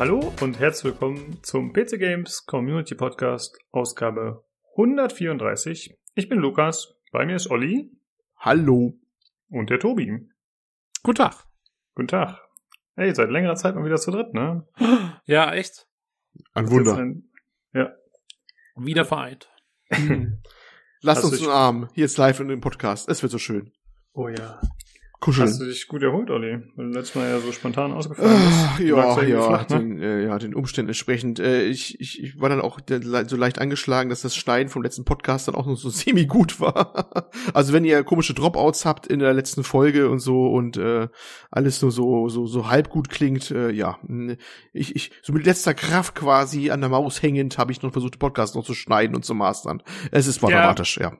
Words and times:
Hallo 0.00 0.32
und 0.40 0.58
herzlich 0.58 0.94
willkommen 0.94 1.42
zum 1.42 1.74
PC 1.74 1.98
Games 1.98 2.46
Community 2.46 2.94
Podcast, 2.94 3.58
Ausgabe 3.70 4.46
134. 4.70 5.94
Ich 6.14 6.26
bin 6.26 6.38
Lukas, 6.38 6.94
bei 7.12 7.26
mir 7.26 7.36
ist 7.36 7.50
Olli. 7.50 7.92
Hallo. 8.38 8.98
Und 9.50 9.68
der 9.68 9.78
Tobi. 9.78 10.26
Guten 11.02 11.16
Tag. 11.16 11.44
Guten 11.94 12.08
Tag. 12.08 12.40
Hey, 12.96 13.14
seit 13.14 13.28
längerer 13.28 13.56
Zeit 13.56 13.74
mal 13.74 13.84
wieder 13.84 13.98
zu 13.98 14.10
dritt, 14.10 14.32
ne? 14.32 14.66
Ja, 15.26 15.52
echt. 15.52 15.86
Ein 16.54 16.70
Wunder. 16.70 16.96
Ein, 16.96 17.30
ja. 17.74 17.92
Wieder 18.76 19.04
vereint. 19.04 19.50
Lasst 21.02 21.24
uns 21.24 21.42
einen 21.42 21.50
Arm. 21.50 21.90
Hier 21.92 22.06
ist 22.06 22.16
live 22.16 22.40
in 22.40 22.48
dem 22.48 22.62
Podcast. 22.62 23.06
Es 23.10 23.20
wird 23.20 23.32
so 23.32 23.38
schön. 23.38 23.70
Oh 24.14 24.28
ja. 24.28 24.62
Kuscheln. 25.20 25.48
Hast 25.48 25.60
du 25.60 25.66
dich 25.66 25.86
gut 25.86 26.02
erholt, 26.02 26.30
Olli? 26.30 26.62
Weil 26.76 26.86
du 26.86 26.92
letztes 26.92 27.14
Mal 27.14 27.28
ja 27.28 27.38
so 27.40 27.52
spontan 27.52 27.92
ausgefallen 27.92 28.40
bist. 28.40 28.80
Uh, 28.80 28.96
ja, 28.96 29.22
ja, 29.22 29.42
flach, 29.42 29.68
ne? 29.68 29.78
den, 29.78 30.02
äh, 30.02 30.24
ja, 30.24 30.38
den 30.38 30.54
Umständen 30.54 30.88
entsprechend. 30.88 31.38
Äh, 31.38 31.64
ich, 31.64 32.00
ich, 32.00 32.22
ich 32.22 32.40
war 32.40 32.48
dann 32.48 32.62
auch 32.62 32.80
so 32.88 33.36
leicht 33.36 33.58
angeschlagen, 33.58 34.08
dass 34.08 34.22
das 34.22 34.34
Schneiden 34.34 34.70
vom 34.70 34.82
letzten 34.82 35.04
Podcast 35.04 35.46
dann 35.46 35.54
auch 35.54 35.66
noch 35.66 35.76
so 35.76 35.90
semi 35.90 36.24
gut 36.24 36.58
war. 36.58 37.10
also 37.52 37.74
wenn 37.74 37.84
ihr 37.84 38.02
komische 38.02 38.32
Dropouts 38.32 38.86
habt 38.86 39.06
in 39.06 39.18
der 39.18 39.34
letzten 39.34 39.62
Folge 39.62 40.08
und 40.08 40.20
so 40.20 40.46
und 40.46 40.78
äh, 40.78 41.08
alles 41.50 41.82
nur 41.82 41.90
so 41.90 42.30
so 42.30 42.46
so 42.46 42.70
halb 42.70 42.88
gut 42.88 43.10
klingt, 43.10 43.50
äh, 43.50 43.70
ja, 43.70 43.98
ich, 44.72 44.96
ich 44.96 45.12
so 45.20 45.34
mit 45.34 45.44
letzter 45.44 45.74
Kraft 45.74 46.14
quasi 46.14 46.70
an 46.70 46.80
der 46.80 46.88
Maus 46.88 47.20
hängend 47.20 47.58
habe 47.58 47.72
ich 47.72 47.82
noch 47.82 47.92
versucht, 47.92 48.14
den 48.14 48.20
Podcast 48.20 48.54
noch 48.54 48.64
zu 48.64 48.72
schneiden 48.72 49.14
und 49.14 49.26
zu 49.26 49.34
mastern. 49.34 49.82
Es 50.12 50.26
ist 50.26 50.40
mal 50.40 50.50
ja. 50.50 50.62
dramatisch, 50.62 50.96
ja. 50.96 51.12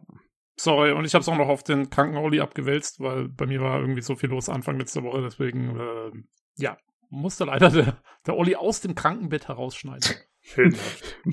Sorry, 0.63 0.93
und 0.93 1.07
ich 1.07 1.15
habe 1.15 1.23
es 1.23 1.29
auch 1.29 1.39
noch 1.39 1.49
auf 1.49 1.63
den 1.63 1.89
kranken 1.89 2.19
Oli 2.19 2.41
abgewälzt, 2.41 3.01
weil 3.01 3.29
bei 3.29 3.47
mir 3.47 3.63
war 3.63 3.81
irgendwie 3.81 4.03
so 4.03 4.15
viel 4.15 4.29
los 4.29 4.51
Anfang 4.51 4.79
letzter 4.79 5.03
Woche, 5.03 5.23
deswegen, 5.23 5.81
äh, 5.81 6.11
ja, 6.57 6.77
musste 7.09 7.47
leider 7.47 7.71
der, 7.71 7.97
der 8.27 8.37
Olli 8.37 8.57
aus 8.57 8.83
dem 8.83 8.95
Krankenbett 8.95 9.49
herausschneiden. 9.49 10.17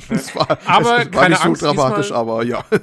das 0.10 0.34
war, 0.34 0.50
aber 0.66 1.00
es, 1.00 1.08
es 1.08 1.14
war 1.14 1.24
keine 1.24 1.30
nicht 1.36 1.44
Angst, 1.44 1.60
so 1.60 1.68
dramatisch, 1.68 2.06
diesmal, 2.06 2.20
aber 2.20 2.44
ja. 2.44 2.64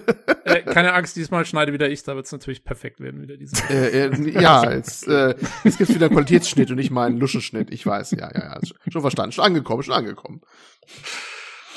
Äh, 0.44 0.60
keine 0.60 0.92
Angst, 0.92 1.16
diesmal 1.16 1.46
schneide 1.46 1.72
wieder 1.72 1.88
ich, 1.88 2.02
da 2.02 2.14
wird 2.14 2.26
es 2.26 2.32
natürlich 2.32 2.64
perfekt 2.64 3.00
werden 3.00 3.22
wieder 3.22 3.38
diese. 3.38 3.56
Äh, 3.70 4.08
äh, 4.08 4.42
ja, 4.42 4.70
jetzt, 4.70 5.08
äh, 5.08 5.34
jetzt 5.64 5.78
gibt's 5.78 5.94
wieder 5.94 6.04
einen 6.04 6.14
Qualitätsschnitt 6.14 6.68
und 6.70 6.76
nicht 6.76 6.90
mal 6.90 7.06
einen 7.06 7.18
Luschenschnitt. 7.18 7.70
Ich 7.72 7.86
weiß, 7.86 8.10
ja, 8.10 8.30
ja, 8.34 8.60
ja, 8.60 8.90
schon 8.90 9.00
verstanden, 9.00 9.32
schon 9.32 9.46
angekommen, 9.46 9.82
schon 9.82 9.94
angekommen. 9.94 10.42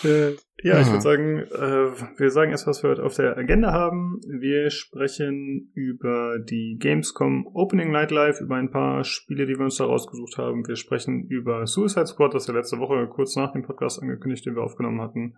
Äh, 0.03 0.35
ja, 0.63 0.81
ich 0.81 0.87
würde 0.87 1.01
sagen, 1.01 1.39
äh, 1.39 2.19
wir 2.19 2.31
sagen 2.31 2.51
erst, 2.51 2.65
was 2.65 2.81
wir 2.81 2.89
heute 2.89 3.03
auf 3.03 3.15
der 3.15 3.37
Agenda 3.37 3.71
haben. 3.71 4.19
Wir 4.27 4.69
sprechen 4.69 5.71
über 5.73 6.39
die 6.39 6.77
Gamescom 6.79 7.47
Opening 7.53 7.91
Night 7.91 8.11
Live, 8.11 8.41
über 8.41 8.55
ein 8.55 8.71
paar 8.71 9.03
Spiele, 9.03 9.45
die 9.45 9.55
wir 9.55 9.65
uns 9.65 9.77
da 9.77 9.85
rausgesucht 9.85 10.37
haben. 10.37 10.67
Wir 10.67 10.75
sprechen 10.75 11.27
über 11.27 11.67
Suicide 11.67 12.07
Squad, 12.07 12.33
das 12.33 12.47
wir 12.47 12.55
letzte 12.55 12.79
Woche 12.79 13.07
kurz 13.07 13.35
nach 13.35 13.53
dem 13.53 13.63
Podcast 13.63 14.01
angekündigt, 14.01 14.45
den 14.45 14.55
wir 14.55 14.63
aufgenommen 14.63 15.01
hatten. 15.01 15.35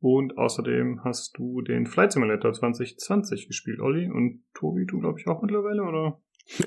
Und 0.00 0.36
außerdem 0.36 1.00
hast 1.04 1.38
du 1.38 1.62
den 1.62 1.86
Flight 1.86 2.12
Simulator 2.12 2.52
2020 2.52 3.46
gespielt, 3.46 3.80
Olli. 3.80 4.10
Und 4.10 4.44
Tobi, 4.54 4.84
du 4.84 4.98
glaube 4.98 5.18
ich 5.20 5.26
auch 5.26 5.42
mittlerweile, 5.42 5.82
oder? 5.82 6.20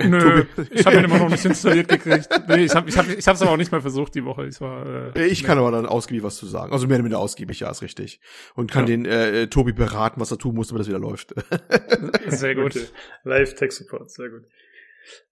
Nö, 0.03 0.45
ich 0.71 0.85
habe 0.85 0.97
ihn 0.97 1.05
immer 1.05 1.19
noch 1.19 1.29
nicht 1.29 1.45
installiert 1.45 1.87
gekriegt. 1.87 2.27
Nee, 2.47 2.65
ich 2.65 2.75
habe 2.75 2.89
ich 2.89 2.97
hab, 2.97 3.07
ich 3.07 3.27
hab's 3.27 3.41
aber 3.41 3.51
auch 3.51 3.57
nicht 3.57 3.71
mehr 3.71 3.81
versucht 3.81 4.13
die 4.13 4.25
Woche. 4.25 4.45
Ich 4.47 4.59
war 4.59 5.15
äh, 5.15 5.27
Ich 5.27 5.41
nee. 5.41 5.47
kann 5.47 5.57
aber 5.57 5.71
dann 5.71 5.85
ausgiebig 5.85 6.23
was 6.23 6.37
zu 6.37 6.45
sagen. 6.45 6.73
Also 6.73 6.87
mehr 6.87 6.97
oder 6.97 7.05
weniger 7.05 7.19
ausgiebig, 7.19 7.61
ja, 7.61 7.69
ist 7.69 7.81
richtig. 7.81 8.19
Und 8.55 8.71
kann 8.71 8.83
ja. 8.83 8.87
den 8.87 9.05
äh, 9.05 9.47
Tobi 9.47 9.71
beraten, 9.71 10.19
was 10.19 10.31
er 10.31 10.37
tun 10.37 10.55
muss, 10.55 10.67
damit 10.67 10.81
das 10.81 10.89
wieder 10.89 10.99
läuft. 10.99 11.33
sehr 12.27 12.55
gut. 12.55 12.75
Okay. 12.75 12.85
Live 13.23 13.55
Tech 13.55 13.71
Support, 13.71 14.11
sehr 14.11 14.29
gut. 14.29 14.43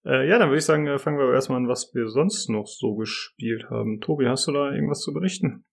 Äh, 0.06 0.28
ja, 0.28 0.40
dann 0.40 0.50
würde 0.50 0.60
ich 0.60 0.66
sagen, 0.66 0.88
äh, 0.88 0.98
fangen 0.98 1.18
wir 1.18 1.26
aber 1.26 1.34
erstmal 1.34 1.58
an, 1.58 1.68
was 1.68 1.92
wir 1.94 2.08
sonst 2.08 2.50
noch 2.50 2.68
so 2.68 2.96
gespielt 2.96 3.66
haben. 3.70 4.00
Tobi, 4.00 4.28
hast 4.28 4.48
du 4.48 4.54
da 4.54 4.72
irgendwas 4.72 5.02
zu 5.02 5.14
berichten? 5.14 5.66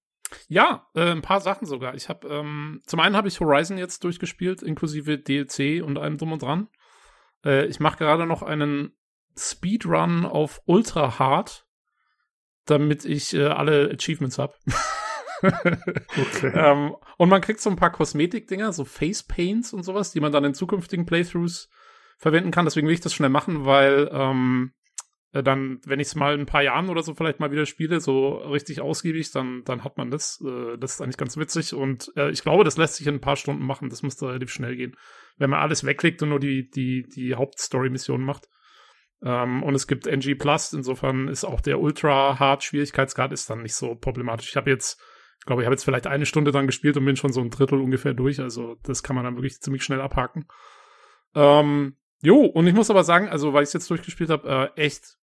Ja, 0.48 0.88
äh, 0.94 1.12
ein 1.12 1.22
paar 1.22 1.40
Sachen 1.40 1.66
sogar. 1.66 1.94
Ich 1.94 2.08
habe 2.08 2.26
ähm, 2.28 2.82
zum 2.86 3.00
einen 3.00 3.16
habe 3.16 3.28
ich 3.28 3.40
Horizon 3.40 3.78
jetzt 3.78 4.02
durchgespielt, 4.02 4.62
inklusive 4.62 5.18
DLC 5.18 5.84
und 5.84 5.96
allem 5.96 6.18
drum 6.18 6.32
und 6.32 6.42
dran. 6.42 6.68
Äh, 7.44 7.66
ich 7.66 7.80
mache 7.80 7.98
gerade 7.98 8.26
noch 8.26 8.42
einen 8.42 8.92
Speedrun 9.36 10.24
auf 10.24 10.60
Ultra 10.66 11.18
Hard, 11.18 11.66
damit 12.66 13.04
ich 13.04 13.34
äh, 13.34 13.46
alle 13.46 13.90
Achievements 13.90 14.38
habe. 14.38 14.54
okay. 15.42 16.52
ähm, 16.54 16.94
und 17.18 17.28
man 17.28 17.40
kriegt 17.40 17.60
so 17.60 17.70
ein 17.70 17.76
paar 17.76 17.92
Kosmetik-Dinger, 17.92 18.72
so 18.72 18.84
Face 18.84 19.22
Paints 19.22 19.72
und 19.72 19.82
sowas, 19.82 20.12
die 20.12 20.20
man 20.20 20.32
dann 20.32 20.44
in 20.44 20.54
zukünftigen 20.54 21.04
Playthroughs 21.04 21.68
verwenden 22.16 22.50
kann. 22.50 22.64
Deswegen 22.64 22.86
will 22.86 22.94
ich 22.94 23.00
das 23.00 23.12
schnell 23.12 23.28
machen, 23.28 23.66
weil 23.66 24.08
ähm, 24.12 24.72
äh, 25.32 25.42
dann, 25.42 25.80
wenn 25.84 26.00
ich 26.00 26.08
es 26.08 26.14
mal 26.14 26.34
in 26.34 26.40
ein 26.40 26.46
paar 26.46 26.62
Jahren 26.62 26.88
oder 26.88 27.02
so 27.02 27.14
vielleicht 27.14 27.40
mal 27.40 27.50
wieder 27.50 27.66
spiele, 27.66 28.00
so 28.00 28.36
richtig 28.36 28.80
ausgiebig, 28.80 29.32
dann, 29.32 29.62
dann 29.64 29.84
hat 29.84 29.98
man 29.98 30.10
das. 30.10 30.42
Äh, 30.46 30.78
das 30.78 30.94
ist 30.94 31.00
eigentlich 31.02 31.18
ganz 31.18 31.36
witzig 31.36 31.74
und 31.74 32.12
äh, 32.16 32.30
ich 32.30 32.42
glaube, 32.42 32.64
das 32.64 32.78
lässt 32.78 32.94
sich 32.94 33.06
in 33.06 33.16
ein 33.16 33.20
paar 33.20 33.36
Stunden 33.36 33.66
machen. 33.66 33.90
Das 33.90 34.02
müsste 34.02 34.28
relativ 34.28 34.50
schnell 34.50 34.76
gehen 34.76 34.96
wenn 35.36 35.50
man 35.50 35.60
alles 35.60 35.84
wegklickt 35.84 36.22
und 36.22 36.30
nur 36.30 36.40
die, 36.40 36.70
die, 36.70 37.02
die 37.08 37.34
Hauptstory-Mission 37.34 38.22
macht. 38.22 38.48
Ähm, 39.22 39.62
und 39.62 39.74
es 39.74 39.86
gibt 39.86 40.06
NG 40.06 40.34
Plus, 40.34 40.72
insofern 40.72 41.28
ist 41.28 41.44
auch 41.44 41.60
der 41.60 41.80
Ultra-Hard-Schwierigkeitsgrad 41.80 43.32
ist 43.32 43.50
dann 43.50 43.62
nicht 43.62 43.74
so 43.74 43.94
problematisch. 43.94 44.48
Ich 44.50 44.56
habe 44.56 44.70
jetzt, 44.70 45.00
ich 45.40 45.46
glaube, 45.46 45.62
ich 45.62 45.66
habe 45.66 45.74
jetzt 45.74 45.84
vielleicht 45.84 46.06
eine 46.06 46.26
Stunde 46.26 46.52
dann 46.52 46.66
gespielt 46.66 46.96
und 46.96 47.04
bin 47.04 47.16
schon 47.16 47.32
so 47.32 47.40
ein 47.40 47.50
Drittel 47.50 47.80
ungefähr 47.80 48.14
durch. 48.14 48.40
Also 48.40 48.76
das 48.82 49.02
kann 49.02 49.16
man 49.16 49.24
dann 49.24 49.36
wirklich 49.36 49.60
ziemlich 49.60 49.82
schnell 49.82 50.00
abhaken. 50.00 50.46
Ähm, 51.34 51.96
jo, 52.22 52.44
und 52.44 52.66
ich 52.66 52.74
muss 52.74 52.90
aber 52.90 53.04
sagen, 53.04 53.28
also 53.28 53.52
weil 53.52 53.62
ich 53.62 53.68
es 53.68 53.74
jetzt 53.74 53.90
durchgespielt 53.90 54.30
habe, 54.30 54.72
äh, 54.76 54.80
echt 54.80 55.16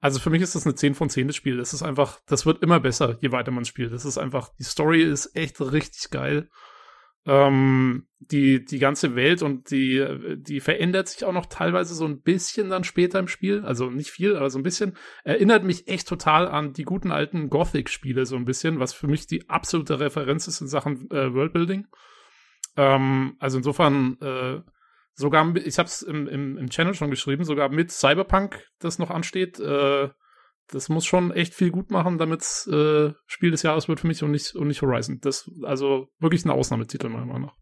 also 0.00 0.20
für 0.20 0.30
mich 0.30 0.42
ist 0.42 0.54
das 0.54 0.64
eine 0.64 0.74
10 0.74 0.94
von 0.94 1.10
10 1.10 1.26
das 1.26 1.36
Spiel. 1.36 1.56
Das 1.56 1.74
ist 1.74 1.82
einfach, 1.82 2.20
das 2.26 2.46
wird 2.46 2.62
immer 2.62 2.80
besser, 2.80 3.18
je 3.20 3.32
weiter 3.32 3.50
man 3.50 3.64
spielt. 3.64 3.92
Das 3.92 4.04
ist 4.04 4.18
einfach, 4.18 4.50
die 4.58 4.64
Story 4.64 5.02
ist 5.02 5.34
echt 5.34 5.60
richtig 5.60 6.10
geil. 6.10 6.48
Ähm, 7.28 8.06
die, 8.20 8.64
die 8.64 8.78
ganze 8.78 9.14
Welt 9.14 9.42
und 9.42 9.70
die, 9.70 10.36
die 10.38 10.60
verändert 10.60 11.08
sich 11.08 11.24
auch 11.24 11.32
noch 11.32 11.46
teilweise 11.46 11.94
so 11.94 12.06
ein 12.06 12.22
bisschen 12.22 12.70
dann 12.70 12.84
später 12.84 13.18
im 13.18 13.28
Spiel. 13.28 13.64
Also 13.64 13.90
nicht 13.90 14.10
viel, 14.10 14.34
aber 14.34 14.48
so 14.48 14.58
ein 14.58 14.62
bisschen. 14.62 14.96
Erinnert 15.24 15.62
mich 15.62 15.88
echt 15.88 16.08
total 16.08 16.48
an 16.48 16.72
die 16.72 16.84
guten 16.84 17.12
alten 17.12 17.50
Gothic-Spiele 17.50 18.24
so 18.24 18.36
ein 18.36 18.46
bisschen, 18.46 18.80
was 18.80 18.94
für 18.94 19.08
mich 19.08 19.26
die 19.26 19.48
absolute 19.48 20.00
Referenz 20.00 20.48
ist 20.48 20.62
in 20.62 20.68
Sachen 20.68 21.10
äh, 21.10 21.32
Worldbuilding. 21.32 21.86
Ähm, 22.76 23.36
also 23.38 23.58
insofern, 23.58 24.16
äh, 24.20 24.60
sogar, 25.14 25.54
ich 25.56 25.78
habe 25.78 25.88
es 25.88 26.00
im, 26.00 26.26
im, 26.28 26.56
im 26.56 26.70
Channel 26.70 26.94
schon 26.94 27.10
geschrieben, 27.10 27.44
sogar 27.44 27.68
mit 27.68 27.92
Cyberpunk, 27.92 28.66
das 28.78 28.98
noch 28.98 29.10
ansteht, 29.10 29.60
äh, 29.60 30.08
das 30.70 30.88
muss 30.88 31.06
schon 31.06 31.30
echt 31.32 31.54
viel 31.54 31.70
gut 31.70 31.90
machen, 31.90 32.18
damit 32.18 32.42
äh, 32.70 33.12
Spiel 33.26 33.50
des 33.50 33.62
Jahres 33.62 33.88
wird 33.88 34.00
für 34.00 34.06
mich 34.06 34.22
und 34.22 34.30
nicht, 34.30 34.54
und 34.54 34.68
nicht 34.68 34.82
Horizon. 34.82 35.18
Das, 35.20 35.50
also 35.62 36.08
wirklich 36.18 36.44
ein 36.44 36.50
Ausnahmetitel 36.50 37.08
meiner 37.08 37.26
Meinung 37.26 37.42
nach. 37.42 37.56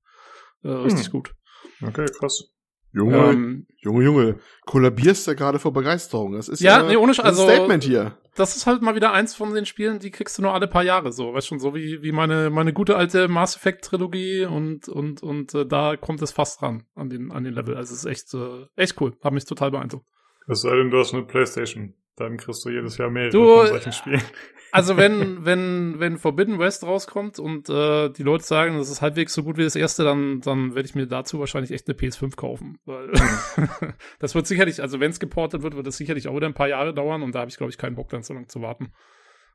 Äh, 0.62 0.74
richtig 0.74 1.06
hm. 1.06 1.12
gut. 1.12 1.34
Okay, 1.82 2.06
krass. 2.18 2.52
Junge, 2.92 3.16
ähm, 3.18 3.66
Junge, 3.82 4.04
Junge, 4.04 4.38
kollabierst 4.64 5.28
du 5.28 5.34
gerade 5.34 5.58
vor 5.58 5.72
Begeisterung. 5.72 6.32
Das 6.32 6.48
ist 6.48 6.60
ja, 6.60 6.80
ja 6.80 6.88
nee, 6.88 6.96
ohne 6.96 7.12
Sch 7.12 7.20
also, 7.20 7.42
Statement 7.42 7.84
hier. 7.84 8.16
Das 8.36 8.56
ist 8.56 8.66
halt 8.66 8.80
mal 8.80 8.94
wieder 8.94 9.12
eins 9.12 9.34
von 9.34 9.52
den 9.52 9.66
Spielen, 9.66 9.98
die 9.98 10.10
kriegst 10.10 10.38
du 10.38 10.42
nur 10.42 10.54
alle 10.54 10.66
paar 10.66 10.82
Jahre 10.82 11.12
so, 11.12 11.34
weißt 11.34 11.46
schon, 11.46 11.58
so 11.58 11.74
wie, 11.74 12.02
wie 12.02 12.12
meine, 12.12 12.48
meine 12.48 12.72
gute 12.72 12.96
alte 12.96 13.28
Mass 13.28 13.56
Effect 13.56 13.84
Trilogie 13.84 14.46
und, 14.46 14.88
und, 14.88 15.22
und 15.22 15.54
äh, 15.54 15.66
da 15.66 15.96
kommt 15.96 16.22
es 16.22 16.32
fast 16.32 16.62
ran 16.62 16.84
an 16.94 17.10
den, 17.10 17.32
an 17.32 17.44
den 17.44 17.52
Level. 17.52 17.76
Also 17.76 17.92
es 17.92 18.00
ist 18.00 18.06
echt, 18.06 18.32
äh, 18.34 18.66
echt 18.76 18.98
cool. 19.00 19.14
Hat 19.22 19.32
mich 19.32 19.44
total 19.44 19.70
beeindruckt. 19.70 20.06
Es 20.48 20.62
sei 20.62 20.74
denn, 20.76 20.90
du 20.90 20.98
hast 20.98 21.12
eine 21.12 21.24
Playstation. 21.24 21.94
Dann 22.16 22.38
kriegst 22.38 22.64
du 22.64 22.70
jedes 22.70 22.96
Jahr 22.96 23.10
mehrere 23.10 23.30
du, 23.30 23.56
von 23.56 23.66
solchen 23.68 23.92
Spielen. 23.92 24.22
Also 24.72 24.96
wenn, 24.96 25.44
wenn, 25.44 26.00
wenn 26.00 26.18
Forbidden 26.18 26.58
West 26.58 26.84
rauskommt 26.84 27.38
und 27.38 27.70
äh, 27.70 28.10
die 28.10 28.22
Leute 28.22 28.44
sagen, 28.44 28.76
das 28.76 28.90
ist 28.90 29.00
halbwegs 29.00 29.32
so 29.32 29.42
gut 29.42 29.56
wie 29.56 29.62
das 29.62 29.76
erste, 29.76 30.04
dann, 30.04 30.40
dann 30.40 30.74
werde 30.74 30.86
ich 30.86 30.94
mir 30.94 31.06
dazu 31.06 31.38
wahrscheinlich 31.38 31.70
echt 31.70 31.88
eine 31.88 31.96
PS5 31.96 32.36
kaufen. 32.36 32.78
Weil 32.84 33.10
das 34.18 34.34
wird 34.34 34.46
sicherlich, 34.46 34.82
also 34.82 35.00
wenn 35.00 35.12
es 35.12 35.20
geportet 35.20 35.62
wird, 35.62 35.76
wird 35.76 35.86
es 35.86 35.96
sicherlich 35.96 36.28
auch 36.28 36.36
wieder 36.36 36.48
ein 36.48 36.52
paar 36.52 36.68
Jahre 36.68 36.92
dauern 36.92 37.22
und 37.22 37.34
da 37.34 37.40
habe 37.40 37.50
ich, 37.50 37.56
glaube 37.56 37.70
ich, 37.70 37.78
keinen 37.78 37.94
Bock 37.94 38.08
dann 38.10 38.22
so 38.22 38.34
lange 38.34 38.48
zu 38.48 38.60
warten. 38.60 38.92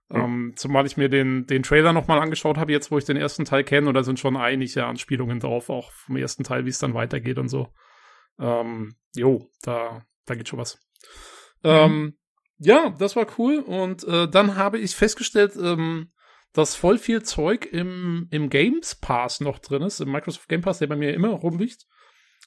Mhm. 0.10 0.19
Ähm, 0.19 0.54
zumal 0.56 0.86
ich 0.86 0.98
mir 0.98 1.10
den, 1.10 1.46
den 1.46 1.64
Trailer 1.64 1.94
nochmal 1.94 2.19
angeschaut 2.19 2.57
habe, 2.57 2.72
jetzt 2.72 2.90
wo 2.90 2.98
ich 2.98 3.06
den 3.06 3.18
ersten 3.18 3.46
Teil 3.46 3.64
kenne, 3.64 3.90
und 3.90 3.94
da 3.94 4.04
sind 4.04 4.19
schon 4.19 4.38
einige 4.38 4.86
Anspielungen 4.86 5.40
drauf, 5.40 5.69
auch 5.69 5.92
vom 5.92 6.16
ersten 6.16 6.44
Teil, 6.44 6.66
wie 6.66 6.69
es 6.69 6.80
dann 6.80 6.94
weitergeht 6.94 7.38
und 7.38 7.50
so. 7.50 7.68
Ähm, 8.40 8.96
jo, 9.16 9.50
da, 9.62 10.04
da 10.25 10.36
geht 10.36 10.48
schon 10.48 10.60
was. 10.60 10.80
Mhm. 11.64 11.69
Ähm, 11.69 12.18
ja, 12.63 12.94
das 13.00 13.16
war 13.16 13.25
cool. 13.40 13.60
Und 13.60 14.04
äh, 14.04 14.28
dann 14.30 14.56
habe 14.56 14.78
ich 14.78 14.96
festgestellt, 14.96 15.54
ähm, 15.56 16.12
dass 16.54 16.75
voll 16.75 17.00
viel 17.00 17.24
Zeug 17.24 17.66
im, 17.66 18.28
im 18.30 18.50
Games 18.50 18.96
Pass 18.96 19.42
noch 19.42 19.58
drin 19.58 19.81
ist, 19.81 20.00
im 20.00 20.12
Microsoft 20.12 20.48
Game 20.48 20.62
Pass, 20.62 20.78
der 20.78 20.88
bei 20.88 20.96
mir 20.96 21.13
immer 21.13 21.30
rumliegt. 21.30 21.88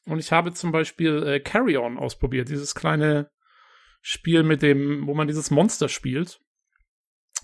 Und 0.07 0.21
ich 0.21 0.31
habe 0.31 0.53
zum 0.53 0.71
Beispiel 0.71 1.27
äh, 1.27 1.41
Carry 1.41 1.77
On 1.77 1.99
ausprobiert, 1.99 2.49
dieses 2.49 2.75
kleine 2.75 3.31
Spiel 4.03 4.45
mit 4.45 4.63
dem, 4.63 5.07
wo 5.07 5.15
man 5.15 5.27
dieses 5.27 5.51
Monster 5.51 5.89
spielt, 5.89 6.39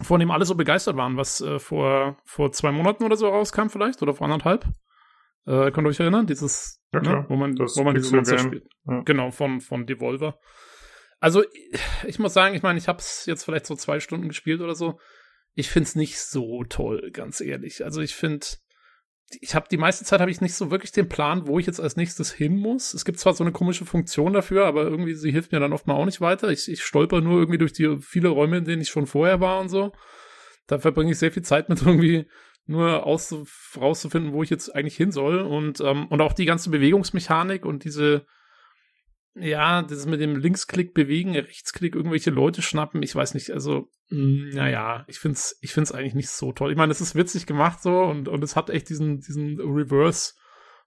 von 0.03 0.21
dem 0.21 0.31
alle 0.31 0.45
so 0.45 0.55
begeistert 0.55 0.97
waren, 0.97 1.17
was 1.17 1.41
äh, 1.41 1.59
vor, 1.59 2.19
vor 2.25 2.53
zwei 2.53 2.71
Monaten 2.71 3.03
oder 3.03 3.17
so 3.17 3.29
rauskam 3.29 3.69
vielleicht, 3.69 4.01
oder 4.03 4.15
vor 4.15 4.27
anderthalb. 4.27 4.65
Äh, 5.47 5.73
könnt 5.73 5.87
ihr 5.87 5.91
euch 5.91 6.01
erinnern? 6.01 6.27
Dieses, 6.27 6.85
ja, 6.93 7.01
ne, 7.01 7.25
wo 7.29 7.35
man, 7.35 7.59
wo 7.59 7.83
man 7.83 7.95
dieses 7.97 8.13
Monster 8.13 8.39
spielt. 8.39 8.69
Ja. 8.87 9.01
Genau, 9.01 9.33
von, 9.33 9.61
von 9.61 9.87
Devolver. 9.87 10.39
Also, 11.21 11.45
ich 12.07 12.19
muss 12.19 12.33
sagen, 12.33 12.55
ich 12.55 12.63
meine, 12.63 12.79
ich 12.79 12.89
habe 12.89 12.99
es 12.99 13.27
jetzt 13.27 13.45
vielleicht 13.45 13.67
so 13.67 13.77
zwei 13.77 14.01
Stunden 14.01 14.29
gespielt 14.29 14.61
oder 14.61 14.75
so. 14.75 14.99
ich 15.55 15.69
finde 15.71 15.89
es 15.89 15.95
nicht 15.95 16.19
so 16.21 16.65
toll, 16.65 17.11
ganz 17.13 17.41
ehrlich. 17.41 17.85
Also 17.85 18.01
ich 18.01 18.15
finde, 18.15 18.47
ich 19.41 19.55
habe 19.55 19.69
die 19.71 19.77
meiste 19.77 20.05
Zeit 20.05 20.21
habe 20.21 20.31
ich 20.31 20.41
nicht 20.41 20.55
so 20.55 20.71
wirklich 20.71 20.93
den 20.93 21.09
Plan, 21.09 21.47
wo 21.47 21.59
ich 21.59 21.67
jetzt 21.67 21.81
als 21.81 21.97
nächstes 21.97 22.33
hin 22.33 22.57
muss. 22.57 22.95
Es 22.95 23.05
gibt 23.05 23.19
zwar 23.19 23.35
so 23.35 23.45
eine 23.45 23.53
komische 23.53 23.85
Funktion 23.85 24.33
dafür, 24.33 24.67
aber 24.67 24.83
irgendwie 24.83 25.15
sie 25.15 25.31
hilft 25.31 25.53
mir 25.53 25.61
dann 25.61 25.73
oft 25.73 25.87
mal 25.87 25.95
auch 25.95 26.07
nicht 26.07 26.21
weiter. 26.21 26.49
Ich, 26.49 26.69
ich 26.69 26.83
stolper 26.83 27.21
nur 27.21 27.39
irgendwie 27.39 27.59
durch 27.59 27.73
die 27.73 27.99
viele 28.01 28.29
Räume, 28.29 28.59
in 28.59 28.65
denen 28.65 28.83
ich 28.83 28.89
schon 28.89 29.07
vorher 29.07 29.41
war 29.41 29.61
und 29.61 29.69
so. 29.69 29.93
Da 30.67 30.79
verbringe 30.79 31.13
ich 31.13 31.19
sehr 31.19 31.33
viel 31.33 31.45
Zeit 31.45 31.69
mit 31.69 31.83
irgendwie 31.87 32.27
nur 32.67 33.07
aus, 33.07 33.35
rauszufinden, 33.77 34.33
wo 34.33 34.43
ich 34.43 34.51
jetzt 34.51 34.75
eigentlich 34.75 34.97
hin 34.97 35.13
soll 35.13 35.41
und 35.41 35.81
ähm, 35.81 36.07
und 36.09 36.21
auch 36.21 36.33
die 36.33 36.45
ganze 36.45 36.71
Bewegungsmechanik 36.71 37.65
und 37.65 37.85
diese 37.85 38.27
ja, 39.35 39.83
das 39.83 40.07
mit 40.07 40.21
dem 40.21 40.37
Linksklick 40.37 40.93
bewegen, 40.93 41.37
Rechtsklick 41.37 41.95
irgendwelche 41.95 42.31
Leute 42.31 42.63
schnappen, 42.63 43.03
ich 43.03 43.15
weiß 43.15 43.35
nicht, 43.35 43.51
also, 43.51 43.89
mh, 44.11 44.55
naja, 44.55 45.05
ich 45.09 45.19
find's, 45.19 45.57
ich 45.61 45.73
find's 45.73 45.93
eigentlich 45.93 46.15
nicht 46.15 46.31
so 46.31 46.53
toll. 46.53 46.73
Ich 46.73 46.77
meine, 46.77 46.91
es 46.91 47.01
ist 47.01 47.15
witzig 47.15 47.47
gemacht 47.47 47.81
so 47.81 48.03
und, 48.03 48.29
und 48.29 48.43
es 48.43 48.57
hat 48.57 48.71
echt 48.71 48.89
diesen, 48.89 49.21
diesen 49.21 49.61
Reverse 49.61 50.35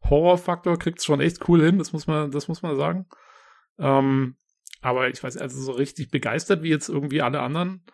Horror-Faktor, 0.09 0.77
kriegt's 0.77 1.05
schon 1.05 1.21
echt 1.21 1.47
cool 1.47 1.63
hin, 1.63 1.77
das 1.77 1.93
muss 1.93 2.07
man, 2.07 2.31
das 2.31 2.49
muss 2.49 2.61
man 2.61 2.75
sagen. 2.75 3.07
Ähm, 3.79 4.35
aber 4.81 5.07
ich 5.07 5.23
weiß, 5.23 5.37
also 5.37 5.61
so 5.61 5.71
richtig 5.71 6.11
begeistert 6.11 6.61
wie 6.61 6.69
jetzt 6.69 6.89
irgendwie 6.89 7.21
alle 7.21 7.39
anderen, 7.39 7.85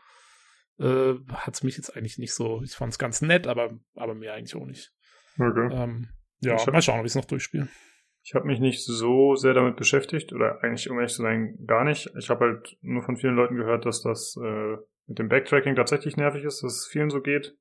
äh, 0.79 1.13
hat's 1.31 1.61
mich 1.61 1.77
jetzt 1.77 1.95
eigentlich 1.95 2.17
nicht 2.17 2.33
so, 2.33 2.63
ich 2.63 2.71
fand's 2.71 2.97
ganz 2.97 3.21
nett, 3.21 3.45
aber, 3.45 3.79
aber 3.95 4.15
mir 4.15 4.33
eigentlich 4.33 4.55
auch 4.55 4.65
nicht. 4.65 4.91
Okay. 5.37 5.69
Ähm, 5.71 6.09
ja, 6.41 6.57
mal 6.71 6.81
schauen, 6.81 6.99
ob 6.99 7.05
ich 7.05 7.11
es 7.11 7.15
noch 7.15 7.25
durchspiele. 7.25 7.67
Ich 8.23 8.35
habe 8.35 8.45
mich 8.45 8.59
nicht 8.59 8.83
so 8.85 9.35
sehr 9.35 9.53
damit 9.53 9.75
beschäftigt, 9.75 10.33
oder 10.33 10.63
eigentlich, 10.63 10.89
um 10.89 10.97
ehrlich 10.97 11.13
zu 11.13 11.21
sein, 11.21 11.57
gar 11.65 11.83
nicht. 11.83 12.11
Ich 12.17 12.29
habe 12.29 12.45
halt 12.45 12.77
nur 12.81 13.01
von 13.03 13.17
vielen 13.17 13.35
Leuten 13.35 13.55
gehört, 13.55 13.85
dass 13.85 14.01
das 14.01 14.35
äh, 14.43 14.77
mit 15.07 15.19
dem 15.19 15.29
Backtracking 15.29 15.75
tatsächlich 15.75 16.17
nervig 16.17 16.43
ist, 16.43 16.61
dass 16.63 16.79
es 16.79 16.87
vielen 16.87 17.09
so 17.09 17.21
geht. 17.21 17.55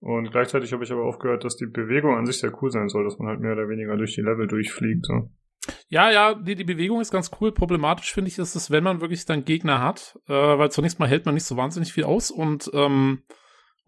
Und 0.00 0.30
gleichzeitig 0.30 0.72
habe 0.72 0.84
ich 0.84 0.92
aber 0.92 1.04
auch 1.04 1.18
gehört, 1.18 1.44
dass 1.44 1.56
die 1.56 1.66
Bewegung 1.66 2.16
an 2.16 2.26
sich 2.26 2.38
sehr 2.38 2.52
cool 2.62 2.70
sein 2.70 2.88
soll, 2.88 3.04
dass 3.04 3.18
man 3.18 3.28
halt 3.28 3.40
mehr 3.40 3.52
oder 3.52 3.68
weniger 3.68 3.96
durch 3.96 4.14
die 4.14 4.20
Level 4.20 4.46
durchfliegt. 4.46 5.06
So. 5.06 5.30
Ja, 5.88 6.10
ja, 6.10 6.34
die, 6.34 6.54
die 6.54 6.64
Bewegung 6.64 7.00
ist 7.00 7.10
ganz 7.10 7.30
cool. 7.40 7.52
Problematisch 7.52 8.12
finde 8.12 8.30
ich 8.30 8.38
ist 8.38 8.54
es, 8.54 8.70
wenn 8.70 8.84
man 8.84 9.00
wirklich 9.00 9.24
dann 9.24 9.44
Gegner 9.44 9.80
hat, 9.80 10.18
äh, 10.28 10.32
weil 10.32 10.70
zunächst 10.70 10.98
mal 10.98 11.08
hält 11.08 11.26
man 11.26 11.34
nicht 11.34 11.44
so 11.44 11.56
wahnsinnig 11.56 11.92
viel 11.92 12.04
aus 12.04 12.30
und 12.30 12.70
ähm, 12.72 13.22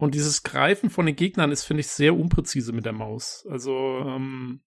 und 0.00 0.14
dieses 0.14 0.44
Greifen 0.44 0.90
von 0.90 1.06
den 1.06 1.16
Gegnern 1.16 1.50
ist, 1.50 1.64
finde 1.64 1.80
ich, 1.80 1.88
sehr 1.88 2.14
unpräzise 2.14 2.72
mit 2.72 2.86
der 2.86 2.92
Maus. 2.92 3.44
Also 3.50 3.74
ähm, 4.06 4.60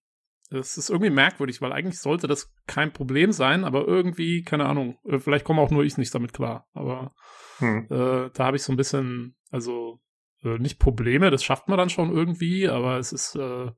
es 0.58 0.76
ist 0.76 0.90
irgendwie 0.90 1.10
merkwürdig, 1.10 1.60
weil 1.60 1.72
eigentlich 1.72 2.00
sollte 2.00 2.26
das 2.26 2.52
kein 2.66 2.92
Problem 2.92 3.32
sein, 3.32 3.64
aber 3.64 3.86
irgendwie, 3.86 4.42
keine 4.42 4.66
Ahnung, 4.66 4.98
äh, 5.04 5.18
vielleicht 5.18 5.44
komme 5.44 5.62
auch 5.62 5.70
nur 5.70 5.84
ich 5.84 5.98
nicht 5.98 6.14
damit 6.14 6.32
klar. 6.32 6.68
Aber 6.72 7.14
hm. 7.58 7.86
äh, 7.90 8.30
da 8.32 8.44
habe 8.44 8.56
ich 8.56 8.62
so 8.62 8.72
ein 8.72 8.76
bisschen, 8.76 9.36
also 9.50 10.00
äh, 10.42 10.58
nicht 10.58 10.78
Probleme, 10.78 11.30
das 11.30 11.44
schafft 11.44 11.68
man 11.68 11.78
dann 11.78 11.90
schon 11.90 12.12
irgendwie, 12.12 12.68
aber 12.68 12.98
es 12.98 13.12
ist, 13.12 13.34
äh, 13.36 13.70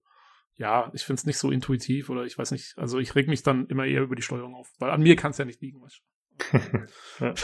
ja, 0.57 0.91
ich 0.95 1.05
finde 1.05 1.21
es 1.21 1.27
nicht 1.27 1.39
so 1.39 1.51
intuitiv 1.51 2.11
oder 2.11 2.25
ich 2.25 2.39
weiß 2.39 2.53
nicht, 2.53 2.75
also 2.77 2.99
ich 2.99 3.15
reg 3.15 3.29
mich 3.29 3.43
dann 3.43 3.67
immer 3.67 3.87
eher 3.87 4.03
über 4.03 4.17
die 4.17 4.23
Steuerung 4.23 4.55
auf, 4.55 4.69
weil 4.79 4.91
an 4.91 5.03
mir 5.03 5.17
kann 5.17 5.33
es 5.33 5.39
ja 5.39 5.45
nicht 5.45 5.61
liegen. 5.61 5.83
Weißt 5.83 6.01
du? 7.19 7.35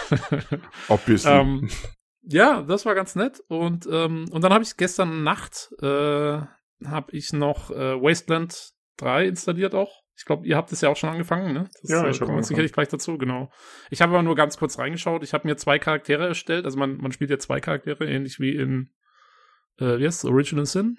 Obviously. 0.88 1.32
ähm, 1.32 1.68
ja, 2.22 2.62
das 2.62 2.86
war 2.86 2.94
ganz 2.94 3.16
nett 3.16 3.40
und 3.48 3.88
ähm, 3.90 4.26
und 4.30 4.42
dann 4.42 4.52
habe 4.52 4.62
ich 4.62 4.76
gestern 4.76 5.22
Nacht 5.22 5.70
äh, 5.80 6.40
habe 6.84 7.12
ich 7.12 7.32
noch 7.32 7.70
äh, 7.70 8.00
Wasteland 8.00 8.74
3 9.00 9.26
installiert 9.26 9.74
auch. 9.74 10.02
Ich 10.16 10.24
glaube, 10.24 10.46
ihr 10.46 10.56
habt 10.56 10.70
es 10.72 10.80
ja 10.82 10.90
auch 10.90 10.96
schon 10.96 11.10
angefangen, 11.10 11.52
ne? 11.54 11.70
Das 11.80 11.90
ja, 11.90 12.04
äh, 12.04 12.10
ich 12.10 12.20
kommen 12.20 12.36
wir 12.36 12.42
sicherlich 12.42 12.72
gleich 12.72 12.88
dazu, 12.88 13.16
genau. 13.16 13.50
Ich 13.90 14.02
habe 14.02 14.12
aber 14.12 14.22
nur 14.22 14.36
ganz 14.36 14.58
kurz 14.58 14.78
reingeschaut. 14.78 15.22
Ich 15.22 15.32
habe 15.32 15.48
mir 15.48 15.56
zwei 15.56 15.78
Charaktere 15.78 16.26
erstellt. 16.26 16.66
Also 16.66 16.78
man, 16.78 16.98
man 16.98 17.12
spielt 17.12 17.30
ja 17.30 17.38
zwei 17.38 17.60
Charaktere, 17.60 18.06
ähnlich 18.06 18.38
wie 18.38 18.54
in, 18.54 18.90
äh, 19.78 19.98
wie 19.98 20.06
heißt 20.06 20.24
Original 20.26 20.66
Sin, 20.66 20.98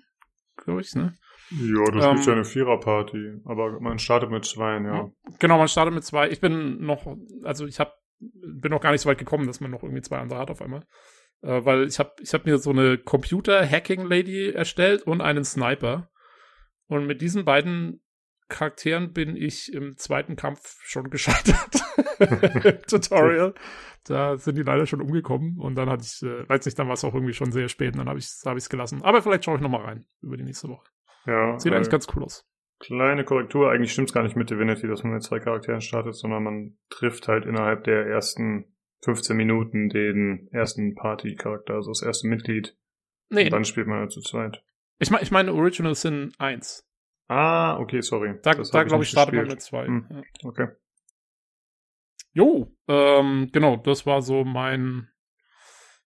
glaube 0.57 0.81
ich, 0.81 0.95
ne? 0.95 1.18
Ja, 1.51 1.92
das 1.92 2.06
ähm, 2.06 2.27
ja 2.27 2.33
eine 2.33 2.45
Viererparty, 2.45 3.42
aber 3.44 3.80
man 3.81 4.00
startet 4.00 4.31
mit 4.31 4.45
zwei, 4.45 4.80
ja. 4.80 5.12
Genau, 5.39 5.57
man 5.57 5.68
startet 5.68 5.94
mit 5.94 6.06
zwei. 6.06 6.30
Ich 6.30 6.39
bin 6.39 6.81
noch, 6.81 7.18
also 7.44 7.68
ich 7.68 7.80
habe 7.80 7.92
bin 8.21 8.71
noch 8.71 8.81
gar 8.81 8.92
nicht 8.92 9.01
so 9.01 9.09
weit 9.09 9.18
gekommen, 9.18 9.47
dass 9.47 9.59
man 9.59 9.71
noch 9.71 9.83
irgendwie 9.83 10.01
zwei 10.01 10.19
andere 10.19 10.39
hat 10.39 10.51
auf 10.51 10.62
einmal. 10.62 10.86
Äh, 11.42 11.65
weil 11.65 11.88
ich 11.88 12.00
habe 12.00 12.12
ich 12.21 12.33
hab 12.33 12.45
mir 12.45 12.57
so 12.57 12.69
eine 12.69 12.97
Computer-Hacking-Lady 12.97 14.51
erstellt 14.51 15.04
und 15.04 15.21
einen 15.21 15.44
Sniper. 15.44 16.10
Und 16.91 17.07
mit 17.07 17.21
diesen 17.21 17.45
beiden 17.45 18.01
Charakteren 18.49 19.13
bin 19.13 19.38
ich 19.38 19.71
im 19.71 19.95
zweiten 19.95 20.35
Kampf 20.35 20.75
schon 20.83 21.09
gescheitert. 21.09 21.71
Tutorial. 22.89 23.53
Da 24.03 24.35
sind 24.35 24.57
die 24.57 24.63
leider 24.63 24.85
schon 24.85 24.99
umgekommen 24.99 25.57
und 25.57 25.75
dann 25.75 25.89
hatte 25.89 26.03
ich, 26.03 26.21
äh, 26.21 26.49
weiß 26.49 26.65
nicht, 26.65 26.77
dann 26.77 26.88
war 26.88 26.95
es 26.95 27.05
auch 27.05 27.13
irgendwie 27.13 27.31
schon 27.31 27.53
sehr 27.53 27.69
spät 27.69 27.93
und 27.93 27.99
dann 27.99 28.09
habe 28.09 28.19
ich 28.19 28.25
es 28.25 28.43
hab 28.45 28.57
gelassen. 28.69 29.03
Aber 29.03 29.21
vielleicht 29.21 29.45
schaue 29.45 29.55
ich 29.55 29.61
nochmal 29.61 29.85
rein 29.85 30.05
über 30.21 30.35
die 30.35 30.43
nächste 30.43 30.67
Woche. 30.67 30.85
Ja. 31.25 31.57
Sieht 31.59 31.71
äh, 31.71 31.77
eigentlich 31.77 31.89
ganz 31.89 32.07
cool 32.13 32.25
aus. 32.25 32.45
Kleine 32.79 33.23
Korrektur, 33.23 33.71
eigentlich 33.71 33.94
stimmt 33.94 34.09
es 34.09 34.13
gar 34.13 34.23
nicht 34.23 34.35
mit 34.35 34.49
Divinity, 34.49 34.85
dass 34.85 35.03
man 35.03 35.13
mit 35.13 35.23
zwei 35.23 35.39
Charakteren 35.39 35.79
startet, 35.79 36.15
sondern 36.15 36.44
man 36.44 36.77
trifft 36.89 37.29
halt 37.29 37.45
innerhalb 37.45 37.85
der 37.85 38.05
ersten 38.05 38.65
15 39.05 39.37
Minuten 39.37 39.87
den 39.87 40.49
ersten 40.51 40.94
Party-Charakter, 40.95 41.75
also 41.75 41.91
das 41.91 42.01
erste 42.01 42.27
Mitglied. 42.27 42.75
Nee. 43.29 43.45
Und 43.45 43.53
dann 43.53 43.63
spielt 43.63 43.87
man 43.87 43.99
halt 43.99 44.11
zu 44.11 44.19
zweit. 44.19 44.61
Ich 45.01 45.09
meine, 45.09 45.24
ich 45.24 45.31
meine 45.31 45.53
Original 45.53 45.95
Sin 45.95 46.31
1. 46.38 46.88
Ah, 47.27 47.77
okay, 47.80 48.01
sorry. 48.01 48.39
Da, 48.44 48.53
da 48.53 48.83
glaube 48.83 49.03
ich, 49.03 49.09
startet 49.09 49.33
man 49.36 49.48
mit 49.48 49.62
2. 49.62 49.86
Hm, 49.86 50.07
ja. 50.09 50.21
Okay. 50.44 50.68
Jo, 52.33 52.71
ähm, 52.88 53.50
genau, 53.51 53.77
das 53.77 54.06
war 54.06 54.21
so 54.21 54.44
mein 54.44 55.09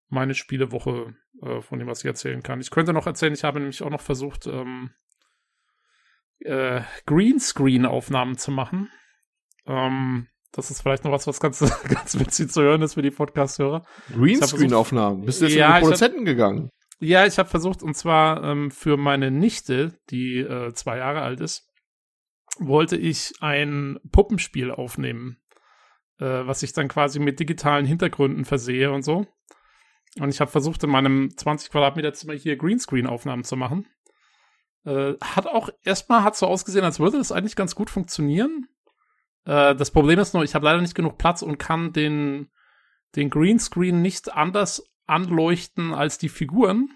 meine 0.08 0.34
Spielewoche, 0.34 1.14
äh, 1.42 1.62
von 1.62 1.80
dem, 1.80 1.88
was 1.88 2.00
ich 2.00 2.06
erzählen 2.06 2.42
kann. 2.42 2.62
Ich 2.62 2.72
könnte 2.72 2.94
noch 2.94 3.06
erzählen, 3.06 3.34
ich 3.34 3.44
habe 3.44 3.60
nämlich 3.60 3.84
auch 3.84 3.90
noch 3.90 4.02
versucht, 4.02 4.48
ähm, 4.48 4.92
äh, 6.40 6.82
Greenscreen-Aufnahmen 7.06 8.38
zu 8.38 8.52
machen. 8.52 8.90
Ähm, 9.66 10.28
das 10.52 10.72
ist 10.72 10.82
vielleicht 10.82 11.04
noch 11.04 11.12
was, 11.12 11.28
was 11.28 11.40
ganz, 11.40 11.60
ganz 11.90 12.18
witzig 12.18 12.52
zu 12.52 12.62
hören 12.62 12.82
ist 12.82 12.94
für 12.94 13.02
die 13.02 13.12
Podcast-Hörer. 13.12 13.86
Greenscreen-Aufnahmen? 14.14 15.26
Bist 15.26 15.42
du 15.42 15.46
jetzt 15.46 15.56
ja, 15.56 15.74
mit 15.74 15.82
Produzenten 15.82 16.20
hab, 16.20 16.26
gegangen? 16.26 16.70
Ja, 17.00 17.26
ich 17.26 17.38
habe 17.38 17.50
versucht, 17.50 17.84
und 17.84 17.96
zwar 17.96 18.44
ähm, 18.44 18.72
für 18.72 18.98
meine 18.98 19.32
Nichte, 19.32 20.00
die 20.10 20.40
äh, 20.40 20.74
zwei 20.74 20.98
Jahre 20.98 21.22
alt 21.22 21.42
ist, 21.42 21.70
wollte 22.58 22.96
ich 22.96 23.34
ein 23.42 24.00
Puppenspiel 24.12 24.72
aufnehmen, 24.72 25.38
äh, 26.20 26.26
was 26.26 26.64
ich 26.64 26.74
dann 26.74 26.88
quasi 26.88 27.20
mit 27.20 27.40
digitalen 27.40 27.86
Hintergründen 27.86 28.46
versehe 28.46 28.92
und 28.92 29.04
so. 29.04 29.28
Und 30.20 30.30
ich 30.30 30.40
habe 30.40 30.52
versucht, 30.52 30.84
in 30.84 30.90
meinem 30.90 31.36
20 31.36 31.70
Quadratmeter 31.70 32.14
Zimmer 32.14 32.34
hier 32.34 32.56
Greenscreen-Aufnahmen 32.56 33.44
zu 33.44 33.58
machen. 33.58 33.88
Äh, 34.86 35.16
hat 35.20 35.48
auch 35.48 35.70
erstmal 35.84 36.24
hat 36.24 36.38
so 36.38 36.48
ausgesehen, 36.48 36.86
als 36.86 37.00
würde 37.00 37.18
das 37.18 37.34
eigentlich 37.34 37.58
ganz 37.58 37.76
gut 37.76 37.90
funktionieren. 37.90 38.68
Äh, 39.44 39.76
das 39.76 39.92
Problem 39.92 40.20
ist 40.20 40.34
nur, 40.34 40.44
ich 40.44 40.56
habe 40.56 40.64
leider 40.64 40.80
nicht 40.80 40.96
genug 40.96 41.18
Platz 41.18 41.42
und 41.42 41.58
kann 41.58 41.92
den 41.92 42.50
den 43.16 43.30
Greenscreen 43.30 44.02
nicht 44.02 44.34
anders 44.34 44.84
anleuchten 45.08 45.94
als 45.94 46.18
die 46.18 46.30
Figuren. 46.30 46.90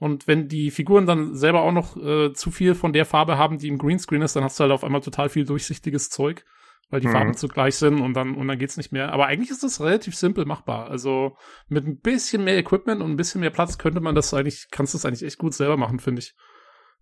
Und 0.00 0.28
wenn 0.28 0.48
die 0.48 0.70
Figuren 0.70 1.06
dann 1.06 1.34
selber 1.34 1.62
auch 1.62 1.72
noch 1.72 1.96
äh, 1.96 2.32
zu 2.32 2.50
viel 2.50 2.74
von 2.74 2.92
der 2.92 3.04
Farbe 3.04 3.36
haben, 3.36 3.58
die 3.58 3.68
im 3.68 3.78
Greenscreen 3.78 4.22
ist, 4.22 4.36
dann 4.36 4.44
hast 4.44 4.58
du 4.58 4.62
halt 4.62 4.72
auf 4.72 4.84
einmal 4.84 5.00
total 5.00 5.28
viel 5.28 5.44
durchsichtiges 5.44 6.08
Zeug, 6.08 6.44
weil 6.88 7.00
die 7.00 7.08
mhm. 7.08 7.12
Farben 7.12 7.34
zugleich 7.34 7.74
sind 7.74 8.00
und 8.00 8.14
dann 8.14 8.36
und 8.36 8.46
dann 8.46 8.58
geht's 8.58 8.76
nicht 8.76 8.92
mehr. 8.92 9.12
Aber 9.12 9.26
eigentlich 9.26 9.50
ist 9.50 9.64
das 9.64 9.80
relativ 9.80 10.14
simpel 10.14 10.44
machbar. 10.44 10.88
Also 10.88 11.36
mit 11.66 11.84
ein 11.84 11.98
bisschen 11.98 12.44
mehr 12.44 12.58
Equipment 12.58 13.02
und 13.02 13.10
ein 13.10 13.16
bisschen 13.16 13.40
mehr 13.40 13.50
Platz 13.50 13.76
könnte 13.78 14.00
man 14.00 14.14
das 14.14 14.32
eigentlich, 14.32 14.68
kannst 14.70 14.94
du 14.94 14.98
das 14.98 15.04
eigentlich 15.04 15.24
echt 15.24 15.38
gut 15.38 15.54
selber 15.54 15.76
machen, 15.76 15.98
finde 15.98 16.20
ich. 16.20 16.34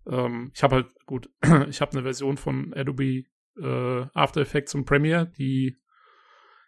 Ähm, 0.09 0.51
ich 0.55 0.63
habe 0.63 0.75
halt 0.75 0.87
gut, 1.05 1.29
ich 1.69 1.81
habe 1.81 1.91
eine 1.91 2.03
Version 2.03 2.37
von 2.37 2.73
Adobe 2.73 3.25
äh, 3.61 4.05
After 4.13 4.41
Effects 4.41 4.73
und 4.73 4.85
Premiere, 4.85 5.31
die 5.37 5.77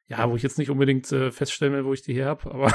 ja, 0.09 0.27
wo 0.29 0.35
ich 0.35 0.41
jetzt 0.41 0.57
nicht 0.57 0.71
unbedingt 0.71 1.11
äh, 1.11 1.31
feststellen 1.31 1.73
will, 1.73 1.85
wo 1.85 1.93
ich 1.93 2.01
die 2.01 2.15
her 2.15 2.27
habe, 2.27 2.51
aber 2.51 2.73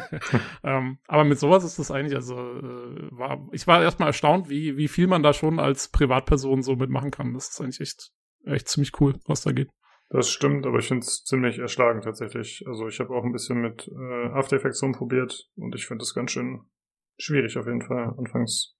ähm, 0.64 0.98
aber 1.06 1.22
mit 1.22 1.38
sowas 1.38 1.62
ist 1.62 1.78
das 1.78 1.92
eigentlich, 1.92 2.16
also 2.16 2.34
äh, 2.34 3.08
war, 3.12 3.48
ich 3.52 3.68
war 3.68 3.82
erstmal 3.82 4.08
erstaunt, 4.08 4.50
wie, 4.50 4.76
wie 4.76 4.88
viel 4.88 5.06
man 5.06 5.22
da 5.22 5.32
schon 5.32 5.60
als 5.60 5.88
Privatperson 5.88 6.62
so 6.62 6.74
mitmachen 6.74 7.12
kann. 7.12 7.34
Das 7.34 7.50
ist 7.50 7.60
eigentlich 7.60 7.80
echt, 7.80 8.10
echt 8.44 8.68
ziemlich 8.68 9.00
cool, 9.00 9.14
was 9.26 9.42
da 9.42 9.52
geht. 9.52 9.70
Das 10.10 10.28
stimmt, 10.28 10.66
aber 10.66 10.80
ich 10.80 10.88
finde 10.88 11.06
es 11.06 11.22
ziemlich 11.24 11.60
erschlagend 11.60 12.02
tatsächlich. 12.02 12.64
Also 12.66 12.88
ich 12.88 12.98
habe 12.98 13.14
auch 13.14 13.24
ein 13.24 13.32
bisschen 13.32 13.60
mit 13.60 13.88
äh, 13.88 14.26
After 14.32 14.56
Effects 14.56 14.82
rumprobiert 14.82 15.48
und 15.54 15.76
ich 15.76 15.86
finde 15.86 16.02
das 16.02 16.14
ganz 16.14 16.32
schön 16.32 16.62
schwierig 17.16 17.56
auf 17.56 17.66
jeden 17.66 17.82
Fall 17.82 18.12
anfangs. 18.18 18.76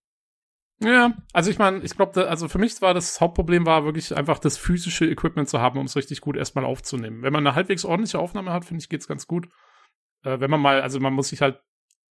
Ja, 0.82 1.12
also 1.32 1.50
ich 1.50 1.58
meine, 1.58 1.78
ich 1.84 1.94
glaube, 1.94 2.28
also 2.28 2.48
für 2.48 2.58
mich 2.58 2.80
war 2.82 2.92
das 2.92 3.20
Hauptproblem 3.20 3.66
war 3.66 3.84
wirklich 3.84 4.16
einfach 4.16 4.38
das 4.40 4.56
physische 4.56 5.06
Equipment 5.06 5.48
zu 5.48 5.60
haben, 5.60 5.78
um 5.78 5.86
es 5.86 5.94
richtig 5.94 6.20
gut 6.20 6.36
erstmal 6.36 6.64
aufzunehmen. 6.64 7.22
Wenn 7.22 7.32
man 7.32 7.46
eine 7.46 7.54
halbwegs 7.54 7.84
ordentliche 7.84 8.18
Aufnahme 8.18 8.52
hat, 8.52 8.64
finde 8.64 8.82
ich, 8.82 8.88
geht's 8.88 9.06
ganz 9.06 9.26
gut. 9.28 9.48
Äh, 10.24 10.40
wenn 10.40 10.50
man 10.50 10.60
mal, 10.60 10.82
also 10.82 10.98
man 10.98 11.12
muss 11.12 11.28
sich 11.28 11.40
halt 11.40 11.60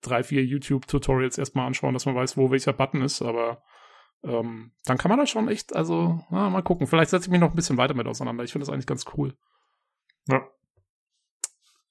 drei, 0.01 0.23
vier 0.23 0.45
YouTube-Tutorials 0.45 1.37
erstmal 1.37 1.67
anschauen, 1.67 1.93
dass 1.93 2.05
man 2.05 2.15
weiß, 2.15 2.37
wo 2.37 2.49
welcher 2.49 2.73
Button 2.73 3.01
ist, 3.01 3.21
aber 3.21 3.61
ähm, 4.23 4.71
dann 4.85 4.97
kann 4.97 5.09
man 5.09 5.19
da 5.19 5.25
schon 5.25 5.49
echt, 5.49 5.75
also, 5.75 6.23
na, 6.29 6.49
mal 6.49 6.63
gucken. 6.63 6.87
Vielleicht 6.87 7.09
setze 7.09 7.27
ich 7.27 7.31
mich 7.31 7.41
noch 7.41 7.49
ein 7.49 7.55
bisschen 7.55 7.77
weiter 7.77 7.93
mit 7.93 8.07
auseinander. 8.07 8.43
Ich 8.43 8.51
finde 8.51 8.65
das 8.65 8.73
eigentlich 8.73 8.87
ganz 8.87 9.05
cool. 9.17 9.35
Ja. 10.27 10.47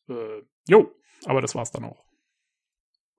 Äh, 0.09 0.43
jo, 0.67 0.93
aber 1.27 1.41
das 1.41 1.55
war's 1.55 1.73
dann 1.73 1.85
auch. 1.85 2.10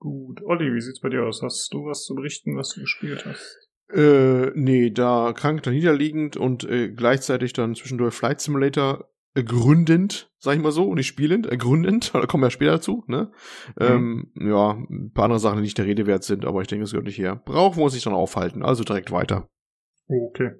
Gut. 0.02 0.42
Olli, 0.42 0.74
wie 0.74 0.80
sieht's 0.80 0.98
bei 0.98 1.10
dir 1.10 1.22
aus? 1.22 1.42
Hast 1.42 1.72
du 1.72 1.84
was 1.84 2.02
zu 2.02 2.16
berichten, 2.16 2.56
was 2.56 2.70
du 2.70 2.80
gespielt 2.80 3.24
hast? 3.24 3.56
Äh, 3.94 4.50
nee, 4.56 4.90
da 4.90 5.32
krank, 5.32 5.62
da 5.62 5.70
niederliegend 5.70 6.36
und 6.36 6.64
äh, 6.64 6.88
gleichzeitig 6.88 7.52
dann 7.52 7.76
zwischendurch 7.76 8.12
Flight 8.12 8.40
Simulator 8.40 9.08
gründend, 9.36 10.28
sag 10.38 10.56
ich 10.56 10.60
mal 10.60 10.72
so, 10.72 10.88
und 10.88 10.96
nicht 10.96 11.06
spielend, 11.06 11.46
ergründend, 11.46 12.12
da 12.14 12.26
kommen 12.26 12.42
wir 12.42 12.46
ja 12.46 12.50
später 12.50 12.72
dazu, 12.72 13.04
ne? 13.06 13.30
Mhm. 13.78 13.86
Ähm, 13.86 14.32
ja, 14.40 14.72
ein 14.72 15.12
paar 15.14 15.26
andere 15.26 15.38
Sachen, 15.38 15.58
die 15.58 15.62
nicht 15.62 15.78
der 15.78 15.86
Rede 15.86 16.08
wert 16.08 16.24
sind, 16.24 16.44
aber 16.46 16.62
ich 16.62 16.66
denke, 16.66 16.82
es 16.82 16.90
gehört 16.90 17.06
nicht 17.06 17.18
her. 17.18 17.36
Brauchen 17.36 17.78
wir 17.78 17.84
uns 17.84 17.94
nicht 17.94 18.04
dann 18.04 18.12
aufhalten, 18.12 18.64
also 18.64 18.82
direkt 18.82 19.12
weiter. 19.12 19.46
Okay. 20.08 20.50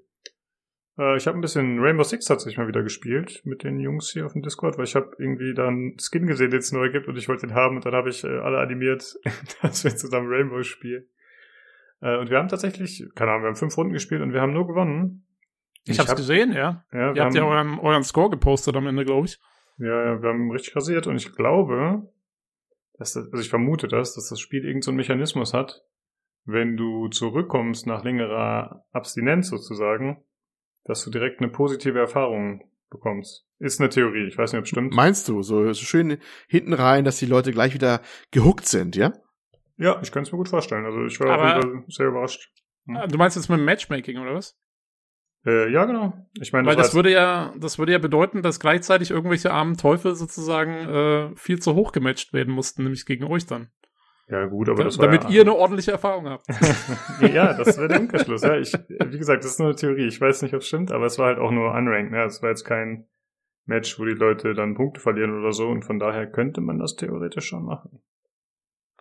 Äh, 0.99 1.17
ich 1.17 1.27
habe 1.27 1.39
ein 1.39 1.41
bisschen 1.41 1.79
Rainbow 1.79 2.03
Six 2.03 2.27
tatsächlich 2.27 2.59
mal 2.59 2.69
wieder 2.69 2.83
gespielt 2.83 3.43
mit 3.45 3.65
den 3.65 3.79
Jungs 3.79 4.11
hier 4.11 4.27
auf 4.27 4.33
dem 4.33 4.43
Discord, 4.43 4.79
weil 4.79 4.85
ich 4.85 4.95
habe 4.95 5.15
irgendwie 5.19 5.55
dann 5.55 5.97
Skin 5.99 6.27
gesehen, 6.27 6.51
den 6.51 6.61
es 6.61 6.73
neu 6.73 6.91
gibt 6.91 7.09
und 7.09 7.17
ich 7.17 7.29
wollte 7.29 7.47
den 7.47 7.55
haben 7.55 7.77
und 7.77 7.87
dann 7.87 7.95
habe 7.95 8.11
ich 8.11 8.25
äh, 8.25 8.39
alle 8.39 8.59
animiert, 8.59 9.17
dass 9.63 9.85
wir 9.85 9.95
zusammen 9.97 10.29
Rainbow 10.29 10.63
spielen. 10.63 11.07
Äh, 12.01 12.19
und 12.19 12.31
wir 12.31 12.39
haben 12.39 12.49
tatsächlich, 12.49 13.05
keine 13.15 13.31
Ahnung, 13.31 13.45
wir 13.45 13.49
haben 13.49 13.57
fünf 13.57 13.77
Runden 13.77 13.93
gespielt 13.93 14.23
und 14.23 14.33
wir 14.33 14.41
haben 14.41 14.53
nur 14.53 14.67
gewonnen. 14.67 15.27
Ich, 15.85 15.93
ich 15.93 15.99
hab's 15.99 16.11
hab, 16.11 16.17
gesehen, 16.17 16.53
ja. 16.53 16.85
ja 16.93 17.13
Ihr 17.13 17.25
habt 17.25 17.35
ja 17.35 17.45
euren, 17.45 17.79
euren 17.81 18.05
Score 18.05 18.31
gepostet 18.31 18.77
am 18.77 18.87
Ende, 18.87 19.05
glaube 19.05 19.27
ich. 19.27 19.41
Ja, 19.79 20.05
ja, 20.05 20.23
wir 20.23 20.29
haben 20.29 20.51
richtig 20.51 20.77
rasiert 20.77 21.07
und 21.07 21.17
ich 21.17 21.35
glaube, 21.35 22.09
dass 22.99 23.15
das, 23.15 23.25
also 23.33 23.39
ich 23.39 23.49
vermute 23.49 23.89
das, 23.89 24.15
dass 24.15 24.29
das 24.29 24.39
Spiel 24.39 24.61
irgendeinen 24.61 24.83
so 24.83 24.93
Mechanismus 24.93 25.55
hat, 25.55 25.83
wenn 26.45 26.77
du 26.77 27.09
zurückkommst 27.09 27.87
nach 27.87 28.05
längerer 28.05 28.85
Abstinenz 28.93 29.49
sozusagen, 29.49 30.23
dass 30.85 31.05
du 31.05 31.11
direkt 31.11 31.41
eine 31.41 31.51
positive 31.51 31.99
Erfahrung 31.99 32.69
bekommst. 32.91 33.47
Ist 33.59 33.81
eine 33.81 33.89
Theorie, 33.89 34.27
ich 34.27 34.37
weiß 34.37 34.53
nicht, 34.53 34.59
ob 34.59 34.65
es 34.65 34.71
stimmt. 34.71 34.95
Meinst 34.95 35.29
du, 35.29 35.43
so, 35.43 35.73
so 35.73 35.85
schön 35.85 36.19
hinten 36.49 36.73
rein, 36.73 37.05
dass 37.05 37.19
die 37.19 37.27
Leute 37.27 37.53
gleich 37.53 37.75
wieder 37.75 38.03
gehuckt 38.31 38.67
sind, 38.67 38.97
ja? 38.97 39.13
Ja, 39.79 40.01
ich 40.03 40.13
kann 40.13 40.23
es 40.23 40.33
mir 40.33 40.39
gut 40.39 40.49
vorstellen. 40.49 40.85
Also 40.85 41.05
ich 41.05 41.19
war 41.21 41.31
Aber, 41.31 41.85
sehr 41.89 42.09
überrascht. 42.09 42.51
Hm. 42.87 43.09
Du 43.09 43.19
meinst 43.19 43.37
jetzt 43.37 43.49
mit 43.49 43.61
Matchmaking, 43.61 44.19
oder 44.19 44.35
was? 44.35 44.59
Äh, 45.45 45.73
ja, 45.73 45.85
genau. 45.87 46.13
Ich 46.41 46.53
meine, 46.53 46.69
Weil 46.69 46.77
das, 46.77 46.89
das 46.89 46.95
würde 46.95 47.11
ja, 47.11 47.53
das 47.59 47.79
würde 47.79 47.93
ja 47.93 47.99
bedeuten, 47.99 48.43
dass 48.43 48.61
gleichzeitig 48.61 49.11
irgendwelche 49.11 49.53
armen 49.53 49.77
Teufel 49.77 50.15
sozusagen 50.15 50.73
äh, 50.73 51.37
viel 51.37 51.61
zu 51.61 51.75
hoch 51.75 51.93
gematcht 51.93 52.33
werden 52.33 52.55
mussten, 52.55 52.85
nämlich 52.85 53.07
gegen 53.07 53.25
euch 53.25 53.47
dann. 53.47 53.71
Ja, 54.29 54.47
gut, 54.47 54.69
aber 54.69 54.79
da, 54.79 54.85
das 54.85 54.99
war 54.99 55.07
Damit 55.07 55.25
ja, 55.25 55.31
ihr 55.31 55.41
eine 55.43 55.55
ordentliche 55.55 55.93
Erfahrung 55.93 56.27
habt. 56.27 56.47
ja, 57.21 57.55
das 57.55 57.77
wäre 57.77 57.89
der 57.89 58.01
Umkehrschluss. 58.01 58.43
Ja, 58.43 58.57
ich, 58.57 58.73
wie 58.73 59.19
gesagt, 59.19 59.45
das 59.45 59.53
ist 59.53 59.59
nur 59.59 59.69
eine 59.69 59.77
Theorie. 59.77 60.07
Ich 60.07 60.21
weiß 60.21 60.43
nicht, 60.43 60.55
ob 60.55 60.61
es 60.61 60.69
stimmt, 60.69 60.93
aber 60.93 61.07
es 61.07 61.19
war 61.19 61.27
halt 61.27 61.39
auch 61.39 61.51
nur 61.51 61.73
unranked. 61.73 62.13
Ne? 62.13 62.25
Es 62.25 62.43
war 62.43 62.51
jetzt 62.51 62.65
kein 62.65 63.07
Match, 63.67 63.99
wo 63.99 64.05
die 64.05 64.13
Leute 64.13 64.55
dann 64.55 64.75
Punkte 64.75 65.01
verlieren 65.01 65.39
oder 65.39 65.53
so 65.53 65.69
und 65.69 65.85
von 65.85 65.99
daher 65.99 66.31
könnte 66.31 66.61
man 66.61 66.79
das 66.79 66.97
theoretisch 66.97 67.47
schon 67.47 67.65
machen. 67.65 68.01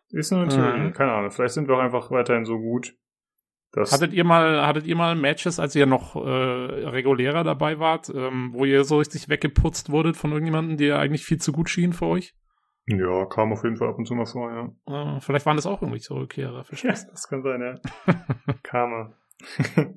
Ist 0.10 0.32
nur 0.32 0.42
eine 0.42 0.50
Theorie. 0.50 0.80
Mhm. 0.80 0.94
Keine 0.94 1.14
Ahnung. 1.14 1.32
Vielleicht 1.32 1.54
sind 1.54 1.68
wir 1.68 1.76
auch 1.76 1.82
einfach 1.82 2.12
weiterhin 2.12 2.46
so 2.46 2.58
gut, 2.58 2.94
das 3.74 3.94
hattet 3.94 4.12
ihr 4.12 4.26
mal, 4.26 4.66
hattet 4.68 4.86
ihr 4.86 4.98
mal 4.98 5.16
Matches, 5.16 5.58
als 5.58 5.76
ihr 5.76 5.86
noch 5.86 6.16
äh, 6.16 6.20
regulärer 6.20 7.46
dabei 7.46 7.80
wart, 7.80 8.12
ähm, 8.14 8.50
wo 8.52 8.66
ihr 8.66 8.84
so 8.84 8.98
richtig 8.98 9.30
weggeputzt 9.30 9.90
wurdet 9.90 10.18
von 10.18 10.32
irgendjemandem, 10.32 10.76
der 10.76 11.00
eigentlich 11.00 11.24
viel 11.24 11.40
zu 11.40 11.54
gut 11.54 11.70
schien 11.70 11.94
für 11.94 12.08
euch? 12.08 12.36
Ja, 12.88 13.26
kam 13.26 13.54
auf 13.54 13.64
jeden 13.64 13.78
Fall 13.78 13.90
ab 13.90 13.98
und 13.98 14.06
zu 14.06 14.16
mal 14.16 14.26
vor, 14.26 14.52
ja. 14.88 15.16
Äh, 15.18 15.22
vielleicht 15.22 15.46
waren 15.46 15.56
das 15.56 15.66
auch 15.66 15.82
irgendwie 15.82 16.02
Rückkehrer. 16.10 16.66
Ja, 16.72 16.90
das 16.92 17.28
kann 17.28 17.44
sein, 17.44 17.62
ja. 17.62 17.76
Karma. 18.64 19.16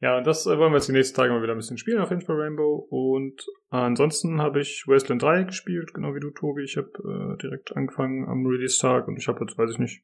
ja, 0.00 0.18
und 0.18 0.26
das 0.26 0.46
äh, 0.46 0.58
wollen 0.58 0.72
wir 0.72 0.78
jetzt 0.78 0.88
die 0.88 0.92
nächsten 0.92 1.16
Tage 1.16 1.32
mal 1.32 1.42
wieder 1.42 1.52
ein 1.52 1.58
bisschen 1.58 1.78
spielen, 1.78 2.00
auf 2.00 2.10
jeden 2.10 2.22
Fall 2.22 2.40
Rainbow. 2.40 2.86
Und 2.90 3.46
ansonsten 3.68 4.40
habe 4.40 4.60
ich 4.60 4.84
Wasteland 4.86 5.22
3 5.22 5.44
gespielt, 5.44 5.92
genau 5.92 6.14
wie 6.14 6.20
du, 6.20 6.30
Tobi. 6.30 6.62
Ich 6.62 6.76
habe 6.78 6.88
äh, 6.88 7.36
direkt 7.42 7.76
angefangen 7.76 8.26
am 8.26 8.46
Release-Tag 8.46 9.06
und 9.06 9.18
ich 9.18 9.28
habe 9.28 9.40
jetzt, 9.40 9.58
weiß 9.58 9.70
ich 9.70 9.78
nicht, 9.78 10.02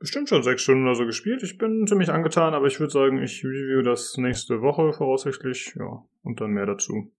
bestimmt 0.00 0.28
schon 0.28 0.42
sechs 0.42 0.62
Stunden 0.62 0.84
oder 0.84 0.96
so 0.96 1.06
gespielt. 1.06 1.42
Ich 1.42 1.58
bin 1.58 1.86
ziemlich 1.86 2.10
angetan, 2.10 2.54
aber 2.54 2.66
ich 2.66 2.80
würde 2.80 2.92
sagen, 2.92 3.22
ich 3.22 3.44
review 3.44 3.82
das 3.82 4.16
nächste 4.18 4.60
Woche 4.60 4.92
voraussichtlich. 4.92 5.74
Ja, 5.78 6.04
und 6.22 6.40
dann 6.40 6.50
mehr 6.50 6.66
dazu. 6.66 7.12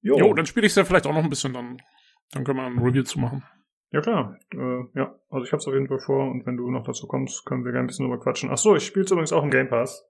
Jo, 0.00 0.18
jo 0.18 0.34
dann 0.34 0.46
spiele 0.46 0.66
ich 0.66 0.72
es 0.72 0.76
ja 0.76 0.84
vielleicht 0.84 1.06
auch 1.06 1.14
noch 1.14 1.24
ein 1.24 1.30
bisschen, 1.30 1.52
dann, 1.52 1.80
dann 2.32 2.44
können 2.44 2.58
wir 2.58 2.66
ein 2.66 2.78
Review 2.78 3.02
zu 3.02 3.18
machen. 3.18 3.42
Ja 3.90 4.00
klar, 4.00 4.38
äh, 4.52 4.98
ja, 4.98 5.18
also 5.30 5.44
ich 5.44 5.52
habe 5.52 5.60
es 5.60 5.66
auf 5.66 5.72
jeden 5.72 5.88
Fall 5.88 5.98
vor 5.98 6.30
und 6.30 6.44
wenn 6.44 6.56
du 6.56 6.70
noch 6.70 6.84
dazu 6.84 7.06
kommst, 7.06 7.46
können 7.46 7.64
wir 7.64 7.72
gerne 7.72 7.84
ein 7.84 7.86
bisschen 7.86 8.06
drüber 8.06 8.22
quatschen. 8.22 8.50
Ach 8.50 8.58
so, 8.58 8.76
ich 8.76 8.84
spiele 8.84 9.06
übrigens 9.06 9.32
auch 9.32 9.42
im 9.42 9.50
Game 9.50 9.68
Pass. 9.68 10.06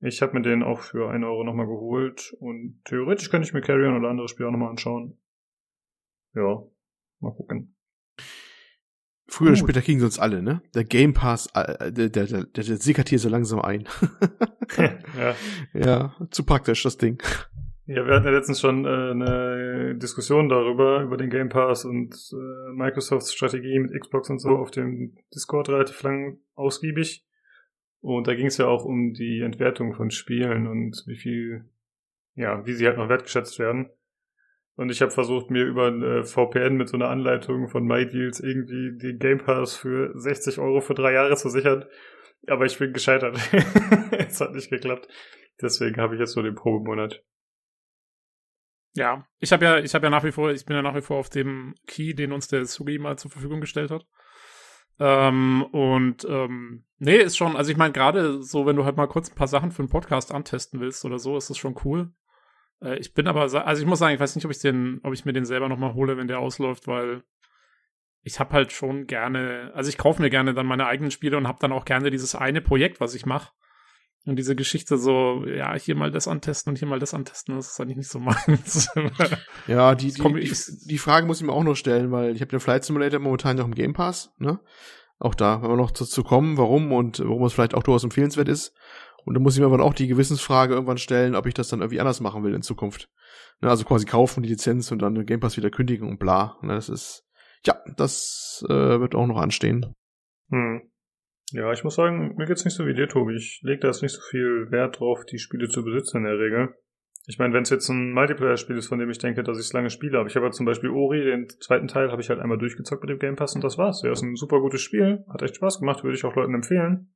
Ich 0.00 0.22
habe 0.22 0.32
mir 0.34 0.42
den 0.42 0.62
auch 0.62 0.80
für 0.80 1.10
1 1.10 1.24
Euro 1.24 1.44
nochmal 1.44 1.66
geholt 1.66 2.34
und 2.40 2.80
theoretisch 2.84 3.30
könnte 3.30 3.46
ich 3.46 3.54
mir 3.54 3.60
Carrion 3.60 3.96
oder 3.96 4.08
andere 4.08 4.28
Spiele 4.28 4.48
auch 4.48 4.52
nochmal 4.52 4.70
anschauen. 4.70 5.18
Ja, 6.34 6.62
mal 7.20 7.34
gucken. 7.34 7.76
Früher 9.26 9.48
oder 9.48 9.56
später 9.56 9.82
kriegen 9.82 9.98
sie 10.00 10.04
uns 10.04 10.18
alle, 10.18 10.42
ne? 10.42 10.62
Der 10.74 10.84
Game 10.84 11.14
Pass, 11.14 11.48
äh, 11.54 11.92
der, 11.92 12.08
der, 12.08 12.26
der, 12.26 12.44
der 12.44 12.64
sickert 12.64 13.08
hier 13.08 13.18
so 13.18 13.28
langsam 13.28 13.60
ein. 13.60 13.88
ja. 15.18 15.34
ja, 15.72 16.16
zu 16.30 16.44
praktisch, 16.44 16.82
das 16.82 16.96
Ding. 16.96 17.22
Ja, 17.86 18.06
wir 18.06 18.14
hatten 18.14 18.24
ja 18.24 18.32
letztens 18.32 18.60
schon 18.60 18.86
äh, 18.86 18.88
eine 18.88 19.94
Diskussion 19.96 20.48
darüber, 20.48 21.02
über 21.02 21.18
den 21.18 21.28
Game 21.28 21.50
Pass 21.50 21.84
und 21.84 22.14
äh, 22.32 22.72
Microsofts 22.72 23.34
Strategie 23.34 23.78
mit 23.78 24.00
Xbox 24.00 24.30
und 24.30 24.38
so 24.38 24.56
auf 24.56 24.70
dem 24.70 25.18
Discord 25.34 25.68
relativ 25.68 26.02
lang 26.02 26.38
ausgiebig. 26.54 27.26
Und 28.00 28.26
da 28.26 28.34
ging 28.34 28.46
es 28.46 28.56
ja 28.56 28.66
auch 28.68 28.86
um 28.86 29.12
die 29.12 29.40
Entwertung 29.40 29.92
von 29.92 30.10
Spielen 30.10 30.66
und 30.66 31.04
wie 31.06 31.16
viel, 31.16 31.66
ja, 32.34 32.64
wie 32.64 32.72
sie 32.72 32.86
halt 32.86 32.96
noch 32.96 33.10
wertgeschätzt 33.10 33.58
werden. 33.58 33.90
Und 34.76 34.90
ich 34.90 35.02
habe 35.02 35.10
versucht, 35.10 35.50
mir 35.50 35.64
über 35.64 35.88
ein 35.88 36.02
äh, 36.02 36.24
VPN 36.24 36.76
mit 36.76 36.88
so 36.88 36.96
einer 36.96 37.10
Anleitung 37.10 37.68
von 37.68 37.84
MyDeals 37.84 38.40
irgendwie 38.40 38.96
den 38.96 39.18
Game 39.18 39.38
Pass 39.38 39.76
für 39.76 40.10
60 40.18 40.58
Euro 40.58 40.80
für 40.80 40.94
drei 40.94 41.12
Jahre 41.12 41.36
zu 41.36 41.50
sichern. 41.50 41.84
Aber 42.46 42.64
ich 42.64 42.78
bin 42.78 42.94
gescheitert. 42.94 43.38
es 44.18 44.40
hat 44.40 44.54
nicht 44.54 44.70
geklappt. 44.70 45.06
Deswegen 45.60 46.00
habe 46.00 46.14
ich 46.14 46.20
jetzt 46.20 46.34
nur 46.34 46.44
den 46.44 46.54
Probemonat. 46.54 47.22
Ja, 48.94 49.26
ich 49.40 49.52
habe 49.52 49.64
ja, 49.64 49.78
ich 49.78 49.94
habe 49.94 50.06
ja 50.06 50.10
nach 50.10 50.24
wie 50.24 50.32
vor, 50.32 50.50
ich 50.52 50.64
bin 50.64 50.76
ja 50.76 50.82
nach 50.82 50.94
wie 50.94 51.00
vor 51.00 51.18
auf 51.18 51.28
dem 51.28 51.74
Key, 51.86 52.14
den 52.14 52.32
uns 52.32 52.48
der 52.48 52.64
Sugi 52.64 52.98
mal 52.98 53.18
zur 53.18 53.30
Verfügung 53.30 53.60
gestellt 53.60 53.90
hat. 53.90 54.06
Ähm, 55.00 55.64
und 55.72 56.24
ähm, 56.28 56.84
nee, 56.98 57.16
ist 57.16 57.36
schon, 57.36 57.56
also 57.56 57.72
ich 57.72 57.76
meine, 57.76 57.92
gerade 57.92 58.42
so, 58.42 58.66
wenn 58.66 58.76
du 58.76 58.84
halt 58.84 58.96
mal 58.96 59.08
kurz 59.08 59.30
ein 59.30 59.34
paar 59.34 59.48
Sachen 59.48 59.72
für 59.72 59.82
einen 59.82 59.88
Podcast 59.90 60.32
antesten 60.32 60.80
willst 60.80 61.04
oder 61.04 61.18
so, 61.18 61.36
ist 61.36 61.50
das 61.50 61.58
schon 61.58 61.74
cool. 61.84 62.12
Äh, 62.80 62.98
ich 62.98 63.14
bin 63.14 63.26
aber, 63.26 63.42
also 63.42 63.82
ich 63.82 63.86
muss 63.88 63.98
sagen, 63.98 64.14
ich 64.14 64.20
weiß 64.20 64.36
nicht, 64.36 64.44
ob 64.44 64.52
ich 64.52 64.60
den, 64.60 65.00
ob 65.02 65.12
ich 65.12 65.24
mir 65.24 65.32
den 65.32 65.44
selber 65.44 65.68
nochmal 65.68 65.94
hole, 65.94 66.16
wenn 66.16 66.28
der 66.28 66.38
ausläuft, 66.38 66.86
weil 66.86 67.24
ich 68.22 68.38
habe 68.38 68.52
halt 68.52 68.72
schon 68.72 69.06
gerne, 69.06 69.72
also 69.74 69.88
ich 69.88 69.98
kaufe 69.98 70.22
mir 70.22 70.30
gerne 70.30 70.54
dann 70.54 70.66
meine 70.66 70.86
eigenen 70.86 71.10
Spiele 71.10 71.36
und 71.36 71.48
habe 71.48 71.58
dann 71.60 71.72
auch 71.72 71.84
gerne 71.84 72.10
dieses 72.10 72.36
eine 72.36 72.60
Projekt, 72.60 73.00
was 73.00 73.14
ich 73.14 73.26
mache. 73.26 73.52
Und 74.26 74.36
diese 74.36 74.56
Geschichte 74.56 74.96
so, 74.96 75.44
ja, 75.46 75.74
hier 75.74 75.96
mal 75.96 76.10
das 76.10 76.28
antesten 76.28 76.70
und 76.70 76.78
hier 76.78 76.88
mal 76.88 76.98
das 76.98 77.12
antesten, 77.12 77.56
das 77.56 77.72
ist 77.72 77.80
eigentlich 77.80 77.98
nicht 77.98 78.10
so 78.10 78.18
meins. 78.20 78.88
ja, 79.66 79.94
die, 79.94 80.12
die, 80.12 80.22
die, 80.22 80.86
die, 80.86 80.98
Frage 80.98 81.26
muss 81.26 81.40
ich 81.40 81.46
mir 81.46 81.52
auch 81.52 81.62
noch 81.62 81.74
stellen, 81.74 82.10
weil 82.10 82.34
ich 82.34 82.40
habe 82.40 82.50
den 82.50 82.60
Flight 82.60 82.84
Simulator 82.84 83.20
momentan 83.20 83.56
noch 83.56 83.66
im 83.66 83.74
Game 83.74 83.92
Pass, 83.92 84.32
ne? 84.38 84.60
Auch 85.18 85.34
da, 85.34 85.62
wenn 85.62 85.70
wir 85.70 85.76
noch 85.76 85.90
dazu 85.90 86.24
kommen, 86.24 86.56
warum 86.56 86.90
und 86.92 87.20
warum 87.20 87.44
es 87.44 87.52
vielleicht 87.52 87.74
auch 87.74 87.82
durchaus 87.82 88.04
empfehlenswert 88.04 88.48
ist. 88.48 88.74
Und 89.24 89.34
da 89.34 89.40
muss 89.40 89.54
ich 89.54 89.60
mir 89.60 89.66
aber 89.66 89.82
auch 89.82 89.94
die 89.94 90.08
Gewissensfrage 90.08 90.74
irgendwann 90.74 90.98
stellen, 90.98 91.34
ob 91.34 91.46
ich 91.46 91.54
das 91.54 91.68
dann 91.68 91.80
irgendwie 91.80 92.00
anders 92.00 92.20
machen 92.20 92.42
will 92.44 92.54
in 92.54 92.62
Zukunft. 92.62 93.08
Ne, 93.60 93.70
also 93.70 93.84
quasi 93.84 94.06
kaufen 94.06 94.42
die 94.42 94.48
Lizenz 94.48 94.90
und 94.90 95.00
dann 95.00 95.14
den 95.14 95.26
Game 95.26 95.40
Pass 95.40 95.56
wieder 95.56 95.70
kündigen 95.70 96.08
und 96.08 96.18
bla. 96.18 96.58
Ne, 96.62 96.74
das 96.74 96.88
ist, 96.88 97.24
ja, 97.64 97.76
das 97.96 98.64
äh, 98.68 99.00
wird 99.00 99.14
auch 99.14 99.26
noch 99.26 99.38
anstehen. 99.38 99.94
Hm. 100.50 100.82
Ja, 101.54 101.70
ich 101.72 101.84
muss 101.84 101.94
sagen, 101.94 102.34
mir 102.36 102.46
geht's 102.46 102.64
nicht 102.64 102.74
so 102.74 102.84
wie 102.84 102.94
dir, 102.94 103.08
Tobi. 103.08 103.36
Ich 103.36 103.60
lege 103.62 103.78
da 103.78 103.86
jetzt 103.86 104.02
nicht 104.02 104.12
so 104.12 104.20
viel 104.28 104.72
Wert 104.72 104.98
drauf, 104.98 105.24
die 105.24 105.38
Spiele 105.38 105.68
zu 105.68 105.84
besitzen 105.84 106.18
in 106.18 106.24
der 106.24 106.38
Regel. 106.38 106.74
Ich 107.28 107.38
meine, 107.38 107.54
wenn 107.54 107.62
es 107.62 107.70
jetzt 107.70 107.88
ein 107.88 108.12
Multiplayer-Spiel 108.12 108.76
ist, 108.76 108.88
von 108.88 108.98
dem 108.98 109.08
ich 109.08 109.18
denke, 109.18 109.44
dass 109.44 109.58
ich 109.58 109.66
es 109.66 109.72
lange 109.72 109.88
spiele, 109.88 110.18
aber 110.18 110.28
ich 110.28 110.34
habe 110.34 110.46
ja 110.46 110.50
zum 110.50 110.66
Beispiel 110.66 110.90
Ori, 110.90 111.22
den 111.22 111.48
zweiten 111.48 111.86
Teil, 111.86 112.10
habe 112.10 112.20
ich 112.20 112.28
halt 112.28 112.40
einmal 112.40 112.58
durchgezockt 112.58 113.04
mit 113.04 113.10
dem 113.10 113.20
Game 113.20 113.36
Pass 113.36 113.54
und 113.54 113.62
das 113.62 113.78
war's. 113.78 114.02
Ja, 114.02 114.10
ist 114.10 114.22
ein 114.22 114.34
super 114.34 114.58
gutes 114.58 114.80
Spiel, 114.80 115.24
hat 115.32 115.42
echt 115.42 115.54
Spaß 115.54 115.78
gemacht, 115.78 116.02
würde 116.02 116.16
ich 116.16 116.24
auch 116.24 116.34
Leuten 116.34 116.54
empfehlen. 116.54 117.14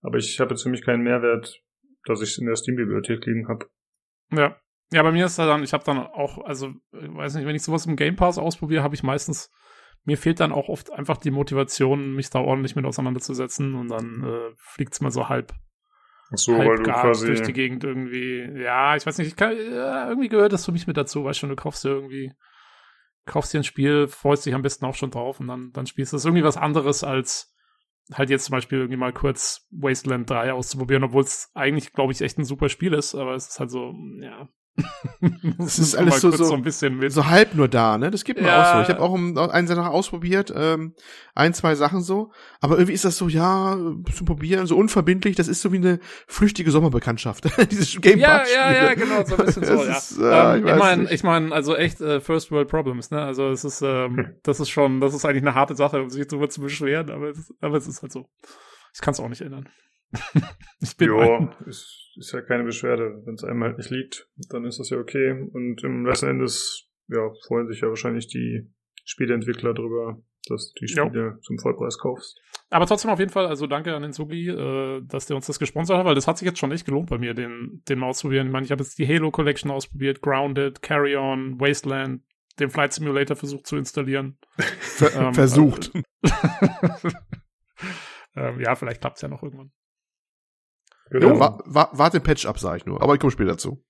Aber 0.00 0.18
ich 0.18 0.38
habe 0.38 0.50
jetzt 0.50 0.62
für 0.62 0.70
mich 0.70 0.84
keinen 0.84 1.02
Mehrwert, 1.02 1.60
dass 2.04 2.22
ich 2.22 2.30
es 2.30 2.38
in 2.38 2.46
der 2.46 2.54
Steam-Bibliothek 2.54 3.26
liegen 3.26 3.48
habe. 3.48 3.66
Ja. 4.30 4.56
Ja, 4.92 5.02
bei 5.02 5.12
mir 5.12 5.26
ist 5.26 5.38
da 5.38 5.46
dann, 5.46 5.64
ich 5.64 5.72
habe 5.72 5.84
dann 5.84 5.98
auch, 5.98 6.44
also, 6.44 6.68
ich 6.92 7.14
weiß 7.14 7.34
nicht, 7.34 7.46
wenn 7.46 7.56
ich 7.56 7.62
sowas 7.62 7.86
im 7.86 7.96
Game 7.96 8.14
Pass 8.14 8.38
ausprobiere, 8.38 8.84
habe 8.84 8.94
ich 8.94 9.02
meistens, 9.02 9.50
mir 10.04 10.16
fehlt 10.16 10.40
dann 10.40 10.52
auch 10.52 10.68
oft 10.68 10.92
einfach 10.92 11.16
die 11.18 11.30
Motivation, 11.30 12.14
mich 12.14 12.30
da 12.30 12.40
ordentlich 12.40 12.76
mit 12.76 12.84
auseinanderzusetzen 12.84 13.74
und 13.74 13.88
dann 13.88 14.24
äh, 14.24 14.54
fliegt's 14.56 15.00
mal 15.00 15.10
so 15.10 15.28
halb. 15.28 15.52
Ach 16.32 16.38
so, 16.38 16.56
halb 16.56 16.68
weil 16.68 16.76
du 16.76 16.82
quasi 16.84 17.26
durch 17.26 17.42
die 17.42 17.52
Gegend 17.52 17.84
irgendwie. 17.84 18.62
Ja, 18.62 18.96
ich 18.96 19.04
weiß 19.04 19.18
nicht, 19.18 19.28
ich 19.28 19.36
kann, 19.36 19.52
irgendwie 19.52 20.28
gehört 20.28 20.52
das 20.52 20.64
für 20.64 20.72
mich 20.72 20.86
mit 20.86 20.96
dazu, 20.96 21.24
weißt 21.24 21.38
schon, 21.38 21.50
du 21.50 21.56
kaufst 21.56 21.84
dir 21.84 21.90
irgendwie, 21.90 22.32
kaufst 23.26 23.52
dir 23.52 23.60
ein 23.60 23.64
Spiel, 23.64 24.08
freust 24.08 24.46
dich 24.46 24.54
am 24.54 24.62
besten 24.62 24.86
auch 24.86 24.94
schon 24.94 25.10
drauf 25.10 25.40
und 25.40 25.48
dann, 25.48 25.70
dann 25.72 25.86
spielst 25.86 26.12
du 26.12 26.16
das 26.16 26.24
irgendwie 26.24 26.44
was 26.44 26.56
anderes 26.56 27.04
als 27.04 27.54
halt 28.12 28.30
jetzt 28.30 28.46
zum 28.46 28.52
Beispiel 28.52 28.78
irgendwie 28.78 28.96
mal 28.96 29.12
kurz 29.12 29.66
Wasteland 29.70 30.28
3 30.28 30.52
auszuprobieren, 30.52 31.04
obwohl 31.04 31.22
es 31.22 31.50
eigentlich, 31.54 31.92
glaube 31.92 32.12
ich, 32.12 32.20
echt 32.20 32.38
ein 32.38 32.44
super 32.44 32.68
Spiel 32.68 32.92
ist, 32.92 33.14
aber 33.14 33.34
es 33.34 33.48
ist 33.48 33.60
halt 33.60 33.70
so, 33.70 33.94
ja. 34.20 34.48
das 35.58 35.78
ist 35.78 35.94
alles 35.94 36.20
so, 36.20 36.30
so, 36.30 36.44
so, 36.44 36.54
ein 36.54 36.62
bisschen 36.62 36.96
mit. 36.98 37.12
so 37.12 37.26
halb 37.26 37.54
nur 37.54 37.68
da, 37.68 37.98
ne? 37.98 38.10
Das 38.10 38.24
gibt 38.24 38.40
mir 38.40 38.46
Ja. 38.48 38.60
auch 38.72 38.76
so. 38.76 38.82
Ich 38.82 38.88
habe 38.88 39.00
auch 39.00 39.12
um, 39.12 39.36
eine 39.36 39.66
Sache 39.66 39.88
ausprobiert, 39.90 40.52
ähm, 40.54 40.94
ein, 41.34 41.54
zwei 41.54 41.74
Sachen 41.74 42.02
so. 42.02 42.32
Aber 42.60 42.74
irgendwie 42.74 42.92
ist 42.94 43.04
das 43.04 43.16
so, 43.16 43.28
ja, 43.28 43.76
zum 44.14 44.26
Probieren, 44.26 44.66
so 44.66 44.76
unverbindlich. 44.76 45.36
Das 45.36 45.48
ist 45.48 45.62
so 45.62 45.72
wie 45.72 45.76
eine 45.76 46.00
flüchtige 46.26 46.70
Sommerbekanntschaft. 46.70 47.44
Dieses 47.70 48.00
Game 48.00 48.18
Ja, 48.18 48.42
ja, 48.52 48.72
ja, 48.72 48.94
genau, 48.94 49.24
so 49.24 49.36
ein 49.36 49.46
bisschen 49.46 49.64
so, 49.66 49.74
ja. 49.84 49.96
ist, 49.96 50.18
äh, 50.18 50.56
ähm, 50.58 50.66
ich 50.66 50.74
meine, 50.76 51.12
ich 51.12 51.22
meine, 51.22 51.52
also 51.54 51.76
echt 51.76 52.00
äh, 52.00 52.20
First 52.20 52.50
World 52.50 52.68
Problems, 52.68 53.10
ne? 53.10 53.20
Also 53.22 53.48
es 53.50 53.64
ist, 53.64 53.82
ähm, 53.82 54.34
das 54.42 54.60
ist 54.60 54.70
schon, 54.70 55.00
das 55.00 55.14
ist 55.14 55.24
eigentlich 55.24 55.42
eine 55.42 55.54
harte 55.54 55.74
Sache, 55.74 56.02
um 56.02 56.10
sich 56.10 56.26
drüber 56.26 56.48
zu 56.48 56.60
beschweren, 56.60 57.10
aber 57.10 57.30
es, 57.30 57.38
ist- 57.38 57.54
aber 57.60 57.76
es 57.76 57.86
ist 57.86 58.02
halt 58.02 58.12
so. 58.12 58.26
Ich 58.94 59.00
kann 59.00 59.12
es 59.12 59.20
auch 59.20 59.28
nicht 59.28 59.40
ändern. 59.42 59.68
ich 60.80 60.96
bin 60.96 61.08
Jo, 61.08 61.20
ein, 61.20 61.54
ist, 61.66 62.12
ist 62.16 62.32
ja 62.32 62.42
keine 62.42 62.64
Beschwerde. 62.64 63.22
Wenn 63.24 63.34
es 63.34 63.44
einem 63.44 63.62
halt 63.62 63.78
nicht 63.78 63.90
liegt, 63.90 64.28
dann 64.50 64.64
ist 64.64 64.78
das 64.78 64.90
ja 64.90 64.98
okay. 64.98 65.48
Und 65.52 65.82
im 65.84 66.06
letzten 66.06 66.28
Endes, 66.28 66.88
ja, 67.08 67.30
freuen 67.46 67.68
sich 67.68 67.80
ja 67.80 67.88
wahrscheinlich 67.88 68.28
die 68.28 68.70
Spieleentwickler 69.04 69.74
drüber, 69.74 70.22
dass 70.48 70.72
du 70.72 70.84
die 70.84 70.92
Jo. 70.92 71.06
Spiele 71.06 71.38
zum 71.42 71.58
Vollpreis 71.58 71.98
kaufst. 71.98 72.40
Aber 72.70 72.86
trotzdem 72.86 73.10
auf 73.10 73.18
jeden 73.18 73.32
Fall, 73.32 73.46
also 73.46 73.66
danke 73.66 73.94
an 73.94 74.02
den 74.02 74.12
Sugi, 74.12 74.48
äh, 74.48 75.02
dass 75.04 75.26
der 75.26 75.36
uns 75.36 75.46
das 75.46 75.58
gesponsert 75.58 75.98
hat, 75.98 76.06
weil 76.06 76.14
das 76.14 76.28
hat 76.28 76.38
sich 76.38 76.46
jetzt 76.46 76.58
schon 76.58 76.70
echt 76.70 76.86
gelohnt 76.86 77.10
bei 77.10 77.18
mir, 77.18 77.34
den, 77.34 77.82
den 77.88 77.98
mal 77.98 78.06
auszuprobieren. 78.06 78.46
Ich 78.46 78.52
meine, 78.52 78.64
ich 78.64 78.70
habe 78.70 78.82
jetzt 78.82 78.98
die 78.98 79.08
Halo 79.08 79.30
Collection 79.32 79.70
ausprobiert, 79.70 80.20
Grounded, 80.22 80.80
Carry 80.80 81.16
On, 81.16 81.60
Wasteland, 81.60 82.22
den 82.60 82.70
Flight 82.70 82.92
Simulator 82.92 83.36
versucht 83.36 83.66
zu 83.66 83.76
installieren. 83.76 84.38
Ver 84.78 85.14
ähm, 85.16 85.34
versucht. 85.34 85.90
ähm, 88.36 88.60
ja, 88.60 88.76
vielleicht 88.76 89.00
klappt's 89.00 89.22
ja 89.22 89.28
noch 89.28 89.42
irgendwann. 89.42 89.72
Genau. 91.10 91.28
Ja, 91.34 91.40
wa 91.40 91.58
wa 91.66 91.88
warte 91.92 92.20
Patch 92.20 92.46
ab, 92.46 92.58
sag 92.58 92.76
ich 92.78 92.86
nur. 92.86 93.02
Aber 93.02 93.14
ich 93.14 93.20
komme 93.20 93.30
später 93.32 93.50
dazu. 93.50 93.84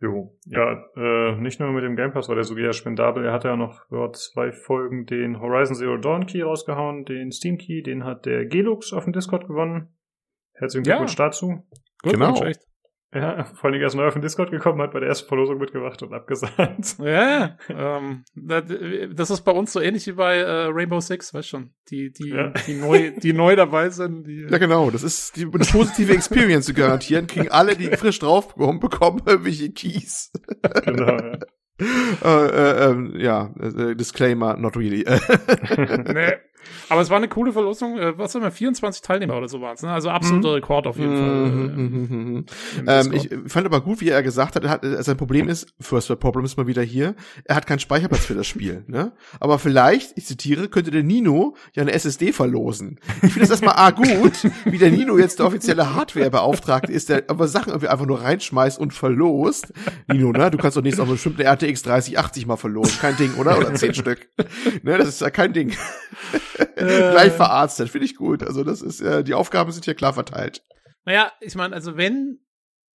Jo. 0.00 0.38
Ja, 0.46 0.84
äh, 0.96 1.36
nicht 1.40 1.58
nur 1.58 1.70
mit 1.72 1.82
dem 1.82 1.96
Game 1.96 2.12
Pass 2.12 2.28
war 2.28 2.36
der 2.36 2.44
so 2.44 2.56
ja 2.56 2.72
spendabel. 2.72 3.24
Er 3.24 3.32
hat 3.32 3.44
ja 3.44 3.56
noch 3.56 3.80
ja, 3.90 4.12
zwei 4.12 4.52
Folgen 4.52 5.06
den 5.06 5.40
Horizon 5.40 5.74
Zero 5.74 5.96
Dawn 5.96 6.26
Key 6.26 6.42
rausgehauen, 6.42 7.04
den 7.04 7.32
Steam 7.32 7.58
Key, 7.58 7.82
den 7.82 8.04
hat 8.04 8.24
der 8.24 8.46
Gelux 8.46 8.92
auf 8.92 9.04
dem 9.04 9.12
Discord 9.12 9.48
gewonnen. 9.48 9.88
Herzlichen 10.54 10.84
Ja. 10.86 10.96
Glückwunsch 10.96 11.16
dazu. 11.16 11.66
Gut, 12.02 12.12
Genau. 12.12 12.26
Mensch, 12.26 12.40
echt. 12.42 12.67
Ja, 13.14 13.44
vor 13.44 13.70
Dingen 13.70 13.82
erst 13.82 13.96
neu 13.96 14.06
auf 14.06 14.12
den 14.12 14.20
Discord 14.20 14.50
gekommen, 14.50 14.82
hat 14.82 14.92
bei 14.92 15.00
der 15.00 15.08
ersten 15.08 15.28
Verlosung 15.28 15.56
mitgemacht 15.56 16.02
und 16.02 16.12
abgesagt. 16.12 16.96
Ja, 16.98 17.56
ähm, 17.70 18.24
das 18.34 19.30
ist 19.30 19.40
bei 19.42 19.52
uns 19.52 19.72
so 19.72 19.80
ähnlich 19.80 20.06
wie 20.06 20.12
bei 20.12 20.36
äh, 20.36 20.66
Rainbow 20.70 21.00
Six, 21.00 21.32
weißt 21.32 21.48
schon. 21.48 21.70
Die, 21.90 22.12
die, 22.12 22.28
Ja. 22.28 22.52
die, 22.66 22.74
neu, 22.74 23.12
die 23.16 23.32
neu 23.32 23.56
dabei 23.56 23.88
sind, 23.88 24.26
die. 24.26 24.46
Ja, 24.50 24.58
genau. 24.58 24.90
Das 24.90 25.02
ist 25.02 25.36
die, 25.36 25.44
eine 25.44 25.64
positive 25.64 26.12
Experience 26.12 26.66
zu 26.66 26.74
garantieren. 26.74 27.26
Kriegen 27.26 27.50
alle, 27.50 27.76
die 27.76 27.86
frisch 27.96 28.18
drauf 28.18 28.48
bekommen, 28.54 28.78
bekommen 28.80 29.22
irgendwelche 29.24 29.72
Keys. 29.72 30.30
genau, 30.84 31.16
ja. 31.16 31.38
äh, 32.24 32.46
äh, 32.46 32.90
ähm, 32.90 33.14
ja, 33.16 33.54
äh, 33.60 33.94
Disclaimer, 33.94 34.56
not 34.56 34.76
really. 34.76 35.04
nee. 36.12 36.32
Aber 36.88 37.00
es 37.00 37.10
war 37.10 37.16
eine 37.18 37.28
coole 37.28 37.52
Verlosung. 37.52 37.98
Äh, 37.98 38.16
Was 38.18 38.34
haben 38.34 38.42
wir? 38.42 38.50
24 38.50 39.02
Teilnehmer 39.02 39.36
oder 39.36 39.48
so 39.48 39.60
waren 39.60 39.74
es. 39.74 39.82
Ne? 39.82 39.90
Also 39.90 40.10
absoluter 40.10 40.54
Rekord 40.54 40.86
auf 40.86 40.98
jeden 40.98 41.16
Fall. 41.16 41.28
äh, 41.28 41.48
Mhm. 41.48 42.44
im 42.78 42.84
Ähm, 42.86 43.10
Discord. 43.10 43.42
ich 43.46 43.52
fand 43.52 43.66
aber 43.66 43.80
gut, 43.80 44.00
wie 44.00 44.08
er 44.08 44.22
gesagt 44.22 44.56
hat, 44.56 44.64
er 44.64 44.70
hat 44.70 44.84
äh, 44.84 45.02
sein 45.02 45.16
Problem 45.16 45.48
ist, 45.48 45.74
First 45.80 46.08
World 46.08 46.20
Problem 46.20 46.44
ist 46.44 46.56
mal 46.56 46.66
wieder 46.66 46.82
hier, 46.82 47.14
er 47.44 47.56
hat 47.56 47.66
keinen 47.66 47.78
Speicherplatz 47.78 48.24
für 48.24 48.34
das 48.34 48.46
Spiel. 48.46 48.84
Ne? 48.88 49.12
Aber 49.40 49.58
vielleicht, 49.58 50.16
ich 50.16 50.24
zitiere, 50.26 50.68
könnte 50.68 50.90
der 50.90 51.02
Nino 51.02 51.54
ja 51.74 51.82
eine 51.82 51.92
SSD 51.92 52.32
verlosen. 52.32 52.98
Ich 53.22 53.32
finde 53.32 53.40
das 53.40 53.50
erstmal 53.50 53.74
A 53.76 53.90
gut, 53.90 54.32
wie 54.64 54.78
der 54.78 54.90
Nino 54.90 55.18
jetzt 55.18 55.38
der 55.38 55.46
offizielle 55.46 55.94
Hardwarebeauftragte 55.94 56.90
ist, 56.92 57.08
der 57.10 57.24
aber 57.28 57.48
Sachen 57.48 57.68
irgendwie 57.70 57.88
einfach 57.88 58.06
nur 58.06 58.22
reinschmeißt 58.22 58.78
und 58.78 58.94
verlost. 58.94 59.72
Nino, 60.06 60.32
ne? 60.32 60.50
Du 60.50 60.58
kannst 60.58 60.76
doch 60.76 60.82
nächstes 60.82 61.04
auch 61.04 61.10
bestimmt 61.10 61.38
eine 61.40 61.48
RTX 61.50 61.82
3080 61.82 62.46
mal 62.46 62.56
verlosen. 62.56 62.98
Kein 63.00 63.16
Ding, 63.16 63.34
oder? 63.34 63.58
Oder 63.58 63.74
zehn 63.74 63.94
Stück. 63.94 64.28
Ne, 64.82 64.96
das 64.98 65.08
ist 65.08 65.20
ja 65.20 65.30
kein 65.30 65.52
Ding. 65.52 65.72
Gleich 66.76 67.32
verarztet, 67.32 67.90
finde 67.90 68.06
ich 68.06 68.16
gut. 68.16 68.42
Also 68.42 68.64
das 68.64 68.82
ist, 68.82 69.00
äh, 69.00 69.24
die 69.24 69.34
Aufgaben 69.34 69.70
sind 69.70 69.84
hier 69.84 69.94
klar 69.94 70.12
verteilt. 70.12 70.64
Naja, 71.04 71.32
ich 71.40 71.54
meine, 71.54 71.74
also 71.74 71.96
wenn 71.96 72.40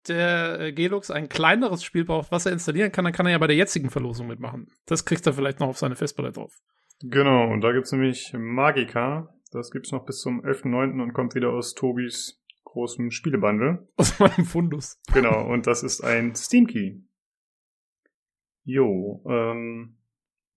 der 0.08 0.60
äh, 0.60 0.72
Gelux 0.72 1.10
ein 1.10 1.28
kleineres 1.28 1.84
Spiel 1.84 2.04
braucht, 2.04 2.32
was 2.32 2.46
er 2.46 2.52
installieren 2.52 2.92
kann, 2.92 3.04
dann 3.04 3.14
kann 3.14 3.26
er 3.26 3.32
ja 3.32 3.38
bei 3.38 3.46
der 3.46 3.56
jetzigen 3.56 3.90
Verlosung 3.90 4.26
mitmachen. 4.26 4.68
Das 4.86 5.04
kriegt 5.04 5.26
er 5.26 5.32
vielleicht 5.32 5.60
noch 5.60 5.68
auf 5.68 5.78
seine 5.78 5.96
Festplatte 5.96 6.32
drauf. 6.32 6.52
Genau, 7.00 7.50
und 7.50 7.62
da 7.62 7.72
gibt's 7.72 7.92
nämlich 7.92 8.32
Magica. 8.36 9.34
Das 9.50 9.70
gibt's 9.70 9.92
noch 9.92 10.04
bis 10.04 10.20
zum 10.20 10.44
11.9. 10.44 11.02
und 11.02 11.12
kommt 11.12 11.34
wieder 11.34 11.50
aus 11.50 11.74
Tobis 11.74 12.42
großem 12.64 13.10
Spielebundle. 13.10 13.86
Aus 13.96 14.18
meinem 14.18 14.46
Fundus. 14.46 14.98
Genau, 15.12 15.46
und 15.46 15.66
das 15.66 15.82
ist 15.82 16.02
ein 16.02 16.34
Steam 16.34 16.66
Key. 16.66 17.00
Jo, 18.64 19.22
ähm, 19.28 19.98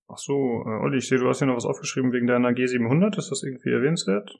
ach 0.07 0.17
so, 0.17 0.63
äh, 0.65 0.83
Olli, 0.83 0.97
ich 0.97 1.07
sehe, 1.07 1.19
du 1.19 1.27
hast 1.27 1.41
ja 1.41 1.47
noch 1.47 1.55
was 1.55 1.65
aufgeschrieben 1.65 2.11
wegen 2.11 2.27
deiner 2.27 2.49
G700. 2.49 3.17
Ist 3.17 3.31
das 3.31 3.43
irgendwie 3.43 3.71
erwähnenswert? 3.71 4.39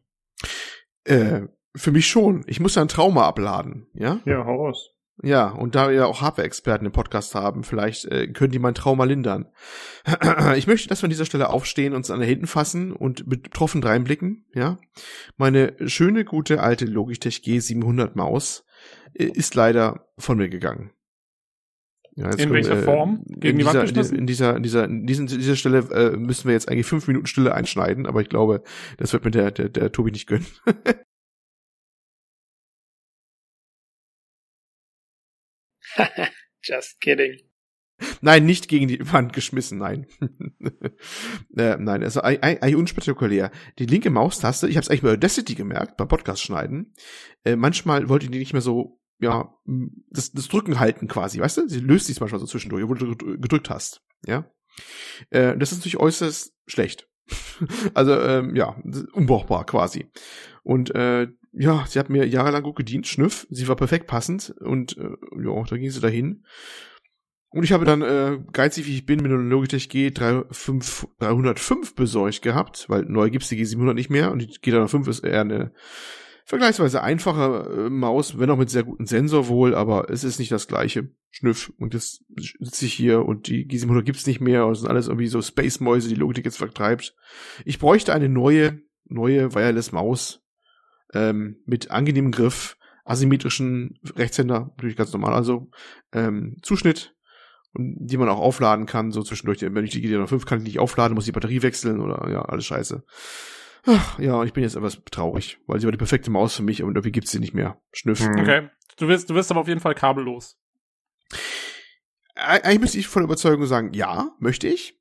Äh, 1.04 1.42
für 1.76 1.92
mich 1.92 2.08
schon. 2.08 2.44
Ich 2.48 2.60
muss 2.60 2.76
ja 2.76 2.82
ein 2.82 2.88
Trauma 2.88 3.28
abladen, 3.28 3.88
ja? 3.94 4.20
Ja, 4.26 4.46
hau 4.46 4.66
raus. 4.66 4.96
Ja, 5.24 5.48
und 5.48 5.76
da 5.76 5.88
wir 5.88 5.96
ja 5.96 6.06
auch 6.06 6.22
Hardware-Experten 6.22 6.86
im 6.86 6.92
Podcast 6.92 7.36
haben, 7.36 7.64
vielleicht 7.64 8.06
äh, 8.06 8.28
können 8.28 8.52
die 8.52 8.60
mein 8.60 8.76
Trauma 8.76 9.06
lindern. 9.06 9.48
Ich 10.58 10.68
möchte, 10.68 10.90
dass 10.90 11.02
wir 11.02 11.06
an 11.06 11.12
dieser 11.12 11.26
Stelle 11.26 11.50
aufstehen, 11.50 11.94
uns 11.94 12.12
an 12.12 12.20
den 12.20 12.28
Händen 12.28 12.48
fassen 12.48 12.92
und 12.92 13.28
betroffen 13.28 13.82
reinblicken, 13.82 14.46
ja? 14.54 14.78
Meine 15.38 15.74
schöne, 15.88 16.26
gute, 16.26 16.62
alte 16.62 16.86
Logitech 16.86 17.38
G700 17.38 18.12
Maus 18.16 18.66
äh, 19.14 19.26
ist 19.26 19.56
leider 19.56 20.08
von 20.18 20.38
mir 20.38 20.50
gegangen. 20.50 20.92
Ja, 22.18 22.30
jetzt 22.30 22.40
In 22.40 22.54
welcher 22.54 22.78
Form? 22.82 23.24
Gegen 23.28 23.48
in 23.48 23.58
die 23.60 23.66
Wand 23.66 23.74
dieser, 23.76 23.82
geschmissen? 23.88 24.18
in 24.18 24.26
dieser, 24.28 24.56
in 24.56 24.64
dieser, 24.64 24.86
in 24.86 25.06
diesen, 25.06 25.28
in 25.28 25.38
dieser 25.38 25.56
Stelle 25.58 25.80
äh, 25.92 26.16
müssen 26.18 26.48
wir 26.48 26.54
jetzt 26.54 26.70
eigentlich 26.70 26.86
fünf 26.86 27.08
Minuten 27.08 27.26
Stille 27.28 27.54
einschneiden, 27.54 28.06
aber 28.06 28.22
ich 28.22 28.30
glaube, 28.30 28.64
das 28.98 29.12
wird 29.12 29.26
mir 29.26 29.32
der, 29.32 29.52
der, 29.52 29.68
der 29.70 29.92
Tobi 29.92 30.12
nicht 30.12 30.28
gönnen. 30.28 30.46
Just 36.64 37.00
kidding. 37.02 37.40
Nein, 38.22 38.46
nicht 38.46 38.68
gegen 38.68 38.88
die 38.90 39.00
Wand 39.14 39.32
geschmissen, 39.32 39.78
nein. 39.78 40.06
äh, 41.58 41.78
nein, 41.78 42.04
also 42.04 42.22
ei- 42.24 42.40
ei- 42.42 42.62
eigentlich 42.62 42.76
unspektakulär. 42.76 43.52
Die 43.80 43.86
linke 43.86 44.10
Maustaste, 44.10 44.68
ich 44.68 44.76
habe 44.76 44.84
es 44.84 44.90
eigentlich 44.90 45.02
bei 45.04 45.12
Audacity 45.12 45.56
gemerkt, 45.56 45.96
beim 45.96 46.10
Podcast 46.10 46.42
schneiden, 46.42 46.94
äh, 47.46 47.56
manchmal 47.56 48.10
wollte 48.10 48.30
die 48.30 48.40
nicht 48.40 48.52
mehr 48.52 48.62
so, 48.62 49.00
ja, 49.20 49.54
das, 50.10 50.32
das 50.32 50.48
Drücken 50.48 50.80
halten 50.80 51.08
quasi, 51.08 51.40
weißt 51.40 51.58
du? 51.58 51.70
Sie 51.70 51.80
löst 51.80 52.08
sich 52.08 52.20
manchmal 52.20 52.40
so 52.40 52.46
zwischendurch, 52.46 52.84
obwohl 52.84 52.98
du 52.98 53.12
gedr- 53.12 53.38
gedrückt 53.38 53.70
hast, 53.70 54.02
ja. 54.26 54.50
Äh, 55.30 55.58
das 55.58 55.72
ist 55.72 55.80
natürlich 55.80 56.00
äußerst 56.00 56.54
schlecht. 56.68 57.08
also, 57.94 58.20
ähm, 58.20 58.56
ja, 58.56 58.76
unbrauchbar 59.14 59.66
quasi. 59.66 60.08
Und 60.64 60.94
äh, 60.94 61.28
ja, 61.54 61.86
sie 61.88 62.00
hat 62.00 62.10
mir 62.10 62.28
jahrelang 62.28 62.64
gut 62.64 62.76
gedient, 62.76 63.08
Schnüff, 63.08 63.48
sie 63.50 63.68
war 63.68 63.76
perfekt 63.76 64.08
passend 64.08 64.54
und 64.60 64.98
äh, 64.98 65.10
ja, 65.42 65.64
da 65.64 65.78
ging 65.78 65.90
sie 65.90 66.02
dahin. 66.02 66.44
Und 67.50 67.64
ich 67.64 67.72
habe 67.72 67.86
dann, 67.86 68.02
äh, 68.02 68.40
geizig 68.52 68.86
wie 68.86 68.96
ich 68.96 69.06
bin, 69.06 69.22
mit 69.22 69.32
einer 69.32 69.42
Logitech 69.42 69.86
G305 69.86 71.08
305 71.20 71.96
besorgt 71.96 72.42
gehabt, 72.42 72.90
weil 72.90 73.04
neu 73.04 73.30
gibt's 73.30 73.48
die 73.48 73.56
G700 73.56 73.94
nicht 73.94 74.10
mehr 74.10 74.32
und 74.32 74.40
die 74.40 74.50
G305 74.50 75.10
ist 75.10 75.24
eher 75.24 75.42
eine 75.42 75.72
vergleichsweise 76.46 77.02
einfache 77.02 77.86
äh, 77.88 77.90
Maus, 77.90 78.40
wenn 78.40 78.50
auch 78.50 78.58
mit 78.58 78.70
sehr 78.70 78.84
gutem 78.84 79.06
Sensor 79.06 79.48
wohl, 79.48 79.76
aber 79.76 80.10
es 80.10 80.24
ist 80.24 80.40
nicht 80.40 80.52
das 80.52 80.68
gleiche. 80.68 81.10
Schnüff. 81.32 81.74
Und 81.78 81.94
jetzt 81.94 82.24
sitze 82.60 82.86
ich 82.86 82.94
hier 82.94 83.26
und 83.26 83.48
die 83.48 83.68
G700 83.68 84.04
gibt's 84.04 84.26
nicht 84.26 84.40
mehr 84.40 84.66
und 84.66 84.74
es 84.74 84.80
sind 84.80 84.90
alles 84.90 85.08
irgendwie 85.08 85.28
so 85.28 85.42
Space-Mäuse, 85.42 86.08
die 86.08 86.16
Logitech 86.16 86.46
jetzt 86.46 86.58
vertreibt. 86.58 87.14
Ich 87.66 87.78
bräuchte 87.78 88.14
eine 88.14 88.30
neue, 88.30 88.80
neue 89.04 89.54
Wireless-Maus 89.54 90.44
ähm, 91.14 91.58
mit 91.66 91.92
angenehmem 91.92 92.32
Griff, 92.32 92.78
asymmetrischen 93.04 94.00
Rechtshänder, 94.16 94.72
natürlich 94.78 94.96
ganz 94.96 95.12
normal, 95.12 95.34
also 95.34 95.70
ähm, 96.14 96.58
Zuschnitt, 96.62 97.16
und 97.74 97.98
die 98.00 98.18
man 98.18 98.30
auch 98.30 98.40
aufladen 98.40 98.86
kann, 98.86 99.12
so 99.12 99.22
zwischendurch. 99.22 99.62
Wenn 99.62 99.84
ich 99.84 99.92
die 99.92 100.08
GT5 100.08 100.46
kann 100.46 100.60
ich 100.60 100.64
nicht 100.64 100.80
aufladen, 100.80 101.16
muss 101.16 101.26
die 101.26 101.34
Batterie 101.34 101.62
wechseln 101.62 102.00
oder 102.00 102.30
ja, 102.32 102.44
alles 102.44 102.66
scheiße. 102.66 103.04
Ach, 103.88 104.18
ja, 104.20 104.44
ich 104.44 104.54
bin 104.54 104.64
jetzt 104.64 104.76
etwas 104.76 105.02
traurig, 105.12 105.60
weil 105.68 105.80
sie 105.80 105.86
war 105.86 105.92
die 105.92 105.98
perfekte 105.98 106.32
Maus 106.32 106.56
für 106.56 106.64
mich 106.64 106.82
und 106.84 106.90
irgendwie 106.96 107.12
gibt's 107.12 107.32
sie 107.32 107.40
nicht 107.40 107.54
mehr. 107.54 107.80
Schnüff. 107.92 108.20
Hm. 108.22 108.40
Okay. 108.40 108.70
Du 108.98 109.08
wirst, 109.08 109.30
du 109.30 109.36
wirst 109.36 109.52
aber 109.52 109.60
auf 109.62 109.68
jeden 109.68 109.80
Fall 109.82 109.94
kabellos. 109.96 110.58
Eig- 112.36 112.64
Eigentlich 112.64 112.80
müsste 112.80 113.00
ich 113.00 113.08
von 113.08 113.24
Überzeugung 113.24 113.66
sagen, 113.66 113.94
ja, 113.94 114.32
möchte 114.40 114.68
ich. 114.68 115.00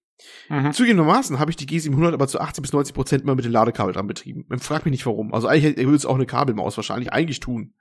Mhm. 0.48 0.72
Zugegebenermaßen 0.72 1.38
habe 1.40 1.50
ich 1.50 1.56
die 1.56 1.66
G700 1.66 2.12
aber 2.12 2.28
zu 2.28 2.40
80 2.40 2.62
bis 2.62 2.72
90 2.72 2.94
Prozent 2.94 3.22
immer 3.24 3.34
mit 3.34 3.44
dem 3.44 3.50
Ladekabel 3.52 3.92
dran 3.92 4.06
betrieben. 4.06 4.44
Man 4.48 4.60
fragt 4.60 4.84
mich 4.86 4.92
nicht 4.92 5.06
warum. 5.06 5.34
Also 5.34 5.48
eigentlich 5.48 5.76
würde 5.76 5.96
es 5.96 6.06
auch 6.06 6.14
eine 6.14 6.24
Kabelmaus 6.26 6.76
wahrscheinlich 6.76 7.12
eigentlich 7.12 7.40
tun. 7.40 7.74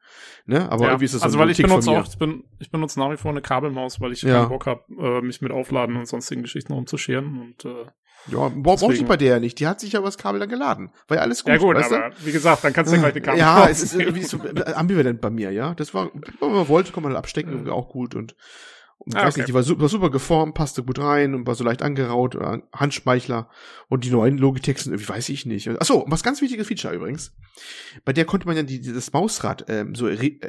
Ne? 0.46 0.70
Aber 0.72 0.86
Ja, 0.86 0.90
irgendwie 0.92 1.06
ist 1.06 1.14
das 1.14 1.22
so 1.22 1.26
also 1.26 1.38
ein 1.38 1.42
weil 1.42 1.50
ich 1.52 1.58
Tick 1.58 1.68
von 1.68 1.76
benutze 1.80 1.92
mir. 1.92 2.00
auch, 2.02 2.08
ich, 2.08 2.18
bin, 2.18 2.44
ich 2.60 2.72
benutze 2.72 3.00
nach 3.00 3.12
wie 3.12 3.18
vor 3.18 3.32
eine 3.32 3.42
Kabelmaus, 3.42 4.02
weil 4.02 4.12
ich 4.12 4.24
Ja. 4.24 4.40
keinen 4.42 4.50
Bock 4.50 4.66
habe, 4.66 4.82
äh, 5.00 5.22
mich 5.22 5.42
mit 5.42 5.52
Aufladen 5.52 5.96
und 5.96 6.08
sonstigen 6.08 6.42
Geschichten 6.42 6.74
rumzuscheren. 6.74 7.40
Und 7.40 7.66
äh, 7.66 7.86
Ja, 8.28 8.38
bra- 8.38 8.52
brauchst 8.56 8.84
du 8.84 8.88
Deswegen- 8.88 9.08
bei 9.08 9.18
der 9.18 9.40
nicht. 9.40 9.60
Die 9.60 9.68
hat 9.68 9.80
sich 9.80 9.94
ja 9.94 10.00
über 10.00 10.08
das 10.08 10.18
Kabel 10.18 10.40
dann 10.40 10.50
geladen. 10.50 10.92
War 11.08 11.18
ja 11.18 11.24
alles 11.24 11.44
gut. 11.44 11.52
ja 11.54 11.58
gut, 11.58 11.76
weißt 11.76 11.92
du? 11.92 11.96
aber 11.96 12.12
wie 12.24 12.32
gesagt, 12.32 12.64
dann 12.64 12.74
kannst 12.74 12.92
du 12.92 12.96
ja 12.96 13.02
gleich 13.02 13.14
eine 13.14 13.22
Kabel 13.22 13.40
Ja, 13.40 13.68
es 13.70 13.82
ist 13.84 13.96
irgendwie 13.96 14.24
so 14.24 14.38
äh, 14.38 14.74
ambivalent 14.74 15.20
bei 15.22 15.30
mir, 15.30 15.52
ja. 15.52 15.74
Das 15.76 15.94
war, 15.94 16.10
wenn 16.40 16.52
man 16.54 16.68
wollte, 16.68 16.92
kann 16.92 17.04
man 17.04 17.16
abstecken, 17.16 17.70
auch 17.70 17.90
gut 17.90 18.16
und 18.16 18.36
Und 19.06 19.16
ah, 19.16 19.26
weiß 19.26 19.34
okay. 19.34 19.42
nicht, 19.42 19.50
die 19.50 19.54
war, 19.54 19.80
war, 19.82 19.90
super 19.90 20.10
geformt, 20.10 20.54
passte 20.54 20.84
gut 20.84 21.00
rein 21.00 21.36
und 21.36 21.46
war 21.46 21.56
so 21.56 21.64
leicht 21.64 21.82
angeraut, 21.82 22.36
äh, 22.36 22.60
Handschmeichler. 22.74 23.50
Und 23.90 24.06
die 24.06 24.12
neuen 24.12 24.38
Logitech 24.38 24.78
sind 24.78 24.94
irgendwie, 24.94 25.10
weiß 25.10 25.28
ich 25.30 25.46
nicht. 25.46 25.68
Achso, 25.68 26.06
was 26.08 26.24
ganz 26.24 26.42
wichtiges 26.42 26.68
Feature 26.68 26.94
übrigens. 26.94 27.36
Bei 28.06 28.14
der 28.14 28.24
konnte 28.24 28.48
man 28.48 28.56
ja 28.56 28.64
die, 28.64 28.82
das 28.82 29.12
Mausrad 29.12 29.66
ähm, 29.68 29.94
so 29.94 30.08
äh, 30.08 30.40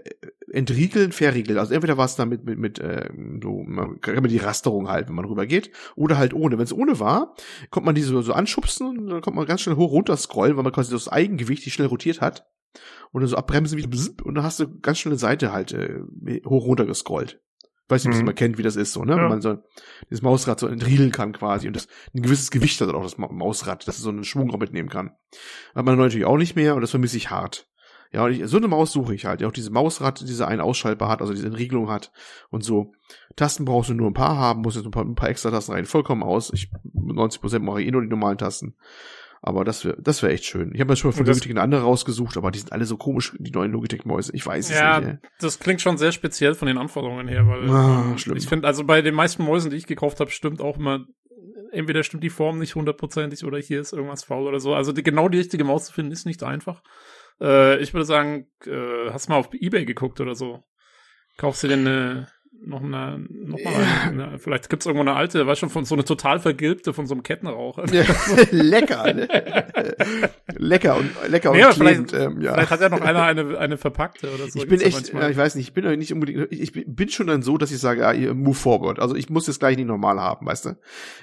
entriegeln, 0.53 1.11
verriegeln. 1.11 1.59
Also 1.59 1.75
entweder 1.75 1.97
war 1.97 2.05
es 2.05 2.15
damit 2.15 2.45
mit, 2.45 2.59
mit 2.59 2.79
äh, 2.79 3.11
so, 3.43 3.65
man 3.67 4.01
kann 4.01 4.15
man 4.15 4.29
die 4.29 4.39
Rasterung 4.39 4.89
halt, 4.89 5.09
wenn 5.09 5.17
man 5.17 5.25
rübergeht, 5.25 5.73
oder 5.97 6.17
halt 6.17 6.33
ohne. 6.33 6.57
Wenn 6.57 6.65
es 6.65 6.73
ohne 6.73 7.01
war, 7.01 7.35
konnte 7.71 7.87
man 7.87 7.97
die 7.97 8.03
so, 8.03 8.23
so 8.23 8.35
anschubsen 8.35 8.87
und 8.87 9.07
dann 9.09 9.21
konnte 9.21 9.37
man 9.37 9.47
ganz 9.47 9.63
schnell 9.63 9.77
hoch 9.77 9.91
runter 9.91 10.17
scrollen, 10.17 10.57
weil 10.57 10.65
man 10.65 10.73
quasi 10.73 10.93
das 10.93 11.09
Eigengewicht 11.09 11.67
die 11.67 11.71
schnell 11.71 11.89
rotiert 11.89 12.21
hat. 12.21 12.49
Und 13.11 13.21
dann 13.21 13.29
so 13.29 13.37
abbremsen 13.37 13.79
wie 13.79 14.23
und 14.25 14.35
dann 14.35 14.43
hast 14.43 14.59
du 14.59 14.81
ganz 14.81 14.99
schnell 14.99 15.13
eine 15.13 15.19
Seite 15.19 15.53
halt 15.53 15.73
äh, 15.73 16.01
hoch 16.45 16.67
runter 16.67 16.87
gescrollt. 16.87 17.41
Weiß 17.89 18.05
nicht, 18.05 18.15
ob 18.15 18.21
mhm. 18.21 18.27
man 18.27 18.35
kennt, 18.35 18.57
wie 18.57 18.63
das 18.63 18.77
ist, 18.77 18.93
so, 18.93 19.05
ne? 19.05 19.13
Ja. 19.13 19.19
Wenn 19.19 19.29
man 19.29 19.43
so 19.43 19.59
das 20.09 20.23
Mausrad 20.23 20.59
so 20.59 20.67
entriegeln 20.69 21.11
kann 21.11 21.33
quasi 21.33 21.67
und 21.67 21.77
das 21.77 21.87
ein 22.15 22.23
gewisses 22.23 22.51
Gewicht 22.51 22.81
hat 22.81 22.89
auch 22.89 23.03
das 23.03 23.19
Mausrad, 23.19 23.87
dass 23.87 23.99
es 23.99 24.03
so 24.03 24.09
einen 24.09 24.25
Schwung 24.25 24.51
auch 24.53 24.59
mitnehmen 24.59 24.89
kann. 24.89 25.11
Hat 25.75 25.85
man 25.85 25.99
natürlich 25.99 26.25
auch 26.25 26.39
nicht 26.39 26.57
mehr 26.57 26.75
und 26.75 26.81
das 26.81 26.91
vermisse 26.91 27.19
ich 27.19 27.31
hart. 27.31 27.69
Ja, 28.15 28.25
und 28.25 28.31
ich, 28.31 28.47
so 28.47 28.57
eine 28.59 28.69
Maus 28.69 28.93
suche 28.93 29.13
ich 29.15 29.27
halt, 29.27 29.41
die 29.41 29.45
auch 29.45 29.53
diese 29.53 29.73
Mausrad, 29.73 30.21
diese 30.21 30.47
ein 30.47 30.61
ausschaltbar 30.61 31.09
hat, 31.09 31.21
also 31.21 31.35
diese 31.35 31.49
Entriegelung 31.49 31.91
hat 31.91 32.13
und 32.49 32.63
so. 32.63 32.93
Tasten 33.35 33.65
brauchst 33.65 33.91
du 33.91 33.95
nur 33.95 34.09
ein 34.09 34.15
paar 34.15 34.39
haben, 34.39 34.63
muss 34.63 34.77
jetzt 34.77 34.85
ein 34.85 34.93
paar, 34.93 35.05
ein 35.05 35.17
paar 35.17 35.29
extra 35.29 35.51
Tasten 35.51 35.73
rein, 35.73 35.85
vollkommen 35.85 36.23
aus. 36.23 36.53
Ich 36.55 36.71
90% 36.95 37.59
mache 37.59 37.83
ich 37.83 37.89
eh 37.89 37.91
nur 37.91 38.03
die 38.03 38.09
normalen 38.09 38.39
Tasten. 38.39 38.77
Aber 39.47 39.63
das 39.63 39.85
wäre 39.85 40.01
das 40.01 40.23
wäre 40.23 40.33
echt 40.33 40.47
schön. 40.47 40.73
Ich 40.73 40.81
habe 40.81 40.91
mir 40.91 40.97
schon 40.97 41.13
von 41.13 41.27
Logitech 41.27 41.51
eine 41.51 41.61
andere 41.61 41.83
rausgesucht, 41.83 42.39
aber 42.39 42.51
die 42.51 42.61
sind 42.61 42.73
alle 42.73 42.87
so 42.87 42.97
komisch, 42.97 43.37
die 43.39 43.51
neuen 43.51 43.73
Logitech-Mäuse. 43.73 44.35
Ich 44.35 44.47
weiß 44.47 44.71
es 44.71 44.79
ja, 44.79 45.01
nicht. 45.01 45.23
Ja, 45.23 45.29
das 45.39 45.59
klingt 45.59 45.83
schon 45.83 45.99
sehr 45.99 46.13
speziell 46.13 46.55
von 46.55 46.67
den 46.67 46.79
Anforderungen 46.79 47.29
her, 47.29 47.47
weil 47.47 47.69
ah, 47.69 48.17
schlimm. 48.17 48.39
ich 48.39 48.49
finde, 48.49 48.67
also 48.67 48.85
bei 48.85 49.03
den 49.03 49.15
meisten 49.15 49.45
Mäusen, 49.45 49.71
die 49.71 49.77
ich 49.77 49.87
gekauft 49.87 50.21
habe, 50.21 50.31
stimmt 50.31 50.63
auch 50.63 50.79
immer, 50.79 51.05
entweder 51.73 52.03
stimmt 52.05 52.25
die 52.25 52.31
Form 52.31 52.59
nicht 52.59 52.75
hundertprozentig 52.75 53.45
oder 53.45 53.59
hier 53.59 53.83
ist 53.83 53.93
irgendwas 53.93 54.25
faul 54.25 54.47
oder 54.49 54.61
so. 54.61 54.73
Also 54.75 54.93
die, 54.93 55.03
genau 55.03 55.29
die 55.29 55.37
richtige 55.37 55.65
Maus 55.65 55.85
zu 55.85 55.93
finden, 55.93 56.13
ist 56.13 56.25
nicht 56.25 56.43
einfach. 56.43 56.83
Äh, 57.39 57.83
ich 57.83 57.93
würde 57.93 58.07
sagen, 58.07 58.47
äh, 58.65 59.11
hast 59.11 59.27
du 59.27 59.33
mal 59.33 59.39
auf 59.39 59.51
Ebay 59.53 59.85
geguckt 59.85 60.23
oder 60.23 60.35
so? 60.35 60.65
Kaufst 61.37 61.63
du 61.65 61.69
denn 61.69 61.87
eine 61.87 62.29
noch 62.67 62.83
eine, 62.83 63.25
noch 63.31 63.59
mal 63.63 63.75
eine, 63.75 64.25
eine, 64.29 64.39
vielleicht 64.39 64.69
gibt's 64.69 64.87
irgendwo 64.87 65.03
eine 65.03 65.15
alte, 65.15 65.47
weißt 65.47 65.61
schon, 65.61 65.71
von 65.71 65.85
so 65.85 65.95
eine 65.95 66.05
total 66.05 66.41
vergilbte 66.41 66.93
von 66.93 67.07
so 67.07 67.15
einem 67.15 67.23
Kettenraucher. 67.23 67.85
Ja, 67.93 68.05
lecker, 68.51 69.13
ne? 69.13 69.29
lecker 70.57 70.97
und 70.97 71.11
lecker 71.29 71.53
nee, 71.53 71.65
und 71.65 71.73
klebend, 71.73 72.11
vielleicht, 72.11 72.27
ähm, 72.27 72.41
ja. 72.41 72.55
vielleicht 72.55 72.71
hat 72.71 72.81
ja 72.81 72.89
noch 72.89 73.01
einer 73.01 73.23
eine, 73.23 73.59
eine 73.59 73.77
verpackte 73.77 74.33
oder 74.33 74.49
so. 74.49 74.59
Ich 74.59 74.69
bin 74.69 74.81
echt, 74.81 75.13
ja, 75.13 75.29
ich 75.29 75.37
weiß 75.37 75.55
nicht, 75.55 75.69
ich 75.69 75.75
bin 75.75 75.99
nicht 75.99 76.13
unbedingt, 76.13 76.51
ich 76.53 76.73
bin 76.73 77.09
schon 77.09 77.27
dann 77.27 77.43
so, 77.43 77.59
dass 77.59 77.71
ich 77.71 77.79
sage, 77.79 78.01
ja, 78.01 78.35
move 78.35 78.55
forward. 78.55 78.99
Also 78.99 79.15
ich 79.15 79.31
muss 79.31 79.47
jetzt 79.47 79.61
gleich 79.61 79.77
nicht 79.77 79.87
normal 79.87 80.21
haben, 80.21 80.47
weißt 80.47 80.67
du? 80.67 80.71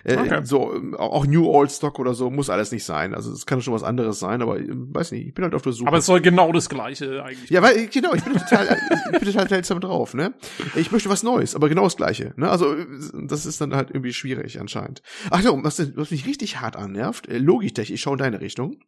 Äh, 0.03 0.17
okay. 0.17 0.41
So, 0.43 0.73
auch 0.97 1.25
New 1.25 1.47
Old 1.47 1.71
Stock 1.71 1.99
oder 1.99 2.13
so 2.13 2.29
muss 2.29 2.49
alles 2.49 2.71
nicht 2.71 2.83
sein. 2.83 3.13
Also 3.13 3.31
es 3.31 3.45
kann 3.45 3.61
schon 3.61 3.73
was 3.73 3.83
anderes 3.83 4.19
sein, 4.19 4.41
aber 4.41 4.57
weiß 4.59 5.11
nicht, 5.11 5.27
ich 5.27 5.33
bin 5.33 5.43
halt 5.43 5.55
auf 5.55 5.61
der 5.61 5.73
Suche. 5.73 5.87
Aber 5.87 5.97
es 5.97 6.05
soll 6.05 6.21
genau 6.21 6.51
das 6.51 6.69
Gleiche 6.69 7.23
eigentlich. 7.23 7.49
Ja, 7.49 7.61
weil, 7.61 7.87
genau, 7.87 8.13
ich 8.13 8.23
bin 8.23 8.33
total, 8.33 8.77
ich 9.13 9.19
bin 9.19 9.31
total 9.31 9.49
seltsam 9.49 9.79
drauf, 9.79 10.13
ne? 10.13 10.33
Ich 10.75 10.91
möchte 10.91 11.09
was 11.09 11.23
Neues, 11.23 11.30
aber 11.55 11.69
genau 11.69 11.83
das 11.83 11.97
Gleiche. 11.97 12.33
Ne? 12.37 12.49
Also 12.49 12.75
das 13.13 13.45
ist 13.45 13.61
dann 13.61 13.75
halt 13.75 13.89
irgendwie 13.89 14.13
schwierig 14.13 14.59
anscheinend. 14.59 15.01
Ach 15.29 15.41
ja, 15.41 15.51
was, 15.63 15.95
was 15.95 16.11
mich 16.11 16.25
richtig 16.25 16.59
hart 16.61 16.75
annervt, 16.75 17.27
äh, 17.27 17.37
Logitech, 17.37 17.91
ich 17.91 18.01
schaue 18.01 18.13
in 18.13 18.19
deine 18.19 18.41
Richtung. 18.41 18.79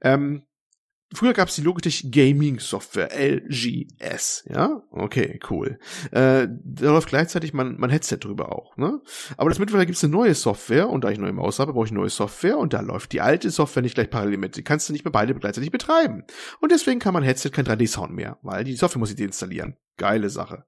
Ähm, 0.00 0.42
Früher 1.14 1.34
gab 1.34 1.48
es 1.48 1.56
die 1.56 1.62
Logitech 1.62 2.10
Gaming 2.10 2.58
Software, 2.58 3.10
LGS, 3.12 4.44
ja? 4.48 4.82
Okay, 4.90 5.38
cool. 5.50 5.78
Äh, 6.10 6.48
da 6.48 6.90
läuft 6.90 7.08
gleichzeitig 7.08 7.52
mein, 7.52 7.76
mein 7.76 7.90
Headset 7.90 8.18
drüber 8.18 8.52
auch, 8.52 8.76
ne? 8.78 9.00
Aber 9.36 9.50
das 9.50 9.58
mittlerweile 9.58 9.84
gibt 9.84 9.98
es 9.98 10.04
eine 10.04 10.12
neue 10.12 10.34
Software 10.34 10.88
und 10.88 11.04
da 11.04 11.10
ich 11.10 11.18
neue 11.18 11.34
Maus 11.34 11.58
habe, 11.58 11.74
brauche 11.74 11.84
ich 11.86 11.92
neue 11.92 12.08
Software 12.08 12.56
und 12.56 12.72
da 12.72 12.80
läuft 12.80 13.12
die 13.12 13.20
alte 13.20 13.50
Software 13.50 13.82
nicht 13.82 13.94
gleich 13.94 14.08
parallel 14.08 14.38
mit. 14.38 14.56
Die 14.56 14.64
kannst 14.64 14.88
du 14.88 14.94
nicht 14.94 15.04
mehr 15.04 15.12
beide 15.12 15.34
gleichzeitig 15.34 15.70
betreiben. 15.70 16.24
Und 16.60 16.72
deswegen 16.72 16.98
kann 16.98 17.12
mein 17.12 17.24
Headset 17.24 17.50
kein 17.50 17.66
3D-Sound 17.66 18.12
mehr, 18.12 18.38
weil 18.42 18.64
die 18.64 18.76
Software 18.76 19.00
muss 19.00 19.10
ich 19.10 19.16
deinstallieren. 19.16 19.76
Geile 19.98 20.30
Sache. 20.30 20.64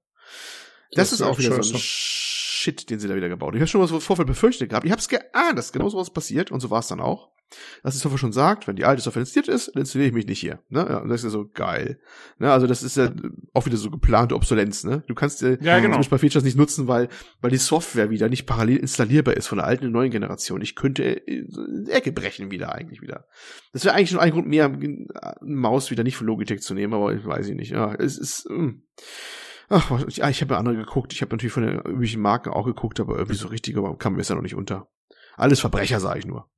Das, 0.91 1.09
das 1.09 1.13
ist 1.13 1.21
auch 1.21 1.37
wieder 1.39 1.61
so 1.61 1.73
ein 1.73 1.79
Shit, 1.79 2.89
den 2.89 2.99
sie 2.99 3.07
da 3.07 3.15
wieder 3.15 3.29
gebaut 3.29 3.49
haben. 3.49 3.57
Ich 3.57 3.61
habe 3.61 3.67
schon 3.67 3.81
was 3.81 3.91
im 3.91 4.01
Vorfeld 4.01 4.27
befürchtet 4.27 4.69
gehabt. 4.69 4.85
Ich 4.85 4.91
habe 4.91 4.99
es 4.99 5.07
geahnt, 5.07 5.57
dass 5.57 5.71
genau 5.71 5.89
sowas 5.89 6.11
passiert 6.11 6.51
und 6.51 6.59
so 6.61 6.69
war 6.69 6.79
es 6.79 6.87
dann 6.87 6.99
auch. 6.99 7.31
Dass 7.83 7.93
die 7.93 7.99
Software 7.99 8.17
schon 8.17 8.33
sagt, 8.33 8.67
wenn 8.67 8.75
die 8.75 8.85
alte 8.85 9.03
Software 9.03 9.21
installiert 9.21 9.49
ist, 9.49 9.67
dann 9.73 9.81
installiere 9.81 10.09
ich 10.09 10.15
mich 10.15 10.25
nicht 10.25 10.39
hier. 10.39 10.59
Ne? 10.69 10.85
Ja, 10.89 10.97
und 10.97 11.09
das 11.09 11.21
ist 11.21 11.25
ja 11.25 11.29
so 11.29 11.47
geil. 11.47 11.99
Ne? 12.39 12.51
Also 12.51 12.65
das 12.65 12.81
ist 12.81 12.97
ja 12.97 13.11
auch 13.53 13.67
wieder 13.67 13.77
so 13.77 13.91
geplante 13.91 14.35
Obsolenz. 14.35 14.83
Ne? 14.83 15.03
Du 15.07 15.13
kannst 15.13 15.43
äh, 15.43 15.59
ja, 15.61 15.79
genau. 15.79 15.93
zum 15.93 16.01
Beispiel 16.01 16.17
Features 16.17 16.43
nicht 16.43 16.57
nutzen, 16.57 16.87
weil, 16.87 17.07
weil 17.41 17.51
die 17.51 17.57
Software 17.57 18.09
wieder 18.09 18.29
nicht 18.29 18.47
parallel 18.47 18.77
installierbar 18.77 19.37
ist 19.37 19.47
von 19.47 19.59
der 19.59 19.67
alten 19.67 19.85
und 19.85 19.91
neuen 19.91 20.09
Generation. 20.09 20.61
Ich 20.61 20.75
könnte 20.75 21.03
äh, 21.27 21.45
Ecke 21.89 22.11
brechen 22.11 22.49
wieder 22.49 22.73
eigentlich 22.73 23.01
wieder. 23.01 23.27
Das 23.73 23.85
wäre 23.85 23.93
eigentlich 23.93 24.09
schon 24.09 24.19
ein 24.19 24.31
Grund 24.31 24.47
mehr, 24.47 24.65
eine 24.65 25.07
Maus 25.41 25.91
wieder 25.91 26.03
nicht 26.03 26.17
von 26.17 26.25
Logitech 26.25 26.61
zu 26.61 26.73
nehmen, 26.73 26.93
aber 26.93 27.13
ich 27.13 27.25
weiß 27.25 27.47
ich 27.47 27.55
nicht. 27.55 27.71
Ja, 27.71 27.93
es 27.93 28.17
ist... 28.17 28.49
Mh. 28.49 28.73
Ach, 29.69 29.89
ja, 30.09 30.29
ich 30.29 30.41
habe 30.41 30.53
ja 30.53 30.59
andere 30.59 30.75
geguckt. 30.75 31.13
Ich 31.13 31.21
habe 31.21 31.31
natürlich 31.31 31.53
von 31.53 31.65
den 31.65 31.79
üblichen 31.79 32.21
Marken 32.21 32.49
auch 32.49 32.65
geguckt, 32.65 32.99
aber 32.99 33.15
irgendwie 33.15 33.35
so 33.35 33.47
richtig 33.47 33.77
aber 33.77 33.97
kam 33.97 34.13
mir 34.13 34.21
es 34.21 34.29
ja 34.29 34.35
noch 34.35 34.41
nicht 34.41 34.55
unter. 34.55 34.87
Alles 35.35 35.59
Verbrecher, 35.59 35.99
sage 35.99 36.19
ich 36.19 36.25
nur. 36.25 36.49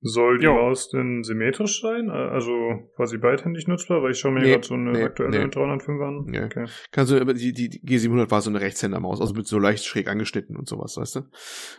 Soll 0.00 0.38
die 0.38 0.44
jo. 0.44 0.54
Maus 0.54 0.90
denn 0.90 1.24
symmetrisch 1.24 1.80
sein? 1.80 2.08
Also 2.08 2.52
quasi 2.94 3.18
beidhändig 3.18 3.66
nutzbar? 3.66 4.00
Weil 4.02 4.12
ich 4.12 4.18
schaue 4.20 4.30
mir 4.30 4.40
nee, 4.40 4.50
gerade 4.52 4.66
so 4.66 4.74
eine 4.74 4.92
nee, 4.92 5.02
aktuelle 5.02 5.46
nee. 5.46 5.50
305 5.50 6.00
an. 6.00 6.24
Nee. 6.26 6.44
Okay. 6.44 6.66
Kannst 6.92 7.10
du, 7.10 7.24
die, 7.34 7.52
die, 7.52 7.68
die 7.68 7.80
G700 7.80 8.30
war 8.30 8.40
so 8.40 8.50
eine 8.50 8.60
Rechtshändermaus, 8.60 9.20
also 9.20 9.34
mit 9.34 9.48
so 9.48 9.58
leicht 9.58 9.84
schräg 9.84 10.06
angeschnitten 10.06 10.56
und 10.56 10.68
sowas, 10.68 10.96
weißt 10.96 11.16
du? 11.16 11.20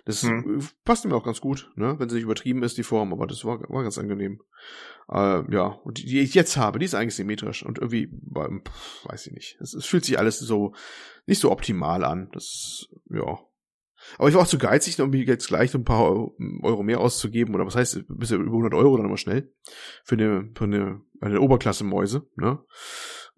Das 0.04 0.24
hm. 0.24 0.68
passt 0.84 1.06
mir 1.06 1.16
auch 1.16 1.24
ganz 1.24 1.40
gut, 1.40 1.72
ne? 1.76 1.96
Wenn 1.98 2.10
sie 2.10 2.16
nicht 2.16 2.26
übertrieben 2.26 2.62
ist, 2.64 2.78
die 2.78 2.84
Form, 2.84 3.14
aber 3.14 3.26
das 3.26 3.46
war, 3.46 3.62
war 3.70 3.84
ganz 3.84 3.98
angenehm. 3.98 4.42
Äh, 5.10 5.44
ja, 5.54 5.80
und 5.84 5.98
die, 5.98 6.06
die 6.06 6.20
ich 6.20 6.36
jetzt 6.36 6.58
habe, 6.58 6.80
die 6.80 6.86
ist 6.86 6.96
eigentlich 6.96 7.16
symmetrisch 7.16 7.66
und 7.66 7.80
irgendwie, 7.80 8.08
pff, 8.08 9.06
weiß 9.06 9.28
ich 9.28 9.34
nicht. 9.34 9.58
Es, 9.62 9.74
es 9.74 9.86
fühlt 9.86 10.04
sich 10.04 10.20
alles 10.20 10.40
so 10.40 10.74
nicht 11.26 11.40
so 11.40 11.52
optimal 11.52 12.04
an. 12.04 12.30
Das, 12.34 12.90
ja, 13.10 13.40
aber 14.18 14.30
ich 14.30 14.36
war 14.36 14.42
auch 14.42 14.48
zu 14.48 14.58
geizig, 14.58 15.00
um 15.00 15.14
jetzt 15.14 15.48
gleich 15.48 15.74
ein 15.74 15.84
paar 15.84 16.30
Euro 16.62 16.84
mehr 16.84 17.00
auszugeben. 17.00 17.56
Oder 17.56 17.66
was 17.66 17.76
heißt, 17.76 18.04
bis 18.08 18.32
über 18.32 18.46
100 18.46 18.74
Euro 18.74 18.98
dann 18.98 19.06
immer 19.06 19.18
schnell. 19.18 19.52
Für 20.04 20.16
eine, 20.16 20.50
für 20.56 20.66
eine, 20.66 21.02
eine 21.22 21.42
Oberklasse-Mäuse, 21.42 22.28
ne? 22.36 22.60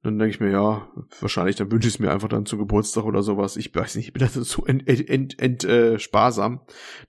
Dann 0.04 0.18
denke 0.18 0.34
ich 0.34 0.40
mir, 0.40 0.50
ja, 0.50 0.88
wahrscheinlich, 1.20 1.58
dann 1.58 1.72
wünsche 1.72 1.88
ich 1.88 1.96
es 1.96 2.00
mir 2.00 2.12
einfach 2.12 2.28
dann 2.28 2.48
zu 2.48 2.58
Geburtstag 2.58 3.04
oder 3.06 3.22
sowas. 3.22 3.56
Ich 3.56 3.74
weiß 3.74 3.96
nicht, 3.96 4.08
ich 4.08 4.14
bin 4.14 4.22
da 4.22 4.30
so 4.44 4.66
ent, 4.66 4.88
ent, 4.88 5.08
ent, 5.08 5.40
ent 5.40 5.64
äh, 5.64 6.00
sparsam, 6.00 6.62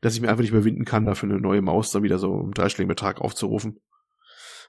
dass 0.03 0.15
ich 0.15 0.21
mir 0.21 0.29
einfach 0.29 0.43
nicht 0.43 0.51
überwinden 0.51 0.85
kann, 0.85 1.07
dafür 1.07 1.31
eine 1.31 1.41
neue 1.41 1.63
Maus 1.63 1.91
dann 1.91 2.03
wieder 2.03 2.19
so 2.19 2.41
im 2.41 2.53
dreistelligen 2.53 2.89
Betrag 2.89 3.21
aufzurufen. 3.21 3.81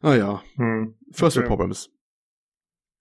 Naja, 0.02 0.42
hm, 0.56 0.96
First 1.12 1.38
okay. 1.38 1.48
Problems. 1.48 1.90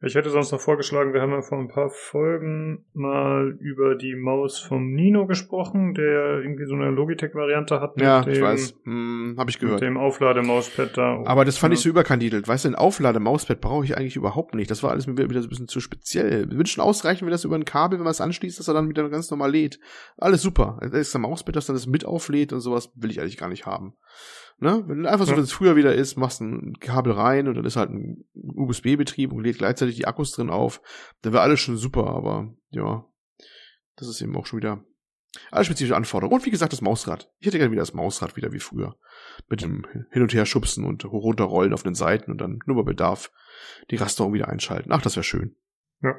Ich 0.05 0.17
hätte 0.17 0.31
sonst 0.31 0.51
noch 0.51 0.61
vorgeschlagen, 0.61 1.15
wir 1.15 1.21
haben 1.21 1.31
ja 1.31 1.43
vor 1.43 1.59
ein 1.59 1.69
paar 1.69 1.88
Folgen 1.88 2.85
mal 2.93 3.57
über 3.61 3.95
die 3.95 4.17
Maus 4.17 4.59
vom 4.59 4.93
Nino 4.93 5.27
gesprochen, 5.27 5.95
der 5.95 6.41
irgendwie 6.41 6.65
so 6.65 6.75
eine 6.75 6.91
Logitech-Variante 6.91 7.81
hat. 7.81 8.01
Ja, 8.01 8.23
dem, 8.23 8.33
ich 8.33 8.41
weiß. 8.41 8.75
Hm, 8.85 9.37
hab 9.38 9.49
ich 9.49 9.61
gehört. 9.61 9.81
Mit 9.81 9.88
dem 9.88 9.97
Auflademauspad 9.97 10.97
da. 10.97 11.23
Aber 11.25 11.45
das 11.45 11.57
fand 11.57 11.73
ich 11.73 11.81
so 11.81 11.88
überkandidelt. 11.88 12.49
Weißt 12.49 12.65
du, 12.65 12.71
ein 12.71 12.75
Auflademauspad 12.75 13.61
brauche 13.61 13.85
ich 13.85 13.97
eigentlich 13.97 14.17
überhaupt 14.17 14.57
nicht. 14.57 14.73
Das 14.73 14.83
war 14.83 14.91
alles 14.91 15.07
wieder 15.07 15.41
so 15.41 15.47
ein 15.47 15.49
bisschen 15.49 15.69
zu 15.69 15.79
speziell. 15.79 16.51
Wir 16.51 16.59
wünschen 16.59 16.81
ausreichen, 16.81 17.25
wenn 17.25 17.33
das 17.33 17.45
über 17.45 17.55
ein 17.55 17.65
Kabel, 17.65 18.01
wenn 18.01 18.05
man 18.05 18.11
es 18.11 18.21
anschließt, 18.21 18.59
dass 18.59 18.67
er 18.67 18.75
dann 18.75 18.88
wieder 18.88 19.09
ganz 19.09 19.31
normal 19.31 19.53
lädt. 19.53 19.79
Alles 20.19 20.43
super. 20.43 20.81
Da 20.81 20.99
ist 20.99 21.15
ein 21.15 21.23
Mauspad, 21.23 21.55
das 21.55 21.67
dann 21.67 21.77
das 21.77 21.87
mit 21.87 22.05
auflädt 22.05 22.53
und 22.53 22.61
sowas 22.61 22.93
will 22.97 23.12
ich 23.12 23.21
eigentlich 23.21 23.38
gar 23.38 23.49
nicht 23.49 23.67
haben. 23.67 23.95
Ne? 24.62 24.85
Wenn 24.87 25.03
du 25.03 25.11
einfach 25.11 25.25
so, 25.27 25.33
ja. 25.33 25.37
wenn 25.37 25.42
es 25.42 25.51
früher 25.51 25.75
wieder 25.75 25.92
ist, 25.92 26.16
machst 26.16 26.40
ein 26.40 26.79
Kabel 26.79 27.12
rein 27.12 27.48
und 27.48 27.57
dann 27.57 27.64
ist 27.64 27.75
halt 27.75 27.90
ein 27.90 28.25
USB-Betrieb 28.33 29.33
und 29.33 29.42
lädt 29.42 29.59
gleichzeitig 29.59 29.96
die 29.96 30.07
Akkus 30.07 30.31
drin 30.31 30.51
auf, 30.51 30.81
dann 31.20 31.33
wäre 31.33 31.42
alles 31.42 31.59
schon 31.59 31.77
super, 31.77 32.07
aber 32.07 32.55
ja, 32.70 33.05
das 33.96 34.07
ist 34.07 34.22
eben 34.22 34.37
auch 34.37 34.46
schon 34.46 34.59
wieder 34.59 34.85
alles 35.51 35.66
spezifische 35.66 35.96
Anforderungen. 35.96 36.38
Und 36.38 36.46
wie 36.46 36.51
gesagt, 36.51 36.72
das 36.72 36.81
Mausrad. 36.81 37.29
Ich 37.40 37.48
hätte 37.48 37.59
gerne 37.59 37.72
wieder 37.72 37.83
das 37.83 37.92
Mausrad 37.92 38.37
wieder 38.37 38.53
wie 38.53 38.61
früher. 38.61 38.94
Mit 39.48 39.62
dem 39.62 39.85
Hin- 40.11 40.22
und 40.22 40.33
Her 40.33 40.46
schubsen 40.46 40.85
und 40.85 41.05
runterrollen 41.05 41.72
auf 41.72 41.83
den 41.83 41.96
Seiten 41.96 42.31
und 42.31 42.40
dann 42.40 42.61
nur 42.64 42.77
bei 42.77 42.83
Bedarf 42.83 43.33
die 43.90 43.96
Rasterung 43.96 44.33
wieder 44.33 44.48
einschalten. 44.48 44.92
Ach, 44.92 45.03
das 45.03 45.16
wäre 45.16 45.25
schön. 45.25 45.57
Ja. 46.03 46.14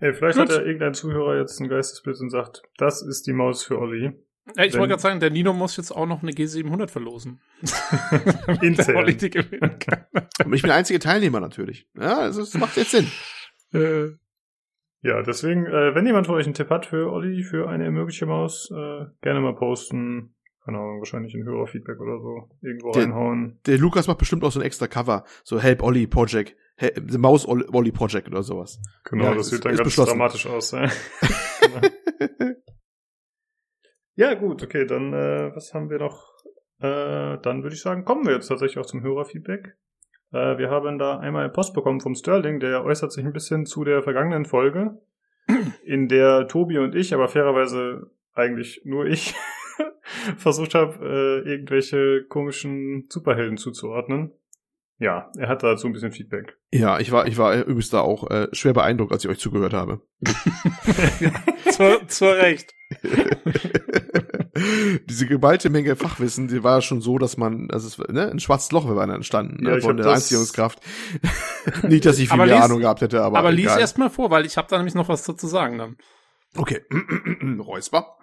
Ey, 0.00 0.12
vielleicht 0.12 0.38
Gut. 0.38 0.48
hat 0.48 0.56
ja 0.56 0.64
irgendein 0.64 0.94
Zuhörer 0.94 1.38
jetzt 1.38 1.60
ein 1.60 1.68
Geistesbild 1.68 2.18
und 2.20 2.30
sagt, 2.30 2.62
das 2.78 3.00
ist 3.00 3.28
die 3.28 3.32
Maus 3.32 3.62
für 3.62 3.78
Olli. 3.78 4.12
Ja, 4.56 4.64
ich 4.64 4.74
wollte 4.74 4.88
gerade 4.88 5.02
sagen, 5.02 5.20
der 5.20 5.30
Nino 5.30 5.52
muss 5.52 5.76
jetzt 5.76 5.90
auch 5.90 6.06
noch 6.06 6.22
eine 6.22 6.32
G700 6.32 6.88
verlosen. 6.88 7.40
Intern. 8.60 9.08
ich 9.08 9.18
bin 9.18 10.62
der 10.62 10.74
einzige 10.74 10.98
Teilnehmer 10.98 11.40
natürlich. 11.40 11.88
Ja, 11.98 12.18
also 12.18 12.40
das 12.40 12.54
macht 12.54 12.76
jetzt 12.76 12.90
Sinn. 12.90 13.06
Äh, 13.72 14.10
ja, 15.00 15.22
deswegen, 15.22 15.66
äh, 15.66 15.94
wenn 15.94 16.06
jemand 16.06 16.26
von 16.26 16.36
euch 16.36 16.44
einen 16.44 16.54
Tipp 16.54 16.70
hat 16.70 16.86
für 16.86 17.10
Olli, 17.10 17.42
für 17.42 17.68
eine 17.68 17.90
mögliche 17.90 18.26
Maus, 18.26 18.70
äh, 18.70 19.06
gerne 19.22 19.40
mal 19.40 19.54
posten. 19.54 20.34
Keine 20.64 20.78
Ahnung, 20.78 21.00
wahrscheinlich 21.00 21.34
ein 21.34 21.44
Hörerfeedback 21.44 22.00
oder 22.00 22.18
so. 22.20 22.48
Irgendwo 22.62 22.92
der, 22.92 23.02
reinhauen. 23.02 23.60
Der 23.66 23.78
Lukas 23.78 24.06
macht 24.06 24.18
bestimmt 24.18 24.44
auch 24.44 24.52
so 24.52 24.60
ein 24.60 24.66
extra 24.66 24.86
Cover. 24.86 25.24
So 25.42 25.60
Help 25.60 25.82
Olli 25.82 26.06
Project. 26.06 26.56
The 26.78 27.18
Maus 27.18 27.46
Olli 27.46 27.92
Project 27.92 28.28
oder 28.28 28.42
sowas. 28.42 28.80
Genau, 29.04 29.24
ja, 29.24 29.34
das 29.34 29.50
sieht 29.50 29.64
dann 29.64 29.76
ganz 29.76 29.84
beschlossen. 29.84 30.10
dramatisch 30.10 30.46
aus. 30.46 30.72
Ja. 30.72 30.90
ja, 34.16 34.34
gut, 34.34 34.62
okay, 34.62 34.86
dann 34.86 35.12
äh, 35.12 35.54
was 35.54 35.74
haben 35.74 35.90
wir 35.90 35.98
noch? 35.98 36.34
Äh, 36.80 37.38
dann 37.42 37.62
würde 37.62 37.74
ich 37.74 37.82
sagen, 37.82 38.04
kommen 38.04 38.26
wir 38.26 38.34
jetzt 38.34 38.48
tatsächlich 38.48 38.78
auch 38.78 38.86
zum 38.86 39.02
Hörerfeedback. 39.02 39.76
Äh, 40.32 40.58
wir 40.58 40.70
haben 40.70 40.98
da 40.98 41.18
einmal 41.18 41.48
Post 41.50 41.74
bekommen 41.74 42.00
vom 42.00 42.14
Sterling, 42.14 42.60
der 42.60 42.84
äußert 42.84 43.12
sich 43.12 43.24
ein 43.24 43.32
bisschen 43.32 43.66
zu 43.66 43.84
der 43.84 44.02
vergangenen 44.02 44.44
Folge, 44.44 44.98
in 45.84 46.08
der 46.08 46.48
Tobi 46.48 46.78
und 46.78 46.94
ich, 46.94 47.14
aber 47.14 47.28
fairerweise 47.28 48.10
eigentlich 48.34 48.82
nur 48.84 49.06
ich, 49.06 49.34
versucht 50.36 50.74
habe, 50.74 50.98
äh, 51.44 51.48
irgendwelche 51.48 52.24
komischen 52.24 53.06
Superhelden 53.08 53.56
zuzuordnen. 53.56 54.32
Ja, 54.98 55.30
er 55.36 55.48
hat 55.48 55.62
dazu 55.62 55.86
ein 55.88 55.92
bisschen 55.92 56.12
Feedback. 56.12 56.56
Ja, 56.70 57.00
ich 57.00 57.10
war, 57.10 57.26
ich 57.26 57.36
war 57.36 57.54
übrigens 57.56 57.90
da 57.90 58.00
auch 58.00 58.30
äh, 58.30 58.46
schwer 58.52 58.72
beeindruckt, 58.74 59.12
als 59.12 59.24
ich 59.24 59.30
euch 59.30 59.38
zugehört 59.40 59.72
habe. 59.72 60.02
zu, 61.70 62.06
zu 62.06 62.24
Recht. 62.26 62.72
Diese 65.08 65.26
geballte 65.26 65.68
Menge 65.68 65.96
Fachwissen, 65.96 66.46
die 66.48 66.62
war 66.62 66.80
schon 66.80 67.00
so, 67.00 67.18
dass 67.18 67.36
man, 67.36 67.68
also 67.72 67.88
es, 67.88 67.98
ne, 68.12 68.30
ein 68.30 68.38
schwarzes 68.38 68.70
Loch 68.70 68.88
wäre 68.88 69.12
entstanden, 69.12 69.62
ne, 69.64 69.74
Ja, 69.74 69.80
von 69.80 69.90
hab 69.90 69.96
der 69.96 70.06
das- 70.06 70.22
Anziehungskraft. 70.22 70.78
Nicht, 71.82 72.06
dass 72.06 72.18
ich 72.18 72.28
viel 72.28 72.34
Aber 72.34 72.46
mehr 72.46 72.56
lies- 72.56 72.64
Ahnung 72.64 72.80
gehabt 72.80 73.00
hätte, 73.00 73.22
aber. 73.22 73.38
Aber 73.38 73.50
lies 73.50 73.64
egal. 73.66 73.80
erst 73.80 73.98
mal 73.98 74.10
vor, 74.10 74.30
weil 74.30 74.46
ich 74.46 74.56
habe 74.56 74.68
da 74.70 74.76
nämlich 74.76 74.94
noch 74.94 75.08
was 75.08 75.24
dazu 75.24 75.46
sagen 75.48 75.78
dann. 75.78 75.96
Okay. 76.56 76.82
Räusper. 77.58 78.16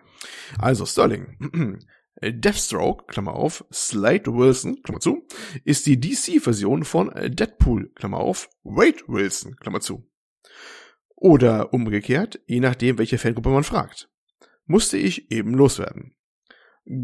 Also, 0.58 0.86
Sterling. 0.86 1.80
Deathstroke, 2.22 3.06
Klammer 3.08 3.34
auf, 3.34 3.66
Slade 3.72 4.34
Wilson, 4.34 4.82
Klammer 4.84 5.00
zu, 5.00 5.26
ist 5.64 5.86
die 5.86 6.00
DC-Version 6.00 6.84
von 6.84 7.12
Deadpool, 7.16 7.92
Klammer 7.96 8.18
auf, 8.18 8.50
Wade 8.64 9.04
Wilson, 9.08 9.56
Klammer 9.56 9.82
zu. 9.82 10.08
Oder 11.16 11.74
umgekehrt, 11.74 12.42
je 12.48 12.60
nachdem, 12.60 12.98
welche 12.98 13.18
Fangruppe 13.18 13.50
man 13.50 13.64
fragt. 13.64 14.10
Musste 14.66 14.98
ich 14.98 15.32
eben 15.32 15.54
loswerden. 15.54 16.16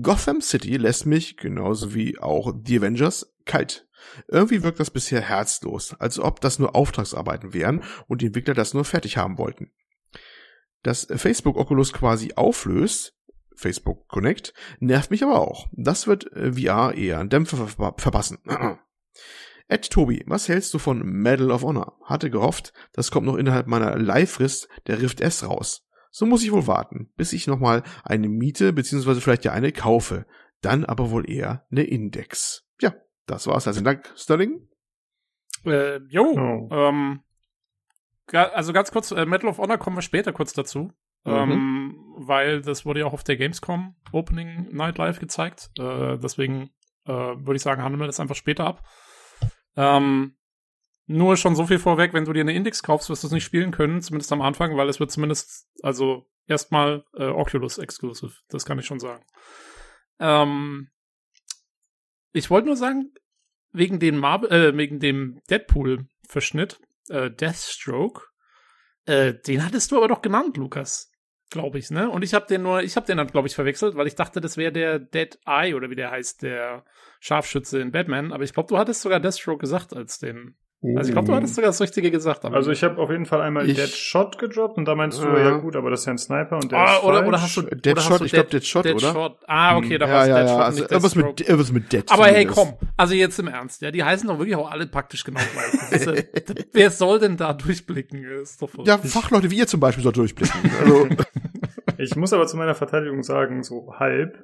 Gotham 0.01 0.41
City 0.41 0.77
lässt 0.77 1.05
mich, 1.05 1.37
genauso 1.37 1.93
wie 1.93 2.17
auch 2.19 2.53
The 2.65 2.79
Avengers, 2.79 3.35
kalt. 3.45 3.87
Irgendwie 4.27 4.63
wirkt 4.63 4.79
das 4.79 4.91
bisher 4.91 5.21
herzlos, 5.21 5.93
als 5.99 6.19
ob 6.19 6.41
das 6.41 6.59
nur 6.59 6.75
Auftragsarbeiten 6.75 7.53
wären 7.53 7.83
und 8.07 8.21
die 8.21 8.27
Entwickler 8.27 8.53
das 8.53 8.73
nur 8.73 8.85
fertig 8.85 9.17
haben 9.17 9.37
wollten. 9.37 9.71
Dass 10.83 11.07
Facebook 11.15 11.57
Oculus 11.57 11.93
quasi 11.93 12.33
auflöst, 12.35 13.16
Facebook 13.57 14.07
Connect, 14.07 14.53
nervt 14.79 15.11
mich 15.11 15.23
aber 15.23 15.39
auch. 15.41 15.67
Das 15.73 16.07
wird 16.07 16.31
äh, 16.33 16.53
VR 16.53 16.93
eher 16.93 17.19
einen 17.19 17.29
Dämpfer 17.29 17.67
ver 17.67 17.93
verpassen. 17.97 18.37
Ed 19.67 19.89
Tobi, 19.89 20.23
was 20.27 20.47
hältst 20.47 20.73
du 20.73 20.79
von 20.79 20.99
Medal 21.03 21.51
of 21.51 21.63
Honor? 21.63 21.97
Hatte 22.05 22.29
gehofft, 22.29 22.71
das 22.93 23.11
kommt 23.11 23.25
noch 23.27 23.35
innerhalb 23.35 23.67
meiner 23.67 23.97
Leihfrist 23.97 24.69
der 24.87 25.01
Rift 25.01 25.19
S 25.19 25.43
raus. 25.47 25.85
So 26.09 26.25
muss 26.25 26.43
ich 26.43 26.51
wohl 26.51 26.67
warten, 26.67 27.11
bis 27.17 27.33
ich 27.33 27.47
nochmal 27.47 27.83
eine 28.03 28.29
miete, 28.29 28.71
beziehungsweise 28.71 29.19
vielleicht 29.19 29.43
ja 29.43 29.51
eine 29.51 29.71
kaufe. 29.73 30.25
Dann 30.61 30.85
aber 30.85 31.11
wohl 31.11 31.29
eher 31.29 31.65
eine 31.69 31.83
Index. 31.83 32.65
Ja, 32.81 32.95
das 33.25 33.45
war's. 33.45 33.65
Herzlichen 33.65 33.85
Dank, 33.85 34.11
Sterling. 34.15 34.67
Äh, 35.65 35.97
jo, 36.07 36.23
Oh. 36.23 36.69
ähm, 36.71 37.19
also 38.31 38.73
ganz 38.73 38.91
kurz, 38.91 39.11
äh, 39.11 39.25
Medal 39.25 39.49
of 39.49 39.57
Honor 39.57 39.77
kommen 39.77 39.97
wir 39.97 40.01
später 40.01 40.31
kurz 40.33 40.53
dazu. 40.53 40.91
Mhm. 41.25 41.31
Ähm, 41.33 42.06
weil 42.17 42.61
das 42.61 42.85
wurde 42.85 43.01
ja 43.01 43.05
auch 43.05 43.13
auf 43.13 43.23
der 43.23 43.37
Gamescom 43.37 43.95
Opening 44.11 44.69
Night 44.71 44.97
Live 44.97 45.19
gezeigt. 45.19 45.69
Äh, 45.77 46.17
deswegen 46.17 46.71
äh, 47.05 47.11
würde 47.11 47.55
ich 47.55 47.61
sagen, 47.61 47.83
handeln 47.83 48.01
wir 48.01 48.07
das 48.07 48.19
einfach 48.19 48.35
später 48.35 48.65
ab. 48.65 48.83
Ähm, 49.75 50.35
nur 51.05 51.37
schon 51.37 51.55
so 51.55 51.65
viel 51.65 51.79
vorweg, 51.79 52.13
wenn 52.13 52.25
du 52.25 52.33
dir 52.33 52.41
eine 52.41 52.53
Index 52.53 52.83
kaufst, 52.83 53.09
wirst 53.09 53.23
du 53.23 53.27
es 53.27 53.33
nicht 53.33 53.45
spielen 53.45 53.71
können, 53.71 54.01
zumindest 54.01 54.31
am 54.33 54.41
Anfang, 54.41 54.75
weil 54.75 54.89
es 54.89 54.99
wird 54.99 55.11
zumindest, 55.11 55.67
also 55.81 56.25
erstmal 56.47 57.05
äh, 57.13 57.27
Oculus 57.27 57.77
Exclusive, 57.77 58.33
das 58.49 58.65
kann 58.65 58.79
ich 58.79 58.85
schon 58.85 58.99
sagen. 58.99 59.23
Ähm, 60.19 60.89
ich 62.33 62.49
wollte 62.49 62.67
nur 62.67 62.75
sagen, 62.75 63.13
wegen 63.71 63.99
dem 63.99 64.23
äh, 64.23 64.71
dem 64.99 65.39
Deadpool-Verschnitt, 65.49 66.79
äh, 67.09 67.31
Deathstroke, 67.31 68.23
äh, 69.05 69.33
den 69.33 69.63
hattest 69.63 69.91
du 69.91 69.97
aber 69.97 70.09
doch 70.09 70.21
genannt, 70.21 70.57
Lukas. 70.57 71.09
Glaube 71.49 71.79
ich, 71.79 71.91
ne? 71.91 72.09
Und 72.09 72.23
ich 72.23 72.33
habe 72.33 72.45
den 72.45 72.61
nur, 72.61 72.83
ich 72.83 72.97
habe 72.97 73.05
den 73.05 73.17
dann, 73.17 73.27
glaube 73.27 73.47
ich, 73.47 73.55
verwechselt, 73.55 73.95
weil 73.95 74.07
ich 74.07 74.15
dachte, 74.15 74.41
das 74.41 74.57
wäre 74.57 74.73
der 74.73 74.99
Dead 74.99 75.39
Eye 75.45 75.75
oder 75.75 75.89
wie 75.89 75.95
der 75.95 76.11
heißt, 76.11 76.41
der 76.41 76.83
Scharfschütze 77.21 77.79
in 77.79 77.91
Batman. 77.91 78.33
Aber 78.33 78.43
ich 78.43 78.53
glaube, 78.53 78.67
du 78.67 78.77
hattest 78.77 79.01
sogar 79.01 79.21
Deathstroke 79.21 79.61
gesagt 79.61 79.93
als 79.95 80.19
den. 80.19 80.55
Also 80.95 81.09
ich 81.09 81.13
glaube, 81.13 81.27
du 81.27 81.33
hattest 81.35 81.55
sogar 81.55 81.69
das 81.69 81.81
Richtige 81.81 82.11
gesagt. 82.11 82.45
aber- 82.45 82.55
Also 82.55 82.69
ich 82.71 82.83
habe 82.83 83.01
auf 83.01 83.09
jeden 83.09 83.25
Fall 83.25 83.41
einmal 83.41 83.67
Ich- 83.67 83.75
Deadshot 83.75 84.37
gedroppt 84.37 84.77
und 84.77 84.85
da 84.85 84.93
meinst 84.93 85.19
du, 85.19 85.25
Ja. 85.25 85.39
ja 85.39 85.57
gut, 85.57 85.75
aber 85.75 85.89
das 85.89 86.01
ist 86.01 86.05
ja 86.05 86.11
ein 86.13 86.19
Sniper 86.19 86.57
und 86.57 86.71
der 86.71 86.77
Ah, 86.79 86.97
ist 86.97 87.03
oder, 87.03 87.13
falsch. 87.15 87.27
oder 87.27 87.41
hast 87.41 87.57
du 87.57 87.61
Deadshot, 87.63 87.91
oder 87.93 88.01
hast 88.11 88.19
du 88.21 88.25
ich 88.25 88.31
glaub, 88.31 88.49
Deadshot, 88.51 88.85
oder? 88.85 88.93
Deadshot. 88.93 89.37
Ah, 89.47 89.75
okay, 89.77 89.97
da 89.97 90.05
ja, 90.07 90.13
war 90.13 90.27
ja, 90.27 90.35
Deadshot, 90.37 90.57
ja, 90.59 90.63
also 90.65 90.79
nicht 90.83 90.91
irgendwas 90.91 91.13
Deathstroke. 91.13 91.27
mit, 91.41 91.49
irgendwas 91.49 91.71
mit 91.71 91.91
Dead. 91.93 92.03
Aber 92.11 92.25
hey, 92.27 92.45
komm, 92.45 92.73
also 92.95 93.13
jetzt 93.15 93.39
im 93.39 93.47
Ernst, 93.47 93.81
ja, 93.81 93.89
die 93.89 94.03
heißen 94.03 94.27
doch 94.27 94.37
wirklich 94.37 94.55
auch 94.55 94.69
alle 94.69 94.85
praktisch 94.85 95.23
genau 95.23 95.39
gleich. 95.89 96.05
Ja, 96.05 96.13
wer 96.73 96.91
soll 96.91 97.19
denn 97.19 97.37
da 97.37 97.53
durchblicken? 97.53 98.23
Ist 98.23 98.61
doch 98.61 98.69
Ja, 98.85 98.99
Fachleute 98.99 99.49
wie 99.49 99.57
ihr 99.57 99.67
zum 99.67 99.79
Beispiel 99.79 100.03
soll 100.03 100.13
durchblicken. 100.13 100.71
Also, 100.79 101.07
Ich 101.97 102.15
muss 102.15 102.31
aber 102.33 102.45
zu 102.45 102.55
meiner 102.57 102.75
Verteidigung 102.75 103.23
sagen, 103.23 103.63
so 103.63 103.93
halb. 103.97 104.37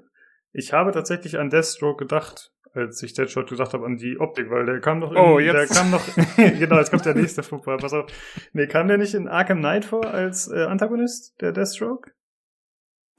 Ich 0.51 0.73
habe 0.73 0.91
tatsächlich 0.91 1.37
an 1.37 1.51
Deathstroke 1.51 2.03
gedacht, 2.03 2.51
als 2.73 3.01
ich 3.03 3.13
Deadshot 3.13 3.49
gesagt 3.49 3.73
habe, 3.73 3.85
an 3.85 3.97
die 3.97 4.19
Optik, 4.19 4.49
weil 4.49 4.65
der 4.65 4.79
kam 4.81 4.99
noch 4.99 5.11
in, 5.11 5.17
Oh, 5.17 5.37
der 5.39 5.61
jetzt. 5.61 5.75
kam 5.75 5.91
noch, 5.91 6.03
genau, 6.35 6.77
jetzt 6.77 6.89
kommt 6.91 7.05
der 7.05 7.15
nächste 7.15 7.43
Fußball, 7.43 7.77
pass 7.77 7.93
auf. 7.93 8.11
Nee, 8.53 8.67
kam 8.67 8.87
der 8.87 8.97
nicht 8.97 9.13
in 9.13 9.27
Arkham 9.27 9.59
Knight 9.59 9.85
vor 9.85 10.05
als 10.05 10.47
äh, 10.51 10.63
Antagonist, 10.63 11.39
der 11.41 11.51
Deathstroke? 11.51 12.11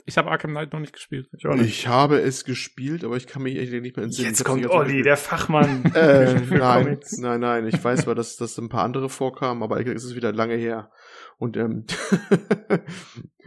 Ich 0.07 0.19
habe 0.19 0.31
Arkham 0.31 0.51
Knight 0.51 0.73
noch 0.75 0.81
nicht 0.81 0.93
gespielt. 0.93 1.29
Ich 1.39 1.47
auch 1.47 1.55
nicht. 1.55 1.65
ich 1.67 1.89
habe 1.89 2.21
es 2.21 2.45
gespielt, 2.45 3.05
aber 3.05 3.17
ich 3.17 3.27
kann 3.27 3.43
mich 3.43 3.57
eigentlich 3.59 3.81
nicht 3.81 3.97
mehr 3.97 4.05
entsinnen. 4.05 4.29
Jetzt 4.29 4.45
kommt 4.45 4.69
Olli, 4.69 5.03
der 5.03 5.17
Fachmann 5.17 5.83
Äh, 5.95 6.35
nein, 6.51 6.85
Comics. 6.85 7.17
nein, 7.19 7.41
nein. 7.41 7.67
Ich 7.69 7.83
weiß 7.83 8.03
aber, 8.03 8.15
dass, 8.15 8.37
dass 8.37 8.59
ein 8.59 8.69
paar 8.69 8.85
andere 8.85 9.09
vorkamen, 9.09 9.63
aber 9.63 9.77
eigentlich 9.77 9.95
ist 9.95 10.05
es 10.05 10.15
wieder 10.15 10.31
lange 10.33 10.57
her. 10.57 10.91
Und, 11.39 11.57
ähm, 11.57 11.87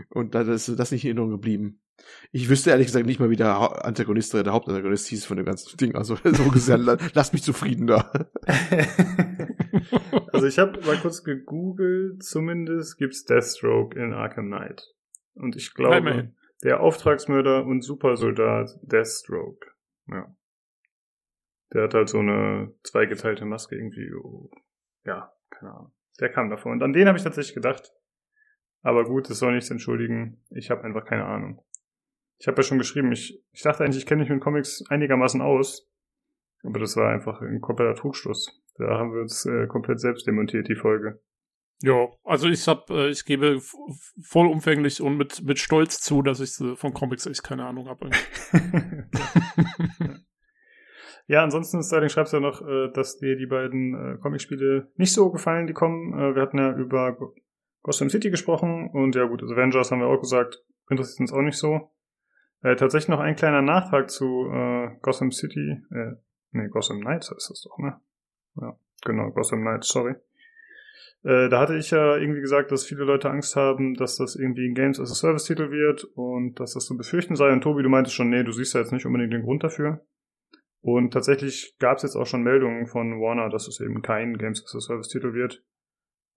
und 0.10 0.34
da 0.34 0.42
ist 0.42 0.68
das 0.80 0.92
nicht 0.92 1.04
in 1.06 1.10
Erinnerung 1.10 1.30
geblieben. 1.32 1.80
Ich 2.32 2.50
wüsste 2.50 2.70
ehrlich 2.72 2.88
gesagt 2.88 3.06
nicht 3.06 3.20
mal, 3.20 3.30
wie 3.30 3.36
der 3.36 3.86
Antagonist 3.86 4.34
oder 4.34 4.44
der 4.44 4.54
Hauptantagonist 4.54 5.08
hieß 5.08 5.26
von 5.26 5.38
dem 5.38 5.46
ganzen 5.46 5.76
Ding. 5.78 5.96
Also, 5.96 6.16
so 6.24 6.50
gesagt, 6.50 6.84
la- 6.84 6.98
lasst 7.14 7.34
mich 7.34 7.44
zufrieden 7.44 7.88
da. 7.88 8.12
also 10.32 10.46
ich 10.48 10.60
habe 10.60 10.80
mal 10.86 10.98
kurz 10.98 11.24
gegoogelt, 11.24 12.24
zumindest 12.24 12.98
gibt's 12.98 13.26
Deathstroke 13.26 13.98
in 14.00 14.14
Arkham 14.14 14.48
Knight. 14.48 14.84
Und 15.36 15.56
ich 15.56 15.74
glaube, 15.74 15.98
Immerhin. 15.98 16.36
der 16.64 16.80
Auftragsmörder 16.82 17.66
und 17.66 17.82
Supersoldat 17.84 18.72
Deathstroke. 18.82 19.68
Ja. 20.08 20.34
Der 21.74 21.84
hat 21.84 21.94
halt 21.94 22.10
so 22.10 22.20
eine 22.20 22.74
zweigeteilte 22.84 23.46
Maske 23.46 23.76
irgendwie. 23.76 24.12
oh, 24.14 24.50
Ja, 25.06 25.34
keine 25.50 25.74
Ahnung. 25.74 25.92
Der 26.20 26.30
kam 26.30 26.50
davor. 26.50 26.72
Und 26.72 26.82
an 26.82 26.94
den 26.94 27.08
habe 27.08 27.18
ich 27.18 27.24
tatsächlich 27.24 27.54
gedacht. 27.56 27.92
Aber 28.82 29.04
gut, 29.04 29.30
das 29.30 29.40
soll 29.40 29.54
nichts 29.54 29.70
entschuldigen. 29.70 30.42
Ich 30.50 30.72
habe 30.72 30.84
einfach 30.84 31.06
keine 31.06 31.26
Ahnung. 31.26 31.62
Ich 32.40 32.48
habe 32.48 32.58
ja 32.58 32.64
schon 32.64 32.78
geschrieben, 32.78 33.12
ich, 33.12 33.42
ich 33.52 33.62
dachte 33.64 33.84
eigentlich, 33.84 33.98
ich 33.98 34.06
kenne 34.06 34.22
mich 34.22 34.30
mit 34.30 34.42
Comics 34.42 34.84
einigermaßen 34.90 35.42
aus. 35.42 35.90
Aber 36.64 36.80
das 36.80 36.96
war 36.96 37.10
einfach 37.10 37.42
ein 37.42 37.62
kompletter 37.62 37.96
Trugschluss. 37.96 38.62
Da 38.78 38.98
haben 39.00 39.14
wir 39.14 39.22
uns 39.22 39.46
äh, 39.46 39.68
komplett 39.68 40.00
selbst 40.00 40.28
demontiert, 40.28 40.68
die 40.68 40.76
Folge. 40.76 41.22
Ja, 41.84 42.08
also 42.24 42.48
ich 42.48 42.68
hab, 42.68 42.90
äh, 42.90 43.10
ich 43.10 43.24
gebe 43.26 43.60
vollumfänglich 44.24 45.02
und 45.02 45.18
mit, 45.18 45.44
mit 45.44 45.60
Stolz 45.60 46.00
zu, 46.02 46.24
dass 46.24 46.40
ich 46.40 46.60
äh, 46.60 46.76
von 46.76 46.94
Comics 46.94 47.28
echt 47.28 47.44
keine 47.44 47.66
Ahnung 47.66 47.88
habe. 47.88 48.10
ja, 51.28 51.44
ansonsten, 51.44 51.84
Sterling, 51.84 52.10
schreibst 52.10 52.34
du 52.34 52.38
ja 52.38 52.42
noch, 52.42 52.62
äh, 52.62 52.92
dass 52.94 53.18
dir 53.18 53.36
die 53.36 53.46
beiden 53.46 53.94
äh, 53.94 54.18
Comicspiele 54.20 54.92
nicht 54.96 55.14
so 55.14 55.32
gefallen, 55.32 55.68
die 55.68 55.74
kommen. 55.74 56.14
Äh, 56.14 56.36
wir 56.36 56.42
hatten 56.42 56.58
ja 56.58 56.76
über 56.76 57.14
Go- 57.14 57.36
Gotham 57.84 58.10
City 58.10 58.32
gesprochen 58.32 58.90
und 58.92 59.16
ja 59.16 59.26
gut, 59.26 59.42
also 59.44 59.54
Avengers 59.54 59.92
haben 59.92 60.00
wir 60.00 60.08
auch 60.08 60.20
gesagt, 60.20 60.64
interessiert 60.90 61.20
uns 61.22 61.34
auch 61.34 61.42
nicht 61.42 61.58
so. 61.58 61.92
Äh, 62.62 62.76
tatsächlich 62.76 63.10
noch 63.10 63.20
ein 63.20 63.36
kleiner 63.36 63.62
Nachtrag 63.62 64.10
zu 64.10 64.50
äh, 64.52 64.90
Gotham 65.02 65.32
City, 65.32 65.82
äh, 65.92 66.14
nee, 66.52 66.68
Gotham 66.70 67.02
Knights 67.02 67.32
heißt 67.32 67.50
das 67.50 67.62
doch, 67.62 67.78
ne? 67.78 68.00
Ja, 68.56 68.78
genau, 69.06 69.32
Gotham 69.32 69.62
Knights, 69.62 69.90
sorry. 69.90 70.16
Äh, 71.24 71.50
da 71.50 71.60
hatte 71.60 71.76
ich 71.76 71.92
ja 71.92 72.16
irgendwie 72.16 72.42
gesagt, 72.42 72.72
dass 72.72 72.86
viele 72.86 73.04
Leute 73.04 73.30
Angst 73.30 73.56
haben, 73.56 73.96
dass 73.96 74.18
das 74.18 74.36
irgendwie 74.36 74.68
ein 74.68 74.76
Games 74.76 75.00
as 75.00 75.12
a 75.12 75.16
Service 75.16 75.46
Titel 75.46 75.72
wird 75.72 76.04
und 76.16 76.60
dass 76.60 76.74
das 76.74 76.86
zu 76.86 76.96
befürchten 76.96 77.36
sei. 77.36 77.52
Und 77.52 77.62
Tobi, 77.62 77.84
du 77.84 77.90
meintest 77.90 78.16
schon, 78.16 78.30
nee, 78.30 78.44
du 78.44 78.52
siehst 78.52 78.74
ja 78.74 78.82
jetzt 78.82 78.94
nicht 78.94 79.06
unbedingt 79.06 79.34
den 79.34 79.44
Grund 79.44 79.64
dafür. 79.64 80.06
Und 80.82 81.12
tatsächlich 81.12 81.76
gab 81.80 81.98
es 81.98 82.04
jetzt 82.04 82.16
auch 82.16 82.28
schon 82.28 82.44
Meldungen 82.44 82.88
von 82.88 83.20
Warner, 83.20 83.50
dass 83.50 83.68
es 83.68 83.82
eben 83.82 84.02
kein 84.02 84.38
Games 84.38 84.64
as 84.64 84.76
a 84.76 84.80
Service 84.80 85.10
Titel 85.10 85.34
wird. 85.34 85.64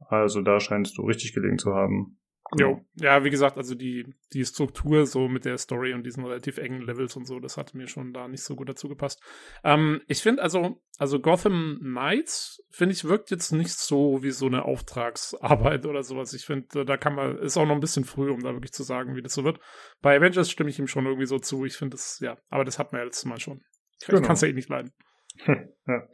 Also 0.08 0.40
da 0.42 0.58
scheinst 0.60 0.96
du 0.98 1.02
richtig 1.02 1.34
gelegen 1.34 1.58
zu 1.58 1.74
haben. 1.74 2.18
Jo, 2.58 2.84
ja, 2.94 3.22
wie 3.22 3.30
gesagt, 3.30 3.56
also 3.56 3.74
die, 3.74 4.12
die 4.32 4.44
Struktur 4.44 5.06
so 5.06 5.28
mit 5.28 5.44
der 5.44 5.56
Story 5.56 5.94
und 5.94 6.04
diesen 6.04 6.24
relativ 6.24 6.58
engen 6.58 6.82
Levels 6.82 7.16
und 7.16 7.26
so, 7.26 7.38
das 7.38 7.56
hat 7.56 7.74
mir 7.74 7.86
schon 7.86 8.12
da 8.12 8.26
nicht 8.26 8.42
so 8.42 8.56
gut 8.56 8.68
dazu 8.68 8.88
gepasst. 8.88 9.22
Ähm, 9.62 10.00
ich 10.08 10.20
finde 10.20 10.42
also, 10.42 10.82
also 10.98 11.20
Gotham 11.20 11.78
Knights, 11.80 12.64
finde 12.70 12.94
ich, 12.94 13.04
wirkt 13.04 13.30
jetzt 13.30 13.52
nicht 13.52 13.72
so 13.72 14.22
wie 14.22 14.32
so 14.32 14.46
eine 14.46 14.64
Auftragsarbeit 14.64 15.86
oder 15.86 16.02
sowas. 16.02 16.32
Ich 16.32 16.44
finde, 16.44 16.84
da 16.84 16.96
kann 16.96 17.14
man, 17.14 17.38
ist 17.38 17.56
auch 17.56 17.66
noch 17.66 17.74
ein 17.74 17.80
bisschen 17.80 18.04
früh, 18.04 18.30
um 18.30 18.40
da 18.40 18.52
wirklich 18.52 18.72
zu 18.72 18.82
sagen, 18.82 19.14
wie 19.14 19.22
das 19.22 19.34
so 19.34 19.44
wird. 19.44 19.60
Bei 20.02 20.16
Avengers 20.16 20.50
stimme 20.50 20.70
ich 20.70 20.78
ihm 20.78 20.88
schon 20.88 21.06
irgendwie 21.06 21.26
so 21.26 21.38
zu. 21.38 21.64
Ich 21.64 21.76
finde 21.76 21.96
das, 21.96 22.18
ja, 22.20 22.36
aber 22.48 22.64
das 22.64 22.78
hat 22.78 22.92
man 22.92 23.00
ja 23.00 23.04
letztes 23.04 23.26
Mal 23.26 23.38
schon. 23.38 23.62
Ich, 24.00 24.08
genau. 24.08 24.22
kann 24.22 24.32
es 24.32 24.40
ja 24.40 24.48
eh 24.48 24.52
nicht 24.52 24.68
leiden. 24.68 24.92
ja. 25.86 26.08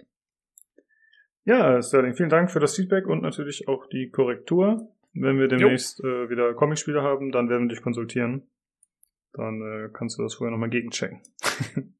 Ja, 1.44 1.80
Sterling, 1.80 2.14
vielen 2.14 2.28
Dank 2.28 2.50
für 2.50 2.58
das 2.58 2.74
Feedback 2.74 3.06
und 3.06 3.22
natürlich 3.22 3.68
auch 3.68 3.86
die 3.86 4.10
Korrektur. 4.10 4.92
Wenn 5.18 5.38
wir 5.38 5.48
demnächst 5.48 6.02
äh, 6.04 6.28
wieder 6.28 6.54
Comicspiele 6.54 7.02
haben, 7.02 7.32
dann 7.32 7.48
werden 7.48 7.68
wir 7.68 7.74
dich 7.74 7.82
konsultieren. 7.82 8.48
Dann 9.32 9.60
äh, 9.62 9.88
kannst 9.92 10.18
du 10.18 10.22
das 10.22 10.34
vorher 10.34 10.50
nochmal 10.50 10.70
gegenchecken. 10.70 11.22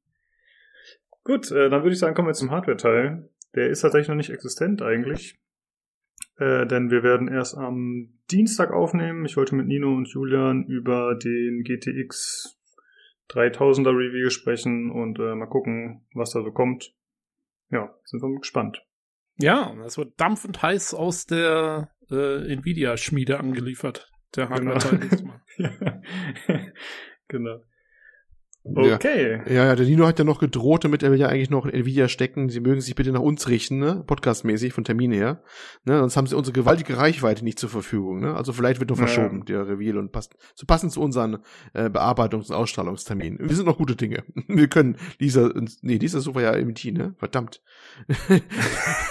Gut, 1.23 1.51
äh, 1.51 1.69
dann 1.69 1.83
würde 1.83 1.93
ich 1.93 1.99
sagen, 1.99 2.15
kommen 2.15 2.27
wir 2.27 2.33
zum 2.33 2.51
Hardware-Teil. 2.51 3.29
Der 3.55 3.69
ist 3.69 3.81
tatsächlich 3.81 4.07
noch 4.09 4.15
nicht 4.15 4.29
existent 4.29 4.81
eigentlich. 4.81 5.39
Äh, 6.37 6.67
denn 6.67 6.91
wir 6.91 7.03
werden 7.03 7.27
erst 7.27 7.57
am 7.57 8.19
Dienstag 8.29 8.71
aufnehmen. 8.71 9.25
Ich 9.25 9.37
wollte 9.37 9.55
mit 9.55 9.67
Nino 9.67 9.95
und 9.95 10.07
Julian 10.07 10.65
über 10.65 11.15
den 11.15 11.63
GTX 11.63 12.59
3000er 13.29 13.89
Review 13.89 14.29
sprechen 14.29 14.91
und 14.91 15.19
äh, 15.19 15.35
mal 15.35 15.47
gucken, 15.47 16.05
was 16.13 16.31
da 16.31 16.41
so 16.43 16.51
kommt. 16.51 16.93
Ja, 17.69 17.93
sind 18.05 18.21
wir 18.21 18.39
gespannt. 18.39 18.85
Ja, 19.37 19.75
das 19.83 19.97
wird 19.97 20.19
dampfend 20.19 20.61
heiß 20.61 20.93
aus 20.93 21.25
der 21.25 21.91
äh, 22.11 22.53
Nvidia-Schmiede 22.53 23.39
angeliefert. 23.39 24.09
Der 24.35 24.49
Hardware-Teil 24.49 24.99
genau. 24.99 25.33
genau. 27.27 27.63
Okay. 28.75 29.41
Ja. 29.47 29.65
ja, 29.65 29.75
der 29.75 29.85
Nino 29.85 30.05
hat 30.05 30.19
ja 30.19 30.25
noch 30.25 30.39
gedroht, 30.39 30.83
damit 30.83 31.03
er 31.03 31.11
will 31.11 31.19
ja 31.19 31.27
eigentlich 31.27 31.49
noch 31.49 31.65
in 31.65 31.73
Nvidia 31.73 32.07
stecken. 32.07 32.49
Sie 32.49 32.59
mögen 32.59 32.81
sich 32.81 32.95
bitte 32.95 33.11
nach 33.11 33.21
uns 33.21 33.47
richten, 33.47 33.79
ne? 33.79 34.03
Podcastmäßig 34.05 34.73
von 34.73 34.83
Termin 34.83 35.11
her. 35.11 35.41
Ne? 35.85 35.99
Sonst 35.99 36.17
haben 36.17 36.27
sie 36.27 36.35
unsere 36.35 36.53
gewaltige 36.53 36.97
Reichweite 36.97 37.43
nicht 37.43 37.59
zur 37.59 37.69
Verfügung. 37.69 38.19
Ne? 38.19 38.35
Also 38.35 38.53
vielleicht 38.53 38.79
wird 38.79 38.89
noch 38.89 38.97
verschoben, 38.97 39.39
ja. 39.47 39.63
der 39.63 39.67
Reveal 39.67 39.97
und 39.97 40.11
passt 40.11 40.35
so 40.55 40.65
passend 40.65 40.91
zu 40.91 41.01
unseren 41.01 41.39
äh, 41.73 41.89
Bearbeitungs- 41.89 42.49
und 42.49 42.55
Ausstrahlungsterminen. 42.55 43.39
Wir 43.41 43.55
sind 43.55 43.65
noch 43.65 43.77
gute 43.77 43.95
Dinge. 43.95 44.23
Wir 44.47 44.67
können 44.67 44.97
Lisa, 45.19 45.51
nee, 45.81 45.97
Lisa 45.97 46.19
Sofa 46.19 46.41
ja 46.41 46.57
MT, 46.57 46.85
ne? 46.85 47.15
Verdammt. 47.17 47.61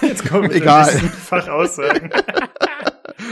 Jetzt 0.01 0.27
kommt 0.27 0.53
egal. 0.53 0.85
Fachaussagen. 0.85 2.11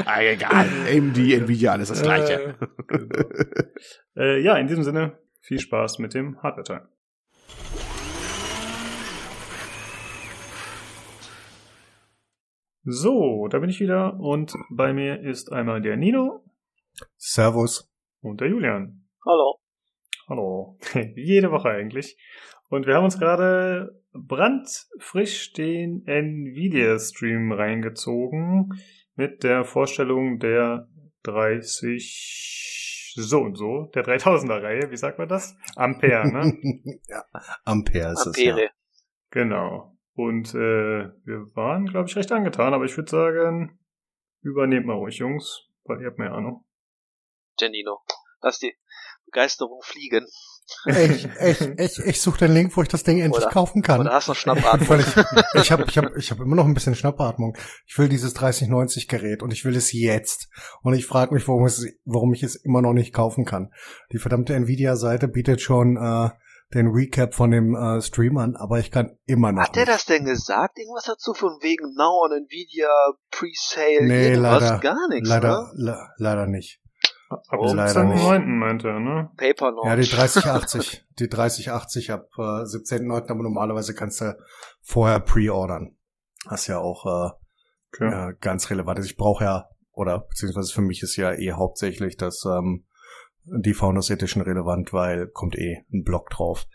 Ah, 0.05 0.21
egal. 0.21 0.67
AMD, 0.87 1.17
Nvidia, 1.17 1.73
alles 1.73 1.89
das 1.89 2.01
gleiche. 2.01 2.33
Äh, 2.33 2.65
genau. 2.87 3.25
äh, 4.17 4.41
ja, 4.41 4.57
in 4.57 4.67
diesem 4.67 4.83
Sinne, 4.83 5.19
viel 5.41 5.59
Spaß 5.59 5.99
mit 5.99 6.13
dem 6.13 6.41
Hardware-Teil. 6.41 6.87
So, 12.83 13.47
da 13.47 13.59
bin 13.59 13.69
ich 13.69 13.79
wieder 13.79 14.19
und 14.19 14.53
bei 14.69 14.93
mir 14.93 15.19
ist 15.21 15.51
einmal 15.51 15.81
der 15.81 15.97
Nino. 15.97 16.43
Servus. 17.17 17.91
Und 18.21 18.41
der 18.41 18.49
Julian. 18.49 19.07
Hallo. 19.25 19.59
Hallo. 20.27 20.77
Jede 21.15 21.51
Woche 21.51 21.69
eigentlich. 21.69 22.17
Und 22.69 22.85
wir 22.85 22.95
haben 22.95 23.05
uns 23.05 23.19
gerade 23.19 24.01
brandfrisch 24.13 25.53
den 25.53 26.05
Nvidia-Stream 26.05 27.51
reingezogen 27.51 28.71
mit 29.15 29.43
der 29.43 29.63
Vorstellung 29.63 30.39
der 30.39 30.87
30 31.23 33.13
so 33.17 33.39
und 33.39 33.55
so, 33.55 33.85
der 33.95 34.03
3000er 34.03 34.61
Reihe, 34.61 34.91
wie 34.91 34.97
sagt 34.97 35.17
man 35.17 35.27
das? 35.27 35.55
Ampere, 35.75 36.27
ne? 36.27 36.99
ja, 37.07 37.23
Ampere 37.63 38.11
ist 38.11 38.27
Ampere. 38.27 38.59
es. 38.59 38.61
Ja. 38.61 38.69
Genau. 39.31 39.97
Und 40.13 40.53
äh, 40.53 41.09
wir 41.25 41.55
waren, 41.55 41.85
glaube 41.85 42.09
ich, 42.09 42.15
recht 42.15 42.31
angetan, 42.31 42.73
aber 42.73 42.85
ich 42.85 42.95
würde 42.95 43.09
sagen, 43.09 43.79
übernehmt 44.41 44.85
mal 44.85 44.95
ruhig, 44.95 45.17
Jungs, 45.17 45.69
weil 45.83 46.01
ihr 46.01 46.07
habt 46.07 46.19
mehr 46.19 46.33
Ahnung. 46.33 46.65
Janino, 47.59 47.99
lass 48.41 48.59
die 48.59 48.75
Begeisterung 49.25 49.81
fliegen. 49.81 50.25
Ich, 50.85 51.27
ich, 51.41 51.61
ich, 51.79 51.99
ich 51.99 52.21
suche 52.21 52.39
den 52.39 52.53
Link, 52.53 52.75
wo 52.75 52.81
ich 52.81 52.87
das 52.87 53.03
Ding 53.03 53.19
endlich 53.19 53.43
oder, 53.43 53.51
kaufen 53.51 53.81
kann. 53.81 54.01
Oder 54.01 54.13
hast 54.13 54.27
du 54.27 54.31
noch 54.31 54.37
Schnappatmung? 54.37 54.99
ich 54.99 55.61
ich 55.61 55.71
habe 55.71 55.85
ich 55.87 55.97
hab, 55.97 56.15
ich 56.15 56.31
hab 56.31 56.39
immer 56.39 56.55
noch 56.55 56.65
ein 56.65 56.73
bisschen 56.73 56.95
Schnappatmung. 56.95 57.55
Ich 57.85 57.97
will 57.97 58.09
dieses 58.09 58.33
3090 58.33 59.07
Gerät 59.07 59.43
und 59.43 59.51
ich 59.51 59.65
will 59.65 59.75
es 59.75 59.91
jetzt. 59.91 60.49
Und 60.81 60.93
ich 60.93 61.05
frage 61.05 61.33
mich, 61.33 61.47
warum, 61.47 61.65
es, 61.65 61.85
warum 62.05 62.33
ich 62.33 62.43
es 62.43 62.55
immer 62.55 62.81
noch 62.81 62.93
nicht 62.93 63.13
kaufen 63.13 63.45
kann. 63.45 63.71
Die 64.11 64.17
verdammte 64.17 64.55
Nvidia-Seite 64.55 65.27
bietet 65.27 65.61
schon 65.61 65.97
äh, 65.97 66.29
den 66.73 66.87
Recap 66.87 67.33
von 67.33 67.51
dem 67.51 67.75
äh, 67.75 68.01
Stream 68.01 68.37
an, 68.37 68.55
aber 68.55 68.79
ich 68.79 68.91
kann 68.91 69.17
immer 69.25 69.51
noch. 69.51 69.63
Hat 69.63 69.75
der 69.75 69.85
das 69.85 70.05
denn 70.05 70.25
gesagt? 70.25 70.77
Irgendwas 70.79 71.05
dazu 71.05 71.33
von 71.33 71.57
wegen 71.61 71.93
Now 71.95 72.25
on 72.25 72.31
Nvidia 72.31 72.89
Pre-Sale? 73.31 74.05
Nee, 74.05 74.29
Irgendwas? 74.29 74.61
leider. 74.61 74.79
Gar 74.79 75.07
nichts. 75.09 75.29
Leider, 75.29 75.71
le 75.75 75.97
leider 76.17 76.47
nicht. 76.47 76.81
Ab 77.29 77.43
oh, 77.57 77.65
17.9. 77.65 78.45
meinte 78.45 78.89
er, 78.89 78.99
ne? 78.99 79.31
Paper 79.35 79.71
noch. 79.71 79.85
Ja, 79.85 79.95
die 79.95 80.07
3080. 80.07 81.05
die 81.19 81.27
3080 81.27 82.11
ab 82.11 82.29
äh, 82.37 82.41
17.9. 82.41 83.29
Aber 83.29 83.43
normalerweise 83.43 83.95
kannst 83.95 84.21
du 84.21 84.37
vorher 84.81 85.19
pre-ordern. 85.19 85.95
Was 86.45 86.67
ja 86.67 86.77
auch 86.77 87.05
äh, 87.05 87.31
okay. 87.93 88.11
ja, 88.11 88.31
ganz 88.33 88.69
relevant 88.69 88.99
ist. 88.99 89.07
Ich 89.07 89.17
brauche 89.17 89.43
ja, 89.43 89.69
oder 89.91 90.19
beziehungsweise 90.19 90.71
für 90.71 90.81
mich 90.81 91.01
ist 91.01 91.15
ja 91.15 91.33
eh 91.33 91.53
hauptsächlich 91.53 92.17
das 92.17 92.43
ähm, 92.45 92.85
die 93.45 93.73
Founders 93.73 94.09
Edition 94.09 94.43
relevant, 94.43 94.93
weil 94.93 95.27
kommt 95.27 95.55
eh 95.55 95.83
ein 95.91 96.03
Blog 96.03 96.29
drauf. 96.29 96.65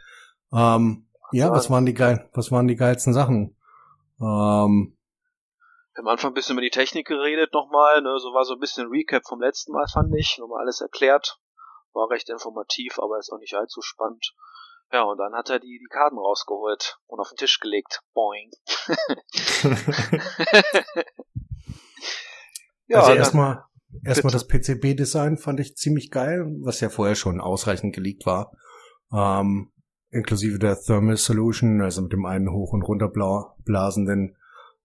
Ähm, 0.53 1.07
ja, 1.33 1.51
was 1.51 1.71
waren 1.71 1.87
die 1.87 1.95
geil, 1.95 2.29
was 2.33 2.51
waren 2.51 2.67
die 2.67 2.77
geilsten 2.77 3.13
Sachen? 3.13 3.57
Ähm, 4.21 4.97
am 5.95 6.07
Anfang 6.09 6.31
ein 6.31 6.35
bisschen 6.35 6.55
über 6.55 6.63
die 6.63 6.71
Technik 6.71 7.07
geredet 7.07 7.53
nochmal, 7.53 8.01
ne, 8.03 8.19
so 8.19 8.33
war 8.33 8.45
so 8.45 8.55
ein 8.55 8.61
bisschen 8.61 8.89
Recap 8.89 9.27
vom 9.27 9.41
letzten 9.41 9.73
Mal, 9.73 9.87
fand 9.93 10.15
ich, 10.17 10.39
nochmal 10.39 10.61
alles 10.61 10.81
erklärt. 10.81 11.39
War 11.93 12.09
recht 12.11 12.29
informativ, 12.31 13.01
aber 13.01 13.19
ist 13.19 13.33
auch 13.33 13.41
nicht 13.41 13.55
allzu 13.55 13.83
spannend. 13.83 14.33
Ja, 14.93 15.03
und 15.03 15.19
dann 15.19 15.35
hat 15.35 15.51
er 15.51 15.59
die, 15.59 15.79
die 15.81 15.89
Karten 15.89 16.19
rausgeholt 16.19 16.99
und 17.07 17.21
auf 17.21 17.31
den 17.31 17.37
Tisch 17.37 17.61
gelegt. 17.61 18.01
Boing. 18.13 18.51
ja, 22.87 23.01
also 23.01 23.13
erstmal, 23.13 23.65
erstmal 24.05 24.33
das 24.33 24.47
PCB-Design 24.47 25.39
fand 25.39 25.61
ich 25.61 25.77
ziemlich 25.77 26.11
geil, 26.11 26.45
was 26.63 26.81
ja 26.81 26.89
vorher 26.91 27.15
schon 27.15 27.41
ausreichend 27.41 27.95
geleakt 27.95 28.27
war. 28.27 28.53
Ähm, 29.13 29.73
inklusive 30.11 30.59
der 30.59 30.81
Thermal 30.81 31.17
Solution, 31.17 31.83
also 31.83 32.03
mit 32.03 32.13
dem 32.13 32.27
einen 32.27 32.53
hoch- 32.53 32.73
und 32.73 32.83
runterblasenden 32.83 34.37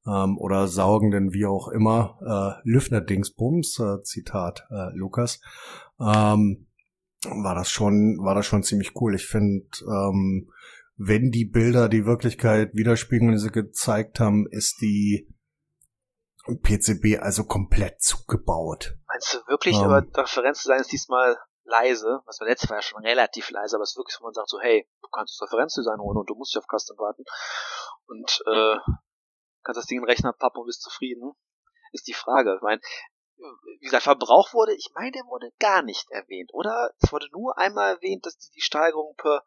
ähm, 0.07 0.37
oder 0.37 0.67
saugenden, 0.67 1.33
wie 1.33 1.45
auch 1.45 1.67
immer, 1.67 2.19
äh, 2.21 2.69
Lüftner-Dingsbums, 2.69 3.79
äh, 3.79 4.03
Zitat 4.03 4.65
äh, 4.69 4.95
Lukas, 4.95 5.41
ähm, 5.99 6.67
war 7.23 7.55
das 7.55 7.69
schon, 7.69 8.19
war 8.21 8.35
das 8.35 8.45
schon 8.45 8.63
ziemlich 8.63 8.93
cool. 8.99 9.15
Ich 9.15 9.25
finde, 9.25 9.67
ähm, 9.81 10.51
wenn 10.97 11.31
die 11.31 11.45
Bilder 11.45 11.89
die 11.89 12.05
Wirklichkeit 12.05 12.73
widerspiegeln, 12.73 13.31
die 13.31 13.39
sie 13.39 13.51
gezeigt 13.51 14.19
haben, 14.19 14.47
ist 14.49 14.81
die 14.81 15.27
PCB 16.45 17.19
also 17.19 17.43
komplett 17.43 18.01
zugebaut. 18.01 18.95
Meinst 19.07 19.33
du 19.33 19.51
wirklich, 19.51 19.77
ähm, 19.77 19.85
aber 19.85 20.05
Referenz 20.15 20.61
zu 20.61 20.67
sein 20.67 20.79
ist 20.79 20.91
diesmal 20.91 21.37
leise, 21.63 22.21
was 22.25 22.37
beim 22.37 22.47
letzten 22.47 22.69
Mal 22.69 22.75
ja 22.75 22.81
schon 22.83 23.03
relativ 23.03 23.49
leise, 23.49 23.75
aber 23.75 23.83
es 23.83 23.91
ist 23.91 23.97
wirklich, 23.97 24.17
wo 24.19 24.25
man 24.25 24.33
sagt 24.33 24.49
so, 24.49 24.59
hey, 24.59 24.87
du 25.01 25.09
kannst 25.09 25.39
das 25.39 25.47
Referenzdesign 25.47 25.99
holen 25.99 26.17
und 26.17 26.29
du 26.29 26.35
musst 26.35 26.53
dich 26.53 26.59
auf 26.59 26.67
Custom 26.67 26.97
warten. 26.97 27.23
Und 28.07 28.43
äh, 28.45 28.77
kannst 29.65 29.79
das 29.79 29.87
Ding 29.87 29.97
in 29.97 30.03
den 30.03 30.09
Rechner 30.09 30.33
pappen 30.33 30.59
und 30.59 30.67
bist 30.67 30.81
zufrieden, 30.81 31.33
ist 31.91 32.07
die 32.07 32.13
Frage. 32.13 32.55
Ich 32.55 32.61
meine, 32.61 32.81
wie 33.79 33.85
gesagt, 33.85 34.03
Verbrauch 34.03 34.53
wurde, 34.53 34.73
ich 34.75 34.89
meine, 34.93 35.11
der 35.11 35.23
wurde 35.23 35.51
gar 35.59 35.81
nicht 35.81 36.09
erwähnt, 36.11 36.51
oder? 36.53 36.91
Es 37.01 37.11
wurde 37.11 37.27
nur 37.31 37.57
einmal 37.57 37.95
erwähnt, 37.95 38.25
dass 38.25 38.37
die, 38.37 38.49
die 38.55 38.61
Steigerung 38.61 39.15
per 39.17 39.43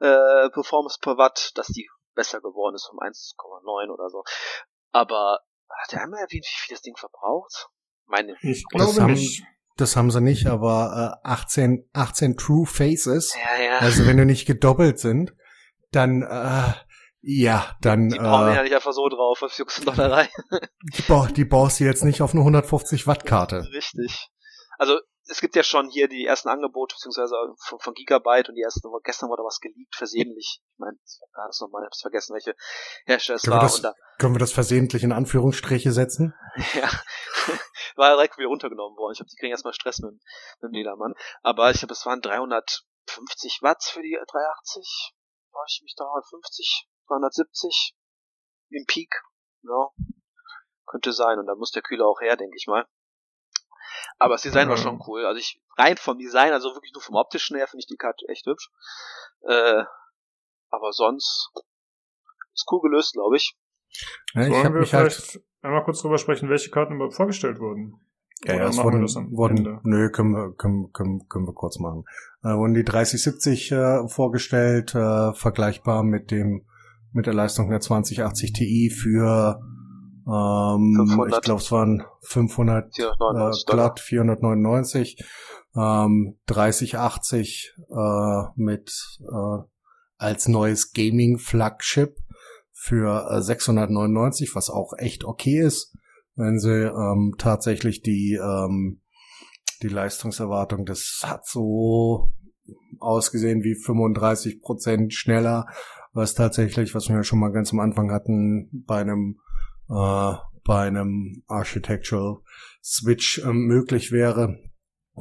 äh, 0.00 0.50
Performance 0.50 0.98
per 1.00 1.18
Watt, 1.18 1.52
dass 1.54 1.68
die 1.68 1.88
besser 2.14 2.40
geworden 2.40 2.74
ist 2.74 2.90
um 2.90 2.98
1,9 2.98 3.92
oder 3.92 4.08
so. 4.10 4.24
Aber 4.90 5.40
hat 5.70 5.92
er 5.92 6.02
einmal 6.02 6.20
erwähnt, 6.20 6.44
wie 6.44 6.60
viel 6.60 6.74
das 6.74 6.82
Ding 6.82 6.96
verbraucht? 6.96 7.68
Meine, 8.06 8.36
ich 8.40 8.66
glaube 8.68 8.94
das 8.94 9.06
nicht. 9.06 9.42
Haben, 9.42 9.56
das 9.76 9.96
haben 9.96 10.10
sie 10.10 10.20
nicht, 10.20 10.46
aber 10.46 11.20
äh, 11.24 11.28
18, 11.28 11.88
18 11.92 12.36
True 12.36 12.66
Faces. 12.66 13.34
Ja, 13.34 13.62
ja. 13.62 13.78
Also 13.78 14.06
wenn 14.06 14.16
du 14.16 14.24
nicht 14.24 14.46
gedoppelt 14.46 14.98
sind, 14.98 15.34
dann 15.92 16.22
äh, 16.22 16.72
ja, 17.30 17.76
dann. 17.82 18.08
Die 18.08 18.16
bauen 18.16 18.48
äh, 18.48 18.56
ja 18.56 18.62
nicht 18.62 18.74
einfach 18.74 18.92
so 18.92 19.06
drauf, 19.06 19.42
was 19.42 19.58
juckst 19.58 19.80
du 19.80 19.84
doch 19.84 19.96
da 19.96 20.08
rein? 20.08 20.28
die, 20.82 21.32
die 21.34 21.44
baust 21.44 21.78
du 21.78 21.84
jetzt 21.84 22.02
nicht 22.02 22.22
auf 22.22 22.32
eine 22.32 22.40
150 22.40 23.06
Watt 23.06 23.26
Karte. 23.26 23.68
Richtig. 23.70 24.30
Also 24.78 24.98
es 25.28 25.42
gibt 25.42 25.54
ja 25.54 25.62
schon 25.62 25.90
hier 25.90 26.08
die 26.08 26.24
ersten 26.24 26.48
Angebote, 26.48 26.94
beziehungsweise 26.94 27.34
von, 27.66 27.78
von 27.80 27.92
Gigabyte 27.92 28.48
und 28.48 28.54
die 28.54 28.62
ersten, 28.62 28.88
gestern 29.04 29.28
wurde 29.28 29.42
was 29.42 29.60
geleakt, 29.60 29.94
versehentlich. 29.94 30.62
Ich 30.72 30.78
meine, 30.78 30.96
das 31.04 31.20
ist 31.56 31.60
nochmal, 31.60 31.82
ich 31.82 31.88
hab's 31.88 32.00
vergessen, 32.00 32.32
welche 32.32 32.54
Hersteller 33.04 33.36
es 33.36 33.42
können 33.42 33.56
war. 33.56 33.62
Wir 33.62 33.66
das, 33.66 33.82
da, 33.82 33.92
können 34.18 34.34
wir 34.34 34.40
das 34.40 34.52
versehentlich 34.52 35.04
in 35.04 35.12
Anführungsstriche 35.12 35.92
setzen? 35.92 36.32
ja. 36.74 36.88
war 37.96 38.14
direkt 38.14 38.38
wieder 38.38 38.48
runtergenommen 38.48 38.96
worden. 38.96 39.12
Ich 39.12 39.20
habe 39.20 39.28
die 39.28 39.36
kriegen 39.36 39.50
erstmal 39.50 39.74
Stress 39.74 39.98
mit, 39.98 40.12
mit 40.12 40.70
dem 40.70 40.72
Ledermann. 40.72 41.12
Aber 41.42 41.70
ich 41.72 41.80
glaube, 41.80 41.92
es 41.92 42.06
waren 42.06 42.22
350 42.22 43.58
Watt 43.60 43.84
für 43.84 44.00
die 44.00 44.16
380. 44.16 45.12
War 45.52 45.64
ich 45.68 45.80
mich 45.82 45.94
350, 45.94 46.88
370 47.08 47.94
im 48.70 48.84
Peak. 48.86 49.22
Ja, 49.62 49.88
könnte 50.86 51.12
sein. 51.12 51.38
Und 51.38 51.46
dann 51.46 51.58
muss 51.58 51.72
der 51.72 51.82
Kühler 51.82 52.06
auch 52.06 52.20
her, 52.20 52.36
denke 52.36 52.56
ich 52.56 52.66
mal. 52.66 52.86
Aber 54.18 54.34
das 54.34 54.42
Design 54.42 54.68
war 54.68 54.76
schon 54.76 55.00
cool. 55.06 55.24
Also 55.24 55.38
ich, 55.38 55.60
rein 55.76 55.96
vom 55.96 56.18
Design, 56.18 56.52
also 56.52 56.74
wirklich 56.74 56.92
nur 56.92 57.02
vom 57.02 57.14
optischen 57.14 57.56
her, 57.56 57.68
finde 57.68 57.82
ich 57.82 57.86
die 57.86 57.96
Karte 57.96 58.26
echt 58.28 58.46
hübsch. 58.46 58.70
Äh, 59.42 59.84
aber 60.70 60.92
sonst 60.92 61.50
ist 62.54 62.66
cool 62.70 62.80
gelöst, 62.80 63.12
glaube 63.14 63.36
ich. 63.36 63.56
Ja, 64.34 64.42
ich 64.42 64.50
Wollen 64.50 64.74
wir 64.74 64.80
halt 64.80 64.88
vielleicht 64.88 65.34
halt 65.34 65.44
einmal 65.62 65.84
kurz 65.84 66.02
drüber 66.02 66.18
sprechen, 66.18 66.48
welche 66.48 66.70
Karten 66.70 66.94
überhaupt 66.94 67.14
vorgestellt 67.14 67.60
wurden? 67.60 68.00
Ja, 68.44 68.54
ja, 68.54 68.68
es 68.68 68.78
wurden, 68.78 69.02
wurden 69.36 69.80
nö, 69.82 70.10
können 70.10 70.32
wir, 70.32 70.54
können, 70.56 70.92
können, 70.92 71.28
können 71.28 71.46
wir 71.46 71.54
kurz 71.54 71.78
machen. 71.78 72.04
Äh, 72.42 72.54
wurden 72.54 72.74
die 72.74 72.84
3070 72.84 73.72
äh, 73.72 74.08
vorgestellt, 74.08 74.94
äh, 74.94 75.32
vergleichbar 75.32 76.04
mit 76.04 76.30
dem, 76.30 76.64
mit 77.18 77.26
der 77.26 77.34
Leistung 77.34 77.68
der 77.68 77.80
2080 77.80 78.52
Ti 78.52 78.90
für 78.90 79.60
ähm, 80.24 80.94
500. 80.96 81.34
Ich 81.34 81.40
glaube, 81.42 81.60
es 81.60 81.72
waren 81.72 82.04
500 82.22 82.94
499 82.94 83.64
äh, 83.66 83.72
glatt, 83.72 84.00
499. 84.00 85.24
Ähm, 85.76 86.38
3080 86.46 87.74
äh, 87.90 88.42
mit 88.54 88.92
äh, 89.20 89.62
als 90.16 90.46
neues 90.46 90.92
Gaming-Flagship 90.92 92.16
für 92.72 93.28
äh, 93.32 93.42
699, 93.42 94.54
was 94.54 94.70
auch 94.70 94.92
echt 94.96 95.24
okay 95.24 95.58
ist, 95.58 95.96
wenn 96.36 96.60
sie 96.60 96.84
ähm, 96.84 97.34
tatsächlich 97.36 98.02
die 98.02 98.38
ähm, 98.40 99.00
die 99.82 99.88
Leistungserwartung, 99.88 100.86
das 100.86 101.22
hat 101.24 101.46
so 101.46 102.32
ausgesehen 103.00 103.62
wie 103.64 103.74
35 103.74 104.60
Prozent 104.60 105.14
schneller, 105.14 105.66
was 106.12 106.34
tatsächlich, 106.34 106.94
was 106.94 107.08
wir 107.08 107.16
ja 107.16 107.24
schon 107.24 107.38
mal 107.38 107.52
ganz 107.52 107.72
am 107.72 107.80
Anfang 107.80 108.10
hatten, 108.10 108.84
bei 108.86 109.00
einem 109.00 109.40
äh, 109.88 110.32
bei 110.64 110.86
einem 110.86 111.42
Architectural 111.46 112.38
Switch 112.82 113.38
äh, 113.38 113.52
möglich 113.52 114.12
wäre. 114.12 114.58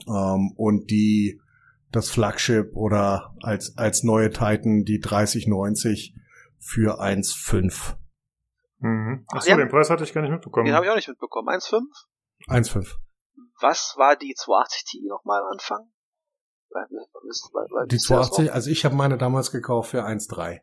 Ähm, 0.08 0.54
und 0.56 0.92
die 0.92 1.42
das 1.92 2.10
Flagship 2.10 2.76
oder 2.76 3.34
als 3.42 3.78
als 3.78 4.04
neue 4.04 4.30
Titan 4.30 4.84
die 4.84 5.00
3090 5.00 6.14
für 6.60 7.02
1,5. 7.02 7.96
Mhm. 8.80 9.26
Achso, 9.30 9.50
ja. 9.50 9.58
den 9.58 9.70
Preis 9.70 9.90
hatte 9.90 10.04
ich 10.04 10.14
gar 10.14 10.22
nicht 10.22 10.32
mitbekommen. 10.32 10.66
Den 10.66 10.76
habe 10.76 10.86
ich 10.86 10.92
auch 10.92 10.96
nicht 10.96 11.08
mitbekommen. 11.08 11.48
1,5? 11.50 11.82
1,5. 12.48 12.96
Was 13.60 13.96
war 13.98 14.16
die 14.16 14.36
280 14.36 14.84
Ti 14.84 15.08
nochmal 15.08 15.42
am 15.42 15.54
Anfang? 15.54 15.90
Die 17.88 17.98
280, 17.98 18.52
also 18.54 18.70
ich 18.70 18.86
habe 18.86 18.96
meine 18.96 19.18
damals 19.18 19.52
gekauft 19.52 19.92
für 19.92 20.06
1,3. 20.06 20.60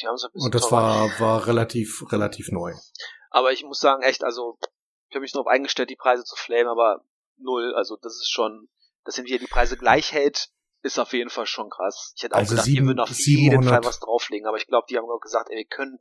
Die 0.00 0.06
haben 0.06 0.16
so 0.16 0.26
ein 0.28 0.32
bisschen 0.32 0.46
Und 0.46 0.54
das 0.54 0.70
war, 0.72 1.08
war 1.20 1.46
relativ, 1.46 2.04
relativ 2.10 2.50
neu. 2.50 2.74
Aber 3.30 3.52
ich 3.52 3.64
muss 3.64 3.80
sagen, 3.80 4.02
echt, 4.02 4.24
also, 4.24 4.58
ich 5.08 5.14
habe 5.14 5.22
mich 5.22 5.32
darauf 5.32 5.46
eingestellt, 5.46 5.90
die 5.90 5.96
Preise 5.96 6.24
zu 6.24 6.36
flamen, 6.36 6.68
aber 6.68 7.04
null, 7.36 7.74
also 7.74 7.96
das 7.96 8.14
ist 8.14 8.30
schon, 8.30 8.68
dass 9.04 9.16
hier 9.16 9.38
die 9.38 9.46
Preise 9.46 9.76
gleich 9.76 10.12
hält, 10.12 10.48
ist 10.84 10.98
auf 10.98 11.14
jeden 11.14 11.30
Fall 11.30 11.46
schon 11.46 11.70
krass. 11.70 12.12
Ich 12.14 12.22
hätte 12.22 12.34
auch 12.34 12.40
also 12.40 12.50
gedacht, 12.50 12.66
sieben, 12.66 12.82
die 12.82 12.88
würden 12.88 13.00
auf 13.00 13.08
700. 13.08 13.52
jeden 13.52 13.62
Fall 13.64 13.84
was 13.84 14.00
drauflegen, 14.00 14.46
aber 14.46 14.58
ich 14.58 14.66
glaube, 14.66 14.86
die 14.90 14.98
haben 14.98 15.08
auch 15.08 15.18
gesagt, 15.18 15.48
ey, 15.50 15.56
wir 15.56 15.64
können, 15.64 15.98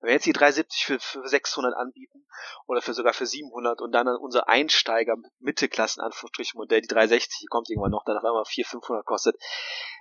wenn 0.00 0.08
wir 0.08 0.14
jetzt 0.14 0.26
die 0.26 0.32
370 0.32 0.84
für, 0.84 0.98
für 0.98 1.26
600 1.26 1.72
anbieten 1.76 2.26
oder 2.66 2.82
für 2.82 2.94
sogar 2.94 3.12
für 3.12 3.26
700 3.26 3.80
und 3.80 3.92
dann 3.92 4.08
unser 4.08 4.48
Einsteiger 4.48 5.14
Mittelklassen 5.38 6.02
Anführungsstrichen 6.02 6.58
Modell, 6.58 6.80
die 6.80 6.88
360, 6.88 7.38
die 7.42 7.46
kommt 7.46 7.70
irgendwann 7.70 7.92
noch, 7.92 8.04
dann 8.04 8.16
auf 8.16 8.24
einmal 8.24 8.44
400, 8.44 8.70
500 8.70 9.06
kostet. 9.06 9.36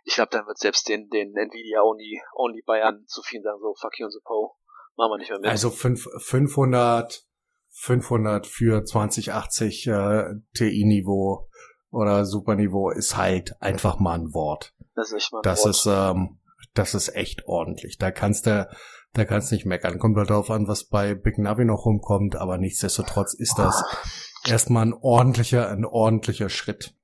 Ich 0.04 0.16
glaube, 0.16 0.30
dann 0.32 0.48
wird 0.48 0.58
selbst 0.58 0.90
den, 0.90 1.10
den 1.10 1.36
Nvidia 1.36 1.84
Only, 1.84 2.20
Only 2.34 2.64
Bayern 2.66 3.06
zu 3.06 3.22
viel 3.22 3.44
sagen, 3.44 3.60
so, 3.62 3.76
fuck 3.80 4.00
you 4.00 4.06
und 4.06 4.12
so 4.12 4.20
Po. 4.24 4.56
Machen 4.96 5.12
wir 5.12 5.18
nicht 5.20 5.30
mehr 5.30 5.40
mit. 5.40 5.50
Also 5.50 5.70
5, 5.70 6.08
500, 6.18 7.24
500 7.70 8.48
für 8.48 8.84
2080 8.84 9.88
äh, 9.88 10.24
TI-Niveau 10.56 11.50
oder 11.94 12.26
Superniveau 12.26 12.90
ist 12.90 13.16
halt 13.16 13.62
einfach 13.62 14.00
mal 14.00 14.16
ein 14.16 14.34
Wort. 14.34 14.74
Das 14.96 15.12
ist, 15.12 15.32
mal 15.32 15.42
das 15.44 15.60
Wort. 15.60 15.70
ist 15.70 15.86
ähm, 15.86 16.40
das 16.74 16.96
ist 16.96 17.16
echt 17.16 17.46
ordentlich. 17.46 17.98
Da 17.98 18.12
kannst 18.12 18.48
du 18.48 18.68
da 19.14 19.26
kannst 19.26 19.52
nicht 19.52 19.66
meckern. 19.66 20.00
Kommt 20.00 20.18
halt 20.18 20.32
darauf 20.32 20.50
an, 20.50 20.68
was 20.68 20.86
bei 20.86 21.14
Big 21.14 21.38
Navi 21.38 21.66
noch 21.66 21.86
rumkommt, 21.86 22.36
aber 22.36 22.58
nichtsdestotrotz 22.58 23.36
ist 23.36 23.60
das 23.60 23.84
oh. 23.84 23.98
erstmal 24.50 24.88
ein 24.88 24.94
ordentlicher, 24.94 25.70
ein 25.70 25.86
ordentlicher 25.86 26.50
Schritt. 26.50 26.96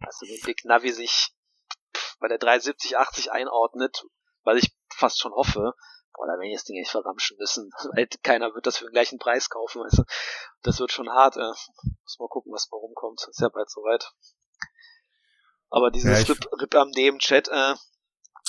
Also 0.00 0.26
wenn 0.26 0.44
Big 0.44 0.64
Navi 0.64 0.92
sich 0.92 1.34
bei 2.20 2.28
der 2.28 2.38
37080 2.38 3.32
einordnet, 3.32 4.04
weil 4.42 4.58
ich 4.58 4.76
fast 4.94 5.18
schon 5.18 5.32
hoffe, 5.32 5.72
boah, 6.16 6.26
da 6.26 6.32
werden 6.32 6.50
ich 6.50 6.56
das 6.56 6.64
Ding 6.64 6.80
echt 6.80 6.90
verramschen 6.90 7.36
müssen. 7.38 7.70
Weil 7.94 8.08
keiner 8.22 8.54
wird 8.54 8.66
das 8.66 8.78
für 8.78 8.86
den 8.86 8.92
gleichen 8.92 9.18
Preis 9.18 9.48
kaufen, 9.48 9.82
weißt 9.82 9.98
du. 9.98 10.02
Das 10.62 10.80
wird 10.80 10.92
schon 10.92 11.10
hart, 11.10 11.36
äh. 11.36 11.40
Muss 11.40 12.18
mal 12.18 12.28
gucken, 12.28 12.52
was 12.52 12.68
mal 12.70 12.78
rumkommt. 12.78 13.26
Ist 13.28 13.40
ja 13.40 13.48
bald 13.48 13.70
soweit. 13.70 14.12
Aber 15.70 15.90
dieses 15.90 16.26
ja, 16.26 16.34
Rip, 16.34 16.48
Rip 16.60 16.74
am 16.74 16.90
Neben 16.90 17.18
Chat, 17.18 17.48
äh, 17.48 17.74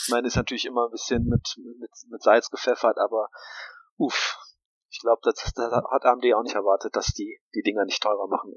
ich 0.04 0.10
meine, 0.10 0.28
ist 0.28 0.36
natürlich 0.36 0.66
immer 0.66 0.86
ein 0.86 0.92
bisschen 0.92 1.26
mit, 1.26 1.56
mit, 1.80 1.92
mit 2.10 2.24
Salz 2.24 2.50
gepfeffert, 2.50 2.98
aber 2.98 3.30
uff. 3.98 4.38
Ich 4.90 5.02
glaube, 5.02 5.20
das, 5.24 5.36
das 5.36 5.72
hat 5.72 6.06
AMD 6.06 6.24
auch 6.34 6.44
nicht 6.44 6.56
erwartet, 6.56 6.96
dass 6.96 7.08
die 7.08 7.40
die 7.54 7.62
Dinger 7.62 7.84
nicht 7.86 8.02
teurer 8.02 8.28
machen. 8.28 8.54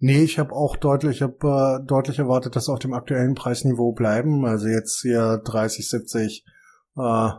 Nee, 0.00 0.22
ich 0.22 0.38
habe 0.38 0.52
auch 0.52 0.76
deutlich, 0.76 1.16
ich 1.16 1.22
habe 1.22 1.80
äh, 1.82 1.86
deutlich 1.86 2.18
erwartet, 2.18 2.56
dass 2.56 2.68
auf 2.68 2.78
dem 2.78 2.92
aktuellen 2.92 3.34
Preisniveau 3.34 3.92
bleiben. 3.92 4.44
Also 4.44 4.66
jetzt 4.66 5.00
hier 5.00 5.40
30, 5.44 5.88
70, 5.88 6.44
äh, 6.96 7.30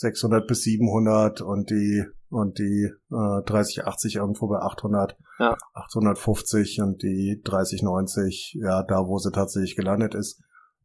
600 0.00 0.46
bis 0.46 0.62
700 0.62 1.40
und 1.40 1.70
die 1.70 2.04
und 2.30 2.58
die 2.58 2.88
äh, 3.10 3.42
3080 3.44 4.16
irgendwo 4.16 4.48
bei 4.48 4.58
800, 4.58 5.16
ja. 5.40 5.56
850 5.74 6.80
und 6.80 7.02
die 7.02 7.40
3090, 7.44 8.58
ja, 8.60 8.82
da 8.84 9.06
wo 9.06 9.18
sie 9.18 9.32
tatsächlich 9.32 9.76
gelandet 9.76 10.14
ist. 10.14 10.40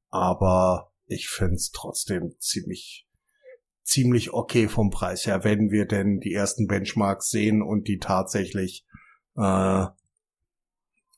Aber 0.09 0.91
ich 1.05 1.29
find's 1.29 1.71
trotzdem 1.71 2.35
ziemlich 2.39 3.07
ziemlich 3.83 4.33
okay 4.33 4.67
vom 4.67 4.89
Preis 4.89 5.27
her, 5.27 5.43
wenn 5.43 5.69
wir 5.69 5.85
denn 5.85 6.19
die 6.19 6.33
ersten 6.33 6.65
Benchmarks 6.65 7.29
sehen 7.29 7.61
und 7.61 7.87
die 7.87 7.99
tatsächlich 7.99 8.83
äh, 9.37 9.85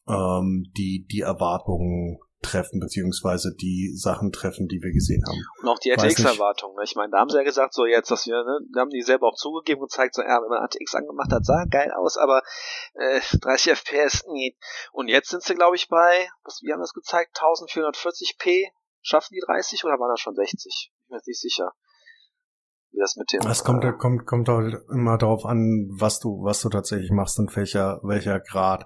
ähm, 0.07 0.65
die 0.75 1.05
die 1.09 1.21
Erwartungen 1.21 2.19
treffen, 2.41 2.79
beziehungsweise 2.79 3.53
die 3.55 3.91
Sachen 3.95 4.31
treffen, 4.31 4.67
die 4.67 4.81
wir 4.81 4.91
gesehen 4.91 5.23
haben. 5.27 5.41
Und 5.61 5.69
auch 5.69 5.79
die 5.79 5.89
RTX-Erwartungen. 5.89 6.75
Ne? 6.75 6.83
Ich 6.83 6.95
meine, 6.95 7.11
da 7.11 7.19
haben 7.19 7.29
sie 7.29 7.37
ja 7.37 7.43
gesagt, 7.43 7.73
so 7.73 7.85
jetzt, 7.85 8.11
dass 8.11 8.25
wir, 8.27 8.43
ne, 8.43 8.59
da 8.73 8.81
haben 8.81 8.89
die 8.89 9.01
selber 9.01 9.27
auch 9.27 9.35
zugegeben 9.35 9.81
und 9.81 9.89
gezeigt, 9.89 10.15
so, 10.15 10.21
ja, 10.21 10.41
wenn 10.41 10.49
man 10.49 10.63
RTX 10.63 10.95
angemacht 10.95 11.31
hat, 11.31 11.45
sah 11.45 11.65
geil 11.69 11.91
aus, 11.91 12.17
aber 12.17 12.41
äh, 12.93 13.19
30 13.41 13.73
FPS, 13.73 14.25
nee. 14.31 14.55
Und 14.91 15.07
jetzt 15.07 15.29
sind 15.29 15.43
sie, 15.43 15.55
glaube 15.55 15.75
ich, 15.75 15.87
bei, 15.89 16.29
was, 16.43 16.61
wie 16.61 16.71
haben 16.71 16.81
das 16.81 16.93
gezeigt, 16.93 17.37
1440p. 17.37 18.67
Schaffen 19.01 19.33
die 19.33 19.43
30 19.45 19.85
oder 19.85 19.93
waren 19.93 20.11
das 20.11 20.19
schon 20.19 20.35
60? 20.35 20.65
Ich 20.65 20.91
bin 21.07 21.15
mir 21.15 21.21
nicht 21.25 21.39
sicher 21.39 21.71
wie 22.91 22.99
das 22.99 23.15
mit 23.15 23.31
dem. 23.31 23.49
Es 23.49 23.63
kommt, 23.63 23.83
äh, 23.83 23.93
kommt, 23.93 24.25
kommt 24.25 24.49
halt 24.49 24.83
immer 24.89 25.17
darauf 25.17 25.45
an, 25.45 25.87
was 25.91 26.19
du, 26.19 26.43
was 26.43 26.61
du 26.61 26.69
tatsächlich 26.69 27.11
machst 27.11 27.39
und 27.39 27.55
welcher, 27.55 27.99
welcher 28.03 28.39
Grad. 28.39 28.85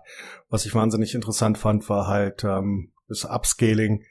Was 0.49 0.65
ich 0.65 0.75
wahnsinnig 0.75 1.15
interessant 1.15 1.57
fand, 1.57 1.87
war 1.89 2.07
halt 2.07 2.43
ähm, 2.43 2.90
das 3.11 3.25
Upscaling, 3.25 4.03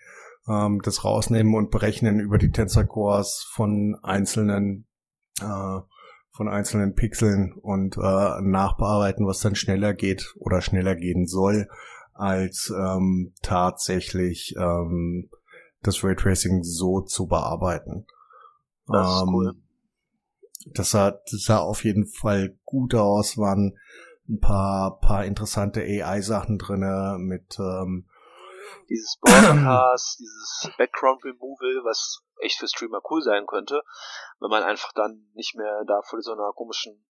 ähm, 0.49 0.81
das 0.85 1.05
Rausnehmen 1.05 1.55
und 1.55 1.71
Berechnen 1.71 2.21
über 2.21 2.39
die 2.39 2.51
Tensor 2.51 2.85
Cores 2.85 3.47
von 3.53 3.97
einzelnen 4.03 4.87
äh, 5.41 5.81
von 6.33 6.49
einzelnen 6.49 6.95
Pixeln 6.95 7.53
und 7.53 7.97
äh, 7.97 8.41
nachbearbeiten, 8.41 9.27
was 9.27 9.41
dann 9.41 9.57
schneller 9.57 9.93
geht 9.93 10.33
oder 10.39 10.63
schneller 10.63 10.95
gehen 10.95 11.27
soll, 11.27 11.69
als 12.15 12.73
ähm, 12.75 13.35
tatsächlich 13.43 14.55
ähm, 14.57 15.29
das 15.83 16.05
Raytracing 16.05 16.63
so 16.63 17.01
zu 17.01 17.27
bearbeiten. 17.27 18.07
Das, 18.87 19.23
ähm, 19.23 19.35
cool. 19.35 19.55
das, 20.67 20.91
sah, 20.91 21.11
das 21.11 21.43
sah 21.43 21.59
auf 21.59 21.85
jeden 21.85 22.07
Fall 22.07 22.57
gut 22.65 22.95
aus, 22.95 23.37
waren 23.37 23.77
ein 24.29 24.41
paar, 24.41 24.99
paar 25.01 25.25
interessante 25.25 25.81
AI-Sachen 25.81 26.59
drinne 26.59 27.17
mit 27.19 27.59
ähm, 27.59 28.07
dieses 28.89 29.19
Broadcast, 29.21 30.19
dieses 30.21 30.71
Background 30.77 31.25
Removal, 31.25 31.85
was 31.85 32.23
echt 32.41 32.59
für 32.59 32.69
Streamer 32.69 33.01
cool 33.11 33.23
sein 33.23 33.47
könnte, 33.47 33.83
wenn 34.41 34.51
man 34.51 34.63
einfach 34.63 34.93
dann 34.95 35.31
nicht 35.35 35.57
mehr 35.57 35.85
da 35.87 36.01
vor 36.03 36.21
so 36.23 36.33
einer 36.33 36.53
komischen 36.55 37.05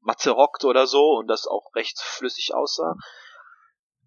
Matze 0.00 0.30
rockt 0.30 0.64
oder 0.64 0.86
so 0.86 1.16
und 1.18 1.28
das 1.28 1.46
auch 1.46 1.74
recht 1.74 1.98
flüssig 2.00 2.54
aussah. 2.54 2.94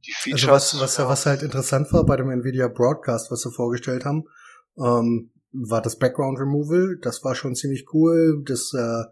Die 0.05 0.13
Features. 0.13 0.49
Also 0.49 0.81
was, 0.81 0.97
was, 0.97 1.07
was 1.07 1.25
halt 1.25 1.43
interessant 1.43 1.91
war 1.91 2.05
bei 2.05 2.15
dem 2.15 2.29
Nvidia 2.29 2.69
Broadcast, 2.69 3.31
was 3.31 3.41
sie 3.41 3.51
vorgestellt 3.51 4.05
haben, 4.05 4.25
ähm, 4.77 5.33
war 5.51 5.81
das 5.81 5.97
Background 5.97 6.39
Removal. 6.39 6.97
Das 7.01 7.23
war 7.23 7.35
schon 7.35 7.55
ziemlich 7.55 7.85
cool. 7.93 8.41
Das 8.45 8.71
äh, 8.73 9.03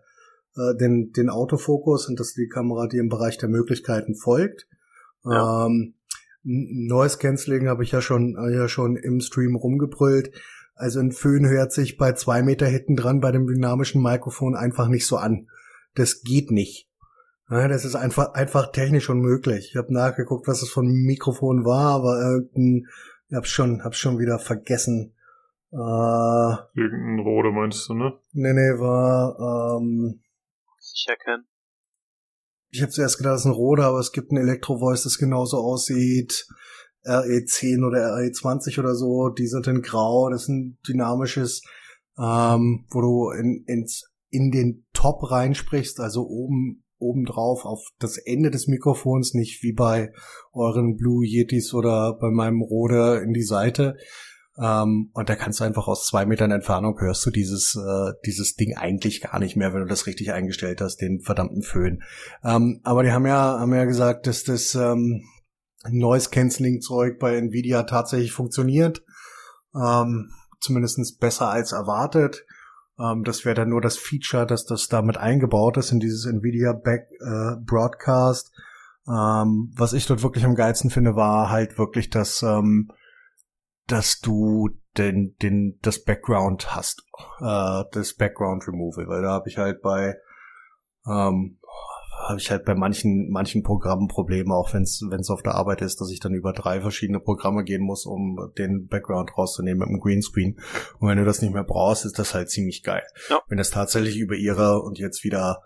äh, 0.58 0.76
den, 0.76 1.12
den 1.12 1.30
Autofokus 1.30 2.08
und 2.08 2.20
das 2.20 2.30
ist 2.30 2.38
die 2.38 2.48
Kamera, 2.48 2.88
die 2.88 2.98
im 2.98 3.10
Bereich 3.10 3.38
der 3.38 3.50
Möglichkeiten 3.50 4.16
folgt. 4.16 4.68
Ja. 5.24 5.66
Ähm, 5.66 5.94
Noise 6.50 7.18
Cancelling 7.18 7.68
habe 7.68 7.84
ich 7.84 7.92
ja 7.92 8.02
schon, 8.02 8.38
äh, 8.38 8.56
ja 8.56 8.70
schon 8.70 8.96
im 8.96 9.20
Stream 9.20 9.56
rumgebrüllt. 9.56 10.32
Also 10.76 11.00
ein 11.02 11.12
Föhn 11.12 11.46
hört 11.46 11.74
sich 11.74 11.98
bei 11.98 12.14
zwei 12.14 12.42
Meter 12.42 12.68
hinten 12.68 12.96
dran 12.96 13.20
bei 13.20 13.32
dem 13.32 13.48
dynamischen 13.48 14.02
Mikrofon 14.02 14.56
einfach 14.56 14.88
nicht 14.88 15.06
so 15.06 15.18
an. 15.18 15.50
Das 15.96 16.22
geht 16.22 16.52
nicht. 16.52 16.88
Ja, 17.50 17.68
das 17.68 17.84
ist 17.84 17.96
einfach, 17.96 18.34
einfach 18.34 18.72
technisch 18.72 19.10
unmöglich. 19.10 19.70
Ich 19.72 19.76
habe 19.76 19.94
nachgeguckt, 19.94 20.48
was 20.48 20.62
das 20.62 20.70
von 20.70 20.88
Mikrofon 20.88 21.66
war, 21.66 21.96
aber 21.96 22.22
irgendein, 22.22 22.88
ich 23.30 23.36
hab's 23.36 23.50
schon, 23.50 23.84
hab's 23.84 23.98
schon 23.98 24.20
wieder 24.20 24.40
vergessen. 24.40 25.14
Äh, 25.72 25.76
Irgendein 26.76 27.20
Rode 27.20 27.52
meinst 27.52 27.90
du, 27.90 27.94
ne? 27.94 28.14
Nee, 28.32 28.54
nee, 28.54 28.80
war, 28.80 29.80
ähm, 29.80 30.22
Sicher 30.80 31.16
kennen. 31.18 31.46
Ich 32.70 32.82
habe 32.82 32.92
zuerst 32.92 33.18
gedacht, 33.18 33.34
das 33.34 33.42
ist 33.42 33.48
ein 33.48 33.52
Rode, 33.52 33.86
aber 33.86 34.00
es 34.00 34.12
gibt 34.12 34.32
ein 34.32 34.38
Elektro-Voice, 34.38 35.04
das 35.04 35.18
genauso 35.18 35.58
aussieht. 35.58 36.46
RE10 37.06 37.88
oder 37.88 38.16
RE20 38.16 38.80
oder 38.80 38.94
so, 38.94 39.30
die 39.30 39.48
sind 39.48 39.68
in 39.68 39.82
Grau, 39.82 40.30
das 40.30 40.44
ist 40.44 40.50
ein 40.50 40.78
dynamisches, 40.88 41.62
ähm, 42.20 42.86
wo 42.90 43.02
du 43.02 43.30
in, 43.32 43.64
ins, 43.66 44.12
in 44.30 44.52
den 44.52 44.86
Top 44.94 45.32
reinsprichst, 45.32 46.00
also 46.02 46.28
oben 46.28 46.84
obendrauf 47.00 47.66
auf 47.66 47.88
das 48.00 48.18
Ende 48.18 48.50
des 48.50 48.68
Mikrofons, 48.68 49.34
nicht 49.34 49.62
wie 49.64 49.74
bei 49.74 50.12
euren 50.52 50.96
Blue 50.96 51.26
Yetis 51.26 51.74
oder 51.74 52.18
bei 52.20 52.32
meinem 52.32 52.62
Rode 52.62 53.22
in 53.24 53.34
die 53.34 53.44
Seite. 53.44 53.98
Ähm, 54.60 55.12
und 55.14 55.30
da 55.30 55.36
kannst 55.36 55.60
du 55.60 55.64
einfach 55.64 55.88
aus 55.88 56.08
zwei 56.08 56.26
Metern 56.26 56.52
Entfernung 56.52 57.00
hörst 57.00 57.26
du 57.26 57.30
dieses, 57.30 57.76
äh, 57.76 58.14
dieses 58.26 58.56
Ding 58.56 58.76
eigentlich 58.76 59.22
gar 59.22 59.40
nicht 59.40 59.56
mehr, 59.56 59.74
wenn 59.74 59.82
du 59.82 59.88
das 59.88 60.08
richtig 60.08 60.34
eingestellt 60.34 60.82
hast, 60.82 60.98
den 60.98 61.22
verdammten 61.22 61.62
Föhn. 61.62 62.02
Ähm, 62.44 62.82
aber 62.84 63.04
die 63.04 63.12
haben 63.12 63.28
ja, 63.28 63.60
haben 63.60 63.74
ja 63.74 63.86
gesagt, 63.86 64.26
dass 64.26 64.44
das 64.44 64.74
ähm, 64.74 65.24
Noise 65.90 66.30
Cancelling 66.32 66.82
Zeug 66.82 67.20
bei 67.20 67.36
Nvidia 67.36 67.84
tatsächlich 67.84 68.32
funktioniert. 68.32 69.04
Ähm, 69.76 70.32
zumindest 70.60 71.20
besser 71.20 71.50
als 71.50 71.72
erwartet. 71.72 72.46
Ähm, 73.00 73.24
das 73.24 73.46
wäre 73.46 73.56
dann 73.56 73.70
nur 73.70 73.82
das 73.82 73.98
Feature, 73.98 74.48
dass 74.48 74.66
das 74.66 74.88
damit 74.88 75.18
eingebaut 75.18 75.78
ist 75.78 75.92
in 75.92 76.00
dieses 76.00 76.26
Nvidia 76.26 76.74
Back 76.74 77.10
äh, 77.20 77.56
Broadcast. 77.64 78.52
Ähm, 79.08 79.72
was 79.76 79.94
ich 79.94 80.06
dort 80.06 80.24
wirklich 80.24 80.46
am 80.46 80.56
geilsten 80.56 80.90
finde, 80.90 81.16
war 81.16 81.50
halt 81.50 81.78
wirklich, 81.78 82.10
dass, 82.10 82.42
ähm, 82.44 82.92
dass 83.88 84.20
du 84.20 84.70
den, 84.98 85.36
den, 85.42 85.80
das 85.82 86.04
Background 86.04 86.76
hast, 86.76 87.04
äh, 87.40 87.84
das 87.92 88.16
Background 88.16 88.68
Removal, 88.68 89.08
weil 89.08 89.22
da 89.22 89.32
habe 89.32 89.50
ich 89.50 89.58
halt 89.58 89.82
bei 89.82 90.16
ähm, 91.08 91.60
habe 92.28 92.40
ich 92.40 92.50
halt 92.50 92.66
bei 92.66 92.76
manchen 92.76 93.30
manchen 93.30 93.64
Programmen 93.64 94.08
Probleme, 94.08 94.54
auch 94.54 94.74
wenn 94.74 94.84
es 94.84 95.06
wenn 95.08 95.20
es 95.20 95.30
auf 95.30 95.44
der 95.44 95.56
Arbeit 95.56 95.82
ist, 95.82 96.02
dass 96.02 96.12
ich 96.12 96.20
dann 96.20 96.34
über 96.34 96.52
drei 96.52 96.82
verschiedene 96.82 97.20
Programme 97.20 97.64
gehen 97.64 97.84
muss, 97.84 98.06
um 98.06 98.52
den 98.58 98.88
Background 98.88 99.38
rauszunehmen 99.38 99.80
mit 99.80 99.90
dem 99.90 100.00
Greenscreen. 100.00 100.60
Und 101.00 101.08
wenn 101.08 101.18
du 101.18 101.26
das 101.26 101.42
nicht 101.42 101.54
mehr 101.54 101.64
brauchst, 101.64 102.06
ist 102.06 102.20
das 102.20 102.34
halt 102.34 102.50
ziemlich 102.50 102.84
geil. 102.84 103.04
Ja. 103.30 103.40
Wenn 103.48 103.58
das 103.58 103.70
tatsächlich 103.70 104.18
über 104.18 104.36
ihre 104.36 104.82
und 104.82 105.00
jetzt 105.00 105.24
wieder 105.24 105.62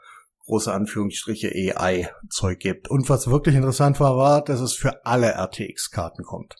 große 0.45 0.71
Anführungsstriche 0.71 1.49
AI-Zeug 1.49 2.59
gibt. 2.59 2.89
Und 2.89 3.09
was 3.09 3.29
wirklich 3.29 3.55
interessant 3.55 3.99
war, 3.99 4.17
war, 4.17 4.43
dass 4.43 4.59
es 4.59 4.73
für 4.73 5.05
alle 5.05 5.33
RTX-Karten 5.33 6.23
kommt. 6.23 6.55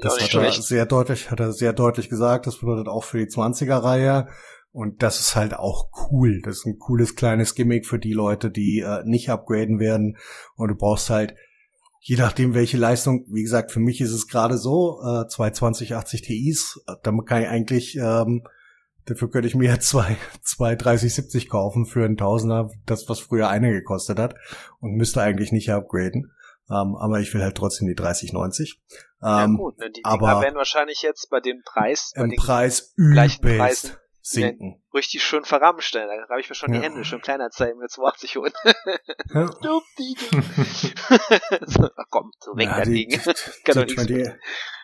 Das 0.00 0.20
hat 0.20 0.34
er 0.34 0.52
sehr 0.52 0.86
deutlich, 0.86 1.30
hat 1.30 1.40
er 1.40 1.52
sehr 1.52 1.72
deutlich 1.72 2.08
gesagt. 2.08 2.46
Das 2.46 2.58
bedeutet 2.58 2.88
auch 2.88 3.04
für 3.04 3.18
die 3.18 3.26
20er-Reihe. 3.26 4.28
Und 4.72 5.02
das 5.02 5.20
ist 5.20 5.36
halt 5.36 5.54
auch 5.54 5.90
cool. 6.10 6.40
Das 6.42 6.58
ist 6.58 6.66
ein 6.66 6.78
cooles 6.78 7.14
kleines 7.14 7.54
Gimmick 7.54 7.86
für 7.86 7.98
die 7.98 8.14
Leute, 8.14 8.50
die 8.50 8.80
äh, 8.80 9.02
nicht 9.04 9.28
upgraden 9.28 9.78
werden. 9.78 10.16
Und 10.56 10.68
du 10.68 10.74
brauchst 10.74 11.10
halt, 11.10 11.34
je 12.00 12.16
nachdem 12.16 12.54
welche 12.54 12.78
Leistung, 12.78 13.26
wie 13.28 13.42
gesagt, 13.42 13.70
für 13.70 13.80
mich 13.80 14.00
ist 14.00 14.12
es 14.12 14.28
gerade 14.28 14.56
so, 14.56 15.00
äh, 15.02 15.28
zwei 15.28 15.50
2080 15.50 16.22
Ti's, 16.22 16.82
äh, 16.86 16.94
damit 17.02 17.26
kann 17.26 17.42
ich 17.42 17.48
eigentlich, 17.48 17.96
ähm, 17.96 18.44
dafür 19.04 19.30
könnte 19.30 19.46
ich 19.46 19.54
mir 19.54 19.78
zwei, 19.80 20.16
zwei 20.42 20.74
3070 20.74 21.50
kaufen 21.50 21.84
für 21.84 22.04
einen 22.04 22.16
Tausender, 22.16 22.70
das 22.86 23.08
was 23.10 23.20
früher 23.20 23.48
eine 23.50 23.70
gekostet 23.72 24.18
hat 24.18 24.34
und 24.80 24.94
müsste 24.94 25.20
eigentlich 25.20 25.52
nicht 25.52 25.70
upgraden. 25.70 26.32
Ähm, 26.70 26.96
aber 26.96 27.20
ich 27.20 27.32
will 27.34 27.42
halt 27.42 27.56
trotzdem 27.56 27.88
die 27.88 27.94
3090. 27.94 28.80
Ja 29.22 29.44
ähm, 29.44 29.56
gut, 29.56 29.78
ne, 29.78 29.90
die 29.90 30.02
Dinger 30.02 30.12
aber 30.12 30.42
werden 30.42 30.56
wahrscheinlich 30.56 31.02
jetzt 31.02 31.30
bei 31.30 31.40
dem 31.40 31.62
Preis, 31.64 32.12
bei 32.16 32.24
im 32.24 32.36
Preis 32.36 32.92
gleichen 32.96 33.40
Preisen 33.40 33.96
sinken. 34.22 34.82
Richtig 34.94 35.22
schön 35.22 35.44
verramstellen. 35.44 36.08
Da 36.08 36.28
habe 36.30 36.40
ich 36.40 36.48
mir 36.48 36.54
schon 36.54 36.72
ja. 36.72 36.80
die 36.80 36.84
Hände 36.84 37.04
schon 37.04 37.20
kleiner 37.20 37.50
Zeit 37.50 37.76
mit 37.76 37.90
280 37.90 38.36
holen. 38.36 38.52
Ja. 39.34 39.50
So, 41.66 41.88
komm, 42.10 42.32
so 42.40 42.56
weg 42.56 42.68
ja, 42.68 42.78
das 42.78 42.88
Ding. 42.88 43.10
Kann 43.64 43.74
doch 43.74 43.86
20, 43.86 44.28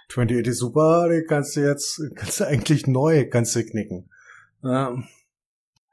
28 0.08 0.46
ist 0.46 0.58
super, 0.58 1.08
die 1.08 1.24
kannst 1.26 1.56
du 1.56 1.60
jetzt, 1.60 2.00
kannst 2.16 2.40
du 2.40 2.46
eigentlich 2.46 2.86
neu, 2.86 3.28
kannst 3.28 3.54
du 3.56 3.64
knicken. 3.64 4.10
Ja. 4.62 4.96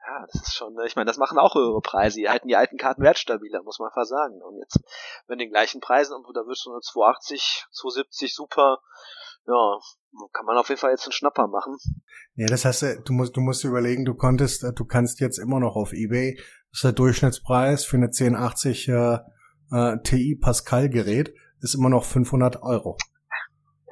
Ja, 0.08 0.26
das 0.32 0.42
ist 0.42 0.56
schon, 0.56 0.74
ne, 0.74 0.86
ich 0.86 0.96
meine, 0.96 1.08
das 1.08 1.18
machen 1.18 1.38
auch 1.38 1.56
höhere 1.56 1.82
Preise. 1.82 2.20
Die 2.20 2.30
halten 2.30 2.48
die 2.48 2.56
alten 2.56 2.78
Karten 2.78 3.02
wertstabiler, 3.02 3.64
muss 3.64 3.80
man 3.80 3.92
versagen. 3.92 4.42
Und 4.42 4.60
jetzt, 4.60 4.80
wenn 5.28 5.40
den 5.40 5.50
gleichen 5.50 5.82
Preisen, 5.82 6.14
und 6.14 6.26
da 6.36 6.42
wirst 6.42 6.66
du 6.66 6.72
nur 6.72 6.82
280, 6.82 7.66
270 7.72 8.36
super, 8.36 8.80
ja, 9.48 9.80
kann 10.34 10.46
man 10.46 10.58
auf 10.58 10.70
jeden 10.70 10.80
Fall 10.80 10.92
jetzt 10.92 11.06
einen 11.06 11.12
Schnapper 11.12 11.48
machen. 11.48 11.78
Ja, 12.36 12.48
das 12.48 12.66
heißt, 12.66 12.84
du 13.06 13.14
musst, 13.14 13.36
du 13.36 13.42
musst 13.42 13.64
überlegen, 13.64 14.06
du 14.06 14.16
konntest, 14.16 14.64
äh, 14.64 14.74
du 14.74 14.86
kannst 14.86 15.20
jetzt 15.20 15.40
immer 15.40 15.60
noch 15.60 15.76
auf 15.76 15.94
eBay, 15.94 16.36
das 16.36 16.80
ist 16.80 16.84
der 16.84 16.92
Durchschnittspreis 16.94 17.86
für 17.86 17.98
eine 17.98 18.08
1080 18.08 18.90
äh, 18.90 19.20
äh, 19.72 19.98
Ti 20.04 20.38
Pascal 20.42 20.90
Gerät, 20.90 21.34
ist 21.62 21.76
immer 21.76 21.90
noch 21.90 22.04
500 22.04 22.62
Euro. 22.62 22.98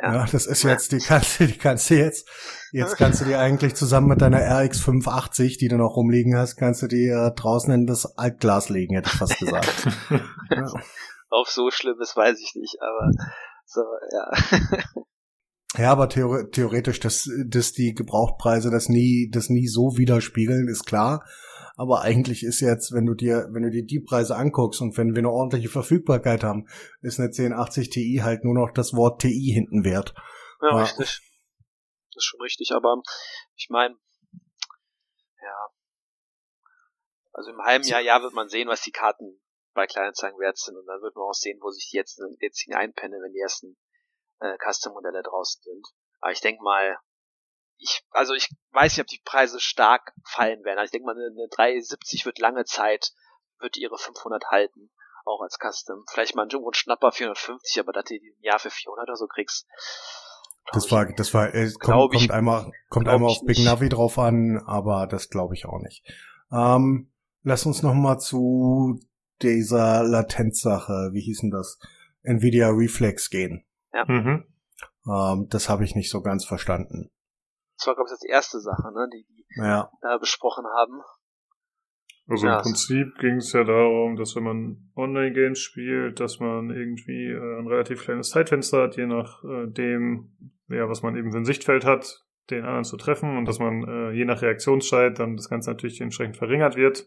Ja, 0.04 0.14
ja 0.14 0.26
das 0.30 0.46
ist 0.46 0.64
jetzt, 0.64 0.92
die 0.92 1.00
kannst 1.00 1.40
du, 1.40 1.48
die 1.48 1.58
kannst 1.58 1.90
du 1.90 1.96
jetzt, 1.96 2.30
jetzt 2.72 2.98
kannst 2.98 3.22
du 3.22 3.26
die 3.26 3.36
eigentlich 3.36 3.74
zusammen 3.76 4.08
mit 4.08 4.22
deiner 4.22 4.40
RX 4.40 4.82
580, 4.82 5.58
die 5.58 5.70
du 5.70 5.78
noch 5.78 5.96
rumliegen 5.96 6.38
hast, 6.38 6.58
kannst 6.58 6.82
du 6.82 6.88
die 6.88 7.08
äh, 7.08 7.32
draußen 7.34 7.74
in 7.74 7.88
das 7.88 8.18
Altglas 8.18 8.70
legen, 8.70 8.96
hätte 8.96 9.10
ich 9.12 9.18
fast 9.18 9.40
gesagt. 9.40 9.88
ja. 10.50 10.66
Auf 11.30 11.48
so 11.48 11.72
schlimmes 11.72 12.16
weiß 12.16 12.38
ich 12.40 12.54
nicht, 12.56 12.78
aber 12.82 13.12
so, 13.66 13.82
ja. 14.12 14.60
Ja, 15.76 15.92
aber 15.92 16.08
theoretisch, 16.08 17.00
dass, 17.00 17.28
dass 17.48 17.72
die 17.74 17.96
Gebrauchtpreise 17.96 18.70
das 18.70 18.90
nie, 18.90 19.32
das 19.32 19.50
nie 19.50 19.68
so 19.68 19.98
widerspiegeln, 19.98 20.68
ist 20.68 20.86
klar. 20.86 21.26
Aber 21.84 22.02
eigentlich 22.02 22.44
ist 22.44 22.62
jetzt, 22.62 22.94
wenn 22.94 23.06
du 23.06 23.14
dir, 23.14 23.50
wenn 23.52 23.64
du 23.64 23.70
dir 23.70 23.86
die 23.86 24.00
Preise 24.00 24.38
anguckst 24.38 24.80
und 24.80 24.96
wenn 24.98 25.16
wir 25.16 25.20
eine 25.20 25.30
ordentliche 25.30 25.68
Verfügbarkeit 25.68 26.42
haben, 26.42 26.66
ist 27.02 27.20
eine 27.20 27.28
1080 27.28 27.90
Ti 27.90 28.22
halt 28.24 28.46
nur 28.46 28.54
noch 28.54 28.72
das 28.72 28.94
Wort 28.94 29.20
Ti 29.20 29.52
hinten 29.54 29.84
wert. 29.84 30.14
Ja, 30.62 30.70
ja. 30.70 30.84
richtig. 30.84 31.20
Das 32.14 32.16
ist 32.16 32.24
schon 32.24 32.40
richtig, 32.40 32.72
aber 32.72 33.02
ich 33.56 33.68
meine, 33.70 33.96
ja. 35.42 35.68
Also 37.34 37.52
im 37.52 37.60
halben 37.60 37.84
Jahr, 37.84 38.00
ja, 38.00 38.22
wird 38.22 38.34
man 38.34 38.48
sehen, 38.48 38.70
was 38.70 38.80
die 38.80 38.92
Karten 38.92 39.42
bei 39.74 39.86
Kleinanzeigen 39.86 40.40
wert 40.40 40.58
sind 40.58 40.78
und 40.78 40.86
dann 40.86 41.02
wird 41.02 41.18
man 41.18 41.26
auch 41.26 41.34
sehen, 41.34 41.60
wo 41.62 41.70
sich 41.70 41.90
die 41.92 41.98
jetzt, 41.98 42.22
jetzt 42.40 42.66
einpennen, 42.72 43.22
wenn 43.22 43.34
die 43.34 43.42
ersten 43.42 43.76
äh, 44.40 44.56
Custom-Modelle 44.58 45.22
draußen 45.22 45.62
sind. 45.62 45.86
Aber 46.22 46.32
ich 46.32 46.40
denke 46.40 46.64
mal, 46.64 46.98
ich, 47.78 48.04
also 48.12 48.34
ich 48.34 48.50
weiß 48.72 48.94
nicht, 48.94 49.02
ob 49.02 49.08
die 49.08 49.22
Preise 49.24 49.60
stark 49.60 50.14
fallen 50.26 50.64
werden. 50.64 50.80
Also 50.80 50.86
ich 50.86 50.92
denke 50.92 51.06
mal, 51.06 51.16
eine, 51.16 51.28
eine 51.28 51.48
370 51.50 52.26
wird 52.26 52.40
lange 52.40 52.66
Zeit, 52.66 53.12
wird 53.60 53.78
ihre 53.78 53.98
500 53.98 54.46
halten, 54.52 54.90
auch 55.26 55.42
als 55.42 55.58
Custom. 55.60 56.04
Vielleicht 56.10 56.36
mal 56.36 56.48
ein 56.48 56.74
Schnapper 56.74 57.12
450, 57.12 57.80
aber 57.80 57.92
dass 57.94 58.06
du 58.06 58.20
die 58.20 58.28
im 58.28 58.42
Jahr 58.42 58.60
für 58.60 58.70
400 58.70 59.10
oder 59.10 59.18
so 59.18 59.28
kriegst. 59.28 59.68
Das 60.72 60.92
war, 60.92 61.06
das 61.12 61.34
war, 61.34 61.54
äh, 61.54 61.70
kommt, 61.74 62.14
kommt 62.14 62.32
einmal, 62.32 62.72
kommt 62.90 63.10
einmal 63.10 63.32
auf 63.32 63.42
Big 63.46 63.60
Navi 63.60 63.90
drauf 63.90 64.18
an, 64.18 64.64
aber 64.66 65.08
das 65.08 65.30
glaube 65.30 65.56
ich 65.56 65.66
auch 65.66 65.80
nicht. 65.80 66.06
Ähm, 66.52 67.12
lass 67.44 67.66
uns 67.66 67.84
noch 67.84 67.94
mal 67.94 68.18
zu 68.18 69.00
dieser 69.42 70.04
Latenzsache, 70.04 71.10
wie 71.12 71.22
hieß 71.22 71.42
denn 71.42 71.52
das? 71.52 71.80
Nvidia 72.24 72.70
Reflex 72.70 73.30
gehen. 73.30 73.66
Ja. 73.94 74.06
Mhm. 74.08 74.46
Ähm, 75.06 75.48
das 75.50 75.68
habe 75.68 75.84
ich 75.84 75.96
nicht 75.96 76.10
so 76.10 76.22
ganz 76.22 76.46
verstanden. 76.46 77.12
Das 77.84 77.88
war, 77.88 77.96
glaube 77.96 78.08
ich, 78.08 78.14
das 78.14 78.24
erste 78.24 78.60
Sache, 78.62 78.94
ne, 78.94 79.10
die 79.12 79.26
die 79.28 79.62
ja. 79.62 79.92
da 80.02 80.18
besprochen 80.18 80.64
haben. 80.66 81.02
Also 82.30 82.48
ja. 82.48 82.58
im 82.58 82.62
Prinzip 82.62 83.18
ging 83.20 83.36
es 83.36 83.52
ja 83.52 83.66
darum, 83.66 84.16
dass 84.16 84.38
wenn 84.38 84.44
man 84.44 84.92
Online-Games 84.96 85.60
spielt, 85.60 86.22
dass 86.22 86.40
man 86.40 86.70
irgendwie 86.70 87.28
äh, 87.28 87.60
ein 87.60 87.68
relativ 87.68 88.04
kleines 88.04 88.30
Zeitfenster 88.30 88.84
hat, 88.84 88.96
je 88.96 89.06
nachdem, 89.06 90.32
äh, 90.70 90.78
ja, 90.78 90.88
was 90.88 91.02
man 91.04 91.18
eben 91.18 91.32
für 91.34 91.40
ein 91.40 91.46
Sichtfeld 91.46 91.84
hat, 91.84 92.24
den 92.50 92.64
anderen 92.64 92.86
zu 92.86 92.96
treffen 92.96 93.38
und 93.38 93.46
dass 93.46 93.60
man 93.60 93.84
äh, 93.84 94.12
je 94.12 94.24
nach 94.24 94.42
Reaktionszeit 94.42 95.20
dann 95.20 95.36
das 95.36 95.50
Ganze 95.50 95.72
natürlich 95.72 96.00
entsprechend 96.00 96.38
verringert 96.38 96.78
wird. 96.78 97.06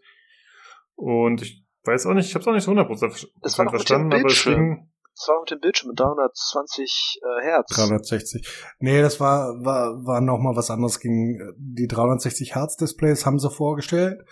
Und 0.95 1.41
ich 1.41 1.65
weiß 1.85 2.07
auch 2.07 2.15
nicht, 2.15 2.29
ich 2.29 2.35
habe 2.35 2.43
es 2.43 2.49
auch 2.49 2.53
nicht 2.53 2.65
so 2.65 2.73
100% 2.73 3.71
verstanden, 3.71 4.13
aber 4.13 4.27
es 4.27 4.45
ging, 4.45 4.91
das 5.17 5.29
war 5.29 5.41
mit 5.41 5.51
dem 5.51 5.61
Bildschirm 5.61 5.89
mit 5.89 5.99
320 6.01 7.21
äh, 7.23 7.45
Hertz. 7.45 7.75
360. 7.75 8.47
Nee, 8.81 9.01
das 9.01 9.19
war, 9.19 9.65
war, 9.65 10.05
war 10.05 10.21
nochmal 10.21 10.57
was 10.57 10.71
anderes. 10.71 11.01
Ging, 11.01 11.41
die 11.57 11.87
360 11.87 12.55
Hertz 12.55 12.77
Displays 12.77 13.25
haben 13.25 13.39
sie 13.39 13.51
vorgestellt. 13.51 14.23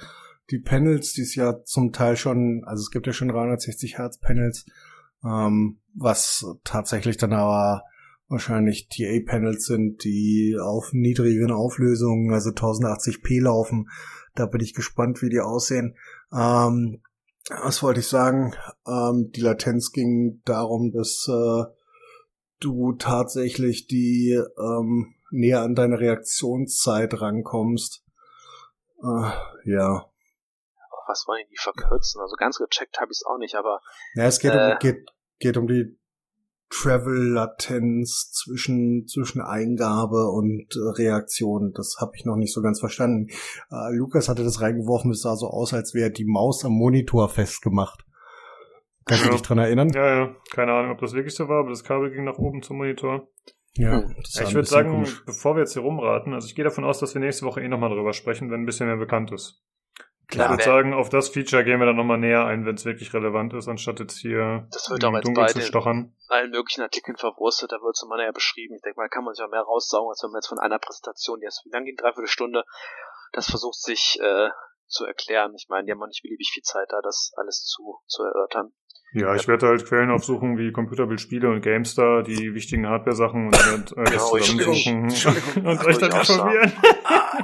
die 0.51 0.59
Panels, 0.59 1.13
die 1.13 1.23
es 1.23 1.35
ja 1.35 1.63
zum 1.65 1.93
Teil 1.93 2.17
schon, 2.17 2.65
also 2.67 2.83
es 2.83 2.91
gibt 2.91 3.07
ja 3.07 3.15
schon 3.15 3.29
360 3.29 3.97
Hertz 3.97 4.19
Panels, 4.19 4.67
ähm, 5.25 5.81
was 5.95 6.45
tatsächlich 6.65 7.17
dann 7.17 7.33
aber 7.33 7.83
wahrscheinlich 8.29 8.89
TA-Panels 8.89 9.65
sind, 9.65 10.05
die 10.05 10.57
auf 10.61 10.93
niedrigen 10.93 11.51
Auflösungen, 11.51 12.33
also 12.33 12.51
1080p 12.51 13.43
laufen. 13.43 13.89
Da 14.35 14.47
bin 14.47 14.61
ich 14.61 14.75
gespannt, 14.75 15.23
wie 15.23 15.31
die 15.31 15.41
aussehen. 15.41 15.97
Ähm, 16.33 17.01
was 17.51 17.83
wollte 17.83 18.01
ich 18.01 18.09
sagen? 18.09 18.55
Ähm, 18.87 19.31
die 19.35 19.41
Latenz 19.41 19.93
ging 19.93 20.43
darum, 20.45 20.93
dass 20.93 21.29
äh, 21.29 21.65
du 22.61 22.93
tatsächlich 22.95 23.87
die 23.87 24.41
ähm, 24.59 25.15
näher 25.31 25.63
an 25.63 25.75
deine 25.75 25.99
Reaktionszeit 25.99 27.21
rankommst. 27.21 28.03
Äh, 29.03 29.31
ja. 29.65 30.11
Was 31.07 31.27
wollen 31.27 31.45
die 31.51 31.59
verkürzen? 31.59 32.21
Also 32.21 32.35
ganz 32.37 32.59
gecheckt 32.59 32.99
habe 32.99 33.13
ich 33.13 33.19
es 33.19 33.27
auch 33.27 33.39
nicht, 33.39 33.57
aber. 33.57 33.81
Ja, 34.15 34.25
es 34.25 34.39
geht, 34.39 34.55
äh, 34.55 34.73
um, 34.73 34.79
geht, 34.79 35.11
geht 35.39 35.57
um 35.57 35.67
die 35.67 35.99
Travel-Latenz 36.75 38.33
zwischen, 38.33 39.07
zwischen 39.07 39.41
Eingabe 39.41 40.31
und 40.31 40.67
äh, 40.75 41.03
Reaktion. 41.03 41.73
Das 41.73 41.97
habe 42.01 42.13
ich 42.17 42.25
noch 42.25 42.37
nicht 42.37 42.53
so 42.53 42.63
ganz 42.63 42.81
verstanden. 42.81 43.29
Äh, 43.71 43.97
Lukas 43.97 44.29
hatte 44.29 44.43
das 44.43 44.61
reingeworfen, 44.61 45.13
es 45.13 45.23
sah 45.23 45.37
so 45.37 45.49
aus, 45.49 45.73
als 45.73 45.95
wäre 45.95 46.11
die 46.11 46.25
Maus 46.25 46.65
am 46.65 46.73
Monitor 46.73 47.29
festgemacht. 47.29 48.05
Kannst 49.05 49.25
ja. 49.25 49.31
du 49.31 49.37
dich 49.37 49.43
dran 49.43 49.59
erinnern? 49.59 49.91
Ja, 49.91 50.07
ja. 50.07 50.37
Keine 50.51 50.73
Ahnung, 50.73 50.93
ob 50.93 51.01
das 51.01 51.13
wirklich 51.13 51.35
so 51.35 51.49
war, 51.49 51.61
aber 51.61 51.71
das 51.71 51.85
Kabel 51.85 52.11
ging 52.11 52.25
nach 52.25 52.39
oben 52.39 52.63
zum 52.63 52.79
Monitor. 52.79 53.29
Ja, 53.77 54.03
hm. 54.03 54.15
ich 54.19 54.55
würde 54.55 54.69
sagen, 54.69 54.91
komisch. 54.91 55.25
bevor 55.27 55.57
wir 55.57 55.61
jetzt 55.61 55.73
hier 55.73 55.83
rumraten, 55.83 56.33
also 56.33 56.47
ich 56.47 56.55
gehe 56.55 56.65
davon 56.65 56.85
aus, 56.85 57.01
dass 57.01 57.15
wir 57.15 57.21
nächste 57.21 57.45
Woche 57.45 57.61
eh 57.61 57.69
nochmal 57.69 57.91
drüber 57.91 58.13
sprechen, 58.13 58.51
wenn 58.51 58.63
ein 58.63 58.67
bisschen 58.67 58.87
mehr 58.87 58.97
bekannt 58.97 59.33
ist. 59.33 59.63
Klar. 60.29 60.47
Ich 60.47 60.51
würde 60.53 60.65
sagen, 60.65 60.95
auf 60.95 61.11
das 61.11 61.29
Feature 61.29 61.65
gehen 61.65 61.79
wir 61.81 61.87
dann 61.87 61.97
nochmal 61.97 62.19
näher 62.19 62.47
ein, 62.47 62.65
wenn 62.65 62.77
es 62.77 62.85
wirklich 62.85 63.13
relevant 63.13 63.53
ist, 63.53 63.69
anstatt 63.69 64.01
jetzt 64.01 64.19
hier 64.19 64.67
das 64.71 64.89
wird 64.89 65.05
auch 65.05 65.13
jetzt 65.13 65.35
bei 65.35 65.47
zu 65.47 65.61
stochern. 65.61 66.15
allen 66.29 66.51
möglichen 66.51 66.81
Artikeln 66.81 67.17
verwurstet, 67.17 67.73
da 67.73 67.77
wird 67.77 67.95
es 67.95 68.03
immer 68.03 68.17
näher 68.17 68.33
beschrieben. 68.33 68.75
Ich 68.75 68.83
denke 68.83 68.99
mal, 68.99 69.09
kann 69.09 69.25
man 69.25 69.35
sich 69.35 69.45
auch 69.45 69.51
mehr 69.51 69.61
raussaugen, 69.61 70.09
als 70.09 70.23
wenn 70.23 70.31
man 70.31 70.39
jetzt 70.39 70.49
von 70.49 70.59
einer 70.59 70.79
Präsentation, 70.79 71.41
die 71.41 71.45
erst 71.45 71.65
wie 71.67 71.71
lange 71.71 71.87
ging, 71.87 71.97
dreiviertel 71.97 72.29
Stunde, 72.29 72.65
das 73.33 73.51
versucht 73.51 73.81
sich 73.81 74.19
äh, 74.23 74.49
zu 74.87 75.05
erklären. 75.05 75.53
Ich 75.57 75.67
meine, 75.69 75.85
die 75.85 75.93
haben 75.93 76.03
auch 76.03 76.07
nicht 76.09 76.23
beliebig 76.23 76.51
viel 76.53 76.63
Zeit 76.63 76.89
da, 76.91 77.01
das 77.03 77.33
alles 77.37 77.65
zu, 77.65 78.01
zu 78.07 78.23
erörtern. 78.23 78.73
Ja, 79.13 79.35
ich 79.37 79.47
werde 79.47 79.69
halt 79.69 79.87
Quellen 79.87 80.11
aufsuchen 80.11 80.59
wie 80.59 80.73
Computerbildspiele 80.73 81.49
und 81.49 81.61
GameStar, 81.61 82.25
die 82.25 82.53
wichtigen 82.53 82.89
Hardware-Sachen 82.89 83.47
und 83.47 83.55
werde 83.55 84.01
äh, 84.01 84.13
das 84.13 84.33
ja, 84.33 84.41
zusammensuchen 84.41 85.03
und 85.67 85.85
euch 85.85 85.99
dann 85.99 86.11
informieren. 86.11 86.73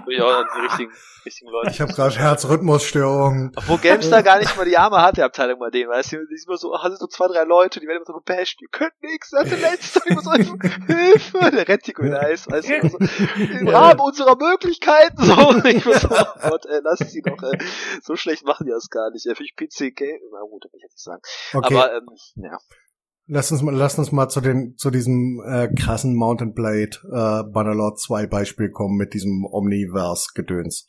Ich 0.08 0.20
auch 0.22 0.44
die 0.54 0.60
richtigen, 0.60 0.92
richtigen 1.24 1.50
Leute. 1.50 1.70
Ich 1.70 1.80
habe 1.80 1.92
gerade 1.92 2.14
Herzrhythmusstörungen. 2.16 3.52
Obwohl 3.56 3.78
GameStar 3.78 4.22
gar 4.22 4.38
nicht 4.38 4.56
mal 4.56 4.64
die 4.64 4.76
arme 4.76 4.98
Hardware-Abteilung 4.98 5.58
bei 5.58 5.70
denen, 5.70 5.90
weißt 5.90 6.12
du, 6.12 6.26
die 6.26 6.34
ist 6.34 6.46
immer 6.46 6.56
so, 6.56 6.76
hast 6.78 6.98
so 6.98 7.06
zwei, 7.06 7.28
drei 7.28 7.44
Leute, 7.44 7.80
die 7.80 7.86
werden 7.86 7.98
immer 7.98 8.06
so 8.06 8.14
gebasht, 8.14 8.60
die 8.60 8.66
können 8.70 8.92
nix, 9.02 9.30
das 9.30 9.44
ist 9.44 9.52
der 9.52 9.70
letzte, 9.70 10.00
immer 10.06 10.22
so, 10.22 10.32
Hilfe, 10.32 11.50
der 11.50 11.68
Rettico 11.68 12.02
in 12.02 12.14
Eis, 12.14 12.48
weißt 12.50 12.68
du, 12.68 12.88
so, 12.88 12.98
im 13.38 13.68
Rahmen 13.68 14.00
unserer 14.00 14.36
Möglichkeiten, 14.36 15.22
so, 15.22 15.64
ich 15.64 15.84
muss, 15.84 16.04
oh 16.04 16.48
Gott, 16.48 16.66
ey, 16.66 16.80
lass 16.82 16.98
sie 16.98 17.22
doch, 17.22 17.42
ey, 17.42 17.58
so 18.02 18.16
schlecht 18.16 18.44
machen 18.44 18.66
die 18.66 18.72
das 18.72 18.90
gar 18.90 19.10
nicht, 19.10 19.26
ey, 19.26 19.34
für 19.34 19.44
ich 19.44 19.54
PC 19.56 19.94
Game, 19.94 20.20
na 20.32 20.40
gut, 20.40 20.64
will 20.64 20.70
ich 20.76 20.82
jetzt 20.82 20.94
nicht 20.94 21.04
sagen. 21.04 21.22
Okay. 21.52 21.74
Aber 21.74 21.94
ähm, 21.94 22.06
ja. 22.36 22.58
Lass 23.32 23.52
uns 23.52 23.62
mal, 23.62 23.72
lass 23.72 23.96
uns 23.96 24.10
mal 24.10 24.28
zu 24.28 24.40
den 24.40 24.76
zu 24.76 24.90
diesem 24.90 25.40
äh, 25.46 25.68
krassen 25.68 26.16
Mountain 26.16 26.52
Blade 26.52 26.98
äh, 27.04 27.48
Bannerlord 27.48 28.00
2 28.00 28.26
Beispiel 28.26 28.70
kommen 28.70 28.96
mit 28.96 29.14
diesem 29.14 29.44
Omniverse 29.44 30.32
Gedöns. 30.34 30.88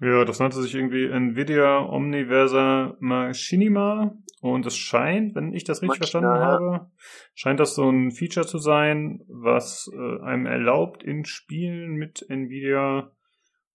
Ja, 0.00 0.24
das 0.24 0.38
nannte 0.38 0.62
sich 0.62 0.74
irgendwie 0.74 1.04
Nvidia 1.04 1.80
Omniversa 1.80 2.96
Machinima 3.00 4.14
und 4.40 4.64
es 4.64 4.74
scheint, 4.74 5.34
wenn 5.34 5.52
ich 5.52 5.64
das 5.64 5.82
richtig 5.82 6.00
Machina, 6.00 6.30
verstanden 6.30 6.40
habe, 6.40 6.90
scheint 7.34 7.60
das 7.60 7.74
so 7.74 7.90
ein 7.90 8.10
Feature 8.10 8.46
zu 8.46 8.56
sein, 8.56 9.20
was 9.28 9.90
äh, 9.92 10.22
einem 10.22 10.46
erlaubt, 10.46 11.02
in 11.02 11.26
Spielen 11.26 11.96
mit 11.96 12.24
Nvidia 12.30 13.10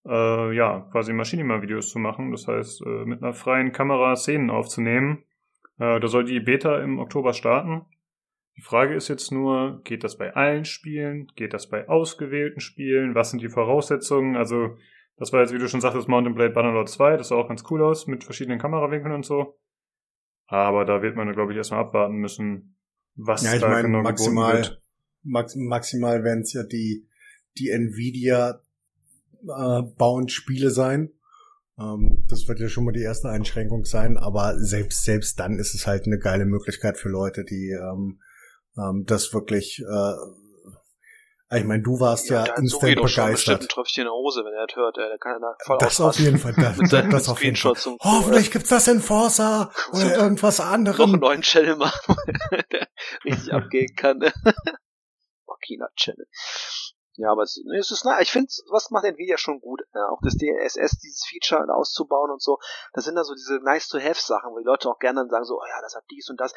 äh, 0.08 0.56
ja 0.56 0.90
quasi 0.92 1.14
Machinima-Videos 1.14 1.90
zu 1.90 2.00
machen. 2.00 2.32
Das 2.32 2.48
heißt, 2.48 2.82
äh, 2.82 3.06
mit 3.06 3.22
einer 3.22 3.34
freien 3.34 3.74
Kamera 3.74 4.16
Szenen 4.16 4.50
aufzunehmen 4.50 5.24
äh, 5.80 6.00
da 6.00 6.08
soll 6.08 6.26
die 6.26 6.40
Beta 6.40 6.80
im 6.80 7.00
Oktober 7.00 7.34
starten. 7.34 7.86
Die 8.58 8.62
Frage 8.62 8.96
ist 8.96 9.10
jetzt 9.10 9.32
nur, 9.32 9.82
geht 9.84 10.04
das 10.04 10.18
bei 10.18 10.34
allen 10.34 10.64
Spielen? 10.64 11.28
Geht 11.36 11.54
das 11.54 11.70
bei 11.70 11.90
ausgewählten 11.90 12.62
Spielen? 12.62 13.14
Was 13.14 13.32
sind 13.32 13.42
die 13.42 13.50
Voraussetzungen? 13.50 14.38
Also, 14.38 14.78
das 15.18 15.34
war 15.34 15.42
jetzt, 15.42 15.54
wie 15.54 15.58
du 15.58 15.68
schon 15.68 15.82
sagtest, 15.82 16.08
Mountain 16.08 16.36
Blade 16.36 16.54
Bannerlord 16.54 16.90
2. 16.90 17.18
Das 17.18 17.30
sah 17.30 17.36
auch 17.36 17.50
ganz 17.50 17.64
cool 17.70 17.84
aus 17.84 18.08
mit 18.08 18.24
verschiedenen 18.24 18.60
Kamerawinkeln 18.60 19.14
und 19.14 19.26
so. 19.26 19.60
Aber 20.48 20.86
da 20.86 21.02
wird 21.02 21.16
man, 21.16 21.32
glaube 21.34 21.52
ich, 21.52 21.58
erstmal 21.58 21.82
abwarten 21.82 22.16
müssen, 22.16 22.78
was 23.16 23.44
ja, 23.44 23.56
ich 23.56 23.62
da 23.62 23.70
meine, 23.70 23.88
genau 23.88 24.02
maximal, 24.04 24.58
wird. 24.58 24.82
Max, 25.24 25.56
maximal 25.56 26.24
werden 26.24 26.42
es 26.42 26.54
ja 26.54 26.64
die, 26.64 27.10
die 27.58 27.72
Nvidia 27.72 28.62
äh, 29.44 29.82
bauen 29.98 30.30
Spiele 30.30 30.70
sein. 30.70 31.12
Ähm, 31.80 32.26
das 32.30 32.48
wird 32.48 32.60
ja 32.60 32.70
schon 32.70 32.86
mal 32.86 32.94
die 32.94 33.04
erste 33.04 33.30
Einschränkung 33.30 33.86
sein, 33.86 34.18
aber 34.18 34.58
selbst, 34.58 35.04
selbst 35.04 35.40
dann 35.40 35.60
ist 35.60 35.76
es 35.76 35.88
halt 35.88 36.06
eine 36.06 36.20
geile 36.20 36.46
Möglichkeit 36.46 36.98
für 36.98 37.10
Leute, 37.10 37.44
die 37.44 37.72
ähm, 37.72 38.22
ähm, 38.78 39.04
das 39.06 39.34
wirklich 39.34 39.82
äh, 39.82 40.14
ich 41.54 41.64
meine, 41.64 41.84
du 41.84 42.00
warst 42.00 42.30
ja, 42.30 42.44
ja 42.44 42.56
instant 42.56 42.96
begeistert. 42.96 43.72
Schon 43.72 43.84
bestimmt 43.84 43.98
in 43.98 44.04
der 44.06 44.14
Hose, 44.14 44.44
wenn 44.44 44.54
er 44.54 44.66
das 44.66 44.76
hört. 44.76 44.98
Der 44.98 45.18
kann 45.20 45.40
ja 45.40 45.56
voll 45.64 45.78
das 45.80 46.02
auf 46.02 46.20
jeden 46.20 46.40
Fall. 46.40 46.54
Das, 46.54 46.78
das, 47.12 47.30
auf 47.30 47.44
jeden 47.44 47.56
Fall. 47.56 47.74
Oh, 48.00 48.22
vielleicht 48.24 48.52
gibt's 48.52 48.70
das 48.70 48.88
in 48.88 49.00
Forza 49.00 49.72
oder 49.92 50.18
irgendwas 50.18 50.60
anderes. 50.60 50.98
Noch 50.98 51.08
einen 51.08 51.20
neuen 51.20 51.42
Channel 51.42 51.76
machen, 51.76 52.16
der 52.72 52.88
richtig 53.26 53.54
abgehen 53.54 53.96
kann. 53.96 54.20
Makina 55.46 55.88
Channel. 55.96 56.28
Ja, 57.18 57.32
aber 57.32 57.44
es, 57.44 57.58
es 57.80 57.92
ist, 57.92 58.04
na, 58.04 58.20
ich 58.20 58.32
finde, 58.32 58.52
was 58.70 58.92
macht 58.92 59.06
Nvidia 59.06 59.38
schon 59.38 59.62
gut, 59.62 59.82
äh, 59.94 60.00
auch 60.00 60.20
das 60.22 60.36
DLSS, 60.36 61.00
dieses 61.00 61.26
Feature 61.26 61.74
auszubauen 61.74 62.30
und 62.30 62.42
so. 62.42 62.60
Das 62.94 63.06
sind 63.06 63.16
da 63.16 63.24
so 63.24 63.34
diese 63.34 63.60
nice-to-have-Sachen, 63.64 64.52
wo 64.52 64.58
die 64.60 64.66
Leute 64.66 64.90
auch 64.90 65.00
gerne 65.00 65.22
dann 65.22 65.30
sagen 65.30 65.46
so, 65.46 65.56
oh 65.56 65.66
ja, 65.66 65.82
das 65.82 65.96
hat 65.96 66.04
dies 66.12 66.30
und 66.30 66.40
das. 66.42 66.54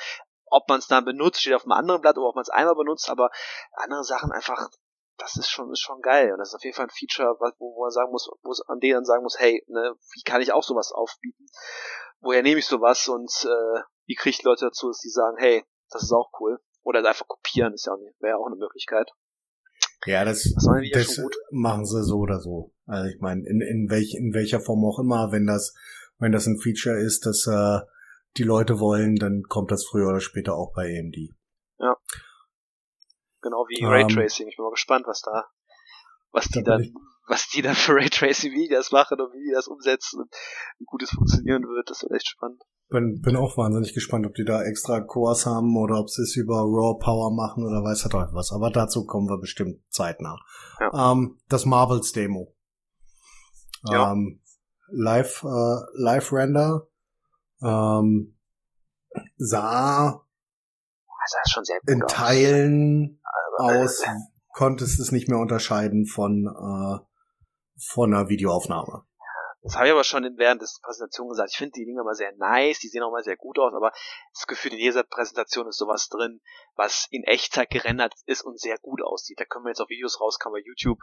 Ob 0.46 0.68
man 0.68 0.78
es 0.78 0.88
dann 0.88 1.04
benutzt, 1.04 1.42
steht 1.42 1.54
auf 1.54 1.64
einem 1.64 1.72
anderen 1.72 2.00
Blatt, 2.00 2.18
oder 2.18 2.28
ob 2.28 2.34
man 2.34 2.42
es 2.42 2.48
einmal 2.48 2.74
benutzt, 2.74 3.08
aber 3.08 3.30
andere 3.74 4.02
Sachen 4.02 4.32
einfach, 4.32 4.68
das 5.16 5.36
ist 5.36 5.48
schon, 5.48 5.70
ist 5.70 5.80
schon 5.80 6.00
geil. 6.00 6.32
Und 6.32 6.38
das 6.38 6.48
ist 6.48 6.54
auf 6.56 6.64
jeden 6.64 6.74
Fall 6.74 6.86
ein 6.86 6.90
Feature, 6.90 7.36
wo, 7.38 7.50
wo 7.58 7.82
man 7.82 7.90
sagen 7.90 8.10
muss, 8.10 8.28
wo 8.42 8.50
es 8.50 8.62
an 8.66 8.80
denen 8.80 8.94
dann 8.94 9.04
sagen 9.04 9.22
muss, 9.22 9.38
hey, 9.38 9.64
ne, 9.68 9.94
wie 10.14 10.22
kann 10.22 10.40
ich 10.40 10.52
auch 10.52 10.64
sowas 10.64 10.90
aufbieten? 10.90 11.46
Woher 12.20 12.42
nehme 12.42 12.58
ich 12.58 12.66
sowas 12.66 13.06
und 13.06 13.30
äh, 13.44 13.80
wie 14.06 14.16
kriege 14.16 14.30
ich 14.30 14.42
Leute 14.42 14.66
dazu, 14.66 14.88
dass 14.88 15.00
die 15.00 15.10
sagen, 15.10 15.36
hey, 15.38 15.64
das 15.90 16.02
ist 16.02 16.12
auch 16.12 16.30
cool. 16.40 16.58
Oder 16.82 17.06
einfach 17.06 17.28
kopieren, 17.28 17.74
ist 17.74 17.86
ja 17.86 17.92
auch, 17.92 17.98
wäre 18.18 18.32
ja 18.32 18.36
auch 18.36 18.46
eine 18.46 18.56
Möglichkeit. 18.56 19.12
Ja, 20.06 20.24
das, 20.24 20.44
das, 20.54 20.64
das 20.92 21.20
machen 21.50 21.84
sie 21.84 22.04
so 22.04 22.18
oder 22.18 22.40
so. 22.40 22.72
Also 22.86 23.08
ich 23.08 23.20
meine, 23.20 23.46
in, 23.46 23.60
in, 23.60 23.90
welch, 23.90 24.14
in 24.14 24.32
welcher 24.32 24.60
Form 24.60 24.84
auch 24.84 24.98
immer, 24.98 25.32
wenn 25.32 25.46
das, 25.46 25.74
wenn 26.18 26.32
das 26.32 26.46
ein 26.46 26.58
Feature 26.58 26.98
ist, 26.98 27.26
das 27.26 27.46
äh, 27.46 27.80
die 28.36 28.44
Leute 28.44 28.78
wollen, 28.78 29.16
dann 29.16 29.42
kommt 29.42 29.70
das 29.70 29.84
früher 29.84 30.08
oder 30.08 30.20
später 30.20 30.54
auch 30.54 30.72
bei 30.74 30.98
AMD. 30.98 31.16
Ja. 31.78 31.96
Genau 33.42 33.66
wie 33.68 33.80
ähm, 33.80 33.88
Raytracing. 33.88 34.48
Ich 34.48 34.56
bin 34.56 34.64
mal 34.64 34.70
gespannt, 34.70 35.06
was 35.06 35.22
da, 35.22 35.46
was 36.30 36.48
die 36.48 36.62
da 36.62 36.78
dann, 36.78 36.94
was 37.26 37.48
die 37.48 37.62
dann 37.62 37.74
für 37.74 37.94
Raytracing 37.94 38.52
Videos 38.52 38.92
machen 38.92 39.20
und 39.20 39.32
wie 39.32 39.48
die 39.48 39.54
das 39.54 39.68
umsetzen 39.68 40.20
und 40.20 40.34
wie 40.78 40.84
gut 40.84 41.02
es 41.02 41.10
funktionieren 41.10 41.64
wird. 41.64 41.90
Das 41.90 42.02
wird 42.02 42.12
echt 42.12 42.28
spannend. 42.28 42.62
Bin, 42.90 43.20
bin 43.20 43.36
auch 43.36 43.58
wahnsinnig 43.58 43.92
gespannt, 43.92 44.26
ob 44.26 44.34
die 44.34 44.44
da 44.44 44.62
extra 44.62 45.00
Cores 45.00 45.44
haben 45.44 45.76
oder 45.76 45.98
ob 45.98 46.08
sie 46.08 46.22
es 46.22 46.36
über 46.36 46.56
Raw 46.56 46.98
Power 46.98 47.30
machen 47.34 47.64
oder 47.64 47.84
weiß 47.84 48.02
der 48.02 48.10
Teufel 48.10 48.34
was. 48.34 48.50
Aber 48.50 48.70
dazu 48.70 49.04
kommen 49.04 49.28
wir 49.28 49.38
bestimmt 49.38 49.80
zeitnah. 49.90 50.38
Ja. 50.80 51.12
Ähm, 51.12 51.38
das 51.48 51.66
Marvels 51.66 52.12
Demo. 52.12 52.54
Ja. 53.84 54.12
Ähm, 54.12 54.40
Live, 54.90 55.44
äh, 55.44 55.80
Live 55.94 56.32
Render 56.32 56.88
ähm, 57.62 58.38
sah, 59.36 60.24
sah 61.26 61.50
schon 61.50 61.64
sehr 61.64 61.80
gut 61.80 61.90
in 61.90 62.00
Teilen 62.08 63.20
aus, 63.58 64.02
aus 64.02 64.04
konntest 64.58 64.98
es 64.98 65.12
nicht 65.12 65.28
mehr 65.28 65.38
unterscheiden 65.38 66.06
von, 66.06 66.46
äh, 66.46 66.98
von 67.76 68.12
einer 68.12 68.28
Videoaufnahme. 68.28 69.02
Das 69.62 69.74
habe 69.74 69.86
ich 69.86 69.92
aber 69.92 70.04
schon 70.04 70.22
während 70.36 70.62
der 70.62 70.68
Präsentation 70.82 71.28
gesagt. 71.28 71.50
Ich 71.50 71.58
finde 71.58 71.72
die 71.72 71.84
Dinger 71.84 72.04
mal 72.04 72.14
sehr 72.14 72.32
nice, 72.36 72.78
die 72.78 72.88
sehen 72.88 73.02
auch 73.02 73.10
mal 73.10 73.24
sehr 73.24 73.36
gut 73.36 73.58
aus, 73.58 73.74
aber 73.74 73.92
das 74.32 74.46
Gefühl 74.46 74.72
in 74.72 74.78
jeder 74.78 75.02
Präsentation 75.02 75.66
ist 75.66 75.78
sowas 75.78 76.08
drin, 76.08 76.40
was 76.76 77.08
in 77.10 77.24
Echtzeit 77.24 77.70
gerendert 77.70 78.14
ist 78.26 78.42
und 78.42 78.60
sehr 78.60 78.78
gut 78.78 79.02
aussieht. 79.02 79.40
Da 79.40 79.44
können 79.44 79.64
wir 79.64 79.70
jetzt 79.70 79.80
auch 79.80 79.88
Videos 79.88 80.20
rauskommen 80.20 80.60
bei 80.60 80.66
YouTube, 80.66 81.00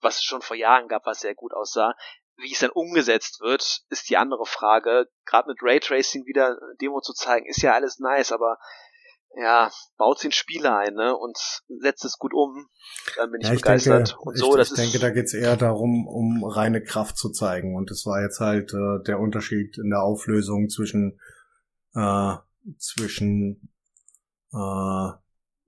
was 0.00 0.16
es 0.16 0.24
schon 0.24 0.42
vor 0.42 0.56
Jahren 0.56 0.86
gab, 0.88 1.06
was 1.06 1.20
sehr 1.20 1.34
gut 1.34 1.52
aussah. 1.52 1.94
Wie 2.36 2.52
es 2.52 2.60
dann 2.60 2.70
umgesetzt 2.70 3.40
wird, 3.40 3.82
ist 3.88 4.08
die 4.10 4.16
andere 4.16 4.46
Frage. 4.46 5.10
Gerade 5.24 5.48
mit 5.48 5.58
Raytracing 5.60 6.24
wieder 6.24 6.56
Demo 6.80 7.00
zu 7.00 7.12
zeigen, 7.12 7.46
ist 7.46 7.62
ja 7.62 7.72
alles 7.74 7.98
nice, 7.98 8.30
aber 8.30 8.58
ja, 9.40 9.70
baut 9.96 10.22
den 10.24 10.32
Spieler 10.32 10.76
ein, 10.78 10.94
ne, 10.94 11.16
und 11.16 11.38
setzt 11.80 12.04
es 12.04 12.18
gut 12.18 12.34
um, 12.34 12.68
dann 13.16 13.30
bin 13.30 13.40
ich, 13.40 13.46
ja, 13.46 13.54
ich 13.54 13.60
begeistert. 13.60 14.08
Denke, 14.08 14.22
und 14.22 14.36
so, 14.36 14.50
ich, 14.50 14.56
das 14.56 14.66
ich 14.66 14.72
ist 14.72 14.78
denke, 14.78 14.98
da 14.98 15.10
geht's 15.10 15.32
eher 15.32 15.56
darum, 15.56 16.08
um 16.08 16.44
reine 16.44 16.82
Kraft 16.82 17.16
zu 17.16 17.30
zeigen. 17.30 17.76
Und 17.76 17.90
das 17.90 18.04
war 18.04 18.20
jetzt 18.20 18.40
halt 18.40 18.72
äh, 18.74 19.02
der 19.06 19.20
Unterschied 19.20 19.78
in 19.78 19.90
der 19.90 20.02
Auflösung 20.02 20.68
zwischen 20.68 21.20
äh, 21.94 22.34
zwischen 22.78 23.72
äh, 24.52 25.10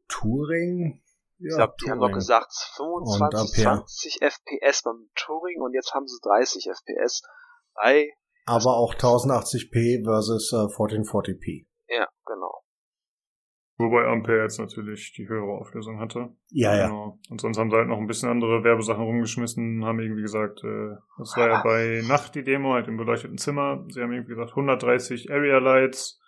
Touring. 0.09 1.03
Ja, 1.39 1.49
ich 1.49 1.57
glaube, 1.57 1.75
die 1.83 1.91
haben 1.91 2.01
doch 2.01 2.13
gesagt 2.13 2.53
25, 2.77 3.63
20 3.63 4.19
FPS 4.21 4.83
beim 4.83 5.09
Touring 5.15 5.63
und 5.63 5.75
jetzt 5.75 5.95
haben 5.95 6.09
sie 6.09 6.19
30 6.23 6.69
FPS 6.71 7.23
bei. 7.75 8.13
Aber 8.47 8.77
auch 8.77 8.95
1080p 8.95 10.05
versus 10.05 10.53
äh, 10.53 10.57
1440p. 10.57 11.67
Ja, 11.89 12.09
genau. 12.27 12.65
Wobei 13.81 14.07
Ampere 14.07 14.43
jetzt 14.43 14.59
natürlich 14.59 15.15
die 15.15 15.27
höhere 15.27 15.53
Auflösung 15.59 16.01
hatte. 16.01 16.29
Ja, 16.51 16.77
ja. 16.77 16.89
Genau. 16.89 17.19
Und 17.31 17.41
sonst 17.41 17.57
haben 17.57 17.71
sie 17.71 17.77
halt 17.77 17.89
noch 17.89 17.97
ein 17.97 18.07
bisschen 18.07 18.29
andere 18.29 18.63
Werbesachen 18.63 19.03
rumgeschmissen, 19.03 19.87
haben 19.87 20.01
irgendwie 20.01 20.21
gesagt, 20.21 20.63
äh, 20.65 20.97
das 21.17 21.35
war 21.39 21.49
ja 21.49 21.63
bei 21.63 22.03
Nacht 22.07 22.35
die 22.35 22.45
Demo, 22.45 22.75
halt 22.75 22.89
im 22.89 22.99
beleuchteten 22.99 23.39
Zimmer. 23.39 23.87
Sie 23.89 24.03
haben 24.03 24.13
irgendwie 24.13 24.35
gesagt 24.35 24.51
130 24.51 25.33
Area 25.33 25.57
Lights, 25.59 26.21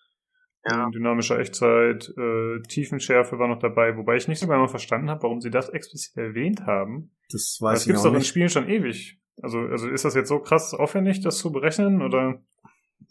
ja. 0.65 0.89
dynamischer 0.89 1.39
Echtzeit, 1.41 2.11
äh, 2.17 2.63
Tiefenschärfe 2.69 3.39
war 3.39 3.49
noch 3.49 3.59
dabei, 3.59 3.99
wobei 3.99 4.17
ich 4.17 4.29
nicht 4.29 4.39
so 4.39 4.47
genau 4.47 4.67
verstanden 4.67 5.11
habe, 5.11 5.25
warum 5.25 5.43
sie 5.43 5.51
das 5.51 5.69
explizit 5.69 6.17
erwähnt 6.17 6.65
haben. 6.65 7.15
Das 7.31 7.59
weiß 7.61 7.75
das 7.75 7.83
ich 7.83 7.87
gibt's 7.89 8.03
doch 8.03 8.15
in 8.15 8.25
Spielen 8.25 8.49
schon 8.49 8.71
ewig. 8.71 9.21
Also, 9.43 9.59
also 9.59 9.91
ist 9.91 10.07
das 10.07 10.15
jetzt 10.15 10.29
so 10.29 10.39
krass 10.39 10.73
aufwendig, 10.73 11.21
das 11.21 11.37
zu 11.37 11.53
berechnen, 11.53 12.01
oder? 12.01 12.41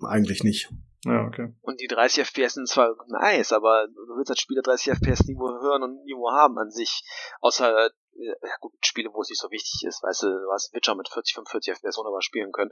Eigentlich 0.03 0.43
nicht. 0.43 0.71
Ja, 1.03 1.25
okay. 1.25 1.51
Und 1.61 1.81
die 1.81 1.87
30 1.87 2.27
FPS 2.27 2.53
sind 2.53 2.67
zwar 2.67 2.95
nice, 3.07 3.53
aber 3.53 3.87
du 3.87 4.15
willst 4.17 4.29
als 4.29 4.39
Spieler 4.39 4.61
30 4.61 4.93
FPS 4.93 5.25
nirgendwo 5.25 5.49
hören 5.61 5.83
und 5.83 6.03
nirgendwo 6.05 6.31
haben 6.31 6.57
an 6.59 6.69
sich. 6.69 7.03
Außer, 7.39 7.87
äh, 7.87 7.89
ja 8.19 8.55
gut, 8.59 8.73
Spiele, 8.85 9.09
wo 9.11 9.21
es 9.21 9.29
nicht 9.29 9.41
so 9.41 9.49
wichtig 9.49 9.83
ist. 9.87 10.03
Weißt 10.03 10.23
du, 10.23 10.27
du 10.27 10.51
hast 10.51 10.73
Witcher 10.73 10.95
mit 10.95 11.09
40, 11.09 11.33
45 11.33 11.73
FPS 11.73 11.97
wunderbar 11.97 12.21
spielen 12.21 12.51
können. 12.51 12.71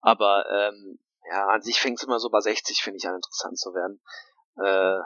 Aber, 0.00 0.44
ähm, 0.50 0.98
ja, 1.30 1.46
an 1.48 1.60
sich 1.60 1.78
fängt 1.80 1.98
es 1.98 2.06
immer 2.06 2.18
so 2.18 2.30
bei 2.30 2.40
60, 2.40 2.80
finde 2.82 2.96
ich, 2.96 3.06
an 3.06 3.16
interessant 3.16 3.58
zu 3.58 3.74
werden. 3.74 4.00
Äh, 4.56 5.02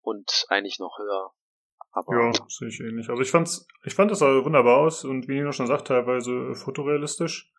und 0.00 0.46
eigentlich 0.48 0.78
noch 0.78 0.98
höher. 0.98 1.32
Aber 1.92 2.14
ja, 2.16 2.32
sehe 2.48 2.68
ich 2.68 2.80
ähnlich. 2.80 3.10
Also 3.10 3.20
ich 3.20 3.30
fand's, 3.30 3.66
ich 3.84 3.94
fand 3.94 4.10
es 4.10 4.22
wunderbar 4.22 4.78
aus 4.78 5.04
und 5.04 5.28
wie 5.28 5.34
Nino 5.34 5.52
schon 5.52 5.66
sagt, 5.66 5.88
teilweise 5.88 6.54
fotorealistisch. 6.54 7.52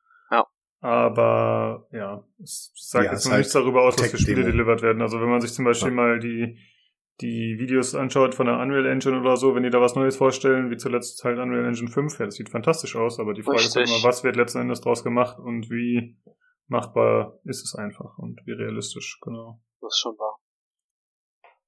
Ja. 0.84 0.90
Aber 0.90 1.88
ja, 1.92 2.24
es 2.42 2.72
sagt 2.76 3.06
ja, 3.06 3.12
jetzt 3.14 3.26
noch 3.26 3.32
halt 3.32 3.40
nichts 3.40 3.54
darüber 3.54 3.84
aus, 3.84 3.96
was 3.98 4.12
für 4.12 4.18
Spiele 4.18 4.44
delivered 4.44 4.82
werden. 4.82 5.02
Also 5.02 5.20
wenn 5.22 5.30
man 5.30 5.42
sich 5.42 5.54
zum 5.54 5.66
Beispiel 5.66 5.90
ja. 5.90 5.96
mal 5.96 6.20
die, 6.20 6.58
die 7.22 7.58
Videos 7.58 7.96
anschaut 7.96 8.36
von 8.36 8.48
der 8.48 8.60
Unreal 8.60 8.86
Engine 8.86 9.20
oder 9.20 9.38
so, 9.38 9.56
wenn 9.56 9.64
die 9.64 9.70
da 9.70 9.80
was 9.80 9.96
Neues 9.96 10.18
vorstellen, 10.18 10.70
wie 10.70 10.78
zuletzt 10.78 11.24
halt 11.24 11.40
Unreal 11.40 11.66
Engine 11.66 11.90
5, 11.90 12.20
ja, 12.20 12.26
das 12.26 12.36
sieht 12.36 12.50
fantastisch 12.50 12.96
aus, 12.96 13.20
aber 13.20 13.34
die 13.34 13.44
Frage 13.44 13.60
Richtig. 13.60 13.70
ist 13.70 13.76
halt 13.76 13.88
immer, 13.88 14.08
was 14.08 14.24
wird 14.24 14.36
letzten 14.36 14.60
Endes 14.60 14.82
draus 14.82 15.04
gemacht 15.04 15.40
und 15.40 15.70
wie 15.70 16.18
machbar 16.68 17.40
ist 17.46 17.64
es 17.64 17.76
einfach 17.76 18.18
und 18.18 18.42
wie 18.46 18.52
realistisch, 18.52 19.20
genau. 19.22 19.62
Das 19.80 19.94
ist 19.94 20.00
schon 20.00 20.18
wahr. 20.18 20.38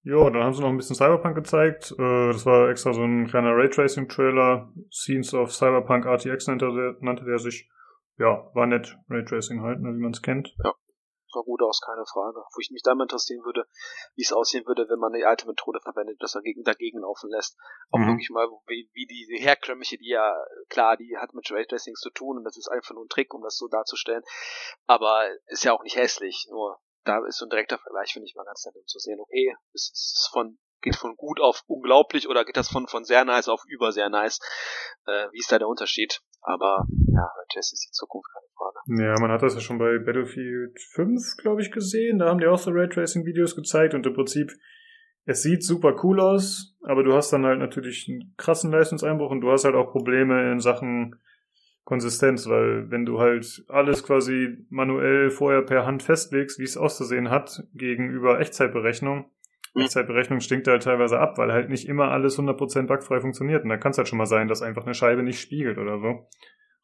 Jo, 0.03 0.29
dann 0.29 0.43
haben 0.43 0.53
sie 0.53 0.61
noch 0.61 0.69
ein 0.69 0.77
bisschen 0.77 0.95
Cyberpunk 0.95 1.35
gezeigt. 1.35 1.91
Äh, 1.97 2.27
das 2.27 2.45
war 2.45 2.69
extra 2.69 2.93
so 2.93 3.01
ein 3.01 3.25
kleiner 3.25 3.55
Raytracing-Trailer. 3.55 4.71
Scenes 4.91 5.33
of 5.33 5.51
Cyberpunk 5.51 6.05
RTX 6.05 6.47
nannte 6.47 6.71
der, 6.71 6.95
nannte 6.99 7.25
der 7.25 7.39
sich. 7.39 7.67
Ja, 8.17 8.49
war 8.53 8.65
nett. 8.65 8.97
Raytracing 9.09 9.61
halt, 9.61 9.81
ne, 9.81 9.89
wie 9.93 10.01
man 10.01 10.11
es 10.11 10.21
kennt. 10.21 10.55
Ja, 10.63 10.73
sah 11.35 11.41
gut 11.41 11.61
aus, 11.61 11.81
keine 11.81 12.05
Frage. 12.05 12.39
Wo 12.39 12.59
ich 12.59 12.71
mich 12.71 12.81
da 12.81 12.95
mal 12.95 13.03
interessieren 13.03 13.43
würde, 13.43 13.67
wie 14.15 14.23
es 14.23 14.31
aussehen 14.31 14.65
würde, 14.65 14.87
wenn 14.89 14.99
man 14.99 15.13
eine 15.13 15.27
alte 15.27 15.47
Methode 15.47 15.79
verwendet, 15.81 16.17
das 16.19 16.31
dagegen, 16.31 16.63
dagegen 16.63 16.99
laufen 16.99 17.29
lässt. 17.29 17.57
Auch 17.91 17.99
mhm. 17.99 18.07
wirklich 18.07 18.29
mal, 18.29 18.47
wie, 18.67 18.89
wie 18.93 19.05
die 19.05 19.37
herkömmliche, 19.39 19.97
die 19.97 20.09
ja, 20.09 20.33
klar, 20.69 20.97
die 20.97 21.17
hat 21.17 21.33
mit 21.33 21.51
Raytracing 21.51 21.95
zu 21.95 22.09
tun 22.09 22.37
und 22.37 22.43
das 22.43 22.57
ist 22.57 22.69
einfach 22.69 22.95
nur 22.95 23.05
ein 23.05 23.09
Trick, 23.09 23.33
um 23.33 23.43
das 23.43 23.57
so 23.57 23.67
darzustellen. 23.67 24.23
Aber 24.87 25.27
ist 25.47 25.63
ja 25.63 25.73
auch 25.73 25.83
nicht 25.83 25.97
hässlich, 25.97 26.47
nur 26.49 26.79
da 27.03 27.23
ist 27.27 27.37
so 27.37 27.45
ein 27.45 27.49
direkter 27.49 27.77
Vergleich, 27.77 28.13
finde 28.13 28.27
ich 28.27 28.35
mal 28.35 28.45
ganz 28.45 28.65
nett, 28.65 28.75
um 28.75 28.85
zu 28.85 28.97
sehen, 28.99 29.19
okay, 29.19 29.55
ist 29.73 29.91
es 29.93 30.29
von 30.31 30.57
geht 30.85 30.95
von 30.95 31.15
gut 31.17 31.41
auf 31.41 31.63
unglaublich 31.67 32.29
oder 32.29 32.45
geht 32.45 32.55
das 32.55 32.69
von, 32.69 32.87
von 32.87 33.03
sehr 33.03 33.25
nice 33.25 33.49
auf 33.49 33.63
über 33.67 33.91
sehr 33.91 34.09
nice? 34.09 34.39
Äh, 35.05 35.27
wie 35.33 35.39
ist 35.39 35.51
da 35.51 35.59
der 35.59 35.67
Unterschied? 35.67 36.21
Aber 36.41 36.85
ja, 37.11 37.27
Jess 37.53 37.73
ist 37.73 37.85
die 37.87 37.91
Zukunft, 37.91 38.29
keine 38.31 38.47
Frage. 38.55 39.03
Ja, 39.03 39.19
man 39.19 39.31
hat 39.31 39.41
das 39.41 39.55
ja 39.55 39.59
schon 39.59 39.79
bei 39.79 39.97
Battlefield 39.97 40.79
5, 40.93 41.37
glaube 41.37 41.61
ich, 41.61 41.71
gesehen. 41.71 42.19
Da 42.19 42.29
haben 42.29 42.39
die 42.39 42.47
auch 42.47 42.59
so 42.59 42.71
Raytracing-Videos 42.71 43.55
gezeigt 43.55 43.93
und 43.93 44.05
im 44.05 44.13
Prinzip, 44.13 44.51
es 45.25 45.41
sieht 45.41 45.63
super 45.63 45.95
cool 46.03 46.19
aus, 46.19 46.77
aber 46.83 47.03
du 47.03 47.13
hast 47.13 47.33
dann 47.33 47.45
halt 47.45 47.57
natürlich 47.57 48.07
einen 48.07 48.35
krassen 48.37 48.71
Leistungseinbruch 48.71 49.31
und 49.31 49.41
du 49.41 49.51
hast 49.51 49.65
halt 49.65 49.75
auch 49.75 49.91
Probleme 49.91 50.51
in 50.51 50.59
Sachen 50.59 51.19
Konsistenz, 51.83 52.47
weil 52.47 52.89
wenn 52.89 53.05
du 53.05 53.19
halt 53.19 53.63
alles 53.67 54.03
quasi 54.03 54.65
manuell 54.69 55.29
vorher 55.29 55.61
per 55.61 55.85
Hand 55.85 56.01
festlegst, 56.01 56.59
wie 56.59 56.63
es 56.63 56.77
auszusehen 56.77 57.29
hat, 57.29 57.63
gegenüber 57.73 58.39
Echtzeitberechnung. 58.39 59.31
Echtzeitberechnung 59.75 60.39
stinkt 60.39 60.67
halt 60.67 60.83
teilweise 60.83 61.19
ab, 61.19 61.37
weil 61.37 61.51
halt 61.51 61.69
nicht 61.69 61.87
immer 61.87 62.11
alles 62.11 62.39
100% 62.39 62.87
bugfrei 62.87 63.19
funktioniert. 63.19 63.63
Und 63.63 63.69
da 63.69 63.77
kann 63.77 63.91
es 63.91 63.97
halt 63.97 64.07
schon 64.07 64.17
mal 64.17 64.25
sein, 64.25 64.47
dass 64.47 64.61
einfach 64.61 64.83
eine 64.83 64.93
Scheibe 64.93 65.23
nicht 65.23 65.39
spiegelt 65.39 65.77
oder 65.77 65.99
so. 65.99 66.27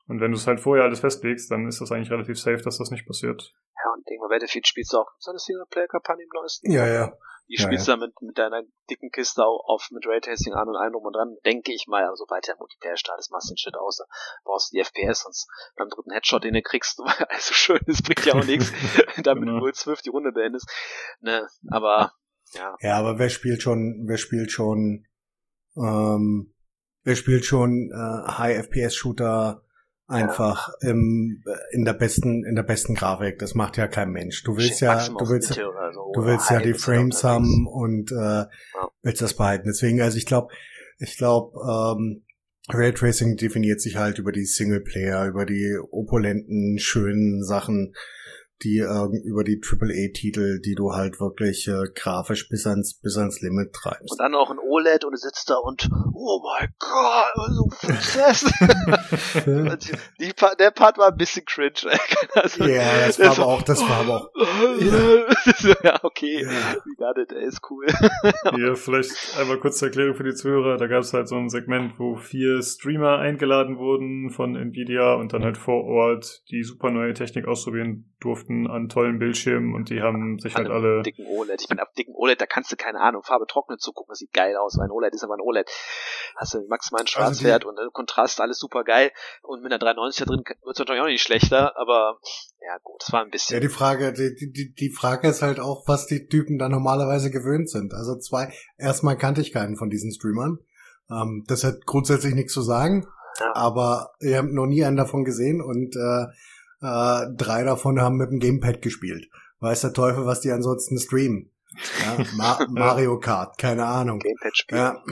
Und 0.08 0.20
wenn 0.20 0.32
du 0.32 0.38
es 0.38 0.48
halt 0.48 0.60
vorher 0.60 0.84
alles 0.84 1.00
festlegst, 1.00 1.50
dann 1.52 1.68
ist 1.68 1.80
das 1.80 1.92
eigentlich 1.92 2.12
relativ 2.12 2.38
safe, 2.38 2.62
dass 2.62 2.78
das 2.78 2.92
nicht 2.92 3.08
passiert. 3.08 3.54
Ja, 3.84 3.94
und 3.94 4.10
irgendwann 4.10 4.30
Battlefield 4.30 4.68
spielst 4.68 4.94
du 4.94 4.98
auch 4.98 5.10
so 5.20 5.32
eine 5.32 5.40
Singleplayer-Kampagne 5.40 6.24
im 6.24 6.30
neuesten. 6.34 6.72
Ja, 6.72 6.88
ja. 6.88 7.14
Die 7.52 7.56
ja, 7.58 7.64
spielst 7.64 7.88
ja. 7.88 7.94
dann 7.94 8.08
mit, 8.08 8.22
mit 8.22 8.38
deiner 8.38 8.64
dicken 8.90 9.12
Kiste 9.12 9.44
auf, 9.44 9.62
auf 9.66 9.88
mit 9.92 10.08
Raytracing 10.08 10.54
an 10.54 10.70
und 10.70 10.78
allem 10.78 10.94
drum 10.94 11.04
und 11.04 11.14
dran, 11.14 11.36
denke 11.46 11.74
ich 11.74 11.86
mal, 11.88 12.06
aber 12.06 12.16
sobald 12.16 12.48
der 12.48 12.56
Multiplayer 12.58 12.96
startet, 12.96 13.28
machst 13.30 13.50
du 13.50 13.54
den 13.54 13.58
Shit 13.58 13.76
aus, 13.76 14.00
brauchst 14.46 14.72
du 14.72 14.78
die 14.78 14.84
FPS, 14.84 15.24
sonst 15.24 15.50
beim 15.76 15.90
dritten 15.90 16.12
Headshot, 16.12 16.44
den 16.46 16.54
du 16.54 16.62
kriegst, 16.62 17.00
also 17.30 17.54
schön, 17.54 17.80
das 17.88 18.02
bringt 18.02 18.26
ja 18.26 18.36
auch 18.36 18.46
nichts, 18.46 18.72
damit 19.24 19.50
genau. 19.50 19.60
du 19.60 19.66
0-12 19.66 20.04
die 20.04 20.10
Runde 20.10 20.32
beendest, 20.32 20.70
ne, 21.20 21.46
aber, 21.70 22.14
ja. 22.54 22.76
Ja, 22.82 22.98
aber 22.98 23.20
wer 23.20 23.30
spielt 23.30 23.62
schon, 23.62 24.04
wer 24.08 24.18
spielt 24.18 24.52
schon, 24.52 25.06
ähm, 25.78 26.54
wer 27.04 27.16
spielt 27.16 27.46
schon 27.46 27.92
äh, 27.92 28.32
High-FPS-Shooter 28.32 29.64
einfach 30.12 30.70
ja. 30.82 30.90
im, 30.92 31.44
in 31.72 31.86
der 31.86 31.94
besten 31.94 32.46
in 32.46 32.56
der 32.56 32.64
besten 32.64 32.96
Grafik. 32.96 33.40
Das 33.40 33.56
macht 33.56 33.78
ja 33.78 33.88
kein 33.88 34.12
Mensch. 34.12 34.44
Du 34.44 34.58
willst 34.58 34.82
ja 34.82 35.08
du 35.08 35.30
willst 35.30 35.54
so, 35.54 36.12
du 36.14 36.26
willst 36.26 36.50
ja 36.50 36.60
die 36.60 36.74
Frames 36.74 37.24
haben 37.24 37.66
und 37.66 38.12
äh, 38.12 38.16
ja. 38.16 38.48
willst 39.02 39.22
das 39.22 39.36
behalten. 39.36 39.68
Deswegen 39.68 40.02
also 40.02 40.18
ich 40.18 40.26
glaube 40.26 40.54
ich 41.00 41.18
glaube 41.18 41.58
ähm, 41.66 42.26
Raytracing 42.70 43.38
definiert 43.38 43.82
sich 43.82 43.98
halt 43.98 44.20
über 44.20 44.32
die 44.32 44.46
Singleplayer, 44.46 45.26
über 45.28 45.46
die 45.46 45.78
opulenten 45.92 46.78
schönen 46.78 47.44
Sachen 47.44 47.94
die 48.64 48.80
äh, 48.80 49.22
über 49.24 49.44
die 49.44 49.62
AAA-Titel, 49.62 50.60
die 50.62 50.76
du 50.76 50.92
halt 50.94 51.20
wirklich 51.20 51.68
äh, 51.68 51.84
grafisch 51.94 52.50
bis 52.50 52.66
ans 52.68 52.94
bis 52.94 53.18
ans 53.18 53.42
Limit 53.42 53.74
treibst. 53.74 54.12
Und 54.12 54.20
dann 54.20 54.36
auch 54.36 54.52
ein 54.52 54.60
OLED 54.60 55.06
und 55.06 55.12
du 55.12 55.18
sitzt 55.18 55.50
da 55.50 55.56
und 55.56 55.90
oh 56.14 56.42
mein 56.44 56.70
Gott, 56.80 57.52
so 57.52 57.66
Prozess. 57.88 58.46
die, 60.20 60.34
der 60.60 60.72
Part 60.72 60.98
war 60.98 61.10
ein 61.10 61.18
bisschen 61.18 61.46
cringe. 61.46 61.72
also, 62.36 62.64
ja, 62.66 63.08
das 63.08 63.20
war 63.20 63.32
aber 63.32 63.46
auch, 63.48 63.62
das 63.64 63.82
war 63.82 64.00
aber 64.02 64.22
auch. 64.22 64.30
ja, 64.80 65.74
ja 65.84 66.00
okay, 66.04 66.44
ja. 66.44 66.76
got 66.98 67.18
it, 67.18 67.32
ey, 67.32 67.46
ist 67.46 67.62
cool. 67.70 67.86
Hier 68.56 68.76
vielleicht 68.76 69.12
einmal 69.40 69.60
kurz 69.60 69.80
zur 69.80 69.88
Erklärung 69.88 70.16
für 70.16 70.24
die 70.24 70.34
Zuhörer. 70.34 70.78
Da 70.78 70.88
gab 70.88 71.02
es 71.02 71.14
halt 71.14 71.28
so 71.28 71.36
ein 71.36 71.50
Segment, 71.50 72.00
wo 72.00 72.16
vier 72.16 72.62
Streamer 72.62 73.18
eingeladen 73.20 73.78
wurden 73.78 74.30
von 74.30 74.56
Nvidia 74.56 75.16
und 75.16 75.34
dann 75.34 75.44
halt 75.44 75.58
vor 75.58 75.84
Ort 75.84 76.44
die 76.50 76.64
super 76.64 76.92
neue 76.92 77.14
Technik 77.14 77.48
ausprobieren 77.48 78.11
durften 78.22 78.68
an 78.68 78.88
tollen 78.88 79.20
Bildschirmen 79.20 79.74
und 79.74 79.90
die 79.90 80.02
haben 80.02 80.40
sich 80.40 80.56
halt 80.56 80.70
alle. 80.70 81.02
dicken 81.02 81.26
OLED. 81.26 81.62
Ich 81.62 81.68
bin 81.68 81.80
auf 81.80 81.92
dicken 81.98 82.14
OLED, 82.16 82.40
da 82.40 82.46
kannst 82.46 82.72
du 82.72 82.76
keine 82.76 83.00
Ahnung, 83.00 83.24
Farbe 83.24 83.46
trocknen 83.48 83.80
zugucken, 83.80 84.12
das 84.12 84.20
sieht 84.20 84.32
geil 84.32 84.56
aus, 84.56 84.78
weil 84.78 84.86
ein 84.86 84.92
OLED 84.92 85.14
ist 85.14 85.24
aber 85.24 85.36
ein 85.36 85.42
OLED. 85.42 85.70
Hast 86.36 86.54
du 86.54 86.60
maximalen 86.68 87.08
also 87.08 87.20
Schwarzwert 87.20 87.66
also 87.66 87.70
und 87.70 87.78
äh, 87.78 87.90
Kontrast, 87.92 88.40
alles 88.40 88.60
super 88.60 88.84
geil. 88.84 89.12
Und 89.42 89.64
mit 89.64 89.72
einer 89.72 89.80
390 89.80 90.20
da 90.20 90.26
drin 90.26 90.44
wird 90.46 90.76
es 90.76 90.80
natürlich 90.80 91.02
auch 91.02 91.08
nicht 91.08 91.24
schlechter, 91.24 91.78
aber 91.78 92.20
ja 92.62 92.78
gut, 92.84 93.04
es 93.06 93.12
war 93.12 93.24
ein 93.24 93.32
bisschen. 93.32 93.56
Ja, 93.56 93.60
die 93.60 93.70
Frage, 93.70 94.14
die, 94.14 94.52
die, 94.52 94.74
die 94.74 94.90
Frage 94.92 95.28
ist 95.28 95.42
halt 95.42 95.60
auch, 95.60 95.88
was 95.88 96.06
die 96.06 96.28
Typen 96.28 96.60
da 96.60 96.70
normalerweise 96.70 97.32
gewöhnt 97.32 97.70
sind. 97.70 97.94
Also 97.94 98.18
zwei, 98.20 98.54
erstmal 98.78 99.18
kannte 99.18 99.42
ich 99.42 99.52
keinen 99.52 99.78
von 99.78 99.90
diesen 99.90 100.12
Streamern. 100.12 100.60
Ähm, 101.10 101.44
das 101.48 101.64
hat 101.64 101.86
grundsätzlich 101.86 102.36
nichts 102.36 102.54
zu 102.54 102.62
sagen. 102.62 103.08
Ja. 103.40 103.56
Aber 103.56 104.12
ihr 104.20 104.38
habt 104.38 104.52
noch 104.52 104.68
nie 104.68 104.84
einen 104.84 104.98
davon 104.98 105.24
gesehen 105.24 105.62
und 105.62 105.96
äh, 105.96 106.28
äh, 106.82 107.28
drei 107.36 107.64
davon 107.64 108.02
haben 108.02 108.18
mit 108.18 108.32
dem 108.32 108.40
Gamepad 108.40 108.82
gespielt. 108.82 109.30
Weiß 109.60 109.82
der 109.82 109.94
Teufel, 109.94 110.26
was 110.26 110.42
die 110.42 110.52
ansonsten 110.52 110.98
streamen. 111.00 111.52
Ja, 112.02 112.26
Ma 112.36 112.60
Mario 112.70 113.20
Kart, 113.20 113.58
keine 113.58 113.86
Ahnung. 113.86 114.20
Gamepad 114.20 114.58
spielen. 114.58 114.82
Ja. 114.82 115.04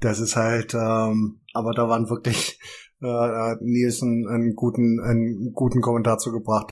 Das 0.00 0.18
ist 0.18 0.36
halt, 0.36 0.74
ähm, 0.74 1.40
aber 1.52 1.72
da 1.72 1.88
waren 1.88 2.08
wirklich 2.10 2.58
äh, 3.02 3.54
Nils 3.60 4.02
einen, 4.02 4.54
guten, 4.54 5.00
einen 5.00 5.52
guten 5.52 5.80
Kommentar 5.80 6.18
zu 6.18 6.32
gebracht. 6.32 6.70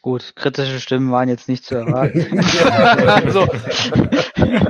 Gut, 0.00 0.34
kritische 0.36 0.78
Stimmen 0.78 1.10
waren 1.10 1.28
jetzt 1.28 1.48
nicht 1.48 1.64
zu 1.64 1.74
erwarten. 1.74 2.38
also, 3.08 3.42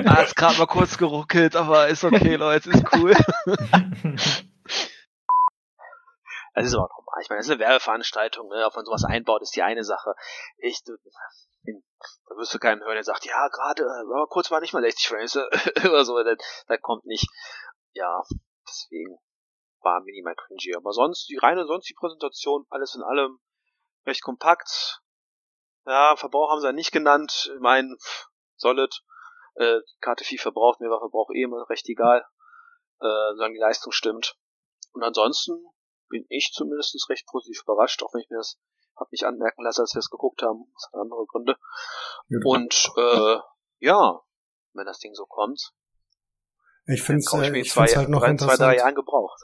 hat 0.07 0.35
gerade 0.35 0.59
mal 0.59 0.67
kurz 0.67 0.97
geruckelt, 0.97 1.55
aber 1.55 1.89
ist 1.89 2.05
okay, 2.05 2.37
Leute, 2.37 2.71
ist 2.71 2.85
cool. 2.95 3.15
Das 6.57 6.65
ist 6.69 6.75
aber 6.75 6.89
normal. 6.89 7.23
Ich 7.23 7.29
meine, 7.29 7.39
das 7.39 7.47
ist 7.49 7.53
eine 7.53 7.61
Werbeveranstaltung, 7.61 8.49
ne? 8.49 8.65
ob 8.65 8.75
man 8.75 8.87
sowas 8.87 9.05
einbaut, 9.05 9.43
ist 9.43 9.55
die 9.55 9.63
eine 9.63 9.85
Sache. 9.85 10.15
Ich, 10.57 10.83
da 10.85 10.95
wirst 12.35 12.55
du 12.55 12.59
keinen 12.59 12.81
hören, 12.81 12.95
der 12.95 13.05
sagt, 13.05 13.27
ja, 13.27 13.49
gerade, 13.49 13.85
aber 13.85 14.27
kurz 14.29 14.51
war 14.51 14.61
nicht 14.61 14.73
mal 14.73 14.81
60 14.81 15.07
Frames 15.07 15.37
oder 15.85 16.05
so, 16.07 16.23
das, 16.23 16.39
das 16.67 16.81
kommt 16.81 17.05
nicht. 17.05 17.29
Ja, 17.93 18.23
deswegen 18.67 19.19
war 19.83 20.01
minimal 20.01 20.35
cringy. 20.35 20.75
Aber 20.77 20.93
sonst, 20.93 21.29
die 21.29 21.37
reine, 21.37 21.67
sonst 21.67 21.91
die 21.91 21.95
Präsentation, 21.95 22.65
alles 22.71 22.95
in 22.95 23.03
allem 23.03 23.39
recht 24.07 24.23
kompakt. 24.23 25.03
Ja, 25.85 26.17
Verbrauch 26.17 26.51
haben 26.51 26.61
sie 26.61 26.69
ja 26.69 26.73
nicht 26.73 26.91
genannt. 26.91 27.51
Ich 27.55 27.61
meine, 27.61 27.99
solid. 28.57 29.03
Äh, 29.57 29.81
Karte 30.01 30.25
viel 30.25 30.39
verbraucht, 30.39 30.81
mir 30.81 30.89
war 30.89 31.01
Verbrauch 31.01 31.31
eh 31.35 31.43
immer 31.43 31.69
recht 31.69 31.87
egal. 31.89 32.27
Äh, 33.01 33.35
solange 33.35 33.55
die 33.55 33.61
Leistung 33.61 33.93
stimmt. 33.93 34.39
Und 34.93 35.03
ansonsten 35.03 35.53
bin 36.09 36.25
ich 36.29 36.51
zumindest 36.53 37.09
recht 37.09 37.27
positiv 37.27 37.63
überrascht, 37.63 38.03
auch 38.03 38.13
wenn 38.15 38.21
ich 38.21 38.31
mir 38.31 38.39
das 38.39 38.59
hab 38.97 39.11
nicht 39.13 39.25
anmerken 39.25 39.63
lassen, 39.63 39.83
als 39.83 39.95
wir 39.95 40.01
es 40.01 40.11
geguckt 40.11 40.43
haben. 40.43 40.65
Das 40.75 40.87
hat 40.87 41.01
andere 41.01 41.27
Gründe. 41.27 41.57
Ja, 42.29 42.39
Und 42.45 42.91
äh, 42.97 43.39
ja, 43.79 44.21
wenn 44.73 44.87
das 44.87 44.99
Ding 44.99 45.15
so 45.15 45.27
kommt. 45.27 45.73
Ich 46.89 47.03
finde 47.03 47.19
es 47.19 47.33
äh, 47.33 47.59
ich 47.59 47.73
zwei, 47.73 47.87
halt 47.87 48.09
noch 48.09 48.21
drei, 48.21 48.31
interessant. 48.31 48.59
zwei, 48.59 48.67
drei 48.67 48.77
Jahren 48.77 48.95
gebraucht. 48.95 49.43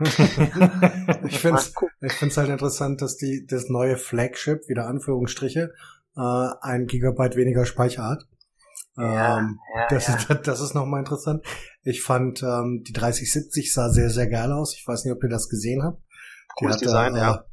ich 1.26 1.38
finde 1.38 1.58
es 1.58 1.72
ich 2.00 2.12
find's 2.12 2.36
halt 2.36 2.48
interessant, 2.48 3.00
dass 3.00 3.16
die 3.16 3.46
das 3.46 3.68
neue 3.68 3.96
Flagship, 3.96 4.68
wieder 4.68 4.86
Anführungsstriche, 4.86 5.72
äh, 6.16 6.48
ein 6.60 6.86
Gigabyte 6.86 7.36
weniger 7.36 7.64
Speicher 7.64 8.04
hat. 8.04 8.24
Ja, 8.96 9.38
ähm, 9.38 9.58
ja, 9.74 9.86
das, 9.88 10.08
ja. 10.08 10.16
Ist, 10.16 10.28
das 10.46 10.60
ist 10.60 10.74
nochmal 10.74 11.00
interessant. 11.00 11.44
Ich 11.82 12.02
fand 12.02 12.42
ähm, 12.42 12.82
die 12.86 12.92
3070 12.92 13.72
sah 13.72 13.88
sehr, 13.90 14.10
sehr 14.10 14.28
geil 14.28 14.52
aus. 14.52 14.74
Ich 14.74 14.86
weiß 14.86 15.04
nicht, 15.04 15.14
ob 15.14 15.22
ihr 15.22 15.30
das 15.30 15.48
gesehen 15.48 15.82
habt. 15.82 16.02
Die 16.60 16.64
Cooles 16.64 16.76
hatte, 16.76 16.84
Design, 16.86 17.16
ja. 17.16 17.44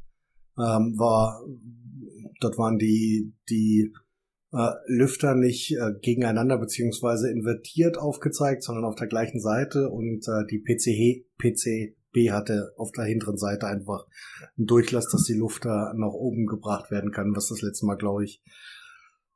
Äh, 0.58 0.76
ähm, 0.76 0.98
war, 0.98 1.40
dort 2.40 2.58
waren 2.58 2.78
die, 2.78 3.34
die 3.48 3.92
äh, 4.52 4.70
Lüfter 4.86 5.34
nicht 5.34 5.72
äh, 5.72 5.92
gegeneinander 6.00 6.58
beziehungsweise 6.58 7.30
invertiert 7.30 7.98
aufgezeigt, 7.98 8.62
sondern 8.62 8.84
auf 8.84 8.96
der 8.96 9.06
gleichen 9.06 9.40
Seite 9.40 9.88
und 9.90 10.26
äh, 10.26 10.46
die 10.50 10.58
PCH, 10.58 11.26
PCB 11.38 12.32
hatte 12.32 12.72
auf 12.76 12.90
der 12.92 13.04
hinteren 13.04 13.36
Seite 13.36 13.66
einfach 13.66 14.06
einen 14.56 14.66
Durchlass, 14.66 15.08
dass 15.08 15.24
die 15.24 15.36
Luft 15.36 15.64
da 15.64 15.92
nach 15.94 16.12
oben 16.12 16.46
gebracht 16.46 16.90
werden 16.90 17.12
kann, 17.12 17.34
was 17.36 17.48
das 17.48 17.62
letzte 17.62 17.86
Mal, 17.86 17.96
glaube 17.96 18.24
ich, 18.24 18.42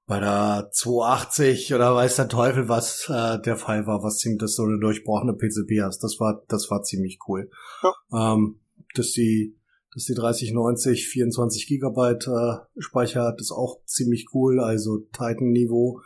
bei 0.07 0.19
der 0.19 0.69
280 0.73 1.75
oder 1.75 1.95
weiß 1.95 2.17
der 2.17 2.29
Teufel 2.29 2.69
was 2.69 3.09
äh, 3.09 3.41
der 3.41 3.57
Fall 3.57 3.87
war, 3.87 4.03
was 4.03 4.19
ziemlich 4.19 4.41
das 4.41 4.55
so 4.55 4.65
eine 4.65 4.79
durchbrochene 4.81 5.35
PCB 5.35 5.83
hast. 5.83 6.03
Das 6.03 6.19
war 6.19 6.43
das 6.49 6.71
war 6.71 6.83
ziemlich 6.83 7.19
cool. 7.29 7.51
Ja. 7.83 8.35
Ähm, 8.35 8.61
dass 8.95 9.13
die 9.13 9.57
dass 9.95 10.05
die 10.05 10.15
3090 10.15 11.07
24 11.09 11.67
Gigabyte 11.67 12.27
äh, 12.27 12.81
Speicher 12.81 13.25
hat, 13.25 13.41
ist 13.41 13.53
auch 13.53 13.85
ziemlich 13.85 14.27
cool. 14.35 14.61
Also 14.61 14.99
Titan 15.13 15.51
Niveau. 15.51 16.01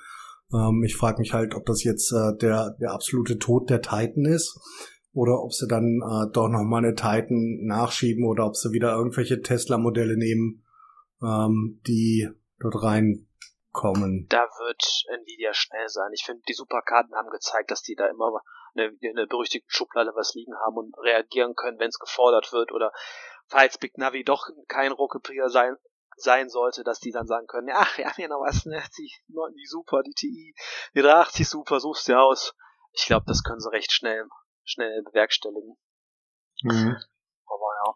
Ähm, 0.52 0.82
ich 0.84 0.96
frage 0.96 1.18
mich 1.18 1.32
halt, 1.32 1.54
ob 1.54 1.64
das 1.66 1.82
jetzt 1.82 2.12
äh, 2.12 2.36
der 2.36 2.76
der 2.80 2.92
absolute 2.92 3.38
Tod 3.38 3.70
der 3.70 3.80
Titan 3.80 4.26
ist 4.26 4.58
oder 5.14 5.42
ob 5.42 5.54
sie 5.54 5.66
dann 5.66 6.02
äh, 6.02 6.30
doch 6.32 6.48
noch 6.48 6.64
mal 6.64 6.84
eine 6.84 6.94
Titan 6.94 7.64
nachschieben 7.64 8.26
oder 8.26 8.46
ob 8.46 8.56
sie 8.56 8.72
wieder 8.72 8.94
irgendwelche 8.94 9.40
Tesla 9.40 9.78
Modelle 9.78 10.18
nehmen, 10.18 10.62
ähm, 11.22 11.80
die 11.86 12.28
dort 12.60 12.82
rein 12.82 13.26
kommen. 13.76 14.26
Da 14.28 14.48
wird 14.58 14.82
Nvidia 15.20 15.52
schnell 15.52 15.88
sein. 15.88 16.10
Ich 16.12 16.24
finde, 16.24 16.42
die 16.48 16.54
Superkarten 16.54 17.14
haben 17.14 17.28
gezeigt, 17.28 17.70
dass 17.70 17.82
die 17.82 17.94
da 17.94 18.06
immer 18.06 18.40
eine, 18.74 18.96
eine 19.02 19.26
berüchtigte 19.26 19.68
Schublade 19.70 20.12
was 20.14 20.34
liegen 20.34 20.54
haben 20.56 20.76
und 20.76 20.96
reagieren 20.98 21.54
können, 21.54 21.78
wenn 21.78 21.90
es 21.90 21.98
gefordert 21.98 22.52
wird 22.52 22.72
oder 22.72 22.92
falls 23.48 23.78
Big 23.78 23.96
Navi 23.98 24.24
doch 24.24 24.48
kein 24.68 24.92
Rockepria 24.92 25.48
sein 25.48 25.76
sein 26.18 26.48
sollte, 26.48 26.82
dass 26.82 26.98
die 26.98 27.10
dann 27.10 27.26
sagen 27.26 27.46
können, 27.46 27.68
ach, 27.74 27.98
wir 27.98 28.06
haben 28.06 28.14
hier 28.16 28.28
noch 28.28 28.40
was, 28.40 28.64
ne, 28.64 28.82
die, 28.96 29.12
die 29.28 29.66
super, 29.66 30.02
die 30.02 30.14
TI, 30.14 30.54
die 30.94 31.02
380 31.02 31.46
super, 31.46 31.78
suchst 31.78 32.08
dir 32.08 32.18
aus. 32.18 32.54
Ich 32.92 33.04
glaube, 33.04 33.26
das 33.28 33.42
können 33.42 33.60
sie 33.60 33.70
recht 33.70 33.92
schnell, 33.92 34.26
schnell 34.64 35.02
bewerkstelligen. 35.02 35.76
Mhm. 36.62 36.96
Aber 37.44 37.70
ja. 37.84 37.94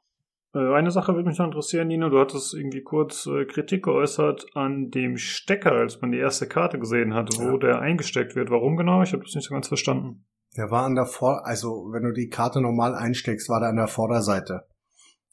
Äh, 0.54 0.74
eine 0.74 0.90
Sache 0.90 1.14
würde 1.14 1.28
mich 1.28 1.38
noch 1.38 1.46
interessieren, 1.46 1.88
Nino. 1.88 2.08
Du 2.08 2.18
hattest 2.18 2.54
irgendwie 2.54 2.82
kurz 2.82 3.26
äh, 3.26 3.44
Kritik 3.44 3.84
geäußert 3.84 4.46
an 4.54 4.90
dem 4.90 5.16
Stecker, 5.16 5.72
als 5.72 6.00
man 6.00 6.12
die 6.12 6.18
erste 6.18 6.46
Karte 6.46 6.78
gesehen 6.78 7.14
hat, 7.14 7.30
wo 7.38 7.52
ja. 7.52 7.58
der 7.58 7.78
eingesteckt 7.80 8.34
wird. 8.34 8.50
Warum 8.50 8.76
genau? 8.76 9.02
Ich 9.02 9.12
habe 9.12 9.22
das 9.22 9.34
nicht 9.34 9.48
so 9.48 9.54
ganz 9.54 9.68
verstanden. 9.68 10.26
Der 10.56 10.70
war 10.70 10.84
an 10.84 10.96
der 10.96 11.06
Vor, 11.06 11.46
also 11.46 11.90
wenn 11.92 12.02
du 12.02 12.12
die 12.12 12.28
Karte 12.28 12.60
normal 12.60 12.94
einsteckst, 12.94 13.48
war 13.48 13.60
der 13.60 13.68
an 13.68 13.76
der 13.76 13.86
Vorderseite. 13.86 14.66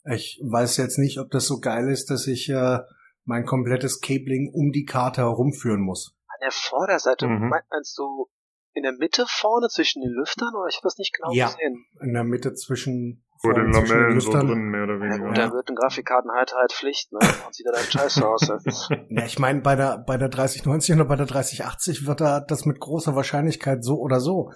Ich 0.04 0.40
weiß 0.44 0.76
jetzt 0.76 0.98
nicht, 0.98 1.18
ob 1.18 1.30
das 1.30 1.46
so 1.46 1.58
geil 1.58 1.88
ist, 1.88 2.10
dass 2.10 2.26
ich 2.28 2.48
äh, 2.48 2.78
mein 3.24 3.44
komplettes 3.44 4.00
Cabling 4.00 4.50
um 4.54 4.70
die 4.70 4.84
Karte 4.84 5.22
herumführen 5.22 5.80
muss. 5.80 6.16
An 6.28 6.38
der 6.40 6.52
Vorderseite? 6.52 7.26
Mhm. 7.26 7.48
Meinst 7.48 7.98
du 7.98 8.28
in 8.74 8.84
der 8.84 8.92
Mitte 8.92 9.24
vorne 9.26 9.68
zwischen 9.68 10.00
den 10.02 10.12
Lüftern 10.12 10.54
oder 10.54 10.68
ich 10.68 10.76
habe 10.76 10.84
das 10.84 10.98
nicht 10.98 11.12
genau 11.12 11.32
ja, 11.32 11.46
gesehen? 11.46 11.84
In 12.00 12.14
der 12.14 12.24
Mitte 12.24 12.54
zwischen 12.54 13.24
vor 13.40 13.54
den 13.54 13.72
Lamellen 13.72 14.20
so 14.20 14.32
drin, 14.32 14.68
mehr 14.70 14.84
oder 14.84 15.00
weniger. 15.00 15.26
Ja, 15.28 15.48
da 15.48 15.52
wird 15.52 15.68
ein 15.68 15.74
Grafikkarten 15.76 16.30
halt 16.32 16.52
halt 16.54 16.72
Pflicht, 16.72 17.12
ne? 17.12 17.18
Und 17.18 17.54
sieht 17.54 17.66
er 17.66 17.72
dann 17.72 17.82
scheiße 17.82 18.26
aus. 18.26 18.48
ja, 19.08 19.24
ich 19.24 19.38
meine, 19.38 19.60
bei 19.60 19.76
der, 19.76 19.98
bei 19.98 20.16
der 20.16 20.28
3090 20.28 20.94
oder 20.96 21.04
bei 21.04 21.16
der 21.16 21.26
3080 21.26 22.06
wird 22.06 22.20
da 22.20 22.40
das 22.40 22.64
mit 22.66 22.80
großer 22.80 23.14
Wahrscheinlichkeit 23.14 23.84
so 23.84 23.98
oder 23.98 24.20
so. 24.20 24.50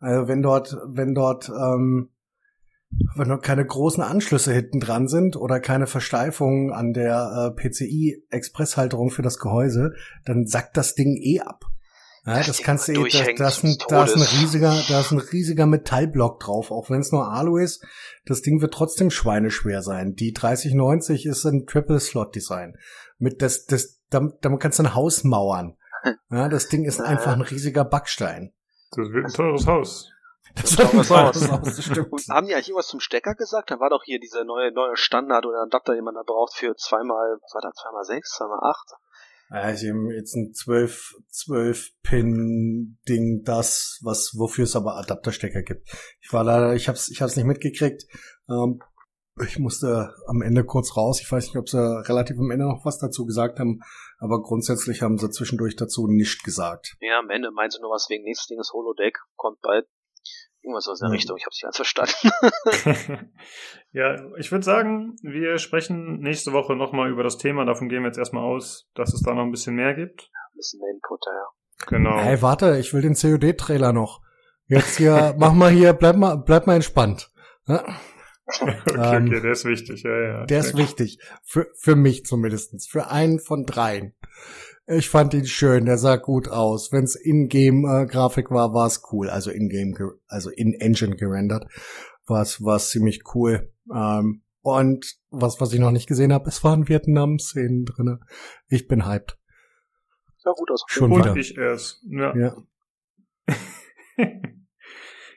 Also 0.00 0.28
wenn 0.28 0.42
dort, 0.42 0.76
wenn 0.86 1.14
dort, 1.14 1.48
ähm, 1.48 2.10
wenn 3.16 3.28
dort 3.28 3.42
keine 3.42 3.64
großen 3.64 4.02
Anschlüsse 4.02 4.52
hinten 4.52 4.80
dran 4.80 5.08
sind 5.08 5.36
oder 5.36 5.60
keine 5.60 5.86
Versteifung 5.86 6.72
an 6.72 6.92
der 6.92 7.54
äh, 7.56 7.68
PCI-Expresshalterung 7.68 9.10
für 9.10 9.22
das 9.22 9.38
Gehäuse, 9.38 9.94
dann 10.24 10.46
sackt 10.46 10.76
das 10.76 10.94
Ding 10.94 11.16
eh 11.20 11.40
ab. 11.40 11.64
Ja, 12.26 12.38
das, 12.38 12.48
das 12.48 12.62
kannst 12.62 12.88
du, 12.88 12.92
eh, 12.92 13.08
da, 13.08 13.32
da, 13.36 13.48
ist 13.48 13.62
ein, 13.62 13.76
da 13.88 14.02
ist 14.02 14.16
ein 14.16 14.40
riesiger, 14.40 14.76
da 14.88 15.00
ist 15.00 15.12
ein 15.12 15.18
riesiger 15.18 15.64
Metallblock 15.64 16.40
drauf, 16.40 16.72
auch 16.72 16.90
wenn 16.90 17.00
es 17.00 17.12
nur 17.12 17.30
Alu 17.30 17.56
ist. 17.56 17.86
Das 18.24 18.42
Ding 18.42 18.60
wird 18.60 18.74
trotzdem 18.74 19.10
schweineschwer 19.10 19.80
sein. 19.80 20.16
Die 20.16 20.32
3090 20.32 21.24
ist 21.24 21.44
ein 21.44 21.66
Triple 21.66 22.00
Slot 22.00 22.34
Design. 22.34 22.76
Mit 23.18 23.42
das, 23.42 23.66
das, 23.66 24.00
damit, 24.10 24.38
damit 24.40 24.60
kannst 24.60 24.80
du 24.80 24.82
ein 24.82 24.94
Haus 24.94 25.24
mauern. 25.24 25.76
Ja, 26.30 26.48
das 26.48 26.68
Ding 26.68 26.84
ist 26.84 27.00
einfach 27.00 27.32
ein 27.32 27.40
riesiger 27.40 27.84
Backstein. 27.84 28.52
Das 28.92 29.08
wird 29.08 29.24
ein 29.24 29.32
teures 29.32 29.66
Haus. 29.66 30.12
Das 30.54 30.78
wird 30.78 30.94
ein 30.94 31.02
teures 31.02 31.50
Haus, 31.50 31.62
das 31.64 31.84
stimmt. 31.84 32.12
Und 32.12 32.28
haben 32.28 32.46
die 32.46 32.54
eigentlich 32.54 32.68
irgendwas 32.68 32.86
zum 32.86 33.00
Stecker 33.00 33.34
gesagt? 33.34 33.72
Da 33.72 33.80
war 33.80 33.90
doch 33.90 34.04
hier 34.04 34.20
dieser 34.20 34.44
neue, 34.44 34.70
neue 34.70 34.96
Standard 34.96 35.46
oder 35.46 35.62
Adapter, 35.62 35.94
den 35.94 36.04
man 36.04 36.14
da 36.14 36.22
braucht 36.24 36.54
für 36.54 36.76
zweimal, 36.76 37.38
was 37.42 37.54
war 37.54 37.62
das, 37.62 37.74
zweimal 37.74 38.04
sechs, 38.04 38.36
zweimal 38.36 38.60
acht? 38.62 38.92
Ja, 39.50 39.70
ich 39.70 39.88
habe 39.88 40.14
jetzt 40.14 40.34
ein 40.34 40.52
12, 40.52 41.14
12 41.28 41.90
Pin 42.02 42.98
Ding, 43.08 43.42
das, 43.44 44.00
was, 44.02 44.32
wofür 44.36 44.64
es 44.64 44.74
aber 44.74 44.96
Adapterstecker 44.96 45.62
gibt. 45.62 45.88
Ich 46.20 46.32
war 46.32 46.42
leider, 46.42 46.74
ich 46.74 46.88
hab's, 46.88 47.08
ich 47.08 47.22
hab's 47.22 47.36
nicht 47.36 47.46
mitgekriegt. 47.46 48.04
Ähm, 48.48 48.80
ich 49.44 49.58
musste 49.58 50.14
am 50.26 50.42
Ende 50.42 50.64
kurz 50.64 50.96
raus. 50.96 51.20
Ich 51.20 51.30
weiß 51.30 51.46
nicht, 51.46 51.56
ob 51.56 51.68
sie 51.68 51.78
relativ 52.08 52.38
am 52.38 52.50
Ende 52.50 52.66
noch 52.66 52.84
was 52.84 52.98
dazu 52.98 53.26
gesagt 53.26 53.58
haben, 53.58 53.80
aber 54.18 54.42
grundsätzlich 54.42 55.02
haben 55.02 55.18
sie 55.18 55.30
zwischendurch 55.30 55.76
dazu 55.76 56.08
nichts 56.08 56.42
gesagt. 56.42 56.96
Ja, 57.00 57.18
am 57.18 57.30
Ende 57.30 57.50
meinen 57.50 57.70
sie 57.70 57.80
nur 57.80 57.90
was 57.90 58.08
wegen 58.08 58.24
nächstes 58.24 58.48
Ding 58.48 58.58
ist 58.58 58.72
Holodeck, 58.72 59.18
kommt 59.36 59.60
bald. 59.60 59.86
Irgendwas 60.66 60.88
aus 60.88 60.98
der 60.98 61.10
mhm. 61.10 61.14
Richtung, 61.14 61.36
ich 61.36 61.44
habe 61.44 61.50
es 61.52 61.58
nicht 61.58 61.62
ganz 61.62 61.76
verstanden. 61.76 63.30
ja, 63.92 64.16
ich 64.36 64.50
würde 64.50 64.64
sagen, 64.64 65.14
wir 65.22 65.58
sprechen 65.58 66.18
nächste 66.18 66.52
Woche 66.52 66.74
nochmal 66.74 67.08
über 67.08 67.22
das 67.22 67.38
Thema. 67.38 67.64
Davon 67.64 67.88
gehen 67.88 68.02
wir 68.02 68.08
jetzt 68.08 68.18
erstmal 68.18 68.42
aus, 68.42 68.90
dass 68.94 69.14
es 69.14 69.22
da 69.22 69.32
noch 69.32 69.44
ein 69.44 69.52
bisschen 69.52 69.76
mehr 69.76 69.94
gibt. 69.94 70.22
Ein 70.22 70.56
bisschen 70.56 70.80
mehr 70.80 70.90
Input, 70.92 71.24
ja. 71.24 71.86
Genau. 71.86 72.18
Hey, 72.18 72.42
warte, 72.42 72.78
ich 72.78 72.92
will 72.92 73.00
den 73.00 73.14
COD-Trailer 73.14 73.92
noch. 73.92 74.22
Jetzt 74.66 74.96
hier, 74.96 75.34
mach 75.38 75.52
mal 75.52 75.70
hier, 75.70 75.92
bleib 75.92 76.16
mal, 76.16 76.34
bleib 76.34 76.66
mal 76.66 76.74
entspannt. 76.74 77.30
Ja? 77.68 77.84
okay, 78.46 78.76
ähm, 78.88 79.28
okay, 79.28 79.40
der 79.40 79.52
ist 79.52 79.66
wichtig, 79.66 80.02
ja, 80.02 80.20
ja. 80.20 80.46
Der 80.46 80.58
ist 80.58 80.76
wichtig. 80.76 81.20
Für, 81.44 81.68
für 81.78 81.94
mich 81.94 82.24
zumindestens. 82.24 82.88
Für 82.88 83.08
einen 83.12 83.38
von 83.38 83.66
dreien. 83.66 84.16
Ich 84.88 85.10
fand 85.10 85.34
ihn 85.34 85.46
schön, 85.46 85.84
der 85.84 85.98
sah 85.98 86.16
gut 86.16 86.48
aus. 86.48 86.92
Wenn 86.92 87.04
es 87.04 87.16
In-Game-Grafik 87.16 88.50
war, 88.50 88.72
war 88.72 88.86
es 88.86 89.02
cool. 89.10 89.28
Also 89.28 89.50
In-Game, 89.50 89.96
also 90.28 90.50
in-Engine 90.50 91.16
gerendert, 91.16 91.66
war 92.26 92.42
es 92.42 92.90
ziemlich 92.90 93.22
cool. 93.34 93.72
Ähm, 93.92 94.42
und 94.62 95.16
was, 95.30 95.60
was 95.60 95.72
ich 95.72 95.80
noch 95.80 95.90
nicht 95.90 96.08
gesehen 96.08 96.32
habe, 96.32 96.48
es 96.48 96.62
waren 96.62 96.88
Vietnam-Szenen 96.88 97.84
drinne. 97.84 98.20
Ich 98.68 98.86
bin 98.86 99.06
hyped. 99.06 99.38
Sah 100.38 100.52
gut 100.52 100.70
aus. 100.70 100.84
Schon 100.86 101.12
und 101.12 101.20
wieder. 101.20 101.36
ich 101.36 101.56
erst. 101.56 102.02
Ja. 102.08 102.36
ja. 102.36 102.56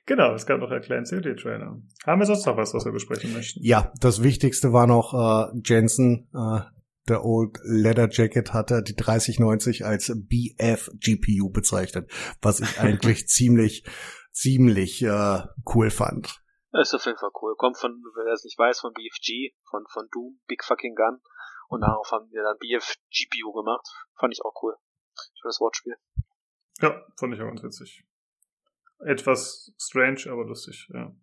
genau, 0.05 0.33
es 0.33 0.45
gab 0.45 0.59
noch 0.59 0.69
einen 0.69 0.81
kleinen 0.81 1.05
COD-Trailer. 1.05 1.81
Haben 2.05 2.21
wir 2.21 2.25
sonst 2.27 2.45
noch 2.45 2.57
was, 2.57 2.73
was 2.75 2.85
wir 2.85 2.91
besprechen 2.91 3.33
möchten? 3.33 3.59
Ja, 3.63 3.91
das 3.99 4.21
Wichtigste 4.21 4.73
war 4.73 4.85
noch 4.85 5.13
äh, 5.13 5.59
Jensen, 5.63 6.27
äh, 6.33 6.61
der 7.09 7.25
Old 7.25 7.57
Leather 7.63 8.07
Jacket 8.09 8.53
hatte 8.53 8.83
die 8.83 8.95
3090 8.95 9.85
als 9.85 10.11
BF 10.15 10.89
GPU 10.99 11.49
bezeichnet, 11.49 12.11
was 12.41 12.59
ich 12.59 12.79
eigentlich 12.79 13.27
ziemlich, 13.27 13.83
ziemlich 14.31 15.01
äh, 15.01 15.43
cool 15.73 15.89
fand. 15.89 16.41
Das 16.71 16.89
ist 16.89 16.93
auf 16.93 17.05
jeden 17.05 17.17
Fall 17.17 17.31
cool. 17.41 17.55
Kommt 17.57 17.77
von, 17.77 17.91
wer 18.15 18.33
es 18.33 18.43
nicht 18.43 18.57
weiß, 18.57 18.79
von 18.79 18.93
BFG, 18.93 19.55
von, 19.69 19.85
von 19.91 20.07
Doom, 20.11 20.39
Big 20.47 20.63
Fucking 20.63 20.95
Gun. 20.95 21.19
Und 21.67 21.81
darauf 21.81 22.11
haben 22.11 22.29
wir 22.31 22.43
dann 22.43 22.57
BF 22.57 22.95
GPU 23.09 23.53
gemacht. 23.53 23.87
Fand 24.19 24.33
ich 24.33 24.41
auch 24.43 24.53
cool. 24.63 24.75
Für 25.41 25.47
das 25.47 25.59
Wortspiel. 25.59 25.95
Ja, 26.81 27.05
fand 27.17 27.33
ich 27.33 27.41
auch 27.41 27.47
ganz 27.47 27.63
witzig. 27.63 28.05
Etwas 28.99 29.73
strange, 29.79 30.25
aber 30.29 30.45
lustig, 30.45 30.89
ja. 30.93 31.15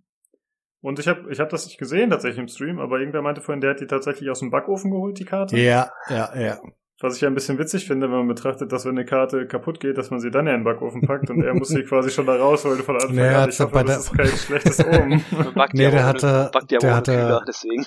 Und 0.87 1.01
ich 1.01 1.09
habe 1.09 1.32
ich 1.32 1.41
hab 1.41 1.49
das 1.49 1.66
nicht 1.66 1.78
gesehen 1.78 2.11
tatsächlich 2.11 2.39
im 2.39 2.47
Stream, 2.47 2.78
aber 2.78 3.01
irgendwer 3.01 3.20
meinte 3.20 3.41
vorhin, 3.41 3.61
der 3.61 3.70
hat 3.70 3.80
die 3.80 3.89
tatsächlich 3.89 4.30
aus 4.30 4.39
dem 4.39 4.51
Backofen 4.51 4.93
geholt, 4.93 5.18
die 5.18 5.24
Karte. 5.24 5.59
Ja, 5.59 5.91
ja, 6.09 6.30
ja. 6.39 6.61
Was 7.01 7.16
ich 7.16 7.22
ja 7.22 7.28
ein 7.28 7.34
bisschen 7.34 7.59
witzig 7.59 7.89
finde, 7.89 8.07
wenn 8.07 8.18
man 8.18 8.28
betrachtet, 8.28 8.70
dass 8.70 8.84
wenn 8.84 8.93
eine 8.93 9.05
Karte 9.05 9.49
kaputt 9.49 9.80
geht, 9.80 9.99
dass 9.99 10.12
man 10.12 10.20
sie 10.20 10.30
dann 10.30 10.47
ja 10.47 10.53
in 10.53 10.61
den 10.61 10.64
Backofen 10.64 11.01
packt 11.01 11.28
und 11.28 11.43
er 11.43 11.55
muss 11.55 11.70
sie 11.70 11.82
quasi 11.89 12.11
schon 12.11 12.26
da 12.26 12.37
rausholen 12.37 12.84
von 12.84 12.95
Anfang 12.95 13.16
naja, 13.16 13.43
an. 13.43 13.51
Ich 13.51 13.59
hoffe, 13.59 13.82
das 13.84 13.99
ist 13.99 14.16
kein 14.16 14.26
schlechtes 14.28 14.87
Omen. 14.87 15.24
nee, 15.72 15.91
der 15.91 16.07
hatte, 16.07 16.53
ja 16.70 16.78
der 16.78 16.95
hatte, 16.95 17.12
Kühler, 17.12 17.45
deswegen 17.49 17.84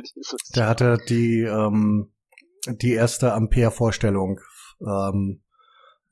der 0.56 0.66
hatte 0.68 0.96
die, 1.06 1.42
ähm, 1.42 2.14
die 2.66 2.94
erste 2.94 3.34
Ampere-Vorstellung 3.34 4.40
ähm, 4.80 5.42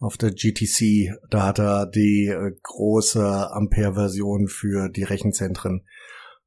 auf 0.00 0.18
der 0.18 0.32
GTC. 0.32 1.16
Da 1.30 1.46
hat 1.46 1.60
er 1.60 1.86
die 1.86 2.26
äh, 2.26 2.52
große 2.62 3.50
Ampere-Version 3.52 4.48
für 4.48 4.90
die 4.90 5.04
Rechenzentren 5.04 5.86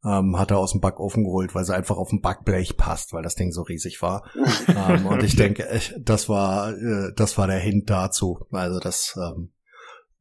ähm, 0.05 0.37
hat 0.37 0.51
er 0.51 0.57
aus 0.59 0.71
dem 0.71 0.81
Backofen 0.81 1.23
geholt, 1.23 1.55
weil 1.55 1.65
sie 1.65 1.75
einfach 1.75 1.97
auf 1.97 2.09
dem 2.09 2.21
Backblech 2.21 2.77
passt, 2.77 3.13
weil 3.13 3.23
das 3.23 3.35
Ding 3.35 3.51
so 3.51 3.63
riesig 3.63 4.01
war. 4.01 4.29
ähm, 4.67 5.05
und 5.05 5.23
ich 5.23 5.35
denke, 5.35 5.67
das 5.99 6.29
war, 6.29 6.71
äh, 6.73 7.11
das 7.15 7.37
war 7.37 7.47
der 7.47 7.59
Hint 7.59 7.89
dazu. 7.89 8.45
Also 8.51 8.79
das, 8.79 9.17
ähm, 9.17 9.51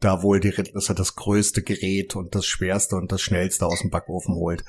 da 0.00 0.22
wohl 0.22 0.40
die, 0.40 0.50
dass 0.50 0.88
er 0.88 0.94
das 0.94 1.16
größte 1.16 1.62
Gerät 1.62 2.16
und 2.16 2.34
das 2.34 2.46
schwerste 2.46 2.96
und 2.96 3.12
das 3.12 3.20
schnellste 3.20 3.66
aus 3.66 3.80
dem 3.80 3.90
Backofen 3.90 4.34
holt. 4.34 4.64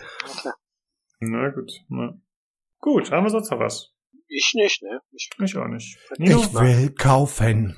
Na 1.20 1.50
gut. 1.50 1.72
Na. 1.88 2.14
Gut, 2.80 3.12
haben 3.12 3.26
wir 3.26 3.30
sonst 3.30 3.52
noch 3.52 3.60
was? 3.60 3.94
Ich 4.32 4.54
nicht, 4.54 4.84
ne? 4.84 5.02
Ich, 5.12 5.28
ich 5.44 5.58
auch 5.58 5.68
nicht. 5.68 5.98
Nino? 6.20 6.40
Ich 6.40 6.54
will 6.54 6.92
kaufen. 6.92 7.76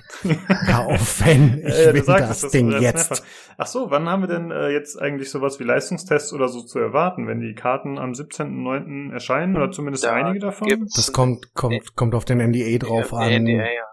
kaufen. 0.68 1.62
Ich 1.66 1.74
äh, 1.74 1.94
will 1.94 2.04
das, 2.04 2.42
das 2.42 2.52
Ding 2.52 2.72
jetzt. 2.72 2.82
Mehrfach. 2.82 3.26
Ach 3.58 3.68
so, 3.68 3.90
wann 3.90 4.10
haben 4.10 4.24
wir 4.24 4.28
denn 4.28 4.52
äh, 4.52 4.70
jetzt 4.70 5.02
eigentlich 5.02 5.32
sowas 5.32 5.60
wie 5.62 5.64
Leistungstests 5.64 6.34
oder 6.34 6.50
so 6.50 6.62
zu 6.62 6.80
erwarten, 6.80 7.26
wenn 7.28 7.40
die 7.40 7.54
Karten 7.54 7.98
am 7.98 8.12
17.09. 8.12 9.14
erscheinen 9.14 9.56
oder 9.56 9.72
zumindest 9.72 10.04
Da 10.04 10.14
einige 10.14 10.40
davon? 10.40 10.90
Das 10.94 11.14
kommt, 11.14 11.54
kommt, 11.54 11.96
kommt 11.96 12.16
auf 12.16 12.26
den 12.26 12.40
NDA 12.40 12.78
drauf 12.80 13.14
an. 13.14 13.44
NDA, 13.44 13.64
ja. 13.64 13.86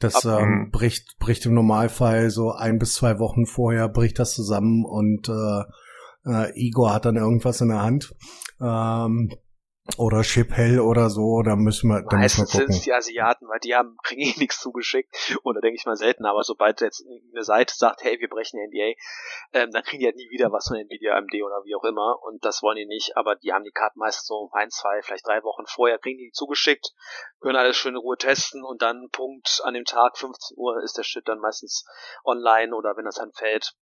Das 0.00 0.24
ähm, 0.24 0.70
bricht, 0.72 1.18
bricht 1.18 1.46
im 1.46 1.54
Normalfall 1.54 2.30
so 2.30 2.52
ein 2.52 2.78
bis 2.78 2.94
zwei 2.94 3.18
Wochen 3.18 3.46
vorher 3.46 3.88
bricht 3.88 4.18
das 4.18 4.34
zusammen 4.34 4.84
und 4.84 5.28
äh, 5.28 5.62
äh, 6.24 6.52
Igor 6.54 6.94
hat 6.94 7.04
dann 7.04 7.16
irgendwas 7.16 7.60
in 7.60 7.68
der 7.68 7.82
Hand. 7.82 8.14
Ähm, 8.60 9.30
oder 9.96 10.22
Chip 10.22 10.50
Hell 10.52 10.80
oder 10.80 11.08
so, 11.08 11.42
da 11.42 11.56
müssen 11.56 11.88
wir, 11.88 12.02
da 12.02 12.16
müssen 12.16 12.18
Meistens 12.18 12.38
wir 12.38 12.46
sind 12.46 12.66
gucken. 12.66 12.76
es 12.76 12.82
die 12.82 12.92
Asiaten, 12.92 13.48
weil 13.48 13.58
die 13.60 13.74
haben, 13.74 13.96
kriegen 14.04 14.20
eh 14.20 14.34
nichts 14.38 14.60
zugeschickt. 14.60 15.38
Und 15.42 15.54
da 15.54 15.60
denke 15.60 15.76
ich 15.76 15.86
mal 15.86 15.96
selten, 15.96 16.26
aber 16.26 16.44
sobald 16.44 16.80
jetzt 16.80 17.04
eine 17.06 17.42
Seite 17.42 17.74
sagt, 17.74 18.02
hey, 18.02 18.20
wir 18.20 18.28
brechen 18.28 18.60
NDA, 18.60 18.94
ähm, 19.54 19.70
dann 19.70 19.82
kriegen 19.82 20.00
die 20.00 20.06
halt 20.06 20.16
nie 20.16 20.30
wieder 20.30 20.52
was 20.52 20.68
von 20.68 20.76
Nvidia, 20.76 21.14
AMD 21.16 21.34
oder 21.34 21.64
wie 21.64 21.74
auch 21.74 21.84
immer. 21.84 22.22
Und 22.22 22.44
das 22.44 22.62
wollen 22.62 22.76
die 22.76 22.86
nicht, 22.86 23.16
aber 23.16 23.36
die 23.36 23.52
haben 23.52 23.64
die 23.64 23.72
Karten 23.72 23.98
meist 23.98 24.26
so 24.26 24.50
ein, 24.52 24.70
zwei, 24.70 25.00
vielleicht 25.02 25.26
drei 25.26 25.42
Wochen 25.42 25.64
vorher, 25.66 25.98
kriegen 25.98 26.18
die 26.18 26.32
zugeschickt, 26.32 26.92
können 27.40 27.56
alles 27.56 27.76
schön 27.76 27.94
in 27.94 28.00
Ruhe 28.00 28.16
testen 28.16 28.62
und 28.64 28.82
dann 28.82 29.08
Punkt 29.10 29.60
an 29.64 29.74
dem 29.74 29.84
Tag, 29.84 30.18
15 30.18 30.56
Uhr, 30.58 30.82
ist 30.82 30.98
der 30.98 31.02
Shit 31.02 31.26
dann 31.26 31.40
meistens 31.40 31.84
online 32.24 32.74
oder 32.74 32.96
wenn 32.96 33.04
das 33.04 33.16
dann 33.16 33.32
fällt. 33.32 33.74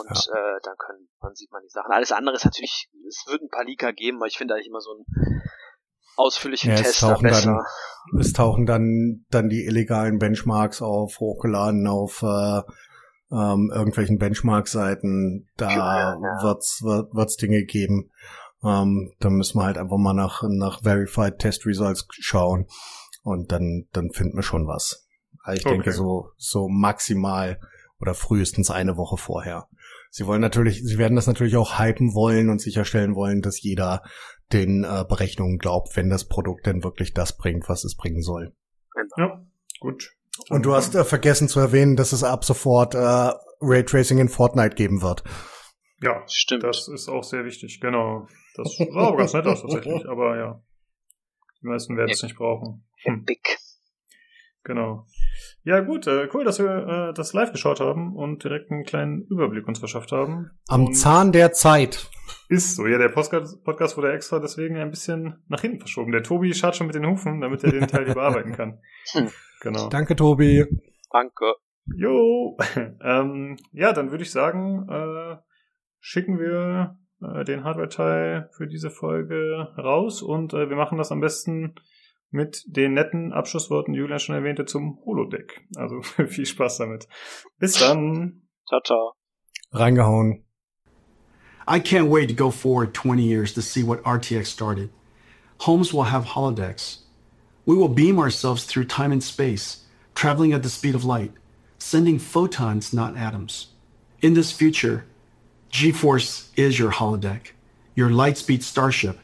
Und 0.00 0.10
äh, 0.10 0.60
dann 0.62 0.76
können, 0.78 1.08
dann 1.20 1.34
sieht 1.34 1.50
man 1.52 1.62
die 1.62 1.68
Sachen. 1.70 1.92
Alles 1.92 2.12
andere 2.12 2.36
ist 2.36 2.44
natürlich, 2.44 2.88
es 3.08 3.24
wird 3.26 3.42
ein 3.42 3.48
paar 3.50 3.64
Leaker 3.64 3.92
geben, 3.92 4.20
weil 4.20 4.28
ich 4.28 4.38
finde 4.38 4.54
eigentlich 4.54 4.68
immer 4.68 4.80
so 4.80 4.92
einen 4.92 5.42
ausführlichen 6.16 6.70
Ja, 6.70 6.76
es 6.76 6.82
Tester 6.82 7.08
tauchen 7.14 7.24
dann- 7.24 7.32
besser. 7.32 7.64
Es 8.18 8.32
tauchen 8.32 8.66
dann, 8.66 9.24
dann 9.30 9.48
die 9.48 9.64
illegalen 9.66 10.18
Benchmarks 10.18 10.80
auf, 10.82 11.20
hochgeladen 11.20 11.86
auf 11.86 12.22
äh, 12.22 12.60
ähm, 13.30 13.70
irgendwelchen 13.74 14.18
Benchmark-Seiten. 14.18 15.48
Da 15.56 15.70
Ja, 15.70 15.76
ja, 15.76 16.12
ja. 16.14 16.42
wird's, 16.42 16.80
wird, 16.82 17.12
wird's 17.14 17.36
Dinge 17.36 17.64
geben. 17.64 18.10
Ähm, 18.64 19.12
da 19.20 19.28
müssen 19.30 19.58
wir 19.58 19.64
halt 19.64 19.76
einfach 19.78 19.98
mal 19.98 20.14
nach, 20.14 20.42
nach 20.48 20.82
Verified 20.82 21.38
Test 21.38 21.66
Results 21.66 22.06
schauen. 22.10 22.66
Und 23.22 23.52
dann, 23.52 23.88
dann 23.92 24.10
finden 24.10 24.36
wir 24.36 24.42
schon 24.42 24.66
was. 24.66 25.06
Ich 25.52 25.64
Okay. 25.66 25.74
denke 25.74 25.92
so, 25.92 26.30
so 26.36 26.68
maximal 26.68 27.60
oder 28.00 28.14
frühestens 28.14 28.70
eine 28.70 28.96
Woche 28.96 29.16
vorher. 29.18 29.68
Sie 30.10 30.26
wollen 30.26 30.40
natürlich, 30.40 30.82
sie 30.82 30.98
werden 30.98 31.16
das 31.16 31.26
natürlich 31.26 31.56
auch 31.56 31.78
hypen 31.78 32.14
wollen 32.14 32.50
und 32.50 32.60
sicherstellen 32.60 33.14
wollen, 33.14 33.42
dass 33.42 33.62
jeder 33.62 34.02
den 34.52 34.84
äh, 34.84 35.04
Berechnungen 35.08 35.58
glaubt, 35.58 35.96
wenn 35.96 36.08
das 36.08 36.26
Produkt 36.26 36.66
denn 36.66 36.82
wirklich 36.82 37.12
das 37.12 37.36
bringt, 37.36 37.68
was 37.68 37.84
es 37.84 37.96
bringen 37.96 38.22
soll. 38.22 38.54
Ja, 39.16 39.44
gut. 39.80 40.10
Und 40.48 40.64
du 40.64 40.74
hast 40.74 40.94
äh, 40.94 41.04
vergessen 41.04 41.48
zu 41.48 41.60
erwähnen, 41.60 41.96
dass 41.96 42.12
es 42.12 42.24
ab 42.24 42.44
sofort 42.44 42.94
äh, 42.94 43.32
Raytracing 43.60 44.18
in 44.18 44.28
Fortnite 44.28 44.76
geben 44.76 45.02
wird. 45.02 45.24
Ja, 46.00 46.22
Stimmt. 46.28 46.62
das 46.62 46.88
ist 46.88 47.08
auch 47.08 47.24
sehr 47.24 47.44
wichtig, 47.44 47.80
genau. 47.80 48.26
Das 48.54 48.76
sah 48.76 49.08
aber 49.08 49.16
ganz 49.16 49.32
nett 49.34 49.46
aus 49.46 49.62
tatsächlich, 49.62 50.06
aber 50.08 50.36
ja. 50.36 50.62
Die 51.60 51.66
meisten 51.66 51.96
werden 51.96 52.10
es 52.10 52.22
nicht 52.22 52.36
brauchen. 52.36 52.84
Hm, 53.02 53.22
Epic. 53.22 53.57
Genau. 54.68 55.06
Ja, 55.64 55.80
gut, 55.80 56.06
äh, 56.06 56.28
cool, 56.32 56.44
dass 56.44 56.60
wir 56.60 57.08
äh, 57.10 57.14
das 57.14 57.32
live 57.32 57.50
geschaut 57.50 57.80
haben 57.80 58.14
und 58.14 58.44
direkt 58.44 58.70
einen 58.70 58.84
kleinen 58.84 59.22
Überblick 59.22 59.66
uns 59.66 59.80
verschafft 59.80 60.12
haben. 60.12 60.52
Am 60.68 60.86
und 60.86 60.94
Zahn 60.94 61.32
der 61.32 61.52
Zeit. 61.52 62.08
Ist 62.48 62.76
so, 62.76 62.86
ja, 62.86 62.98
der 62.98 63.08
Podcast, 63.08 63.64
Podcast 63.64 63.96
wurde 63.96 64.12
extra 64.12 64.38
deswegen 64.38 64.76
ein 64.76 64.90
bisschen 64.90 65.42
nach 65.48 65.62
hinten 65.62 65.80
verschoben. 65.80 66.12
Der 66.12 66.22
Tobi 66.22 66.54
schaut 66.54 66.76
schon 66.76 66.86
mit 66.86 66.94
den 66.94 67.06
Hufen, 67.06 67.40
damit 67.40 67.64
er 67.64 67.72
den 67.72 67.88
Teil 67.88 68.04
hier 68.04 68.14
bearbeiten 68.14 68.52
kann. 68.52 68.78
Genau. 69.60 69.88
Danke, 69.88 70.14
Tobi. 70.14 70.64
Danke. 71.10 71.54
Jo, 71.96 72.56
ähm, 73.02 73.56
ja, 73.72 73.92
dann 73.92 74.12
würde 74.12 74.22
ich 74.22 74.30
sagen, 74.30 74.86
äh, 74.88 75.36
schicken 75.98 76.38
wir 76.38 76.96
äh, 77.20 77.42
den 77.42 77.64
Hardware-Teil 77.64 78.50
für 78.52 78.68
diese 78.68 78.90
Folge 78.90 79.74
raus 79.76 80.22
und 80.22 80.54
äh, 80.54 80.68
wir 80.68 80.76
machen 80.76 80.96
das 80.96 81.10
am 81.10 81.18
besten 81.18 81.74
mit 82.30 82.62
den 82.66 82.94
netten 82.94 83.32
Abschlussworten, 83.32 83.94
die 83.94 84.00
Julian 84.00 84.18
schon 84.18 84.34
erwähnte, 84.34 84.64
zum 84.64 84.98
Holodeck. 85.04 85.66
Also 85.76 86.02
viel 86.26 86.46
Spaß 86.46 86.78
damit. 86.78 87.08
Bis 87.58 87.78
dann. 87.78 88.42
Ciao, 88.68 88.80
ciao. 88.84 89.12
Reingehauen. 89.72 90.44
I 91.66 91.80
can't 91.80 92.08
wait 92.08 92.28
to 92.28 92.34
go 92.34 92.50
forward 92.50 92.94
20 92.94 93.22
years 93.22 93.52
to 93.52 93.60
see 93.60 93.82
what 93.82 94.02
RTX 94.02 94.46
started. 94.46 94.90
Homes 95.58 95.92
will 95.92 96.04
have 96.04 96.24
holodecks. 96.24 97.00
We 97.66 97.76
will 97.76 97.88
beam 97.88 98.18
ourselves 98.18 98.64
through 98.64 98.86
time 98.86 99.12
and 99.12 99.22
space, 99.22 99.84
traveling 100.14 100.54
at 100.54 100.62
the 100.62 100.70
speed 100.70 100.94
of 100.94 101.04
light, 101.04 101.32
sending 101.78 102.18
photons, 102.18 102.94
not 102.94 103.16
atoms. 103.18 103.68
In 104.22 104.32
this 104.32 104.50
future, 104.50 105.04
GeForce 105.70 106.48
is 106.56 106.78
your 106.78 106.92
holodeck, 106.92 107.52
your 107.94 108.08
lightspeed 108.08 108.62
starship, 108.62 109.18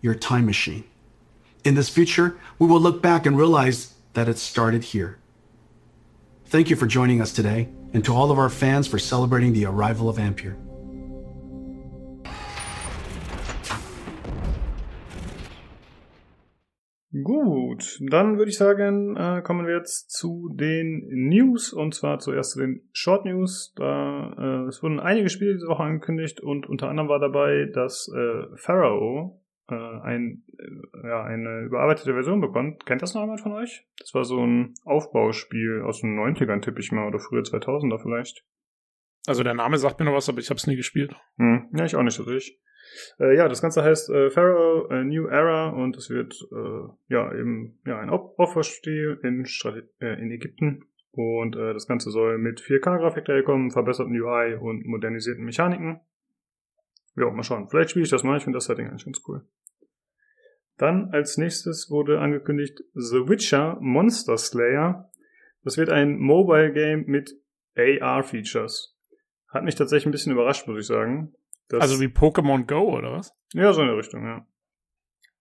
your 0.00 0.14
time 0.14 0.46
machine. 0.46 0.84
In 1.62 1.74
this 1.74 1.90
future, 1.90 2.38
we 2.58 2.66
will 2.66 2.80
look 2.80 3.02
back 3.02 3.26
and 3.26 3.36
realize 3.36 3.94
that 4.14 4.28
it 4.28 4.38
started 4.38 4.82
here. 4.82 5.18
Thank 6.46 6.70
you 6.70 6.76
for 6.76 6.86
joining 6.86 7.20
us 7.20 7.32
today, 7.32 7.68
and 7.92 8.02
to 8.04 8.14
all 8.14 8.30
of 8.30 8.38
our 8.38 8.48
fans 8.48 8.88
for 8.88 8.98
celebrating 8.98 9.52
the 9.52 9.66
arrival 9.66 10.08
of 10.08 10.18
Ampere. 10.18 10.56
Gut, 17.24 18.00
dann 18.08 18.38
würde 18.38 18.50
ich 18.50 18.56
sagen, 18.56 19.16
äh, 19.16 19.42
kommen 19.42 19.66
wir 19.66 19.76
jetzt 19.76 20.12
zu 20.12 20.48
den 20.54 21.08
News 21.28 21.72
und 21.72 21.92
zwar 21.92 22.20
zuerst 22.20 22.52
zu 22.52 22.60
den 22.60 22.88
Short 22.92 23.26
News. 23.26 23.74
Da 23.76 24.32
äh, 24.38 24.68
es 24.68 24.82
wurden 24.82 25.00
einige 25.00 25.28
Spiele 25.28 25.54
diese 25.54 25.66
Woche 25.66 25.82
angekündigt 25.82 26.40
und 26.40 26.68
unter 26.68 26.88
anderem 26.88 27.08
war 27.08 27.18
dabei, 27.18 27.68
dass 27.74 28.08
äh, 28.16 28.56
Pharaoh 28.56 29.40
äh, 29.70 30.00
ein, 30.02 30.44
äh, 30.58 31.08
ja, 31.08 31.22
eine 31.22 31.62
überarbeitete 31.62 32.12
Version 32.12 32.40
bekommt. 32.40 32.86
Kennt 32.86 33.02
das 33.02 33.14
noch 33.14 33.22
jemand 33.22 33.40
von 33.40 33.52
euch? 33.52 33.86
Das 33.98 34.14
war 34.14 34.24
so 34.24 34.44
ein 34.44 34.74
Aufbauspiel 34.84 35.82
aus 35.82 36.00
den 36.00 36.18
90ern, 36.18 36.60
tippe 36.60 36.80
ich 36.80 36.92
mal, 36.92 37.06
oder 37.06 37.18
früher 37.18 37.42
2000er 37.42 38.00
vielleicht. 38.00 38.44
Also 39.26 39.42
der 39.42 39.54
Name 39.54 39.78
sagt 39.78 40.00
mir 40.00 40.06
noch 40.06 40.14
was, 40.14 40.28
aber 40.28 40.38
ich 40.38 40.50
habe 40.50 40.58
es 40.58 40.66
nie 40.66 40.76
gespielt. 40.76 41.14
Hm, 41.36 41.68
ja, 41.74 41.84
ich 41.84 41.96
auch 41.96 42.02
nicht 42.02 42.14
so 42.14 42.22
richtig. 42.24 42.58
Äh, 43.18 43.36
ja, 43.36 43.48
das 43.48 43.62
Ganze 43.62 43.82
heißt 43.82 44.10
äh, 44.10 44.30
Pharaoh 44.30 44.88
A 44.88 45.04
New 45.04 45.26
Era 45.26 45.68
und 45.68 45.96
es 45.96 46.10
wird 46.10 46.34
äh, 46.52 46.88
ja 47.08 47.32
eben 47.34 47.78
ja 47.86 47.98
ein 47.98 48.10
Op 48.10 48.38
Opferspiel 48.38 49.20
in, 49.22 49.44
Strate 49.46 49.88
äh, 50.00 50.20
in 50.20 50.30
Ägypten 50.30 50.84
und 51.12 51.56
äh, 51.56 51.72
das 51.72 51.86
Ganze 51.86 52.10
soll 52.10 52.38
mit 52.38 52.60
4K-Grafik 52.60 53.24
daherkommen, 53.24 53.70
verbesserten 53.70 54.18
UI 54.18 54.54
und 54.54 54.86
modernisierten 54.86 55.44
Mechaniken. 55.44 56.00
Ja, 57.16 57.30
mal 57.30 57.42
schauen. 57.42 57.68
Vielleicht 57.68 57.90
spiele 57.90 58.04
ich 58.04 58.10
das 58.10 58.22
mal. 58.22 58.36
Ich 58.36 58.44
finde 58.44 58.56
das 58.56 58.64
Setting 58.64 58.88
eigentlich 58.88 59.04
ganz 59.04 59.20
cool. 59.26 59.46
Dann 60.76 61.10
als 61.12 61.36
nächstes 61.36 61.90
wurde 61.90 62.20
angekündigt 62.20 62.80
The 62.94 63.28
Witcher 63.28 63.76
Monster 63.80 64.38
Slayer. 64.38 65.10
Das 65.62 65.76
wird 65.76 65.90
ein 65.90 66.18
Mobile 66.18 66.72
Game 66.72 67.04
mit 67.06 67.34
AR-Features. 67.76 68.96
Hat 69.48 69.64
mich 69.64 69.74
tatsächlich 69.74 70.06
ein 70.06 70.12
bisschen 70.12 70.32
überrascht, 70.32 70.66
muss 70.66 70.80
ich 70.80 70.86
sagen. 70.86 71.34
also 71.70 72.00
wie 72.00 72.06
Pokémon 72.06 72.66
Go 72.66 72.96
oder 72.96 73.12
was? 73.12 73.36
Ja, 73.52 73.72
so 73.72 73.82
in 73.82 73.88
der 73.88 73.96
Richtung, 73.96 74.24
ja. 74.24 74.46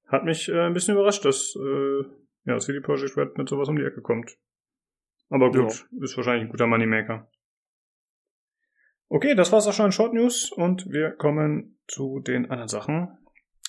Hat 0.08 0.26
mich 0.26 0.50
äh, 0.50 0.60
ein 0.60 0.74
bisschen 0.74 0.96
überrascht, 0.96 1.24
dass 1.24 1.56
äh, 1.56 2.04
ja, 2.46 2.58
CD 2.58 2.82
Projekt 2.82 3.16
Red 3.16 3.38
mit 3.38 3.48
sowas 3.48 3.70
um 3.70 3.76
die 3.76 3.86
Ecke 3.86 4.02
kommt. 4.02 4.38
Aber 5.30 5.52
gut, 5.52 5.88
ja. 5.92 6.04
ist 6.04 6.18
wahrscheinlich 6.18 6.46
ein 6.46 6.50
guter 6.50 6.68
Moneymaker. 6.68 7.30
Okay, 9.12 9.34
das 9.34 9.52
war's 9.52 9.66
auch 9.66 9.74
schon 9.74 9.88
in 9.88 9.92
Short 9.92 10.14
News 10.14 10.52
und 10.52 10.86
wir 10.92 11.10
kommen 11.10 11.80
zu 11.88 12.20
den 12.20 12.52
anderen 12.52 12.68
Sachen. 12.68 13.18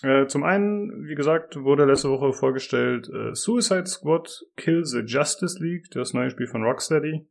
Äh, 0.02 0.26
zum 0.26 0.44
einen, 0.44 1.08
wie 1.08 1.14
gesagt, 1.14 1.56
wurde 1.56 1.86
letzte 1.86 2.10
Woche 2.10 2.34
vorgestellt 2.34 3.08
äh, 3.08 3.34
Suicide 3.34 3.86
Squad 3.86 4.28
Kill 4.56 4.84
the 4.84 5.00
Justice 5.00 5.58
League, 5.58 5.86
das 5.92 6.12
neue 6.12 6.28
Spiel 6.28 6.46
von 6.46 6.62
Rocksteady. 6.62 7.26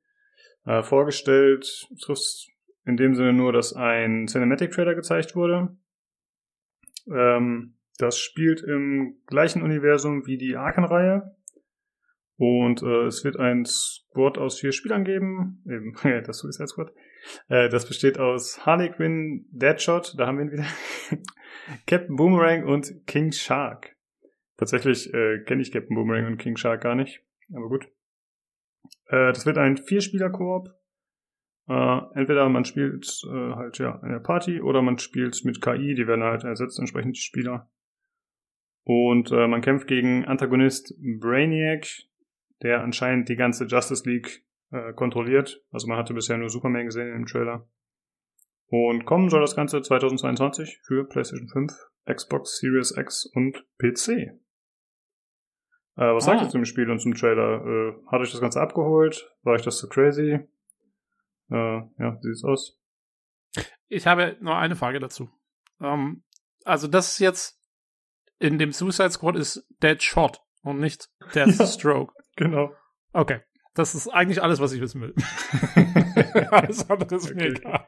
Äh, 0.66 0.82
vorgestellt 0.82 1.88
trifft 2.02 2.48
in 2.84 2.98
dem 2.98 3.14
Sinne 3.14 3.34
nur, 3.34 3.54
dass 3.54 3.74
ein 3.74 4.26
Cinematic 4.26 4.72
Trailer 4.72 4.96
gezeigt 4.96 5.36
wurde. 5.36 5.78
Ähm, 7.12 7.76
das 8.00 8.18
spielt 8.18 8.64
im 8.64 9.18
gleichen 9.28 9.62
Universum 9.62 10.26
wie 10.26 10.38
die 10.38 10.56
Arken-Reihe. 10.56 11.36
Und 12.38 12.82
äh, 12.82 13.06
es 13.06 13.24
wird 13.24 13.38
ein 13.38 13.66
Squad 13.66 14.40
aus 14.40 14.60
vier 14.60 14.72
Spielern 14.72 15.04
geben. 15.04 15.64
Eben, 15.68 15.94
das 16.26 16.40
Suicide 16.40 16.68
Squad. 16.68 16.92
Äh, 17.48 17.70
das 17.70 17.88
besteht 17.88 18.20
aus 18.20 18.66
Harley 18.66 18.90
Quinn, 18.90 19.46
Deadshot, 19.52 20.16
da 20.18 20.28
haben 20.28 20.38
wir 20.38 20.46
ihn 20.46 20.52
wieder. 20.52 20.66
Captain 21.88 22.16
Boomerang 22.16 22.66
und 22.66 23.06
King 23.06 23.32
Shark. 23.32 23.96
Tatsächlich 24.58 25.14
äh, 25.14 25.40
kenne 25.46 25.62
ich 25.62 25.72
Captain 25.72 25.96
Boomerang 25.96 26.26
und 26.26 26.38
King 26.38 26.58
Shark 26.58 26.82
gar 26.82 26.96
nicht. 26.96 27.24
Aber 27.54 27.70
gut. 27.70 27.86
Äh, 29.08 29.32
das 29.34 29.46
wird 29.46 29.58
ein 29.58 29.78
Vierspieler-Koop. 29.78 30.70
Äh, 31.68 32.00
entweder 32.16 32.50
man 32.50 32.66
spielt 32.66 33.22
äh, 33.26 33.54
halt 33.54 33.78
ja 33.78 34.00
in 34.04 34.10
der 34.10 34.20
Party 34.20 34.60
oder 34.60 34.82
man 34.82 34.98
spielt 34.98 35.46
mit 35.46 35.62
KI, 35.62 35.94
die 35.94 36.08
werden 36.08 36.24
halt 36.24 36.44
ersetzt, 36.44 36.80
entsprechend 36.80 37.16
die 37.16 37.22
Spieler. 37.22 37.70
Und 38.84 39.32
äh, 39.32 39.48
man 39.48 39.62
kämpft 39.62 39.88
gegen 39.88 40.26
Antagonist 40.26 40.96
Brainiac, 41.00 41.88
der 42.64 42.82
anscheinend 42.82 43.30
die 43.30 43.36
ganze 43.36 43.66
Justice 43.66 44.10
League 44.10 44.44
äh, 44.72 44.94
kontrolliert. 44.94 45.64
Also 45.72 45.88
man 45.88 45.98
hatte 45.98 46.14
bisher 46.14 46.38
nur 46.38 46.50
Superman 46.50 46.86
gesehen 46.86 47.14
im 47.14 47.26
Trailer. 47.26 47.68
Und 48.68 49.06
kommen 49.06 49.30
soll 49.30 49.42
das 49.42 49.56
Ganze 49.56 49.82
2022 49.82 50.80
für 50.84 51.08
PlayStation 51.08 51.50
5, 51.50 51.74
Xbox 52.06 52.60
Series 52.60 52.96
X 52.96 53.26
und 53.26 53.66
PC. 53.80 54.10
Äh, 54.10 54.32
was 55.96 56.28
ah. 56.28 56.32
sagt 56.32 56.44
ihr 56.44 56.50
zum 56.50 56.66
Spiel 56.66 56.90
und 56.90 57.00
zum 57.00 57.16
Trailer? 57.16 57.66
Äh, 57.66 57.94
hat 58.12 58.22
euch 58.22 58.32
das 58.32 58.42
Ganze 58.42 58.62
abgeholt? 58.62 59.30
War 59.42 59.54
euch 59.54 59.64
das 59.64 59.78
zu 59.78 59.90
crazy? 59.90 60.40
Äh, 61.52 61.56
ja, 61.56 62.18
wie 62.22 62.28
sieht's 62.28 62.44
aus? 62.44 62.80
Ich 63.88 64.06
habe 64.06 64.38
nur 64.40 64.56
eine 64.56 64.76
Frage 64.76 65.00
dazu. 65.00 65.30
Ähm, 65.82 66.24
also 66.64 66.88
das 66.88 67.14
ist 67.14 67.20
jetzt 67.20 67.60
in 68.38 68.58
dem 68.58 68.72
Suicide 68.72 69.12
Squad 69.12 69.36
ist 69.36 69.66
Dead 69.82 70.02
Shot 70.02 70.42
und 70.62 70.80
nicht 70.80 71.10
Death 71.34 71.56
ja. 71.60 71.66
Stroke. 71.66 72.14
Genau. 72.36 72.74
Okay. 73.12 73.42
Das 73.80 73.96
ist 73.96 74.10
eigentlich 74.10 74.44
alles, 74.44 74.60
was 74.60 74.74
ich 74.74 74.82
wissen 74.82 75.00
will. 75.00 75.14
alles 76.52 76.90
andere 76.90 77.16
ist 77.16 77.32
okay. 77.32 77.36
mir 77.36 77.48
egal. 77.48 77.88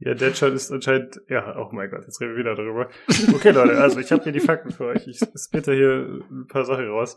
Ja, 0.00 0.14
Deadshot 0.14 0.52
ist 0.52 0.72
anscheinend, 0.72 1.20
ja, 1.28 1.56
oh 1.56 1.68
mein 1.70 1.88
Gott, 1.88 2.02
jetzt 2.02 2.20
reden 2.20 2.32
wir 2.32 2.40
wieder 2.40 2.56
darüber. 2.56 2.90
Okay, 3.32 3.52
Leute, 3.52 3.80
also 3.80 4.00
ich 4.00 4.10
habe 4.10 4.24
hier 4.24 4.32
die 4.32 4.40
Fakten 4.40 4.72
für 4.72 4.86
euch. 4.86 5.06
Ich 5.06 5.20
spitte 5.36 5.74
hier 5.74 6.20
ein 6.28 6.48
paar 6.48 6.64
Sachen 6.64 6.88
raus. 6.88 7.16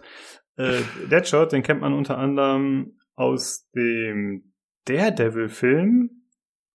Äh, 0.57 0.81
Deadshot, 1.09 1.51
den 1.51 1.63
kennt 1.63 1.81
man 1.81 1.93
unter 1.93 2.19
anderem 2.19 2.99
aus 3.15 3.67
dem 3.71 4.53
Daredevil-Film. 4.85 6.11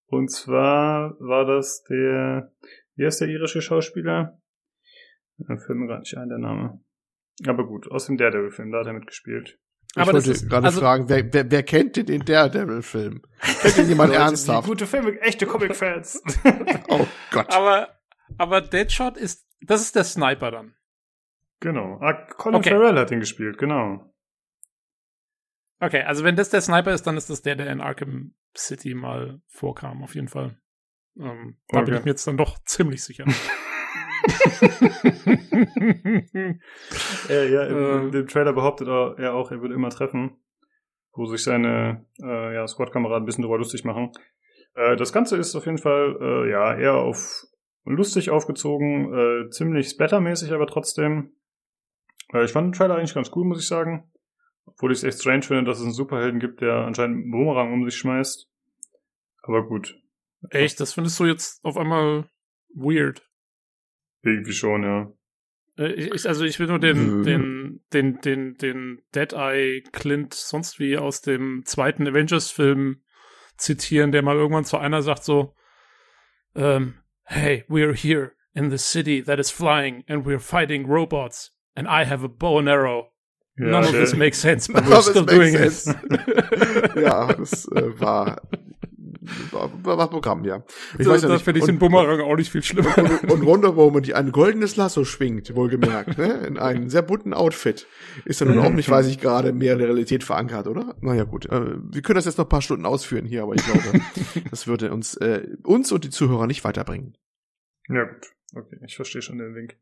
Und 0.07 0.33
zwar 0.33 1.14
war 1.20 1.45
das 1.47 1.85
der, 1.85 2.53
wie 2.97 3.07
heißt 3.07 3.20
der 3.20 3.28
irische 3.28 3.62
Schauspieler? 3.62 4.37
Da 5.39 5.57
fällt 5.59 5.78
mir 5.78 5.87
gerade 5.87 6.01
nicht 6.01 6.16
ein, 6.16 6.28
der 6.28 6.39
Name. 6.39 6.83
Aber 7.47 7.68
gut, 7.68 7.89
aus 7.89 8.07
dem 8.07 8.16
Daredevil-Film, 8.16 8.72
da 8.72 8.80
hat 8.80 8.89
er 8.89 8.95
mitgespielt. 8.95 9.61
Ich 9.95 10.01
aber 10.01 10.14
wollte 10.14 10.32
gerade 10.47 10.66
also, 10.66 10.80
fragen, 10.80 11.09
wer, 11.09 11.32
wer, 11.34 11.51
wer 11.51 11.62
kennt 11.62 11.97
denn 11.97 12.07
den 12.07 12.24
Daredevil-Film? 12.24 13.22
Kennt 13.61 13.76
den 13.76 13.88
jemand 13.88 14.14
ernsthaft? 14.14 14.66
Gute 14.66 14.86
Filme, 14.86 15.20
echte 15.20 15.47
Comic-Fans. 15.47 16.22
oh 16.88 17.07
Gott. 17.30 17.51
Aber, 17.51 18.01
aber 18.38 18.62
Deadshot 18.62 19.18
ist, 19.18 19.47
das 19.61 19.82
ist 19.82 19.95
der 19.95 20.05
Sniper 20.05 20.51
dann. 20.51 20.74
Genau. 21.61 21.99
Ah, 22.01 22.14
Colin 22.14 22.57
okay. 22.57 22.70
Farrell 22.70 22.99
hat 22.99 23.11
ihn 23.11 23.20
gespielt, 23.20 23.59
genau. 23.59 24.11
Okay, 25.78 26.03
also 26.03 26.24
wenn 26.24 26.36
das 26.36 26.49
der 26.49 26.62
Sniper 26.62 26.95
ist, 26.95 27.07
dann 27.07 27.16
ist 27.18 27.28
das 27.28 27.43
der, 27.43 27.57
der 27.57 27.70
in 27.70 27.80
Arkham 27.80 28.34
City 28.57 28.95
mal 28.95 29.43
vorkam, 29.47 30.03
auf 30.03 30.14
jeden 30.14 30.28
Fall. 30.28 30.57
Ähm, 31.18 31.59
da 31.68 31.78
okay. 31.78 31.86
bin 31.86 31.95
ich 31.99 32.05
mir 32.05 32.11
jetzt 32.12 32.26
dann 32.26 32.38
doch 32.38 32.59
ziemlich 32.64 33.05
sicher. 33.05 33.26
ja, 37.28 37.42
ja, 37.44 37.62
im, 37.64 38.12
äh. 38.12 38.18
im 38.18 38.26
Trailer 38.26 38.52
behauptet 38.52 38.88
er 38.88 39.34
auch, 39.34 39.50
er 39.50 39.60
würde 39.60 39.74
immer 39.74 39.90
treffen, 39.90 40.36
wo 41.12 41.26
sich 41.26 41.42
seine 41.42 42.06
äh, 42.22 42.54
ja, 42.54 42.66
Squad-Kameraden 42.66 43.22
ein 43.22 43.26
bisschen 43.26 43.42
drüber 43.42 43.58
lustig 43.58 43.84
machen. 43.84 44.12
Äh, 44.74 44.96
das 44.96 45.12
Ganze 45.12 45.36
ist 45.36 45.54
auf 45.54 45.66
jeden 45.66 45.78
Fall 45.78 46.16
äh, 46.20 46.50
ja 46.50 46.76
eher 46.76 46.94
auf 46.94 47.44
lustig 47.84 48.30
aufgezogen, 48.30 49.12
äh, 49.12 49.50
ziemlich 49.50 49.90
splattermäßig, 49.90 50.52
aber 50.52 50.66
trotzdem. 50.66 51.32
Äh, 52.32 52.44
ich 52.44 52.52
fand 52.52 52.68
den 52.68 52.72
Trailer 52.72 52.96
eigentlich 52.96 53.14
ganz 53.14 53.30
cool, 53.34 53.44
muss 53.44 53.60
ich 53.60 53.66
sagen. 53.66 54.08
Obwohl 54.64 54.92
ich 54.92 54.98
es 54.98 55.04
echt 55.04 55.20
strange 55.20 55.42
finde, 55.42 55.64
dass 55.64 55.78
es 55.78 55.84
einen 55.84 55.92
Superhelden 55.92 56.38
gibt, 56.38 56.60
der 56.60 56.86
anscheinend 56.86 57.22
einen 57.22 57.30
Boomerang 57.32 57.72
um 57.72 57.84
sich 57.84 57.98
schmeißt. 57.98 58.48
Aber 59.42 59.66
gut. 59.66 59.98
Echt? 60.50 60.78
Das 60.80 60.94
findest 60.94 61.18
du 61.18 61.24
jetzt 61.24 61.64
auf 61.64 61.76
einmal 61.76 62.28
weird? 62.74 63.28
Irgendwie 64.22 64.52
schon, 64.52 64.82
ja. 64.82 65.12
Äh, 65.78 65.92
ich, 65.92 66.28
also 66.28 66.44
ich 66.44 66.58
will 66.58 66.68
nur 66.68 66.78
den, 66.78 67.22
den, 67.22 67.80
den, 67.92 68.20
den, 68.20 68.54
den 68.56 69.02
Deadeye 69.14 69.82
Clint 69.92 70.34
sonst 70.34 70.78
wie 70.78 70.96
aus 70.96 71.22
dem 71.22 71.62
zweiten 71.64 72.06
Avengers-Film 72.06 73.02
zitieren, 73.56 74.12
der 74.12 74.22
mal 74.22 74.36
irgendwann 74.36 74.64
zu 74.64 74.78
einer 74.78 75.02
sagt 75.02 75.24
so, 75.24 75.54
um, 76.54 76.62
ähm, 76.62 76.94
hey, 77.24 77.64
we're 77.68 77.94
here 77.94 78.32
in 78.54 78.70
the 78.70 78.78
city 78.78 79.22
that 79.22 79.38
is 79.38 79.50
flying 79.50 80.04
and 80.08 80.26
we're 80.26 80.38
fighting 80.38 80.86
robots 80.86 81.56
and 81.74 81.88
I 81.88 82.04
have 82.04 82.24
a 82.24 82.28
bow 82.28 82.58
and 82.58 82.68
arrow. 82.68 83.08
Ja, 83.56 83.66
None 83.66 83.84
of 83.84 83.92
this 83.92 84.14
makes 84.14 84.38
sense, 84.38 84.70
but 84.72 84.86
we're 84.86 85.02
still 85.02 85.24
doing 85.24 85.54
it. 85.54 85.84
ja, 86.96 87.32
das 87.32 87.66
äh, 87.72 88.00
war 88.00 88.40
war 89.82 90.10
Programm, 90.10 90.44
ja. 90.44 90.64
Ich 90.98 91.04
so, 91.04 91.10
weiß 91.10 91.22
ja 91.22 91.28
das 91.28 91.42
finde 91.42 91.60
ich 91.60 91.66
den 91.66 91.78
Bumerang 91.78 92.20
auch 92.20 92.36
nicht 92.36 92.50
viel 92.50 92.62
schlimmer. 92.62 92.96
Und, 92.98 93.30
und 93.30 93.46
Wonder 93.46 93.76
Woman, 93.76 94.02
die 94.02 94.14
ein 94.14 94.32
goldenes 94.32 94.76
Lasso 94.76 95.04
schwingt, 95.04 95.54
wohlgemerkt, 95.54 96.18
ne? 96.18 96.46
in 96.46 96.58
einem 96.58 96.88
sehr 96.88 97.02
bunten 97.02 97.32
Outfit, 97.34 97.86
ist 98.24 98.40
ja 98.40 98.46
nun 98.46 98.58
auch 98.58 98.70
nicht, 98.70 98.90
weiß 98.90 99.06
ich 99.06 99.18
gerade, 99.18 99.52
mehr 99.52 99.74
in 99.74 99.78
der 99.78 99.88
Realität 99.88 100.24
verankert, 100.24 100.66
oder? 100.66 100.96
Naja, 101.00 101.24
gut. 101.24 101.46
Äh, 101.46 101.76
wir 101.90 102.02
können 102.02 102.16
das 102.16 102.24
jetzt 102.24 102.38
noch 102.38 102.46
ein 102.46 102.50
paar 102.50 102.62
Stunden 102.62 102.86
ausführen 102.86 103.26
hier, 103.26 103.42
aber 103.42 103.54
ich 103.54 103.64
glaube, 103.64 104.00
das 104.50 104.66
würde 104.66 104.92
uns, 104.92 105.14
äh, 105.16 105.46
uns 105.62 105.92
und 105.92 106.04
die 106.04 106.11
Zuhörer 106.11 106.46
nicht 106.46 106.64
weiterbringen. 106.64 107.16
Ja, 107.88 108.04
gut. 108.04 108.32
Okay, 108.54 108.76
ich 108.84 108.96
verstehe 108.96 109.22
schon 109.22 109.38
den 109.38 109.54
Link. 109.54 109.76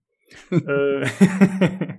Äh, 0.51 1.05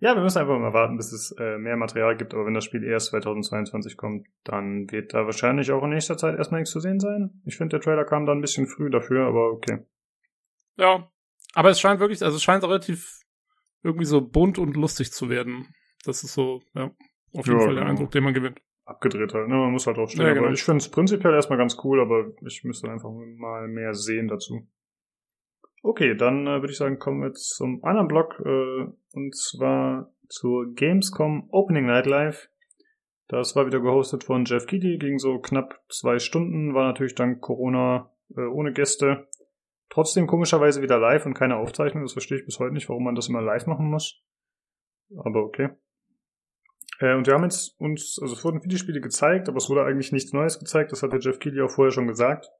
ja, 0.00 0.14
wir 0.14 0.22
müssen 0.22 0.38
einfach 0.38 0.58
mal 0.58 0.72
warten, 0.72 0.96
bis 0.96 1.12
es 1.12 1.34
äh, 1.38 1.58
mehr 1.58 1.76
Material 1.76 2.16
gibt. 2.16 2.34
Aber 2.34 2.46
wenn 2.46 2.54
das 2.54 2.64
Spiel 2.64 2.84
erst 2.84 3.08
2022 3.08 3.96
kommt, 3.96 4.26
dann 4.44 4.90
wird 4.90 5.14
da 5.14 5.26
wahrscheinlich 5.26 5.70
auch 5.72 5.82
in 5.84 5.90
nächster 5.90 6.16
Zeit 6.16 6.36
erstmal 6.36 6.60
nichts 6.60 6.72
zu 6.72 6.80
sehen 6.80 7.00
sein. 7.00 7.42
Ich 7.44 7.56
finde, 7.56 7.76
der 7.76 7.80
Trailer 7.80 8.04
kam 8.04 8.26
da 8.26 8.32
ein 8.32 8.40
bisschen 8.40 8.66
früh 8.66 8.90
dafür, 8.90 9.26
aber 9.26 9.52
okay. 9.52 9.78
Ja, 10.76 11.10
aber 11.54 11.70
es 11.70 11.80
scheint 11.80 12.00
wirklich, 12.00 12.22
also 12.22 12.36
es 12.36 12.42
scheint 12.42 12.62
relativ 12.64 13.20
irgendwie 13.82 14.06
so 14.06 14.20
bunt 14.20 14.58
und 14.58 14.76
lustig 14.76 15.12
zu 15.12 15.28
werden. 15.28 15.74
Das 16.04 16.22
ist 16.24 16.34
so, 16.34 16.62
ja, 16.74 16.90
auf 17.34 17.46
jeden 17.46 17.58
ja, 17.58 17.64
Fall 17.64 17.74
der 17.74 17.84
genau. 17.84 17.90
Eindruck, 17.90 18.10
den 18.10 18.24
man 18.24 18.34
gewinnt. 18.34 18.60
Abgedreht 18.84 19.32
halt, 19.34 19.48
ne? 19.48 19.54
Man 19.54 19.72
muss 19.72 19.86
halt 19.86 19.98
auch 19.98 20.08
stehen. 20.08 20.26
Ja, 20.26 20.32
genau. 20.32 20.50
ich 20.50 20.62
finde 20.62 20.78
es 20.78 20.90
prinzipiell 20.90 21.34
erstmal 21.34 21.58
ganz 21.58 21.76
cool, 21.84 22.00
aber 22.00 22.32
ich 22.44 22.64
müsste 22.64 22.90
einfach 22.90 23.10
mal 23.10 23.68
mehr 23.68 23.94
sehen 23.94 24.26
dazu. 24.28 24.66
Okay, 25.82 26.14
dann 26.14 26.46
äh, 26.46 26.60
würde 26.60 26.72
ich 26.72 26.78
sagen, 26.78 26.98
kommen 26.98 27.22
wir 27.22 27.32
zum 27.32 27.82
anderen 27.84 28.08
Block, 28.08 28.40
äh, 28.44 28.86
und 29.14 29.34
zwar 29.34 30.12
zur 30.28 30.74
Gamescom 30.74 31.48
Opening 31.50 31.86
Night 31.86 32.06
Live. 32.06 32.48
Das 33.28 33.56
war 33.56 33.66
wieder 33.66 33.80
gehostet 33.80 34.24
von 34.24 34.44
Jeff 34.44 34.66
Keighley, 34.66 34.98
ging 34.98 35.18
so 35.18 35.38
knapp 35.38 35.80
zwei 35.88 36.18
Stunden, 36.18 36.74
war 36.74 36.86
natürlich 36.88 37.14
dank 37.14 37.40
Corona 37.40 38.10
äh, 38.36 38.42
ohne 38.42 38.72
Gäste. 38.72 39.28
Trotzdem 39.88 40.26
komischerweise 40.26 40.82
wieder 40.82 40.98
live 40.98 41.26
und 41.26 41.34
keine 41.34 41.56
Aufzeichnung, 41.56 42.04
das 42.04 42.12
verstehe 42.12 42.38
ich 42.38 42.44
bis 42.44 42.58
heute 42.60 42.74
nicht, 42.74 42.88
warum 42.88 43.04
man 43.04 43.14
das 43.14 43.28
immer 43.28 43.42
live 43.42 43.66
machen 43.66 43.90
muss. 43.90 44.22
Aber 45.16 45.42
okay. 45.44 45.70
Äh, 47.00 47.14
und 47.14 47.26
wir 47.26 47.34
haben 47.34 47.44
jetzt 47.44 47.80
uns, 47.80 48.18
also 48.20 48.34
es 48.34 48.44
wurden 48.44 48.60
viele 48.60 48.78
Spiele 48.78 49.00
gezeigt, 49.00 49.48
aber 49.48 49.56
es 49.56 49.68
wurde 49.70 49.84
eigentlich 49.84 50.12
nichts 50.12 50.32
Neues 50.32 50.58
gezeigt, 50.58 50.92
das 50.92 51.02
hat 51.02 51.12
der 51.12 51.20
Jeff 51.20 51.38
Keighley 51.38 51.62
auch 51.62 51.70
vorher 51.70 51.92
schon 51.92 52.06
gesagt. 52.06 52.50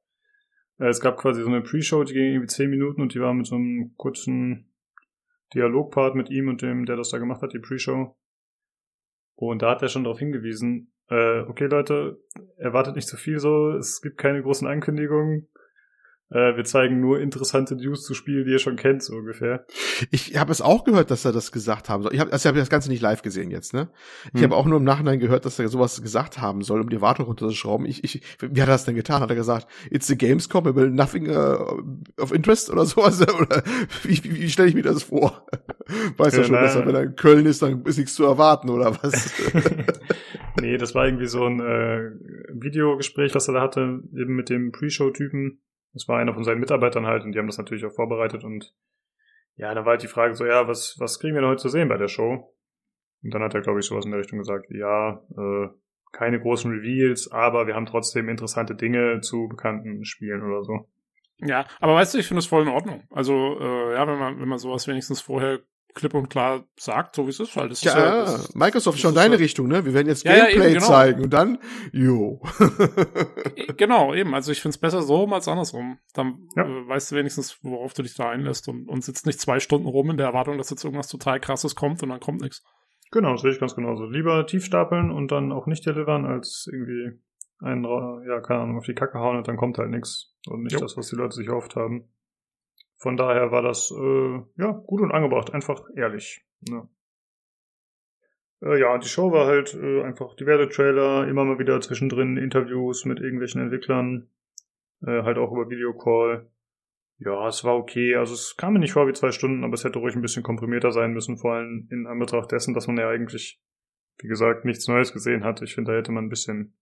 Äh, 0.81 0.89
es 0.89 0.99
gab 0.99 1.17
quasi 1.17 1.41
so 1.43 1.47
eine 1.47 1.61
Pre-Show, 1.61 2.03
die 2.03 2.13
ging 2.13 2.31
irgendwie 2.33 2.47
zehn 2.47 2.69
Minuten 2.69 3.01
und 3.01 3.13
die 3.13 3.21
war 3.21 3.33
mit 3.33 3.45
so 3.45 3.55
einem 3.55 3.93
kurzen 3.97 4.73
Dialogpart 5.53 6.15
mit 6.15 6.29
ihm 6.29 6.47
und 6.47 6.61
dem, 6.61 6.85
der 6.85 6.97
das 6.97 7.09
da 7.09 7.19
gemacht 7.19 7.41
hat, 7.41 7.53
die 7.53 7.59
Pre-Show. 7.59 8.17
Und 9.35 9.61
da 9.61 9.71
hat 9.71 9.81
er 9.81 9.89
schon 9.89 10.03
darauf 10.03 10.19
hingewiesen, 10.19 10.91
äh, 11.09 11.41
okay 11.41 11.67
Leute, 11.67 12.19
erwartet 12.57 12.95
nicht 12.95 13.07
zu 13.07 13.17
viel 13.17 13.39
so, 13.39 13.71
es 13.71 14.01
gibt 14.01 14.17
keine 14.17 14.41
großen 14.41 14.67
Ankündigungen. 14.67 15.47
Äh, 16.31 16.55
wir 16.55 16.63
zeigen 16.63 17.01
nur 17.01 17.19
interessante 17.19 17.75
News 17.75 18.03
zu 18.03 18.13
Spielen, 18.13 18.45
die 18.45 18.51
ihr 18.51 18.59
schon 18.59 18.77
kennt, 18.77 19.03
so 19.03 19.15
ungefähr. 19.15 19.65
Ich 20.11 20.37
habe 20.37 20.51
es 20.51 20.61
auch 20.61 20.85
gehört, 20.85 21.11
dass 21.11 21.25
er 21.25 21.33
das 21.33 21.51
gesagt 21.51 21.89
haben 21.89 22.03
soll. 22.03 22.13
Ich 22.13 22.19
habe 22.21 22.31
also 22.31 22.47
hab 22.47 22.55
das 22.55 22.69
Ganze 22.69 22.89
nicht 22.89 23.01
live 23.01 23.21
gesehen 23.21 23.51
jetzt, 23.51 23.73
ne? 23.73 23.89
Ich 24.33 24.39
Hm. 24.41 24.43
habe 24.43 24.55
auch 24.55 24.65
nur 24.65 24.77
im 24.77 24.85
Nachhinein 24.85 25.19
gehört, 25.19 25.45
dass 25.45 25.59
er 25.59 25.67
sowas 25.67 26.01
gesagt 26.01 26.39
haben 26.39 26.61
soll, 26.61 26.79
um 26.81 26.89
die 26.89 26.95
Erwartung 26.95 27.25
runterzuschrauben. 27.25 27.85
Ich, 27.85 28.03
ich, 28.05 28.21
wie 28.39 28.61
hat 28.61 28.69
er 28.69 28.73
das 28.73 28.85
denn 28.85 28.95
getan? 28.95 29.21
Hat 29.21 29.29
er 29.29 29.35
gesagt, 29.35 29.67
it's 29.89 30.07
the 30.07 30.17
Gamescom, 30.17 30.67
it 30.67 30.75
will 30.75 30.89
nothing 30.89 31.29
uh, 31.29 31.81
of 32.17 32.31
interest 32.31 32.69
oder 32.69 32.85
sowas? 32.85 33.21
Oder 33.41 33.63
wie, 34.03 34.23
wie, 34.23 34.41
wie 34.41 34.49
stelle 34.49 34.69
ich 34.69 34.75
mir 34.75 34.83
das 34.83 35.03
vor? 35.03 35.45
Weiß 36.17 36.33
ja, 36.33 36.39
Ja, 36.39 36.45
schon, 36.45 36.55
dass 36.55 36.75
er, 36.75 36.81
naja. 36.81 36.87
wenn 36.87 36.95
er 36.95 37.01
in 37.03 37.15
Köln 37.15 37.45
ist, 37.45 37.61
dann 37.61 37.83
ist 37.83 37.97
nichts 37.97 38.13
zu 38.15 38.23
erwarten, 38.23 38.69
oder 38.69 38.97
was? 39.03 39.33
nee, 40.61 40.77
das 40.77 40.95
war 40.95 41.05
irgendwie 41.05 41.27
so 41.27 41.43
ein 41.45 41.59
äh, 41.59 42.11
Videogespräch, 42.53 43.35
was 43.35 43.47
er 43.47 43.55
da 43.55 43.61
hatte, 43.61 44.01
eben 44.15 44.35
mit 44.35 44.49
dem 44.49 44.71
Pre-Show-Typen. 44.71 45.59
Das 45.93 46.07
war 46.07 46.19
einer 46.19 46.33
von 46.33 46.43
seinen 46.43 46.59
Mitarbeitern 46.59 47.05
halt 47.05 47.23
und 47.23 47.33
die 47.33 47.39
haben 47.39 47.47
das 47.47 47.57
natürlich 47.57 47.85
auch 47.85 47.93
vorbereitet 47.93 48.43
und 48.43 48.73
ja, 49.55 49.73
dann 49.73 49.85
war 49.85 49.91
halt 49.91 50.03
die 50.03 50.07
Frage 50.07 50.33
so, 50.33 50.45
ja, 50.45 50.67
was, 50.67 50.95
was 50.99 51.19
kriegen 51.19 51.35
wir 51.35 51.41
denn 51.41 51.49
heute 51.49 51.61
zu 51.61 51.69
sehen 51.69 51.89
bei 51.89 51.97
der 51.97 52.07
Show? 52.07 52.53
Und 53.23 53.33
dann 53.33 53.43
hat 53.43 53.53
er, 53.53 53.61
glaube 53.61 53.79
ich, 53.79 53.85
sowas 53.85 54.05
in 54.05 54.11
der 54.11 54.19
Richtung 54.19 54.39
gesagt, 54.39 54.67
ja, 54.69 55.21
äh, 55.37 55.67
keine 56.11 56.39
großen 56.39 56.71
Reveals, 56.71 57.31
aber 57.31 57.67
wir 57.67 57.75
haben 57.75 57.85
trotzdem 57.85 58.29
interessante 58.29 58.75
Dinge 58.75 59.21
zu 59.21 59.47
bekannten 59.47 60.03
Spielen 60.05 60.43
oder 60.43 60.63
so. 60.63 60.89
Ja, 61.37 61.65
aber 61.79 61.95
weißt 61.95 62.13
du, 62.13 62.19
ich 62.19 62.27
finde 62.27 62.39
das 62.39 62.47
voll 62.47 62.63
in 62.63 62.67
Ordnung. 62.69 63.03
Also, 63.09 63.59
äh, 63.59 63.93
ja, 63.93 64.07
wenn 64.07 64.19
man, 64.19 64.39
wenn 64.39 64.47
man 64.47 64.59
sowas 64.59 64.87
wenigstens 64.87 65.21
vorher 65.21 65.59
klipp 65.93 66.13
und 66.13 66.29
klar 66.29 66.63
sagt, 66.77 67.15
so 67.15 67.25
wie 67.25 67.29
es 67.31 67.39
ist, 67.39 67.55
halt. 67.55 67.71
Das 67.71 67.79
ist 67.79 67.83
ja, 67.85 68.21
das, 68.21 68.53
Microsoft 68.55 68.95
das 68.97 69.01
schon 69.01 69.09
ist 69.11 69.17
deine 69.17 69.31
halt- 69.31 69.41
Richtung, 69.41 69.67
ne? 69.67 69.85
Wir 69.85 69.93
werden 69.93 70.07
jetzt 70.07 70.23
Ja, 70.23 70.33
ja, 70.35 70.45
Gameplay 70.45 70.65
eben, 70.65 70.73
genau. 70.75 70.85
zeigen 70.87 71.23
und 71.23 71.33
dann, 71.33 71.57
jo. 71.91 72.41
Genau, 73.77 74.13
eben. 74.13 74.33
Also 74.33 74.51
ich 74.51 74.61
finde 74.61 74.75
es 74.75 74.77
besser 74.79 75.01
so 75.01 75.15
rum 75.17 75.33
als 75.33 75.47
andersrum. 75.47 75.97
Dann 76.13 76.47
Ja. 76.55 76.63
äh, 76.63 76.87
weißt 76.87 77.11
du 77.11 77.15
wenigstens, 77.15 77.59
worauf 77.63 77.93
du 77.93 78.03
dich 78.03 78.15
da 78.15 78.29
einlässt 78.29 78.67
und, 78.67 78.87
und 78.87 79.03
sitzt 79.03 79.25
nicht 79.25 79.39
zwei 79.39 79.59
Stunden 79.59 79.87
rum 79.87 80.09
in 80.09 80.17
der 80.17 80.27
Erwartung, 80.27 80.57
dass 80.57 80.69
jetzt 80.69 80.83
irgendwas 80.83 81.07
total 81.07 81.39
krasses 81.39 81.75
kommt 81.75 82.01
und 82.03 82.09
dann 82.09 82.19
kommt 82.19 82.41
nichts. 82.41 82.63
Genau, 83.11 83.33
das 83.33 83.41
sehe 83.41 83.51
ich 83.51 83.59
ganz 83.59 83.75
genauso. 83.75 84.05
Lieber 84.05 84.45
tief 84.45 84.63
stapeln 84.65 85.11
und 85.11 85.31
dann 85.31 85.51
auch 85.51 85.67
nicht 85.67 85.85
delivern, 85.85 86.25
als 86.25 86.67
irgendwie 86.71 87.19
einen, 87.59 87.83
ja, 88.27 88.39
keine 88.39 88.61
Ahnung, 88.61 88.77
auf 88.77 88.85
die 88.85 88.93
Kacke 88.95 89.19
hauen 89.19 89.37
und 89.37 89.47
dann 89.47 89.57
kommt 89.57 89.77
halt 89.77 89.89
nichts. 89.89 90.33
Und 90.47 90.63
nicht 90.63 90.73
Jo. 90.73 90.79
das, 90.79 90.95
was 90.97 91.09
die 91.09 91.15
Leute 91.15 91.35
sich 91.35 91.47
erhofft 91.47 91.75
haben. 91.75 92.05
Von 93.01 93.17
daher 93.17 93.51
war 93.51 93.63
das, 93.63 93.89
äh, 93.89 94.61
ja, 94.61 94.71
gut 94.85 95.01
und 95.01 95.11
angebracht. 95.11 95.51
Einfach 95.55 95.81
ehrlich. 95.95 96.45
Ja. 96.69 96.87
Äh, 98.61 98.79
ja, 98.79 98.95
die 98.99 99.07
Show 99.07 99.31
war 99.31 99.47
halt 99.47 99.73
äh, 99.73 100.03
einfach 100.03 100.35
diverse 100.35 100.69
Trailer, 100.69 101.27
immer 101.27 101.43
mal 101.43 101.57
wieder 101.57 101.81
zwischendrin 101.81 102.37
Interviews 102.37 103.05
mit 103.05 103.19
irgendwelchen 103.19 103.59
Entwicklern, 103.59 104.29
äh, 105.01 105.23
halt 105.23 105.39
auch 105.39 105.51
über 105.51 105.67
Videocall. 105.71 106.47
Ja, 107.17 107.47
es 107.47 107.63
war 107.63 107.75
okay. 107.75 108.15
Also 108.15 108.35
es 108.35 108.55
kam 108.55 108.73
mir 108.73 108.79
nicht 108.79 108.93
vor 108.93 109.07
wie 109.07 109.13
zwei 109.13 109.31
Stunden, 109.31 109.63
aber 109.63 109.73
es 109.73 109.83
hätte 109.83 109.97
ruhig 109.97 110.15
ein 110.15 110.21
bisschen 110.21 110.43
komprimierter 110.43 110.91
sein 110.91 111.11
müssen, 111.11 111.39
vor 111.39 111.53
allem 111.53 111.87
in 111.89 112.05
Anbetracht 112.05 112.51
dessen, 112.51 112.75
dass 112.75 112.85
man 112.85 112.97
ja 112.97 113.09
eigentlich, 113.09 113.59
wie 114.19 114.27
gesagt, 114.27 114.63
nichts 114.63 114.87
Neues 114.87 115.11
gesehen 115.11 115.43
hat. 115.43 115.63
Ich 115.63 115.73
finde, 115.73 115.93
da 115.93 115.97
hätte 115.97 116.11
man 116.11 116.25
ein 116.25 116.29
bisschen 116.29 116.77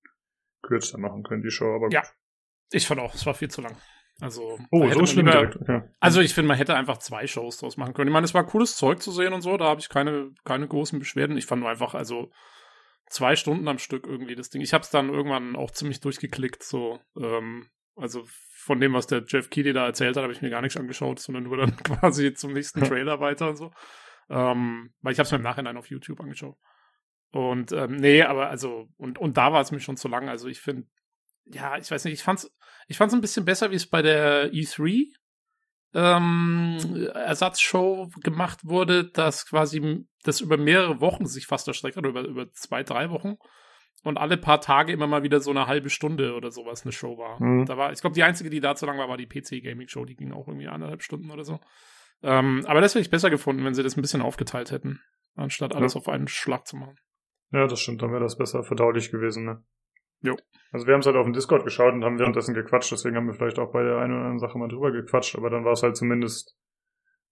kürzer 0.63 0.97
machen 0.97 1.23
können, 1.23 1.43
die 1.43 1.51
Show. 1.51 1.73
Aber 1.75 1.87
Ja. 1.91 2.01
gut. 2.01 2.09
Ich 2.73 2.85
fand 2.87 2.99
auch, 2.99 3.13
es 3.15 3.25
war 3.25 3.33
viel 3.33 3.49
zu 3.49 3.61
lang. 3.61 3.77
Also, 4.21 4.59
Oh, 4.71 4.89
so 4.89 5.05
schlimm 5.05 5.27
lieber-. 5.27 5.55
Okay. 5.61 5.81
Also 5.99 6.21
ich 6.21 6.33
finde, 6.33 6.49
man 6.49 6.57
hätte 6.57 6.75
einfach 6.75 6.97
zwei 6.97 7.27
Shows 7.27 7.57
draus 7.57 7.77
machen 7.77 7.93
können. 7.93 8.09
Ich 8.09 8.13
meine, 8.13 8.25
es 8.25 8.33
war 8.33 8.45
cooles 8.45 8.75
Zeug 8.75 9.01
zu 9.01 9.11
sehen 9.11 9.33
und 9.33 9.41
so, 9.41 9.55
da 9.57 9.65
habe 9.65 9.79
ich 9.79 9.89
keine, 9.89 10.31
keine 10.43 10.67
großen 10.67 10.99
Beschwerden. 10.99 11.37
Ich 11.37 11.45
fand 11.45 11.61
nur 11.61 11.69
einfach, 11.69 11.93
also 11.93 12.29
zwei 13.09 13.35
Stunden 13.35 13.67
am 13.67 13.79
Stück 13.79 14.05
irgendwie 14.07 14.35
das 14.35 14.49
Ding. 14.49 14.61
Ich 14.61 14.73
habe 14.73 14.83
es 14.83 14.89
dann 14.89 15.09
irgendwann 15.09 15.55
auch 15.55 15.71
ziemlich 15.71 15.99
durchgeklickt, 16.01 16.63
so. 16.63 16.99
Ähm, 17.19 17.67
also 17.95 18.23
von 18.25 18.79
dem, 18.79 18.93
was 18.93 19.07
der 19.07 19.23
Jeff 19.27 19.49
Keighley 19.49 19.73
da 19.73 19.85
erzählt 19.85 20.15
hat, 20.15 20.23
habe 20.23 20.33
ich 20.33 20.41
mir 20.41 20.49
gar 20.49 20.61
nichts 20.61 20.77
angeschaut, 20.77 21.19
sondern 21.19 21.43
nur 21.43 21.57
dann 21.57 21.75
quasi 21.83 22.33
zum 22.33 22.53
nächsten 22.53 22.83
Trailer 22.83 23.19
weiter 23.19 23.49
und 23.49 23.55
so. 23.57 23.71
Ähm, 24.29 24.93
weil 25.01 25.13
ich 25.13 25.19
habe 25.19 25.25
es 25.25 25.31
mir 25.31 25.37
im 25.37 25.43
Nachhinein 25.43 25.77
auf 25.77 25.89
YouTube 25.89 26.19
angeschaut. 26.19 26.55
Und 27.31 27.71
ähm, 27.71 27.95
nee, 27.95 28.23
aber 28.23 28.49
also, 28.49 28.87
und, 28.97 29.17
und 29.17 29.37
da 29.37 29.53
war 29.53 29.61
es 29.61 29.71
mir 29.71 29.79
schon 29.79 29.97
zu 29.97 30.07
lang. 30.07 30.29
Also 30.29 30.47
ich 30.47 30.59
finde, 30.59 30.87
ja, 31.51 31.77
ich 31.77 31.89
weiß 31.89 32.05
nicht, 32.05 32.13
ich 32.13 32.23
fand's, 32.23 32.51
ich 32.87 32.97
fand's 32.97 33.13
ein 33.13 33.21
bisschen 33.21 33.45
besser, 33.45 33.71
wie 33.71 33.75
es 33.75 33.89
bei 33.89 34.01
der 34.01 34.51
E3 34.51 35.07
ähm, 35.93 36.77
Ersatzshow 37.13 38.09
gemacht 38.21 38.59
wurde, 38.63 39.05
dass 39.05 39.47
quasi 39.47 40.05
das 40.23 40.41
über 40.41 40.57
mehrere 40.57 41.01
Wochen 41.01 41.25
sich 41.25 41.47
fast 41.47 41.67
erstreckt 41.67 41.97
hat, 41.97 42.05
oder 42.05 42.21
über, 42.21 42.29
über 42.29 42.51
zwei, 42.51 42.83
drei 42.83 43.09
Wochen. 43.09 43.37
Und 44.03 44.17
alle 44.17 44.37
paar 44.37 44.61
Tage 44.61 44.93
immer 44.93 45.07
mal 45.07 45.23
wieder 45.23 45.41
so 45.41 45.51
eine 45.51 45.67
halbe 45.67 45.89
Stunde 45.89 46.33
oder 46.35 46.51
sowas 46.51 46.83
eine 46.83 46.93
Show 46.93 47.17
war. 47.17 47.41
Mhm. 47.43 47.65
Da 47.65 47.75
war, 47.75 47.91
ich 47.91 47.99
glaube, 47.99 48.13
die 48.13 48.23
einzige, 48.23 48.49
die 48.49 48.61
da 48.61 48.75
zu 48.75 48.85
lang 48.85 48.97
war, 48.97 49.09
war 49.09 49.17
die 49.17 49.27
PC 49.27 49.61
Gaming 49.61 49.89
Show, 49.89 50.05
die 50.05 50.15
ging 50.15 50.31
auch 50.31 50.47
irgendwie 50.47 50.67
anderthalb 50.67 51.03
Stunden 51.03 51.31
oder 51.31 51.43
so. 51.43 51.59
Ähm, 52.21 52.63
aber 52.65 52.81
das 52.81 52.93
hätte 52.93 53.01
ich 53.01 53.09
besser 53.09 53.29
gefunden, 53.29 53.65
wenn 53.65 53.73
sie 53.73 53.83
das 53.83 53.97
ein 53.97 54.01
bisschen 54.01 54.21
aufgeteilt 54.21 54.71
hätten, 54.71 55.01
anstatt 55.35 55.75
alles 55.75 55.95
auf 55.95 56.07
einen 56.07 56.27
Schlag 56.27 56.65
zu 56.65 56.77
machen. 56.77 56.97
Ja, 57.51 57.67
das 57.67 57.79
stimmt, 57.81 58.01
dann 58.01 58.11
wäre 58.11 58.21
das 58.21 58.37
besser 58.37 58.63
verdaulich 58.63 59.11
gewesen, 59.11 59.45
ne? 59.45 59.63
Jo. 60.21 60.35
Also 60.71 60.85
wir 60.85 60.93
haben 60.93 61.01
es 61.01 61.07
halt 61.07 61.15
auf 61.15 61.25
dem 61.25 61.33
Discord 61.33 61.63
geschaut 61.63 61.93
und 61.93 62.03
haben 62.03 62.19
währenddessen 62.19 62.53
gequatscht, 62.53 62.91
deswegen 62.91 63.15
haben 63.15 63.25
wir 63.25 63.33
vielleicht 63.33 63.57
auch 63.57 63.71
bei 63.71 63.83
der 63.83 63.97
einen 63.97 64.13
oder 64.13 64.21
anderen 64.21 64.39
Sache 64.39 64.57
mal 64.57 64.67
drüber 64.67 64.91
gequatscht, 64.91 65.35
aber 65.35 65.49
dann 65.49 65.65
war 65.65 65.71
es 65.71 65.81
halt 65.81 65.97
zumindest 65.97 66.55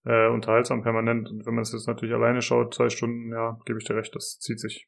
äh, 0.05 0.27
unterhaltsam 0.27 0.81
permanent. 0.81 1.30
Und 1.30 1.45
wenn 1.45 1.53
man 1.53 1.61
es 1.61 1.73
jetzt 1.73 1.88
natürlich 1.88 2.15
alleine 2.15 2.41
schaut, 2.41 2.73
zwei 2.73 2.89
Stunden, 2.89 3.31
ja, 3.31 3.59
gebe 3.65 3.80
ich 3.80 3.85
dir 3.85 3.95
recht, 3.95 4.15
das 4.15 4.39
zieht 4.39 4.59
sich. 4.59 4.88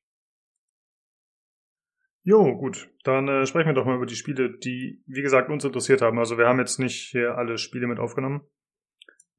Jo, 2.24 2.58
gut. 2.58 2.90
Dann 3.04 3.28
äh, 3.28 3.46
sprechen 3.46 3.68
wir 3.68 3.74
doch 3.74 3.86
mal 3.86 3.96
über 3.96 4.06
die 4.06 4.16
Spiele, 4.16 4.58
die, 4.58 5.02
wie 5.06 5.22
gesagt, 5.22 5.50
uns 5.50 5.64
interessiert 5.64 6.02
haben. 6.02 6.20
Also 6.20 6.38
wir 6.38 6.48
haben 6.48 6.60
jetzt 6.60 6.80
nicht 6.80 7.10
hier 7.12 7.38
alle 7.38 7.58
Spiele 7.58 7.88
mit 7.88 8.00
aufgenommen. 8.00 8.42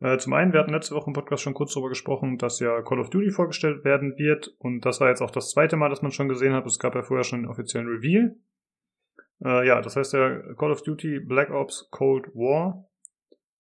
Äh, 0.00 0.16
zum 0.16 0.32
einen, 0.32 0.52
wir 0.52 0.60
hatten 0.60 0.72
letzte 0.72 0.94
Woche 0.94 1.08
im 1.08 1.12
Podcast 1.12 1.42
schon 1.42 1.54
kurz 1.54 1.74
darüber 1.74 1.90
gesprochen, 1.90 2.38
dass 2.38 2.58
ja 2.58 2.80
Call 2.82 3.00
of 3.00 3.10
Duty 3.10 3.30
vorgestellt 3.30 3.84
werden 3.84 4.16
wird. 4.16 4.54
Und 4.58 4.86
das 4.86 5.00
war 5.00 5.08
jetzt 5.08 5.20
auch 5.20 5.30
das 5.30 5.50
zweite 5.50 5.76
Mal, 5.76 5.90
dass 5.90 6.02
man 6.02 6.10
schon 6.10 6.28
gesehen 6.28 6.54
hat. 6.54 6.66
Es 6.66 6.78
gab 6.78 6.94
ja 6.94 7.02
vorher 7.02 7.24
schon 7.24 7.40
einen 7.40 7.48
offiziellen 7.48 7.86
Reveal. 7.86 8.36
Äh, 9.44 9.66
ja, 9.66 9.80
das 9.80 9.96
heißt 9.96 10.12
ja 10.12 10.54
Call 10.54 10.72
of 10.72 10.82
Duty 10.82 11.20
Black 11.20 11.50
Ops 11.50 11.88
Cold 11.90 12.26
War. 12.34 12.86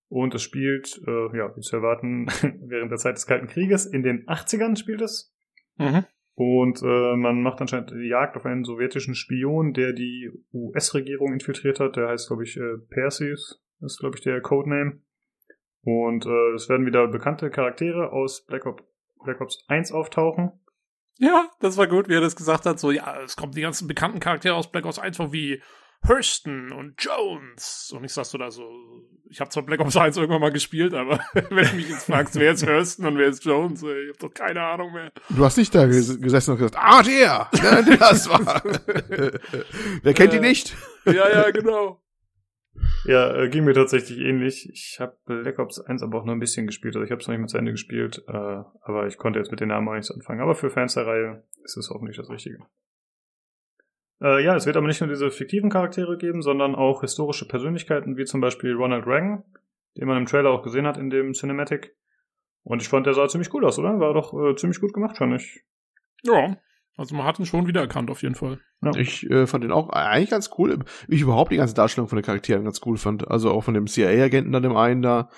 Und 0.08 0.34
es 0.34 0.42
spielt, 0.42 1.00
äh, 1.06 1.36
ja, 1.36 1.54
wie 1.56 1.60
zu 1.60 1.76
erwarten, 1.76 2.26
während 2.62 2.90
der 2.90 2.98
Zeit 2.98 3.16
des 3.16 3.26
Kalten 3.26 3.46
Krieges. 3.46 3.86
In 3.86 4.02
den 4.02 4.26
80ern 4.26 4.76
spielt 4.76 5.00
es. 5.00 5.32
Mhm. 5.78 6.04
Und 6.34 6.82
äh, 6.82 7.16
man 7.16 7.42
macht 7.42 7.60
anscheinend 7.60 7.90
die 7.90 8.08
Jagd 8.08 8.36
auf 8.36 8.46
einen 8.46 8.64
sowjetischen 8.64 9.14
Spion, 9.14 9.72
der 9.72 9.92
die 9.92 10.30
US-Regierung 10.52 11.32
infiltriert 11.32 11.80
hat. 11.80 11.96
Der 11.96 12.08
heißt, 12.08 12.28
glaube 12.28 12.44
ich, 12.44 12.56
äh, 12.56 12.78
Perseus, 12.88 13.62
ist, 13.80 14.00
glaube 14.00 14.16
ich, 14.16 14.22
der 14.22 14.40
Codename. 14.40 15.00
Und 15.82 16.26
äh, 16.26 16.54
es 16.54 16.68
werden 16.68 16.86
wieder 16.86 17.06
bekannte 17.08 17.50
Charaktere 17.50 18.12
aus 18.12 18.44
Black 18.46 18.66
Ops, 18.66 18.82
Black 19.22 19.40
Ops 19.40 19.64
1 19.68 19.92
auftauchen. 19.92 20.52
Ja, 21.20 21.50
das 21.60 21.76
war 21.76 21.86
gut, 21.86 22.08
wie 22.08 22.14
er 22.14 22.20
das 22.22 22.34
gesagt 22.34 22.64
hat. 22.66 22.80
So, 22.80 22.90
ja, 22.90 23.20
es 23.22 23.36
kommen 23.36 23.52
die 23.52 23.60
ganzen 23.60 23.86
bekannten 23.86 24.20
Charaktere 24.20 24.54
aus 24.54 24.72
Black 24.72 24.86
Ops 24.86 24.98
1 24.98 25.18
vor, 25.18 25.32
wie 25.32 25.62
Hurston 26.08 26.72
und 26.72 26.94
Jones. 26.98 27.92
Und 27.94 28.04
ich 28.04 28.12
sagst 28.14 28.30
so 28.30 28.38
da 28.38 28.50
so, 28.50 28.64
ich 29.28 29.38
habe 29.40 29.50
zwar 29.50 29.62
Black 29.64 29.80
Ops 29.80 29.98
1 29.98 30.16
irgendwann 30.16 30.40
mal 30.40 30.50
gespielt, 30.50 30.94
aber 30.94 31.20
wenn 31.34 31.68
du 31.68 31.76
mich 31.76 31.90
jetzt 31.90 32.06
fragst, 32.06 32.36
wer 32.36 32.52
ist 32.52 32.66
Hurston 32.66 33.04
und 33.04 33.18
wer 33.18 33.28
ist 33.28 33.44
Jones, 33.44 33.82
ey, 33.82 34.04
ich 34.04 34.10
hab 34.12 34.18
doch 34.18 34.32
keine 34.32 34.62
Ahnung 34.62 34.94
mehr. 34.94 35.12
Du 35.28 35.44
hast 35.44 35.58
nicht 35.58 35.74
da 35.74 35.84
ges 35.84 36.18
gesessen 36.18 36.52
und 36.52 36.56
gesagt, 36.56 36.76
ah, 36.78 37.02
der, 37.02 37.50
ne, 37.52 37.96
das 37.98 38.26
war. 38.30 38.62
Wer 40.02 40.14
kennt 40.14 40.32
Äh, 40.32 40.40
nicht? 40.40 40.74
Ja, 41.04 41.28
ja, 41.30 41.50
genau. 41.50 42.00
Ja, 43.04 43.34
äh, 43.34 43.48
ging 43.48 43.64
mir 43.64 43.74
tatsächlich 43.74 44.18
ähnlich. 44.18 44.68
Ich 44.70 44.98
habe 45.00 45.16
Black 45.24 45.58
Ops 45.58 45.80
1 45.80 46.02
aber 46.02 46.18
auch 46.18 46.24
nur 46.24 46.34
ein 46.34 46.40
bisschen 46.40 46.66
gespielt. 46.66 46.94
Also 46.94 47.04
ich 47.04 47.10
habe 47.10 47.20
es 47.20 47.26
noch 47.26 47.32
nicht 47.32 47.40
mit 47.40 47.50
zu 47.50 47.58
Ende 47.58 47.72
gespielt, 47.72 48.22
äh, 48.28 48.32
aber 48.32 49.06
ich 49.06 49.18
konnte 49.18 49.38
jetzt 49.38 49.50
mit 49.50 49.60
den 49.60 49.68
Namen 49.68 49.88
auch 49.88 49.94
nichts 49.94 50.10
anfangen. 50.10 50.40
Aber 50.40 50.54
für 50.54 50.70
Fans 50.70 50.94
der 50.94 51.06
Reihe 51.06 51.42
ist 51.64 51.76
es 51.76 51.90
hoffentlich 51.90 52.16
das 52.16 52.30
Richtige. 52.30 52.58
Äh, 54.22 54.44
ja, 54.44 54.54
es 54.54 54.66
wird 54.66 54.76
aber 54.76 54.86
nicht 54.86 55.00
nur 55.00 55.08
diese 55.08 55.30
fiktiven 55.30 55.70
Charaktere 55.70 56.18
geben, 56.18 56.42
sondern 56.42 56.74
auch 56.74 57.00
historische 57.00 57.48
Persönlichkeiten, 57.48 58.16
wie 58.16 58.24
zum 58.24 58.40
Beispiel 58.40 58.74
Ronald 58.74 59.06
Reagan, 59.06 59.44
den 59.96 60.06
man 60.06 60.18
im 60.18 60.26
Trailer 60.26 60.50
auch 60.50 60.62
gesehen 60.62 60.86
hat 60.86 60.98
in 60.98 61.10
dem 61.10 61.32
Cinematic. 61.32 61.96
Und 62.62 62.82
ich 62.82 62.88
fand, 62.88 63.06
der 63.06 63.14
sah 63.14 63.28
ziemlich 63.28 63.52
cool 63.54 63.64
aus, 63.64 63.78
oder? 63.78 63.98
War 63.98 64.12
doch 64.12 64.34
äh, 64.34 64.54
ziemlich 64.54 64.80
gut 64.80 64.92
gemacht, 64.92 65.16
fand 65.16 65.40
ich. 65.40 65.64
Ja, 66.22 66.56
also 67.00 67.16
man 67.16 67.26
hat 67.26 67.38
ihn 67.38 67.46
schon 67.46 67.66
wiedererkannt 67.66 68.10
auf 68.10 68.22
jeden 68.22 68.34
Fall. 68.36 68.60
Ja. 68.82 68.92
Ich 68.96 69.28
äh, 69.30 69.46
fand 69.46 69.64
den 69.64 69.72
auch 69.72 69.90
eigentlich 69.90 70.30
ganz 70.30 70.50
cool. 70.58 70.78
Wie 71.08 71.16
ich 71.16 71.20
überhaupt 71.22 71.50
die 71.52 71.56
ganze 71.56 71.74
Darstellung 71.74 72.08
von 72.08 72.16
den 72.16 72.24
Charakteren 72.24 72.64
ganz 72.64 72.80
cool 72.86 72.96
fand. 72.96 73.28
Also 73.30 73.50
auch 73.50 73.62
von 73.62 73.74
dem 73.74 73.86
CIA-Agenten 73.86 74.52
dann 74.52 74.62
dem 74.62 74.76
einen 74.76 75.02
da, 75.02 75.28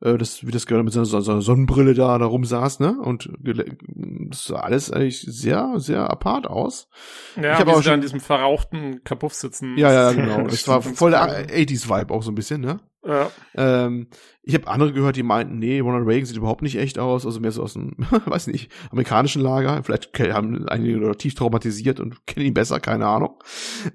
äh, 0.00 0.16
das, 0.18 0.46
wie 0.46 0.50
das 0.50 0.66
gerade 0.66 0.82
mit 0.82 0.92
so, 0.92 1.04
so 1.04 1.20
so 1.20 1.30
einer 1.32 1.42
Sonnenbrille 1.42 1.94
da, 1.94 2.18
da 2.18 2.24
rumsaß, 2.26 2.80
ne? 2.80 2.98
Und 3.00 3.30
das 3.44 4.44
sah 4.46 4.60
alles 4.60 4.90
eigentlich 4.90 5.20
sehr, 5.20 5.74
sehr 5.76 6.10
apart 6.10 6.46
aus. 6.48 6.88
Ja, 7.36 7.52
Ich 7.52 7.58
hab 7.60 7.66
wie 7.66 7.70
auch 7.70 7.76
sie 7.76 7.82
da 7.82 7.90
schon- 7.90 7.94
in 7.94 8.00
diesem 8.00 8.20
verrauchten 8.20 9.04
Kapuff 9.04 9.34
sitzen. 9.34 9.76
Ja, 9.76 9.92
ja, 9.92 10.12
genau. 10.12 10.42
Das 10.48 10.66
war 10.66 10.82
voll 10.82 11.10
der 11.12 11.20
ganz 11.20 11.32
cool. 11.52 11.56
80s-Vibe 11.56 12.14
auch 12.14 12.22
so 12.22 12.32
ein 12.32 12.34
bisschen, 12.34 12.60
ne? 12.62 12.78
Ja. 13.06 13.30
Ähm, 13.54 14.08
ich 14.42 14.54
habe 14.54 14.66
andere 14.66 14.92
gehört, 14.92 15.16
die 15.16 15.22
meinten, 15.22 15.58
nee, 15.58 15.80
Ronald 15.80 16.06
Reagan 16.06 16.26
sieht 16.26 16.36
überhaupt 16.36 16.62
nicht 16.62 16.76
echt 16.76 16.98
aus, 16.98 17.24
also 17.24 17.40
mehr 17.40 17.52
so 17.52 17.62
aus 17.62 17.74
dem, 17.74 17.92
weiß 18.26 18.48
nicht, 18.48 18.72
amerikanischen 18.90 19.42
Lager. 19.42 19.82
Vielleicht 19.82 20.18
haben 20.32 20.68
einige 20.68 21.16
tief 21.16 21.34
traumatisiert 21.34 22.00
und 22.00 22.26
kennen 22.26 22.46
ihn 22.46 22.54
besser, 22.54 22.80
keine 22.80 23.06
Ahnung. 23.06 23.42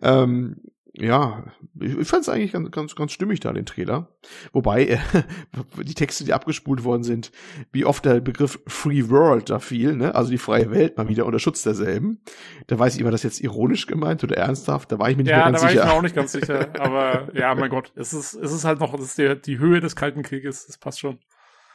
Ähm, 0.02 0.62
ja, 0.96 1.44
ich, 1.80 1.98
ich 1.98 2.08
fand 2.08 2.22
es 2.22 2.30
eigentlich 2.30 2.54
ganz, 2.54 2.70
ganz, 2.70 2.96
ganz 2.96 3.12
stimmig 3.12 3.40
da, 3.40 3.52
den 3.52 3.66
Trailer. 3.66 4.10
Wobei, 4.52 4.86
äh, 4.86 5.00
die 5.84 5.96
Texte, 5.96 6.24
die 6.24 6.34
abgespult 6.34 6.84
worden 6.84 7.04
sind, 7.04 7.32
wie 7.72 7.86
oft 7.86 8.06
der 8.06 8.22
Begriff 8.22 8.60
Free 8.68 9.10
World 9.10 9.50
da 9.50 9.60
fiel, 9.60 9.96
ne? 9.96 10.14
also 10.14 10.30
die 10.30 10.38
freie 10.38 10.70
Welt 10.70 10.98
mal 10.98 11.10
wieder 11.10 11.26
unter 11.26 11.40
Schutz 11.40 11.64
derselben. 11.64 12.22
Da 12.68 12.78
weiß 12.78 12.96
ich, 12.96 13.04
war 13.04 13.12
das 13.12 13.24
jetzt 13.24 13.42
ironisch 13.42 13.88
gemeint 13.88 14.24
oder 14.24 14.38
ernsthaft? 14.38 14.92
Da 14.92 15.00
war 15.00 15.10
ich 15.10 15.18
mir 15.18 15.24
nicht 15.24 15.32
ja, 15.32 15.38
mehr 15.38 15.52
ganz 15.52 15.62
sicher. 15.62 15.74
Ja, 15.74 15.82
da 15.82 15.82
war 15.82 15.88
ich 15.88 15.94
mir 15.94 15.98
auch 15.98 16.04
nicht 16.04 16.16
ganz 16.16 16.32
sicher. 16.32 16.70
Aber 16.80 17.28
ja, 17.34 17.56
mein 17.56 17.72
Gott, 17.72 17.92
es 17.96 18.14
ist, 18.14 18.36
es 18.36 18.52
ist 18.52 18.64
halt 18.64 18.80
noch, 18.80 18.94
das 18.96 19.06
ist 19.06 19.18
die, 19.18 19.42
die 19.42 19.58
Höhe 19.58 19.80
des 19.80 19.96
Kalten 19.96 20.22
Krieges, 20.22 20.68
das 20.68 20.78
passt 20.78 21.00
schon. 21.00 21.20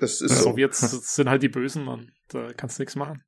Das 0.01 0.20
ist 0.20 0.39
so. 0.39 0.51
Sowjets 0.51 0.78
sind 1.15 1.28
halt 1.28 1.43
die 1.43 1.49
Bösen, 1.49 1.85
Mann. 1.85 2.12
Da 2.28 2.53
kannst 2.57 2.78
du 2.78 2.82
nichts 2.82 2.95
machen. 2.95 3.24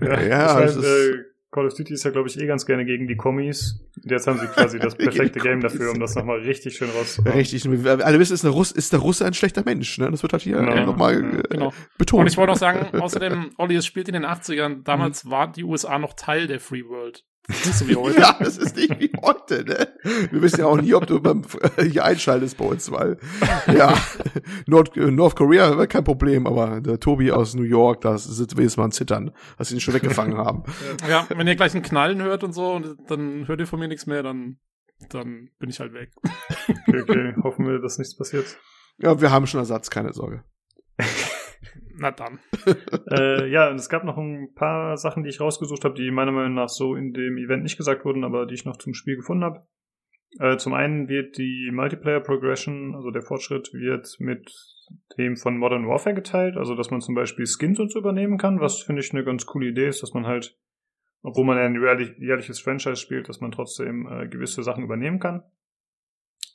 ja, 0.00 0.20
ja 0.20 0.60
das, 0.60 0.74
ist, 0.76 0.84
äh, 0.84 1.24
Call 1.50 1.66
of 1.66 1.74
Duty 1.74 1.94
ist 1.94 2.04
ja, 2.04 2.10
glaube 2.10 2.28
ich, 2.28 2.38
eh 2.38 2.46
ganz 2.46 2.66
gerne 2.66 2.84
gegen 2.84 3.06
die 3.08 3.16
Kommis. 3.16 3.80
Jetzt 4.04 4.26
haben 4.26 4.38
sie 4.38 4.46
quasi 4.48 4.78
das 4.78 4.94
perfekte 4.98 5.40
Game 5.40 5.60
dafür, 5.60 5.92
um 5.92 5.98
das 5.98 6.14
nochmal 6.14 6.40
richtig 6.40 6.76
schön 6.76 6.90
rauszuholen. 6.90 7.36
Richtig. 7.38 7.66
Alle 7.66 8.18
wissen, 8.18 8.34
ist, 8.34 8.44
der 8.44 8.50
Russ, 8.50 8.70
ist 8.70 8.92
der 8.92 9.00
Russe 9.00 9.24
ein 9.24 9.32
schlechter 9.32 9.62
Mensch. 9.64 9.96
Ne? 9.96 10.10
Das 10.10 10.22
wird 10.22 10.34
halt 10.34 10.42
hier 10.42 10.58
genau. 10.58 10.84
nochmal 10.84 11.14
äh, 11.14 11.42
genau. 11.48 11.72
betont. 11.96 12.20
Und 12.20 12.26
ich 12.26 12.36
wollte 12.36 12.52
auch 12.52 12.58
sagen, 12.58 12.98
außerdem, 12.98 13.50
Olli, 13.58 13.76
es 13.76 13.86
spielt 13.86 14.08
in 14.08 14.14
den 14.14 14.26
80ern. 14.26 14.82
Damals 14.82 15.24
mhm. 15.24 15.30
war 15.30 15.50
die 15.50 15.64
USA 15.64 15.98
noch 15.98 16.12
Teil 16.12 16.48
der 16.48 16.60
Free 16.60 16.84
World. 16.84 17.24
Nicht 17.48 17.74
so 17.74 17.88
wie 17.88 17.96
heute. 17.96 18.20
ja, 18.20 18.36
das 18.38 18.58
ist 18.58 18.76
nicht 18.76 19.00
wie 19.00 19.10
heute, 19.22 19.64
ne? 19.64 19.88
Wir 20.30 20.42
wissen 20.42 20.60
ja 20.60 20.66
auch 20.66 20.80
nie, 20.80 20.92
ob 20.94 21.06
du 21.06 21.20
beim, 21.20 21.42
hier 21.80 22.04
einschaltest 22.04 22.58
bei 22.58 22.64
uns, 22.66 22.90
weil, 22.90 23.18
ja, 23.74 23.94
Nord, 24.66 24.94
North 24.96 25.34
Korea 25.34 25.70
wäre 25.70 25.88
kein 25.88 26.04
Problem, 26.04 26.46
aber 26.46 26.80
der 26.80 27.00
Tobi 27.00 27.32
aus 27.32 27.54
New 27.54 27.62
York, 27.62 28.02
da 28.02 28.18
sitzt 28.18 28.56
wenigstens 28.56 28.76
mal 28.76 28.84
ein 28.84 28.92
Zittern, 28.92 29.32
dass 29.56 29.68
sie 29.68 29.74
ihn 29.74 29.80
schon 29.80 29.94
weggefangen 29.94 30.36
haben. 30.44 30.64
Ja, 31.08 31.26
wenn 31.30 31.46
ihr 31.46 31.56
gleich 31.56 31.74
einen 31.74 31.82
Knallen 31.82 32.22
hört 32.22 32.44
und 32.44 32.52
so, 32.52 32.80
dann 33.08 33.48
hört 33.48 33.60
ihr 33.60 33.66
von 33.66 33.80
mir 33.80 33.88
nichts 33.88 34.06
mehr, 34.06 34.22
dann, 34.22 34.58
dann 35.08 35.48
bin 35.58 35.70
ich 35.70 35.80
halt 35.80 35.94
weg. 35.94 36.12
Okay, 36.68 37.02
okay. 37.02 37.34
Hoffen 37.42 37.66
wir, 37.66 37.78
dass 37.80 37.98
nichts 37.98 38.16
passiert. 38.16 38.58
Ja, 38.98 39.20
wir 39.20 39.30
haben 39.30 39.46
schon 39.46 39.60
Ersatz, 39.60 39.90
keine 39.90 40.12
Sorge. 40.12 40.44
Na 41.98 42.12
dann. 42.12 42.38
äh, 43.10 43.50
ja, 43.50 43.70
und 43.70 43.76
es 43.76 43.88
gab 43.88 44.04
noch 44.04 44.16
ein 44.16 44.54
paar 44.54 44.96
Sachen, 44.96 45.24
die 45.24 45.30
ich 45.30 45.40
rausgesucht 45.40 45.84
habe, 45.84 45.94
die 45.94 46.10
meiner 46.10 46.32
Meinung 46.32 46.54
nach 46.54 46.68
so 46.68 46.94
in 46.94 47.12
dem 47.12 47.36
Event 47.38 47.64
nicht 47.64 47.76
gesagt 47.76 48.04
wurden, 48.04 48.24
aber 48.24 48.46
die 48.46 48.54
ich 48.54 48.64
noch 48.64 48.76
zum 48.76 48.94
Spiel 48.94 49.16
gefunden 49.16 49.44
habe. 49.44 49.66
Äh, 50.38 50.58
zum 50.58 50.74
einen 50.74 51.08
wird 51.08 51.38
die 51.38 51.70
Multiplayer 51.72 52.20
Progression, 52.20 52.94
also 52.94 53.10
der 53.10 53.22
Fortschritt, 53.22 53.72
wird 53.72 54.14
mit 54.20 54.48
dem 55.18 55.36
von 55.36 55.58
Modern 55.58 55.88
Warfare 55.88 56.14
geteilt, 56.14 56.56
also 56.56 56.74
dass 56.74 56.90
man 56.90 57.00
zum 57.00 57.14
Beispiel 57.14 57.46
Skins 57.46 57.80
und 57.80 57.90
so 57.90 57.98
übernehmen 57.98 58.38
kann, 58.38 58.60
was 58.60 58.82
finde 58.82 59.02
ich 59.02 59.12
eine 59.12 59.24
ganz 59.24 59.46
coole 59.46 59.68
Idee 59.68 59.88
ist, 59.88 60.02
dass 60.02 60.14
man 60.14 60.26
halt, 60.26 60.56
obwohl 61.22 61.44
man 61.44 61.58
ein 61.58 61.74
jährliches 62.20 62.60
Franchise 62.60 62.96
spielt, 62.96 63.28
dass 63.28 63.40
man 63.40 63.50
trotzdem 63.50 64.06
äh, 64.06 64.28
gewisse 64.28 64.62
Sachen 64.62 64.84
übernehmen 64.84 65.18
kann. 65.18 65.42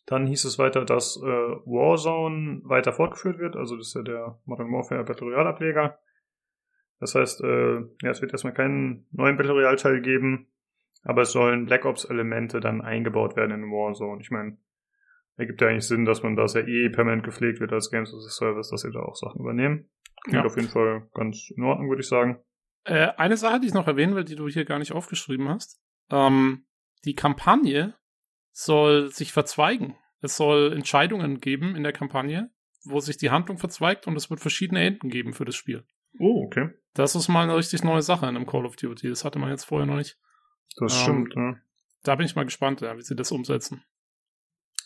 Dann 0.05 0.27
hieß 0.27 0.43
es 0.45 0.59
weiter, 0.59 0.84
dass 0.84 1.17
äh, 1.17 1.25
Warzone 1.25 2.61
weiter 2.65 2.91
fortgeführt 2.91 3.39
wird. 3.39 3.55
Also 3.55 3.77
das 3.77 3.88
ist 3.88 3.95
ja 3.95 4.01
der 4.01 4.39
Modern 4.45 4.71
Warfare 4.71 5.03
Battle 5.03 5.27
Royale 5.27 5.49
Ableger. 5.49 5.99
Das 6.99 7.15
heißt, 7.15 7.41
äh, 7.41 7.75
ja, 8.01 8.11
es 8.11 8.21
wird 8.21 8.31
erstmal 8.31 8.53
keinen 8.53 9.07
neuen 9.11 9.38
Battle 9.38 9.53
Royale 9.53 9.77
Teil 9.77 10.01
geben, 10.01 10.47
aber 11.03 11.23
es 11.23 11.31
sollen 11.31 11.65
Black 11.65 11.85
Ops 11.85 12.05
Elemente 12.05 12.59
dann 12.59 12.81
eingebaut 12.81 13.35
werden 13.35 13.51
in 13.51 13.71
Warzone. 13.71 14.21
Ich 14.21 14.31
meine, 14.31 14.57
ergibt 15.38 15.61
ja 15.61 15.67
eigentlich 15.67 15.88
Sinn, 15.88 16.05
dass 16.05 16.23
man 16.23 16.35
das 16.35 16.53
ja 16.53 16.61
eh 16.61 16.89
permanent 16.89 17.23
gepflegt 17.23 17.59
wird 17.59 17.73
als 17.73 17.89
Games 17.89 18.13
as 18.13 18.25
a 18.25 18.30
Service, 18.30 18.69
dass 18.69 18.81
sie 18.81 18.91
da 18.91 18.99
auch 18.99 19.15
Sachen 19.15 19.41
übernehmen. 19.41 19.89
Klingt 20.23 20.43
ja. 20.43 20.45
auf 20.45 20.55
jeden 20.55 20.69
Fall 20.69 21.09
ganz 21.13 21.49
in 21.55 21.63
Ordnung, 21.63 21.89
würde 21.89 22.01
ich 22.01 22.07
sagen. 22.07 22.39
Äh, 22.85 23.09
eine 23.17 23.38
Sache, 23.38 23.59
die 23.59 23.67
ich 23.67 23.73
noch 23.73 23.88
erwähnen 23.88 24.15
will, 24.15 24.23
die 24.23 24.35
du 24.35 24.47
hier 24.47 24.65
gar 24.65 24.80
nicht 24.80 24.91
aufgeschrieben 24.91 25.49
hast. 25.49 25.81
Ähm, 26.09 26.65
die 27.05 27.15
Kampagne 27.15 27.95
soll 28.53 29.09
sich 29.11 29.34
verzweigen. 29.34 29.97
Es 30.21 30.38
soll 30.38 30.71
Entscheidungen 30.71 31.41
geben 31.41 31.75
in 31.75 31.84
der 31.84 31.91
Kampagne, 31.91 32.49
wo 32.85 33.01
sich 33.01 33.17
die 33.17 33.30
Handlung 33.30 33.57
verzweigt 33.57 34.07
und 34.07 34.15
es 34.15 34.30
wird 34.30 34.39
verschiedene 34.39 34.81
Enden 34.81 35.09
geben 35.09 35.34
für 35.34 35.43
das 35.43 35.55
Spiel. 35.55 35.84
Oh, 36.19 36.45
okay. 36.45 36.69
Das 36.93 37.15
ist 37.15 37.27
mal 37.27 37.43
eine 37.43 37.57
richtig 37.57 37.84
neue 37.84 38.03
Sache 38.03 38.27
in 38.27 38.35
einem 38.35 38.45
Call 38.45 38.65
of 38.65 38.75
Duty. 38.75 39.09
Das 39.09 39.25
hatte 39.25 39.39
man 39.39 39.49
jetzt 39.49 39.65
vorher 39.65 39.88
noch 39.88 39.97
nicht. 39.97 40.17
Das 40.77 40.93
ähm, 40.93 41.01
stimmt, 41.01 41.35
ja. 41.35 41.55
Da 42.03 42.15
bin 42.15 42.25
ich 42.25 42.35
mal 42.35 42.45
gespannt, 42.45 42.81
ja, 42.81 42.95
wie 42.97 43.01
sie 43.01 43.15
das 43.15 43.31
umsetzen. 43.31 43.84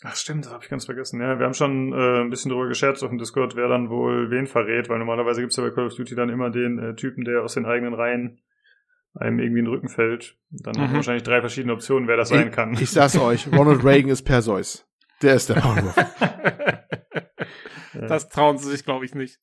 Ach 0.02 0.14
stimmt, 0.14 0.44
das 0.44 0.52
habe 0.52 0.62
ich 0.62 0.70
ganz 0.70 0.84
vergessen. 0.84 1.20
Ja, 1.20 1.38
wir 1.38 1.46
haben 1.46 1.54
schon 1.54 1.92
äh, 1.92 2.20
ein 2.20 2.30
bisschen 2.30 2.50
drüber 2.50 2.68
gescherzt 2.68 3.02
auf 3.02 3.10
dem 3.10 3.18
Discord, 3.18 3.56
wer 3.56 3.68
dann 3.68 3.90
wohl 3.90 4.30
wen 4.30 4.46
verrät, 4.46 4.88
weil 4.88 4.98
normalerweise 4.98 5.40
gibt's 5.40 5.56
ja 5.56 5.64
bei 5.64 5.70
Call 5.70 5.86
of 5.86 5.94
Duty 5.96 6.14
dann 6.14 6.28
immer 6.28 6.50
den 6.50 6.78
äh, 6.78 6.94
Typen, 6.94 7.24
der 7.24 7.42
aus 7.42 7.54
den 7.54 7.66
eigenen 7.66 7.94
Reihen 7.94 8.40
einem 9.18 9.38
irgendwie 9.38 9.60
in 9.60 9.66
den 9.66 9.74
Rücken 9.74 9.88
fällt. 9.88 10.36
Dann 10.50 10.74
mhm. 10.74 10.80
haben 10.80 10.90
wir 10.90 10.96
wahrscheinlich 10.96 11.22
drei 11.22 11.40
verschiedene 11.40 11.72
Optionen, 11.72 12.08
wer 12.08 12.16
das 12.16 12.30
ich, 12.30 12.36
sein 12.36 12.50
kann. 12.50 12.74
Ich 12.74 12.90
sag's 12.90 13.18
euch, 13.18 13.50
Ronald 13.52 13.84
Reagan 13.84 14.10
ist 14.10 14.22
Perseus. 14.22 14.86
Der 15.22 15.34
ist 15.34 15.48
der 15.48 15.62
Maulwurf. 15.62 15.94
das 18.08 18.28
trauen 18.28 18.58
sie 18.58 18.70
sich, 18.70 18.84
glaube 18.84 19.04
ich, 19.04 19.14
nicht. 19.14 19.38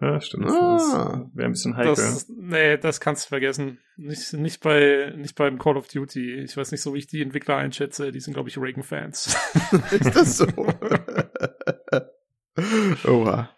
Ja, 0.00 0.20
stimmt. 0.20 0.50
Ah, 0.50 1.28
Wäre 1.32 1.48
ein 1.48 1.52
bisschen 1.52 1.76
heikel. 1.76 1.94
Das, 1.94 2.28
nee, 2.28 2.76
das 2.76 3.00
kannst 3.00 3.24
du 3.24 3.28
vergessen. 3.30 3.78
Nicht, 3.96 4.34
nicht, 4.34 4.62
bei, 4.62 5.14
nicht 5.16 5.34
beim 5.34 5.58
Call 5.58 5.78
of 5.78 5.88
Duty. 5.88 6.40
Ich 6.40 6.56
weiß 6.56 6.72
nicht, 6.72 6.82
so 6.82 6.92
wie 6.92 6.98
ich 6.98 7.06
die 7.06 7.22
Entwickler 7.22 7.56
einschätze. 7.56 8.12
Die 8.12 8.20
sind, 8.20 8.34
glaube 8.34 8.50
ich, 8.50 8.58
Reagan-Fans. 8.58 9.34
ist 9.90 10.14
das 10.14 10.36
so? 10.36 10.46
Oha. 13.08 13.48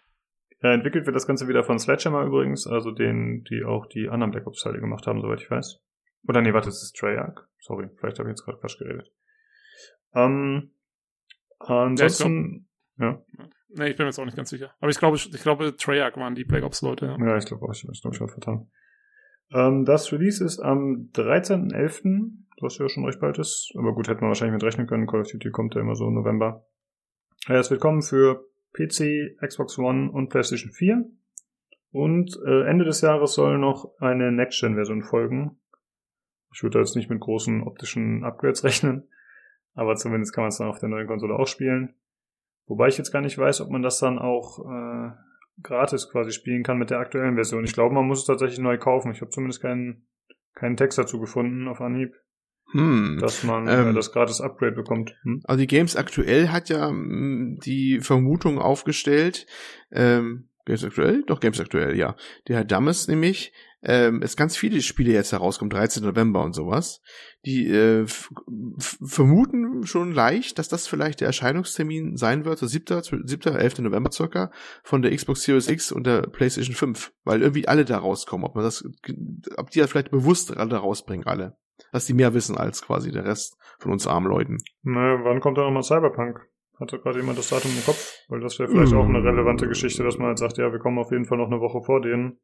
Ja, 0.61 0.73
entwickelt 0.73 1.05
wird 1.05 1.15
das 1.15 1.25
Ganze 1.25 1.47
wieder 1.47 1.63
von 1.63 1.79
Sledgehammer 1.79 2.23
übrigens, 2.23 2.67
also 2.67 2.91
den, 2.91 3.43
die 3.45 3.63
auch 3.63 3.87
die 3.87 4.09
anderen 4.09 4.31
Black 4.31 4.45
Ops-Teile 4.45 4.79
gemacht 4.79 5.07
haben, 5.07 5.21
soweit 5.21 5.41
ich 5.41 5.49
weiß. 5.49 5.81
Oder 6.27 6.41
nee, 6.41 6.53
warte, 6.53 6.67
das 6.67 6.83
ist 6.83 6.95
Treyarch. 6.95 7.39
Sorry, 7.59 7.89
vielleicht 7.97 8.19
habe 8.19 8.29
ich 8.29 8.33
jetzt 8.33 8.45
gerade 8.45 8.59
Quatsch 8.59 8.77
geredet. 8.77 9.11
Ähm, 10.13 10.71
ansonsten, 11.59 12.67
ja. 12.97 13.23
Nee, 13.69 13.89
ich 13.89 13.95
bin 13.95 14.03
mir 14.03 14.09
jetzt 14.09 14.19
auch 14.19 14.25
nicht 14.25 14.37
ganz 14.37 14.49
sicher. 14.49 14.73
Aber 14.79 14.91
ich 14.91 14.99
glaube, 14.99 15.17
ich 15.17 15.31
glaube, 15.41 15.75
Treyarch 15.75 16.17
waren 16.17 16.35
die 16.35 16.43
Black 16.43 16.63
Ops-Leute. 16.63 17.05
Ja. 17.05 17.25
ja, 17.25 17.37
ich 17.37 17.45
glaube 17.45 17.65
auch, 17.65 17.73
ich 17.73 17.81
glaube, 18.01 18.15
ich 18.15 18.21
habe 18.21 18.31
vertan. 18.31 18.69
Ähm, 19.53 19.85
das 19.85 20.11
Release 20.11 20.43
ist 20.43 20.59
am 20.59 21.09
13.11., 21.13 22.33
was 22.61 22.77
ja 22.77 22.87
schon 22.89 23.05
recht 23.05 23.19
bald 23.19 23.39
ist. 23.39 23.73
Aber 23.77 23.93
gut, 23.93 24.07
hätten 24.07 24.21
wir 24.21 24.27
wahrscheinlich 24.27 24.53
mit 24.53 24.63
rechnen 24.63 24.87
können. 24.87 25.07
Call 25.07 25.21
of 25.21 25.31
Duty 25.31 25.49
kommt 25.49 25.73
ja 25.73 25.81
immer 25.81 25.95
so 25.95 26.07
im 26.07 26.13
November. 26.13 26.65
Ja, 27.47 27.55
es 27.55 27.71
wird 27.71 27.81
kommen 27.81 28.03
für 28.03 28.45
PC, 28.73 29.37
Xbox 29.45 29.77
One 29.77 30.11
und 30.11 30.29
PlayStation 30.29 30.71
4. 30.71 31.05
Und 31.91 32.39
äh, 32.45 32.63
Ende 32.67 32.85
des 32.85 33.01
Jahres 33.01 33.33
soll 33.33 33.57
noch 33.57 33.99
eine 33.99 34.31
Next-Gen-Version 34.31 35.03
folgen. 35.03 35.59
Ich 36.53 36.63
würde 36.63 36.75
da 36.75 36.79
jetzt 36.79 36.95
nicht 36.95 37.09
mit 37.09 37.19
großen 37.19 37.63
optischen 37.63 38.23
Upgrades 38.23 38.63
rechnen, 38.63 39.07
aber 39.73 39.95
zumindest 39.95 40.33
kann 40.33 40.43
man 40.43 40.49
es 40.49 40.57
dann 40.57 40.67
auf 40.67 40.79
der 40.79 40.89
neuen 40.89 41.07
Konsole 41.07 41.35
auch 41.35 41.47
spielen. 41.47 41.95
Wobei 42.65 42.87
ich 42.87 42.97
jetzt 42.97 43.11
gar 43.11 43.21
nicht 43.21 43.37
weiß, 43.37 43.61
ob 43.61 43.69
man 43.69 43.81
das 43.81 43.99
dann 43.99 44.19
auch 44.19 44.59
äh, 44.59 45.11
gratis 45.61 46.09
quasi 46.09 46.31
spielen 46.31 46.63
kann 46.63 46.77
mit 46.77 46.89
der 46.89 46.99
aktuellen 46.99 47.35
Version. 47.35 47.63
Ich 47.63 47.73
glaube, 47.73 47.93
man 47.93 48.05
muss 48.05 48.19
es 48.19 48.25
tatsächlich 48.25 48.59
neu 48.59 48.77
kaufen. 48.77 49.11
Ich 49.11 49.21
habe 49.21 49.31
zumindest 49.31 49.61
keinen, 49.61 50.07
keinen 50.53 50.77
Text 50.77 50.97
dazu 50.97 51.19
gefunden 51.19 51.67
auf 51.67 51.81
Anhieb. 51.81 52.15
Hm. 52.71 53.17
Dass 53.19 53.43
man 53.43 53.67
äh, 53.67 53.81
ähm, 53.81 53.89
äh, 53.89 53.93
das 53.93 54.11
gratis 54.11 54.41
Upgrade 54.41 54.75
bekommt. 54.75 55.15
Hm? 55.23 55.41
Also 55.43 55.59
die 55.59 55.67
Games 55.67 55.95
aktuell 55.95 56.49
hat 56.49 56.69
ja 56.69 56.91
mh, 56.91 56.97
hm, 56.97 57.59
die 57.63 57.99
Vermutung 57.99 58.59
aufgestellt, 58.59 59.45
ähm, 59.91 60.47
Games 60.65 60.83
aktuell? 60.83 61.23
Doch, 61.25 61.39
Games 61.39 61.59
aktuell, 61.59 61.97
ja. 61.97 62.15
Der 62.47 62.57
Herr 62.57 62.65
Dammes 62.65 63.07
nämlich, 63.07 63.51
ähm, 63.83 64.21
es 64.21 64.37
ganz 64.37 64.55
viele 64.55 64.81
Spiele 64.81 65.11
jetzt 65.11 65.31
herauskommen, 65.31 65.71
13. 65.71 66.03
November 66.03 66.43
und 66.43 66.53
sowas, 66.53 67.01
die 67.45 67.67
äh, 67.67 68.05
vermuten 68.77 69.85
schon 69.87 70.13
leicht, 70.13 70.59
dass 70.59 70.69
das 70.69 70.85
vielleicht 70.87 71.19
der 71.19 71.27
Erscheinungstermin 71.27 72.15
sein 72.15 72.45
wird, 72.45 72.59
so 72.59 72.67
7. 72.67 73.01
7. 73.01 73.55
11. 73.55 73.79
November 73.79 74.11
circa, 74.11 74.51
von 74.83 75.01
der 75.01 75.15
Xbox 75.15 75.41
Series 75.43 75.67
X 75.67 75.91
und 75.91 76.05
der 76.05 76.21
PlayStation 76.21 76.75
5, 76.75 77.11
weil 77.23 77.41
irgendwie 77.41 77.67
alle 77.67 77.83
da 77.83 77.97
rauskommen, 77.97 78.45
ob 78.45 78.55
man 78.55 78.63
das, 78.63 78.85
ob 79.57 79.71
die 79.71 79.79
ja 79.79 79.87
vielleicht 79.87 80.11
bewusst 80.11 80.55
alle 80.55 80.75
rausbringen, 80.75 81.25
alle 81.25 81.57
dass 81.91 82.05
die 82.05 82.13
mehr 82.13 82.33
wissen 82.33 82.57
als 82.57 82.81
quasi 82.81 83.11
der 83.11 83.25
Rest 83.25 83.57
von 83.79 83.91
uns 83.91 84.07
armen 84.07 84.27
Leuten. 84.27 84.57
Na, 84.83 85.23
wann 85.23 85.39
kommt 85.39 85.57
da 85.57 85.63
nochmal 85.63 85.83
Cyberpunk? 85.83 86.47
Hatte 86.79 86.99
gerade 86.99 87.19
jemand 87.19 87.37
das 87.37 87.49
Datum 87.49 87.71
im 87.71 87.83
Kopf? 87.83 88.13
Weil 88.27 88.39
das 88.39 88.57
wäre 88.57 88.69
vielleicht 88.69 88.93
mm. 88.93 88.97
auch 88.97 89.05
eine 89.05 89.23
relevante 89.23 89.67
Geschichte, 89.67 90.03
dass 90.03 90.17
man 90.17 90.27
halt 90.27 90.39
sagt, 90.39 90.57
ja, 90.57 90.71
wir 90.71 90.79
kommen 90.79 90.97
auf 90.97 91.11
jeden 91.11 91.25
Fall 91.25 91.37
noch 91.37 91.47
eine 91.47 91.59
Woche 91.59 91.81
vor 91.83 92.01
denen, 92.01 92.39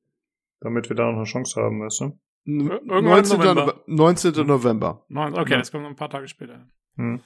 damit 0.59 0.89
wir 0.89 0.95
da 0.95 1.09
noch 1.09 1.17
eine 1.17 1.23
Chance 1.23 1.59
haben, 1.59 1.81
weißt 1.81 2.01
du? 2.01 2.19
19. 2.45 3.39
November. 3.39 3.83
19. 3.87 4.47
November. 4.47 5.03
Okay, 5.09 5.51
ja. 5.51 5.57
das 5.57 5.71
kommt 5.71 5.83
noch 5.83 5.89
ein 5.89 5.95
paar 5.95 6.09
Tage 6.09 6.27
später. 6.27 6.67
Hm. 6.95 7.21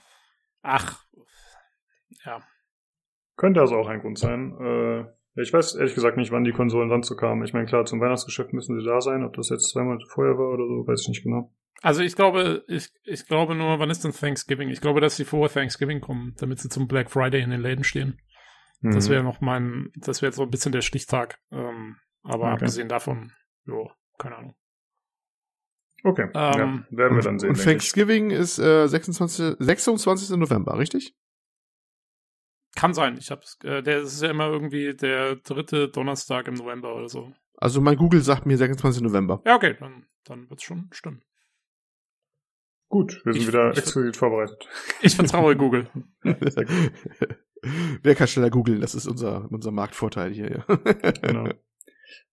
Ach, 0.64 1.04
ja. 2.26 2.42
Könnte 3.36 3.62
also 3.62 3.76
auch 3.76 3.88
ein 3.88 4.02
Grund 4.02 4.18
sein. 4.18 4.56
Äh, 4.60 5.42
ich 5.42 5.54
weiß 5.54 5.76
ehrlich 5.76 5.96
gesagt 5.96 6.18
nicht, 6.18 6.32
wann 6.32 6.44
die 6.44 6.52
Konsolen 6.52 6.90
dann 6.90 7.04
zu 7.04 7.16
kamen. 7.16 7.44
Ich 7.44 7.54
meine, 7.54 7.66
klar, 7.66 7.86
zum 7.86 8.02
Weihnachtsgeschäft 8.02 8.54
müssen 8.54 8.80
sie 8.80 8.86
da 8.86 9.00
sein. 9.02 9.24
Ob 9.24 9.34
das 9.34 9.50
jetzt 9.50 9.70
zwei 9.70 9.84
Monate 9.84 10.06
vorher 10.08 10.38
war 10.38 10.50
oder 10.50 10.66
so, 10.68 10.88
weiß 10.88 11.02
ich 11.02 11.08
nicht 11.10 11.24
genau. 11.24 11.54
Also 11.82 12.02
ich 12.02 12.16
glaube, 12.16 12.64
ich, 12.68 12.90
ich 13.04 13.26
glaube 13.26 13.56
nur, 13.56 13.80
wann 13.80 13.90
ist 13.90 14.04
denn 14.04 14.14
Thanksgiving? 14.14 14.70
Ich 14.70 14.82
glaube, 14.82 15.02
dass 15.02 15.16
sie 15.16 15.26
vor 15.26 15.50
Thanksgiving 15.50 16.00
kommen, 16.00 16.36
damit 16.38 16.60
sie 16.60 16.70
zum 16.70 16.88
Black 16.88 17.10
Friday 17.10 17.42
in 17.42 17.50
den 17.50 17.62
Läden 17.62 17.84
stehen. 17.84 18.20
Mhm. 18.82 18.92
Das 18.92 19.10
wäre 19.10 19.24
noch 19.24 19.42
mein, 19.42 19.92
das 19.96 20.22
wäre 20.22 20.32
so 20.32 20.44
ein 20.44 20.52
bisschen 20.52 20.72
der 20.72 20.82
Stichtag. 20.82 21.40
Ähm, 21.52 21.98
aber 22.24 22.46
okay. 22.46 22.54
abgesehen 22.54 22.88
davon, 22.88 23.32
jo, 23.66 23.92
keine 24.20 24.38
Ahnung. 24.38 24.56
Okay, 26.04 26.30
ähm, 26.34 26.86
ja, 26.90 26.98
werden 26.98 27.18
wir 27.18 27.24
dann 27.24 27.40
sehen. 27.40 27.50
Und 27.50 27.64
Thanksgiving 27.64 28.30
ich. 28.32 28.38
ist 28.38 28.60
äh, 28.60 28.88
26, 28.88 29.56
26. 29.60 30.38
November, 30.38 30.78
richtig? 30.78 31.16
Kann 32.76 32.94
sein. 32.94 33.18
Ich 33.18 33.32
hab's, 33.32 33.58
äh, 33.64 33.84
der 33.84 34.02
ist 34.02 34.22
ja 34.22 34.30
immer 34.30 34.48
irgendwie 34.48 34.96
der 34.96 35.36
dritte 35.36 35.90
Donnerstag 35.90 36.48
im 36.48 36.56
November 36.56 36.96
oder 36.96 37.10
so. 37.10 37.34
Also 37.58 37.82
mein 37.82 37.98
Google 37.98 38.22
sagt 38.22 38.46
mir 38.46 38.58
26. 38.58 39.04
November. 39.04 39.42
Ja, 39.46 39.56
okay, 39.56 39.76
dann, 39.80 40.08
dann 40.24 40.50
wird's 40.50 40.64
schon 40.64 40.88
stimmen. 40.92 41.22
Gut, 42.92 43.22
wir 43.24 43.32
sind 43.32 43.44
ich, 43.44 43.48
wieder 43.48 43.70
exklusiv 43.70 44.18
vorbereitet. 44.18 44.68
Ich 45.02 45.16
vertraue 45.16 45.56
Google. 45.56 45.88
Wer 48.04 48.16
kann 48.16 48.28
schneller 48.28 48.50
googeln? 48.50 48.82
Das 48.82 48.96
ist 48.96 49.08
unser, 49.08 49.48
unser 49.50 49.72
Marktvorteil 49.72 50.32
hier, 50.32 50.52
ja. 50.52 50.66
genau. 51.22 51.48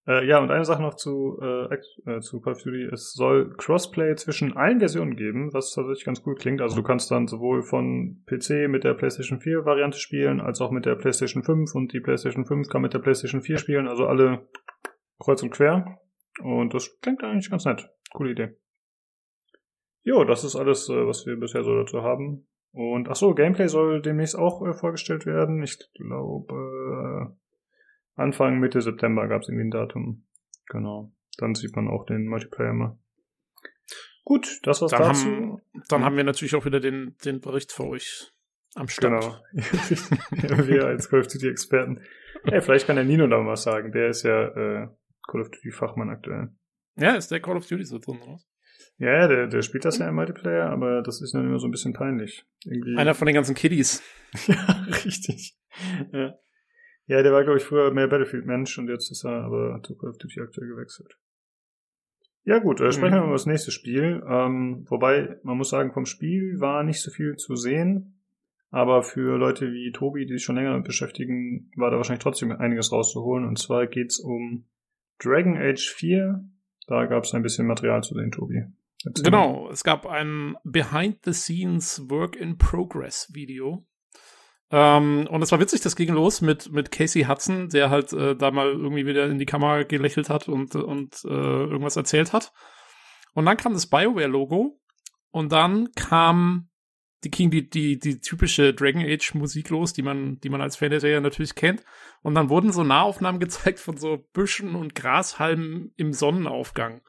Äh, 0.09 0.27
ja, 0.27 0.41
und 0.41 0.51
eine 0.51 0.65
Sache 0.65 0.83
noch 0.83 0.95
zu, 0.95 1.39
äh, 1.41 1.75
äh, 2.11 2.21
zu 2.21 2.41
Call 2.41 2.55
of 2.55 2.63
Duty. 2.63 2.89
Es 2.93 3.13
soll 3.13 3.55
Crossplay 3.57 4.17
zwischen 4.17 4.57
allen 4.57 4.81
Versionen 4.81 5.15
geben, 5.15 5.53
was 5.53 5.73
tatsächlich 5.73 6.05
ganz 6.05 6.23
cool 6.27 6.35
klingt. 6.35 6.61
Also 6.61 6.75
du 6.75 6.83
kannst 6.83 7.09
dann 7.13 7.29
sowohl 7.29 7.63
von 7.63 8.25
PC 8.27 8.69
mit 8.69 8.83
der 8.83 8.95
PlayStation 8.95 9.39
4 9.39 9.65
Variante 9.65 9.99
spielen, 9.99 10.41
als 10.41 10.61
auch 10.61 10.73
mit 10.73 10.87
der 10.87 10.97
PlayStation 10.97 11.45
5 11.45 11.73
und 11.73 11.93
die 11.93 12.01
PlayStation 12.01 12.47
5 12.47 12.69
kann 12.69 12.83
mit 12.83 12.95
der 12.95 12.99
PlayStation 12.99 13.43
4 13.43 13.59
spielen. 13.59 13.87
Also 13.87 14.07
alle 14.07 14.49
kreuz 15.21 15.41
und 15.43 15.51
quer. 15.51 16.01
Und 16.43 16.75
das 16.75 16.99
klingt 17.01 17.23
eigentlich 17.23 17.49
ganz 17.49 17.65
nett. 17.65 17.89
Coole 18.13 18.33
Idee. 18.33 18.57
Jo, 20.09 20.25
das 20.25 20.43
ist 20.43 20.57
alles, 20.57 20.89
äh, 20.89 21.07
was 21.07 21.27
wir 21.27 21.37
bisher 21.37 21.63
so 21.63 21.77
dazu 21.77 22.03
haben. 22.03 22.49
Und 22.73 23.11
ach 23.11 23.17
so, 23.17 23.35
Gameplay 23.35 23.69
soll 23.69 24.01
demnächst 24.01 24.39
auch 24.39 24.67
äh, 24.67 24.73
vorgestellt 24.73 25.27
werden. 25.27 25.63
Ich 25.63 25.79
glaube, 25.93 26.55
äh, 28.17 28.19
Anfang 28.19 28.59
Mitte 28.59 28.81
September 28.81 29.29
gab 29.29 29.43
es 29.43 29.49
irgendwie 29.51 29.67
ein 29.67 29.71
Datum. 29.71 30.27
Genau. 30.71 31.13
Dann 31.37 31.55
sieht 31.55 31.77
man 31.77 31.89
auch 31.89 32.07
den 32.07 32.27
Multiplayer 32.27 32.73
mal. 32.73 32.99
Gut, 34.25 34.61
das 34.63 34.81
war's 34.81 34.93
dann 34.93 35.03
dazu. 35.03 35.27
Haben, 35.27 35.63
dann 35.91 36.05
haben 36.05 36.17
wir 36.17 36.25
natürlich 36.25 36.55
auch 36.55 36.65
wieder 36.65 36.81
den, 36.81 37.15
den 37.27 37.43
Bericht 37.43 37.71
für 37.71 37.85
euch 37.85 38.33
am 38.77 38.89
Start. 38.89 39.43
Genau. 39.53 40.67
wir 40.69 40.87
als 40.87 41.11
Call 41.11 41.21
of 41.21 41.27
Duty 41.27 41.51
Experten. 41.51 42.01
Ey, 42.45 42.63
vielleicht 42.63 42.87
kann 42.87 42.97
der 42.97 43.05
Nino 43.05 43.27
da 43.27 43.43
mal 43.43 43.53
was 43.53 43.65
sagen. 43.65 43.93
Der 43.93 44.09
ist 44.09 44.23
ja 44.23 44.49
äh, 44.49 44.89
Call 45.27 45.43
of 45.43 45.51
Duty 45.51 45.71
Fachmann 45.71 46.09
aktuell. 46.09 46.49
Ja, 46.97 47.15
ist 47.15 47.31
der 47.31 47.41
Call 47.41 47.59
of 47.59 47.67
Duty 47.67 47.85
so 47.85 47.99
drin, 47.99 48.23
oder? 48.23 48.39
Ja, 48.99 49.29
der, 49.29 49.47
der 49.47 49.63
spielt 49.63 49.85
das 49.85 49.99
ja 49.99 50.09
im 50.09 50.17
Multiplayer, 50.17 50.71
aber 50.71 51.03
das 51.03 51.23
ist 51.23 51.33
dann 51.33 51.47
immer 51.47 51.61
so 51.61 51.69
ein 51.69 51.71
bisschen 51.71 51.93
peinlich. 51.93 52.45
Irgendwie. 52.65 52.97
Einer 52.97 53.15
von 53.15 53.27
den 53.27 53.35
ganzen 53.35 53.55
Kiddies. 53.55 54.03
ja, 54.49 54.87
richtig. 55.05 55.57
Ja. 56.13 56.35
ja, 57.07 57.23
der 57.23 57.33
war, 57.33 57.45
glaube 57.45 57.59
ich, 57.59 57.65
früher 57.65 57.93
mehr 57.93 58.09
Battlefield-Mensch 58.09 58.77
und 58.79 58.89
jetzt 58.89 59.11
ist 59.13 59.25
er 59.25 59.45
aber 59.45 59.81
zu 59.85 59.97
Call 59.97 60.11
of 60.11 60.19
Duty 60.19 60.41
aktuell 60.41 60.69
gewechselt. 60.69 61.17
Ja 62.45 62.59
gut, 62.59 62.81
äh, 62.81 62.91
sprechen 62.91 63.15
wir 63.15 63.21
mal 63.21 63.27
über 63.27 63.35
das 63.35 63.47
nächste 63.47 63.71
Spiel. 63.71 64.23
Ähm, 64.27 64.85
wobei, 64.89 65.39
man 65.45 65.59
muss 65.59 65.71
sagen, 65.71 65.93
vom 65.93 66.07
Spiel 66.07 66.59
war 66.59 66.83
nicht 66.83 67.01
so 67.01 67.11
viel 67.11 67.37
zu 67.37 67.55
sehen. 67.55 68.25
Aber 68.71 69.03
für 69.03 69.39
Leute 69.39 69.73
wie 69.73 69.93
Tobi, 69.93 70.27
die 70.27 70.35
sich 70.35 70.45
schon 70.45 70.57
länger 70.57 70.71
damit 70.71 70.87
beschäftigen, 70.87 71.71
war 71.77 71.91
da 71.91 71.97
wahrscheinlich 71.97 72.23
trotzdem 72.23 72.53
einiges 72.53 72.91
rauszuholen. 72.93 73.47
Und 73.47 73.59
zwar 73.59 73.87
geht's 73.87 74.19
um 74.19 74.67
Dragon 75.19 75.57
Age 75.57 75.89
4. 75.89 76.45
Da 76.87 77.07
gab 77.07 77.25
es 77.25 77.35
ein 77.35 77.43
bisschen 77.43 77.67
Material 77.67 78.03
zu 78.03 78.15
sehen, 78.15 78.31
Tobi. 78.31 78.65
Genau, 79.05 79.71
es 79.71 79.85
gab 79.85 80.07
ein 80.07 80.57
Behind-the-Scenes 80.65 82.09
Work-in-Progress-Video. 82.09 83.87
Ähm, 84.71 85.27
und 85.31 85.43
es 85.43 85.53
war 85.53 85.61
witzig, 85.61 85.81
das 85.81 85.97
ging 85.97 86.13
los 86.13 86.41
mit, 86.41 86.73
mit 86.73 86.91
Casey 86.91 87.23
Hudson, 87.23 87.69
der 87.69 87.91
halt 87.91 88.13
äh, 88.13 88.37
da 88.37 88.51
mal 88.51 88.69
irgendwie 88.69 89.07
wieder 89.07 89.27
in 89.27 89.39
die 89.39 89.47
Kamera 89.47 89.85
gelächelt 89.85 90.29
hat 90.29 90.49
und, 90.49 90.75
und 90.75 91.25
äh, 91.25 91.29
irgendwas 91.29 91.97
erzählt 91.97 92.33
hat. 92.33 92.53
Und 93.35 93.47
dann 93.47 93.57
kam 93.57 93.73
das 93.73 93.87
BioWare-Logo 93.87 94.79
und 95.31 95.53
dann 95.53 95.93
kam 95.95 96.69
die 97.25 97.31
ging 97.31 97.51
die, 97.51 97.69
die, 97.69 97.99
die 97.99 98.21
typische 98.21 98.73
Dragon 98.73 99.03
Age 99.03 99.35
Musik 99.35 99.71
los, 99.71 99.93
die 99.93 100.03
man, 100.03 100.39
die 100.41 100.51
man 100.51 100.61
als 100.61 100.77
Fan 100.77 100.91
der 100.91 101.01
Serie 101.01 101.21
natürlich 101.21 101.55
kennt. 101.55 101.83
Und 102.23 102.35
dann 102.35 102.49
wurden 102.49 102.73
so 102.73 102.85
Nahaufnahmen 102.85 103.41
gezeigt 103.41 103.81
von 103.81 103.97
so 103.97 104.25
Büschen 104.33 104.75
und 104.75 104.95
Grashalmen 104.95 105.93
im 105.97 106.13
Sonnenaufgang. 106.13 107.03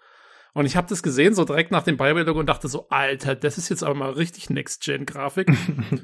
Und 0.54 0.66
ich 0.66 0.76
habe 0.76 0.88
das 0.88 1.04
gesehen, 1.04 1.36
so 1.36 1.46
direkt 1.46 1.72
nach 1.72 1.84
dem 1.84 1.98
Bioware-Logo 1.98 2.40
und 2.40 2.48
dachte 2.48 2.68
so, 2.68 2.88
Alter, 2.90 3.36
das 3.36 3.58
ist 3.58 3.70
jetzt 3.70 3.84
aber 3.84 3.94
mal 3.94 4.12
richtig 4.12 4.50
Next-Gen-Grafik. 4.50 5.50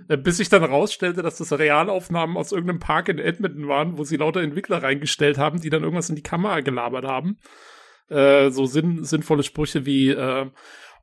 Äh, 0.07 0.17
bis 0.17 0.39
ich 0.39 0.49
dann 0.49 0.63
rausstellte, 0.63 1.23
dass 1.23 1.37
das 1.37 1.51
Realaufnahmen 1.57 2.37
aus 2.37 2.51
irgendeinem 2.51 2.79
Park 2.79 3.09
in 3.09 3.17
Edmonton 3.17 3.67
waren, 3.67 3.97
wo 3.97 4.03
sie 4.03 4.17
lauter 4.17 4.41
Entwickler 4.41 4.83
reingestellt 4.83 5.39
haben, 5.39 5.59
die 5.59 5.71
dann 5.71 5.81
irgendwas 5.81 6.09
in 6.09 6.15
die 6.15 6.21
Kamera 6.21 6.59
gelabert 6.59 7.05
haben. 7.05 7.37
Äh, 8.09 8.51
so 8.51 8.65
sinn 8.65 9.03
sinnvolle 9.03 9.41
Sprüche 9.41 9.85
wie, 9.85 10.09
äh, 10.09 10.45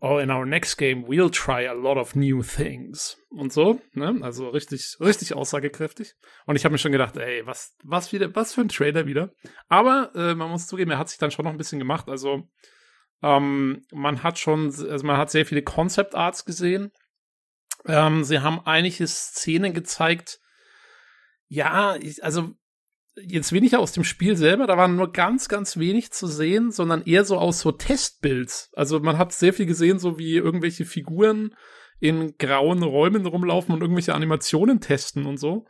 oh, 0.00 0.18
in 0.18 0.30
our 0.30 0.44
next 0.44 0.76
game 0.78 1.06
we'll 1.06 1.30
try 1.30 1.66
a 1.66 1.72
lot 1.72 1.96
of 1.96 2.14
new 2.14 2.42
things. 2.42 3.16
Und 3.30 3.52
so, 3.52 3.80
ne? 3.94 4.18
Also 4.20 4.48
richtig, 4.48 4.96
richtig 5.00 5.34
aussagekräftig. 5.34 6.14
Und 6.46 6.56
ich 6.56 6.64
habe 6.64 6.72
mir 6.72 6.78
schon 6.78 6.92
gedacht, 6.92 7.16
ey, 7.16 7.46
was, 7.46 7.76
was 7.82 8.12
wieder, 8.12 8.34
was 8.34 8.54
für 8.54 8.60
ein 8.60 8.68
Trailer 8.68 9.06
wieder. 9.06 9.32
Aber 9.68 10.12
äh, 10.14 10.34
man 10.34 10.50
muss 10.50 10.66
zugeben, 10.66 10.90
er 10.90 10.98
hat 10.98 11.08
sich 11.08 11.18
dann 11.18 11.30
schon 11.30 11.44
noch 11.44 11.52
ein 11.52 11.58
bisschen 11.58 11.78
gemacht. 11.78 12.08
Also 12.08 12.48
ähm, 13.22 13.84
man 13.92 14.22
hat 14.22 14.38
schon, 14.38 14.66
also 14.66 15.06
man 15.06 15.16
hat 15.16 15.30
sehr 15.30 15.46
viele 15.46 15.62
Concept 15.62 16.14
Arts 16.14 16.44
gesehen. 16.44 16.90
Ähm, 17.86 18.24
sie 18.24 18.40
haben 18.40 18.60
einige 18.64 19.06
Szenen 19.06 19.74
gezeigt. 19.74 20.40
Ja, 21.48 21.96
ich, 21.96 22.22
also 22.24 22.54
jetzt 23.16 23.52
weniger 23.52 23.78
aus 23.78 23.92
dem 23.92 24.04
Spiel 24.04 24.36
selber, 24.36 24.66
da 24.66 24.76
waren 24.76 24.96
nur 24.96 25.12
ganz, 25.12 25.48
ganz 25.48 25.76
wenig 25.76 26.12
zu 26.12 26.26
sehen, 26.26 26.70
sondern 26.70 27.02
eher 27.02 27.24
so 27.24 27.38
aus 27.38 27.60
so 27.60 27.72
Testbuilds. 27.72 28.70
Also 28.74 29.00
man 29.00 29.18
hat 29.18 29.32
sehr 29.32 29.52
viel 29.52 29.66
gesehen, 29.66 29.98
so 29.98 30.18
wie 30.18 30.36
irgendwelche 30.36 30.84
Figuren 30.84 31.54
in 32.00 32.36
grauen 32.38 32.82
Räumen 32.82 33.26
rumlaufen 33.26 33.74
und 33.74 33.82
irgendwelche 33.82 34.14
Animationen 34.14 34.80
testen 34.80 35.26
und 35.26 35.38
so. 35.38 35.66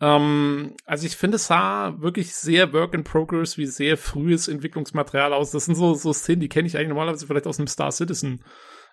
Ähm, 0.00 0.74
also 0.84 1.06
ich 1.06 1.16
finde, 1.16 1.36
es 1.36 1.46
sah 1.46 2.00
wirklich 2.00 2.34
sehr 2.34 2.72
Work 2.72 2.94
in 2.94 3.04
Progress, 3.04 3.58
wie 3.58 3.66
sehr 3.66 3.96
frühes 3.96 4.48
Entwicklungsmaterial 4.48 5.32
aus. 5.32 5.50
Das 5.50 5.66
sind 5.66 5.76
so, 5.76 5.94
so 5.94 6.12
Szenen, 6.12 6.40
die 6.40 6.48
kenne 6.48 6.66
ich 6.66 6.76
eigentlich 6.76 6.88
normalerweise 6.88 7.26
vielleicht 7.26 7.46
aus 7.46 7.58
einem 7.58 7.68
Star 7.68 7.92
Citizen, 7.92 8.44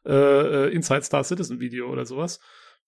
äh, 0.06 0.14
äh, 0.14 0.74
Inside 0.74 1.04
Star 1.04 1.24
Citizen 1.24 1.60
Video 1.60 1.90
oder 1.90 2.06
sowas. 2.06 2.40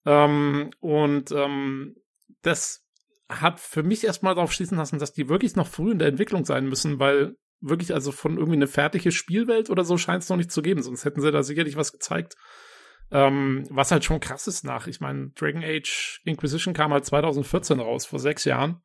Ähm, 0.06 0.70
und 0.80 1.32
ähm, 1.32 1.96
das 2.42 2.84
hat 3.28 3.58
für 3.58 3.82
mich 3.82 4.04
erstmal 4.04 4.34
darauf 4.34 4.52
schließen 4.52 4.78
lassen, 4.78 4.98
dass 4.98 5.12
die 5.12 5.28
wirklich 5.28 5.56
noch 5.56 5.66
früh 5.66 5.90
in 5.90 5.98
der 5.98 6.08
Entwicklung 6.08 6.44
sein 6.44 6.68
müssen, 6.68 6.98
weil 6.98 7.36
wirklich 7.60 7.94
also 7.94 8.12
von 8.12 8.36
irgendwie 8.36 8.56
eine 8.56 8.66
fertige 8.66 9.10
Spielwelt 9.10 9.70
oder 9.70 9.84
so 9.84 9.96
scheint 9.96 10.22
es 10.22 10.28
noch 10.28 10.36
nicht 10.36 10.52
zu 10.52 10.60
geben, 10.60 10.82
sonst 10.82 11.04
hätten 11.04 11.22
sie 11.22 11.32
da 11.32 11.42
sicherlich 11.42 11.76
was 11.76 11.92
gezeigt. 11.92 12.36
Ähm, 13.10 13.64
was 13.70 13.90
halt 13.90 14.04
schon 14.04 14.20
krass 14.20 14.46
ist 14.46 14.64
nach, 14.64 14.86
ich 14.86 15.00
meine, 15.00 15.30
Dragon 15.30 15.62
Age 15.62 16.20
Inquisition 16.24 16.74
kam 16.74 16.92
halt 16.92 17.04
2014 17.04 17.80
raus, 17.80 18.06
vor 18.06 18.18
sechs 18.18 18.44
Jahren. 18.44 18.82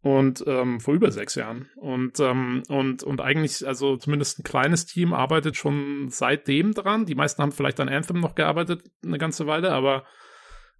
Und 0.00 0.42
ähm, 0.48 0.80
vor 0.80 0.94
über 0.94 1.12
sechs 1.12 1.36
Jahren. 1.36 1.70
Und, 1.76 2.18
ähm, 2.18 2.64
und, 2.68 3.04
und 3.04 3.20
eigentlich, 3.20 3.64
also 3.64 3.96
zumindest 3.96 4.40
ein 4.40 4.42
kleines 4.42 4.84
Team 4.84 5.12
arbeitet 5.12 5.56
schon 5.56 6.08
seitdem 6.08 6.74
dran. 6.74 7.06
Die 7.06 7.14
meisten 7.14 7.40
haben 7.40 7.52
vielleicht 7.52 7.78
an 7.78 7.88
Anthem 7.88 8.18
noch 8.18 8.34
gearbeitet, 8.34 8.82
eine 9.04 9.18
ganze 9.18 9.46
Weile, 9.46 9.70
aber 9.70 10.04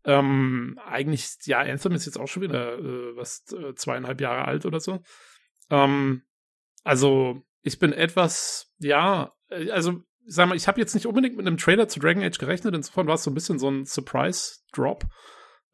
ähm, 0.04 0.76
eigentlich, 0.84 1.36
ja, 1.44 1.60
Anthem 1.60 1.92
ist 1.92 2.06
jetzt 2.06 2.18
auch 2.18 2.26
schon 2.26 2.42
wieder 2.42 2.78
äh, 2.78 3.16
was 3.16 3.44
äh, 3.52 3.74
zweieinhalb 3.74 4.20
Jahre 4.20 4.46
alt 4.46 4.66
oder 4.66 4.80
so. 4.80 5.00
Ähm, 5.70 6.22
also, 6.82 7.42
ich 7.62 7.78
bin 7.78 7.92
etwas, 7.92 8.72
ja, 8.78 9.32
äh, 9.50 9.70
also 9.70 10.02
sag 10.26 10.48
mal, 10.48 10.56
ich 10.56 10.68
habe 10.68 10.80
jetzt 10.80 10.94
nicht 10.94 11.06
unbedingt 11.06 11.36
mit 11.36 11.46
einem 11.46 11.56
Trailer 11.56 11.88
zu 11.88 12.00
Dragon 12.00 12.22
Age 12.22 12.38
gerechnet, 12.38 12.74
insofern 12.74 13.06
war 13.06 13.14
es 13.14 13.24
so 13.24 13.30
ein 13.30 13.34
bisschen 13.34 13.58
so 13.58 13.68
ein 13.68 13.84
Surprise-Drop. 13.84 15.04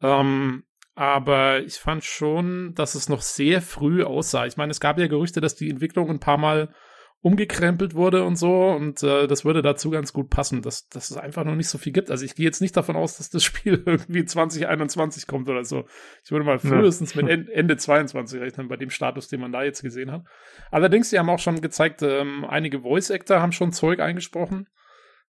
Ähm, 0.01 0.63
aber 0.95 1.61
ich 1.61 1.75
fand 1.75 2.03
schon, 2.03 2.73
dass 2.75 2.95
es 2.95 3.07
noch 3.07 3.21
sehr 3.21 3.61
früh 3.61 4.03
aussah. 4.03 4.45
Ich 4.45 4.57
meine, 4.57 4.71
es 4.71 4.79
gab 4.79 4.99
ja 4.99 5.07
Gerüchte, 5.07 5.39
dass 5.39 5.55
die 5.55 5.69
Entwicklung 5.69 6.09
ein 6.09 6.19
paar 6.19 6.37
Mal 6.37 6.73
umgekrempelt 7.21 7.95
wurde 7.95 8.23
und 8.23 8.37
so. 8.37 8.67
Und 8.69 9.03
äh, 9.03 9.27
das 9.27 9.43
würde 9.43 9.61
dazu 9.61 9.89
ganz 9.89 10.13
gut 10.13 10.29
passen, 10.29 10.61
dass, 10.61 10.87
dass 10.87 11.11
es 11.11 11.17
einfach 11.17 11.43
noch 11.43 11.55
nicht 11.55 11.67
so 11.67 11.77
viel 11.77 11.91
gibt. 11.91 12.11
Also 12.11 12.23
ich 12.23 12.35
gehe 12.35 12.45
jetzt 12.45 12.61
nicht 12.61 12.77
davon 12.77 12.95
aus, 12.95 13.17
dass 13.17 13.29
das 13.29 13.43
Spiel 13.43 13.83
irgendwie 13.85 14.23
2021 14.23 15.27
kommt 15.27 15.49
oder 15.49 15.65
so. 15.65 15.85
Ich 16.23 16.31
würde 16.31 16.45
mal 16.45 16.59
frühestens 16.59 17.13
ja. 17.13 17.23
mit 17.23 17.49
Ende 17.53 17.75
22 17.75 18.39
rechnen, 18.39 18.69
bei 18.69 18.77
dem 18.77 18.89
Status, 18.89 19.27
den 19.27 19.41
man 19.41 19.51
da 19.51 19.63
jetzt 19.63 19.81
gesehen 19.81 20.11
hat. 20.11 20.23
Allerdings, 20.71 21.09
sie 21.09 21.19
haben 21.19 21.29
auch 21.29 21.39
schon 21.39 21.61
gezeigt, 21.61 22.01
ähm, 22.03 22.45
einige 22.45 22.81
Voice-Actor 22.81 23.41
haben 23.41 23.51
schon 23.51 23.73
Zeug 23.73 23.99
eingesprochen. 23.99 24.67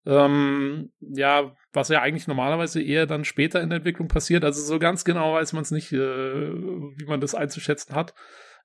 Ähm, 0.06 0.92
ja, 1.00 1.52
was 1.72 1.88
ja 1.88 2.00
eigentlich 2.00 2.26
normalerweise 2.26 2.82
eher 2.82 3.06
dann 3.06 3.24
später 3.24 3.60
in 3.60 3.68
der 3.68 3.78
Entwicklung 3.78 4.08
passiert. 4.08 4.44
Also 4.44 4.62
so 4.62 4.78
ganz 4.78 5.04
genau 5.04 5.34
weiß 5.34 5.52
man 5.52 5.62
es 5.62 5.72
nicht, 5.72 5.92
äh, 5.92 5.98
wie 5.98 7.04
man 7.06 7.20
das 7.20 7.34
einzuschätzen 7.34 7.94
hat. 7.94 8.14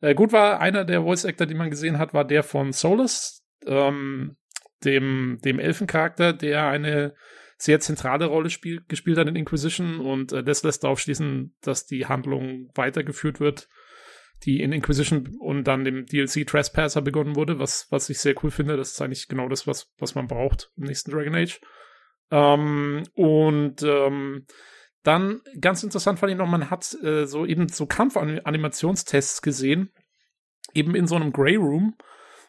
Äh, 0.02 0.16
gut 0.16 0.32
war, 0.32 0.60
einer 0.60 0.86
der 0.86 1.02
Voice 1.02 1.26
Actor, 1.26 1.48
die 1.48 1.56
man 1.56 1.70
gesehen 1.70 1.98
hat, 2.00 2.14
war 2.14 2.26
der 2.26 2.44
von 2.44 2.72
Solus. 2.72 3.44
Ähm, 3.66 4.38
dem, 4.84 5.40
dem 5.44 5.60
Elfencharakter, 5.60 6.34
der 6.34 6.68
eine 6.68 7.16
sehr 7.58 7.80
zentrale 7.80 8.26
Rolle 8.26 8.50
spiel, 8.50 8.84
gespielt 8.88 9.18
hat 9.18 9.28
in 9.28 9.36
Inquisition 9.36 10.00
und 10.00 10.34
äh, 10.34 10.44
das 10.44 10.64
lässt 10.64 10.84
darauf 10.84 11.00
schließen, 11.00 11.56
dass 11.62 11.86
die 11.86 12.06
Handlung 12.06 12.70
weitergeführt 12.76 13.40
wird, 13.40 13.70
die 14.44 14.62
in 14.62 14.74
Inquisition 14.74 15.38
und 15.40 15.64
dann 15.64 15.86
dem 15.86 16.06
DLC 16.06 16.46
Trespasser 16.46 17.02
begonnen 17.02 17.36
wurde, 17.36 17.58
was, 17.58 17.88
was 17.90 18.10
ich 18.10 18.20
sehr 18.20 18.36
cool 18.44 18.52
finde. 18.52 18.76
Das 18.76 18.92
ist 18.92 19.02
eigentlich 19.02 19.28
genau 19.28 19.48
das, 19.48 19.66
was, 19.68 19.94
was 19.98 20.16
man 20.16 20.28
braucht 20.28 20.72
im 20.78 20.84
nächsten 20.84 21.12
Dragon 21.12 21.36
Age. 21.36 21.62
Ähm, 22.32 23.04
und 23.14 23.82
ähm, 23.84 24.46
dann 25.08 25.42
ganz 25.60 25.84
interessant 25.84 26.20
fand 26.20 26.32
ich 26.32 26.38
noch, 26.38 26.48
man 26.48 26.70
hat 26.70 26.98
äh, 27.04 27.26
so 27.26 27.46
eben 27.46 27.70
so 27.70 27.86
Kampfanimationstests 27.86 29.42
gesehen, 29.42 29.92
eben 30.74 30.96
in 30.96 31.08
so 31.08 31.16
einem 31.16 31.32
Grey 31.32 31.56
Room. 31.56 31.96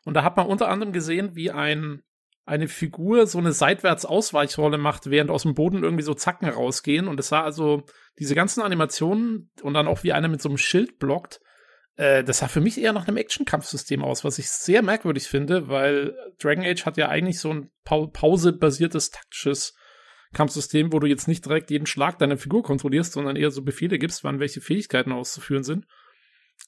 Und 0.05 0.15
da 0.15 0.23
hat 0.23 0.37
man 0.37 0.47
unter 0.47 0.69
anderem 0.69 0.93
gesehen, 0.93 1.35
wie 1.35 1.51
ein 1.51 2.03
eine 2.47 2.69
Figur 2.69 3.27
so 3.27 3.39
eine 3.39 3.53
Seitwärts-Ausweichrolle 3.53 4.79
macht, 4.79 5.11
während 5.11 5.31
aus 5.31 5.43
dem 5.43 5.55
Boden 5.55 5.83
irgendwie 5.83 6.05
so 6.05 6.15
Zacken 6.15 6.49
rausgehen. 6.49 7.09
Und 7.09 7.19
es 7.19 7.29
sah 7.29 7.43
also 7.43 7.83
diese 8.21 8.37
ganzen 8.37 8.63
Animationen 8.63 9.51
und 9.63 9.75
dann 9.75 9.89
auch 9.89 10.05
wie 10.05 10.13
einer 10.13 10.29
mit 10.29 10.41
so 10.41 10.49
einem 10.49 10.57
Schild 10.57 11.01
blockt. 11.01 11.41
Äh, 11.97 12.23
das 12.23 12.39
sah 12.39 12.49
für 12.49 12.61
mich 12.61 12.81
eher 12.81 12.93
nach 12.93 13.09
einem 13.09 13.17
Action-Kampfsystem 13.17 14.05
aus, 14.05 14.25
was 14.25 14.39
ich 14.39 14.49
sehr 14.49 14.83
merkwürdig 14.83 15.25
finde, 15.25 15.69
weil 15.69 16.15
Dragon 16.41 16.65
Age 16.65 16.87
hat 16.87 16.97
ja 16.97 17.09
eigentlich 17.09 17.41
so 17.41 17.53
ein 17.53 17.71
pa 17.85 18.07
Pause-basiertes 18.07 19.11
taktisches 19.11 19.75
Kampfsystem, 20.37 20.93
wo 20.93 20.99
du 20.99 21.07
jetzt 21.07 21.29
nicht 21.29 21.47
direkt 21.47 21.71
jeden 21.71 21.87
Schlag 21.87 22.19
deiner 22.19 22.37
Figur 22.37 22.63
kontrollierst, 22.63 23.13
sondern 23.13 23.37
eher 23.37 23.51
so 23.51 23.63
Befehle 23.63 23.99
gibst, 23.99 24.23
wann 24.23 24.39
welche 24.39 24.61
Fähigkeiten 24.61 25.13
auszuführen 25.13 25.65
sind. 25.65 25.87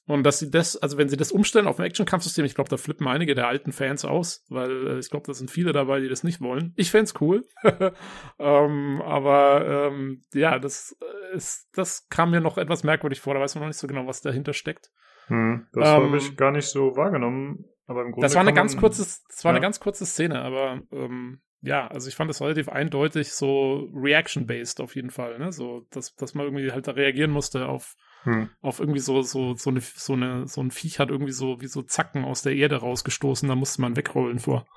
Und 0.07 0.23
dass 0.23 0.39
sie 0.39 0.49
das, 0.49 0.75
also 0.75 0.97
wenn 0.97 1.07
sie 1.07 1.17
das 1.17 1.31
umstellen 1.31 1.67
auf 1.67 1.79
ein 1.79 1.85
Action-Kampfsystem, 1.85 2.43
ich 2.43 2.55
glaube, 2.55 2.69
da 2.69 2.77
flippen 2.77 3.07
einige 3.07 3.35
der 3.35 3.47
alten 3.47 3.71
Fans 3.71 4.05
aus, 4.05 4.43
weil 4.49 4.87
äh, 4.87 4.99
ich 4.99 5.09
glaube, 5.11 5.27
da 5.27 5.33
sind 5.33 5.51
viele 5.51 5.71
dabei, 5.71 5.99
die 5.99 6.09
das 6.09 6.23
nicht 6.23 6.41
wollen. 6.41 6.73
Ich 6.77 6.89
fände 6.89 7.11
cool. 7.21 7.47
ähm, 8.39 9.01
aber 9.03 9.91
ähm, 9.91 10.23
ja, 10.33 10.57
das 10.57 10.97
ist, 11.33 11.69
das 11.73 12.07
kam 12.09 12.31
mir 12.31 12.41
noch 12.41 12.57
etwas 12.57 12.83
merkwürdig 12.83 13.21
vor. 13.21 13.35
Da 13.35 13.39
weiß 13.39 13.53
man 13.55 13.63
noch 13.63 13.67
nicht 13.69 13.77
so 13.77 13.87
genau, 13.87 14.07
was 14.07 14.21
dahinter 14.21 14.53
steckt. 14.53 14.89
Hm, 15.27 15.67
das 15.73 15.87
ähm, 15.87 15.93
habe 15.93 16.17
ich 16.17 16.35
gar 16.35 16.51
nicht 16.51 16.67
so 16.67 16.95
wahrgenommen. 16.95 17.65
Aber 17.85 18.01
im 18.01 18.11
Grunde 18.11 18.25
das 18.25 18.33
war 18.33 18.41
eine 18.41 18.53
ganz 18.53 18.77
kurze, 18.77 19.03
das 19.03 19.43
war 19.43 19.51
ja. 19.51 19.55
eine 19.55 19.61
ganz 19.61 19.79
kurze 19.79 20.05
Szene, 20.05 20.41
aber 20.41 20.81
ähm, 20.91 21.41
ja, 21.61 21.87
also 21.87 22.07
ich 22.07 22.15
fand 22.15 22.29
das 22.29 22.41
relativ 22.41 22.69
eindeutig 22.69 23.31
so 23.31 23.89
reaction-based 23.93 24.81
auf 24.81 24.95
jeden 24.95 25.09
Fall, 25.09 25.39
ne? 25.39 25.51
So, 25.51 25.85
dass, 25.91 26.15
dass 26.15 26.33
man 26.33 26.45
irgendwie 26.45 26.71
halt 26.71 26.87
da 26.87 26.91
reagieren 26.91 27.31
musste 27.31 27.67
auf 27.67 27.95
hm. 28.23 28.49
Auf 28.61 28.79
irgendwie 28.79 28.99
so, 28.99 29.21
so, 29.21 29.55
so 29.55 29.69
eine, 29.69 29.79
so 29.79 30.13
eine, 30.13 30.47
so 30.47 30.61
ein 30.61 30.71
Viech 30.71 30.99
hat 30.99 31.09
irgendwie 31.09 31.31
so, 31.31 31.61
wie 31.61 31.67
so 31.67 31.81
Zacken 31.81 32.25
aus 32.25 32.41
der 32.41 32.55
Erde 32.55 32.77
rausgestoßen, 32.77 33.47
da 33.47 33.55
musste 33.55 33.81
man 33.81 33.95
wegrollen 33.95 34.39
vor. 34.39 34.67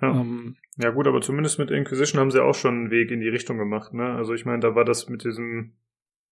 Ja. 0.00 0.18
Ähm, 0.18 0.56
ja 0.78 0.90
gut, 0.90 1.06
aber 1.06 1.20
zumindest 1.20 1.58
mit 1.58 1.70
Inquisition 1.70 2.20
haben 2.20 2.30
sie 2.30 2.42
auch 2.42 2.54
schon 2.54 2.74
einen 2.74 2.90
Weg 2.90 3.10
in 3.10 3.20
die 3.20 3.28
Richtung 3.28 3.58
gemacht, 3.58 3.92
ne? 3.92 4.14
Also 4.14 4.32
ich 4.32 4.46
meine, 4.46 4.60
da 4.60 4.74
war 4.74 4.84
das 4.84 5.08
mit 5.08 5.24
diesem, 5.24 5.74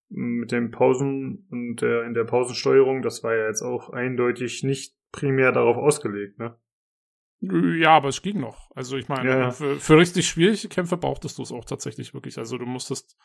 mit 0.08 0.52
den 0.52 0.70
Pausen 0.70 1.46
und 1.50 1.82
der, 1.82 2.04
in 2.04 2.14
der 2.14 2.24
Pausensteuerung, 2.24 3.02
das 3.02 3.22
war 3.22 3.34
ja 3.34 3.46
jetzt 3.46 3.62
auch 3.62 3.90
eindeutig 3.90 4.62
nicht 4.62 4.94
primär 5.12 5.52
darauf 5.52 5.76
ausgelegt, 5.76 6.38
ne? 6.38 6.56
Ja, 7.40 7.90
aber 7.90 8.08
es 8.08 8.20
ging 8.22 8.40
noch. 8.40 8.70
Also 8.74 8.96
ich 8.96 9.08
meine, 9.08 9.28
ja. 9.28 9.50
für, 9.50 9.76
für 9.76 9.96
richtig 9.98 10.26
schwierige 10.28 10.68
Kämpfe 10.68 10.96
brauchtest 10.96 11.38
du 11.38 11.42
es 11.42 11.52
auch 11.52 11.64
tatsächlich 11.64 12.12
wirklich. 12.12 12.38
Also 12.38 12.58
du 12.58 12.66
musstest 12.66 13.16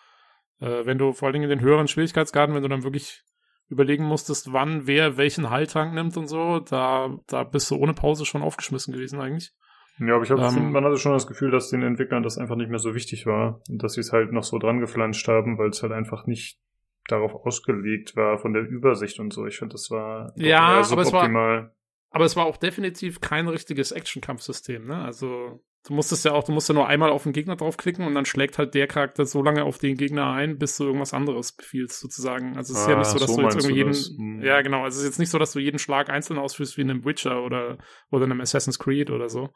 äh, 0.59 0.85
wenn 0.85 0.97
du 0.97 1.13
vor 1.13 1.27
allen 1.27 1.33
Dingen 1.33 1.49
in 1.49 1.57
den 1.57 1.61
höheren 1.61 1.87
Schwierigkeitsgraden, 1.87 2.55
wenn 2.55 2.63
du 2.63 2.69
dann 2.69 2.83
wirklich 2.83 3.23
überlegen 3.69 4.05
musstest, 4.05 4.53
wann 4.53 4.87
wer 4.87 5.17
welchen 5.17 5.49
Heiltrank 5.49 5.93
nimmt 5.93 6.15
und 6.17 6.27
so, 6.27 6.59
da, 6.59 7.17
da 7.27 7.43
bist 7.43 7.69
du 7.71 7.75
ohne 7.75 7.93
Pause 7.93 8.25
schon 8.25 8.41
aufgeschmissen 8.41 8.93
gewesen 8.93 9.19
eigentlich. 9.19 9.53
Ja, 9.99 10.15
aber 10.15 10.23
ich 10.23 10.31
habe, 10.31 10.41
ähm, 10.41 10.71
man 10.71 10.83
hatte 10.83 10.97
schon 10.97 11.13
das 11.13 11.27
Gefühl, 11.27 11.51
dass 11.51 11.69
den 11.69 11.83
Entwicklern 11.83 12.23
das 12.23 12.37
einfach 12.37 12.55
nicht 12.55 12.69
mehr 12.69 12.79
so 12.79 12.95
wichtig 12.95 13.25
war 13.25 13.61
und 13.69 13.83
dass 13.83 13.93
sie 13.93 14.01
es 14.01 14.11
halt 14.11 14.31
noch 14.31 14.43
so 14.43 14.57
dran 14.57 14.79
geflanscht 14.79 15.27
haben, 15.27 15.57
weil 15.57 15.69
es 15.69 15.83
halt 15.83 15.91
einfach 15.91 16.25
nicht 16.25 16.59
darauf 17.07 17.33
ausgelegt 17.45 18.15
war 18.15 18.37
von 18.37 18.53
der 18.53 18.63
Übersicht 18.63 19.19
und 19.19 19.33
so. 19.33 19.45
Ich 19.45 19.57
finde, 19.57 19.73
das 19.73 19.91
war 19.91 20.33
ja, 20.35 20.61
aber 20.61 21.01
es 21.01 21.13
war, 21.13 21.71
aber 22.13 22.23
es 22.23 22.37
war 22.37 22.45
auch 22.45 22.57
definitiv 22.57 23.19
kein 23.19 23.49
richtiges 23.49 23.91
Action-Kampfsystem, 23.91 24.85
ne? 24.85 25.03
Also 25.03 25.59
Du 25.85 25.93
musstest 25.93 26.23
ja 26.23 26.31
auch, 26.31 26.45
du 26.45 26.53
musst 26.53 26.69
ja 26.69 26.75
nur 26.75 26.87
einmal 26.87 27.09
auf 27.09 27.23
den 27.23 27.33
Gegner 27.33 27.57
draufklicken 27.57 28.07
und 28.07 28.15
dann 28.15 28.25
schlägt 28.25 28.57
halt 28.57 28.73
der 28.73 28.87
Charakter 28.87 29.25
so 29.25 29.43
lange 29.43 29.65
auf 29.65 29.79
den 29.79 29.97
Gegner 29.97 30.31
ein, 30.31 30.57
bis 30.57 30.77
du 30.77 30.85
irgendwas 30.85 31.13
anderes 31.13 31.51
befiehlst, 31.51 31.99
sozusagen. 31.99 32.55
Also 32.55 32.71
es 32.71 32.79
ist 32.79 32.87
ah, 32.87 32.91
ja 32.91 32.97
nicht 32.99 33.09
so, 33.09 33.19
dass 33.19 33.29
so 33.29 33.35
du 33.35 33.43
jetzt 33.43 33.55
irgendwie 33.55 33.75
jeden, 33.75 33.93
hm. 33.93 34.41
ja 34.41 34.61
genau, 34.61 34.83
also 34.83 34.95
es 34.95 35.03
ist 35.03 35.09
jetzt 35.09 35.19
nicht 35.19 35.29
so, 35.29 35.39
dass 35.39 35.51
du 35.51 35.59
jeden 35.59 35.79
Schlag 35.79 36.09
einzeln 36.09 36.39
ausführst 36.39 36.77
wie 36.77 36.81
in 36.83 36.89
einem 36.89 37.03
Witcher 37.03 37.43
oder, 37.43 37.79
oder 38.11 38.23
in 38.23 38.31
einem 38.31 38.39
Assassin's 38.39 38.79
Creed 38.79 39.11
oder 39.11 39.27
so. 39.27 39.49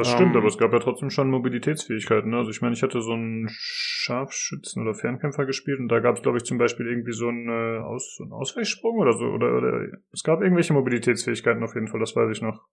Das 0.00 0.10
stimmt, 0.10 0.34
ähm. 0.34 0.38
aber 0.38 0.48
es 0.48 0.58
gab 0.58 0.72
ja 0.72 0.78
trotzdem 0.78 1.10
schon 1.10 1.30
Mobilitätsfähigkeiten. 1.30 2.30
Ne? 2.30 2.38
Also 2.38 2.50
ich 2.50 2.60
meine, 2.60 2.74
ich 2.74 2.82
hatte 2.82 3.00
so 3.00 3.12
einen 3.12 3.48
Scharfschützen 3.50 4.82
oder 4.82 4.94
Fernkämpfer 4.94 5.46
gespielt 5.46 5.80
und 5.80 5.88
da 5.88 6.00
gab 6.00 6.16
es, 6.16 6.22
glaube 6.22 6.38
ich, 6.38 6.44
zum 6.44 6.58
Beispiel 6.58 6.86
irgendwie 6.86 7.12
so 7.12 7.28
einen, 7.28 7.48
äh, 7.48 7.78
Aus, 7.80 8.16
so 8.16 8.24
einen 8.24 8.32
Ausweichsprung 8.32 8.98
oder 8.98 9.12
so. 9.12 9.26
Oder, 9.26 9.56
oder 9.56 9.86
es 10.12 10.22
gab 10.22 10.42
irgendwelche 10.42 10.72
Mobilitätsfähigkeiten 10.72 11.62
auf 11.62 11.74
jeden 11.74 11.88
Fall, 11.88 12.00
das 12.00 12.14
weiß 12.14 12.30
ich 12.30 12.42
noch. 12.42 12.64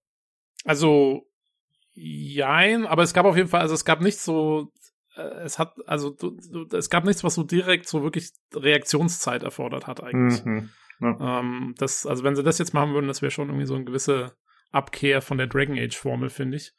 Also 0.66 1.28
Jein, 1.96 2.88
aber 2.88 3.04
es 3.04 3.14
gab 3.14 3.26
auf 3.26 3.38
jeden 3.38 3.50
Fall, 3.50 3.62
also 3.62 3.76
es 3.76 3.86
gab 3.86 4.02
nicht 4.02 4.20
so, 4.20 4.72
äh, 5.16 5.22
es 5.44 5.60
hat, 5.60 5.76
also 5.86 6.10
du, 6.10 6.38
du, 6.52 6.66
es 6.76 6.90
gab 6.90 7.06
nichts, 7.06 7.24
was 7.24 7.36
so 7.36 7.44
direkt 7.44 7.88
so 7.88 8.02
wirklich 8.02 8.32
Reaktionszeit 8.54 9.44
erfordert 9.44 9.86
hat 9.86 10.02
eigentlich. 10.02 10.44
Mhm. 10.44 10.70
Ja. 11.00 11.40
Ähm, 11.40 11.76
das, 11.78 12.08
also 12.08 12.24
wenn 12.24 12.36
sie 12.36 12.44
das 12.44 12.58
jetzt 12.58 12.74
machen 12.74 12.94
würden, 12.94 13.08
das 13.08 13.22
wäre 13.22 13.32
schon 13.32 13.50
irgendwie 13.50 13.68
so 13.68 13.76
eine 13.76 13.86
gewisse 13.86 14.36
Abkehr 14.72 15.22
von 15.22 15.38
der 15.38 15.48
Dragon 15.48 15.78
Age 15.78 15.96
Formel, 15.96 16.30
finde 16.30 16.58
ich. 16.58 16.74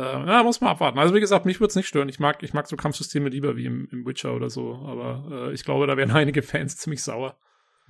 Äh, 0.00 0.26
ja, 0.26 0.42
muss 0.42 0.60
man 0.60 0.70
abwarten. 0.70 0.98
Also 0.98 1.14
wie 1.14 1.20
gesagt, 1.20 1.44
mich 1.44 1.60
würde 1.60 1.68
es 1.68 1.76
nicht 1.76 1.86
stören. 1.86 2.08
Ich 2.08 2.18
mag, 2.18 2.42
ich 2.42 2.54
mag 2.54 2.66
so 2.66 2.76
Kampfsysteme 2.76 3.28
lieber 3.28 3.56
wie 3.56 3.66
im, 3.66 3.86
im 3.92 4.06
Witcher 4.06 4.34
oder 4.34 4.48
so, 4.48 4.76
aber 4.86 5.48
äh, 5.48 5.52
ich 5.52 5.64
glaube, 5.64 5.86
da 5.86 5.96
wären 5.96 6.10
einige 6.12 6.42
Fans 6.42 6.76
ziemlich 6.76 7.02
sauer. 7.02 7.38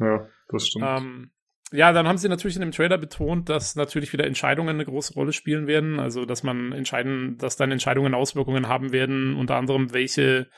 Ja, 0.00 0.26
das 0.48 0.66
stimmt. 0.66 0.86
Ähm, 0.88 1.30
ja, 1.72 1.92
dann 1.92 2.08
haben 2.08 2.18
sie 2.18 2.28
natürlich 2.28 2.56
in 2.56 2.62
dem 2.62 2.72
Trailer 2.72 2.98
betont, 2.98 3.48
dass 3.48 3.76
natürlich 3.76 4.12
wieder 4.12 4.26
Entscheidungen 4.26 4.70
eine 4.70 4.84
große 4.84 5.14
Rolle 5.14 5.32
spielen 5.32 5.68
werden. 5.68 6.00
Also, 6.00 6.24
dass 6.24 6.42
man 6.42 6.72
entscheiden, 6.72 7.38
dass 7.38 7.56
dann 7.56 7.70
Entscheidungen 7.70 8.14
Auswirkungen 8.14 8.66
haben 8.66 8.90
werden, 8.90 9.36
unter 9.36 9.54
anderem 9.54 9.92
welche, 9.92 10.48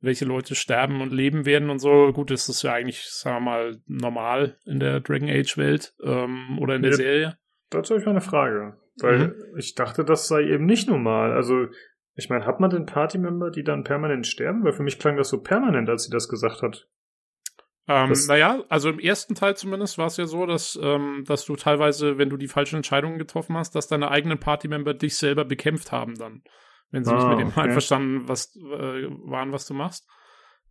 welche 0.00 0.26
Leute 0.26 0.54
sterben 0.54 1.00
und 1.00 1.10
leben 1.10 1.46
werden 1.46 1.70
und 1.70 1.78
so. 1.78 2.12
Gut, 2.12 2.30
das 2.30 2.50
ist 2.50 2.62
ja 2.64 2.74
eigentlich, 2.74 3.02
sagen 3.04 3.36
wir 3.36 3.50
mal, 3.50 3.80
normal 3.86 4.58
in 4.66 4.78
der 4.78 5.00
Dragon 5.00 5.30
Age 5.30 5.56
Welt 5.56 5.94
ähm, 6.04 6.58
oder 6.60 6.74
in 6.74 6.82
der 6.82 6.90
ja, 6.90 6.96
Serie. 6.98 7.38
Dazu 7.70 7.94
habe 7.94 8.00
ich 8.00 8.06
mal 8.06 8.12
eine 8.12 8.20
Frage. 8.20 8.76
Weil 9.00 9.28
mhm. 9.28 9.34
ich 9.56 9.74
dachte, 9.74 10.04
das 10.04 10.28
sei 10.28 10.42
eben 10.42 10.66
nicht 10.66 10.88
normal. 10.88 11.32
Also, 11.32 11.66
ich 12.14 12.28
meine, 12.30 12.46
hat 12.46 12.60
man 12.60 12.70
denn 12.70 12.86
Party-Member, 12.86 13.50
die 13.50 13.64
dann 13.64 13.84
permanent 13.84 14.26
sterben? 14.26 14.64
Weil 14.64 14.72
für 14.72 14.82
mich 14.82 14.98
klang 14.98 15.16
das 15.16 15.28
so 15.28 15.40
permanent, 15.40 15.88
als 15.88 16.04
sie 16.04 16.10
das 16.10 16.28
gesagt 16.28 16.62
hat. 16.62 16.88
Ähm, 17.90 18.12
naja, 18.26 18.62
also 18.68 18.90
im 18.90 18.98
ersten 18.98 19.34
Teil 19.34 19.56
zumindest 19.56 19.96
war 19.96 20.06
es 20.06 20.18
ja 20.18 20.26
so, 20.26 20.44
dass, 20.44 20.78
ähm, 20.80 21.24
dass 21.26 21.46
du 21.46 21.56
teilweise, 21.56 22.18
wenn 22.18 22.28
du 22.28 22.36
die 22.36 22.48
falschen 22.48 22.76
Entscheidungen 22.76 23.18
getroffen 23.18 23.56
hast, 23.56 23.74
dass 23.74 23.88
deine 23.88 24.10
eigenen 24.10 24.38
Partymember 24.38 24.92
dich 24.92 25.16
selber 25.16 25.46
bekämpft 25.46 25.90
haben 25.90 26.14
dann, 26.16 26.42
wenn 26.90 27.04
sie 27.04 27.12
ah, 27.12 27.16
nicht 27.16 27.28
mit 27.28 27.38
dem 27.38 27.48
okay. 27.48 27.60
einverstanden 27.60 28.28
was, 28.28 28.54
äh, 28.56 29.08
waren, 29.24 29.52
was 29.52 29.66
du 29.66 29.72
machst. 29.72 30.06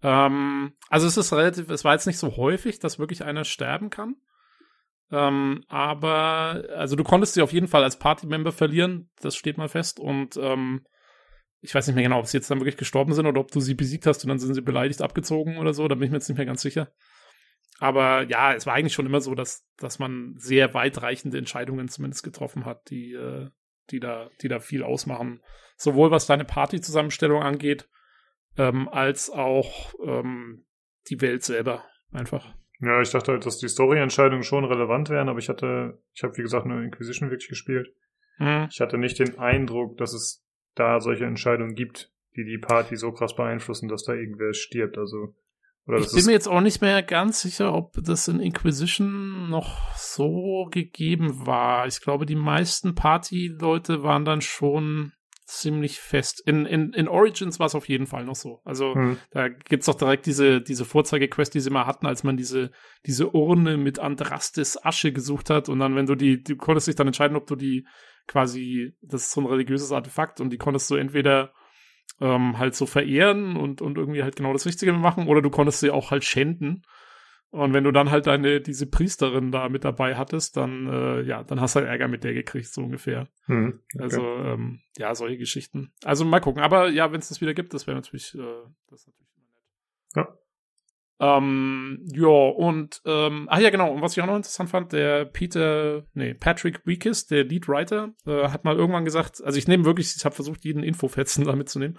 Ähm, 0.04 0.74
also 0.90 1.08
es 1.08 1.18
ist 1.18 1.34
relativ, 1.34 1.72
es 1.72 1.84
war 1.84 1.94
jetzt 1.94 2.06
nicht 2.06 2.20
so 2.20 2.38
häufig, 2.38 2.78
dass 2.78 3.00
wirklich 3.00 3.24
einer 3.24 3.46
sterben 3.46 3.90
kann. 3.90 4.16
Ähm, 5.12 5.64
aber, 5.68 6.66
also 6.76 6.96
du 6.96 7.04
konntest 7.04 7.34
sie 7.34 7.42
auf 7.42 7.54
jeden 7.54 7.68
Fall 7.68 7.84
als 7.84 7.98
Partymember 7.98 8.52
verlieren, 8.52 9.10
das 9.22 9.36
steht 9.36 9.58
mal 9.58 9.70
fest. 9.70 10.00
Und 10.00 10.38
ähm, 10.38 10.86
ich 11.62 11.74
weiß 11.74 11.88
nicht 11.88 11.96
mehr 11.96 12.04
genau, 12.04 12.20
ob 12.20 12.28
sie 12.28 12.38
jetzt 12.38 12.52
dann 12.52 12.60
wirklich 12.60 12.78
gestorben 12.78 13.14
sind 13.14 13.26
oder 13.26 13.40
ob 13.40 13.52
du 13.52 13.60
sie 13.60 13.74
besiegt 13.74 14.06
hast 14.06 14.24
und 14.24 14.30
dann 14.30 14.40
sind 14.40 14.54
sie 14.54 14.62
beleidigt 14.62 15.02
abgezogen 15.02 15.58
oder 15.58 15.74
so, 15.74 15.88
da 15.88 15.96
bin 15.96 16.06
ich 16.06 16.12
mir 16.12 16.18
jetzt 16.18 16.30
nicht 16.30 16.38
mehr 16.38 16.46
ganz 16.46 16.62
sicher. 16.62 16.92
Aber 17.80 18.24
ja, 18.24 18.54
es 18.54 18.66
war 18.66 18.74
eigentlich 18.74 18.94
schon 18.94 19.06
immer 19.06 19.22
so, 19.22 19.36
dass, 19.36 19.68
dass 19.78 20.00
man 20.00 20.34
sehr 20.38 20.74
weitreichende 20.74 21.38
Entscheidungen 21.38 21.88
zumindest 21.90 22.24
getroffen 22.24 22.66
hat, 22.66 22.90
die, 22.90 23.14
äh, 23.14 23.50
die, 23.92 24.00
da, 24.00 24.30
die 24.42 24.48
da 24.48 24.60
viel 24.60 24.84
ausmachen. 24.84 25.42
Sowohl 25.76 26.10
was 26.10 26.26
deine 26.26 26.46
Partyzusammenstellung 26.46 27.44
angeht, 27.44 27.88
ähm, 28.58 28.90
als 28.90 29.30
auch 29.30 29.94
ähm, 30.04 30.66
die 31.10 31.22
Welt 31.22 31.44
selber 31.44 31.86
einfach. 32.12 32.57
Ja, 32.80 33.02
ich 33.02 33.10
dachte 33.10 33.32
halt, 33.32 33.46
dass 33.46 33.58
die 33.58 33.68
Story-Entscheidungen 33.68 34.44
schon 34.44 34.66
relevant 34.66 35.10
wären, 35.10 35.30
aber 35.30 35.40
ich 35.40 35.50
hatte, 35.50 36.00
ich 36.14 36.24
habe 36.24 36.38
wie 36.38 36.44
gesagt 36.44 36.66
nur 36.66 36.82
Inquisition 36.82 37.32
wirklich 37.32 37.50
gespielt. 37.50 37.90
Mhm. 38.38 38.68
Ich 38.70 38.80
hatte 38.80 38.98
nicht 38.98 39.18
den 39.20 39.40
Eindruck, 39.40 39.98
dass 39.98 40.14
es 40.14 40.46
da 40.76 41.00
solche 41.00 41.26
Entscheidungen 41.26 41.74
gibt, 41.74 42.12
die 42.36 42.46
die 42.46 42.60
Party 42.60 42.96
so 42.96 43.12
krass 43.12 43.36
beeinflussen, 43.36 43.88
dass 43.88 44.04
da 44.04 44.14
irgendwer 44.14 44.54
stirbt. 44.54 44.98
Also 44.98 45.34
oder 45.88 46.00
ich 46.00 46.12
bin 46.12 46.26
mir 46.26 46.34
jetzt 46.34 46.50
auch 46.50 46.60
nicht 46.60 46.82
mehr 46.82 47.02
ganz 47.02 47.42
sicher, 47.42 47.74
ob 47.74 47.94
das 48.04 48.28
in 48.28 48.42
Inquisition 48.42 49.50
noch 49.50 49.96
so 49.96 50.68
gegeben 50.70 51.48
war. 51.48 51.88
Ich 51.88 52.02
glaube, 52.02 52.26
die 52.26 52.36
meisten 52.36 52.94
Party-Leute 52.94 54.04
waren 54.04 54.26
dann 54.26 54.42
schon 54.42 55.14
ziemlich 55.48 56.00
fest. 56.00 56.42
In, 56.46 56.66
in, 56.66 56.92
in 56.92 57.08
Origins 57.08 57.58
war 57.60 57.68
es 57.68 57.76
auf 57.76 57.88
jeden 57.88 58.06
Fall 58.06 58.26
noch 58.26 58.36
so. 58.36 58.60
Also 58.66 58.94
hm. 58.94 59.18
da 59.32 59.48
gibt's 59.48 59.86
doch 59.86 59.96
direkt 59.96 60.26
diese, 60.26 60.62
diese 60.62 60.84
Vorzeigequest, 60.84 61.54
die 61.54 61.62
sie 61.62 61.70
mal 61.70 61.86
hatten, 61.86 62.06
als 62.06 62.24
man 62.24 62.36
diese, 62.36 62.72
diese 63.06 63.30
Urne 63.34 63.78
mit 63.78 63.98
Andrastes 63.98 64.84
Asche 64.84 65.14
gesucht 65.14 65.50
hat. 65.50 65.70
Und 65.70 65.80
dann, 65.80 65.96
wenn 65.96 66.06
du 66.06 66.16
die, 66.16 66.44
du 66.44 66.58
konntest 66.58 66.88
dich 66.88 66.96
dann 66.96 67.08
entscheiden, 67.08 67.38
ob 67.38 67.48
du 67.48 67.56
die 67.56 67.88
quasi, 68.28 68.94
das 69.02 69.24
ist 69.24 69.32
so 69.32 69.42
ein 69.42 69.48
religiöses 69.48 69.94
Artefakt 69.94 70.42
und 70.42 70.50
die 70.50 70.58
konntest 70.58 70.90
du 70.90 70.96
entweder 70.96 71.54
ähm, 72.20 72.58
halt 72.58 72.76
so 72.76 72.86
verehren 72.86 73.56
und, 73.56 73.82
und 73.82 73.98
irgendwie 73.98 74.24
halt 74.24 74.36
genau 74.36 74.52
das 74.52 74.66
Richtige 74.66 74.92
machen 74.92 75.28
oder 75.28 75.42
du 75.42 75.50
konntest 75.50 75.80
sie 75.80 75.92
auch 75.92 76.12
halt 76.12 76.26
schänden. 76.26 76.84
Und 77.50 77.74
wenn 77.74 77.86
du 77.86 77.92
dann 77.92 78.12
halt 78.12 78.28
deine, 78.28 78.60
diese 78.60 78.88
Priesterin 78.88 79.52
da 79.52 79.70
mit 79.70 79.86
dabei 79.86 80.16
hattest, 80.16 80.58
dann, 80.58 80.88
äh, 80.88 81.22
ja, 81.22 81.44
dann 81.44 81.62
hast 81.62 81.76
du 81.76 81.80
halt 81.80 81.90
Ärger 81.90 82.08
mit 82.08 82.24
der 82.24 82.34
gekriegt, 82.34 82.68
so 82.68 82.84
ungefähr. 82.84 83.30
Hm, 83.46 83.80
okay. 83.96 84.04
Also, 84.04 84.22
ähm, 84.22 84.82
ja, 84.98 85.16
solche 85.16 85.38
Geschichten. 85.38 85.94
Also 86.04 86.26
mal 86.26 86.42
gucken. 86.42 86.62
Aber 86.62 86.90
ja, 86.90 87.12
wenn 87.12 87.20
es 87.20 87.30
das 87.30 87.40
wieder 87.40 87.54
gibt, 87.54 87.74
das 87.74 87.88
wäre 87.88 87.96
natürlich, 87.96 88.36
äh, 88.36 88.64
das 88.90 89.08
natürlich 89.08 89.30
immer 89.38 89.48
nett. 89.54 90.30
Ja. 90.30 90.38
Ähm, 91.20 92.06
ja, 92.14 92.28
und, 92.28 93.02
ähm, 93.06 93.48
ach 93.50 93.60
ja, 93.60 93.70
genau, 93.70 93.92
und 93.92 94.02
was 94.02 94.16
ich 94.16 94.22
auch 94.22 94.28
noch 94.28 94.36
interessant 94.36 94.70
fand, 94.70 94.92
der 94.92 95.26
Peter, 95.26 96.06
nee, 96.14 96.34
Patrick 96.36 96.86
Weekes, 96.86 97.26
der 97.26 97.46
Leadwriter, 97.46 98.14
äh, 98.28 98.50
hat 98.50 98.66
mal 98.66 98.76
irgendwann 98.76 99.06
gesagt, 99.06 99.42
also 99.44 99.58
ich 99.58 99.68
nehme 99.68 99.86
wirklich, 99.86 100.14
ich 100.16 100.26
habe 100.26 100.36
versucht, 100.36 100.64
jeden 100.64 100.84
Infofetzen 100.84 101.46
da 101.46 101.56
mitzunehmen, 101.56 101.98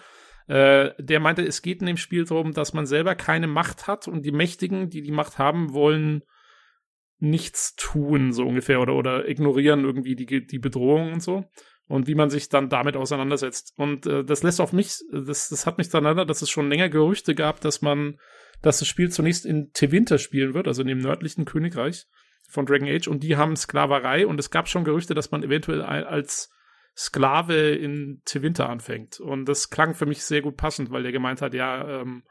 äh, 0.49 0.91
der 0.99 1.20
meinte, 1.20 1.43
es 1.43 1.62
geht 1.62 1.81
in 1.81 1.87
dem 1.87 1.97
Spiel 1.97 2.25
darum, 2.25 2.53
dass 2.53 2.73
man 2.73 2.87
selber 2.87 3.15
keine 3.15 3.47
Macht 3.47 3.87
hat 3.87 4.09
und 4.09 4.25
die 4.25 4.33
Mächtigen, 4.33 4.91
die 4.91 5.03
die 5.03 5.12
Macht 5.12 5.39
haben, 5.39 5.73
wollen 5.73 6.23
nichts 7.20 7.75
tun, 7.77 8.33
so 8.33 8.47
ungefähr, 8.47 8.81
oder, 8.81 8.95
oder 8.95 9.29
ignorieren 9.29 9.85
irgendwie 9.85 10.16
die, 10.16 10.47
die 10.47 10.59
Bedrohung 10.59 11.12
und 11.12 11.23
so. 11.23 11.45
Und 11.87 12.07
wie 12.07 12.15
man 12.15 12.29
sich 12.29 12.49
dann 12.51 12.69
damit 12.69 12.97
auseinandersetzt. 12.97 13.73
Und 13.77 14.07
äh, 14.07 14.25
das 14.25 14.43
lässt 14.43 14.61
auf 14.61 14.73
mich, 14.73 14.99
das, 15.11 15.49
das 15.49 15.66
hat 15.66 15.79
mich 15.79 15.89
daran 15.89 16.05
erinnert, 16.05 16.29
dass 16.29 16.43
es 16.43 16.51
schon 16.51 16.69
länger 16.69 16.91
Gerüchte 16.91 17.35
gab, 17.35 17.61
dass 17.61 17.81
man 17.81 18.19
dass 18.62 18.81
das 18.81 18.89
Spiel 18.89 19.11
zunächst 19.11 19.47
in 19.47 19.73
Tevinter 19.73 20.19
spielen 20.19 20.55
wird, 20.55 20.66
also 20.66 20.83
in 20.83 20.89
dem 20.89 20.99
nördlichen 20.99 21.45
Königreich 21.45 22.07
von 22.49 22.66
Dragon 22.66 22.89
Age. 22.89 23.09
Und 23.09 23.23
die 23.23 23.37
haben 23.37 23.57
Sklaverei 23.57 24.27
und 24.27 24.41
es 24.41 24.51
gab 24.51 24.69
schon 24.69 24.85
Gerüchte, 24.85 25.15
dass 25.15 25.31
man 25.31 25.43
eventuell 25.43 25.83
als 25.83 26.51
Sklave 26.99 27.70
in 27.70 28.23
Tevinter 28.25 28.69
anfängt. 28.69 29.20
Und 29.20 29.45
das 29.45 29.70
klang 29.70 29.95
für 29.95 30.05
mich 30.05 30.25
sehr 30.25 30.43
gut 30.43 30.57
passend, 30.57 30.91
weil 30.91 31.05
der 31.05 31.12
gemeint 31.12 31.41
hat, 31.41 31.55
ja, 31.55 32.01
ähm, 32.01 32.25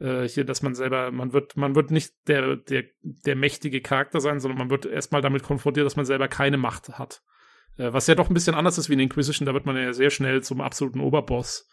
äh, 0.00 0.26
hier, 0.26 0.44
dass 0.44 0.62
man 0.62 0.74
selber, 0.74 1.12
man 1.12 1.32
wird, 1.32 1.56
man 1.56 1.76
wird 1.76 1.92
nicht 1.92 2.12
der, 2.26 2.56
der, 2.56 2.82
der 3.02 3.36
mächtige 3.36 3.80
Charakter 3.80 4.20
sein, 4.20 4.40
sondern 4.40 4.58
man 4.58 4.70
wird 4.70 4.84
erstmal 4.84 5.22
damit 5.22 5.44
konfrontiert, 5.44 5.86
dass 5.86 5.94
man 5.94 6.06
selber 6.06 6.26
keine 6.26 6.56
Macht 6.56 6.88
hat. 6.98 7.22
Äh, 7.78 7.92
was 7.92 8.08
ja 8.08 8.16
doch 8.16 8.28
ein 8.28 8.34
bisschen 8.34 8.56
anders 8.56 8.78
ist 8.78 8.88
wie 8.88 8.94
in 8.94 9.00
Inquisition, 9.00 9.46
da 9.46 9.54
wird 9.54 9.66
man 9.66 9.76
ja 9.76 9.92
sehr 9.92 10.10
schnell 10.10 10.42
zum 10.42 10.60
absoluten 10.60 11.00
Oberboss. 11.00 11.70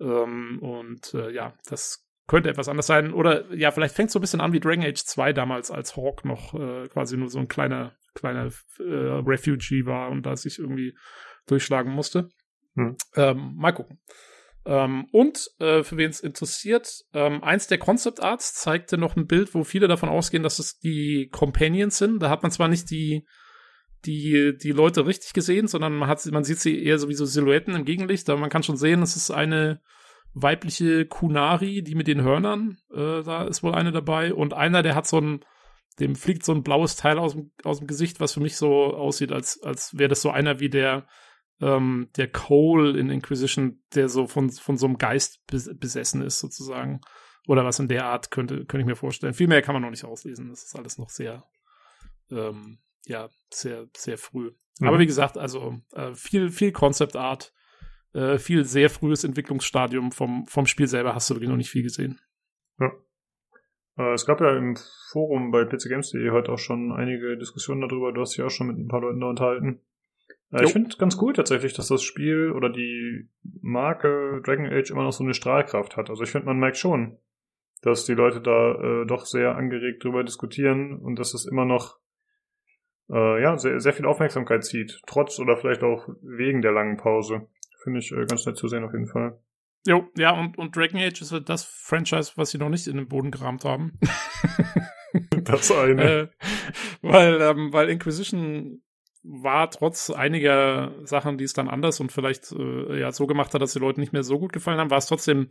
Ähm, 0.00 0.58
und 0.60 1.14
äh, 1.14 1.30
ja, 1.30 1.54
das 1.68 2.04
könnte 2.26 2.48
etwas 2.48 2.68
anders 2.68 2.88
sein. 2.88 3.12
Oder 3.12 3.52
ja, 3.54 3.70
vielleicht 3.70 3.94
fängt 3.94 4.08
es 4.08 4.14
so 4.14 4.18
ein 4.18 4.22
bisschen 4.22 4.40
an 4.40 4.52
wie 4.52 4.60
Dragon 4.60 4.84
Age 4.84 5.04
2 5.04 5.32
damals, 5.32 5.70
als 5.70 5.96
Hawk 5.96 6.24
noch 6.24 6.54
äh, 6.54 6.88
quasi 6.88 7.16
nur 7.16 7.28
so 7.28 7.38
ein 7.38 7.46
kleiner, 7.46 7.92
kleiner 8.14 8.50
äh, 8.80 8.82
Refugee 8.82 9.86
war 9.86 10.10
und 10.10 10.24
da 10.26 10.36
sich 10.36 10.58
irgendwie 10.58 10.96
durchschlagen 11.46 11.92
musste. 11.92 12.28
Hm. 12.74 12.96
Ähm, 13.14 13.54
mal 13.56 13.72
gucken. 13.72 14.00
Ähm, 14.66 15.06
und 15.12 15.50
äh, 15.58 15.82
für 15.82 15.96
wen 15.96 16.10
es 16.10 16.20
interessiert, 16.20 17.04
ähm, 17.12 17.42
eins 17.44 17.66
der 17.66 17.78
Concept 17.78 18.22
Arts 18.22 18.54
zeigte 18.54 18.96
noch 18.96 19.16
ein 19.16 19.26
Bild, 19.26 19.54
wo 19.54 19.62
viele 19.62 19.88
davon 19.88 20.08
ausgehen, 20.08 20.42
dass 20.42 20.58
es 20.58 20.78
die 20.78 21.28
Companions 21.30 21.98
sind. 21.98 22.20
Da 22.20 22.30
hat 22.30 22.42
man 22.42 22.52
zwar 22.52 22.68
nicht 22.68 22.90
die 22.90 23.26
die 24.06 24.56
die 24.60 24.72
Leute 24.72 25.06
richtig 25.06 25.32
gesehen, 25.32 25.66
sondern 25.66 25.94
man 25.94 26.08
hat 26.08 26.24
man 26.26 26.44
sieht 26.44 26.60
sie 26.60 26.82
eher 26.82 26.98
so 26.98 27.08
wie 27.08 27.14
so 27.14 27.24
Silhouetten 27.24 27.74
im 27.74 27.84
Gegenlicht, 27.84 28.28
aber 28.28 28.40
man 28.40 28.50
kann 28.50 28.62
schon 28.62 28.76
sehen, 28.76 29.02
es 29.02 29.16
ist 29.16 29.30
eine 29.30 29.80
weibliche 30.34 31.06
Kunari, 31.06 31.82
die 31.82 31.94
mit 31.94 32.08
den 32.08 32.22
Hörnern, 32.22 32.76
äh, 32.92 33.22
da 33.22 33.44
ist 33.44 33.62
wohl 33.62 33.74
eine 33.74 33.92
dabei. 33.92 34.34
Und 34.34 34.52
einer, 34.52 34.82
der 34.82 34.94
hat 34.94 35.06
so 35.06 35.20
ein, 35.20 35.44
dem 36.00 36.16
fliegt 36.16 36.44
so 36.44 36.52
ein 36.52 36.64
blaues 36.64 36.96
Teil 36.96 37.18
aus 37.18 37.32
dem, 37.34 37.52
aus 37.62 37.78
dem 37.78 37.86
Gesicht, 37.86 38.20
was 38.20 38.34
für 38.34 38.40
mich 38.40 38.56
so 38.56 38.94
aussieht, 38.94 39.32
als, 39.32 39.62
als 39.62 39.96
wäre 39.96 40.08
das 40.08 40.22
so 40.22 40.30
einer 40.30 40.58
wie 40.60 40.68
der, 40.68 41.06
ähm, 41.64 42.10
der 42.16 42.28
Cole 42.28 42.98
in 42.98 43.08
Inquisition, 43.08 43.82
der 43.94 44.10
so 44.10 44.26
von, 44.26 44.50
von 44.50 44.76
so 44.76 44.86
einem 44.86 44.98
Geist 44.98 45.46
besessen 45.46 46.20
ist, 46.20 46.38
sozusagen. 46.38 47.00
Oder 47.46 47.64
was 47.64 47.78
in 47.78 47.88
der 47.88 48.06
Art 48.06 48.30
könnte, 48.30 48.64
könnte 48.66 48.80
ich 48.80 48.86
mir 48.86 48.96
vorstellen. 48.96 49.34
Viel 49.34 49.48
mehr 49.48 49.62
kann 49.62 49.74
man 49.74 49.82
noch 49.82 49.90
nicht 49.90 50.04
auslesen. 50.04 50.50
Das 50.50 50.62
ist 50.62 50.76
alles 50.76 50.98
noch 50.98 51.08
sehr, 51.08 51.44
ähm, 52.30 52.80
ja, 53.06 53.30
sehr, 53.50 53.86
sehr 53.96 54.18
früh. 54.18 54.52
Mhm. 54.78 54.88
Aber 54.88 54.98
wie 54.98 55.06
gesagt, 55.06 55.38
also 55.38 55.80
äh, 55.92 56.14
viel, 56.14 56.50
viel 56.50 56.72
Concept 56.72 57.16
Art 57.16 57.52
äh, 58.12 58.38
viel 58.38 58.64
sehr 58.64 58.90
frühes 58.90 59.24
Entwicklungsstadium 59.24 60.12
vom, 60.12 60.46
vom 60.46 60.66
Spiel 60.66 60.86
selber 60.86 61.14
hast 61.14 61.30
du 61.30 61.34
wirklich 61.34 61.50
noch 61.50 61.56
nicht 61.56 61.70
viel 61.70 61.82
gesehen. 61.82 62.20
Ja. 62.78 62.92
Äh, 63.98 64.12
es 64.12 64.26
gab 64.26 64.40
ja 64.40 64.56
im 64.56 64.76
Forum 65.10 65.50
bei 65.50 65.64
pcgames.de 65.64 66.30
heute 66.30 66.52
auch 66.52 66.58
schon 66.58 66.92
einige 66.92 67.38
Diskussionen 67.38 67.80
darüber. 67.80 68.12
Du 68.12 68.20
hast 68.20 68.36
dich 68.36 68.44
auch 68.44 68.50
schon 68.50 68.68
mit 68.68 68.78
ein 68.78 68.88
paar 68.88 69.00
Leuten 69.00 69.20
da 69.20 69.26
unterhalten. 69.28 69.80
Äh, 70.52 70.64
ich 70.64 70.72
finde 70.72 70.90
es 70.90 70.98
ganz 70.98 71.20
cool 71.20 71.32
tatsächlich, 71.32 71.72
dass 71.72 71.88
das 71.88 72.02
Spiel 72.02 72.50
oder 72.52 72.70
die 72.70 73.28
Marke 73.60 74.40
Dragon 74.44 74.66
Age 74.66 74.90
immer 74.90 75.04
noch 75.04 75.12
so 75.12 75.24
eine 75.24 75.34
Strahlkraft 75.34 75.96
hat. 75.96 76.10
Also 76.10 76.22
ich 76.22 76.30
finde, 76.30 76.46
man 76.46 76.58
merkt 76.58 76.76
schon, 76.76 77.18
dass 77.82 78.04
die 78.04 78.14
Leute 78.14 78.40
da 78.40 78.74
äh, 78.74 79.06
doch 79.06 79.26
sehr 79.26 79.56
angeregt 79.56 80.04
drüber 80.04 80.24
diskutieren 80.24 80.98
und 80.98 81.18
dass 81.18 81.34
es 81.34 81.44
immer 81.44 81.64
noch 81.64 81.98
äh, 83.10 83.42
ja, 83.42 83.58
sehr, 83.58 83.80
sehr 83.80 83.92
viel 83.92 84.06
Aufmerksamkeit 84.06 84.64
zieht. 84.64 85.00
Trotz 85.06 85.38
oder 85.38 85.56
vielleicht 85.56 85.82
auch 85.82 86.08
wegen 86.22 86.62
der 86.62 86.72
langen 86.72 86.96
Pause. 86.96 87.48
Finde 87.82 87.98
ich 87.98 88.12
äh, 88.12 88.24
ganz 88.24 88.46
nett 88.46 88.56
zu 88.56 88.68
sehen 88.68 88.84
auf 88.84 88.92
jeden 88.92 89.08
Fall. 89.08 89.38
Jo, 89.86 90.08
ja, 90.16 90.30
und, 90.30 90.56
und 90.56 90.74
Dragon 90.74 90.98
Age 90.98 91.20
ist 91.20 91.32
halt 91.32 91.50
das 91.50 91.64
Franchise, 91.64 92.32
was 92.36 92.50
sie 92.50 92.58
noch 92.58 92.70
nicht 92.70 92.86
in 92.86 92.96
den 92.96 93.08
Boden 93.08 93.30
gerammt 93.30 93.64
haben. 93.64 93.98
das 95.44 95.70
eine. 95.70 96.02
äh, 96.02 96.28
weil, 97.02 97.40
ähm, 97.42 97.72
weil 97.72 97.90
Inquisition 97.90 98.82
war 99.24 99.70
trotz 99.70 100.10
einiger 100.10 100.92
Sachen, 101.04 101.38
die 101.38 101.44
es 101.44 101.54
dann 101.54 101.68
anders 101.68 101.98
und 101.98 102.12
vielleicht 102.12 102.52
äh, 102.52 103.00
ja 103.00 103.10
so 103.10 103.26
gemacht 103.26 103.54
hat, 103.54 103.62
dass 103.62 103.72
die 103.72 103.78
Leute 103.78 104.00
nicht 104.00 104.12
mehr 104.12 104.22
so 104.22 104.38
gut 104.38 104.52
gefallen 104.52 104.78
haben, 104.78 104.90
war 104.90 104.98
es 104.98 105.06
trotzdem 105.06 105.48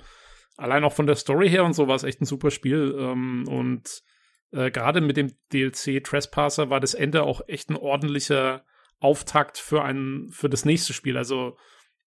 allein 0.58 0.84
auch 0.84 0.94
von 0.94 1.08
der 1.08 1.16
Story 1.16 1.50
her 1.50 1.66
und 1.66 1.74
so 1.74 1.88
war 1.88 1.96
es 1.96 2.04
echt 2.04 2.22
ein 2.22 2.26
super 2.26 2.52
Spiel. 2.52 2.96
Ähm, 2.98 3.46
und 3.48 4.04
äh, 4.52 4.70
gerade 4.70 5.02
mit 5.02 5.18
dem 5.18 5.32
DLC 5.52 6.04
Trespasser 6.04 6.70
war 6.70 6.80
das 6.80 6.94
Ende 6.94 7.24
auch 7.24 7.42
echt 7.48 7.70
ein 7.70 7.76
ordentlicher 7.76 8.64
Auftakt 9.00 9.58
für 9.58 9.84
ein 9.84 10.30
für 10.32 10.50
das 10.50 10.66
nächste 10.66 10.94
Spiel. 10.94 11.18
Also 11.18 11.58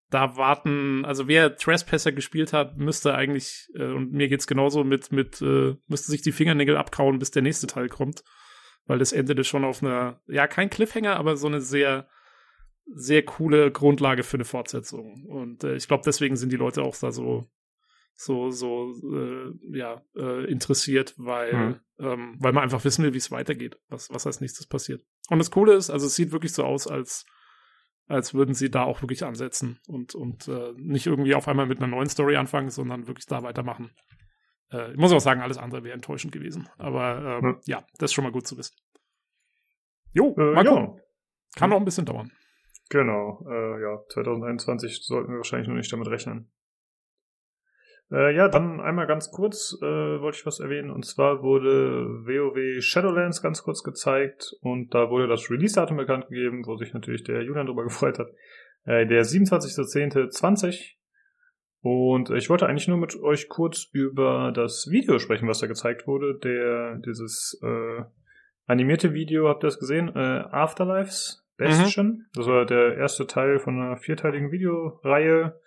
da 0.09 0.37
warten, 0.37 1.05
also 1.05 1.27
wer 1.27 1.57
Trespasser 1.57 2.13
gespielt 2.13 2.53
hat, 2.53 2.77
müsste 2.77 3.15
eigentlich, 3.15 3.69
äh, 3.75 3.83
und 3.83 4.13
mir 4.13 4.29
geht's 4.29 4.47
genauso 4.47 4.85
mit, 4.85 5.11
mit, 5.11 5.43
äh, 5.43 5.75
müsste 5.89 6.13
sich 6.13 6.23
die 6.23 6.33
Fingernägel 6.33 6.77
abkauen, 6.77 7.19
bis 7.19 7.33
der 7.33 7.43
nächste 7.43 7.67
Teil 7.67 7.89
kommt. 7.89 8.23
Weil 8.87 8.99
das 8.99 9.13
endete 9.13 9.45
schon 9.45 9.65
auf 9.65 9.83
einer, 9.83 10.21
ja, 10.27 10.47
kein 10.47 10.71
Cliffhanger, 10.71 11.17
aber 11.17 11.37
so 11.37 11.47
eine 11.47 11.61
sehr, 11.61 12.09
sehr 12.87 13.25
coole 13.25 13.71
Grundlage 13.73 14.23
für 14.23 14.37
eine 14.37 14.45
Fortsetzung. 14.45 15.25
Und 15.27 15.65
äh, 15.65 15.75
ich 15.75 15.89
glaube, 15.89 16.05
deswegen 16.07 16.37
sind 16.37 16.53
die 16.53 16.57
Leute 16.57 16.83
auch 16.83 16.97
da 16.97 17.11
so, 17.11 17.49
so, 18.15 18.51
so, 18.51 18.93
äh, 19.13 19.77
ja, 19.77 20.03
äh, 20.15 20.51
interessiert, 20.51 21.15
weil, 21.17 21.53
hm. 21.53 21.81
ähm, 21.99 22.37
weil 22.39 22.53
man 22.53 22.63
einfach 22.63 22.85
wissen 22.85 23.05
will, 23.05 23.13
wie 23.13 23.19
es 23.19 23.31
weitergeht, 23.31 23.79
was, 23.89 24.11
was 24.11 24.27
als 24.27 24.41
nächstes 24.41 24.67
passiert. 24.67 25.05
Und 25.29 25.39
das 25.39 25.51
Coole 25.51 25.75
ist, 25.75 25.91
also 25.91 26.07
es 26.07 26.15
sieht 26.15 26.33
wirklich 26.33 26.53
so 26.53 26.65
aus, 26.65 26.87
als 26.87 27.27
als 28.09 28.35
würden 28.35 28.55
sie 28.55 28.71
da 28.71 28.85
auch 28.85 29.03
wirklich 29.03 29.25
ansetzen 29.25 29.81
und, 29.89 30.15
und 30.15 30.49
äh, 30.49 30.73
nicht 30.77 31.07
irgendwie 31.07 31.35
auf 31.35 31.49
einmal 31.49 31.67
mit 31.67 31.79
einer 31.79 31.89
neuen 31.89 32.09
Story 32.09 32.37
anfangen, 32.37 32.71
sondern 32.71 33.07
wirklich 33.07 33.27
da 33.27 33.43
weitermachen. 33.43 33.91
Äh, 34.73 34.93
ich 34.93 34.97
muss 34.97 35.13
auch 35.13 35.21
sagen, 35.21 35.41
alles 35.41 35.59
andere 35.59 35.85
wäre 35.85 35.95
enttäuschend 35.95 36.33
gewesen. 36.33 36.69
Aber 36.79 37.41
ähm, 37.43 37.61
ja. 37.67 37.79
ja. 37.79 37.87
das 37.99 38.11
ist 38.11 38.15
schon 38.15 38.25
mal 38.25 38.33
gut 38.33 38.47
zu 38.47 38.57
wissen. 38.57 38.77
Jo, 40.13 40.35
äh, 40.39 40.53
mal 40.53 40.65
gucken. 40.65 41.01
Kann 41.57 41.71
noch 41.71 41.79
ein 41.79 41.85
bisschen 41.85 42.07
dauern. 42.07 42.31
Genau, 42.89 43.45
äh, 43.49 43.83
ja, 43.83 43.99
2021 44.11 45.05
sollten 45.05 45.33
wir 45.33 45.39
wahrscheinlich 45.39 45.69
noch 45.69 45.75
nicht 45.75 45.93
damit 45.93 46.09
rechnen. 46.09 46.51
Äh, 48.13 48.37
ja, 48.37 48.49
dann 48.49 48.81
einmal 48.81 49.09
ganz 49.09 49.33
kurz 49.33 49.77
äh, 49.83 49.85
wollte 49.85 50.39
ich 50.39 50.47
was 50.47 50.61
erwähnen. 50.61 50.91
Und 50.91 51.05
zwar 51.05 51.43
wurde 51.43 52.07
WoW 52.25 52.81
Shadowlands 52.81 53.43
ganz 53.43 53.63
kurz 53.63 53.83
gezeigt 53.83 54.55
und 54.61 54.95
da 54.95 55.11
wurde 55.11 55.27
das 55.27 55.51
Release-Datum 55.51 55.97
bekannt 55.97 56.29
gegeben, 56.29 56.65
wo 56.67 56.77
sich 56.77 56.95
natürlich 56.95 57.25
der 57.25 57.43
Julian 57.43 57.67
drüber 57.67 57.83
gefreut 57.83 58.19
hat. 58.21 58.29
Äh, 58.85 59.07
der 59.07 59.25
27.10.20. 59.25 60.96
Und 61.83 62.31
ich 62.31 62.51
wollte 62.51 62.67
eigentlich 62.67 62.89
nur 62.89 62.97
mit 62.97 63.15
euch 63.23 63.49
kurz 63.49 63.89
über 63.93 64.53
das 64.53 64.91
Video 64.91 65.19
sprechen, 65.19 65.49
was 65.49 65.61
da 65.61 65.67
gezeigt 65.67 66.07
wurde. 66.07 66.39
Der, 66.43 66.97
dieses 66.97 67.61
äh, 67.63 68.03
animierte 68.67 69.15
Video, 69.15 69.49
habt 69.49 69.63
ihr 69.63 69.69
das 69.69 69.79
gesehen? 69.79 70.09
Äh, 70.15 70.19
Afterlives 70.51 71.47
Bastion. 71.57 72.07
Mhm. 72.07 72.27
Das 72.35 72.47
war 72.47 72.67
der 72.67 72.97
erste 72.97 73.27
Teil 73.27 73.59
von 73.59 73.81
einer 73.81 73.97
vierteiligen 73.97 74.51
Videoreihe. 74.51 75.59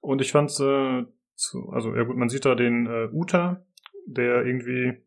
Und 0.00 0.20
ich 0.20 0.32
fand's 0.32 0.58
äh, 0.60 1.04
zu, 1.34 1.70
also 1.70 1.94
ja 1.94 2.04
gut, 2.04 2.16
man 2.16 2.28
sieht 2.28 2.44
da 2.44 2.54
den 2.54 2.86
äh, 2.86 3.08
Uta, 3.12 3.64
der 4.06 4.44
irgendwie 4.44 5.02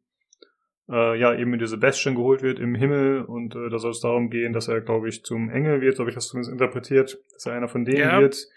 äh, 0.89 1.19
ja 1.19 1.33
eben 1.33 1.53
in 1.53 1.59
diese 1.59 1.77
Bastion 1.77 2.15
geholt 2.15 2.41
wird 2.41 2.59
im 2.59 2.75
Himmel 2.75 3.23
und 3.23 3.55
äh, 3.55 3.69
da 3.69 3.79
soll 3.79 3.91
es 3.91 4.01
darum 4.01 4.29
gehen, 4.29 4.53
dass 4.53 4.67
er, 4.67 4.81
glaube 4.81 5.09
ich, 5.09 5.23
zum 5.23 5.49
Engel 5.49 5.81
wird, 5.81 5.95
so 5.95 6.01
habe 6.01 6.09
ich 6.09 6.15
das 6.15 6.27
zumindest 6.27 6.51
interpretiert, 6.51 7.19
dass 7.33 7.45
er 7.45 7.53
einer 7.53 7.67
von 7.67 7.85
denen 7.85 7.99
ja. 7.99 8.19
wird, 8.19 8.47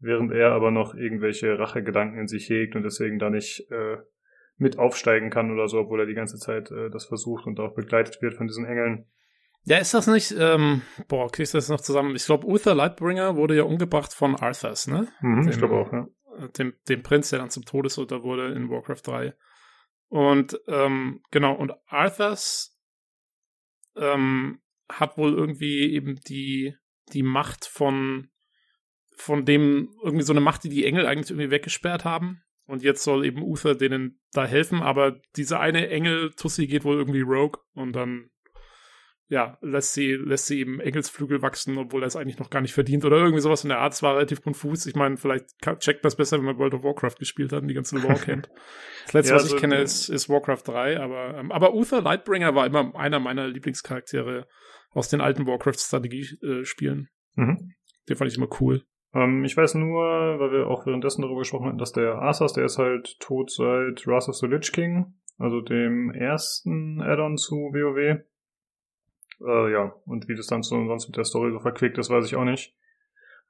während 0.00 0.32
er 0.32 0.52
aber 0.52 0.70
noch 0.70 0.94
irgendwelche 0.94 1.58
Rachegedanken 1.58 2.18
in 2.18 2.28
sich 2.28 2.48
hegt 2.48 2.74
und 2.74 2.82
deswegen 2.82 3.18
da 3.18 3.30
nicht 3.30 3.70
äh, 3.70 3.98
mit 4.56 4.78
aufsteigen 4.78 5.30
kann 5.30 5.50
oder 5.50 5.68
so, 5.68 5.78
obwohl 5.78 6.00
er 6.00 6.06
die 6.06 6.14
ganze 6.14 6.38
Zeit 6.38 6.70
äh, 6.70 6.90
das 6.90 7.06
versucht 7.06 7.46
und 7.46 7.60
auch 7.60 7.74
begleitet 7.74 8.20
wird 8.20 8.34
von 8.34 8.46
diesen 8.46 8.64
Engeln. 8.64 9.06
Ja, 9.64 9.78
ist 9.78 9.92
das 9.92 10.06
nicht, 10.06 10.34
ähm, 10.38 10.82
boah, 11.08 11.30
kriegst 11.30 11.52
du 11.52 11.58
das 11.58 11.68
noch 11.68 11.80
zusammen? 11.80 12.16
Ich 12.16 12.24
glaube, 12.24 12.46
Uther 12.46 12.74
Lightbringer 12.74 13.36
wurde 13.36 13.56
ja 13.56 13.64
umgebracht 13.64 14.12
von 14.12 14.36
Arthas, 14.36 14.86
ne? 14.86 15.08
Mhm, 15.20 15.42
dem, 15.42 15.50
ich 15.50 15.58
glaube 15.58 15.74
auch, 15.74 15.92
ja. 15.92 16.08
Dem, 16.58 16.74
dem 16.88 17.02
Prinz, 17.02 17.30
der 17.30 17.40
dann 17.40 17.50
zum 17.50 17.64
Todesurteil 17.64 18.22
wurde 18.22 18.52
in 18.52 18.70
Warcraft 18.70 19.02
3. 19.04 19.34
Und, 20.08 20.58
ähm, 20.66 21.22
genau, 21.30 21.54
und 21.54 21.72
Arthas, 21.86 22.78
ähm, 23.96 24.60
hat 24.88 25.18
wohl 25.18 25.34
irgendwie 25.34 25.92
eben 25.92 26.16
die, 26.26 26.74
die 27.12 27.22
Macht 27.22 27.66
von, 27.66 28.30
von 29.20 29.44
dem, 29.44 29.90
irgendwie 30.02 30.24
so 30.24 30.32
eine 30.32 30.40
Macht, 30.40 30.64
die 30.64 30.68
die 30.68 30.84
Engel 30.84 31.06
eigentlich 31.06 31.30
irgendwie 31.30 31.50
weggesperrt 31.50 32.04
haben. 32.04 32.42
Und 32.66 32.82
jetzt 32.82 33.02
soll 33.02 33.26
eben 33.26 33.42
Uther 33.42 33.74
denen 33.74 34.20
da 34.32 34.46
helfen, 34.46 34.80
aber 34.80 35.20
diese 35.34 35.58
eine 35.58 35.88
Engel, 35.88 36.30
Tussi, 36.34 36.68
geht 36.68 36.84
wohl 36.84 36.96
irgendwie 36.96 37.22
rogue 37.22 37.60
und 37.74 37.96
dann, 37.96 38.30
ja, 39.26 39.58
lässt 39.60 39.94
sie, 39.94 40.12
lässt 40.12 40.46
sie 40.46 40.60
eben 40.60 40.78
Engelsflügel 40.78 41.42
wachsen, 41.42 41.78
obwohl 41.78 42.04
er 42.04 42.06
es 42.06 42.14
eigentlich 42.14 42.38
noch 42.38 42.48
gar 42.48 42.60
nicht 42.60 42.72
verdient 42.72 43.04
oder 43.04 43.16
irgendwie 43.16 43.40
sowas 43.40 43.64
in 43.64 43.70
der 43.70 43.80
Art. 43.80 43.94
Es 43.94 44.04
war 44.04 44.14
relativ 44.14 44.42
konfus. 44.42 44.86
Ich 44.86 44.94
meine, 44.94 45.16
vielleicht 45.16 45.46
checkt 45.80 46.04
das 46.04 46.14
besser, 46.14 46.38
wenn 46.38 46.44
man 46.44 46.58
World 46.58 46.74
of 46.74 46.84
Warcraft 46.84 47.16
gespielt 47.18 47.52
hat 47.52 47.62
und 47.62 47.68
die 47.68 47.74
ganze 47.74 47.98
Lore 47.98 48.14
kennt. 48.14 48.48
Das 49.06 49.14
letzte, 49.14 49.32
ja, 49.32 49.40
was 49.40 49.52
ich 49.52 49.56
kenne, 49.56 49.80
ist, 49.80 50.08
ist 50.08 50.28
Warcraft 50.28 50.62
3, 50.64 51.00
aber, 51.00 51.38
ähm, 51.38 51.50
aber 51.50 51.74
Uther 51.74 52.02
Lightbringer 52.02 52.54
war 52.54 52.66
immer 52.66 52.94
einer 52.94 53.18
meiner 53.18 53.48
Lieblingscharaktere 53.48 54.46
aus 54.90 55.08
den 55.08 55.20
alten 55.20 55.44
Warcraft-Strategie-Spielen. 55.46 57.08
Mhm. 57.34 57.74
Den 58.08 58.16
fand 58.16 58.30
ich 58.30 58.36
immer 58.36 58.48
cool. 58.60 58.84
Ähm, 59.14 59.44
ich 59.44 59.56
weiß 59.56 59.74
nur, 59.74 60.04
weil 60.38 60.52
wir 60.52 60.66
auch 60.68 60.86
währenddessen 60.86 61.22
darüber 61.22 61.40
gesprochen 61.40 61.66
hatten, 61.66 61.78
dass 61.78 61.92
der 61.92 62.22
Asas, 62.22 62.52
der 62.52 62.64
ist 62.64 62.78
halt 62.78 63.18
tot 63.20 63.50
seit 63.50 64.06
Wrath 64.06 64.28
of 64.28 64.36
the 64.36 64.46
Lich 64.46 64.72
King, 64.72 65.14
also 65.38 65.60
dem 65.60 66.10
ersten 66.10 67.00
Add-on 67.00 67.36
zu 67.36 67.56
WoW. 67.56 68.22
Äh, 69.40 69.72
ja, 69.72 69.94
und 70.06 70.28
wie 70.28 70.36
das 70.36 70.46
dann 70.46 70.62
so 70.62 70.86
sonst 70.86 71.08
mit 71.08 71.16
der 71.16 71.24
Story 71.24 71.50
so 71.52 71.60
verquickt 71.60 71.98
ist, 71.98 72.10
weiß 72.10 72.26
ich 72.26 72.36
auch 72.36 72.44
nicht. 72.44 72.74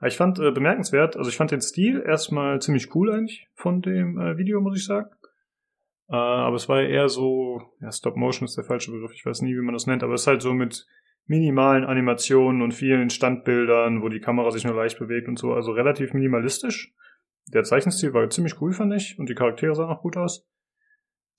Ich 0.06 0.16
fand 0.16 0.38
äh, 0.38 0.50
bemerkenswert, 0.50 1.16
also 1.16 1.28
ich 1.28 1.36
fand 1.36 1.50
den 1.50 1.60
Stil 1.60 2.02
erstmal 2.06 2.60
ziemlich 2.60 2.94
cool 2.94 3.12
eigentlich 3.12 3.48
von 3.54 3.82
dem 3.82 4.18
äh, 4.18 4.38
Video, 4.38 4.60
muss 4.60 4.78
ich 4.78 4.86
sagen. 4.86 5.10
Äh, 6.08 6.16
aber 6.16 6.56
es 6.56 6.70
war 6.70 6.80
eher 6.80 7.08
so, 7.08 7.60
ja, 7.80 7.92
Stop 7.92 8.16
Motion 8.16 8.46
ist 8.46 8.56
der 8.56 8.64
falsche 8.64 8.92
Begriff, 8.92 9.12
ich 9.12 9.26
weiß 9.26 9.42
nie, 9.42 9.54
wie 9.54 9.60
man 9.60 9.74
das 9.74 9.86
nennt, 9.86 10.02
aber 10.02 10.14
es 10.14 10.22
ist 10.22 10.26
halt 10.26 10.40
so 10.40 10.54
mit 10.54 10.86
minimalen 11.30 11.84
Animationen 11.84 12.60
und 12.60 12.74
vielen 12.74 13.08
Standbildern, 13.08 14.02
wo 14.02 14.08
die 14.08 14.18
Kamera 14.18 14.50
sich 14.50 14.64
nur 14.64 14.74
leicht 14.74 14.98
bewegt 14.98 15.28
und 15.28 15.38
so, 15.38 15.52
also 15.52 15.70
relativ 15.70 16.12
minimalistisch. 16.12 16.92
Der 17.46 17.62
Zeichenstil 17.62 18.12
war 18.12 18.28
ziemlich 18.30 18.60
cool, 18.60 18.72
fand 18.72 18.92
ich, 18.94 19.16
und 19.16 19.28
die 19.28 19.36
Charaktere 19.36 19.76
sahen 19.76 19.90
auch 19.90 20.02
gut 20.02 20.16
aus. 20.16 20.44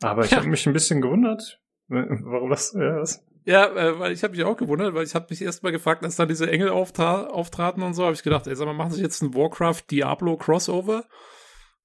Aber 0.02 0.24
ich 0.24 0.32
ja. 0.32 0.38
habe 0.38 0.48
mich 0.48 0.66
ein 0.66 0.72
bisschen 0.72 1.02
gewundert. 1.02 1.62
Warum 1.90 2.50
das? 2.50 2.74
Ja, 2.74 3.02
was? 3.02 3.28
Ja, 3.44 3.66
äh, 3.66 4.00
weil 4.00 4.14
ich 4.14 4.24
habe 4.24 4.34
mich 4.34 4.46
auch 4.46 4.56
gewundert, 4.56 4.94
weil 4.94 5.04
ich 5.04 5.14
habe 5.14 5.28
mich 5.30 5.42
erst 5.42 5.62
mal 5.62 5.74
gefragt, 5.74 6.06
als 6.06 6.16
dann 6.16 6.30
diese 6.30 6.50
Engel 6.50 6.70
auftra 6.70 7.26
auftraten 7.26 7.84
und 7.84 7.94
so, 7.94 8.06
habe 8.06 8.14
ich 8.14 8.24
gedacht, 8.24 8.48
ey, 8.48 8.56
sag 8.56 8.68
mal, 8.68 8.74
machen 8.74 8.94
sie 8.94 9.02
jetzt 9.02 9.22
ein 9.22 9.34
Warcraft 9.34 9.84
Diablo 9.92 10.38
Crossover? 10.38 11.04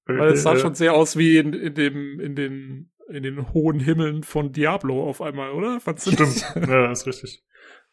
Weil 0.05 0.31
es 0.31 0.43
sah 0.43 0.53
ja. 0.53 0.59
schon 0.59 0.75
sehr 0.75 0.93
aus 0.93 1.17
wie 1.17 1.37
in, 1.37 1.51
in 1.51 1.73
dem 1.73 2.21
in 2.21 2.35
den 2.35 2.91
in 3.09 3.23
den 3.23 3.51
hohen 3.53 3.81
Himmeln 3.81 4.23
von 4.23 4.53
Diablo 4.53 5.03
auf 5.09 5.21
einmal, 5.21 5.51
oder? 5.51 5.81
Fandst 5.81 6.07
du 6.07 6.11
Stimmt. 6.11 6.45
ja, 6.55 6.87
das 6.87 7.01
ist 7.01 7.07
richtig. 7.07 7.43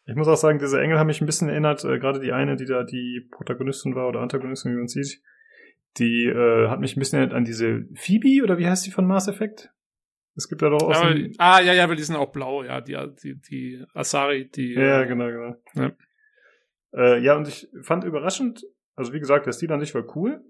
Ich 0.07 0.15
muss 0.15 0.27
auch 0.27 0.37
sagen, 0.37 0.59
diese 0.59 0.79
Engel 0.79 0.99
haben 0.99 1.07
mich 1.07 1.21
ein 1.21 1.25
bisschen 1.25 1.49
erinnert, 1.49 1.83
äh, 1.83 1.97
gerade 1.97 2.19
die 2.19 2.31
eine, 2.31 2.55
die 2.55 2.65
da 2.65 2.83
die 2.83 3.27
Protagonistin 3.31 3.95
war 3.95 4.07
oder 4.07 4.21
Antagonistin, 4.21 4.73
wie 4.73 4.77
man 4.77 4.87
sieht, 4.87 5.21
die 5.97 6.25
äh, 6.25 6.67
hat 6.67 6.79
mich 6.79 6.95
ein 6.95 6.99
bisschen 6.99 7.19
erinnert 7.19 7.35
an 7.35 7.45
diese 7.45 7.85
Phoebe 7.95 8.43
oder 8.43 8.57
wie 8.57 8.67
heißt 8.67 8.85
die 8.85 8.91
von 8.91 9.07
Mass 9.07 9.27
Effect? 9.27 9.71
Es 10.35 10.49
gibt 10.49 10.61
ja 10.61 10.69
doch 10.69 10.83
auch 10.83 10.91
ja, 10.91 11.29
Ah, 11.37 11.61
ja, 11.61 11.73
ja, 11.73 11.87
weil 11.87 11.95
die 11.95 12.03
sind 12.03 12.17
auch 12.17 12.31
blau, 12.31 12.63
ja, 12.63 12.81
die, 12.81 12.97
die, 13.23 13.39
die 13.39 13.85
Asari, 13.93 14.49
die. 14.49 14.73
Ja, 14.73 15.01
äh, 15.01 15.07
genau, 15.07 15.27
genau. 15.27 15.55
Ja. 15.73 15.91
Äh, 16.93 17.19
ja, 17.21 17.35
und 17.35 17.47
ich 17.47 17.67
fand 17.81 18.03
überraschend, 18.03 18.63
also 18.95 19.13
wie 19.13 19.19
gesagt, 19.19 19.45
der 19.45 19.53
Stil 19.53 19.71
an 19.71 19.79
sich 19.79 19.95
war 19.95 20.15
cool, 20.15 20.43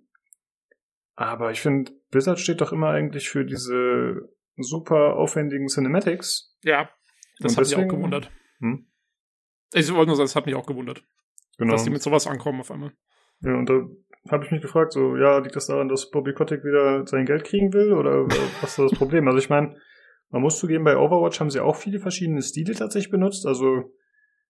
aber 1.16 1.52
ich 1.52 1.62
finde, 1.62 1.92
Blizzard 2.12 2.40
steht 2.40 2.62
doch 2.62 2.74
immer 2.74 2.90
eigentlich 2.90 3.30
für 3.30 3.46
diese 3.46 4.30
super 4.58 5.16
aufwendigen 5.16 5.68
Cinematics. 5.68 6.58
Ja, 6.64 6.90
das 7.40 7.56
hat 7.56 7.66
mich 7.66 7.76
auch 7.76 7.88
gewundert. 7.88 8.32
Hm? 8.60 8.88
Ich 9.76 9.94
wollte 9.94 10.08
nur 10.08 10.16
sagen, 10.16 10.26
das 10.26 10.36
hat 10.36 10.46
mich 10.46 10.56
auch 10.56 10.66
gewundert. 10.66 11.04
Genau. 11.58 11.74
Dass 11.74 11.84
die 11.84 11.90
mit 11.90 12.02
sowas 12.02 12.28
ankommen 12.28 12.62
auf 12.62 12.72
einmal. 12.72 12.94
Ja, 13.42 13.56
und 13.56 13.70
da 13.70 13.86
habe 14.30 14.46
ich 14.46 14.52
mich 14.52 14.62
gefragt, 14.62 14.94
so, 14.94 15.18
ja, 15.18 15.38
liegt 15.40 15.56
das 15.56 15.68
daran, 15.68 15.90
dass 15.90 16.10
Bobby 16.10 16.34
Kotick 16.34 16.64
wieder 16.64 17.06
sein 17.06 17.26
Geld 17.26 17.44
kriegen 17.44 17.74
will 17.74 17.94
oder 17.94 18.26
was 18.26 18.78
ist 18.78 18.80
das 18.80 18.98
Problem? 18.98 19.28
Also 19.28 19.38
ich 19.38 19.50
meine, 19.50 19.76
man 20.30 20.42
muss 20.42 20.58
zugeben, 20.58 20.86
bei 20.86 20.98
Overwatch 20.98 21.40
haben 21.40 21.50
sie 21.50 21.60
auch 21.60 21.76
viele 21.76 22.00
verschiedene 22.00 22.42
Stile 22.42 22.74
tatsächlich 22.74 23.12
benutzt. 23.12 23.46
Also 23.46 23.92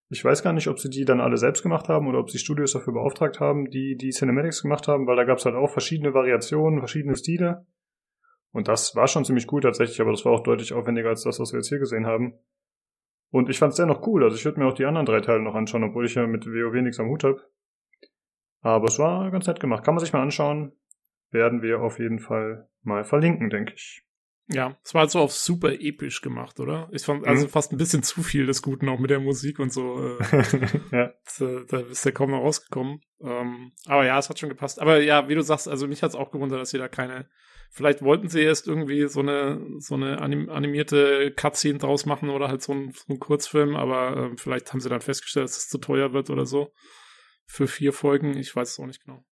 ich 0.09 0.23
weiß 0.23 0.43
gar 0.43 0.53
nicht, 0.53 0.67
ob 0.67 0.79
sie 0.79 0.89
die 0.89 1.05
dann 1.05 1.19
alle 1.19 1.37
selbst 1.37 1.63
gemacht 1.63 1.89
haben 1.89 2.07
oder 2.07 2.19
ob 2.19 2.29
sie 2.29 2.37
Studios 2.37 2.73
dafür 2.73 2.93
beauftragt 2.93 3.39
haben, 3.39 3.69
die 3.71 3.97
die 3.97 4.11
Cinematics 4.11 4.61
gemacht 4.61 4.87
haben, 4.87 5.07
weil 5.07 5.15
da 5.15 5.23
gab 5.23 5.39
es 5.39 5.45
halt 5.45 5.55
auch 5.55 5.71
verschiedene 5.71 6.13
Variationen, 6.13 6.79
verschiedene 6.79 7.15
Stile. 7.15 7.65
Und 8.51 8.67
das 8.67 8.95
war 8.95 9.07
schon 9.07 9.25
ziemlich 9.25 9.51
cool 9.51 9.61
tatsächlich, 9.61 9.99
aber 9.99 10.11
das 10.11 10.23
war 10.23 10.31
auch 10.31 10.43
deutlich 10.43 10.71
aufwendiger 10.73 11.09
als 11.09 11.23
das, 11.23 11.39
was 11.39 11.51
wir 11.51 11.59
jetzt 11.59 11.69
hier 11.69 11.79
gesehen 11.79 12.05
haben. 12.05 12.35
Und 13.35 13.49
ich 13.49 13.59
fand 13.59 13.71
es 13.71 13.75
dennoch 13.75 14.07
cool. 14.07 14.23
Also 14.23 14.37
ich 14.37 14.45
würde 14.45 14.61
mir 14.61 14.65
auch 14.65 14.75
die 14.75 14.85
anderen 14.85 15.05
drei 15.05 15.19
Teile 15.19 15.41
noch 15.41 15.55
anschauen, 15.55 15.83
obwohl 15.83 16.05
ich 16.05 16.15
ja 16.15 16.25
mit 16.25 16.45
WoW 16.45 16.81
nichts 16.81 17.01
am 17.01 17.09
Hut 17.09 17.25
habe. 17.25 17.41
Aber 18.61 18.87
es 18.87 18.97
war 18.97 19.29
ganz 19.29 19.45
nett 19.45 19.59
gemacht. 19.59 19.83
Kann 19.83 19.93
man 19.93 20.01
sich 20.01 20.13
mal 20.13 20.21
anschauen. 20.21 20.71
Werden 21.31 21.61
wir 21.61 21.81
auf 21.81 21.99
jeden 21.99 22.19
Fall 22.19 22.69
mal 22.81 23.03
verlinken, 23.03 23.49
denke 23.49 23.73
ich. 23.75 24.05
Ja, 24.47 24.77
es 24.85 24.93
war 24.93 25.01
halt 25.01 25.11
so 25.11 25.19
auf 25.19 25.33
super 25.33 25.73
episch 25.73 26.21
gemacht, 26.21 26.61
oder? 26.61 26.87
Ich 26.93 27.03
fand 27.03 27.27
also 27.27 27.47
mhm. 27.47 27.49
fast 27.49 27.73
ein 27.73 27.77
bisschen 27.77 28.03
zu 28.03 28.23
viel 28.23 28.45
des 28.45 28.61
Guten 28.61 28.87
auch 28.87 28.99
mit 28.99 29.09
der 29.09 29.19
Musik 29.19 29.59
und 29.59 29.73
so. 29.73 30.17
Äh, 30.17 30.69
ja. 30.93 31.13
Da, 31.37 31.59
da 31.67 31.79
ist 31.79 32.05
der 32.05 32.13
kaum 32.13 32.31
noch 32.31 32.39
rausgekommen. 32.39 33.01
Ähm, 33.19 33.73
aber 33.85 34.05
ja, 34.05 34.17
es 34.17 34.29
hat 34.29 34.39
schon 34.39 34.47
gepasst. 34.47 34.79
Aber 34.79 35.01
ja, 35.01 35.27
wie 35.27 35.35
du 35.35 35.41
sagst, 35.41 35.67
also 35.67 35.89
mich 35.89 36.01
hat 36.03 36.11
es 36.11 36.15
auch 36.15 36.31
gewundert, 36.31 36.61
dass 36.61 36.69
sie 36.69 36.77
da 36.77 36.87
keine 36.87 37.27
Vielleicht 37.75 38.01
wollten 38.01 38.29
sie 38.29 38.41
erst 38.41 38.69
irgendwie 38.69 39.05
so 39.09 39.19
eine, 39.19 39.59
so 39.79 39.95
eine 39.95 40.21
anim 40.21 40.49
animierte 40.49 41.33
Cutscene 41.35 41.77
draus 41.77 42.05
machen 42.05 42.29
oder 42.29 42.47
halt 42.47 42.61
so 42.61 42.71
ein, 42.71 42.91
so 42.91 43.11
ein 43.11 43.19
Kurzfilm, 43.19 43.75
aber 43.75 44.15
äh, 44.15 44.37
vielleicht 44.37 44.71
haben 44.71 44.79
sie 44.79 44.87
dann 44.87 45.01
festgestellt, 45.01 45.43
dass 45.43 45.57
es 45.57 45.67
zu 45.67 45.77
teuer 45.77 46.13
wird 46.13 46.29
oder 46.29 46.45
so. 46.45 46.71
Für 47.45 47.67
vier 47.67 47.91
Folgen, 47.91 48.37
ich 48.37 48.55
weiß 48.55 48.71
es 48.71 48.79
auch 48.79 48.85
nicht 48.85 49.03
genau. 49.03 49.25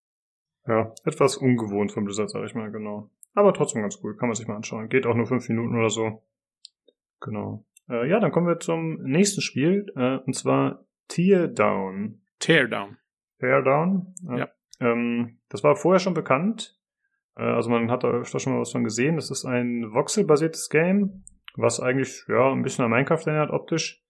Ja, 0.67 0.93
etwas 1.05 1.37
ungewohnt 1.37 1.93
vom 1.93 2.03
Blizzard, 2.03 2.31
sag 2.31 2.43
ich 2.43 2.53
mal, 2.53 2.69
genau. 2.69 3.09
Aber 3.33 3.53
trotzdem 3.53 3.81
ganz 3.81 3.97
cool, 4.03 4.17
kann 4.17 4.27
man 4.27 4.35
sich 4.35 4.45
mal 4.45 4.57
anschauen. 4.57 4.89
Geht 4.89 5.05
auch 5.05 5.15
nur 5.15 5.25
fünf 5.25 5.47
Minuten 5.47 5.77
oder 5.77 5.89
so. 5.89 6.21
Genau. 7.21 7.65
Äh, 7.87 8.09
ja, 8.09 8.19
dann 8.19 8.33
kommen 8.33 8.47
wir 8.47 8.59
zum 8.59 9.01
nächsten 9.03 9.39
Spiel, 9.39 9.85
äh, 9.95 10.17
und 10.17 10.35
zwar 10.35 10.83
Teardown. 11.07 12.21
Teardown. 12.39 12.97
Teardown. 13.39 14.13
Äh, 14.29 14.39
ja. 14.39 14.49
Ähm, 14.81 15.39
das 15.47 15.63
war 15.63 15.77
vorher 15.77 15.99
schon 15.99 16.13
bekannt. 16.13 16.77
Äh, 17.35 17.43
also 17.43 17.69
man 17.69 17.91
hat 17.91 18.03
da 18.03 18.23
schon 18.25 18.53
mal 18.53 18.61
was 18.61 18.71
von 18.71 18.83
gesehen. 18.83 19.15
Das 19.15 19.31
ist 19.31 19.45
ein 19.45 19.93
Voxel-basiertes 19.93 20.69
Game, 20.69 21.23
was 21.55 21.79
eigentlich 21.79 22.25
ja 22.27 22.51
ein 22.51 22.63
bisschen 22.63 22.85
an 22.85 22.91
Minecraft 22.91 23.25
erinnert 23.25 23.51
optisch. 23.51 24.01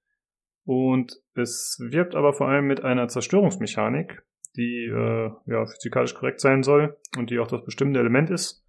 Und 0.65 1.21
es 1.35 1.77
wirbt 1.81 2.15
aber 2.15 2.33
vor 2.33 2.47
allem 2.47 2.67
mit 2.67 2.83
einer 2.83 3.07
Zerstörungsmechanik, 3.07 4.23
die 4.55 4.85
äh, 4.85 5.31
ja 5.45 5.65
physikalisch 5.65 6.13
korrekt 6.13 6.39
sein 6.39 6.63
soll 6.63 6.97
und 7.17 7.29
die 7.29 7.39
auch 7.39 7.47
das 7.47 7.65
bestimmende 7.65 7.99
Element 7.99 8.29
ist. 8.29 8.65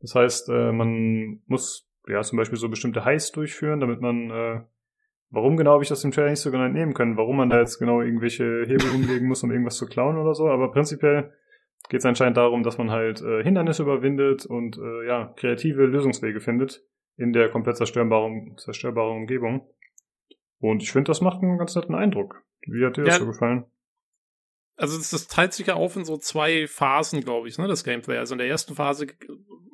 Das 0.00 0.14
heißt, 0.14 0.48
äh, 0.50 0.72
man 0.72 1.40
muss 1.46 1.88
ja 2.08 2.20
zum 2.22 2.36
Beispiel 2.36 2.58
so 2.58 2.68
bestimmte 2.68 3.04
Heists 3.04 3.32
durchführen, 3.32 3.80
damit 3.80 4.00
man 4.00 4.30
äh, 4.30 4.60
Warum 5.32 5.56
genau 5.56 5.72
habe 5.72 5.82
ich 5.82 5.88
das 5.88 6.04
im 6.04 6.10
Trailer 6.10 6.28
nicht 6.28 6.40
so 6.40 6.50
genau 6.50 6.64
entnehmen 6.64 6.92
können? 6.92 7.16
Warum 7.16 7.38
man 7.38 7.48
da 7.48 7.58
jetzt 7.58 7.78
genau 7.78 8.02
irgendwelche 8.02 8.66
Hebel 8.66 8.90
umlegen 8.94 9.26
muss, 9.26 9.42
um 9.42 9.50
irgendwas 9.50 9.78
zu 9.78 9.86
klauen 9.86 10.18
oder 10.18 10.34
so? 10.34 10.48
Aber 10.48 10.70
prinzipiell 10.70 11.32
geht 11.88 12.00
es 12.00 12.06
anscheinend 12.06 12.36
darum, 12.36 12.62
dass 12.62 12.78
man 12.78 12.90
halt 12.90 13.20
äh, 13.22 13.42
Hindernisse 13.42 13.82
überwindet 13.82 14.46
und 14.46 14.78
äh, 14.78 15.06
ja, 15.06 15.32
kreative 15.36 15.86
Lösungswege 15.86 16.40
findet 16.40 16.82
in 17.16 17.32
der 17.32 17.50
komplett 17.50 17.76
zerstörbaren, 17.76 18.56
zerstörbaren 18.56 19.16
Umgebung. 19.16 19.68
Und 20.58 20.82
ich 20.82 20.92
finde, 20.92 21.08
das 21.08 21.20
macht 21.20 21.42
einen 21.42 21.58
ganz 21.58 21.74
netten 21.74 21.94
Eindruck. 21.94 22.42
Wie 22.66 22.84
hat 22.84 22.96
dir 22.96 23.02
ja, 23.02 23.08
das 23.08 23.18
so 23.18 23.26
gefallen? 23.26 23.64
Also 24.76 24.96
das, 24.96 25.10
das 25.10 25.28
teilt 25.28 25.52
sich 25.52 25.66
ja 25.66 25.74
auf 25.74 25.96
in 25.96 26.04
so 26.04 26.16
zwei 26.16 26.66
Phasen, 26.66 27.20
glaube 27.20 27.48
ich, 27.48 27.58
ne, 27.58 27.68
das 27.68 27.84
Gameplay. 27.84 28.16
Also 28.16 28.34
in 28.34 28.38
der 28.38 28.48
ersten 28.48 28.74
Phase 28.74 29.08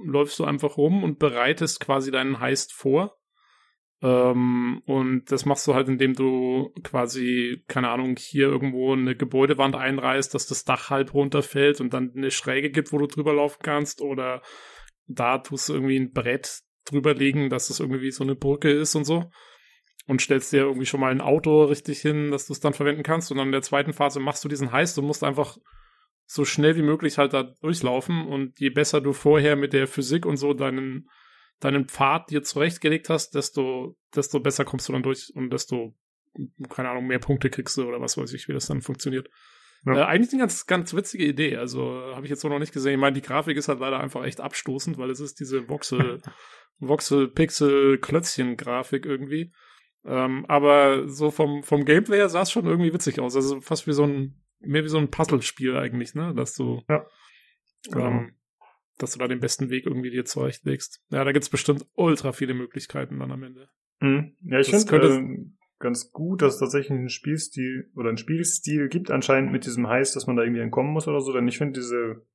läufst 0.02 0.38
du 0.38 0.44
einfach 0.44 0.76
rum 0.76 1.04
und 1.04 1.18
bereitest 1.18 1.80
quasi 1.80 2.10
deinen 2.10 2.40
Heist 2.40 2.72
vor. 2.72 3.17
Ähm, 4.00 4.82
und 4.86 5.30
das 5.32 5.44
machst 5.44 5.66
du 5.66 5.74
halt, 5.74 5.88
indem 5.88 6.14
du 6.14 6.72
quasi, 6.84 7.64
keine 7.66 7.90
Ahnung, 7.90 8.16
hier 8.16 8.46
irgendwo 8.46 8.92
eine 8.92 9.16
Gebäudewand 9.16 9.74
einreißt, 9.74 10.32
dass 10.34 10.46
das 10.46 10.64
Dach 10.64 10.90
halb 10.90 11.14
runterfällt 11.14 11.80
und 11.80 11.92
dann 11.92 12.12
eine 12.16 12.30
Schräge 12.30 12.70
gibt, 12.70 12.92
wo 12.92 12.98
du 12.98 13.06
drüber 13.06 13.32
laufen 13.32 13.60
kannst. 13.62 14.00
Oder 14.00 14.42
da 15.06 15.38
tust 15.38 15.68
du 15.68 15.74
irgendwie 15.74 15.98
ein 15.98 16.12
Brett 16.12 16.60
drüber 16.84 17.14
legen, 17.14 17.50
dass 17.50 17.68
das 17.68 17.80
irgendwie 17.80 18.10
so 18.10 18.22
eine 18.22 18.36
Brücke 18.36 18.70
ist 18.70 18.94
und 18.94 19.04
so. 19.04 19.30
Und 20.06 20.22
stellst 20.22 20.52
dir 20.52 20.60
irgendwie 20.60 20.86
schon 20.86 21.00
mal 21.00 21.10
ein 21.10 21.20
Auto 21.20 21.64
richtig 21.64 22.00
hin, 22.00 22.30
dass 22.30 22.46
du 22.46 22.52
es 22.52 22.60
dann 22.60 22.72
verwenden 22.72 23.02
kannst. 23.02 23.30
Und 23.30 23.38
dann 23.38 23.48
in 23.48 23.52
der 23.52 23.62
zweiten 23.62 23.92
Phase 23.92 24.20
machst 24.20 24.44
du 24.44 24.48
diesen 24.48 24.72
Heist 24.72 24.98
und 24.98 25.06
musst 25.06 25.24
einfach 25.24 25.58
so 26.24 26.44
schnell 26.44 26.76
wie 26.76 26.82
möglich 26.82 27.18
halt 27.18 27.34
da 27.34 27.42
durchlaufen. 27.60 28.26
Und 28.26 28.60
je 28.60 28.70
besser 28.70 29.00
du 29.00 29.12
vorher 29.12 29.56
mit 29.56 29.72
der 29.72 29.88
Physik 29.88 30.24
und 30.24 30.36
so 30.36 30.54
deinen 30.54 31.08
deinen 31.60 31.88
Pfad 31.88 32.30
dir 32.30 32.42
zurechtgelegt 32.42 33.08
hast, 33.08 33.34
desto, 33.34 33.96
desto 34.14 34.40
besser 34.40 34.64
kommst 34.64 34.88
du 34.88 34.92
dann 34.92 35.02
durch 35.02 35.32
und 35.34 35.50
desto 35.50 35.94
keine 36.68 36.90
Ahnung, 36.90 37.06
mehr 37.06 37.18
Punkte 37.18 37.50
kriegst 37.50 37.76
du 37.76 37.88
oder 37.88 38.00
was 38.00 38.16
weiß 38.16 38.32
ich, 38.32 38.48
wie 38.48 38.52
das 38.52 38.66
dann 38.66 38.82
funktioniert. 38.82 39.28
Ja. 39.86 39.94
Äh, 39.94 40.04
eigentlich 40.04 40.32
eine 40.32 40.40
ganz, 40.40 40.66
ganz 40.66 40.94
witzige 40.94 41.24
Idee. 41.24 41.56
Also 41.56 42.12
habe 42.14 42.24
ich 42.24 42.30
jetzt 42.30 42.40
so 42.40 42.48
noch 42.48 42.58
nicht 42.58 42.72
gesehen. 42.72 42.94
Ich 42.94 42.98
meine, 42.98 43.14
die 43.14 43.22
Grafik 43.22 43.56
ist 43.56 43.68
halt 43.68 43.80
leider 43.80 44.00
einfach 44.00 44.24
echt 44.24 44.40
abstoßend, 44.40 44.98
weil 44.98 45.10
es 45.10 45.20
ist 45.20 45.40
diese 45.40 45.68
Voxel, 45.68 46.20
Voxel, 46.78 47.28
Pixel, 47.28 47.98
Klötzchen-Grafik 47.98 49.06
irgendwie. 49.06 49.52
Ähm, 50.04 50.46
aber 50.46 51.08
so 51.08 51.30
vom, 51.30 51.62
vom 51.62 51.84
Gameplay 51.84 52.18
her 52.18 52.28
sah 52.28 52.42
es 52.42 52.50
schon 52.50 52.66
irgendwie 52.66 52.92
witzig 52.92 53.20
aus. 53.20 53.36
Also 53.36 53.60
fast 53.60 53.86
wie 53.86 53.92
so 53.92 54.04
ein, 54.04 54.40
mehr 54.60 54.84
wie 54.84 54.88
so 54.88 54.98
ein 54.98 55.10
Puzzlespiel 55.10 55.76
eigentlich, 55.76 56.14
ne? 56.14 56.34
Dass 56.34 56.54
du, 56.54 56.82
Ja. 56.88 57.06
Genau. 57.90 58.06
ähm, 58.06 58.37
dass 58.98 59.12
du 59.12 59.18
da 59.18 59.28
den 59.28 59.40
besten 59.40 59.70
Weg 59.70 59.86
irgendwie 59.86 60.10
dir 60.10 60.24
zurechtlegst. 60.24 61.00
Ja, 61.10 61.24
da 61.24 61.32
gibt's 61.32 61.48
bestimmt 61.48 61.86
ultra 61.94 62.32
viele 62.32 62.54
Möglichkeiten 62.54 63.18
dann 63.18 63.32
am 63.32 63.42
Ende. 63.42 63.68
Mhm. 64.00 64.36
Ja, 64.42 64.58
ich 64.60 64.68
finde 64.70 64.84
könnte- 64.86 65.08
äh, 65.08 65.46
ganz 65.78 66.10
gut, 66.12 66.42
dass 66.42 66.54
es 66.54 66.60
tatsächlich 66.60 66.90
einen 66.90 67.08
Spielstil 67.08 67.90
oder 67.94 68.08
einen 68.08 68.18
Spielstil 68.18 68.88
gibt 68.88 69.10
anscheinend 69.10 69.52
mit 69.52 69.64
diesem 69.64 69.88
Heiß, 69.88 70.12
dass 70.12 70.26
man 70.26 70.36
da 70.36 70.42
irgendwie 70.42 70.60
entkommen 70.62 70.92
muss 70.92 71.06
oder 71.08 71.20
so, 71.20 71.32
denn 71.32 71.48
ich 71.48 71.58
finde 71.58 71.78
diese 71.80 72.26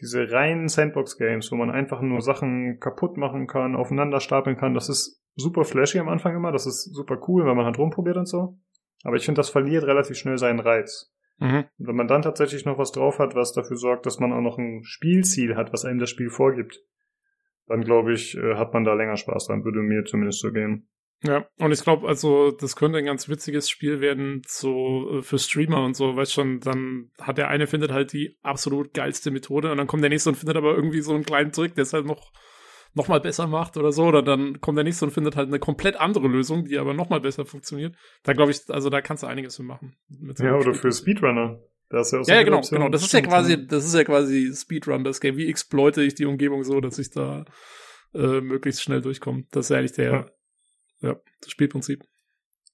diese 0.00 0.30
reinen 0.30 0.68
Sandbox-Games, 0.68 1.50
wo 1.50 1.56
man 1.56 1.72
einfach 1.72 2.00
nur 2.02 2.20
Sachen 2.20 2.78
kaputt 2.78 3.16
machen 3.16 3.48
kann, 3.48 3.74
aufeinander 3.74 4.20
stapeln 4.20 4.56
kann, 4.56 4.72
das 4.72 4.88
ist 4.88 5.20
super 5.34 5.64
flashy 5.64 5.98
am 5.98 6.08
Anfang 6.08 6.36
immer, 6.36 6.52
das 6.52 6.66
ist 6.66 6.94
super 6.94 7.20
cool, 7.26 7.44
weil 7.44 7.56
man 7.56 7.64
halt 7.64 7.78
rumprobiert 7.78 8.16
und 8.16 8.26
so. 8.26 8.60
Aber 9.02 9.16
ich 9.16 9.24
finde, 9.24 9.40
das 9.40 9.50
verliert 9.50 9.82
relativ 9.82 10.16
schnell 10.16 10.38
seinen 10.38 10.60
Reiz. 10.60 11.12
Mhm. 11.38 11.64
Wenn 11.78 11.96
man 11.96 12.08
dann 12.08 12.22
tatsächlich 12.22 12.64
noch 12.64 12.78
was 12.78 12.92
drauf 12.92 13.18
hat, 13.18 13.34
was 13.34 13.52
dafür 13.52 13.76
sorgt, 13.76 14.06
dass 14.06 14.18
man 14.18 14.32
auch 14.32 14.40
noch 14.40 14.58
ein 14.58 14.82
Spielziel 14.84 15.56
hat, 15.56 15.72
was 15.72 15.84
einem 15.84 15.98
das 15.98 16.10
Spiel 16.10 16.30
vorgibt, 16.30 16.80
dann 17.66 17.82
glaube 17.82 18.12
ich, 18.12 18.36
äh, 18.36 18.56
hat 18.56 18.74
man 18.74 18.84
da 18.84 18.94
länger 18.94 19.16
Spaß 19.16 19.46
dran, 19.46 19.64
würde 19.64 19.80
mir 19.80 20.04
zumindest 20.04 20.40
so 20.40 20.52
gehen. 20.52 20.88
Ja, 21.22 21.46
und 21.58 21.72
ich 21.72 21.82
glaube, 21.82 22.06
also 22.06 22.52
das 22.52 22.76
könnte 22.76 22.98
ein 22.98 23.04
ganz 23.04 23.28
witziges 23.28 23.68
Spiel 23.68 24.00
werden, 24.00 24.42
so 24.46 25.18
äh, 25.18 25.22
für 25.22 25.38
Streamer 25.38 25.84
und 25.84 25.96
so, 25.96 26.14
weißt 26.16 26.32
schon, 26.32 26.60
dann 26.60 27.10
hat 27.20 27.38
der 27.38 27.48
eine 27.48 27.66
findet 27.66 27.90
halt 27.90 28.12
die 28.12 28.36
absolut 28.42 28.94
geilste 28.94 29.32
Methode 29.32 29.72
und 29.72 29.78
dann 29.78 29.88
kommt 29.88 30.02
der 30.02 30.10
nächste 30.10 30.30
und 30.30 30.36
findet 30.36 30.56
aber 30.56 30.76
irgendwie 30.76 31.00
so 31.00 31.14
einen 31.14 31.24
kleinen 31.24 31.50
Trick, 31.50 31.74
der 31.74 31.82
es 31.82 31.92
halt 31.92 32.06
noch 32.06 32.32
noch 32.94 33.08
mal 33.08 33.20
besser 33.20 33.46
macht 33.46 33.76
oder 33.76 33.92
so, 33.92 34.04
oder 34.06 34.22
dann 34.22 34.60
kommt 34.60 34.76
der 34.78 34.84
nächste 34.84 35.04
und 35.04 35.10
findet 35.12 35.36
halt 35.36 35.48
eine 35.48 35.58
komplett 35.58 35.96
andere 35.96 36.26
Lösung, 36.28 36.64
die 36.64 36.78
aber 36.78 36.94
noch 36.94 37.08
mal 37.10 37.20
besser 37.20 37.44
funktioniert. 37.44 37.94
Da 38.24 38.32
glaube 38.32 38.50
ich, 38.50 38.60
also 38.68 38.90
da 38.90 39.00
kannst 39.00 39.22
du 39.22 39.26
einiges 39.26 39.58
mitmachen. 39.58 39.94
Mit 40.08 40.38
so 40.38 40.44
Ja, 40.44 40.54
oder 40.54 40.74
Spiel. 40.74 40.74
für 40.74 40.92
Speedrunner. 40.92 41.60
Da 41.90 42.00
ist 42.00 42.12
ja, 42.12 42.20
auch 42.20 42.24
so 42.24 42.32
Ja, 42.32 42.42
genau, 42.42 42.58
Option. 42.58 42.78
genau. 42.80 42.90
Das 42.90 43.02
ist 43.02 43.12
ja 43.12 43.20
quasi, 43.22 43.66
das 43.66 43.84
ist 43.86 43.94
ja 43.94 44.04
quasi 44.04 44.52
Speedrun, 44.54 45.04
das 45.04 45.20
Game. 45.20 45.36
Wie 45.36 45.48
exploite 45.48 46.02
ich 46.02 46.14
die 46.14 46.26
Umgebung 46.26 46.62
so, 46.64 46.80
dass 46.80 46.98
ich 46.98 47.10
da 47.10 47.44
äh, 48.14 48.40
möglichst 48.40 48.82
schnell 48.82 49.00
durchkomme. 49.00 49.44
Das 49.52 49.66
ist 49.66 49.70
ja 49.70 49.78
eigentlich 49.78 49.92
der, 49.92 50.10
Ja. 50.12 50.26
ja, 51.10 51.16
das 51.40 51.50
Spielprinzip. 51.50 52.04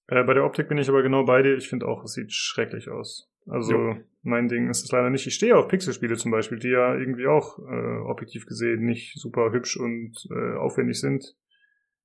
Äh, 0.09 0.23
bei 0.25 0.35
der 0.35 0.45
Optik 0.45 0.69
bin 0.69 0.79
ich 0.79 0.89
aber 0.89 1.03
genau 1.03 1.25
bei 1.25 1.43
dir. 1.43 1.57
Ich 1.57 1.69
finde 1.69 1.87
auch, 1.87 2.03
es 2.05 2.13
sieht 2.15 2.33
schrecklich 2.33 2.89
aus. 2.89 3.31
Also 3.47 3.73
Jo. 3.73 3.97
mein 4.23 4.49
Ding 4.49 4.71
ist 4.71 4.85
es 4.85 4.91
leider 4.93 5.11
nicht. 5.11 5.27
Ich 5.27 5.35
stehe 5.35 5.57
auf 5.57 5.69
Pixelspiele 5.69 6.17
zum 6.17 6.31
Beispiel, 6.31 6.59
die 6.59 6.69
ja 6.71 6.95
irgendwie 6.97 7.27
auch 7.27 7.59
äh, 7.59 7.99
objektiv 8.07 8.47
gesehen 8.47 8.85
nicht 8.85 9.19
super 9.19 9.53
hübsch 9.53 9.77
und 9.77 10.13
äh, 10.31 10.57
aufwendig 10.57 10.99
sind 11.01 11.37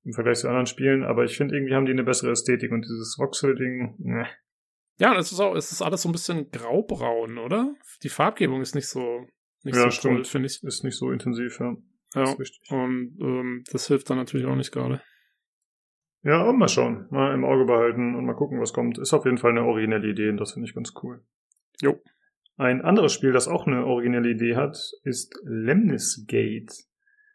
im 0.04 0.12
Vergleich 0.12 0.38
zu 0.38 0.48
anderen 0.48 0.66
Spielen. 0.66 1.02
Aber 1.02 1.24
ich 1.24 1.36
finde 1.36 1.56
irgendwie 1.56 1.74
haben 1.74 1.86
die 1.86 1.92
eine 1.92 2.04
bessere 2.04 2.30
Ästhetik 2.32 2.72
und 2.72 2.82
dieses 2.84 3.16
Voxel-Ding, 3.18 3.94
ne. 3.98 4.26
Ja, 4.98 5.16
es 5.18 5.32
ist 5.32 5.40
auch, 5.40 5.54
es 5.56 5.72
ist 5.72 5.80
alles 5.80 6.02
so 6.02 6.10
ein 6.10 6.12
bisschen 6.12 6.50
graubraun, 6.50 7.38
oder? 7.38 7.74
Die 8.02 8.10
Farbgebung 8.10 8.60
ist 8.60 8.74
nicht 8.74 8.86
so, 8.88 9.26
nicht 9.64 9.74
Ja, 9.76 9.84
so 9.84 9.90
stimmt. 9.90 10.26
finde 10.28 10.46
ich. 10.46 10.62
ist 10.62 10.84
nicht 10.84 10.96
so 10.98 11.10
intensiv, 11.10 11.58
ja. 11.58 11.74
Ja. 12.14 12.24
Das 12.24 12.38
ist. 12.38 12.60
Und 12.70 13.16
ähm, 13.20 13.64
das 13.72 13.86
hilft 13.86 14.10
dann 14.10 14.18
natürlich 14.18 14.46
auch 14.46 14.56
nicht 14.56 14.72
gerade. 14.72 15.00
Ja, 16.22 16.42
und 16.42 16.58
mal 16.58 16.68
schauen. 16.68 17.06
Mal 17.10 17.34
im 17.34 17.44
Auge 17.44 17.64
behalten 17.64 18.14
und 18.14 18.26
mal 18.26 18.34
gucken, 18.34 18.60
was 18.60 18.72
kommt. 18.72 18.98
Ist 18.98 19.14
auf 19.14 19.24
jeden 19.24 19.38
Fall 19.38 19.52
eine 19.52 19.64
originelle 19.64 20.08
Idee 20.08 20.28
und 20.28 20.36
das 20.36 20.52
finde 20.52 20.68
ich 20.68 20.74
ganz 20.74 20.92
cool. 21.02 21.22
Jo. 21.80 21.98
Ein 22.56 22.82
anderes 22.82 23.14
Spiel, 23.14 23.32
das 23.32 23.48
auch 23.48 23.66
eine 23.66 23.86
originelle 23.86 24.28
Idee 24.28 24.54
hat, 24.54 24.76
ist 25.02 25.34
Lemnis 25.44 26.26
Gate. 26.26 26.84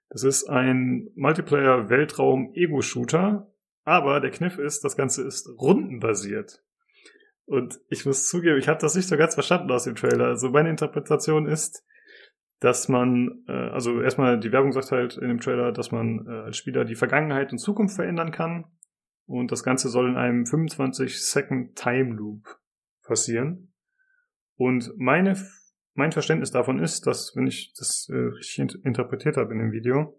Das 0.09 0.23
ist 0.23 0.47
ein 0.47 1.09
Multiplayer-Weltraum-Ego-Shooter, 1.15 3.51
aber 3.83 4.19
der 4.19 4.29
Kniff 4.29 4.59
ist, 4.59 4.83
das 4.83 4.95
Ganze 4.95 5.25
ist 5.25 5.49
rundenbasiert. 5.59 6.61
Und 7.45 7.79
ich 7.89 8.05
muss 8.05 8.27
zugeben, 8.27 8.59
ich 8.59 8.67
habe 8.67 8.77
das 8.79 8.93
nicht 8.95 9.07
so 9.07 9.17
ganz 9.17 9.33
verstanden 9.33 9.71
aus 9.71 9.85
dem 9.85 9.95
Trailer. 9.95 10.27
Also 10.27 10.49
meine 10.49 10.69
Interpretation 10.69 11.47
ist, 11.47 11.83
dass 12.65 12.89
man, 12.89 13.43
äh, 13.47 13.51
also 13.51 14.01
erstmal 14.01 14.39
die 14.39 14.51
Werbung 14.51 14.71
sagt 14.71 14.91
halt 14.91 15.17
in 15.17 15.27
dem 15.27 15.39
Trailer, 15.39 15.71
dass 15.71 15.91
man 15.91 16.25
äh, 16.27 16.31
als 16.31 16.57
Spieler 16.57 16.83
die 16.83 16.95
Vergangenheit 16.95 17.51
und 17.51 17.59
Zukunft 17.59 17.95
verändern 17.95 18.31
kann. 18.31 18.65
Und 19.27 19.51
das 19.51 19.63
Ganze 19.63 19.87
soll 19.89 20.09
in 20.09 20.17
einem 20.17 20.45
25-Second 20.45 21.75
Time 21.75 22.15
Loop 22.15 22.59
passieren. 23.03 23.71
Und 24.55 24.91
meine, 24.97 25.37
mein 25.93 26.11
Verständnis 26.11 26.49
davon 26.49 26.79
ist, 26.79 27.05
dass, 27.05 27.35
wenn 27.35 27.45
ich 27.45 27.71
das 27.77 28.09
äh, 28.11 28.15
richtig 28.15 28.57
int 28.57 28.75
interpretiert 28.83 29.37
habe 29.37 29.53
in 29.53 29.59
dem 29.59 29.71
Video, 29.71 30.17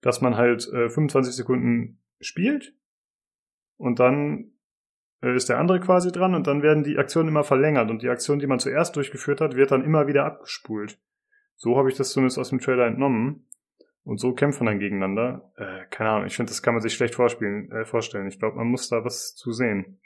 dass 0.00 0.22
man 0.22 0.38
halt 0.38 0.66
äh, 0.72 0.88
25 0.88 1.34
Sekunden 1.34 2.00
spielt 2.20 2.74
und 3.76 4.00
dann 4.00 4.52
äh, 5.20 5.36
ist 5.36 5.50
der 5.50 5.58
andere 5.58 5.80
quasi 5.80 6.10
dran 6.10 6.34
und 6.34 6.46
dann 6.46 6.62
werden 6.62 6.84
die 6.84 6.96
Aktionen 6.96 7.28
immer 7.28 7.44
verlängert 7.44 7.90
und 7.90 8.00
die 8.00 8.08
Aktion, 8.08 8.38
die 8.38 8.46
man 8.46 8.60
zuerst 8.60 8.96
durchgeführt 8.96 9.42
hat, 9.42 9.56
wird 9.56 9.72
dann 9.72 9.84
immer 9.84 10.06
wieder 10.06 10.24
abgespult. 10.24 10.98
So 11.56 11.76
habe 11.76 11.90
ich 11.90 11.96
das 11.96 12.12
zumindest 12.12 12.38
aus 12.38 12.50
dem 12.50 12.60
Trailer 12.60 12.86
entnommen. 12.86 13.48
Und 14.04 14.18
so 14.20 14.32
kämpfen 14.34 14.66
dann 14.66 14.78
gegeneinander. 14.78 15.52
Äh, 15.56 15.86
keine 15.90 16.10
Ahnung, 16.10 16.26
ich 16.26 16.36
finde, 16.36 16.50
das 16.50 16.62
kann 16.62 16.74
man 16.74 16.82
sich 16.82 16.94
schlecht 16.94 17.16
vorspielen, 17.16 17.72
äh, 17.72 17.84
vorstellen. 17.84 18.28
Ich 18.28 18.38
glaube, 18.38 18.56
man 18.56 18.68
muss 18.68 18.88
da 18.88 19.04
was 19.04 19.34
zu 19.34 19.50
sehen. 19.50 20.00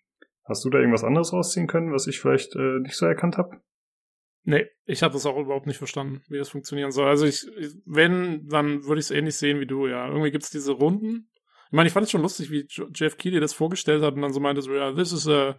Hast 0.45 0.65
du 0.65 0.71
da 0.71 0.79
irgendwas 0.79 1.05
anderes 1.05 1.35
rausziehen 1.35 1.67
können, 1.67 1.93
was 1.93 2.07
ich 2.07 2.19
vielleicht 2.19 2.57
äh, 2.57 2.81
nicht 2.81 2.97
so 2.97 3.05
erkannt 3.05 3.37
habe? 3.37 3.61
Nee, 4.43 4.67
ich 4.87 5.03
habe 5.03 5.13
das 5.13 5.27
auch 5.27 5.39
überhaupt 5.39 5.67
nicht 5.67 5.77
verstanden, 5.77 6.23
wie 6.29 6.39
das 6.39 6.49
funktionieren 6.49 6.93
soll. 6.93 7.09
Also 7.09 7.27
ich, 7.27 7.47
wenn, 7.85 8.49
dann 8.49 8.85
würde 8.85 9.01
ich 9.01 9.07
es 9.07 9.11
ähnlich 9.11 9.37
sehen 9.37 9.61
wie 9.61 9.67
du, 9.67 9.87
ja. 9.87 10.09
Irgendwie 10.09 10.31
gibt's 10.31 10.51
diese 10.51 10.73
Runden. 10.73 11.31
Ich 11.67 11.73
meine, 11.73 11.87
ich 11.87 11.93
fand 11.93 12.05
es 12.05 12.11
schon 12.11 12.23
lustig, 12.23 12.51
wie 12.51 12.67
Jeff 12.95 13.19
Keighley 13.19 13.39
das 13.39 13.53
vorgestellt 13.53 14.03
hat 14.03 14.15
und 14.15 14.23
dann 14.23 14.33
so 14.33 14.41
meinte 14.41 14.63
so, 14.63 14.75
ja, 14.75 14.93
this 14.93 15.13
is 15.13 15.29
a 15.29 15.57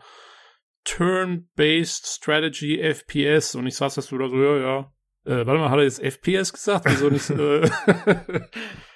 turn-based 0.84 2.08
strategy 2.08 2.80
FPS. 2.82 3.56
Und 3.56 3.68
ich 3.68 3.76
saß 3.76 3.96
das 3.96 4.12
wieder 4.12 4.30
so, 4.30 4.36
ja, 4.36 4.58
ja. 4.58 4.94
Äh, 5.24 5.46
warte 5.46 5.60
mal, 5.60 5.70
hat 5.70 5.78
er 5.80 5.84
jetzt 5.84 6.00
FPS 6.02 6.52
gesagt? 6.54 6.86
Wieso 6.90 7.10
nicht 7.10 7.30
äh, 7.30 7.70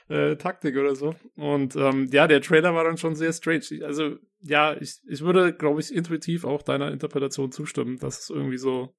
äh, 0.31 0.35
Taktik 0.37 0.75
oder 0.77 0.95
so? 0.95 1.15
Und 1.35 1.75
ähm, 1.75 2.07
ja, 2.11 2.27
der 2.27 2.41
Trailer 2.41 2.73
war 2.73 2.83
dann 2.83 2.97
schon 2.97 3.15
sehr 3.15 3.31
strange. 3.33 3.63
Ich- 3.69 3.83
Also, 3.85 4.15
ja, 4.41 4.73
ich, 4.79 4.99
ich 5.07 5.21
würde, 5.21 5.53
glaube 5.53 5.81
ich, 5.81 5.93
intuitiv 5.93 6.43
auch 6.45 6.61
deiner 6.63 6.91
Interpretation 6.91 7.51
zustimmen, 7.51 7.97
dass 7.99 8.19
es 8.21 8.29
irgendwie 8.29 8.57
so 8.57 8.95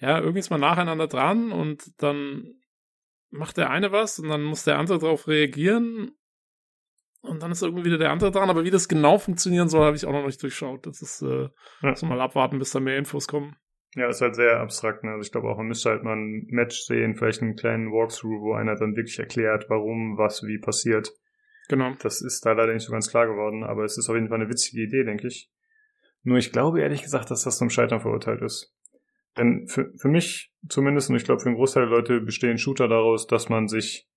ja, 0.00 0.18
irgendwie 0.18 0.40
ist 0.40 0.50
man 0.50 0.60
nacheinander 0.60 1.06
dran 1.06 1.52
und 1.52 2.02
dann 2.02 2.52
macht 3.30 3.56
der 3.56 3.70
eine 3.70 3.92
was 3.92 4.18
und 4.18 4.28
dann 4.28 4.42
muss 4.42 4.64
der 4.64 4.76
andere 4.78 4.98
darauf 4.98 5.28
reagieren 5.28 6.10
und 7.20 7.42
dann 7.42 7.52
ist 7.52 7.62
irgendwie 7.62 7.84
wieder 7.84 7.98
der 7.98 8.10
andere 8.10 8.32
dran. 8.32 8.50
Aber 8.50 8.64
wie 8.64 8.70
das 8.72 8.88
genau 8.88 9.18
funktionieren 9.18 9.68
soll, 9.68 9.84
habe 9.86 9.96
ich 9.96 10.04
auch 10.04 10.12
noch 10.12 10.26
nicht 10.26 10.42
durchschaut. 10.42 10.86
Das 10.86 11.00
ist, 11.00 11.22
äh, 11.22 11.48
Ja. 11.82 11.90
muss 11.90 12.02
man 12.02 12.10
mal 12.10 12.20
abwarten, 12.20 12.58
bis 12.58 12.72
da 12.72 12.80
mehr 12.80 12.98
Infos 12.98 13.28
kommen. 13.28 13.56
Ja, 13.94 14.08
ist 14.08 14.20
halt 14.20 14.34
sehr 14.34 14.60
abstrakt. 14.60 15.04
Ne? 15.04 15.10
Also 15.12 15.22
ich 15.22 15.32
glaube 15.32 15.48
auch, 15.48 15.56
man 15.56 15.68
müsste 15.68 15.90
halt 15.90 16.02
mal 16.02 16.16
ein 16.16 16.46
Match 16.50 16.80
sehen, 16.80 17.14
vielleicht 17.14 17.42
einen 17.42 17.56
kleinen 17.56 17.92
Walkthrough, 17.92 18.40
wo 18.42 18.52
einer 18.54 18.74
dann 18.74 18.96
wirklich 18.96 19.18
erklärt, 19.18 19.66
warum, 19.68 20.18
was, 20.18 20.42
wie 20.42 20.58
passiert. 20.58 21.12
Genau. 21.68 21.92
Das 22.00 22.20
ist 22.20 22.44
da 22.44 22.52
leider 22.52 22.74
nicht 22.74 22.84
so 22.84 22.92
ganz 22.92 23.08
klar 23.08 23.26
geworden, 23.26 23.62
aber 23.64 23.84
es 23.84 23.96
ist 23.96 24.08
auf 24.08 24.16
jeden 24.16 24.28
Fall 24.28 24.40
eine 24.40 24.50
witzige 24.50 24.82
Idee, 24.82 25.04
denke 25.04 25.28
ich. 25.28 25.50
Nur 26.22 26.38
ich 26.38 26.52
glaube 26.52 26.80
ehrlich 26.80 27.02
gesagt, 27.02 27.30
dass 27.30 27.44
das 27.44 27.58
zum 27.58 27.70
Scheitern 27.70 28.00
verurteilt 28.00 28.42
ist. 28.42 28.74
Denn 29.36 29.66
für, 29.68 29.92
für 29.96 30.08
mich 30.08 30.52
zumindest, 30.68 31.10
und 31.10 31.16
ich 31.16 31.24
glaube 31.24 31.40
für 31.40 31.48
einen 31.48 31.56
Großteil 31.56 31.84
der 31.84 31.96
Leute, 31.96 32.20
bestehen 32.20 32.58
Shooter 32.58 32.88
daraus, 32.88 33.26
dass 33.26 33.48
man 33.48 33.68
sich 33.68 34.08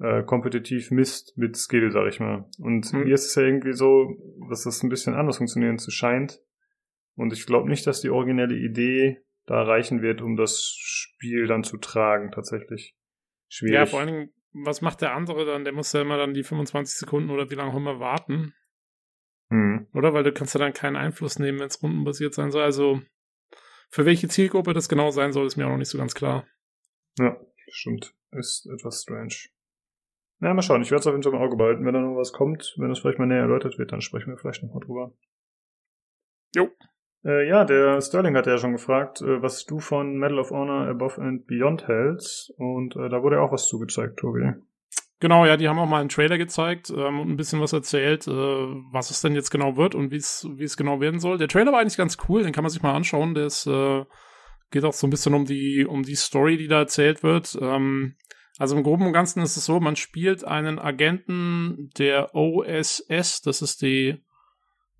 äh, 0.00 0.22
kompetitiv 0.22 0.90
misst 0.90 1.36
mit 1.36 1.56
Skill, 1.56 1.90
sag 1.90 2.08
ich 2.08 2.20
mal. 2.20 2.48
Und 2.58 2.86
Hm. 2.92 3.04
hier 3.04 3.14
ist 3.14 3.26
es 3.26 3.34
ja 3.34 3.42
irgendwie 3.42 3.72
so, 3.72 4.16
dass 4.48 4.64
das 4.64 4.82
ein 4.82 4.88
bisschen 4.88 5.14
anders 5.14 5.38
funktionieren 5.38 5.78
zu 5.78 5.90
scheint. 5.90 6.40
Und 7.16 7.32
ich 7.32 7.46
glaube 7.46 7.68
nicht, 7.68 7.86
dass 7.86 8.00
die 8.00 8.10
originelle 8.10 8.56
Idee 8.56 9.22
da 9.46 9.62
reichen 9.62 10.02
wird, 10.02 10.22
um 10.22 10.36
das 10.36 10.74
Spiel 10.78 11.46
dann 11.46 11.64
zu 11.64 11.76
tragen, 11.76 12.30
tatsächlich. 12.32 12.96
Schwierig. 13.48 13.74
Ja, 13.74 13.86
vor 13.86 14.00
allen 14.00 14.08
Dingen, 14.08 14.34
was 14.52 14.80
macht 14.80 15.00
der 15.00 15.14
andere 15.14 15.44
dann? 15.44 15.64
Der 15.64 15.72
muss 15.72 15.92
ja 15.92 16.02
immer 16.02 16.16
dann 16.16 16.34
die 16.34 16.44
25 16.44 16.96
Sekunden 16.96 17.30
oder 17.30 17.50
wie 17.50 17.54
lange 17.54 17.72
auch 17.72 17.76
immer 17.76 18.00
warten, 18.00 18.54
Hm. 19.50 19.86
oder? 19.92 20.14
Weil 20.14 20.24
du 20.24 20.32
kannst 20.32 20.54
ja 20.54 20.60
dann 20.60 20.72
keinen 20.72 20.96
Einfluss 20.96 21.38
nehmen, 21.38 21.58
wenn 21.60 21.66
es 21.66 21.82
rundenbasiert 21.82 22.32
sein 22.32 22.50
soll. 22.50 22.62
Also, 22.62 23.02
für 23.90 24.06
welche 24.06 24.28
Zielgruppe 24.28 24.72
das 24.72 24.88
genau 24.88 25.10
sein 25.10 25.32
soll, 25.32 25.46
ist 25.46 25.56
mir 25.56 25.66
auch 25.66 25.70
noch 25.70 25.76
nicht 25.76 25.90
so 25.90 25.98
ganz 25.98 26.14
klar. 26.14 26.46
Ja, 27.18 27.38
stimmt. 27.68 28.14
Ist 28.30 28.66
etwas 28.66 29.02
strange. 29.02 29.34
Na, 30.38 30.54
mal 30.54 30.62
schauen. 30.62 30.80
Ich 30.80 30.90
werde 30.90 31.00
es 31.00 31.06
auf 31.06 31.12
jeden 31.12 31.22
Fall 31.22 31.34
im 31.34 31.38
Auge 31.38 31.56
behalten. 31.56 31.84
Wenn 31.84 31.92
da 31.92 32.00
noch 32.00 32.16
was 32.16 32.32
kommt, 32.32 32.74
wenn 32.78 32.88
das 32.88 33.00
vielleicht 33.00 33.18
mal 33.18 33.26
näher 33.26 33.42
erläutert 33.42 33.78
wird, 33.78 33.92
dann 33.92 34.00
sprechen 34.00 34.30
wir 34.30 34.38
vielleicht 34.38 34.62
noch 34.62 34.72
mal 34.72 34.80
drüber. 34.80 35.12
Jo. 36.54 36.70
Äh, 37.24 37.48
ja, 37.48 37.64
der 37.64 38.00
Sterling 38.00 38.36
hat 38.36 38.46
ja 38.46 38.58
schon 38.58 38.72
gefragt, 38.72 39.20
äh, 39.20 39.42
was 39.42 39.64
du 39.64 39.78
von 39.78 40.16
Medal 40.16 40.38
of 40.38 40.50
Honor 40.50 40.88
Above 40.88 41.20
and 41.20 41.46
Beyond 41.46 41.86
hältst. 41.86 42.52
Und 42.56 42.96
äh, 42.96 43.08
da 43.08 43.22
wurde 43.22 43.36
ja 43.36 43.42
auch 43.42 43.52
was 43.52 43.66
zugezeigt, 43.68 44.18
Tobi. 44.18 44.52
Genau, 45.20 45.46
ja, 45.46 45.56
die 45.56 45.68
haben 45.68 45.78
auch 45.78 45.86
mal 45.86 46.00
einen 46.00 46.08
Trailer 46.08 46.36
gezeigt 46.36 46.90
ähm, 46.90 47.20
und 47.20 47.30
ein 47.30 47.36
bisschen 47.36 47.60
was 47.60 47.72
erzählt, 47.72 48.26
äh, 48.26 48.30
was 48.30 49.10
es 49.10 49.20
denn 49.20 49.36
jetzt 49.36 49.50
genau 49.50 49.76
wird 49.76 49.94
und 49.94 50.10
wie 50.10 50.16
es 50.16 50.76
genau 50.76 51.00
werden 51.00 51.20
soll. 51.20 51.38
Der 51.38 51.46
Trailer 51.46 51.70
war 51.70 51.78
eigentlich 51.78 51.96
ganz 51.96 52.16
cool, 52.28 52.42
den 52.42 52.52
kann 52.52 52.64
man 52.64 52.70
sich 52.72 52.82
mal 52.82 52.94
anschauen. 52.94 53.34
Der 53.34 53.46
ist, 53.46 53.66
äh, 53.68 54.04
geht 54.72 54.84
auch 54.84 54.92
so 54.92 55.06
ein 55.06 55.10
bisschen 55.10 55.34
um 55.34 55.44
die 55.44 55.86
um 55.86 56.02
die 56.02 56.16
Story, 56.16 56.56
die 56.56 56.66
da 56.66 56.80
erzählt 56.80 57.22
wird. 57.22 57.56
Ähm, 57.60 58.16
also 58.58 58.76
im 58.76 58.82
Groben 58.82 59.06
und 59.06 59.12
Ganzen 59.12 59.42
ist 59.42 59.56
es 59.56 59.64
so, 59.64 59.80
man 59.80 59.96
spielt 59.96 60.44
einen 60.44 60.78
Agenten 60.78 61.90
der 61.98 62.34
OSS, 62.34 63.42
das 63.42 63.62
ist 63.62 63.82
die, 63.82 64.22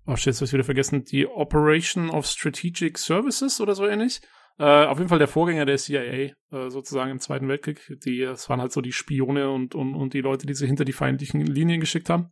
oh 0.05 0.15
shit, 0.15 0.27
jetzt 0.27 0.41
hab 0.41 0.47
ich 0.47 0.53
wieder 0.53 0.63
vergessen, 0.63 1.03
die 1.03 1.27
Operation 1.27 2.09
of 2.09 2.25
Strategic 2.25 2.97
Services 2.97 3.61
oder 3.61 3.75
so 3.75 3.87
ähnlich. 3.87 4.21
Äh, 4.59 4.85
auf 4.85 4.99
jeden 4.99 5.09
Fall 5.09 5.19
der 5.19 5.27
Vorgänger 5.27 5.65
der 5.65 5.77
CIA, 5.77 6.01
äh, 6.03 6.69
sozusagen 6.69 7.09
im 7.09 7.19
Zweiten 7.19 7.47
Weltkrieg. 7.47 7.81
Die, 8.05 8.19
das 8.19 8.49
waren 8.49 8.61
halt 8.61 8.71
so 8.71 8.81
die 8.81 8.91
Spione 8.91 9.49
und, 9.49 9.73
und, 9.73 9.95
und 9.95 10.13
die 10.13 10.21
Leute, 10.21 10.45
die 10.45 10.53
sie 10.53 10.67
hinter 10.67 10.85
die 10.85 10.93
feindlichen 10.93 11.41
Linien 11.41 11.79
geschickt 11.79 12.09
haben. 12.09 12.31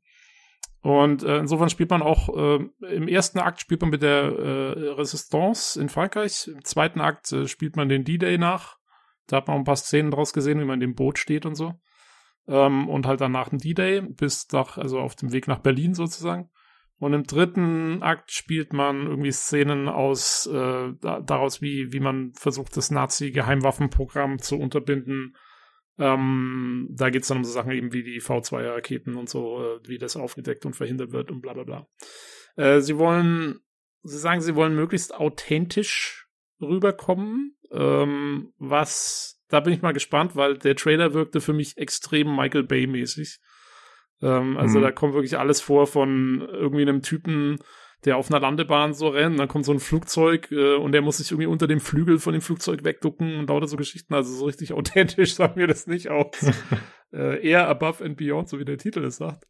Und 0.81 1.23
äh, 1.23 1.37
insofern 1.37 1.69
spielt 1.69 1.91
man 1.91 2.01
auch, 2.01 2.29
äh, 2.35 2.59
im 2.87 3.07
ersten 3.07 3.39
Akt 3.39 3.61
spielt 3.61 3.81
man 3.81 3.91
mit 3.91 4.01
der 4.01 4.23
äh, 4.23 4.89
Resistance 4.89 5.79
in 5.79 5.89
Frankreich, 5.89 6.47
im 6.47 6.63
zweiten 6.63 7.01
Akt 7.01 7.31
äh, 7.31 7.47
spielt 7.47 7.75
man 7.75 7.87
den 7.87 8.03
D-Day 8.03 8.37
nach. 8.37 8.77
Da 9.27 9.37
hat 9.37 9.47
man 9.47 9.57
ein 9.57 9.63
paar 9.63 9.75
Szenen 9.75 10.11
draus 10.11 10.33
gesehen, 10.33 10.59
wie 10.59 10.65
man 10.65 10.75
in 10.81 10.89
dem 10.89 10.95
Boot 10.95 11.19
steht 11.19 11.45
und 11.45 11.55
so. 11.55 11.73
Ähm, 12.47 12.89
und 12.89 13.05
halt 13.05 13.21
dann 13.21 13.31
nach 13.31 13.49
dem 13.49 13.59
D-Day 13.59 14.01
bis 14.01 14.47
nach, 14.51 14.77
also 14.77 14.99
auf 14.99 15.15
dem 15.15 15.31
Weg 15.31 15.47
nach 15.47 15.59
Berlin 15.59 15.93
sozusagen. 15.93 16.49
Und 17.01 17.13
im 17.13 17.23
dritten 17.23 18.03
Akt 18.03 18.31
spielt 18.31 18.73
man 18.73 19.07
irgendwie 19.07 19.31
Szenen 19.31 19.89
aus 19.89 20.45
äh, 20.45 20.93
daraus, 21.01 21.59
wie, 21.59 21.91
wie 21.91 21.99
man 21.99 22.31
versucht, 22.35 22.77
das 22.77 22.91
Nazi-Geheimwaffenprogramm 22.91 24.37
zu 24.37 24.59
unterbinden. 24.59 25.35
Ähm, 25.97 26.89
da 26.91 27.09
geht 27.09 27.23
es 27.23 27.29
dann 27.29 27.39
um 27.39 27.43
so 27.43 27.51
Sachen 27.51 27.71
eben 27.71 27.91
wie 27.91 28.03
die 28.03 28.21
V2-Raketen 28.21 29.15
und 29.15 29.29
so, 29.29 29.63
äh, 29.63 29.79
wie 29.87 29.97
das 29.97 30.15
aufgedeckt 30.15 30.63
und 30.67 30.75
verhindert 30.75 31.11
wird 31.11 31.31
und 31.31 31.41
bla 31.41 31.53
bla 31.53 31.63
bla. 31.63 31.87
Äh, 32.55 32.81
sie 32.81 32.99
wollen, 32.99 33.61
sie 34.03 34.19
sagen, 34.19 34.41
sie 34.41 34.53
wollen 34.53 34.75
möglichst 34.75 35.11
authentisch 35.11 36.27
rüberkommen, 36.61 37.57
ähm, 37.71 38.53
was, 38.59 39.41
da 39.47 39.59
bin 39.59 39.73
ich 39.73 39.81
mal 39.81 39.93
gespannt, 39.93 40.35
weil 40.35 40.59
der 40.59 40.75
Trailer 40.75 41.15
wirkte 41.15 41.41
für 41.41 41.53
mich 41.53 41.79
extrem 41.79 42.35
Michael 42.35 42.65
Bay-mäßig. 42.65 43.39
Ähm, 44.21 44.57
also 44.57 44.79
mhm. 44.79 44.83
da 44.83 44.91
kommt 44.91 45.13
wirklich 45.13 45.37
alles 45.37 45.61
vor 45.61 45.87
von 45.87 46.47
irgendwie 46.51 46.83
einem 46.83 47.01
Typen, 47.01 47.59
der 48.05 48.17
auf 48.17 48.31
einer 48.31 48.39
Landebahn 48.39 48.93
so 48.93 49.09
rennt, 49.09 49.39
dann 49.39 49.47
kommt 49.47 49.65
so 49.65 49.71
ein 49.71 49.79
Flugzeug 49.79 50.51
äh, 50.51 50.75
und 50.75 50.91
der 50.91 51.01
muss 51.01 51.17
sich 51.17 51.31
irgendwie 51.31 51.47
unter 51.47 51.67
dem 51.67 51.79
Flügel 51.79 52.19
von 52.19 52.33
dem 52.33 52.41
Flugzeug 52.41 52.83
wegducken 52.83 53.37
und 53.37 53.49
lauter 53.49 53.67
so 53.67 53.77
Geschichten. 53.77 54.13
Also 54.13 54.33
so 54.33 54.45
richtig 54.45 54.73
authentisch 54.73 55.35
sagen 55.35 55.55
wir 55.55 55.67
das 55.67 55.87
nicht 55.87 56.09
aus. 56.09 56.51
äh, 57.13 57.47
eher 57.47 57.67
above 57.67 58.03
and 58.03 58.17
beyond, 58.17 58.49
so 58.49 58.59
wie 58.59 58.65
der 58.65 58.77
Titel 58.77 59.03
es 59.03 59.17
sagt. 59.17 59.45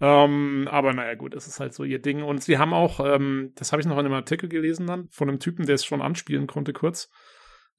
Ähm, 0.00 0.66
aber 0.70 0.94
naja, 0.94 1.14
gut, 1.14 1.34
es 1.34 1.46
ist 1.46 1.60
halt 1.60 1.74
so 1.74 1.84
ihr 1.84 2.00
Ding. 2.00 2.22
Und 2.22 2.42
sie 2.42 2.58
haben 2.58 2.72
auch, 2.72 2.98
ähm, 3.00 3.52
das 3.56 3.72
habe 3.72 3.80
ich 3.80 3.86
noch 3.86 3.98
in 3.98 4.06
einem 4.06 4.14
Artikel 4.14 4.48
gelesen 4.48 4.86
dann, 4.86 5.08
von 5.10 5.28
einem 5.28 5.38
Typen, 5.38 5.66
der 5.66 5.74
es 5.74 5.84
schon 5.84 6.02
anspielen 6.02 6.46
konnte 6.46 6.72
kurz. 6.72 7.10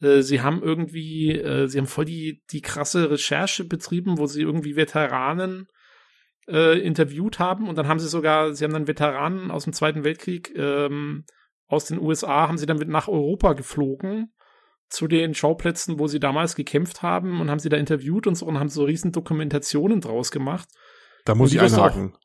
Äh, 0.02 0.22
sie 0.22 0.42
haben 0.42 0.62
irgendwie, 0.62 1.32
äh, 1.32 1.68
sie 1.68 1.80
haben 1.80 1.88
voll 1.88 2.06
die, 2.06 2.44
die 2.52 2.62
krasse 2.62 3.10
Recherche 3.10 3.66
betrieben, 3.66 4.18
wo 4.20 4.28
sie 4.28 4.42
irgendwie 4.42 4.76
Veteranen 4.76 5.68
äh, 6.48 6.80
interviewt 6.80 7.40
haben 7.40 7.68
und 7.68 7.78
dann 7.78 7.88
haben 7.88 8.00
sie 8.00 8.08
sogar, 8.08 8.54
sie 8.54 8.64
haben 8.64 8.74
dann 8.74 8.88
Veteranen 8.88 9.52
aus 9.52 9.64
dem 9.64 9.74
Zweiten 9.74 10.04
Weltkrieg 10.04 10.54
ähm, 10.56 11.26
aus 11.68 11.86
den 11.86 12.00
USA, 12.00 12.48
haben 12.48 12.58
sie 12.58 12.66
dann 12.66 12.78
mit 12.78 12.90
nach 12.90 13.08
Europa 13.08 13.54
geflogen 13.54 14.34
zu 14.90 15.08
den 15.08 15.34
Schauplätzen, 15.34 15.98
wo 15.98 16.08
sie 16.08 16.20
damals 16.20 16.56
gekämpft 16.56 17.02
haben 17.02 17.42
und 17.42 17.50
haben 17.50 17.60
sie 17.60 17.70
da 17.70 17.78
interviewt 17.78 18.28
und 18.28 18.36
so 18.36 18.46
und 18.46 18.60
haben 18.60 18.70
so 18.70 18.84
riesen 18.84 19.12
Dokumentationen 19.12 20.02
draus 20.02 20.30
gemacht. 20.30 20.70
Da 21.26 21.36
muss 21.36 21.54
ich 21.54 21.60
einhaken. 21.60 22.16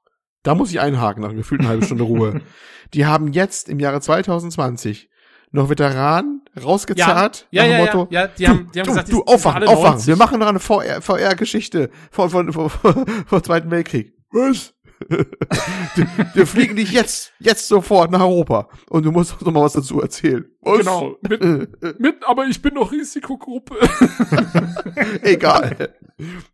Da 0.43 0.55
muss 0.55 0.71
ich 0.71 0.81
einhaken 0.81 1.23
nach 1.23 1.35
gefühlt 1.35 1.61
einer 1.61 1.71
halben 1.71 1.85
Stunde 1.85 2.05
Ruhe. 2.05 2.43
Die 2.95 3.07
haben 3.07 3.33
jetzt 3.33 3.69
im 3.69 3.81
Jahre 3.81 4.01
2020 4.01 5.09
noch 5.51 5.71
Veteranen 5.71 6.43
rausgezahlt. 6.63 7.47
Ja, 7.51 7.65
ja, 7.65 7.79
ja, 7.79 7.85
Motto, 7.85 8.09
ja, 8.11 8.23
ja, 8.23 8.27
die 8.27 8.49
haben, 8.49 8.71
die 8.75 8.81
haben 8.81 8.87
du, 8.87 8.93
gesagt, 8.93 9.13
du, 9.13 9.23
aufwachen, 9.23 9.65
aufwachen. 9.65 10.07
Wir 10.07 10.17
machen 10.17 10.39
noch 10.39 10.49
eine 10.49 10.61
VR, 10.61 11.01
VR-Geschichte 11.01 11.91
von, 12.11 12.31
von, 12.31 12.53
von, 12.53 12.71
von, 12.71 13.07
von 13.27 13.43
Zweiten 13.43 13.71
Weltkrieg. 13.71 14.15
Was? 14.31 14.75
wir 16.35 16.47
fliegen 16.47 16.77
dich 16.77 16.91
jetzt, 16.91 17.33
jetzt 17.39 17.69
sofort 17.69 18.11
nach 18.11 18.21
Europa. 18.21 18.69
Und 18.89 19.05
du 19.05 19.13
musst 19.13 19.41
noch 19.41 19.53
mal 19.53 19.63
was 19.63 19.75
dazu 19.75 20.01
erzählen. 20.01 20.45
Was? 20.61 20.79
Genau. 20.79 21.17
Mit, 21.29 22.01
mit, 22.01 22.17
aber 22.27 22.47
ich 22.47 22.61
bin 22.61 22.75
noch 22.75 22.91
Risikogruppe. 22.91 23.77
Egal. 25.23 25.95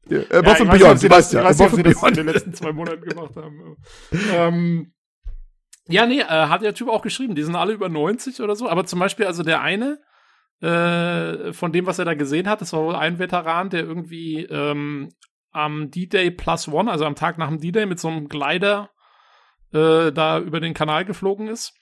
Ja, 0.08 0.18
äh, 0.18 0.24
ja, 0.30 0.40
Beyond, 0.42 1.02
du 1.02 1.10
weißt 1.10 1.32
ja. 1.32 1.40
Ich 1.40 1.46
weiß 1.46 1.58
nicht, 1.58 1.70
ob 1.70 1.76
sie 1.76 1.82
das 1.82 2.02
in 2.02 2.14
den 2.14 2.26
letzten 2.26 2.54
zwei 2.54 2.72
Monaten 2.72 3.02
gemacht 3.02 3.34
haben. 3.36 3.76
ähm, 4.34 4.92
ja, 5.88 6.06
nee, 6.06 6.20
äh, 6.20 6.26
hat 6.26 6.62
der 6.62 6.74
Typ 6.74 6.88
auch 6.88 7.02
geschrieben. 7.02 7.34
Die 7.34 7.42
sind 7.42 7.56
alle 7.56 7.72
über 7.72 7.88
90 7.88 8.40
oder 8.40 8.56
so. 8.56 8.68
Aber 8.68 8.86
zum 8.86 8.98
Beispiel, 8.98 9.26
also 9.26 9.42
der 9.42 9.60
eine, 9.60 10.00
äh, 10.60 11.52
von 11.52 11.72
dem, 11.72 11.86
was 11.86 11.98
er 11.98 12.04
da 12.04 12.14
gesehen 12.14 12.48
hat, 12.48 12.60
das 12.60 12.72
war 12.72 12.82
wohl 12.84 12.94
ein 12.94 13.18
Veteran, 13.18 13.70
der 13.70 13.84
irgendwie 13.84 14.44
ähm, 14.44 15.10
am 15.50 15.90
D-Day 15.90 16.30
Plus 16.30 16.68
One, 16.68 16.90
also 16.90 17.04
am 17.04 17.14
Tag 17.16 17.38
nach 17.38 17.48
dem 17.48 17.60
D-Day, 17.60 17.86
mit 17.86 18.00
so 18.00 18.08
einem 18.08 18.28
Glider 18.28 18.90
äh, 19.72 20.10
da 20.10 20.38
über 20.38 20.60
den 20.60 20.74
Kanal 20.74 21.04
geflogen 21.04 21.48
ist 21.48 21.74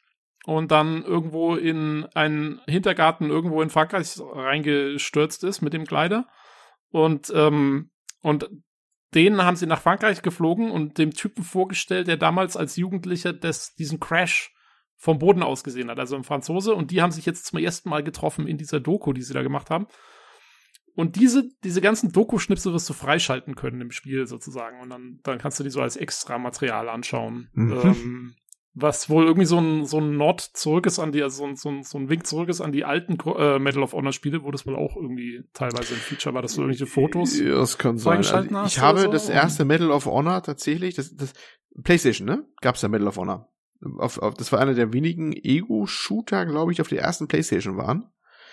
und 0.45 0.73
dann 0.73 1.05
irgendwo 1.05 1.55
in 1.55 2.07
einen 2.15 2.61
Hintergarten 2.67 3.31
irgendwo 3.31 3.63
in 3.63 3.71
Frankreich 3.71 4.19
reingestürzt 4.19 5.45
ist 5.45 5.63
mit 5.63 5.73
dem 5.73 5.85
Glider. 5.85 6.27
Und, 6.91 7.33
ähm, 7.35 7.91
und 8.21 8.49
den 9.15 9.43
haben 9.43 9.57
sie 9.57 9.67
nach 9.67 9.81
Frankreich 9.81 10.23
geflogen 10.23 10.71
und 10.71 10.99
dem 10.99 11.13
Typen 11.13 11.45
vorgestellt, 11.45 12.09
der 12.09 12.17
damals 12.17 12.57
als 12.57 12.77
Jugendlicher 12.77 13.33
des, 13.33 13.75
diesen 13.75 14.01
Crash 14.01 14.55
vom 14.97 15.19
Boden 15.19 15.43
aus 15.43 15.65
gesehen 15.65 15.91
hat, 15.91 15.99
also 15.99 16.17
ein 16.17 16.25
Franzose. 16.25 16.75
Und 16.75 16.91
die 16.91 17.03
haben 17.03 17.11
sich 17.11 17.27
jetzt 17.27 17.47
zum 17.47 17.59
ersten 17.59 17.89
Mal 17.89 18.03
getroffen 18.03 18.47
in 18.47 18.57
dieser 18.57 18.81
Doku, 18.81 19.13
die 19.13 19.23
sie 19.23 19.35
da 19.35 19.43
gemacht 19.43 19.69
haben. 19.69 19.87
Und 20.95 21.17
diese, 21.17 21.49
diese 21.65 21.81
ganzen 21.81 22.13
Doku-Schnipsel 22.13 22.73
wirst 22.73 22.89
du 22.89 22.93
freischalten 22.93 23.55
können 23.55 23.81
im 23.81 23.91
Spiel 23.91 24.27
sozusagen. 24.27 24.81
Und 24.81 24.91
dann, 24.91 25.21
dann 25.23 25.39
kannst 25.39 25.59
du 25.59 25.65
die 25.65 25.71
so 25.71 25.81
als 25.81 25.97
extra 25.97 26.39
Material 26.39 26.89
anschauen. 26.89 27.49
Mhm. 27.53 27.81
Ähm, 27.83 28.35
was 28.75 29.11
wohl 29.11 29.25
irgendwie 29.27 29.47
so 29.47 29.59
ein, 29.59 29.85
so 29.85 29.99
ein 29.99 30.17
Nord 30.17 30.41
zurück 30.41 30.87
ist 30.87 30.99
an 30.99 31.13
die, 31.13 31.23
also 31.23 31.39
so 31.39 31.45
ein, 31.45 31.57
so 31.57 31.69
ein, 31.69 31.83
so 31.83 31.99
ein 31.99 32.09
Wink 32.09 32.27
zurück 32.27 32.49
ist 32.49 32.63
an 32.63 32.73
die 32.73 32.85
alten 32.85 33.19
äh, 33.37 33.59
Medal 33.59 33.83
of 33.83 33.93
Honor 33.93 34.13
Spiele, 34.13 34.45
wo 34.45 34.51
das 34.51 34.67
wohl 34.67 34.77
auch 34.77 34.97
irgendwie 34.97 35.45
teilweise 35.53 35.95
ein 35.95 36.01
Feature 36.01 36.35
war, 36.35 36.41
dass 36.41 36.55
du 36.55 36.63
irgendwelche 36.63 36.87
Fotos 36.87 37.39
ja, 37.39 37.51
das 37.51 37.77
kann 37.77 37.99
sein. 37.99 38.19
Also 38.19 38.65
ich 38.65 38.81
habe 38.81 39.01
so. 39.01 39.11
das 39.11 39.29
erste 39.29 39.67
Medal 39.67 39.91
of 39.91 40.07
Honor 40.07 40.43
tatsächlich, 40.43 40.95
das, 40.95 41.15
das 41.15 41.35
PlayStation, 41.83 42.27
ne? 42.27 42.47
Gab's 42.63 42.81
ja 42.81 42.89
Medal 42.89 43.09
of 43.09 43.19
Honor. 43.19 43.49
Auf, 43.99 44.19
auf, 44.19 44.35
das 44.35 44.53
war 44.53 44.61
einer 44.61 44.75
der 44.75 44.93
wenigen 44.93 45.33
Ego-Shooter, 45.33 46.47
glaube 46.47 46.73
ich, 46.73 46.81
auf 46.81 46.89
der 46.89 47.03
ersten 47.03 47.29
PlayStation 47.29 47.77
waren. 47.77 48.07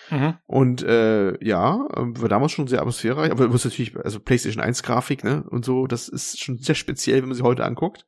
Mhm. 0.10 0.34
Und 0.48 0.82
äh, 0.82 1.42
ja, 1.46 1.88
war 1.92 2.30
damals 2.30 2.52
schon 2.52 2.68
sehr 2.68 2.80
atmosphärereich, 2.80 3.32
aber 3.32 3.48
muss 3.48 3.64
natürlich, 3.64 3.96
also 3.96 4.20
PlayStation 4.20 4.64
1 4.64 4.82
Grafik, 4.84 5.24
ne? 5.24 5.44
Und 5.50 5.64
so, 5.64 5.86
das 5.88 6.10
ist 6.10 6.42
schon 6.42 6.58
sehr 6.58 6.76
speziell, 6.76 7.22
wenn 7.22 7.30
man 7.30 7.38
sie 7.38 7.44
heute 7.44 7.64
anguckt 7.64 8.06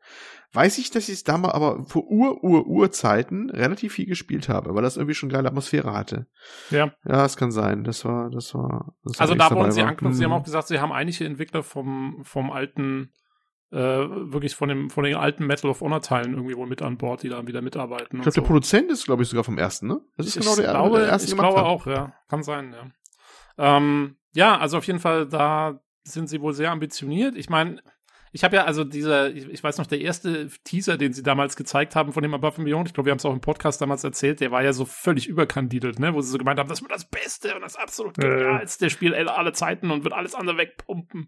weiß 0.53 0.77
ich, 0.79 0.91
dass 0.91 1.07
ich 1.07 1.15
es 1.15 1.23
damals 1.23 1.53
aber 1.53 1.83
vor 1.85 2.05
Ur, 2.09 2.43
Ur, 2.43 2.67
Urzeiten 2.67 3.49
relativ 3.49 3.93
viel 3.93 4.05
gespielt 4.05 4.49
habe, 4.49 4.75
weil 4.75 4.83
das 4.83 4.97
irgendwie 4.97 5.15
schon 5.15 5.29
geile 5.29 5.47
Atmosphäre 5.47 5.93
hatte. 5.93 6.27
Ja. 6.69 6.87
Ja, 7.05 7.23
das 7.23 7.37
kann 7.37 7.51
sein. 7.51 7.83
Das 7.83 8.03
war, 8.05 8.29
das 8.29 8.53
war. 8.53 8.95
Das 9.03 9.19
also 9.19 9.35
da 9.35 9.49
wurden 9.51 9.71
sie 9.71 9.81
anknüpfen. 9.81 10.13
Sie 10.13 10.23
haben 10.23 10.31
mhm. 10.31 10.37
auch 10.37 10.43
gesagt, 10.43 10.67
sie 10.67 10.79
haben 10.79 10.91
einige 10.91 11.25
Entwickler 11.25 11.63
vom, 11.63 12.21
vom 12.23 12.51
alten, 12.51 13.13
äh, 13.71 13.77
wirklich 13.77 14.55
von 14.55 14.69
dem, 14.69 14.89
von 14.89 15.03
den 15.03 15.15
alten 15.15 15.45
Metal 15.45 15.71
of 15.71 15.81
Honor 15.81 16.01
Teilen 16.01 16.33
irgendwie 16.33 16.57
wohl 16.57 16.67
mit 16.67 16.81
an 16.81 16.97
Bord, 16.97 17.23
die 17.23 17.29
da 17.29 17.47
wieder 17.47 17.61
mitarbeiten. 17.61 18.17
Ich 18.17 18.23
glaube, 18.23 18.31
so. 18.31 18.41
der 18.41 18.47
Produzent 18.47 18.91
ist, 18.91 19.05
glaube 19.05 19.23
ich, 19.23 19.29
sogar 19.29 19.45
vom 19.45 19.57
ersten, 19.57 19.87
ne? 19.87 20.01
Das 20.17 20.27
ist 20.27 20.35
ich 20.35 20.41
genau 20.41 20.55
der, 20.55 20.71
glaube, 20.71 20.99
der 20.99 21.07
erste. 21.07 21.29
Ich 21.29 21.37
glaube 21.37 21.59
hat. 21.59 21.65
auch, 21.65 21.87
ja. 21.87 22.13
Kann 22.27 22.43
sein, 22.43 22.73
ja. 22.73 22.91
Ähm, 23.57 24.17
ja, 24.33 24.57
also 24.57 24.77
auf 24.77 24.87
jeden 24.87 24.99
Fall, 24.99 25.27
da 25.27 25.79
sind 26.03 26.27
sie 26.27 26.41
wohl 26.41 26.53
sehr 26.53 26.71
ambitioniert. 26.71 27.35
Ich 27.35 27.49
meine, 27.49 27.81
ich 28.31 28.43
habe 28.43 28.55
ja 28.55 28.65
also 28.65 28.83
dieser, 28.83 29.29
ich, 29.29 29.49
ich, 29.49 29.63
weiß 29.63 29.77
noch, 29.77 29.87
der 29.87 30.01
erste 30.01 30.47
Teaser, 30.63 30.97
den 30.97 31.13
sie 31.13 31.23
damals 31.23 31.55
gezeigt 31.55 31.95
haben 31.95 32.13
von 32.13 32.23
dem 32.23 32.33
Above 32.33 32.57
and 32.57 32.65
Beyond, 32.65 32.87
ich 32.87 32.93
glaube, 32.93 33.07
wir 33.07 33.11
haben 33.11 33.17
es 33.17 33.25
auch 33.25 33.33
im 33.33 33.41
Podcast 33.41 33.81
damals 33.81 34.03
erzählt, 34.03 34.39
der 34.39 34.51
war 34.51 34.63
ja 34.63 34.73
so 34.73 34.85
völlig 34.85 35.27
überkandidelt, 35.27 35.99
ne, 35.99 36.13
wo 36.13 36.21
sie 36.21 36.31
so 36.31 36.37
gemeint 36.37 36.59
haben, 36.59 36.69
das 36.69 36.81
wird 36.81 36.91
das 36.91 37.05
Beste 37.05 37.55
und 37.55 37.61
das 37.61 37.75
absolut 37.75 38.15
genialste 38.15 38.85
äh. 38.85 38.89
Spiel 38.89 39.13
aller 39.13 39.53
Zeiten 39.53 39.91
und 39.91 40.03
wird 40.03 40.13
alles 40.13 40.35
andere 40.35 40.57
wegpumpen. 40.57 41.27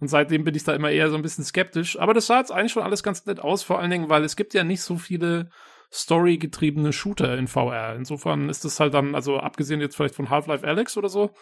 Und 0.00 0.08
seitdem 0.08 0.44
bin 0.44 0.54
ich 0.54 0.64
da 0.64 0.74
immer 0.74 0.90
eher 0.90 1.10
so 1.10 1.16
ein 1.16 1.22
bisschen 1.22 1.44
skeptisch. 1.44 1.98
Aber 2.00 2.14
das 2.14 2.26
sah 2.26 2.38
jetzt 2.38 2.50
eigentlich 2.50 2.72
schon 2.72 2.82
alles 2.82 3.02
ganz 3.02 3.26
nett 3.26 3.38
aus, 3.38 3.62
vor 3.62 3.78
allen 3.78 3.90
Dingen, 3.90 4.08
weil 4.08 4.24
es 4.24 4.34
gibt 4.34 4.54
ja 4.54 4.64
nicht 4.64 4.80
so 4.80 4.96
viele 4.96 5.50
Story-getriebene 5.92 6.92
Shooter 6.92 7.36
in 7.36 7.48
VR. 7.48 7.94
Insofern 7.96 8.48
ist 8.48 8.64
das 8.64 8.80
halt 8.80 8.94
dann, 8.94 9.14
also 9.14 9.38
abgesehen 9.38 9.80
jetzt 9.80 9.96
vielleicht 9.96 10.14
von 10.14 10.30
Half-Life 10.30 10.66
Alex 10.66 10.96
oder 10.96 11.10
so, 11.10 11.34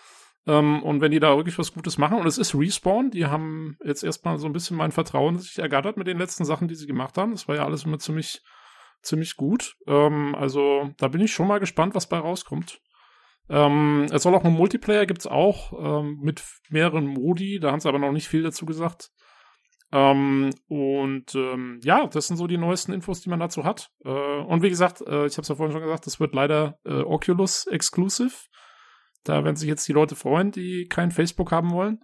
ähm, 0.46 0.82
und 0.82 1.00
wenn 1.00 1.10
die 1.10 1.20
da 1.20 1.36
wirklich 1.36 1.58
was 1.58 1.74
Gutes 1.74 1.98
machen, 1.98 2.18
und 2.18 2.26
es 2.26 2.38
ist 2.38 2.54
Respawn, 2.54 3.10
die 3.10 3.26
haben 3.26 3.76
jetzt 3.84 4.02
erstmal 4.02 4.38
so 4.38 4.46
ein 4.46 4.52
bisschen 4.52 4.76
mein 4.76 4.92
Vertrauen 4.92 5.38
sich 5.38 5.58
ergattert 5.58 5.96
mit 5.96 6.06
den 6.06 6.18
letzten 6.18 6.44
Sachen, 6.44 6.68
die 6.68 6.74
sie 6.74 6.86
gemacht 6.86 7.18
haben. 7.18 7.32
Das 7.32 7.48
war 7.48 7.56
ja 7.56 7.64
alles 7.64 7.84
immer 7.84 7.98
ziemlich, 7.98 8.42
ziemlich 9.02 9.36
gut. 9.36 9.76
Ähm, 9.86 10.34
also 10.34 10.90
da 10.98 11.08
bin 11.08 11.20
ich 11.20 11.32
schon 11.32 11.48
mal 11.48 11.60
gespannt, 11.60 11.94
was 11.94 12.08
bei 12.08 12.18
rauskommt. 12.18 12.80
Ähm, 13.50 14.06
es 14.10 14.22
soll 14.22 14.34
auch 14.34 14.44
einen 14.44 14.56
Multiplayer 14.56 15.06
gibt's 15.06 15.26
auch 15.26 15.72
ähm, 15.72 16.18
mit 16.20 16.42
mehreren 16.68 17.06
Modi. 17.06 17.58
Da 17.60 17.72
haben 17.72 17.80
sie 17.80 17.88
aber 17.88 17.98
noch 17.98 18.12
nicht 18.12 18.28
viel 18.28 18.42
dazu 18.42 18.66
gesagt. 18.66 19.10
Ähm, 19.90 20.50
und 20.68 21.34
ähm, 21.34 21.80
ja, 21.82 22.06
das 22.06 22.26
sind 22.26 22.36
so 22.36 22.46
die 22.46 22.58
neuesten 22.58 22.92
Infos, 22.92 23.22
die 23.22 23.30
man 23.30 23.40
dazu 23.40 23.64
hat. 23.64 23.90
Äh, 24.04 24.10
und 24.10 24.62
wie 24.62 24.68
gesagt, 24.68 25.00
äh, 25.00 25.26
ich 25.26 25.34
habe 25.34 25.42
es 25.42 25.48
ja 25.48 25.54
vorhin 25.54 25.72
schon 25.72 25.82
gesagt, 25.82 26.06
das 26.06 26.20
wird 26.20 26.34
leider 26.34 26.78
äh, 26.84 27.00
Oculus 27.00 27.66
exclusive. 27.66 28.34
Da 29.28 29.44
werden 29.44 29.56
sich 29.56 29.68
jetzt 29.68 29.86
die 29.88 29.92
Leute 29.92 30.16
freuen, 30.16 30.50
die 30.50 30.86
kein 30.88 31.10
Facebook 31.10 31.52
haben 31.52 31.72
wollen. 31.72 32.00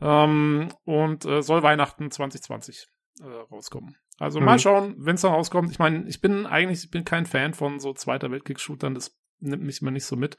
Ähm, 0.00 0.68
und 0.84 1.24
äh, 1.24 1.42
soll 1.42 1.62
Weihnachten 1.62 2.10
2020 2.10 2.86
äh, 3.20 3.24
rauskommen. 3.24 3.96
Also 4.18 4.38
mhm. 4.38 4.46
mal 4.46 4.58
schauen, 4.58 4.94
wenn 4.98 5.14
es 5.14 5.22
dann 5.22 5.32
rauskommt. 5.32 5.70
Ich 5.70 5.78
meine, 5.78 6.06
ich 6.08 6.20
bin 6.20 6.46
eigentlich, 6.46 6.84
ich 6.84 6.90
bin 6.90 7.04
kein 7.04 7.26
Fan 7.26 7.54
von 7.54 7.80
so 7.80 7.92
Zweiter 7.92 8.30
Weltkriegs-Shootern, 8.30 8.94
das 8.94 9.18
nimmt 9.38 9.62
mich 9.62 9.80
immer 9.80 9.90
nicht 9.90 10.04
so 10.04 10.16
mit. 10.16 10.36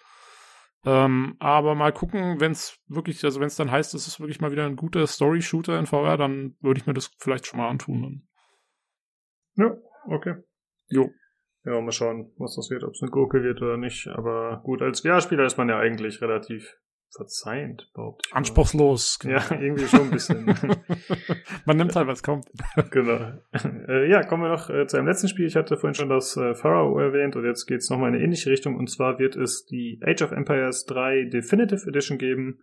Ähm, 0.83 1.35
aber 1.39 1.75
mal 1.75 1.93
gucken, 1.93 2.39
wenn 2.39 2.53
es 2.53 2.79
wirklich, 2.87 3.23
also 3.23 3.39
wenn 3.39 3.47
es 3.47 3.55
dann 3.55 3.69
heißt, 3.71 3.93
es 3.93 4.07
ist 4.07 4.19
wirklich 4.19 4.41
mal 4.41 4.51
wieder 4.51 4.65
ein 4.65 4.75
guter 4.75 5.05
Story-Shooter 5.05 5.77
in 5.77 5.85
VR, 5.85 6.17
dann 6.17 6.55
würde 6.59 6.79
ich 6.79 6.87
mir 6.87 6.93
das 6.93 7.11
vielleicht 7.19 7.45
schon 7.45 7.59
mal 7.59 7.69
antun. 7.69 8.27
Ja, 9.55 9.75
okay. 10.07 10.35
Jo. 10.87 11.11
Ja, 11.63 11.79
mal 11.79 11.91
schauen, 11.91 12.31
was 12.37 12.55
das 12.55 12.69
wird, 12.71 12.83
ob 12.83 12.93
es 12.93 13.01
eine 13.01 13.11
Gurke 13.11 13.43
wird 13.43 13.61
oder 13.61 13.77
nicht. 13.77 14.07
Aber 14.07 14.61
gut, 14.63 14.81
als 14.81 15.01
VR-Spieler 15.01 15.45
ist 15.45 15.57
man 15.57 15.69
ja 15.69 15.77
eigentlich 15.77 16.21
relativ 16.21 16.77
verzeihend, 17.15 17.89
behaupte 17.93 18.27
ich. 18.27 18.35
Anspruchslos. 18.35 19.19
Genau. 19.19 19.35
Ja, 19.35 19.51
irgendwie 19.61 19.85
schon 19.85 20.01
ein 20.01 20.11
bisschen. 20.11 20.45
Man 21.65 21.77
nimmt 21.77 21.95
halt, 21.95 22.07
was 22.07 22.23
kommt. 22.23 22.45
genau. 22.91 23.33
Äh, 23.87 24.09
ja, 24.09 24.23
kommen 24.23 24.43
wir 24.43 24.49
noch 24.49 24.69
äh, 24.69 24.87
zu 24.87 24.97
einem 24.97 25.07
letzten 25.07 25.27
Spiel. 25.27 25.45
Ich 25.45 25.55
hatte 25.55 25.77
vorhin 25.77 25.93
schon 25.93 26.09
das 26.09 26.37
äh, 26.37 26.55
Pharaoh 26.55 26.97
erwähnt 26.99 27.35
und 27.35 27.45
jetzt 27.45 27.65
geht's 27.65 27.89
nochmal 27.89 28.09
in 28.09 28.15
eine 28.15 28.23
ähnliche 28.23 28.49
Richtung. 28.49 28.75
Und 28.75 28.89
zwar 28.89 29.19
wird 29.19 29.35
es 29.35 29.65
die 29.65 29.99
Age 30.03 30.21
of 30.23 30.31
Empires 30.31 30.85
3 30.85 31.25
Definitive 31.25 31.87
Edition 31.87 32.17
geben. 32.17 32.61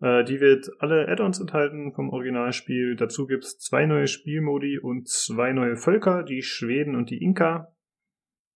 Äh, 0.00 0.24
die 0.24 0.40
wird 0.40 0.70
alle 0.78 1.08
Add-ons 1.08 1.40
enthalten 1.40 1.92
vom 1.94 2.10
Originalspiel. 2.10 2.96
Dazu 2.96 3.26
gibt's 3.26 3.58
zwei 3.58 3.86
neue 3.86 4.06
Spielmodi 4.06 4.78
und 4.78 5.08
zwei 5.08 5.52
neue 5.52 5.76
Völker, 5.76 6.22
die 6.22 6.42
Schweden 6.42 6.96
und 6.96 7.10
die 7.10 7.22
Inka. 7.22 7.72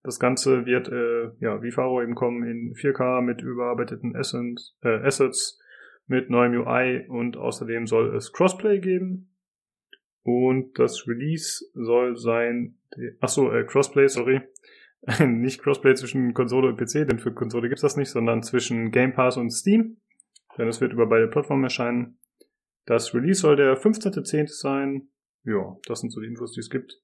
Das 0.03 0.19
Ganze 0.19 0.65
wird, 0.65 0.87
äh, 0.89 1.31
ja, 1.39 1.61
wie 1.61 1.71
Faro 1.71 2.01
eben 2.01 2.15
kommen, 2.15 2.43
in 2.43 2.73
4K 2.73 3.21
mit 3.21 3.41
überarbeiteten 3.41 4.15
Assets, 4.15 4.75
äh, 4.81 4.99
Assets, 5.05 5.59
mit 6.07 6.29
neuem 6.29 6.53
UI 6.53 7.05
und 7.07 7.37
außerdem 7.37 7.87
soll 7.87 8.15
es 8.15 8.33
Crossplay 8.33 8.79
geben. 8.79 9.33
Und 10.23 10.77
das 10.77 11.07
Release 11.07 11.65
soll 11.73 12.17
sein, 12.17 12.77
achso, 13.19 13.51
äh, 13.51 13.63
Crossplay, 13.63 14.07
sorry. 14.07 14.41
nicht 15.25 15.61
Crossplay 15.63 15.95
zwischen 15.95 16.33
Konsole 16.33 16.67
und 16.67 16.77
PC, 16.77 17.07
denn 17.07 17.19
für 17.19 17.33
Konsole 17.33 17.69
gibt's 17.69 17.81
das 17.81 17.97
nicht, 17.97 18.09
sondern 18.09 18.43
zwischen 18.43 18.91
Game 18.91 19.13
Pass 19.13 19.37
und 19.37 19.49
Steam. 19.49 19.97
Denn 20.57 20.67
es 20.67 20.81
wird 20.81 20.93
über 20.93 21.07
beide 21.07 21.27
Plattformen 21.27 21.63
erscheinen. 21.63 22.19
Das 22.85 23.13
Release 23.13 23.41
soll 23.41 23.55
der 23.55 23.77
15.10. 23.77 24.47
sein. 24.47 25.09
Ja, 25.43 25.77
das 25.87 26.01
sind 26.01 26.11
so 26.11 26.21
die 26.21 26.27
Infos, 26.27 26.51
die 26.51 26.59
es 26.59 26.69
gibt. 26.69 27.01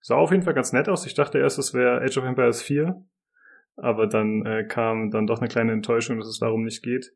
Sah 0.00 0.16
auf 0.16 0.30
jeden 0.30 0.42
Fall 0.42 0.54
ganz 0.54 0.72
nett 0.72 0.88
aus. 0.88 1.06
Ich 1.06 1.14
dachte 1.14 1.38
erst, 1.38 1.58
es 1.58 1.74
wäre 1.74 2.00
Age 2.02 2.18
of 2.18 2.24
Empires 2.24 2.62
4. 2.62 3.04
Aber 3.76 4.06
dann 4.06 4.44
äh, 4.46 4.64
kam 4.66 5.10
dann 5.10 5.26
doch 5.26 5.40
eine 5.40 5.48
kleine 5.48 5.72
Enttäuschung, 5.72 6.18
dass 6.18 6.28
es 6.28 6.38
darum 6.38 6.64
nicht 6.64 6.82
geht. 6.82 7.12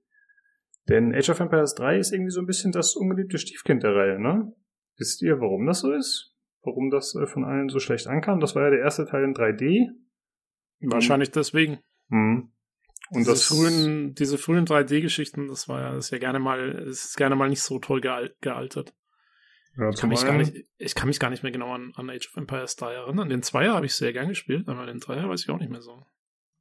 Denn 0.89 1.15
Age 1.15 1.31
of 1.31 1.41
Empires 1.41 1.75
3 1.75 1.99
ist 1.99 2.13
irgendwie 2.13 2.33
so 2.33 2.41
ein 2.41 2.47
bisschen 2.47 2.73
das 2.73 2.97
ungeliebte 2.97 3.39
Stiefkind 3.39 3.83
der 3.83 3.95
Reihe, 3.95 4.21
ne? 4.21 4.53
Wisst 4.97 5.23
ihr, 5.23 5.41
warum 5.41 5.67
das 5.67 5.81
so 5.81 5.93
ist? 5.93 6.35
Warum 6.63 6.91
das 6.91 7.15
äh, 7.15 7.27
von 7.27 7.45
allen 7.45 7.69
so 7.69 7.79
schlecht 7.79 8.07
ankam? 8.07 8.41
Das 8.41 8.55
war 8.55 8.65
ja 8.65 8.71
der 8.71 8.81
erste 8.81 9.07
Teil 9.07 9.25
in 9.25 9.35
3D. 9.35 9.89
Wahrscheinlich 10.81 11.31
deswegen. 11.31 11.79
Mhm. 12.09 12.53
Und 13.11 13.21
diese 13.21 13.31
das 13.31 13.45
frühen, 13.45 14.15
diese 14.15 14.39
frühen 14.39 14.67
3D-Geschichten, 14.67 15.49
das 15.49 15.69
war 15.69 15.81
ja, 15.81 15.95
das 15.95 16.07
ist 16.07 16.11
ja 16.13 16.19
gerne 16.19 16.39
mal, 16.39 16.71
ist 16.87 17.17
gerne 17.17 17.35
mal 17.35 17.49
nicht 17.49 17.63
so 17.63 17.79
toll 17.79 18.01
gealtert. 18.01 18.95
Ja, 19.81 19.89
ich, 19.89 19.97
kann 19.97 20.11
mich 20.11 20.25
gar 20.25 20.37
nicht, 20.37 20.65
ich 20.77 20.95
kann 20.95 21.09
mich 21.09 21.19
gar 21.19 21.31
nicht 21.31 21.43
mehr 21.43 21.53
genau 21.53 21.73
an, 21.73 21.93
an 21.97 22.11
Age 22.11 22.29
of 22.29 22.37
Empires 22.37 22.77
3 22.77 22.93
erinnern. 22.93 23.31
Den 23.31 23.43
Zweier 23.43 23.73
habe 23.75 23.87
ich 23.87 23.95
sehr 23.95 24.13
gern 24.13 24.29
gespielt, 24.29 24.69
aber 24.69 24.85
den 24.85 25.01
Dreier 25.01 25.29
weiß 25.29 25.43
ich 25.43 25.51
auch 25.51 25.59
nicht 25.59 25.71
mehr 25.71 25.81
so. 25.81 26.05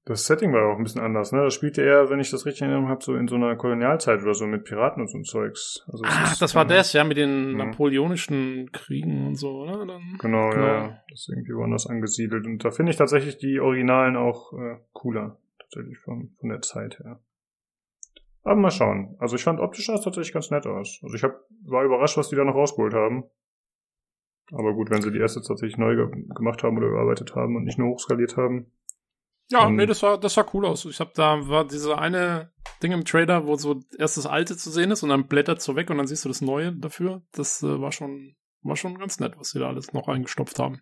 Das 0.05 0.25
Setting 0.25 0.53
war 0.53 0.73
auch 0.73 0.77
ein 0.77 0.83
bisschen 0.83 1.01
anders, 1.01 1.33
ne? 1.33 1.43
Das 1.43 1.53
spielte 1.53 1.83
er, 1.83 2.09
wenn 2.09 2.19
ich 2.19 2.31
das 2.31 2.45
richtig 2.45 2.61
erinnere 2.63 2.87
habe, 2.87 3.03
so 3.03 3.15
in 3.15 3.27
so 3.27 3.35
einer 3.35 3.55
Kolonialzeit 3.57 4.21
oder 4.23 4.33
so 4.33 4.47
mit 4.47 4.63
Piraten 4.63 5.01
und 5.01 5.09
so 5.09 5.17
ein 5.17 5.23
Zeugs. 5.23 5.83
Also 5.91 6.03
Ach, 6.07 6.37
das 6.37 6.55
war 6.55 6.65
das, 6.65 6.93
ja, 6.93 7.03
mit 7.03 7.17
den 7.17 7.57
ja. 7.57 7.65
napoleonischen 7.65 8.71
Kriegen 8.71 9.27
und 9.27 9.35
so, 9.35 9.63
oder? 9.63 9.85
Dann, 9.85 10.17
genau, 10.19 10.49
genau, 10.49 10.65
ja. 10.65 11.03
Das 11.09 11.19
ist 11.19 11.29
irgendwie 11.29 11.53
woanders 11.53 11.87
angesiedelt. 11.87 12.45
Und 12.47 12.63
da 12.63 12.71
finde 12.71 12.91
ich 12.91 12.97
tatsächlich 12.97 13.37
die 13.37 13.59
Originalen 13.59 14.15
auch 14.15 14.53
äh, 14.53 14.77
cooler, 14.93 15.37
tatsächlich 15.59 15.99
von, 15.99 16.31
von 16.39 16.49
der 16.49 16.61
Zeit 16.61 16.97
her. 16.99 17.19
Aber 18.43 18.55
mal 18.55 18.71
schauen. 18.71 19.15
Also 19.19 19.35
ich 19.35 19.43
fand 19.43 19.59
optisch 19.59 19.87
das 19.87 20.01
tatsächlich 20.01 20.33
ganz 20.33 20.49
nett 20.49 20.65
aus. 20.65 20.99
Also 21.03 21.15
ich 21.15 21.23
hab, 21.23 21.39
war 21.65 21.83
überrascht, 21.83 22.17
was 22.17 22.29
die 22.29 22.35
da 22.35 22.43
noch 22.43 22.55
rausgeholt 22.55 22.93
haben. 22.93 23.23
Aber 24.51 24.73
gut, 24.73 24.89
wenn 24.89 25.01
sie 25.01 25.11
die 25.11 25.19
erste 25.19 25.41
tatsächlich 25.41 25.77
neu 25.77 25.95
ge 25.95 26.09
gemacht 26.35 26.63
haben 26.63 26.77
oder 26.77 26.87
überarbeitet 26.87 27.35
haben 27.35 27.55
und 27.55 27.65
nicht 27.65 27.77
nur 27.77 27.89
hochskaliert 27.89 28.37
haben. 28.37 28.71
Ja, 29.51 29.69
nee, 29.69 29.85
das 29.85 29.99
sah, 29.99 30.17
das 30.17 30.35
sah 30.35 30.45
cool 30.53 30.65
aus. 30.65 30.85
Ich 30.85 30.99
hab 30.99 31.13
da 31.15 31.47
war 31.47 31.67
diese 31.67 31.97
eine 31.97 32.51
Ding 32.83 32.91
im 32.91 33.03
Trailer, 33.03 33.47
wo 33.47 33.55
so 33.55 33.79
erst 33.97 34.17
das 34.17 34.27
alte 34.27 34.55
zu 34.55 34.69
sehen 34.69 34.91
ist 34.91 35.03
und 35.03 35.09
dann 35.09 35.27
blättert 35.27 35.61
so 35.61 35.75
weg 35.75 35.89
und 35.89 35.97
dann 35.97 36.07
siehst 36.07 36.25
du 36.25 36.29
das 36.29 36.41
neue 36.41 36.73
dafür. 36.73 37.23
Das 37.31 37.63
äh, 37.63 37.81
war 37.81 37.91
schon, 37.91 38.35
war 38.61 38.75
schon 38.75 38.97
ganz 38.97 39.19
nett, 39.19 39.33
was 39.37 39.49
sie 39.49 39.59
da 39.59 39.67
alles 39.67 39.91
noch 39.93 40.07
eingestopft 40.07 40.59
haben. 40.59 40.81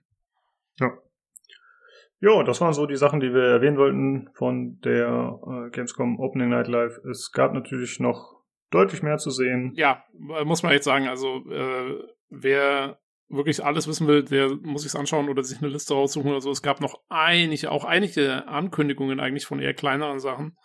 Ja. 2.19 2.43
Das 2.43 2.61
waren 2.61 2.73
so 2.73 2.85
die 2.85 2.95
Sachen, 2.95 3.19
die 3.19 3.33
wir 3.33 3.43
erwähnen 3.43 3.77
wollten 3.77 4.29
von 4.33 4.79
der 4.83 5.39
äh, 5.47 5.69
Gamescom 5.71 6.19
Opening 6.19 6.49
Night 6.49 6.67
Live. 6.67 6.97
Es 7.09 7.31
gab 7.31 7.53
natürlich 7.53 7.99
noch 7.99 8.37
deutlich 8.71 9.03
mehr 9.03 9.17
zu 9.17 9.29
sehen. 9.29 9.73
Ja, 9.75 10.03
muss 10.13 10.63
man 10.63 10.73
jetzt 10.73 10.85
sagen. 10.85 11.07
Also 11.07 11.43
äh, 11.49 12.03
wer 12.29 12.99
wirklich 13.29 13.63
alles 13.63 13.87
wissen 13.87 14.07
will, 14.07 14.23
der 14.23 14.49
muss 14.61 14.83
sich's 14.83 14.95
anschauen 14.95 15.29
oder 15.29 15.43
sich 15.43 15.59
eine 15.59 15.67
Liste 15.67 15.93
raussuchen 15.93 16.31
oder 16.31 16.41
so. 16.41 16.51
Es 16.51 16.61
gab 16.61 16.79
noch 16.81 17.01
einige, 17.09 17.71
auch 17.71 17.83
einige 17.83 18.47
Ankündigungen 18.47 19.19
eigentlich 19.19 19.45
von 19.45 19.59
eher 19.59 19.73
kleineren 19.73 20.19
Sachen, 20.19 20.57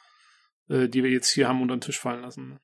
äh, 0.68 0.88
die 0.88 1.02
wir 1.02 1.10
jetzt 1.10 1.30
hier 1.30 1.48
haben 1.48 1.62
unter 1.62 1.76
den 1.76 1.80
Tisch 1.80 1.98
fallen 1.98 2.22
lassen. 2.22 2.60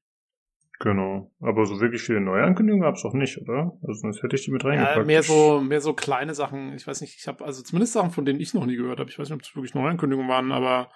Genau. 0.81 1.33
Aber 1.41 1.67
so 1.67 1.81
wirklich 1.81 2.03
viele 2.03 2.21
Neuankündigungen 2.21 2.85
gab 2.85 2.95
es 2.95 3.03
doch 3.03 3.15
nicht, 3.15 3.39
oder? 3.39 3.77
Also 3.83 4.01
sonst 4.01 4.23
hätte 4.23 4.37
ich 4.37 4.45
die 4.45 4.53
mit 4.53 4.65
reingepackt. 4.65 4.97
Ja, 4.97 5.05
mehr 5.05 5.23
so, 5.23 5.61
mehr 5.61 5.81
so 5.81 5.93
kleine 5.93 6.35
Sachen. 6.35 6.73
Ich 6.75 6.87
weiß 6.87 7.01
nicht, 7.01 7.17
ich 7.19 7.27
habe 7.27 7.45
also 7.45 7.63
zumindest 7.63 7.95
Sachen, 7.95 8.11
von 8.11 8.25
denen 8.25 8.41
ich 8.41 8.55
noch 8.55 8.65
nie 8.65 8.77
gehört 8.77 9.01
habe. 9.01 9.11
Ich 9.11 9.19
weiß 9.19 9.29
nicht, 9.29 9.37
ob 9.37 9.43
es 9.43 9.57
wirklich 9.57 9.75
Neuankündigungen 9.75 10.31
waren, 10.31 10.53
aber 10.53 10.91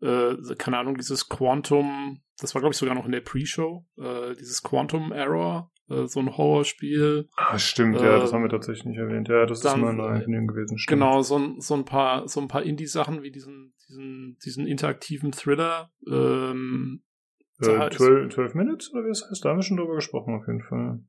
äh, 0.00 0.36
keine 0.56 0.78
Ahnung, 0.78 0.96
dieses 0.96 1.28
Quantum, 1.28 2.20
das 2.38 2.54
war 2.54 2.60
glaube 2.60 2.72
ich 2.74 2.78
sogar 2.78 2.94
noch 2.94 3.06
in 3.06 3.12
der 3.12 3.22
Pre-Show, 3.22 3.86
äh, 3.98 4.34
dieses 4.38 4.62
Quantum 4.62 5.12
Error, 5.12 5.72
äh, 5.88 6.06
so 6.06 6.20
ein 6.20 6.36
Horrorspiel. 6.36 7.28
Ah, 7.36 7.58
stimmt, 7.58 8.00
ja, 8.00 8.18
das 8.18 8.30
äh, 8.30 8.34
haben 8.34 8.42
wir 8.42 8.50
tatsächlich 8.50 8.84
nicht 8.84 8.98
erwähnt. 8.98 9.28
Ja, 9.28 9.46
das 9.46 9.60
dann, 9.60 9.76
ist 9.76 9.82
mal 9.82 9.88
eine 9.90 9.98
Neuankündigung 9.98 10.46
gewesen. 10.48 10.78
Stimmt. 10.78 11.00
Genau, 11.00 11.22
so, 11.22 11.58
so 11.58 11.74
ein 11.74 11.84
paar, 11.84 12.28
so 12.28 12.40
ein 12.40 12.48
paar 12.48 12.62
Indie-Sachen 12.62 13.22
wie 13.22 13.30
diesen, 13.30 13.74
diesen, 13.88 14.38
diesen 14.44 14.66
interaktiven 14.66 15.32
Thriller. 15.32 15.90
Ähm, 16.06 17.02
äh, 17.66 17.90
12, 17.90 18.34
12 18.34 18.54
Minutes, 18.54 18.92
oder 18.92 19.04
wie 19.04 19.08
das 19.08 19.28
heißt? 19.28 19.44
Da 19.44 19.50
haben 19.50 19.58
wir 19.58 19.62
schon 19.62 19.76
drüber 19.76 19.96
gesprochen, 19.96 20.34
auf 20.34 20.46
jeden 20.46 20.62
Fall. 20.62 21.00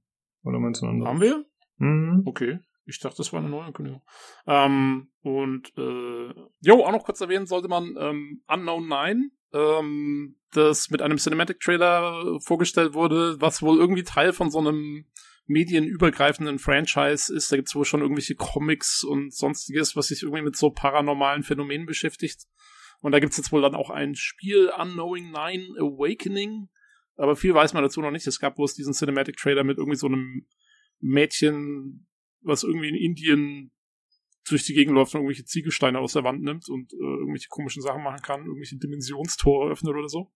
Oder 0.43 0.59
meinst 0.59 0.81
du 0.81 0.87
Haben 0.87 1.21
wir? 1.21 1.45
Mhm. 1.77 2.23
Okay. 2.25 2.59
Ich 2.85 2.99
dachte, 2.99 3.17
das 3.17 3.33
war 3.33 3.39
eine 3.39 3.49
Neuankündigung. 3.49 4.01
Ähm, 4.45 5.07
und, 5.21 5.73
äh, 5.75 6.33
jo, 6.61 6.85
auch 6.85 6.91
noch 6.91 7.03
kurz 7.03 7.19
erwähnen 7.19 7.47
sollte 7.47 7.67
man, 7.67 7.95
ähm, 7.99 8.43
Unknown 8.47 8.87
9, 8.87 9.31
ähm, 9.53 10.35
das 10.51 10.91
mit 10.91 11.01
einem 11.01 11.17
Cinematic-Trailer 11.17 12.39
vorgestellt 12.41 12.93
wurde, 12.93 13.41
was 13.41 13.61
wohl 13.63 13.79
irgendwie 13.79 14.03
Teil 14.03 14.33
von 14.33 14.51
so 14.51 14.59
einem 14.59 15.05
medienübergreifenden 15.47 16.59
Franchise 16.59 17.33
ist. 17.33 17.51
Da 17.51 17.55
gibt's 17.55 17.75
wohl 17.75 17.85
schon 17.85 18.01
irgendwelche 18.01 18.35
Comics 18.35 19.03
und 19.03 19.33
sonstiges, 19.33 19.95
was 19.95 20.07
sich 20.07 20.23
irgendwie 20.23 20.43
mit 20.43 20.55
so 20.55 20.69
paranormalen 20.69 21.43
Phänomenen 21.43 21.85
beschäftigt. 21.85 22.45
Und 23.05 23.11
da 23.11 23.19
gibt's 23.19 23.37
jetzt 23.37 23.51
wohl 23.51 23.61
dann 23.61 23.75
auch 23.75 23.91
ein 23.91 24.15
Spiel, 24.15 24.71
Unknowing 24.75 25.29
Nine 25.29 25.75
Awakening. 25.77 26.69
Aber 27.17 27.35
viel 27.35 27.53
weiß 27.53 27.75
man 27.75 27.83
dazu 27.83 28.01
noch 28.01 28.09
nicht. 28.09 28.25
Es 28.25 28.39
gab 28.39 28.55
bloß 28.55 28.73
diesen 28.73 28.93
Cinematic 28.93 29.37
Trailer 29.37 29.63
mit 29.63 29.77
irgendwie 29.77 29.95
so 29.95 30.07
einem 30.07 30.47
Mädchen, 31.01 32.07
was 32.41 32.63
irgendwie 32.63 32.89
in 32.89 32.95
Indien 32.95 33.71
durch 34.49 34.65
die 34.65 34.73
Gegend 34.73 34.95
läuft 34.95 35.13
und 35.13 35.19
irgendwelche 35.19 35.45
Ziegelsteine 35.45 35.99
aus 35.99 36.13
der 36.13 36.23
Wand 36.23 36.41
nimmt 36.41 36.67
und 36.67 36.93
äh, 36.93 36.97
irgendwelche 36.97 37.47
komischen 37.47 37.83
Sachen 37.83 38.01
machen 38.01 38.23
kann, 38.23 38.43
irgendwelche 38.43 38.77
Dimensionstore 38.77 39.69
öffnet 39.69 39.93
oder 39.93 40.09
so. 40.09 40.31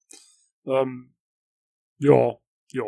Ähm, 0.68 1.16
ja, 1.98 2.38
ja. 2.70 2.86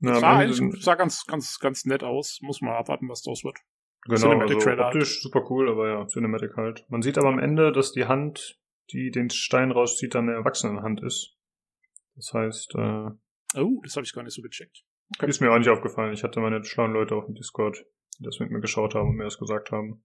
ja 0.00 0.14
sah, 0.14 0.38
eigentlich, 0.38 0.82
sah 0.82 0.94
ganz, 0.94 1.26
ganz, 1.26 1.58
ganz 1.58 1.84
nett 1.84 2.02
aus. 2.02 2.38
Muss 2.40 2.62
mal 2.62 2.78
abwarten, 2.78 3.10
was 3.10 3.20
draus 3.20 3.44
wird. 3.44 3.58
Genau, 4.06 4.16
Cinematic 4.16 4.56
also 4.56 4.66
Trailer 4.66 4.86
optisch 4.86 5.12
halt. 5.16 5.22
super 5.24 5.50
cool, 5.50 5.68
aber 5.68 5.88
ja, 5.90 6.06
Cinematic 6.06 6.56
halt. 6.56 6.86
Man 6.88 7.02
sieht 7.02 7.18
aber 7.18 7.28
am 7.28 7.38
Ende, 7.38 7.70
dass 7.70 7.92
die 7.92 8.06
Hand 8.06 8.58
die 8.90 9.10
den 9.10 9.30
Stein 9.30 9.70
rauszieht, 9.70 10.14
dann 10.14 10.28
eine 10.28 10.38
Erwachsenenhand 10.38 11.02
ist. 11.02 11.36
Das 12.16 12.32
heißt, 12.32 12.74
äh, 12.76 13.10
Oh, 13.56 13.80
das 13.82 13.96
habe 13.96 14.04
ich 14.04 14.12
gar 14.12 14.22
nicht 14.22 14.34
so 14.34 14.42
gecheckt. 14.42 14.84
Okay. 15.16 15.28
Ist 15.28 15.40
mir 15.40 15.52
auch 15.52 15.58
nicht 15.58 15.68
aufgefallen. 15.68 16.12
Ich 16.12 16.24
hatte 16.24 16.40
meine 16.40 16.64
schlauen 16.64 16.92
Leute 16.92 17.14
auf 17.14 17.26
dem 17.26 17.34
Discord, 17.34 17.84
die 18.18 18.24
das 18.24 18.40
mit 18.40 18.50
mir 18.50 18.60
geschaut 18.60 18.94
haben 18.94 19.10
und 19.10 19.16
mir 19.16 19.24
das 19.24 19.38
gesagt 19.38 19.70
haben. 19.70 20.04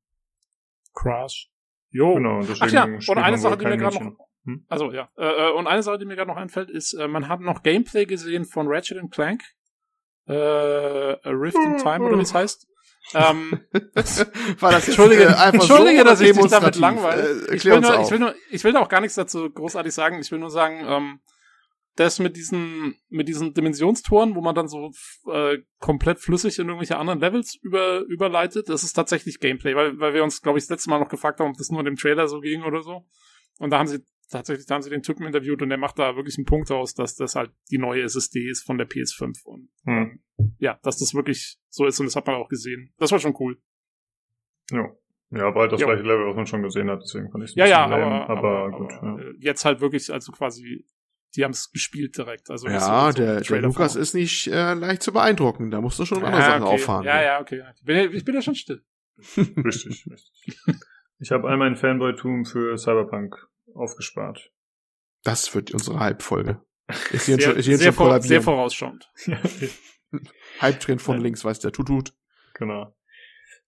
Crash. 0.93 1.49
Jo. 1.89 2.15
Genau, 2.15 2.39
deswegen 2.41 2.61
Ach 2.61 2.71
ja, 2.71 2.83
und 2.83 3.17
eine 3.17 3.37
Sache, 3.37 3.57
die 3.57 3.65
mir 3.65 3.77
gerade 3.77 4.03
noch, 4.03 4.27
hm? 4.45 4.65
also 4.67 4.91
ja, 4.91 5.09
äh, 5.17 5.49
äh, 5.49 5.51
und 5.53 5.65
eine 5.65 5.81
Sache, 5.81 5.97
die 5.97 6.05
mir 6.05 6.15
gerade 6.15 6.29
noch 6.29 6.37
einfällt, 6.37 6.69
ist, 6.69 6.93
äh, 6.93 7.07
man 7.07 7.27
hat 7.27 7.39
noch 7.39 7.63
Gameplay 7.63 8.05
gesehen 8.05 8.45
von 8.45 8.67
Ratchet 8.67 8.99
Clank, 9.09 9.41
äh, 10.27 10.33
A 10.33 11.19
Rift 11.25 11.57
in 11.57 11.77
Time 11.77 12.05
oder 12.05 12.17
wie 12.17 12.21
es 12.21 12.33
heißt. 12.33 12.67
Ähm, 13.13 13.59
War 14.59 14.71
das 14.71 14.87
Entschuldige, 14.87 15.23
jetzt, 15.23 15.33
äh, 15.33 15.35
einfach 15.35 15.53
Entschuldige 15.53 15.99
so 15.99 16.03
dass 16.03 16.21
ich 16.21 16.31
dich 16.31 16.47
damit 16.47 16.75
langweile. 16.75 17.47
Äh, 17.47 17.55
ich, 17.55 17.65
will 17.65 17.81
nur, 17.81 18.01
ich, 18.01 18.11
will 18.11 18.19
nur, 18.19 18.35
ich 18.51 18.63
will 18.63 18.73
da 18.73 18.79
auch 18.79 18.89
gar 18.89 19.01
nichts 19.01 19.15
dazu 19.15 19.49
großartig 19.49 19.93
sagen. 19.93 20.19
Ich 20.19 20.31
will 20.31 20.39
nur 20.39 20.51
sagen, 20.51 20.85
ähm, 20.87 21.19
das 21.95 22.19
mit 22.19 22.37
diesen, 22.37 22.95
mit 23.09 23.27
diesen 23.27 23.53
Dimensionstoren, 23.53 24.35
wo 24.35 24.41
man 24.41 24.55
dann 24.55 24.67
so 24.67 24.91
äh, 25.31 25.57
komplett 25.79 26.19
flüssig 26.19 26.57
in 26.59 26.67
irgendwelche 26.67 26.97
anderen 26.97 27.19
Levels 27.19 27.55
über, 27.61 28.01
überleitet, 28.01 28.69
das 28.69 28.83
ist 28.83 28.93
tatsächlich 28.93 29.39
Gameplay, 29.39 29.75
weil, 29.75 29.99
weil 29.99 30.13
wir 30.13 30.23
uns, 30.23 30.41
glaube 30.41 30.59
ich, 30.59 30.65
das 30.65 30.69
letzte 30.69 30.89
Mal 30.91 30.99
noch 30.99 31.09
gefragt 31.09 31.39
haben, 31.39 31.49
ob 31.49 31.57
das 31.57 31.69
nur 31.69 31.79
in 31.79 31.85
dem 31.85 31.97
Trailer 31.97 32.27
so 32.27 32.39
ging 32.39 32.63
oder 32.63 32.83
so. 32.83 33.05
Und 33.57 33.71
da 33.71 33.79
haben 33.79 33.87
sie 33.87 33.99
tatsächlich, 34.29 34.65
da 34.65 34.75
haben 34.75 34.81
sie 34.81 34.89
den 34.89 35.01
Typen 35.03 35.25
interviewt 35.25 35.61
und 35.61 35.69
der 35.69 35.77
macht 35.77 35.99
da 35.99 36.15
wirklich 36.15 36.37
einen 36.37 36.45
Punkt 36.45 36.71
aus, 36.71 36.93
dass 36.93 37.15
das 37.15 37.35
halt 37.35 37.51
die 37.71 37.77
neue 37.77 38.03
SSD 38.03 38.47
ist 38.49 38.63
von 38.63 38.77
der 38.77 38.87
PS5 38.87 39.43
und 39.45 39.69
Hm. 39.85 40.19
ja, 40.59 40.79
dass 40.83 40.97
das 40.97 41.13
wirklich 41.13 41.57
so 41.69 41.85
ist 41.85 41.99
und 41.99 42.05
das 42.05 42.15
hat 42.15 42.27
man 42.27 42.35
auch 42.37 42.49
gesehen. 42.49 42.93
Das 42.97 43.11
war 43.11 43.19
schon 43.19 43.35
cool. 43.39 43.57
Ja. 44.71 44.87
Ja, 45.31 45.53
war 45.53 45.61
halt 45.61 45.71
das 45.73 45.81
Jo. 45.81 45.85
gleiche 45.87 46.01
Level, 46.03 46.25
was 46.27 46.35
man 46.35 46.47
schon 46.47 46.63
gesehen 46.63 46.89
hat, 46.89 47.01
deswegen 47.03 47.29
fand 47.29 47.43
ich 47.43 47.51
es 47.51 47.55
Ja, 47.55 47.67
ja, 47.67 47.85
aber, 47.85 47.97
aber, 47.97 48.29
aber, 48.29 48.77
gut. 48.77 48.93
aber, 48.93 49.21
ja. 49.21 49.29
äh, 49.29 49.33
jetzt 49.39 49.63
halt 49.63 49.79
wirklich, 49.79 50.11
also 50.11 50.31
quasi, 50.31 50.87
die 51.35 51.43
haben 51.43 51.51
es 51.51 51.71
gespielt 51.71 52.17
direkt. 52.17 52.49
Also 52.49 52.67
Ja, 52.67 53.11
so- 53.11 53.17
der, 53.17 53.41
der 53.41 53.61
Lukas 53.61 53.95
ist 53.95 54.15
nicht 54.15 54.47
äh, 54.47 54.73
leicht 54.73 55.03
zu 55.03 55.13
beeindrucken. 55.13 55.69
Da 55.69 55.81
musst 55.81 55.99
du 55.99 56.05
schon 56.05 56.21
ja, 56.21 56.25
andere 56.25 56.41
Sachen 56.41 56.63
okay. 56.63 56.73
auffahren. 56.73 57.05
Ja, 57.05 57.21
ja, 57.21 57.41
okay. 57.41 57.61
Ich 57.75 57.83
bin, 57.83 57.95
ja- 57.95 58.09
ich 58.09 58.25
bin 58.25 58.33
ja 58.33 58.41
schon 58.41 58.55
still. 58.55 58.81
Richtig, 59.37 60.07
richtig. 60.09 60.31
Ich 61.19 61.31
habe 61.31 61.47
all 61.49 61.57
mein 61.57 61.75
Fanboy-Tum 61.75 62.45
für 62.45 62.75
Cyberpunk 62.77 63.35
aufgespart. 63.75 64.51
Das 65.23 65.53
wird 65.55 65.71
unsere 65.71 65.99
Halbfolge. 65.99 66.61
Ist 67.11 67.25
hier 67.25 67.35
Sehr, 67.35 67.41
schon, 67.41 67.55
ist 67.57 67.65
hier 67.65 67.77
sehr, 67.77 67.93
schon 67.93 67.93
vor, 67.93 68.21
sehr 68.21 68.41
vorausschauend. 68.41 69.11
Halbdrehen 70.59 70.97
von 70.97 71.21
links, 71.21 71.45
weiß 71.45 71.59
der 71.59 71.71
Tutut. 71.71 72.15
genau. 72.55 72.95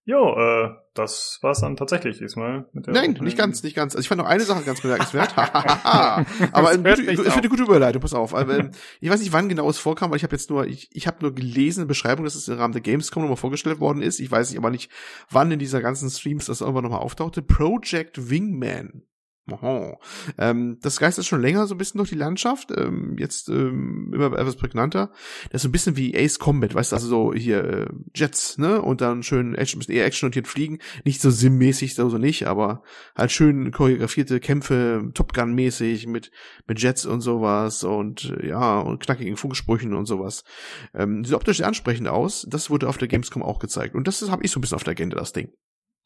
Jo, 0.04 0.34
äh, 0.36 0.70
das 0.94 1.38
war's 1.42 1.60
dann 1.60 1.76
tatsächlich 1.76 2.18
diesmal. 2.18 2.68
Mit 2.72 2.88
der 2.88 2.94
Nein, 2.94 3.16
nicht 3.20 3.38
ganz, 3.38 3.62
nicht 3.62 3.76
ganz. 3.76 3.94
Also 3.94 4.02
ich 4.02 4.08
fand 4.08 4.20
noch 4.20 4.26
eine 4.26 4.42
Sache 4.42 4.64
ganz 4.64 4.80
bemerkenswert. 4.80 5.38
Aber 5.38 6.72
ich 6.74 6.80
finde 6.80 7.28
auf. 7.28 7.36
eine 7.36 7.48
gute 7.48 7.62
Überleitung, 7.62 8.02
pass 8.02 8.12
auf. 8.12 8.34
Aber, 8.34 8.58
ähm, 8.58 8.70
ich 9.00 9.08
weiß 9.08 9.20
nicht, 9.20 9.32
wann 9.32 9.48
genau 9.48 9.70
es 9.70 9.78
vorkam, 9.78 10.10
weil 10.10 10.16
ich 10.16 10.24
habe 10.24 10.34
jetzt 10.34 10.50
nur, 10.50 10.66
ich, 10.66 10.88
ich 10.90 11.06
habe 11.06 11.18
nur 11.20 11.32
gelesen, 11.32 11.82
eine 11.82 11.86
Beschreibung, 11.86 12.24
dass 12.24 12.34
es 12.34 12.48
im 12.48 12.58
Rahmen 12.58 12.72
der 12.72 12.82
Gamescom 12.82 13.22
nochmal 13.22 13.36
vorgestellt 13.36 13.78
worden 13.78 14.02
ist. 14.02 14.18
Ich 14.18 14.28
weiß 14.28 14.50
nicht, 14.50 14.58
aber 14.58 14.70
nicht, 14.70 14.90
wann 15.30 15.52
in 15.52 15.60
dieser 15.60 15.80
ganzen 15.80 16.10
Streams 16.10 16.46
das 16.46 16.62
irgendwann 16.62 16.82
nochmal 16.82 16.98
auftauchte. 16.98 17.40
Project 17.40 18.28
Wingman. 18.28 19.04
Ähm, 20.38 20.78
das 20.82 21.00
geistert 21.00 21.24
schon 21.24 21.40
länger 21.42 21.66
so 21.66 21.74
ein 21.74 21.78
bisschen 21.78 21.98
durch 21.98 22.10
die 22.10 22.14
Landschaft, 22.14 22.70
ähm, 22.76 23.16
jetzt 23.18 23.48
ähm, 23.48 24.12
immer 24.14 24.26
etwas 24.38 24.54
prägnanter. 24.56 25.10
Das 25.50 25.58
ist 25.58 25.62
so 25.62 25.68
ein 25.68 25.72
bisschen 25.72 25.96
wie 25.96 26.16
Ace 26.16 26.38
Combat, 26.38 26.74
weißt 26.74 26.92
du, 26.92 26.96
also 26.96 27.08
so 27.08 27.34
hier 27.34 27.64
äh, 27.64 27.86
Jets, 28.14 28.58
ne? 28.58 28.80
Und 28.80 29.00
dann 29.00 29.24
schön 29.24 29.54
Action, 29.56 29.80
bisschen 29.80 29.94
eher 29.94 30.06
actionorientiert 30.06 30.46
fliegen. 30.46 30.78
Nicht 31.04 31.20
so 31.20 31.30
sim-mäßig, 31.30 31.94
so, 31.94 32.08
so 32.08 32.18
nicht, 32.18 32.46
aber 32.46 32.82
halt 33.16 33.32
schön 33.32 33.72
choreografierte 33.72 34.38
Kämpfe, 34.38 35.10
Top 35.14 35.32
Gun-mäßig 35.32 36.06
mit, 36.06 36.30
mit 36.68 36.80
Jets 36.80 37.04
und 37.04 37.20
sowas 37.20 37.82
und 37.82 38.32
äh, 38.40 38.48
ja, 38.48 38.78
und 38.80 39.02
knackigen 39.02 39.36
Funksprüchen 39.36 39.94
und 39.94 40.06
sowas. 40.06 40.44
Ähm, 40.94 41.24
sieht 41.24 41.34
optisch 41.34 41.56
sehr 41.56 41.66
ansprechend 41.66 42.06
aus. 42.06 42.46
Das 42.48 42.70
wurde 42.70 42.88
auf 42.88 42.98
der 42.98 43.08
Gamescom 43.08 43.42
auch 43.42 43.58
gezeigt. 43.58 43.96
Und 43.96 44.06
das 44.06 44.22
habe 44.30 44.44
ich 44.44 44.52
so 44.52 44.58
ein 44.58 44.60
bisschen 44.60 44.76
auf 44.76 44.84
der 44.84 44.92
Agenda, 44.92 45.16
das 45.16 45.32
Ding. 45.32 45.52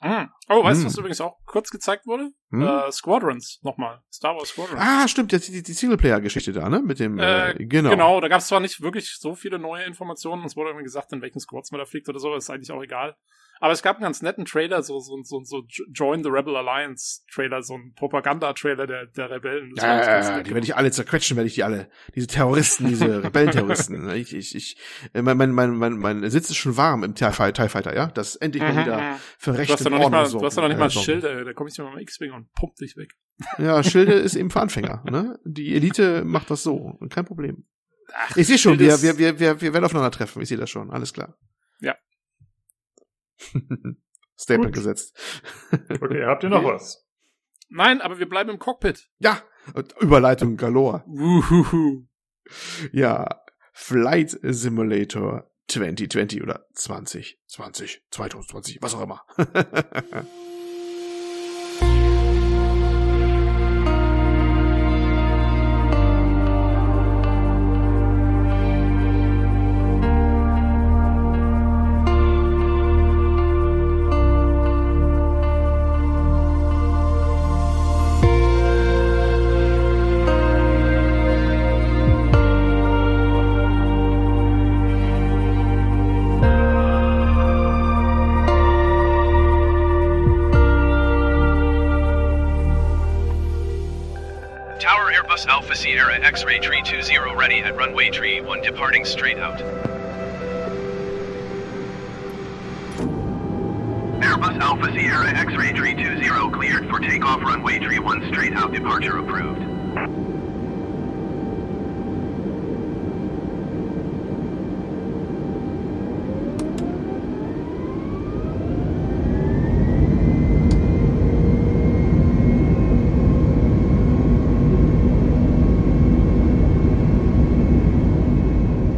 Hm. 0.00 0.28
Oh, 0.48 0.62
weißt 0.62 0.80
du, 0.80 0.84
Hm. 0.84 0.86
was 0.90 0.98
übrigens 0.98 1.20
auch 1.20 1.38
kurz 1.46 1.70
gezeigt 1.70 2.06
wurde? 2.06 2.30
Hm? 2.51 2.62
Äh, 2.62 2.93
Squadrons, 2.93 3.60
nochmal. 3.62 4.01
Star 4.12 4.36
Wars 4.36 4.51
Squadrons. 4.51 4.81
Ah, 4.81 5.09
stimmt, 5.09 5.32
die, 5.32 5.39
die, 5.40 5.62
die 5.62 5.73
Singleplayer-Geschichte 5.73 6.52
da, 6.52 6.68
ne? 6.68 6.81
Mit 6.81 7.01
dem, 7.01 7.18
äh, 7.18 7.51
Äh, 7.51 7.66
genau. 7.66 7.90
Genau, 7.90 8.20
da 8.20 8.28
gab 8.28 8.40
es 8.40 8.47
zwar 8.47 8.60
nicht 8.60 8.81
wirklich 8.81 9.16
so 9.18 9.35
viele 9.35 9.59
neue 9.59 9.85
Informationen, 9.85 10.44
es 10.44 10.56
wurde 10.56 10.70
irgendwie 10.70 10.85
gesagt, 10.85 11.12
in 11.12 11.23
welchen 11.23 11.40
Squads 11.40 11.73
man 11.73 11.81
da 11.81 11.86
fliegt 11.86 12.09
oder 12.09 12.20
so, 12.20 12.35
ist 12.35 12.48
eigentlich 12.51 12.70
auch 12.70 12.82
egal. 12.82 13.16
Aber 13.59 13.73
es 13.73 13.82
gab 13.82 13.97
einen 13.97 14.02
ganz 14.02 14.20
netten 14.20 14.44
Trailer, 14.44 14.82
so, 14.82 15.01
so, 15.01 15.23
so, 15.23 15.43
so 15.43 15.64
Join 15.94 16.23
the 16.23 16.28
Rebel 16.28 16.56
Alliance 16.56 17.23
Trailer, 17.32 17.62
so 17.62 17.74
ein 17.74 17.94
Propaganda-Trailer 17.97 18.86
der, 18.86 19.06
der 19.06 19.31
Rebellen. 19.31 19.73
Das 19.74 19.82
Ja, 19.85 19.97
ja, 19.97 20.36
ja, 20.36 20.43
die 20.43 20.52
werde 20.52 20.66
ich 20.66 20.77
alle 20.77 20.90
zerquetschen, 20.90 21.39
werde 21.39 21.48
ich 21.48 21.55
die 21.55 21.64
alle. 21.64 21.89
Diese 22.14 22.27
Terroristen, 22.27 22.86
diese 22.86 23.23
Rebellenterroristen. 23.24 24.10
Ich, 24.10 24.35
ich, 24.35 24.55
ich, 24.55 24.77
äh, 25.14 25.23
mein, 25.23 25.39
mein, 25.39 25.52
mein, 25.52 25.74
mein, 25.74 25.94
mein 25.94 26.31
Sitz 26.31 26.51
ist 26.51 26.56
schon 26.56 26.77
warm 26.77 27.02
im 27.02 27.14
TIE 27.14 27.32
Fighter, 27.32 27.97
ja? 27.97 28.09
Das 28.09 28.36
endlich 28.36 28.62
mal 28.62 28.74
Mhm, 28.74 28.81
wieder 28.81 29.16
für 29.39 29.52
Du 29.52 29.59
rechte 29.59 29.73
hast 29.73 29.85
ja 29.85 29.90
noch 29.90 29.98
nicht 29.98 30.10
mal, 30.10 30.24
Ordnung 30.24 30.40
du 30.40 30.47
hast 30.47 30.56
ja 30.56 30.62
noch 30.62 30.68
nicht 30.68 30.78
mal 30.78 30.85
ein. 30.85 30.90
Schild, 30.90 31.24
da 31.24 31.52
komme 31.55 31.70
ich 31.70 31.78
mit 31.78 31.86
meinem 31.86 31.98
X-Wing 32.01 32.32
und 32.36 32.52
pump 32.52 32.76
dich 32.76 32.96
weg. 32.96 33.14
Ja, 33.58 33.82
Schilde 33.82 34.12
ist 34.14 34.34
eben 34.34 34.50
für 34.50 34.60
Anfänger, 34.60 35.02
ne? 35.10 35.38
Die 35.44 35.74
Elite 35.74 36.24
macht 36.24 36.50
das 36.50 36.62
so, 36.62 36.98
kein 37.10 37.24
Problem. 37.24 37.66
Ach, 38.14 38.36
Ich 38.36 38.46
sehe 38.46 38.56
schon, 38.58 38.78
wir, 38.78 39.02
wir, 39.02 39.18
wir, 39.18 39.38
wir, 39.40 39.60
wir 39.60 39.72
werden 39.72 39.84
aufeinander 39.84 40.10
treffen, 40.10 40.40
ich 40.40 40.48
sehe 40.48 40.56
das 40.56 40.70
schon, 40.70 40.90
alles 40.90 41.12
klar. 41.12 41.36
Ja. 41.80 41.96
Statement 44.38 44.74
Gut. 44.74 44.84
gesetzt. 44.84 45.18
Okay, 45.72 46.24
habt 46.24 46.42
ihr 46.44 46.48
noch 46.50 46.64
was? 46.64 47.06
Nein, 47.68 48.00
aber 48.00 48.18
wir 48.18 48.28
bleiben 48.28 48.50
im 48.50 48.58
Cockpit. 48.58 49.10
Ja, 49.18 49.42
Überleitung 50.00 50.56
galore. 50.56 51.04
Uhuhu. 51.06 52.06
Ja, 52.92 53.42
Flight 53.72 54.38
Simulator 54.42 55.50
2020 55.68 56.42
oder 56.42 56.66
2020, 56.74 58.02
2020, 58.10 58.78
was 58.80 58.94
auch 58.94 59.02
immer. 59.02 59.26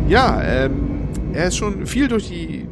Ja, 0.09 0.43
ähm, 0.43 1.07
er 1.35 1.49
ist 1.49 1.59
schon 1.59 1.87
viel 1.87 2.09
durch 2.09 2.29
die 2.29 2.67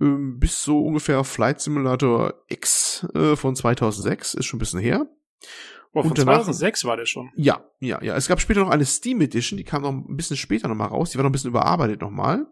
ähm, 0.00 0.40
bis 0.40 0.64
so 0.64 0.80
ungefähr 0.84 1.22
Flight 1.22 1.60
Simulator 1.60 2.34
X 2.48 3.06
äh, 3.14 3.36
von 3.36 3.54
2006, 3.54 4.34
ist 4.34 4.46
schon 4.46 4.56
ein 4.56 4.60
bisschen 4.60 4.80
her. 4.80 5.06
Oh, 5.92 6.02
von 6.02 6.14
danach, 6.14 6.44
2006 6.44 6.84
war 6.84 6.96
der 6.96 7.06
schon. 7.06 7.30
Ja, 7.34 7.64
ja, 7.80 8.00
ja. 8.00 8.14
Es 8.14 8.28
gab 8.28 8.40
später 8.40 8.60
noch 8.60 8.70
eine 8.70 8.84
Steam 8.84 9.20
Edition, 9.20 9.56
die 9.56 9.64
kam 9.64 9.82
noch 9.82 9.90
ein 9.90 10.16
bisschen 10.16 10.36
später 10.36 10.68
nochmal 10.68 10.86
raus. 10.86 11.10
Die 11.10 11.18
war 11.18 11.24
noch 11.24 11.30
ein 11.30 11.32
bisschen 11.32 11.50
überarbeitet 11.50 12.00
nochmal. 12.00 12.46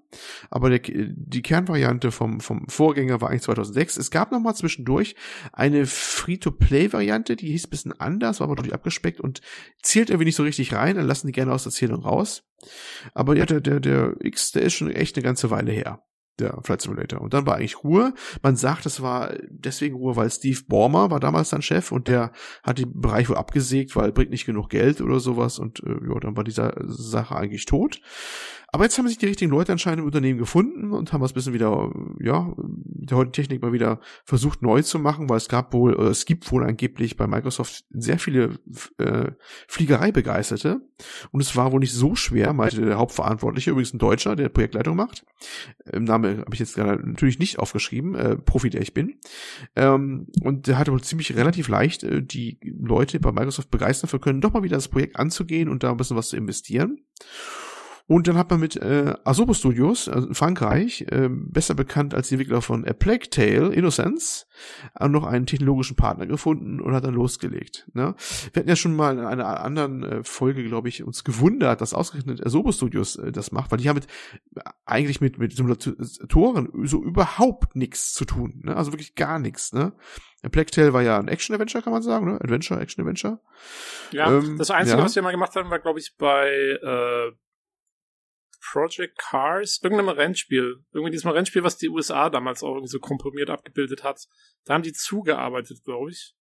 Aber 0.50 0.70
der, 0.70 0.80
die 0.80 1.42
Kernvariante 1.42 2.10
vom, 2.10 2.40
vom 2.40 2.66
Vorgänger 2.68 3.20
war 3.20 3.30
eigentlich 3.30 3.42
2006. 3.42 3.96
Es 3.96 4.10
gab 4.10 4.32
nochmal 4.32 4.56
zwischendurch 4.56 5.14
eine 5.52 5.86
Free-to-Play-Variante, 5.86 7.36
die 7.36 7.52
hieß 7.52 7.66
ein 7.66 7.70
bisschen 7.70 8.00
anders, 8.00 8.40
war 8.40 8.48
aber 8.48 8.56
durch 8.56 8.74
abgespeckt 8.74 9.20
und 9.20 9.40
zählt 9.82 10.10
irgendwie 10.10 10.26
nicht 10.26 10.36
so 10.36 10.42
richtig 10.42 10.72
rein. 10.72 10.96
Dann 10.96 11.06
lassen 11.06 11.28
die 11.28 11.32
gerne 11.32 11.52
aus 11.52 11.62
der 11.62 11.70
Erzählung 11.70 12.02
raus. 12.02 12.42
Aber 13.14 13.36
ja, 13.36 13.46
der, 13.46 13.60
der, 13.60 13.78
der 13.78 14.16
X, 14.20 14.50
der 14.50 14.62
ist 14.62 14.74
schon 14.74 14.90
echt 14.90 15.16
eine 15.16 15.22
ganze 15.22 15.50
Weile 15.50 15.70
her 15.70 16.02
der 16.38 16.58
Flight 16.62 16.82
Simulator. 16.82 17.20
Und 17.20 17.34
dann 17.34 17.46
war 17.46 17.56
eigentlich 17.56 17.82
Ruhe. 17.84 18.14
Man 18.42 18.56
sagt, 18.56 18.86
es 18.86 19.02
war 19.02 19.32
deswegen 19.48 19.96
Ruhe, 19.96 20.16
weil 20.16 20.30
Steve 20.30 20.60
Bormer 20.66 21.10
war 21.10 21.20
damals 21.20 21.50
sein 21.50 21.62
Chef 21.62 21.92
und 21.92 22.08
der 22.08 22.32
hat 22.62 22.78
den 22.78 23.00
Bereich 23.00 23.28
wohl 23.28 23.36
abgesägt, 23.36 23.96
weil 23.96 24.12
bringt 24.12 24.30
nicht 24.30 24.46
genug 24.46 24.70
Geld 24.70 25.00
oder 25.00 25.20
sowas 25.20 25.58
und 25.58 25.82
äh, 25.84 25.96
ja, 26.08 26.20
dann 26.20 26.36
war 26.36 26.44
diese 26.44 26.74
Sache 26.86 27.36
eigentlich 27.36 27.66
tot. 27.66 28.00
Aber 28.70 28.84
jetzt 28.84 28.98
haben 28.98 29.08
sich 29.08 29.16
die 29.16 29.26
richtigen 29.26 29.50
Leute 29.50 29.72
anscheinend 29.72 30.00
im 30.00 30.06
Unternehmen 30.06 30.38
gefunden 30.38 30.92
und 30.92 31.12
haben 31.12 31.22
was 31.22 31.32
bisschen 31.32 31.54
wieder, 31.54 31.90
ja, 32.20 32.52
der 32.58 33.16
heutigen 33.16 33.32
Technik 33.32 33.62
mal 33.62 33.72
wieder 33.72 33.98
versucht 34.24 34.60
neu 34.60 34.82
zu 34.82 34.98
machen, 34.98 35.30
weil 35.30 35.38
es 35.38 35.48
gab 35.48 35.72
wohl, 35.72 35.94
oder 35.94 36.10
es 36.10 36.26
gibt 36.26 36.50
wohl 36.52 36.64
angeblich 36.64 37.16
bei 37.16 37.26
Microsoft 37.26 37.86
sehr 37.90 38.18
viele 38.18 38.58
äh, 38.98 39.30
Fliegerei-Begeisterte. 39.68 40.82
Und 41.30 41.40
es 41.40 41.56
war 41.56 41.72
wohl 41.72 41.80
nicht 41.80 41.94
so 41.94 42.14
schwer, 42.14 42.52
meinte 42.52 42.82
der 42.82 42.98
Hauptverantwortliche, 42.98 43.70
übrigens 43.70 43.94
ein 43.94 43.98
Deutscher, 43.98 44.36
der 44.36 44.50
Projektleitung 44.50 44.96
macht. 44.96 45.24
Im 45.90 46.04
Name 46.04 46.40
habe 46.40 46.52
ich 46.52 46.60
jetzt 46.60 46.76
natürlich 46.76 47.38
nicht 47.38 47.58
aufgeschrieben, 47.58 48.14
äh, 48.16 48.36
Profi, 48.36 48.68
der 48.68 48.82
ich 48.82 48.92
bin. 48.92 49.18
Ähm, 49.76 50.26
und 50.42 50.66
der 50.66 50.76
hatte 50.76 50.92
wohl 50.92 51.02
ziemlich 51.02 51.34
relativ 51.34 51.68
leicht, 51.68 52.02
äh, 52.02 52.22
die 52.22 52.58
Leute 52.62 53.18
bei 53.18 53.32
Microsoft 53.32 53.70
begeistern 53.70 54.10
für 54.10 54.20
können, 54.20 54.42
doch 54.42 54.52
mal 54.52 54.62
wieder 54.62 54.76
das 54.76 54.88
Projekt 54.88 55.16
anzugehen 55.16 55.70
und 55.70 55.82
da 55.82 55.90
ein 55.90 55.96
bisschen 55.96 56.18
was 56.18 56.28
zu 56.28 56.36
investieren. 56.36 56.98
Und 58.08 58.26
dann 58.26 58.38
hat 58.38 58.50
man 58.50 58.58
mit 58.58 58.74
äh, 58.74 59.14
Asobo 59.24 59.52
Studios 59.52 60.08
also 60.08 60.28
in 60.28 60.34
Frankreich, 60.34 61.04
äh, 61.10 61.28
besser 61.28 61.74
bekannt 61.74 62.14
als 62.14 62.28
die 62.28 62.36
Entwickler 62.36 62.62
von 62.62 62.88
A 62.88 62.94
Plague 62.94 63.28
Tale, 63.28 63.74
Innocence, 63.74 64.46
äh, 64.98 65.08
noch 65.08 65.26
einen 65.26 65.44
technologischen 65.44 65.94
Partner 65.94 66.24
gefunden 66.26 66.80
und 66.80 66.94
hat 66.94 67.04
dann 67.04 67.12
losgelegt. 67.12 67.86
Ne? 67.92 68.14
Wir 68.54 68.60
hatten 68.60 68.68
ja 68.68 68.76
schon 68.76 68.96
mal 68.96 69.18
in 69.18 69.24
einer 69.24 69.60
anderen 69.60 70.02
äh, 70.04 70.24
Folge, 70.24 70.64
glaube 70.64 70.88
ich, 70.88 71.04
uns 71.04 71.22
gewundert, 71.22 71.82
dass 71.82 71.92
ausgerechnet 71.92 72.44
Asobo 72.44 72.72
Studios 72.72 73.16
äh, 73.16 73.30
das 73.30 73.52
macht, 73.52 73.70
weil 73.70 73.78
die 73.78 73.90
haben 73.90 73.96
mit, 73.96 74.06
eigentlich 74.86 75.20
mit, 75.20 75.36
mit 75.38 75.54
Simulatoren 75.54 76.70
so 76.84 77.04
überhaupt 77.04 77.76
nichts 77.76 78.14
zu 78.14 78.24
tun. 78.24 78.62
Ne? 78.64 78.74
Also 78.74 78.90
wirklich 78.90 79.16
gar 79.16 79.38
nichts. 79.38 79.74
Ne? 79.74 79.92
A 80.42 80.48
Plague 80.48 80.70
Tale 80.70 80.94
war 80.94 81.02
ja 81.02 81.18
ein 81.18 81.28
Action-Adventure, 81.28 81.84
kann 81.84 81.92
man 81.92 82.02
sagen, 82.02 82.24
ne? 82.24 82.40
Adventure, 82.40 82.80
Action-Adventure. 82.80 83.40
Ja, 84.12 84.32
ähm, 84.38 84.56
das 84.56 84.70
Einzige, 84.70 84.96
ja. 84.96 85.04
was 85.04 85.14
wir 85.14 85.22
mal 85.22 85.32
gemacht 85.32 85.54
haben, 85.56 85.68
war, 85.68 85.80
glaube 85.80 85.98
ich, 85.98 86.16
bei 86.16 86.48
äh, 86.80 87.32
Project 88.72 89.18
Cars, 89.18 89.80
irgendeinem 89.82 90.10
Rennspiel, 90.10 90.84
irgendwie 90.92 91.12
diesem 91.12 91.30
Rennspiel, 91.30 91.64
was 91.64 91.78
die 91.78 91.88
USA 91.88 92.28
damals 92.28 92.62
auch 92.62 92.74
irgendwie 92.74 92.90
so 92.90 92.98
komprimiert 92.98 93.50
abgebildet 93.50 94.04
hat. 94.04 94.26
Da 94.64 94.74
haben 94.74 94.82
die 94.82 94.92
zugearbeitet, 94.92 95.84
glaube 95.84 96.10
ich. 96.10 96.34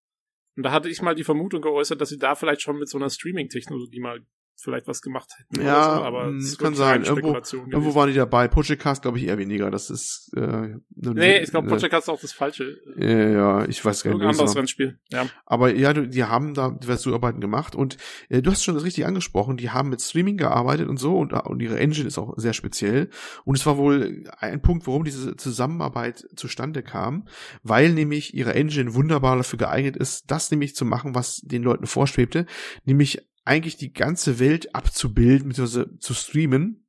Und 0.56 0.64
da 0.64 0.72
hatte 0.72 0.90
ich 0.90 1.02
mal 1.02 1.16
die 1.16 1.24
Vermutung 1.24 1.62
geäußert, 1.62 2.02
dass 2.02 2.10
sie 2.10 2.18
da 2.18 2.36
vielleicht 2.36 2.62
schon 2.62 2.80
mit 2.80 2.90
so 2.90 2.98
einer 2.98 3.10
Streaming-Technologie 3.10 4.00
mal 4.00 4.26
vielleicht 4.60 4.88
was 4.88 5.02
gemacht 5.02 5.32
hätten. 5.38 5.66
Ja, 5.66 5.84
so, 5.84 6.04
aber 6.04 6.32
das 6.34 6.52
hm, 6.52 6.58
kann 6.58 6.76
sein. 6.76 7.04
Irgendwo, 7.04 7.36
irgendwo 7.36 7.96
waren 7.96 8.10
die 8.10 8.16
dabei. 8.16 8.48
Project 8.48 8.82
Cast 8.82 9.04
glaube 9.04 9.20
ich 9.20 9.28
eher 9.28 9.38
weniger. 9.38 9.70
Das 9.70 9.90
ist 9.90 10.32
äh, 10.36 10.40
ne, 10.40 10.80
Nee, 10.96 11.40
ich 11.40 11.52
glaube 11.52 11.68
Project 11.68 11.92
Cast 11.92 12.08
ist 12.08 12.14
auch 12.14 12.20
das 12.20 12.34
falsche. 12.34 12.78
Ja, 12.98 13.30
ja 13.30 13.66
ich 13.66 13.84
weiß 13.86 14.04
gar 14.04 14.14
nicht. 14.14 14.22
Ein 14.22 14.30
anderes 14.30 14.56
Rennspiel. 14.56 15.00
Ja. 15.12 15.28
Aber 15.46 15.74
ja, 15.74 15.94
die 15.94 16.24
haben 16.24 16.56
da 16.56 16.72
diverse 16.72 17.04
Zuarbeiten 17.04 17.40
gemacht 17.40 17.76
und 17.76 17.98
äh, 18.30 18.42
du 18.42 18.52
hast 18.52 18.64
schon 18.64 18.74
das 18.74 18.84
richtig 18.84 19.06
angesprochen. 19.06 19.58
Die 19.58 19.70
haben 19.70 19.90
mit 19.90 20.02
Streaming 20.02 20.38
gearbeitet 20.38 20.88
und 20.90 20.98
so 20.98 21.18
und, 21.18 21.34
und 21.34 21.62
ihre 21.62 21.80
Engine 21.80 22.08
ist 22.08 22.18
auch 22.18 22.34
sehr 22.38 22.54
speziell. 22.54 23.10
Und 23.46 23.58
es 23.58 23.66
war 23.66 23.78
wohl 23.78 24.24
ein 24.40 24.62
Punkt, 24.62 24.88
warum 24.88 25.04
diese 25.04 25.36
Zusammenarbeit 25.36 26.28
zustande 26.36 26.82
kam, 26.82 27.28
weil 27.62 27.94
nämlich 27.94 28.34
ihre 28.34 28.56
Engine 28.56 28.96
wunderbar 28.96 29.38
dafür 29.38 29.60
geeignet 29.60 29.96
ist, 29.96 30.32
das 30.32 30.50
nämlich 30.50 30.76
zu 30.76 30.84
machen, 30.84 31.14
was 31.14 31.42
den 31.44 31.62
Leuten 31.62 31.86
vorschwebte, 31.86 32.48
nämlich 32.86 33.22
eigentlich 33.48 33.78
die 33.78 33.94
ganze 33.94 34.40
Welt 34.40 34.76
abzubilden, 34.76 35.50
beziehungsweise 35.50 35.98
zu 36.00 36.14
streamen. 36.14 36.84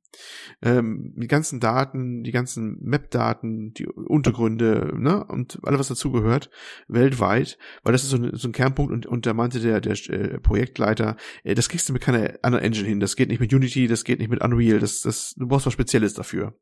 Ähm, 0.61 1.13
die 1.15 1.27
ganzen 1.27 1.59
Daten, 1.59 2.23
die 2.23 2.31
ganzen 2.31 2.77
Map-Daten, 2.81 3.73
die 3.75 3.85
Untergründe, 3.85 4.91
ne, 4.97 5.23
und 5.23 5.59
alles, 5.63 5.79
was 5.79 5.87
dazugehört, 5.87 6.49
weltweit, 6.87 7.57
weil 7.83 7.93
das 7.93 8.03
ist 8.03 8.09
so 8.09 8.17
ein, 8.17 8.35
so 8.35 8.49
ein 8.49 8.51
Kernpunkt 8.51 8.91
und, 8.91 9.05
und 9.05 9.25
da 9.25 9.33
meinte 9.33 9.59
der, 9.59 9.79
der 9.79 9.93
äh, 10.09 10.39
Projektleiter, 10.39 11.15
äh, 11.43 11.53
das 11.53 11.69
kriegst 11.69 11.87
du 11.87 11.93
mit 11.93 12.01
keiner 12.01 12.33
anderen 12.41 12.65
Engine 12.65 12.87
hin, 12.87 12.99
das 12.99 13.15
geht 13.15 13.29
nicht 13.29 13.39
mit 13.39 13.53
Unity, 13.53 13.87
das 13.87 14.03
geht 14.03 14.19
nicht 14.19 14.29
mit 14.29 14.43
Unreal, 14.43 14.79
das, 14.79 15.01
das, 15.01 15.35
du 15.37 15.47
brauchst 15.47 15.67
was 15.67 15.73
Spezielles 15.73 16.15
dafür. 16.15 16.55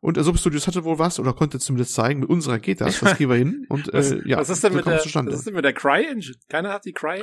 Und 0.00 0.18
Asobo 0.18 0.38
Studios 0.38 0.66
hatte 0.66 0.84
wohl 0.84 0.98
was 0.98 1.20
oder 1.20 1.32
konnte 1.32 1.58
zumindest 1.58 1.94
zeigen, 1.94 2.20
mit 2.20 2.28
unserer 2.28 2.58
geht 2.58 2.80
das, 2.80 3.00
das 3.00 3.12
kriegen 3.16 3.30
wir 3.30 3.36
hin. 3.36 3.66
Und 3.68 3.92
äh, 3.94 4.20
ja, 4.24 4.38
was 4.38 4.50
ist 4.50 4.64
denn 4.64 4.74
mit 4.74 4.84
der, 4.84 4.94
was 4.94 5.06
ist 5.06 5.46
denn 5.46 5.54
mit 5.54 5.64
der 5.64 5.74
Cry 5.74 6.06
Engine? 6.06 6.36
Keiner 6.48 6.72
hat 6.72 6.84
die 6.84 6.92
Cry 6.92 7.20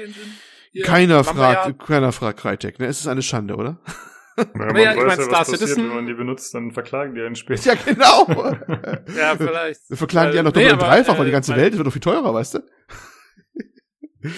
Engine? 0.79 0.87
keiner 0.87 1.23
fragt, 1.23 1.67
ja 1.67 1.73
keiner 1.73 2.11
fragt 2.11 2.39
Crytek, 2.39 2.79
ne? 2.79 2.87
Es 2.87 2.99
ist 2.99 3.07
eine 3.07 3.21
Schande, 3.21 3.55
oder? 3.55 3.79
Ja, 4.37 4.45
man 4.53 4.75
ja, 4.75 4.75
weiß 4.75 4.97
ich 4.97 4.97
mein, 4.97 5.09
ja, 5.09 5.17
was 5.17 5.49
passiert, 5.49 5.77
wenn 5.77 5.87
man 5.87 6.05
die 6.05 6.13
benutzt, 6.13 6.53
dann 6.53 6.71
verklagen 6.71 7.15
die 7.15 7.21
einen 7.21 7.35
später. 7.35 7.73
Ja, 7.73 7.81
genau. 7.83 8.27
ja, 9.17 9.35
vielleicht. 9.35 9.89
Wir 9.89 9.97
verklagen 9.97 10.29
die 10.29 10.37
ja 10.37 10.43
noch 10.43 10.51
doppelt 10.51 10.67
nee, 10.67 10.73
und 10.73 10.81
dreifach, 10.81 11.15
äh, 11.15 11.17
weil 11.17 11.25
die 11.25 11.31
ganze 11.31 11.55
Welt 11.55 11.75
wird 11.75 11.87
doch 11.87 11.91
viel 11.91 12.01
teurer, 12.01 12.31
weißt 12.35 12.53
du? 12.53 12.59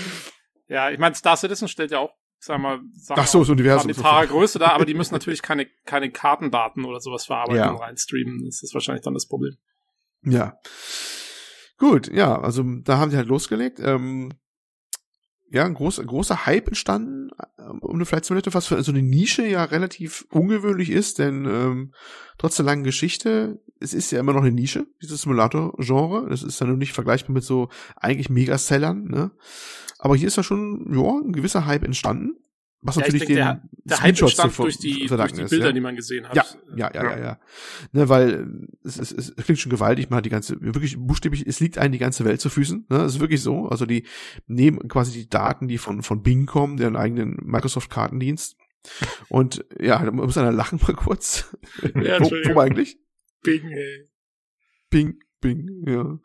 ja, 0.70 0.90
ich 0.90 1.00
meine, 1.00 1.16
Star 1.16 1.36
Citizen 1.36 1.68
stellt 1.68 1.92
ja 1.92 2.00
auch, 2.00 2.14
sag 2.40 2.62
mal, 2.62 2.80
Sachen 2.94 3.20
Ach 3.22 3.28
so, 3.28 3.40
das 3.40 3.50
Universum. 3.50 3.92
planetare 3.92 4.28
so 4.28 4.34
Größe 4.36 4.58
da, 4.58 4.68
aber 4.68 4.86
die 4.86 4.94
müssen 4.94 5.14
natürlich 5.14 5.42
keine, 5.42 5.68
keine 5.86 6.10
Kartendaten 6.12 6.86
oder 6.86 7.02
sowas 7.02 7.26
verarbeiten 7.26 7.58
ja. 7.62 7.70
und 7.72 7.82
reinstreamen. 7.82 8.46
Das 8.46 8.64
ist 8.64 8.74
wahrscheinlich 8.74 9.04
dann 9.04 9.14
das 9.14 9.28
Problem. 9.28 9.58
Ja. 10.24 10.58
Gut, 11.78 12.10
ja, 12.12 12.40
also 12.40 12.64
da 12.84 12.98
haben 12.98 13.12
die 13.12 13.18
halt 13.18 13.28
losgelegt. 13.28 13.80
Ähm, 13.82 14.34
ja, 15.52 15.66
ein 15.66 15.74
großer, 15.74 16.04
großer 16.04 16.46
Hype 16.46 16.68
entstanden 16.68 17.30
ähm, 17.70 17.80
um 17.80 17.96
eine 17.96 18.06
Flight 18.06 18.26
Simulator, 18.26 18.54
was 18.54 18.68
für 18.68 18.82
so 18.84 18.92
eine 18.92 19.02
Nische 19.02 19.46
ja 19.46 19.64
relativ 19.64 20.26
ungewöhnlich 20.32 20.90
ist, 20.90 21.20
denn 21.20 21.46
ähm, 21.46 21.94
trotz 22.38 22.56
der 22.56 22.66
langen 22.66 22.84
Geschichte, 22.84 23.60
es 23.80 23.94
ist 23.94 24.12
ja 24.12 24.20
immer 24.20 24.34
noch 24.34 24.42
eine 24.42 24.52
Nische, 24.52 24.88
dieses 25.02 25.22
Simulator-Genre. 25.22 26.28
Das 26.30 26.44
ist 26.44 26.60
ja 26.60 26.68
nur 26.68 26.78
nicht 26.78 26.94
vergleichbar 26.94 27.34
mit 27.34 27.44
so 27.44 27.70
eigentlich 27.96 28.30
Megasellern, 28.30 29.06
ne? 29.06 29.32
Aber 29.98 30.16
hier 30.16 30.28
ist 30.28 30.38
ja 30.38 30.44
schon, 30.44 30.94
ja, 30.94 31.20
ein 31.20 31.34
gewisser 31.34 31.66
Hype 31.66 31.84
entstanden. 31.84 32.38
Was 32.82 32.96
ja, 32.96 33.02
natürlich 33.02 33.26
denke, 33.26 33.34
den 33.34 33.46
der, 33.46 33.62
der 33.84 34.02
Hype 34.02 34.22
entstand 34.22 34.58
durch 34.58 34.78
die, 34.78 35.08
durch 35.08 35.32
die 35.34 35.44
Bilder, 35.44 35.66
ja. 35.66 35.72
die 35.74 35.82
man 35.82 35.96
gesehen 35.98 36.28
hat. 36.28 36.36
Ja, 36.36 36.46
ja, 36.76 36.92
ja, 36.94 37.04
ja, 37.04 37.20
ja. 37.20 37.40
Ne, 37.92 38.08
weil 38.08 38.68
es, 38.84 38.98
es, 38.98 39.12
es 39.12 39.36
klingt 39.36 39.60
schon 39.60 39.70
gewaltig, 39.70 40.10
man 40.10 40.18
hat 40.18 40.26
die 40.26 40.30
ganze, 40.30 40.62
wirklich 40.62 40.98
buchstäblich, 40.98 41.46
es 41.46 41.60
liegt 41.60 41.78
einem 41.78 41.92
die 41.92 41.98
ganze 41.98 42.24
Welt 42.24 42.40
zu 42.40 42.50
Füßen. 42.50 42.86
Ne? 42.90 42.98
Das 43.00 43.16
ist 43.16 43.20
wirklich 43.20 43.42
so. 43.42 43.68
Also 43.68 43.86
die 43.86 44.06
nehmen 44.48 44.88
quasi 44.88 45.12
die 45.12 45.30
Daten, 45.30 45.68
die 45.68 45.78
von, 45.78 46.04
von 46.04 46.24
Bing 46.24 46.46
kommen, 46.46 46.78
deren 46.78 46.96
eigenen 46.96 47.38
Microsoft-Kartendienst. 47.44 48.56
Und 49.28 49.66
ja, 49.78 50.04
da 50.04 50.12
muss 50.12 50.38
einer 50.38 50.54
lachen 50.54 50.80
mal 50.82 50.96
kurz. 50.96 51.54
Ja, 51.96 52.20
wo, 52.22 52.30
wo 52.30 52.60
eigentlich? 52.62 52.98
Bing, 53.44 53.70
ey. 53.72 54.10
Bing. 54.90 55.20
Bing, 55.42 55.84
ja. 55.88 56.20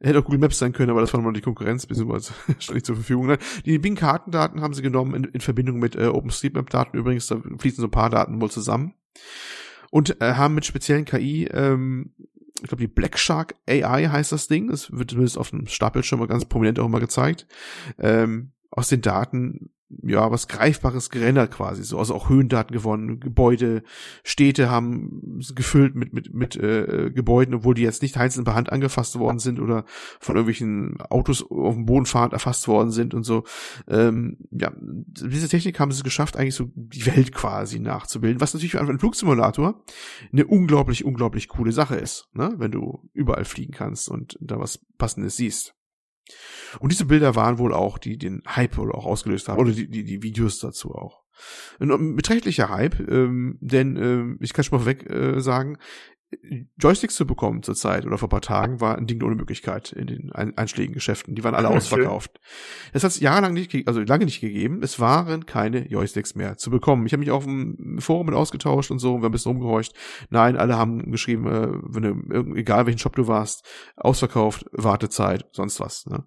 Hätte 0.00 0.18
auch 0.18 0.24
Google 0.24 0.40
Maps 0.40 0.58
sein 0.58 0.72
können, 0.72 0.90
aber 0.90 1.00
das 1.00 1.12
war 1.12 1.20
noch 1.20 1.32
die 1.32 1.40
Konkurrenz, 1.40 1.86
beziehungsweise 1.86 2.32
stand 2.58 2.74
nicht 2.74 2.86
zur 2.86 2.96
Verfügung. 2.96 3.26
Ne? 3.26 3.38
Die 3.64 3.78
Bing-Kartendaten 3.78 4.60
haben 4.60 4.74
sie 4.74 4.82
genommen 4.82 5.14
in, 5.14 5.24
in 5.24 5.40
Verbindung 5.40 5.78
mit 5.78 5.96
äh, 5.96 6.06
OpenStreetMap-Daten 6.06 6.96
übrigens, 6.96 7.26
da 7.26 7.40
fließen 7.58 7.80
so 7.80 7.86
ein 7.86 7.90
paar 7.90 8.10
Daten 8.10 8.40
wohl 8.40 8.50
zusammen. 8.50 8.94
Und 9.90 10.20
äh, 10.20 10.34
haben 10.34 10.54
mit 10.54 10.66
speziellen 10.66 11.04
KI, 11.04 11.44
ähm, 11.44 12.12
ich 12.56 12.68
glaube 12.68 12.82
die 12.82 12.88
Black 12.88 13.18
Shark 13.18 13.54
AI 13.68 14.08
heißt 14.08 14.32
das 14.32 14.48
Ding, 14.48 14.68
das 14.68 14.90
wird 14.90 15.10
zumindest 15.10 15.38
auf 15.38 15.50
dem 15.50 15.66
Stapelschirm 15.66 16.20
mal 16.20 16.26
ganz 16.26 16.44
prominent 16.44 16.78
auch 16.78 16.86
immer 16.86 17.00
gezeigt, 17.00 17.46
ähm, 17.98 18.52
aus 18.70 18.88
den 18.88 19.02
Daten 19.02 19.70
ja, 20.02 20.30
was 20.30 20.48
Greifbares 20.48 21.10
gerendert 21.10 21.52
quasi, 21.52 21.84
so, 21.84 21.98
also 21.98 22.14
auch 22.14 22.28
Höhendaten 22.28 22.72
gewonnen, 22.72 23.20
Gebäude, 23.20 23.82
Städte 24.24 24.68
haben 24.68 25.40
gefüllt 25.54 25.94
mit, 25.94 26.12
mit, 26.12 26.34
mit 26.34 26.56
äh, 26.56 27.10
Gebäuden, 27.14 27.54
obwohl 27.54 27.74
die 27.74 27.82
jetzt 27.82 28.02
nicht 28.02 28.16
einzeln 28.16 28.44
per 28.44 28.54
Hand 28.54 28.72
angefasst 28.72 29.18
worden 29.18 29.38
sind 29.38 29.60
oder 29.60 29.84
von 30.18 30.34
irgendwelchen 30.34 31.00
Autos 31.02 31.48
auf 31.48 31.74
dem 31.74 31.86
Boden 31.86 32.06
fahrend 32.06 32.32
erfasst 32.32 32.66
worden 32.66 32.90
sind 32.90 33.14
und 33.14 33.22
so. 33.22 33.44
Ähm, 33.86 34.38
ja, 34.50 34.72
diese 34.76 35.48
Technik 35.48 35.78
haben 35.78 35.92
sie 35.92 35.98
es 35.98 36.04
geschafft, 36.04 36.36
eigentlich 36.36 36.56
so 36.56 36.70
die 36.74 37.06
Welt 37.06 37.32
quasi 37.32 37.78
nachzubilden, 37.78 38.40
was 38.40 38.54
natürlich 38.54 38.72
für 38.72 38.80
einen 38.80 38.98
Flugsimulator 38.98 39.84
eine 40.32 40.46
unglaublich, 40.46 41.04
unglaublich 41.04 41.46
coole 41.48 41.72
Sache 41.72 41.96
ist, 41.96 42.28
ne? 42.34 42.54
wenn 42.58 42.72
du 42.72 43.08
überall 43.12 43.44
fliegen 43.44 43.72
kannst 43.72 44.08
und 44.08 44.36
da 44.40 44.58
was 44.58 44.80
Passendes 44.98 45.36
siehst. 45.36 45.75
Und 46.80 46.92
diese 46.92 47.04
Bilder 47.04 47.34
waren 47.34 47.58
wohl 47.58 47.72
auch, 47.72 47.98
die 47.98 48.18
den 48.18 48.42
Hype 48.46 48.76
wohl 48.76 48.92
auch 48.92 49.06
ausgelöst 49.06 49.48
haben, 49.48 49.58
oder 49.58 49.72
die, 49.72 49.88
die, 49.88 50.04
die 50.04 50.22
Videos 50.22 50.58
dazu 50.58 50.94
auch. 50.94 51.22
Ein 51.78 52.16
beträchtlicher 52.16 52.70
Hype, 52.70 52.98
ähm, 53.08 53.58
denn 53.60 53.96
ähm, 53.96 54.38
ich 54.40 54.52
kann 54.52 54.64
schon 54.64 54.78
mal 54.78 54.84
vorweg 54.84 55.08
äh, 55.10 55.40
sagen, 55.40 55.78
Joysticks 56.76 57.14
zu 57.14 57.24
bekommen 57.24 57.62
zurzeit 57.62 58.04
oder 58.04 58.18
vor 58.18 58.26
ein 58.26 58.30
paar 58.30 58.40
Tagen 58.40 58.80
war 58.80 58.98
ein 58.98 59.06
Ding 59.06 59.22
ohne 59.22 59.36
Möglichkeit 59.36 59.92
in 59.92 60.08
den 60.08 60.32
einschlägigen 60.32 60.94
Geschäften. 60.94 61.36
Die 61.36 61.44
waren 61.44 61.54
alle 61.54 61.68
okay. 61.68 61.76
ausverkauft. 61.76 62.40
Es 62.92 63.04
hat 63.04 63.12
es 63.12 63.20
jahrelang 63.20 63.54
nicht, 63.54 63.86
also 63.86 64.00
lange 64.00 64.24
nicht 64.24 64.40
gegeben. 64.40 64.80
Es 64.82 64.98
waren 64.98 65.46
keine 65.46 65.86
Joysticks 65.88 66.34
mehr 66.34 66.56
zu 66.56 66.70
bekommen. 66.70 67.06
Ich 67.06 67.12
habe 67.12 67.20
mich 67.20 67.30
auf 67.30 67.44
dem 67.44 67.98
Forum 68.00 68.26
mit 68.26 68.34
ausgetauscht 68.34 68.90
und 68.90 68.98
so, 68.98 69.10
wir 69.10 69.14
haben 69.16 69.24
ein 69.26 69.30
bisschen 69.30 69.52
rumgehorcht. 69.52 69.94
Nein, 70.28 70.56
alle 70.56 70.76
haben 70.76 71.12
geschrieben, 71.12 71.46
äh, 71.46 71.68
wenn 71.82 72.02
du, 72.02 72.54
egal 72.56 72.86
welchen 72.86 72.98
Shop 72.98 73.14
du 73.14 73.28
warst, 73.28 73.64
ausverkauft, 73.96 74.66
Wartezeit, 74.72 75.46
sonst 75.52 75.78
was. 75.78 76.06
Ne? 76.06 76.24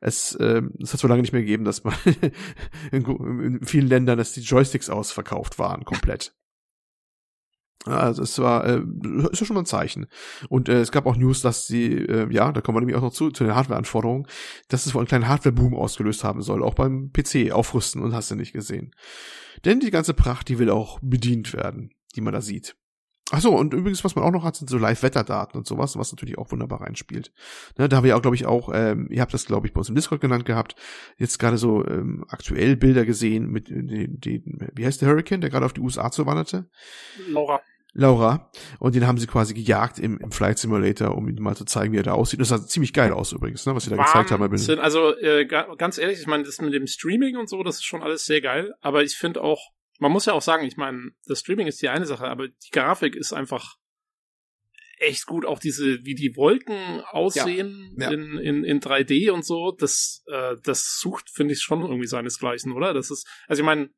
Es, 0.00 0.32
äh, 0.36 0.62
es 0.80 0.92
hat 0.92 1.00
so 1.00 1.08
lange 1.08 1.22
nicht 1.22 1.32
mehr 1.32 1.42
gegeben, 1.42 1.64
dass 1.64 1.82
man 1.82 1.94
in, 2.92 3.04
in 3.04 3.64
vielen 3.64 3.88
Ländern, 3.88 4.18
dass 4.18 4.32
die 4.32 4.42
Joysticks 4.42 4.90
ausverkauft 4.90 5.58
waren, 5.58 5.84
komplett. 5.84 6.34
Also 7.86 8.22
es 8.22 8.38
war, 8.38 8.64
äh, 8.66 8.82
ist 9.32 9.40
ja 9.40 9.46
schon 9.46 9.54
mal 9.54 9.62
ein 9.62 9.66
Zeichen. 9.66 10.06
Und 10.48 10.68
äh, 10.68 10.80
es 10.80 10.92
gab 10.92 11.06
auch 11.06 11.16
News, 11.16 11.40
dass 11.40 11.66
sie, 11.66 11.92
äh, 11.94 12.30
ja, 12.30 12.52
da 12.52 12.60
kommen 12.60 12.76
wir 12.76 12.80
nämlich 12.80 12.96
auch 12.96 13.02
noch 13.02 13.12
zu, 13.12 13.30
zu 13.30 13.44
den 13.44 13.54
Hardware-Anforderungen, 13.54 14.26
dass 14.68 14.84
es 14.84 14.94
wohl 14.94 15.00
einen 15.00 15.08
kleinen 15.08 15.28
Hardware-Boom 15.28 15.74
ausgelöst 15.74 16.22
haben 16.22 16.42
soll, 16.42 16.62
auch 16.62 16.74
beim 16.74 17.10
PC 17.10 17.52
aufrüsten 17.52 18.02
und 18.02 18.14
hast 18.14 18.30
du 18.30 18.34
nicht 18.34 18.52
gesehen. 18.52 18.94
Denn 19.64 19.80
die 19.80 19.90
ganze 19.90 20.12
Pracht, 20.12 20.48
die 20.48 20.58
will 20.58 20.70
auch 20.70 20.98
bedient 21.02 21.54
werden, 21.54 21.90
die 22.14 22.20
man 22.20 22.34
da 22.34 22.42
sieht. 22.42 22.76
Ach 23.32 23.40
so, 23.40 23.56
und 23.56 23.74
übrigens, 23.74 24.02
was 24.04 24.16
man 24.16 24.24
auch 24.24 24.32
noch 24.32 24.42
hat, 24.42 24.56
sind 24.56 24.68
so 24.68 24.76
Live-Wetterdaten 24.76 25.56
und 25.56 25.66
sowas, 25.66 25.96
was 25.96 26.10
natürlich 26.10 26.36
auch 26.36 26.50
wunderbar 26.50 26.80
reinspielt. 26.80 27.32
Ne, 27.78 27.88
da 27.88 27.98
haben 27.98 28.04
wir 28.04 28.16
auch, 28.16 28.22
glaube 28.22 28.34
ich, 28.34 28.44
auch, 28.44 28.70
ähm, 28.74 29.06
ihr 29.08 29.20
habt 29.20 29.32
das, 29.32 29.46
glaube 29.46 29.68
ich, 29.68 29.72
bei 29.72 29.78
uns 29.78 29.88
im 29.88 29.94
Discord 29.94 30.20
genannt 30.20 30.44
gehabt, 30.44 30.74
jetzt 31.16 31.38
gerade 31.38 31.56
so 31.56 31.86
ähm, 31.86 32.24
aktuell 32.28 32.76
Bilder 32.76 33.04
gesehen 33.04 33.48
mit 33.48 33.68
den, 33.68 34.18
den, 34.18 34.70
wie 34.74 34.84
heißt 34.84 35.00
der 35.00 35.08
Hurricane, 35.08 35.40
der 35.40 35.50
gerade 35.50 35.64
auf 35.64 35.72
die 35.72 35.80
USA 35.80 36.10
zuwanderte? 36.10 36.68
Laura. 37.28 37.60
Laura. 37.92 38.50
Und 38.78 38.94
den 38.94 39.06
haben 39.06 39.18
sie 39.18 39.26
quasi 39.26 39.54
gejagt 39.54 39.98
im, 39.98 40.18
im 40.18 40.30
Flight 40.30 40.58
Simulator, 40.58 41.16
um 41.16 41.28
ihm 41.28 41.42
mal 41.42 41.56
zu 41.56 41.64
zeigen, 41.64 41.92
wie 41.92 41.98
er 41.98 42.02
da 42.02 42.12
aussieht. 42.12 42.40
Das 42.40 42.48
sah 42.48 42.64
ziemlich 42.64 42.92
geil 42.92 43.12
aus 43.12 43.32
übrigens, 43.32 43.66
ne, 43.66 43.74
was 43.74 43.84
sie 43.84 43.90
da 43.90 43.96
Wahnsinn. 43.96 44.12
gezeigt 44.12 44.30
haben. 44.30 44.80
Also 44.80 45.16
äh, 45.18 45.46
ganz 45.46 45.98
ehrlich, 45.98 46.20
ich 46.20 46.26
meine, 46.26 46.44
das 46.44 46.60
mit 46.60 46.72
dem 46.72 46.86
Streaming 46.86 47.36
und 47.36 47.48
so, 47.48 47.62
das 47.62 47.76
ist 47.76 47.84
schon 47.84 48.02
alles 48.02 48.24
sehr 48.24 48.40
geil. 48.40 48.74
Aber 48.80 49.02
ich 49.02 49.16
finde 49.16 49.42
auch, 49.42 49.70
man 49.98 50.12
muss 50.12 50.26
ja 50.26 50.32
auch 50.32 50.42
sagen, 50.42 50.64
ich 50.66 50.76
meine, 50.76 51.10
das 51.26 51.40
Streaming 51.40 51.66
ist 51.66 51.82
die 51.82 51.88
eine 51.88 52.06
Sache, 52.06 52.26
aber 52.26 52.48
die 52.48 52.70
Grafik 52.70 53.16
ist 53.16 53.32
einfach 53.32 53.76
echt 55.00 55.26
gut. 55.26 55.44
Auch 55.44 55.58
diese, 55.58 56.04
wie 56.04 56.14
die 56.14 56.36
Wolken 56.36 57.00
aussehen 57.10 57.94
ja, 57.98 58.10
ja. 58.10 58.14
In, 58.14 58.38
in, 58.38 58.64
in 58.64 58.80
3D 58.80 59.30
und 59.30 59.44
so, 59.44 59.72
das, 59.72 60.22
äh, 60.26 60.56
das 60.62 60.98
sucht, 61.00 61.30
finde 61.30 61.54
ich, 61.54 61.60
schon 61.60 61.82
irgendwie 61.82 62.06
seinesgleichen, 62.06 62.72
oder? 62.72 62.94
Das 62.94 63.10
ist, 63.10 63.26
also 63.48 63.62
ich 63.62 63.66
meine, 63.66 63.90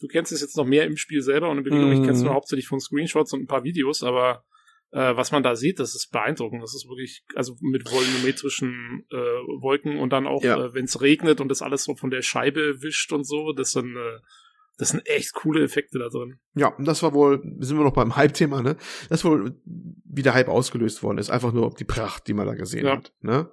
du 0.00 0.08
kennst 0.08 0.32
es 0.32 0.40
jetzt 0.40 0.56
noch 0.56 0.66
mehr 0.66 0.84
im 0.84 0.96
Spiel 0.96 1.22
selber 1.22 1.50
und 1.50 1.58
in 1.58 1.64
Bewegung, 1.64 1.90
mm. 1.90 2.00
ich 2.00 2.02
kenn's 2.02 2.22
nur 2.22 2.34
hauptsächlich 2.34 2.66
von 2.66 2.80
Screenshots 2.80 3.32
und 3.32 3.42
ein 3.42 3.46
paar 3.46 3.64
Videos, 3.64 4.02
aber 4.02 4.44
äh, 4.92 5.16
was 5.16 5.30
man 5.30 5.42
da 5.42 5.54
sieht, 5.54 5.78
das 5.78 5.94
ist 5.94 6.10
beeindruckend. 6.10 6.62
Das 6.62 6.74
ist 6.74 6.88
wirklich, 6.88 7.22
also 7.34 7.56
mit 7.60 7.90
volumetrischen 7.90 9.06
äh, 9.10 9.16
Wolken 9.16 9.98
und 9.98 10.12
dann 10.12 10.26
auch, 10.26 10.42
ja. 10.42 10.64
äh, 10.64 10.74
wenn 10.74 10.84
es 10.84 11.00
regnet 11.00 11.40
und 11.40 11.48
das 11.48 11.62
alles 11.62 11.84
so 11.84 11.94
von 11.94 12.10
der 12.10 12.22
Scheibe 12.22 12.82
wischt 12.82 13.12
und 13.12 13.24
so, 13.24 13.52
das 13.52 13.70
sind, 13.70 13.96
äh, 13.96 14.18
das 14.80 14.88
sind 14.88 15.06
echt 15.06 15.34
coole 15.34 15.62
Effekte 15.62 15.98
da 15.98 16.08
drin. 16.08 16.38
Ja, 16.54 16.68
und 16.68 16.86
das 16.86 17.02
war 17.02 17.12
wohl, 17.12 17.42
sind 17.58 17.76
wir 17.76 17.84
noch 17.84 17.92
beim 17.92 18.16
Hype-Thema, 18.16 18.62
ne? 18.62 18.76
Das 19.10 19.24
wohl, 19.24 19.60
wie 19.64 20.22
der 20.22 20.32
Hype 20.32 20.48
ausgelöst 20.48 21.02
worden 21.02 21.18
ist. 21.18 21.28
Einfach 21.28 21.52
nur 21.52 21.74
die 21.74 21.84
Pracht, 21.84 22.26
die 22.26 22.34
man 22.34 22.46
da 22.46 22.54
gesehen 22.54 22.86
ja. 22.86 22.96
hat, 22.96 23.12
ne? 23.20 23.50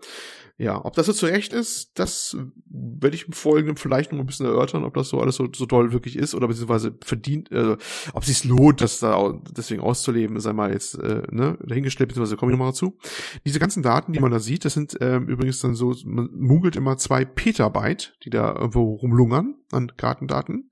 Ja, 0.60 0.84
ob 0.84 0.96
das 0.96 1.06
so 1.06 1.14
zurecht 1.14 1.54
ist, 1.54 1.92
das 2.00 2.36
werde 2.66 3.16
ich 3.16 3.28
im 3.28 3.34
Folgenden 3.34 3.78
vielleicht 3.78 4.12
noch 4.12 4.20
ein 4.20 4.26
bisschen 4.26 4.48
erörtern, 4.48 4.86
ob 4.86 4.96
das 4.96 5.10
so 5.10 5.20
alles 5.20 5.36
so, 5.36 5.48
so 5.56 5.68
toll 5.68 5.94
wirklich 5.94 6.16
ist 6.16 6.34
oder 6.34 6.48
beziehungsweise 6.48 6.98
verdient, 7.04 7.52
äh, 7.52 7.78
ob 8.14 8.24
es 8.24 8.28
sich 8.28 8.44
lohnt, 8.44 8.82
das 8.82 9.00
da 9.00 9.40
deswegen 9.56 9.84
auszuleben, 9.84 10.40
sei 10.40 10.54
mal 10.54 10.72
jetzt 10.72 10.96
äh, 10.96 11.22
ne, 11.30 11.60
dahingestellt, 11.64 12.08
beziehungsweise 12.08 12.38
komme 12.38 12.52
ich 12.52 12.58
nochmal 12.58 12.72
dazu. 12.72 12.98
Diese 13.46 13.60
ganzen 13.60 13.84
Daten, 13.84 14.14
die 14.14 14.20
man 14.20 14.32
da 14.32 14.40
sieht, 14.40 14.66
das 14.66 14.74
sind 14.74 14.98
ähm, 15.00 15.28
übrigens 15.28 15.60
dann 15.60 15.76
so, 15.76 15.94
man 16.06 16.30
munkelt 16.34 16.76
immer 16.76 16.98
zwei 16.98 17.24
Petabyte, 17.24 18.16
die 18.26 18.32
da 18.32 18.56
irgendwo 18.56 18.96
rumlungern 18.96 19.58
an 19.72 19.92
Kartendaten 19.96 20.72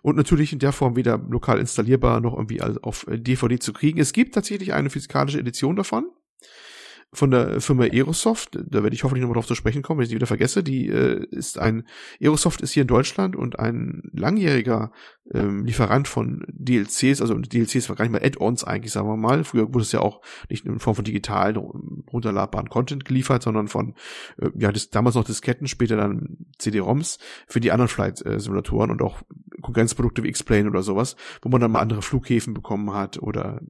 und 0.00 0.16
natürlich 0.16 0.52
in 0.52 0.58
der 0.58 0.72
Form 0.72 0.96
weder 0.96 1.18
lokal 1.18 1.58
installierbar 1.58 2.20
noch 2.20 2.34
irgendwie 2.34 2.62
auf 2.62 3.06
DVD 3.08 3.58
zu 3.58 3.72
kriegen. 3.72 4.00
Es 4.00 4.12
gibt 4.12 4.34
tatsächlich 4.34 4.72
eine 4.72 4.90
physikalische 4.90 5.38
Edition 5.38 5.76
davon 5.76 6.06
von 7.14 7.30
der 7.30 7.60
Firma 7.60 7.84
Aerosoft, 7.84 8.58
da 8.64 8.82
werde 8.82 8.94
ich 8.94 9.04
hoffentlich 9.04 9.20
nochmal 9.20 9.34
drauf 9.34 9.46
zu 9.46 9.54
sprechen 9.54 9.82
kommen, 9.82 9.98
wenn 9.98 10.04
ich 10.04 10.08
die 10.08 10.14
wieder 10.14 10.26
vergesse, 10.26 10.62
die 10.62 10.88
äh, 10.88 11.26
ist 11.30 11.58
ein, 11.58 11.84
Aerosoft 12.20 12.62
ist 12.62 12.72
hier 12.72 12.82
in 12.82 12.86
Deutschland 12.86 13.36
und 13.36 13.58
ein 13.58 14.10
langjähriger 14.14 14.92
ähm, 15.32 15.66
Lieferant 15.66 16.08
von 16.08 16.44
DLCs, 16.48 17.20
also 17.20 17.34
DLCs 17.34 17.90
war 17.90 17.96
gar 17.96 18.06
nicht 18.06 18.12
mal 18.12 18.24
Add-ons 18.24 18.64
eigentlich, 18.64 18.92
sagen 18.92 19.08
wir 19.08 19.18
mal. 19.18 19.44
Früher 19.44 19.68
wurde 19.74 19.82
es 19.82 19.92
ja 19.92 20.00
auch 20.00 20.22
nicht 20.48 20.64
in 20.64 20.78
Form 20.78 20.96
von 20.96 21.04
digitalen, 21.04 21.56
runterladbaren 21.56 22.70
Content 22.70 23.04
geliefert, 23.04 23.42
sondern 23.42 23.68
von, 23.68 23.94
äh, 24.38 24.48
ja, 24.56 24.72
das, 24.72 24.88
damals 24.88 25.14
noch 25.14 25.24
Disketten, 25.24 25.68
später 25.68 25.96
dann 25.96 26.38
CD-ROMs 26.58 27.18
für 27.46 27.60
die 27.60 27.72
anderen 27.72 27.88
Flight-Simulatoren 27.88 28.90
und 28.90 29.02
auch 29.02 29.20
Konkurrenzprodukte 29.60 30.22
wie 30.22 30.28
X-Plane 30.28 30.68
oder 30.68 30.82
sowas, 30.82 31.16
wo 31.42 31.50
man 31.50 31.60
dann 31.60 31.72
mal 31.72 31.80
andere 31.80 32.00
Flughäfen 32.00 32.54
bekommen 32.54 32.94
hat 32.94 33.22
oder 33.22 33.60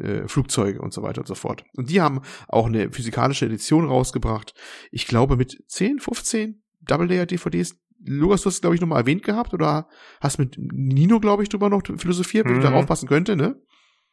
äh, 0.00 0.28
Flugzeuge 0.28 0.80
und 0.80 0.92
so 0.92 1.02
weiter 1.02 1.20
und 1.20 1.26
so 1.26 1.34
fort. 1.34 1.64
Und 1.76 1.90
die 1.90 2.00
haben 2.00 2.22
auch 2.48 2.66
eine 2.66 2.90
physikalische 2.90 3.46
Edition 3.46 3.86
rausgebracht. 3.86 4.54
Ich 4.90 5.06
glaube 5.06 5.36
mit 5.36 5.62
10, 5.68 6.00
15 6.00 6.62
Double-Layer-DVDs. 6.82 7.76
Lukas, 8.04 8.42
du 8.42 8.46
hast 8.46 8.54
es, 8.54 8.60
glaube 8.62 8.74
ich, 8.74 8.80
nochmal 8.80 9.00
erwähnt 9.00 9.22
gehabt 9.22 9.52
oder 9.52 9.88
hast 10.20 10.38
mit 10.38 10.56
Nino, 10.58 11.20
glaube 11.20 11.42
ich, 11.42 11.50
drüber 11.50 11.68
noch 11.68 11.82
philosophiert, 11.84 12.48
wie 12.48 12.54
mhm. 12.54 12.62
darauf 12.62 12.86
passen 12.86 13.08
könnte, 13.08 13.36
ne? 13.36 13.60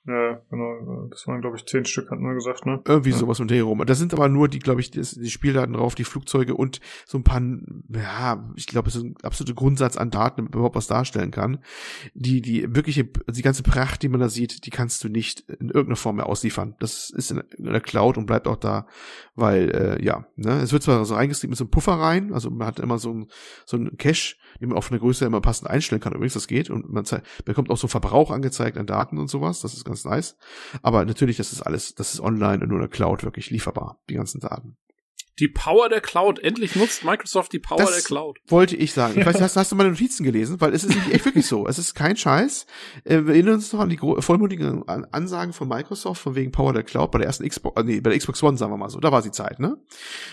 Ja, 0.08 0.42
genau. 0.50 1.08
Das 1.10 1.28
waren, 1.28 1.42
glaube 1.42 1.58
ich, 1.58 1.66
zehn 1.66 1.84
Stück, 1.84 2.10
hatten 2.10 2.24
wir 2.24 2.34
gesagt, 2.34 2.66
ne? 2.66 2.82
Irgendwie 2.88 3.10
ja. 3.10 3.18
sowas 3.18 3.40
mit 3.40 3.50
der 3.50 3.64
rum. 3.64 3.84
Da 3.86 3.94
sind 3.94 4.14
aber 4.14 4.30
nur 4.30 4.48
die, 4.48 4.60
glaube 4.60 4.80
ich, 4.80 4.90
die, 4.90 5.04
Spieldaten 5.04 5.74
drauf, 5.74 5.96
die 5.96 6.06
Flugzeuge 6.06 6.56
und 6.56 6.80
so 7.06 7.18
ein 7.18 7.26
paar, 7.26 7.42
ja, 7.90 8.50
ich 8.56 8.68
glaube, 8.68 8.88
es 8.88 8.96
ist 8.96 9.04
ein 9.04 9.16
absoluter 9.22 9.54
Grundsatz 9.54 9.98
an 9.98 10.10
Daten, 10.10 10.38
damit 10.38 10.54
man 10.54 10.60
überhaupt 10.60 10.78
was 10.78 10.88
darstellen 10.88 11.32
kann. 11.32 11.60
Die, 12.14 12.42
die 12.42 12.74
wirkliche, 12.74 13.04
die 13.04 13.42
ganze 13.42 13.64
Pracht, 13.64 14.02
die 14.02 14.08
man 14.08 14.22
da 14.22 14.30
sieht, 14.30 14.66
die 14.66 14.70
kannst 14.70 15.04
du 15.04 15.10
nicht 15.10 15.42
in 15.42 15.68
irgendeiner 15.68 15.98
Form 15.98 16.16
mehr 16.16 16.28
ausliefern. 16.28 16.76
Das 16.80 17.10
ist 17.10 17.32
in, 17.32 17.44
in 17.58 17.66
der 17.66 17.82
Cloud 17.82 18.18
und 18.18 18.28
bleibt 18.28 18.48
auch 18.48 18.56
da, 18.56 18.88
weil, 19.36 19.72
äh, 19.72 20.06
ja, 20.06 20.26
ne, 20.38 20.62
es 20.62 20.72
wird 20.72 20.84
zwar 20.84 21.04
so 21.04 21.16
reingestreamt 21.16 21.50
mit 21.50 21.58
so 21.58 21.66
einem 21.66 21.72
Puffer 21.72 21.94
rein, 21.94 22.34
also 22.34 22.50
man 22.50 22.66
hat 22.66 22.80
immer 22.80 22.98
so 22.98 23.14
ein, 23.14 23.28
so 23.66 23.76
ein 23.76 23.98
Cache, 23.98 24.36
den 24.62 24.70
man 24.70 24.78
auf 24.78 24.90
eine 24.90 25.02
Größe 25.02 25.26
immer 25.26 25.42
passend 25.42 25.70
einstellen 25.70 26.02
kann, 26.02 26.14
übrigens, 26.14 26.34
das 26.34 26.48
geht 26.48 26.70
und 26.70 26.90
man 26.90 27.04
bekommt 27.44 27.70
auch 27.70 27.78
so 27.78 27.88
Verbrauch 27.88 28.32
angezeigt 28.32 28.78
an 28.78 28.88
Daten 28.88 29.18
und 29.18 29.30
sowas, 29.30 29.60
das 29.60 29.74
ist 29.74 29.84
ganz 29.84 29.97
nice. 30.06 30.38
Aber 30.82 31.06
natürlich, 31.06 31.38
das 31.38 31.52
ist 31.52 31.62
alles, 31.62 31.96
das 31.96 32.14
ist 32.14 32.20
online 32.20 32.64
und 32.64 32.70
nur 32.70 32.78
in 32.78 32.82
der 32.82 32.90
Cloud 32.90 33.24
wirklich 33.24 33.50
lieferbar, 33.50 34.00
die 34.10 34.16
ganzen 34.16 34.40
Daten. 34.40 34.78
Die 35.40 35.48
Power 35.48 35.88
der 35.90 36.02
Cloud. 36.02 36.40
Endlich 36.40 36.76
nutzt 36.76 37.04
Microsoft 37.04 37.54
die 37.54 37.60
Power 37.60 37.78
das 37.78 37.94
der 37.94 38.02
Cloud. 38.02 38.40
Wollte 38.48 38.76
ich 38.76 38.94
sagen. 38.94 39.20
Ich 39.20 39.26
weiß, 39.26 39.40
hast, 39.42 39.56
hast 39.56 39.72
du 39.72 39.76
meine 39.76 39.90
Notizen 39.90 40.24
gelesen? 40.24 40.60
Weil 40.60 40.74
es 40.74 40.84
ist 40.84 40.96
echt 41.12 41.26
wirklich 41.26 41.46
so. 41.46 41.68
Es 41.68 41.78
ist 41.78 41.94
kein 41.94 42.18
Scheiß. 42.18 42.66
Äh, 43.04 43.26
wir 43.26 43.34
erinnern 43.34 43.56
uns 43.56 43.72
noch 43.72 43.82
an 43.82 43.90
die 43.90 43.98
vollmutigen 43.98 44.88
Ansagen 44.88 45.54
von 45.54 45.68
Microsoft 45.68 46.22
von 46.22 46.36
wegen 46.36 46.52
Power 46.52 46.74
der 46.74 46.84
Cloud 46.84 47.12
bei 47.12 47.20
der 47.20 47.28
ersten 47.28 47.48
Xbox, 47.48 47.80
äh, 47.80 47.84
nee, 47.84 48.00
bei 48.00 48.10
der 48.10 48.20
Xbox 48.20 48.42
One, 48.42 48.58
sagen 48.58 48.72
wir 48.72 48.78
mal 48.78 48.90
so. 48.90 49.00
Da 49.00 49.12
war 49.12 49.22
sie 49.22 49.32
Zeit, 49.32 49.60
ne? 49.60 49.78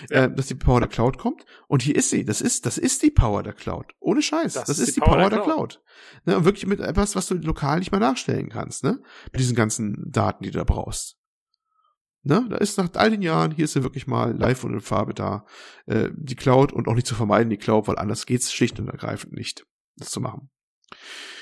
Ja. 0.09 0.25
Äh, 0.25 0.35
dass 0.35 0.47
die 0.47 0.55
Power 0.55 0.79
der 0.79 0.89
Cloud 0.89 1.17
kommt. 1.17 1.45
Und 1.67 1.83
hier 1.83 1.95
ist 1.95 2.09
sie. 2.09 2.25
Das 2.25 2.41
ist, 2.41 2.65
das 2.65 2.77
ist 2.77 3.03
die 3.03 3.11
Power 3.11 3.43
der 3.43 3.53
Cloud. 3.53 3.93
Ohne 3.99 4.21
Scheiß. 4.21 4.53
Das, 4.53 4.65
das 4.65 4.79
ist, 4.79 4.89
ist, 4.89 4.97
die 4.97 5.01
Power, 5.01 5.17
Power 5.17 5.29
der, 5.29 5.41
Cloud. 5.41 5.55
Cloud. 5.55 5.81
Ne? 6.25 6.37
Und 6.37 6.45
wirklich 6.45 6.65
mit 6.65 6.79
etwas, 6.79 7.15
was 7.15 7.27
du 7.27 7.35
lokal 7.35 7.79
nicht 7.79 7.91
mehr 7.91 7.99
nachstellen 7.99 8.49
kannst, 8.49 8.83
ne? 8.83 8.99
Mit 9.31 9.39
diesen 9.39 9.55
ganzen 9.55 10.11
Daten, 10.11 10.43
die 10.43 10.51
du 10.51 10.57
da 10.57 10.63
brauchst. 10.63 11.17
Ne? 12.25 12.43
Da 12.49 12.57
ist 12.57 12.79
nach 12.79 12.89
all 12.95 13.11
den 13.11 13.21
Jahren, 13.21 13.51
hier 13.51 13.65
ist 13.65 13.73
sie 13.73 13.83
wirklich 13.83 14.07
mal 14.07 14.35
live 14.35 14.63
und 14.63 14.73
in 14.73 14.81
Farbe 14.81 15.13
da, 15.13 15.45
äh, 15.85 16.09
die 16.15 16.35
Cloud 16.35 16.73
und 16.73 16.87
auch 16.87 16.95
nicht 16.95 17.05
zu 17.05 17.13
vermeiden, 17.13 17.51
die 17.51 17.57
Cloud, 17.57 17.87
weil 17.87 17.99
anders 17.99 18.25
geht's 18.25 18.51
schlicht 18.51 18.79
und 18.79 18.87
ergreifend 18.87 19.33
nicht, 19.33 19.67
das 19.95 20.09
zu 20.09 20.19
machen. 20.19 20.49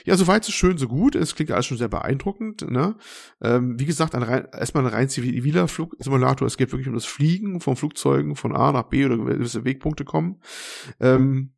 Ja, 0.03 0.18
soweit 0.18 0.43
so 0.43 0.51
schön, 0.51 0.77
so 0.77 0.89
gut. 0.89 1.15
Es 1.15 1.35
klingt 1.35 1.51
alles 1.51 1.68
schon 1.68 1.77
sehr 1.77 1.88
beeindruckend. 1.88 2.69
Ne? 2.69 2.97
Ähm, 3.41 3.80
wie 3.80 3.85
gesagt, 3.85 4.14
ein 4.14 4.23
rein, 4.23 4.45
erstmal 4.51 4.84
ein 4.85 4.93
rein 4.93 5.07
ziviler 5.07 5.69
Flugsimulator. 5.69 6.45
Es 6.45 6.57
geht 6.57 6.73
wirklich 6.73 6.89
um 6.89 6.95
das 6.95 7.05
Fliegen 7.05 7.61
von 7.61 7.77
Flugzeugen 7.77 8.35
von 8.35 8.53
A 8.53 8.73
nach 8.73 8.84
B 8.84 9.05
oder 9.05 9.18
gewisse 9.18 9.64
Wegpunkte 9.64 10.03
kommen. 10.03 10.41
Ähm, 10.99 11.53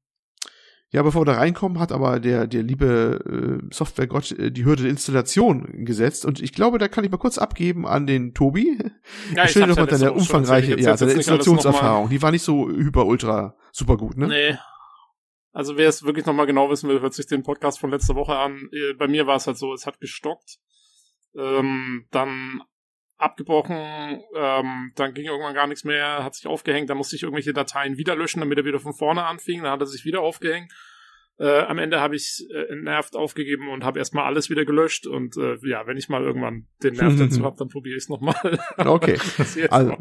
ja, 0.96 1.04
bevor 1.04 1.24
wir 1.24 1.26
da 1.26 1.34
reinkommen, 1.34 1.78
hat 1.78 1.92
aber 1.92 2.22
der, 2.22 2.48
der 2.48 2.64
liebe 2.64 3.60
äh, 3.62 3.74
Softwaregott 3.74 4.32
äh, 4.32 4.50
die 4.50 4.64
Hürde 4.64 4.84
der 4.84 4.92
Installation 4.92 5.84
gesetzt. 5.84 6.26
Und 6.26 6.40
ich 6.40 6.54
glaube, 6.54 6.78
da 6.78 6.88
kann 6.88 7.04
ich 7.04 7.12
mal 7.12 7.18
kurz 7.18 7.38
abgeben 7.38 7.86
an 7.86 8.08
den 8.08 8.34
Tobi. 8.34 8.78
Ja, 9.36 9.44
ich 9.44 9.52
stelle 9.52 9.68
doch 9.68 9.76
mal 9.76 9.88
deine 9.88 10.14
umfangreiche, 10.14 10.80
ja, 10.80 10.96
seine 10.96 11.12
Installationserfahrung. 11.12 12.08
Die 12.08 12.22
war 12.22 12.32
nicht 12.32 12.44
so 12.44 12.70
hyper, 12.70 13.08
ultra, 13.08 13.58
super 13.74 13.98
gut, 13.98 14.16
ne? 14.16 14.28
Nee. 14.30 14.58
Also 15.52 15.76
wer 15.76 15.90
es 15.90 16.04
wirklich 16.04 16.26
nochmal 16.26 16.46
genau 16.46 16.70
wissen 16.70 16.88
will, 16.88 17.02
hört 17.02 17.14
sich 17.14 17.28
den 17.28 17.44
Podcast 17.44 17.78
von 17.78 17.92
letzter 17.92 18.16
Woche 18.16 18.38
an. 18.38 18.70
Äh, 18.72 18.94
bei 18.94 19.10
mir 19.10 19.28
war 19.28 19.36
es 19.36 19.48
halt 19.48 19.58
so, 19.58 19.74
es 19.74 19.86
hat 19.86 20.00
gestockt. 20.00 20.60
Ähm, 21.38 22.06
dann 22.12 22.62
abgebrochen, 23.18 24.22
ähm, 24.36 24.92
dann 24.96 25.14
ging 25.14 25.26
irgendwann 25.26 25.54
gar 25.54 25.68
nichts 25.68 25.84
mehr, 25.84 26.24
hat 26.24 26.36
sich 26.36 26.48
aufgehängt, 26.48 26.90
dann 26.90 26.98
musste 26.98 27.16
ich 27.16 27.24
irgendwelche 27.24 27.54
Dateien 27.54 27.98
wieder 27.98 28.16
löschen, 28.16 28.42
damit 28.42 28.58
er 28.58 28.66
wieder 28.66 28.80
von 28.80 28.94
vorne 28.94 29.26
anfing, 29.26 29.64
dann 29.64 29.72
hat 29.72 29.82
er 29.82 29.88
sich 29.88 30.06
wieder 30.06 30.22
aufgehängt. 30.22 30.72
Äh, 31.38 31.62
am 31.64 31.80
Ende 31.80 32.00
habe 32.00 32.16
ich 32.16 32.46
äh, 32.54 32.72
entnervt 32.72 33.16
aufgegeben 33.16 33.70
und 33.70 33.84
habe 33.84 34.00
erstmal 34.00 34.24
alles 34.24 34.50
wieder 34.50 34.64
gelöscht. 34.64 35.06
Und 35.06 35.36
äh, 35.36 35.58
ja, 35.64 35.86
wenn 35.86 35.98
ich 35.98 36.08
mal 36.08 36.24
irgendwann 36.24 36.68
den 36.82 36.94
Nerv 36.94 37.16
dazu 37.20 37.44
habe, 37.44 37.58
dann 37.58 37.68
probiere 37.68 37.98
ich 37.98 38.04
es 38.04 38.10
nochmal. 38.10 38.36
Okay. 38.78 39.18
also, 39.70 39.98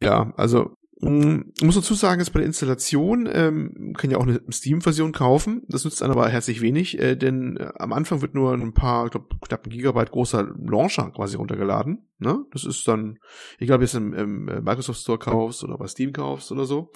ja, 0.00 0.32
also 0.36 0.76
ich 1.00 1.62
muss 1.62 1.76
dazu 1.76 1.94
sagen, 1.94 2.18
dass 2.18 2.30
bei 2.30 2.40
der 2.40 2.46
Installation 2.46 3.28
ähm, 3.32 3.94
kann 3.96 4.10
ja 4.10 4.16
auch 4.16 4.26
eine 4.26 4.40
Steam-Version 4.50 5.12
kaufen. 5.12 5.62
Das 5.68 5.84
nützt 5.84 6.02
einem 6.02 6.12
aber 6.12 6.28
herzlich 6.28 6.60
wenig, 6.60 6.98
äh, 6.98 7.14
denn 7.14 7.56
äh, 7.56 7.70
am 7.76 7.92
Anfang 7.92 8.20
wird 8.20 8.34
nur 8.34 8.52
ein 8.52 8.74
paar, 8.74 9.04
ich 9.04 9.12
glaube, 9.12 9.28
knapp 9.40 9.64
ein 9.64 9.70
Gigabyte 9.70 10.10
großer 10.10 10.54
Launcher 10.58 11.12
quasi 11.12 11.36
runtergeladen. 11.36 12.08
Ne? 12.18 12.44
Das 12.50 12.64
ist 12.64 12.88
dann, 12.88 13.20
ob 13.60 13.66
du 13.68 13.74
es 13.80 13.94
im, 13.94 14.12
im 14.12 14.48
äh, 14.48 14.60
Microsoft 14.60 15.00
Store 15.00 15.18
kaufst 15.18 15.62
oder 15.62 15.78
bei 15.78 15.86
Steam 15.86 16.12
kaufst 16.12 16.50
oder 16.50 16.64
so. 16.64 16.90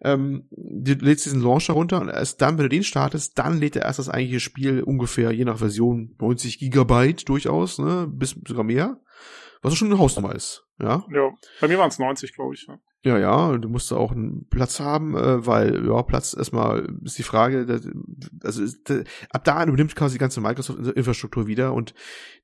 Ähm, 0.00 0.48
du 0.50 0.94
lädst 0.94 1.24
diesen 1.24 1.40
Launcher 1.40 1.74
runter 1.74 2.00
und 2.00 2.08
erst 2.08 2.42
dann, 2.42 2.58
wenn 2.58 2.64
du 2.64 2.70
den 2.70 2.82
startest, 2.82 3.38
dann 3.38 3.60
lädt 3.60 3.76
er 3.76 3.82
erst 3.82 4.00
das 4.00 4.08
eigentliche 4.08 4.40
Spiel 4.40 4.82
ungefähr, 4.82 5.30
je 5.30 5.44
nach 5.44 5.58
Version, 5.58 6.16
90 6.18 6.58
Gigabyte 6.58 7.28
durchaus, 7.28 7.78
ne? 7.78 8.08
bis 8.10 8.34
sogar 8.48 8.64
mehr. 8.64 9.00
Was 9.62 9.76
schon 9.76 9.92
eine 9.92 9.98
Hausnummer 10.00 10.34
ist. 10.34 10.66
Ja, 10.80 11.04
ja 11.08 11.30
bei 11.60 11.68
mir 11.68 11.78
waren 11.78 11.88
es 11.88 12.00
90, 12.00 12.34
glaube 12.34 12.54
ich. 12.54 12.66
Ja. 12.68 12.78
Ja, 13.04 13.18
ja, 13.18 13.58
du 13.58 13.68
musst 13.68 13.92
auch 13.92 14.12
einen 14.12 14.46
Platz 14.48 14.80
haben, 14.80 15.14
äh, 15.14 15.46
weil 15.46 15.86
ja 15.86 16.02
Platz 16.02 16.34
erstmal 16.34 16.88
ist 17.04 17.18
die 17.18 17.22
Frage, 17.22 17.66
dass, 17.66 17.86
also 18.42 18.62
ist, 18.62 18.90
ab 19.30 19.44
da 19.44 19.62
übernimmt 19.62 19.94
quasi 19.94 20.14
die 20.14 20.18
ganze 20.18 20.40
Microsoft-Infrastruktur 20.40 21.46
wieder 21.46 21.74
und 21.74 21.92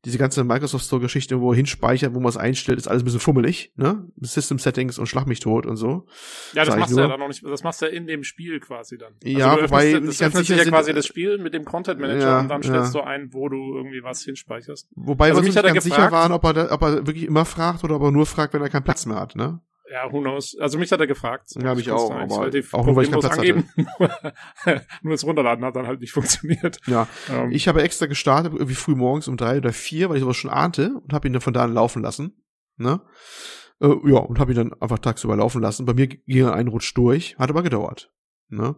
diese 0.04 0.18
ganze 0.18 0.44
Microsoft 0.44 0.84
Store-Geschichte, 0.84 1.40
wo 1.40 1.52
er 1.52 1.56
hinspeichert, 1.56 2.14
wo 2.14 2.20
man 2.20 2.28
es 2.28 2.36
einstellt, 2.36 2.78
ist 2.78 2.88
alles 2.88 3.02
ein 3.02 3.06
bisschen 3.06 3.20
fummelig, 3.20 3.72
ne? 3.76 4.06
System-Settings 4.20 4.98
und 4.98 5.06
schlag 5.06 5.26
mich 5.26 5.40
tot 5.40 5.64
und 5.64 5.76
so. 5.76 6.06
Ja, 6.52 6.66
das 6.66 6.76
machst 6.76 6.94
du 6.94 7.00
ja 7.00 7.08
dann 7.08 7.20
noch 7.20 7.28
nicht, 7.28 7.42
das 7.42 7.62
machst 7.62 7.80
du 7.80 7.86
ja 7.86 7.92
in 7.92 8.06
dem 8.06 8.22
Spiel 8.22 8.60
quasi 8.60 8.98
dann. 8.98 9.14
Also 9.24 9.38
ja, 9.38 9.62
wobei 9.62 9.92
das, 9.94 10.18
das 10.18 10.22
öffnet 10.22 10.44
sich 10.44 10.58
ja 10.58 10.64
quasi 10.64 10.92
das 10.92 11.06
Spiel 11.06 11.38
mit 11.38 11.54
dem 11.54 11.64
Content 11.64 12.00
Manager 12.00 12.20
ja, 12.20 12.40
und 12.40 12.48
dann 12.48 12.62
stellst 12.62 12.94
ja. 12.94 13.00
du 13.00 13.06
ein, 13.06 13.32
wo 13.32 13.48
du 13.48 13.76
irgendwie 13.76 14.02
was 14.02 14.22
hinspeicherst. 14.22 14.88
Wobei 14.94 15.30
also 15.30 15.42
wir 15.42 15.48
nicht 15.48 15.62
ganz 15.62 15.84
sicher 15.84 16.12
waren, 16.12 16.32
ob 16.32 16.44
er, 16.44 16.52
da, 16.52 16.72
ob 16.72 16.82
er 16.82 17.06
wirklich 17.06 17.24
immer 17.24 17.46
fragt 17.46 17.82
oder 17.82 17.96
ob 17.96 18.02
er 18.02 18.10
nur 18.10 18.26
fragt, 18.26 18.52
wenn 18.52 18.60
er 18.60 18.68
keinen 18.68 18.84
Platz 18.84 19.06
mehr 19.06 19.16
hat, 19.16 19.36
ne? 19.36 19.60
Ja, 19.90 20.12
who 20.12 20.20
knows. 20.20 20.56
Also 20.60 20.78
mich 20.78 20.92
hat 20.92 21.00
er 21.00 21.06
gefragt. 21.08 21.50
Ja, 21.56 21.70
habe 21.70 21.80
ich 21.80 21.90
auch. 21.90 22.12
Aber 22.12 22.24
auch 22.72 22.86
nur, 22.86 22.96
weil 22.96 23.04
ich 23.04 23.10
keinen 23.10 23.20
Platz 23.20 23.38
angeben. 23.38 23.68
hatte. 23.98 24.86
nur 25.02 25.12
das 25.12 25.24
Runterladen 25.24 25.64
hat 25.64 25.74
dann 25.74 25.86
halt 25.86 26.00
nicht 26.00 26.12
funktioniert. 26.12 26.78
Ja, 26.86 27.08
ähm. 27.28 27.50
ich 27.50 27.66
habe 27.66 27.82
extra 27.82 28.06
gestartet, 28.06 28.52
irgendwie 28.52 28.74
früh 28.74 28.94
morgens 28.94 29.26
um 29.26 29.36
drei 29.36 29.58
oder 29.58 29.72
vier, 29.72 30.08
weil 30.08 30.16
ich 30.16 30.22
sowas 30.22 30.36
schon 30.36 30.50
ahnte 30.50 31.00
und 31.02 31.12
habe 31.12 31.26
ihn 31.26 31.32
dann 31.32 31.42
von 31.42 31.52
da 31.52 31.64
an 31.64 31.74
laufen 31.74 32.02
lassen. 32.02 32.44
Ne? 32.76 33.00
Äh, 33.80 33.88
ja, 34.04 34.18
und 34.18 34.38
habe 34.38 34.52
ihn 34.52 34.56
dann 34.56 34.72
einfach 34.80 35.00
tagsüber 35.00 35.36
laufen 35.36 35.60
lassen. 35.60 35.86
Bei 35.86 35.94
mir 35.94 36.06
ging 36.06 36.44
er 36.44 36.54
einen 36.54 36.68
Rutsch 36.68 36.96
durch, 36.96 37.36
hat 37.36 37.50
aber 37.50 37.62
gedauert. 37.62 38.12
Ne? 38.48 38.76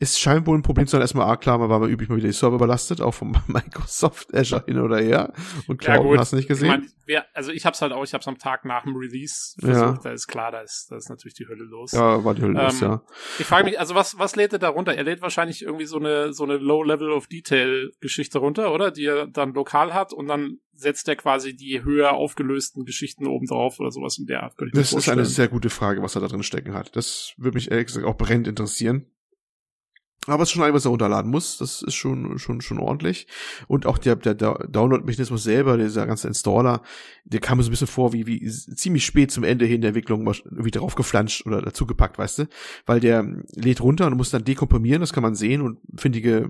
Es 0.00 0.18
scheint 0.18 0.46
wohl 0.46 0.56
ein 0.56 0.62
Problem 0.62 0.86
zu 0.86 0.92
sein, 0.92 1.00
erstmal, 1.00 1.28
ah, 1.28 1.36
klar, 1.36 1.58
man 1.58 1.68
war 1.68 1.80
mal 1.80 1.90
üblich 1.90 2.08
mal 2.08 2.16
wieder 2.16 2.28
die 2.28 2.32
Server 2.32 2.54
überlastet, 2.54 3.00
auch 3.00 3.14
vom 3.14 3.32
Microsoft 3.48 4.32
Azure 4.32 4.62
hin 4.66 4.78
oder 4.78 4.98
her. 4.98 5.32
Und 5.66 5.78
Cloud 5.78 6.14
ja, 6.14 6.18
hast 6.20 6.32
du 6.32 6.36
nicht 6.36 6.46
gesehen. 6.46 6.88
Ich 7.06 7.14
mein, 7.16 7.24
also 7.34 7.50
ich 7.50 7.66
hab's 7.66 7.82
halt 7.82 7.92
auch, 7.92 8.04
ich 8.04 8.14
hab's 8.14 8.28
am 8.28 8.38
Tag 8.38 8.64
nach 8.64 8.84
dem 8.84 8.94
Release 8.94 9.54
versucht, 9.58 9.96
ja. 9.96 10.00
da 10.02 10.12
ist 10.12 10.28
klar, 10.28 10.52
da 10.52 10.60
ist, 10.60 10.86
da 10.90 10.96
ist 10.96 11.08
natürlich 11.08 11.34
die 11.34 11.48
Hölle 11.48 11.64
los. 11.64 11.92
Ja, 11.92 12.24
war 12.24 12.34
die 12.34 12.42
Hölle 12.42 12.58
ähm, 12.60 12.66
los, 12.66 12.80
ja. 12.80 13.02
Ich 13.40 13.46
frage 13.46 13.64
mich, 13.64 13.80
also 13.80 13.94
was, 13.96 14.18
was 14.18 14.36
lädt 14.36 14.52
er 14.52 14.60
da 14.60 14.68
runter? 14.68 14.94
Er 14.94 15.04
lädt 15.04 15.20
wahrscheinlich 15.20 15.62
irgendwie 15.62 15.86
so 15.86 15.98
eine, 15.98 16.32
so 16.32 16.44
eine 16.44 16.58
Low-Level 16.58 17.10
of 17.10 17.26
Detail-Geschichte 17.26 18.38
runter, 18.38 18.72
oder? 18.72 18.92
Die 18.92 19.06
er 19.06 19.26
dann 19.26 19.52
lokal 19.52 19.94
hat 19.94 20.12
und 20.12 20.28
dann 20.28 20.58
setzt 20.74 21.08
er 21.08 21.16
quasi 21.16 21.56
die 21.56 21.82
höher 21.82 22.12
aufgelösten 22.12 22.84
Geschichten 22.84 23.26
oben 23.26 23.46
drauf 23.46 23.80
oder 23.80 23.90
sowas 23.90 24.16
in 24.18 24.26
der 24.26 24.44
Art. 24.44 24.54
Das 24.72 24.92
ist 24.92 25.08
eine 25.08 25.24
sehr 25.24 25.48
gute 25.48 25.70
Frage, 25.70 26.02
was 26.02 26.14
er 26.14 26.20
da 26.20 26.28
drin 26.28 26.44
stecken 26.44 26.74
hat. 26.74 26.94
Das 26.94 27.32
würde 27.36 27.56
mich 27.56 27.70
ehrlich 27.72 27.86
gesagt 27.86 28.06
auch 28.06 28.16
brennend 28.16 28.46
interessieren. 28.46 29.06
Aber 30.28 30.42
es 30.42 30.50
ist 30.50 30.54
schon 30.54 30.62
ein, 30.62 30.74
was 30.74 30.84
er 30.84 30.90
runterladen 30.90 31.30
muss. 31.30 31.58
Das 31.58 31.82
ist 31.82 31.94
schon, 31.94 32.38
schon, 32.38 32.60
schon 32.60 32.78
ordentlich. 32.78 33.26
Und 33.66 33.86
auch 33.86 33.98
der, 33.98 34.16
der, 34.16 34.34
Download-Mechanismus 34.34 35.42
selber, 35.42 35.76
dieser 35.76 36.06
ganze 36.06 36.28
Installer, 36.28 36.82
der 37.24 37.40
kam 37.40 37.58
mir 37.58 37.64
so 37.64 37.68
ein 37.68 37.72
bisschen 37.72 37.86
vor, 37.86 38.12
wie, 38.12 38.26
wie 38.26 38.46
ziemlich 38.48 39.04
spät 39.04 39.30
zum 39.30 39.44
Ende 39.44 39.64
hin 39.64 39.80
der 39.80 39.88
Entwicklung 39.88 40.26
irgendwie 40.26 40.70
draufgeflanscht 40.70 41.46
oder 41.46 41.62
dazugepackt, 41.62 42.18
weißt 42.18 42.40
du? 42.40 42.48
Weil 42.86 43.00
der 43.00 43.26
lädt 43.54 43.80
runter 43.80 44.06
und 44.06 44.16
muss 44.16 44.30
dann 44.30 44.44
dekomprimieren, 44.44 45.00
das 45.00 45.12
kann 45.12 45.22
man 45.22 45.34
sehen. 45.34 45.62
Und 45.62 45.78
findige 45.96 46.48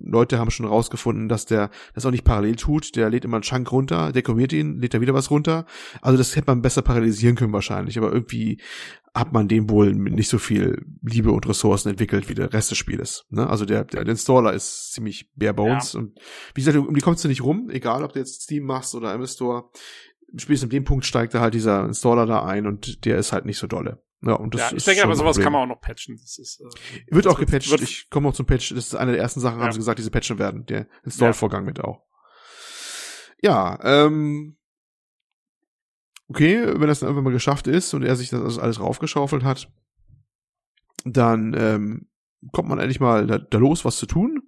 Leute 0.00 0.38
haben 0.38 0.50
schon 0.50 0.66
rausgefunden, 0.66 1.28
dass 1.28 1.46
der 1.46 1.70
das 1.94 2.06
auch 2.06 2.10
nicht 2.10 2.24
parallel 2.24 2.56
tut. 2.56 2.96
Der 2.96 3.10
lädt 3.10 3.24
immer 3.24 3.36
einen 3.36 3.42
Chunk 3.42 3.70
runter, 3.72 4.12
dekomprimiert 4.12 4.52
ihn, 4.52 4.80
lädt 4.80 4.94
da 4.94 5.00
wieder 5.00 5.14
was 5.14 5.30
runter. 5.30 5.66
Also 6.00 6.16
das 6.16 6.34
hätte 6.34 6.50
man 6.50 6.62
besser 6.62 6.82
parallelisieren 6.82 7.36
können 7.36 7.52
wahrscheinlich. 7.52 7.98
Aber 7.98 8.12
irgendwie 8.12 8.58
hat 9.18 9.32
man 9.32 9.48
dem 9.48 9.68
wohl 9.70 9.92
nicht 9.92 10.28
so 10.28 10.38
viel 10.38 10.84
Liebe 11.02 11.32
und 11.32 11.46
Ressourcen 11.48 11.90
entwickelt, 11.90 12.28
wie 12.28 12.34
der 12.34 12.52
Rest 12.52 12.70
des 12.70 12.78
Spieles. 12.78 13.26
Ne? 13.30 13.48
Also 13.48 13.64
der, 13.64 13.84
der 13.84 14.06
Installer 14.06 14.52
ist 14.52 14.92
ziemlich 14.92 15.30
bare 15.34 15.54
bones 15.54 15.94
ja. 15.94 16.00
und 16.00 16.18
wie 16.54 16.62
gesagt, 16.62 16.76
um 16.76 16.94
die 16.94 17.00
kommst 17.00 17.24
du 17.24 17.28
nicht 17.28 17.42
rum, 17.42 17.68
egal 17.70 18.04
ob 18.04 18.12
du 18.12 18.18
jetzt 18.18 18.42
Steam 18.42 18.64
machst 18.64 18.94
oder 18.94 19.12
MS 19.14 19.34
Store. 19.34 19.70
Spätestens 20.36 20.64
an 20.64 20.70
dem 20.70 20.84
Punkt 20.84 21.06
steigt 21.06 21.34
da 21.34 21.40
halt 21.40 21.54
dieser 21.54 21.84
Installer 21.84 22.26
da 22.26 22.44
ein 22.44 22.66
und 22.66 23.04
der 23.04 23.18
ist 23.18 23.32
halt 23.32 23.46
nicht 23.46 23.58
so 23.58 23.66
dolle. 23.66 24.02
Ja, 24.22 24.34
und 24.34 24.54
das 24.54 24.72
ja, 24.72 24.76
ich 24.76 24.84
denke 24.84 25.04
aber, 25.04 25.14
sowas 25.14 25.36
Problem. 25.36 25.44
kann 25.44 25.52
man 25.52 25.62
auch 25.62 25.74
noch 25.74 25.80
patchen. 25.80 26.16
Das 26.20 26.38
ist, 26.38 26.60
äh, 26.60 27.14
wird 27.14 27.26
auch 27.28 27.38
gepatcht. 27.38 27.70
Wird, 27.70 27.82
ich 27.82 28.10
komme 28.10 28.28
auch 28.28 28.34
zum 28.34 28.46
Patch. 28.46 28.70
Das 28.70 28.86
ist 28.86 28.94
eine 28.96 29.12
der 29.12 29.20
ersten 29.20 29.40
Sachen, 29.40 29.58
ja. 29.58 29.64
haben 29.64 29.72
sie 29.72 29.78
gesagt, 29.78 29.98
diese 29.98 30.10
patchen 30.10 30.38
werden. 30.38 30.66
Der 30.66 30.88
Install-Vorgang 31.04 31.62
ja. 31.62 31.66
mit 31.66 31.80
auch. 31.80 32.02
Ja, 33.40 33.78
ähm, 33.84 34.56
okay, 36.28 36.66
wenn 36.66 36.88
das 36.88 37.00
dann 37.00 37.08
irgendwann 37.08 37.24
mal 37.24 37.32
geschafft 37.32 37.66
ist 37.66 37.94
und 37.94 38.02
er 38.02 38.16
sich 38.16 38.30
das 38.30 38.58
alles 38.58 38.80
raufgeschaufelt 38.80 39.44
hat, 39.44 39.70
dann 41.04 41.54
ähm, 41.58 42.08
kommt 42.52 42.68
man 42.68 42.78
endlich 42.78 43.00
mal 43.00 43.26
da, 43.26 43.38
da 43.38 43.58
los, 43.58 43.84
was 43.84 43.96
zu 43.96 44.06
tun 44.06 44.42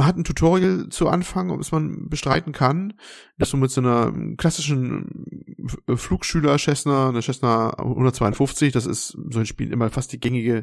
hat 0.00 0.16
ein 0.16 0.24
Tutorial 0.24 0.88
zu 0.90 1.08
Anfang, 1.08 1.56
das 1.56 1.72
man 1.72 2.08
bestreiten 2.08 2.52
kann, 2.52 2.94
dass 3.38 3.50
du 3.50 3.56
mit 3.56 3.70
so 3.70 3.80
einer 3.80 4.12
klassischen 4.36 5.56
Flugschüler 5.94 6.58
Cessna, 6.58 7.08
eine 7.08 7.22
Cessna 7.22 7.70
152, 7.78 8.72
das 8.72 8.84
ist 8.84 9.16
so 9.30 9.38
ein 9.38 9.46
Spiel 9.46 9.72
immer 9.72 9.88
fast 9.88 10.12
die 10.12 10.20
gängige 10.20 10.62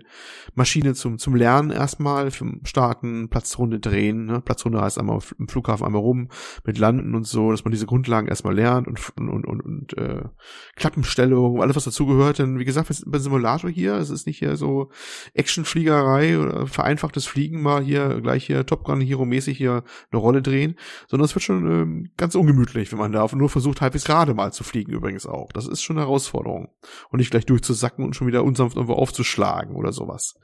Maschine 0.54 0.94
zum 0.94 1.18
zum 1.18 1.36
Lernen 1.36 1.72
erstmal, 1.72 2.30
vom 2.30 2.62
Starten, 2.64 3.30
Platzrunde 3.30 3.80
drehen, 3.80 4.26
ne? 4.26 4.42
Platzrunde 4.42 4.82
heißt 4.82 5.00
einmal 5.00 5.20
im 5.40 5.48
Flughafen 5.48 5.86
einmal 5.86 6.02
rum, 6.02 6.30
mit 6.64 6.78
Landen 6.78 7.16
und 7.16 7.26
so, 7.26 7.52
dass 7.52 7.66
man 7.66 7.72
diese 7.72 7.88
Grundlagen 7.88 8.28
erstmal 8.28 8.54
lernt 8.56 8.88
und 8.88 9.00
und 9.18 9.46
und, 9.46 9.62
und 9.62 9.98
äh, 9.98 10.24
Klappenstellung, 10.76 11.62
alles 11.62 11.76
was 11.76 11.86
dazugehört, 11.86 12.38
denn 12.38 12.60
wie 12.60 12.66
gesagt, 12.66 12.92
bei 13.08 13.18
Simulator 13.18 13.70
hier, 13.70 13.96
es 13.96 14.12
ist 14.12 14.28
nicht 14.28 14.38
hier 14.38 14.56
so 14.58 14.92
Actionfliegerei 15.34 16.38
oder 16.38 16.68
vereinfachtes 16.68 17.26
Fliegen 17.26 17.64
mal 17.64 17.82
hier 17.82 18.22
gleich 18.22 18.46
hier 18.46 18.66
Top 18.66 18.84
Gun 18.84 19.02
Hero-mäßig 19.08 19.58
hier 19.58 19.84
eine 20.12 20.22
Rolle 20.22 20.42
drehen, 20.42 20.76
sondern 21.08 21.26
es 21.26 21.36
wird 21.36 21.44
schon 21.44 21.70
ähm, 21.70 22.12
ganz 22.18 22.36
ungemütlich, 22.36 22.92
wenn 22.92 23.00
man 23.00 23.12
da 23.12 23.28
nur 23.34 23.50
versucht, 23.50 23.82
halbwegs 23.82 24.06
gerade 24.06 24.34
mal 24.34 24.54
zu 24.54 24.64
fliegen 24.64 24.92
übrigens 24.92 25.26
auch. 25.26 25.52
Das 25.54 25.68
ist 25.68 25.82
schon 25.82 25.98
eine 25.98 26.06
Herausforderung. 26.06 26.70
Und 27.10 27.20
nicht 27.20 27.32
gleich 27.32 27.46
durchzusacken 27.46 28.04
und 28.06 28.16
schon 28.16 28.28
wieder 28.28 28.44
unsanft 28.44 28.76
irgendwo 28.76 28.94
aufzuschlagen 28.94 29.76
oder 29.76 29.92
sowas. 29.92 30.36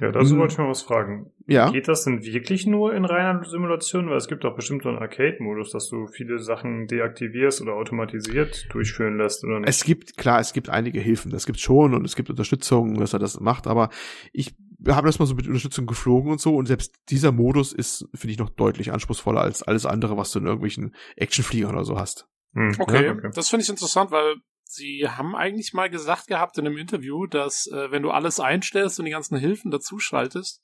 Ja, 0.00 0.12
dazu 0.12 0.32
hm. 0.32 0.38
wollte 0.40 0.52
ich 0.52 0.58
mal 0.58 0.68
was 0.68 0.82
fragen. 0.82 1.32
Ja. 1.46 1.70
Geht 1.70 1.88
das 1.88 2.04
denn 2.04 2.22
wirklich 2.22 2.66
nur 2.66 2.92
in 2.94 3.04
reiner 3.04 3.42
Simulation? 3.44 4.10
Weil 4.10 4.16
es 4.16 4.28
gibt 4.28 4.44
doch 4.44 4.54
bestimmt 4.54 4.82
so 4.82 4.88
einen 4.88 4.98
Arcade-Modus, 4.98 5.70
dass 5.70 5.88
du 5.88 6.06
viele 6.06 6.38
Sachen 6.38 6.86
deaktivierst 6.86 7.62
oder 7.62 7.74
automatisiert 7.74 8.66
durchführen 8.70 9.16
lässt, 9.16 9.44
oder 9.44 9.60
nicht? 9.60 9.68
Es 9.68 9.84
gibt, 9.84 10.16
klar, 10.16 10.40
es 10.40 10.52
gibt 10.52 10.68
einige 10.68 11.00
Hilfen. 11.00 11.30
Das 11.30 11.46
gibt 11.46 11.60
schon 11.60 11.94
und 11.94 12.04
es 12.04 12.16
gibt 12.16 12.28
Unterstützung, 12.28 12.98
dass 12.98 13.12
er 13.12 13.18
das 13.18 13.40
macht, 13.40 13.66
aber 13.66 13.90
ich 14.32 14.54
wir 14.78 14.96
haben 14.96 15.06
das 15.06 15.18
mal 15.18 15.26
so 15.26 15.34
mit 15.34 15.46
Unterstützung 15.46 15.86
geflogen 15.86 16.30
und 16.30 16.40
so 16.40 16.56
und 16.56 16.66
selbst 16.66 16.94
dieser 17.08 17.32
Modus 17.32 17.72
ist, 17.72 18.06
finde 18.14 18.32
ich, 18.32 18.38
noch 18.38 18.50
deutlich 18.50 18.92
anspruchsvoller 18.92 19.40
als 19.40 19.62
alles 19.62 19.86
andere, 19.86 20.16
was 20.16 20.30
du 20.32 20.38
in 20.38 20.46
irgendwelchen 20.46 20.94
Actionfliegern 21.16 21.72
oder 21.72 21.84
so 21.84 21.98
hast. 21.98 22.26
Hm. 22.54 22.74
Okay, 22.78 23.06
ja, 23.06 23.12
okay. 23.12 23.30
das 23.34 23.48
finde 23.48 23.62
ich 23.64 23.68
interessant, 23.68 24.10
weil 24.10 24.36
sie 24.64 25.08
haben 25.08 25.34
eigentlich 25.34 25.72
mal 25.72 25.90
gesagt 25.90 26.26
gehabt 26.26 26.58
in 26.58 26.66
einem 26.66 26.78
Interview, 26.78 27.26
dass 27.26 27.66
äh, 27.68 27.90
wenn 27.90 28.02
du 28.02 28.10
alles 28.10 28.40
einstellst 28.40 28.98
und 28.98 29.06
die 29.06 29.12
ganzen 29.12 29.38
Hilfen 29.38 29.70
dazuschaltest, 29.70 30.62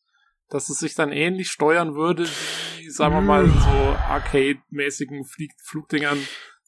dass 0.49 0.69
es 0.69 0.79
sich 0.79 0.95
dann 0.95 1.13
ähnlich 1.13 1.51
steuern 1.51 1.95
würde 1.95 2.27
wie, 2.83 2.91
sagen 2.91 3.15
wir 3.15 3.21
mal, 3.21 3.45
hm. 3.45 3.53
so 3.53 3.69
Arcade-mäßigen 3.69 5.25
Flugdingern 5.65 6.19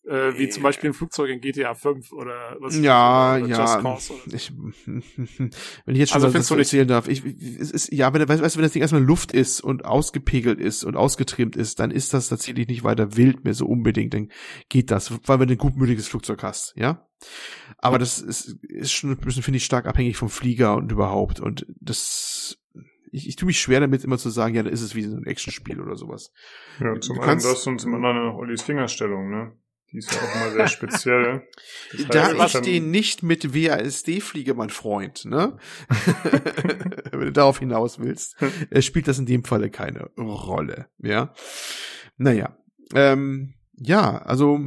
äh, 0.06 0.38
wie 0.38 0.48
zum 0.48 0.62
Beispiel 0.62 0.90
ein 0.90 0.94
Flugzeug 0.94 1.30
in 1.30 1.40
GTA 1.40 1.74
5 1.74 2.12
oder 2.12 2.56
was 2.60 2.78
ja 2.78 3.36
oder 3.36 3.46
ja 3.46 3.80
Cause 3.80 4.12
oder 4.12 4.34
ich, 4.34 4.52
wenn 4.86 5.50
ich 5.86 5.98
jetzt 5.98 6.12
schon 6.12 6.22
also 6.22 6.38
was 6.38 6.50
erzählen 6.50 6.88
darf 6.88 7.08
ich 7.08 7.24
es 7.24 7.70
ist 7.70 7.92
ja 7.92 8.12
wenn 8.12 8.28
weißt, 8.28 8.42
weißt, 8.42 8.56
wenn 8.56 8.62
das 8.62 8.72
Ding 8.72 8.82
erstmal 8.82 9.02
Luft 9.02 9.32
ist 9.32 9.60
und 9.60 9.84
ausgepegelt 9.84 10.60
ist 10.60 10.84
und 10.84 10.96
ausgetrimmt 10.96 11.56
ist 11.56 11.80
dann 11.80 11.90
ist 11.90 12.12
das 12.12 12.28
tatsächlich 12.28 12.68
nicht 12.68 12.84
weiter 12.84 13.16
wild 13.16 13.44
mehr 13.44 13.54
so 13.54 13.66
unbedingt 13.66 14.14
dann 14.14 14.30
geht 14.68 14.90
das 14.90 15.12
weil 15.26 15.40
wenn 15.40 15.48
du 15.48 15.54
ein 15.54 15.58
gutmütiges 15.58 16.08
Flugzeug 16.08 16.42
hast 16.42 16.74
ja 16.76 17.06
aber 17.78 17.98
das 17.98 18.20
ist, 18.20 18.58
ist 18.62 18.92
schon 18.92 19.12
ein 19.12 19.16
bisschen 19.16 19.42
finde 19.42 19.56
ich 19.56 19.64
stark 19.64 19.86
abhängig 19.86 20.16
vom 20.16 20.28
Flieger 20.28 20.76
und 20.76 20.92
überhaupt 20.92 21.40
und 21.40 21.66
das 21.80 22.58
ich, 23.10 23.28
ich 23.28 23.36
tue 23.36 23.46
mich 23.46 23.60
schwer 23.60 23.78
damit 23.78 24.02
immer 24.02 24.18
zu 24.18 24.28
sagen, 24.28 24.56
ja, 24.56 24.64
dann 24.64 24.72
ist 24.72 24.80
es 24.80 24.96
wie 24.96 25.02
so 25.02 25.16
ein 25.16 25.24
Actionspiel 25.24 25.80
oder 25.80 25.94
sowas. 25.94 26.32
Ja, 26.80 26.98
zum 26.98 27.14
du 27.14 27.22
einen 27.22 27.40
das 27.40 27.64
und 27.64 27.80
zum 27.80 27.94
anderen 27.94 28.18
auch 28.18 28.38
Ollis 28.38 28.62
Fingerstellung, 28.62 29.30
ne? 29.30 29.52
Die 29.94 29.98
ist 29.98 30.12
ja 30.12 30.20
auch 30.20 30.34
immer 30.34 30.50
sehr 30.50 30.68
speziell. 30.68 31.48
Das 31.96 32.08
da 32.08 32.46
ich 32.46 32.52
den 32.62 32.90
nicht 32.90 33.22
mit 33.22 33.54
WASD 33.54 34.20
fliege, 34.20 34.54
mein 34.54 34.70
Freund, 34.70 35.24
ne? 35.24 35.56
Wenn 37.12 37.20
du 37.20 37.32
darauf 37.32 37.60
hinaus 37.60 38.00
willst, 38.00 38.36
spielt 38.80 39.06
das 39.06 39.20
in 39.20 39.26
dem 39.26 39.44
Falle 39.44 39.70
keine 39.70 40.10
Rolle, 40.18 40.88
ja? 40.98 41.32
Naja, 42.16 42.58
ähm, 42.94 43.54
ja, 43.76 44.18
also 44.18 44.58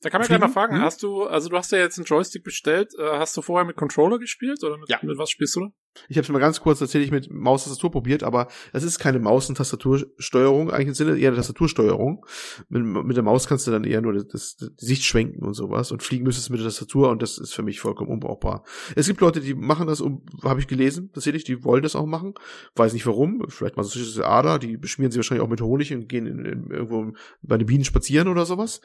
da 0.00 0.10
kann 0.10 0.20
man 0.20 0.28
gleich 0.28 0.40
mal 0.40 0.48
fragen, 0.48 0.76
hm? 0.76 0.82
hast 0.82 1.02
du, 1.02 1.24
also 1.24 1.48
du 1.48 1.56
hast 1.56 1.72
ja 1.72 1.78
jetzt 1.78 1.98
einen 1.98 2.04
Joystick 2.04 2.44
bestellt, 2.44 2.92
äh, 2.98 3.18
hast 3.18 3.36
du 3.36 3.42
vorher 3.42 3.64
mit 3.64 3.76
Controller 3.76 4.18
gespielt 4.18 4.62
oder 4.62 4.78
mit, 4.78 4.88
ja. 4.88 4.98
mit 5.02 5.18
was 5.18 5.30
spielst 5.30 5.56
du? 5.56 5.70
Ich 6.08 6.16
habe 6.16 6.24
es 6.24 6.28
mal 6.28 6.38
ganz 6.38 6.60
kurz 6.60 6.78
tatsächlich 6.78 7.10
mit 7.10 7.30
Maus 7.32 7.64
und 7.64 7.70
Tastatur 7.70 7.90
probiert, 7.90 8.22
aber 8.22 8.48
es 8.72 8.82
ist 8.82 8.98
keine 8.98 9.18
Maus- 9.18 9.48
und 9.48 9.56
Tastatursteuerung, 9.56 10.70
eigentlich 10.70 10.88
im 10.88 10.94
Sinne 10.94 11.18
eher 11.18 11.28
eine 11.28 11.36
Tastatursteuerung. 11.36 12.24
Mit, 12.68 12.84
mit 12.84 13.16
der 13.16 13.24
Maus 13.24 13.46
kannst 13.46 13.66
du 13.66 13.70
dann 13.70 13.84
eher 13.84 14.00
nur 14.00 14.12
das, 14.12 14.26
das, 14.28 14.56
die 14.56 14.84
Sicht 14.84 15.04
schwenken 15.04 15.44
und 15.44 15.54
sowas 15.54 15.92
und 15.92 16.02
fliegen 16.02 16.24
müsstest 16.24 16.50
mit 16.50 16.60
der 16.60 16.66
Tastatur 16.66 17.10
und 17.10 17.22
das 17.22 17.38
ist 17.38 17.54
für 17.54 17.62
mich 17.62 17.80
vollkommen 17.80 18.10
unbrauchbar. 18.10 18.64
Es 18.96 19.06
gibt 19.06 19.20
Leute, 19.20 19.40
die 19.40 19.54
machen 19.54 19.86
das, 19.86 20.00
um, 20.00 20.24
habe 20.42 20.60
ich 20.60 20.66
gelesen, 20.66 21.10
tatsächlich, 21.12 21.44
die 21.44 21.64
wollen 21.64 21.82
das 21.82 21.96
auch 21.96 22.06
machen. 22.06 22.34
Weiß 22.74 22.92
nicht 22.92 23.06
warum, 23.06 23.44
vielleicht 23.48 23.76
mal 23.76 23.82
so 23.82 23.98
eine 23.98 24.28
Ader, 24.28 24.58
die 24.58 24.76
beschmieren 24.76 25.12
sie 25.12 25.18
wahrscheinlich 25.18 25.44
auch 25.44 25.50
mit 25.50 25.60
Honig 25.60 25.92
und 25.92 26.08
gehen 26.08 26.26
in, 26.26 26.44
in, 26.44 26.70
irgendwo 26.70 27.12
bei 27.42 27.56
den 27.56 27.66
Bienen 27.66 27.84
spazieren 27.84 28.28
oder 28.28 28.46
sowas. 28.46 28.80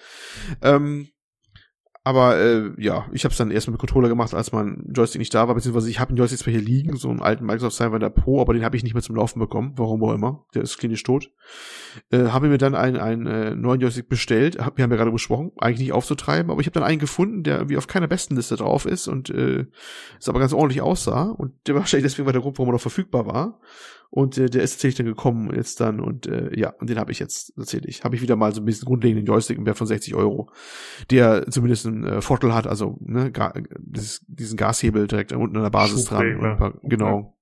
Ähm, 0.61 1.09
aber 2.05 2.37
äh, 2.37 2.71
ja, 2.77 3.05
ich 3.13 3.23
habe 3.23 3.31
es 3.31 3.37
dann 3.37 3.49
erst 3.49 3.69
mit 3.69 3.79
Controller 3.79 4.09
gemacht, 4.09 4.33
als 4.33 4.51
mein 4.51 4.83
Joystick 4.93 5.19
nicht 5.19 5.33
da 5.33 5.47
war, 5.47 5.55
beziehungsweise 5.55 5.89
ich 5.89 6.01
habe 6.01 6.09
einen 6.09 6.17
Joystick 6.17 6.39
zwar 6.39 6.51
hier 6.51 6.61
liegen, 6.61 6.97
so 6.97 7.09
einen 7.09 7.21
alten 7.21 7.45
Microsoft 7.45 7.77
Sidewinder 7.77 8.09
Pro, 8.09 8.41
aber 8.41 8.53
den 8.53 8.65
habe 8.65 8.75
ich 8.75 8.83
nicht 8.83 8.93
mehr 8.93 9.01
zum 9.01 9.15
Laufen 9.15 9.39
bekommen, 9.39 9.73
warum 9.77 10.03
auch 10.03 10.13
immer. 10.13 10.45
Der 10.53 10.63
ist 10.63 10.77
klinisch 10.77 11.03
tot. 11.03 11.31
Äh, 12.11 12.25
habe 12.25 12.49
mir 12.49 12.57
dann 12.57 12.75
einen, 12.75 12.97
einen 12.97 13.25
äh, 13.27 13.55
neuen 13.55 13.79
Joystick 13.79 14.09
bestellt, 14.09 14.59
hab, 14.59 14.77
wir 14.77 14.83
haben 14.83 14.91
ja 14.91 14.97
gerade 14.97 15.11
besprochen, 15.11 15.53
eigentlich 15.59 15.79
nicht 15.79 15.93
aufzutreiben, 15.93 16.51
aber 16.51 16.59
ich 16.59 16.67
habe 16.67 16.73
dann 16.73 16.83
einen 16.83 16.99
gefunden, 16.99 17.43
der 17.43 17.69
wie 17.69 17.77
auf 17.77 17.87
keiner 17.87 18.07
besten 18.07 18.35
Liste 18.35 18.57
drauf 18.57 18.85
ist 18.85 19.07
und 19.07 19.29
äh, 19.29 19.65
es 20.19 20.27
aber 20.27 20.39
ganz 20.39 20.51
ordentlich 20.51 20.81
aussah 20.81 21.29
und 21.29 21.53
der 21.67 21.75
wahrscheinlich 21.75 22.11
deswegen 22.11 22.25
war 22.25 22.33
der 22.33 22.41
Grund, 22.41 22.57
warum 22.57 22.69
er 22.69 22.73
noch 22.73 22.81
verfügbar 22.81 23.25
war. 23.27 23.61
Und 24.13 24.37
äh, 24.37 24.47
der 24.47 24.61
ist 24.61 24.73
tatsächlich 24.73 24.97
dann 24.97 25.07
gekommen 25.07 25.51
jetzt 25.55 25.79
dann 25.81 25.99
und 25.99 26.27
äh, 26.27 26.51
ja, 26.55 26.69
und 26.79 26.87
den 26.87 26.99
habe 26.99 27.11
ich 27.11 27.17
jetzt 27.17 27.51
tatsächlich. 27.55 28.03
Habe 28.03 28.15
ich 28.15 28.21
wieder 28.21 28.35
mal 28.35 28.53
so 28.53 28.61
ein 28.61 28.65
bisschen 28.65 28.85
grundlegenden 28.85 29.25
Joystick 29.25 29.57
im 29.57 29.65
Wert 29.65 29.79
von 29.79 29.87
60 29.87 30.13
Euro, 30.13 30.51
der 31.09 31.49
zumindest 31.49 31.87
einen 31.87 32.05
äh, 32.05 32.21
Vorteil 32.21 32.53
hat, 32.53 32.67
also 32.67 32.95
ne, 32.99 33.31
ga, 33.31 33.55
dieses, 33.79 34.23
diesen 34.27 34.55
Gashebel 34.55 35.07
direkt 35.07 35.31
unten 35.33 35.57
an 35.57 35.63
der 35.63 35.71
Basis 35.71 36.05
dran. 36.05 36.57
Paar, 36.59 36.73
genau 36.83 37.33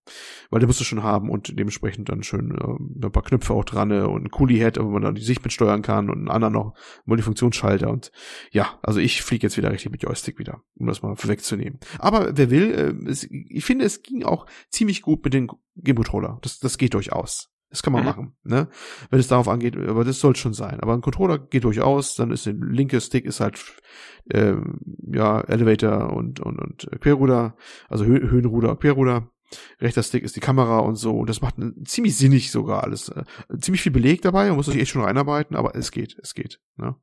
weil 0.50 0.60
der 0.60 0.68
musst 0.68 0.80
du 0.80 0.84
schon 0.84 1.04
haben 1.04 1.30
und 1.30 1.58
dementsprechend 1.58 2.10
dann 2.10 2.24
schön 2.24 2.52
äh, 2.52 3.06
ein 3.06 3.12
paar 3.12 3.24
Knöpfe 3.24 3.54
auch 3.54 3.66
dran 3.66 3.92
äh, 3.92 4.02
und 4.02 4.26
ein 4.26 4.32
Kuli-Head, 4.32 4.80
wo 4.80 4.90
man 4.90 5.02
dann 5.02 5.16
die 5.16 5.24
Sicht 5.24 5.44
mitsteuern 5.44 5.82
kann 5.82 6.10
und 6.10 6.18
einen 6.18 6.30
anderen 6.30 6.54
noch 6.54 6.74
Multifunktionsschalter 7.06 7.90
und 7.90 8.12
ja, 8.52 8.80
also 8.82 9.00
ich 9.00 9.22
fliege 9.22 9.46
jetzt 9.46 9.58
wieder 9.58 9.72
richtig 9.72 9.92
mit 9.92 10.04
Joystick 10.04 10.40
wieder, 10.40 10.62
um 10.76 10.88
das 10.88 11.02
mal 11.02 11.16
vorwegzunehmen. 11.16 11.80
Aber 12.00 12.38
wer 12.38 12.50
will, 12.50 12.72
äh, 12.72 13.10
es, 13.10 13.24
ich 13.30 13.66
finde, 13.66 13.86
es 13.86 14.02
ging 14.02 14.24
auch 14.24 14.46
ziemlich 14.70 15.02
gut 15.02 15.24
mit 15.24 15.34
dem 15.34 15.50
Game 15.76 15.96
Controller. 15.96 16.40
Das, 16.42 16.60
das 16.60 16.78
geht 16.78 16.94
durchaus. 16.94 17.50
Das 17.72 17.84
kann 17.84 17.94
man 17.94 18.02
mhm. 18.02 18.08
machen, 18.08 18.34
ne? 18.44 18.68
Wenn 19.10 19.20
es 19.20 19.30
darauf 19.30 19.48
angeht, 19.48 19.78
aber 19.78 20.04
das 20.04 20.20
soll 20.20 20.36
schon 20.36 20.54
sein. 20.54 20.82
Aber 20.82 20.94
ein 20.94 21.00
Controller 21.02 21.40
geht 21.40 21.64
durchaus, 21.64 22.16
dann 22.16 22.32
ist 22.32 22.46
der 22.46 22.54
linke 22.54 23.00
Stick 23.00 23.24
ist 23.24 23.40
halt 23.40 23.64
äh, 24.30 24.56
ja 25.14 25.40
Elevator 25.40 26.12
und 26.12 26.42
und 26.42 26.60
und 26.60 26.90
Querruder, 27.00 27.56
also 27.88 28.04
Hö 28.04 28.30
Höhenruder, 28.30 28.76
Querruder 28.76 29.32
rechter 29.80 30.04
Stick 30.04 30.24
ist 30.24 30.36
die 30.36 30.40
Kamera 30.40 30.80
und 30.80 30.96
so. 30.96 31.12
Und 31.12 31.30
das 31.30 31.42
macht 31.42 31.56
ziemlich 31.86 32.18
sinnig 32.18 32.52
sogar 32.52 32.84
alles. 32.84 33.10
Äh, 33.10 33.24
ziemlich 33.60 33.82
viel 33.82 33.92
Beleg 33.92 34.22
dabei, 34.22 34.48
man 34.48 34.58
muss 34.58 34.68
sich 34.68 34.80
echt 34.80 34.92
schon 34.92 35.04
reinarbeiten, 35.04 35.56
aber 35.56 35.76
es 35.76 35.92
geht, 35.92 36.18
es 36.22 36.34
geht. 36.34 36.60
Ne? 36.78 36.96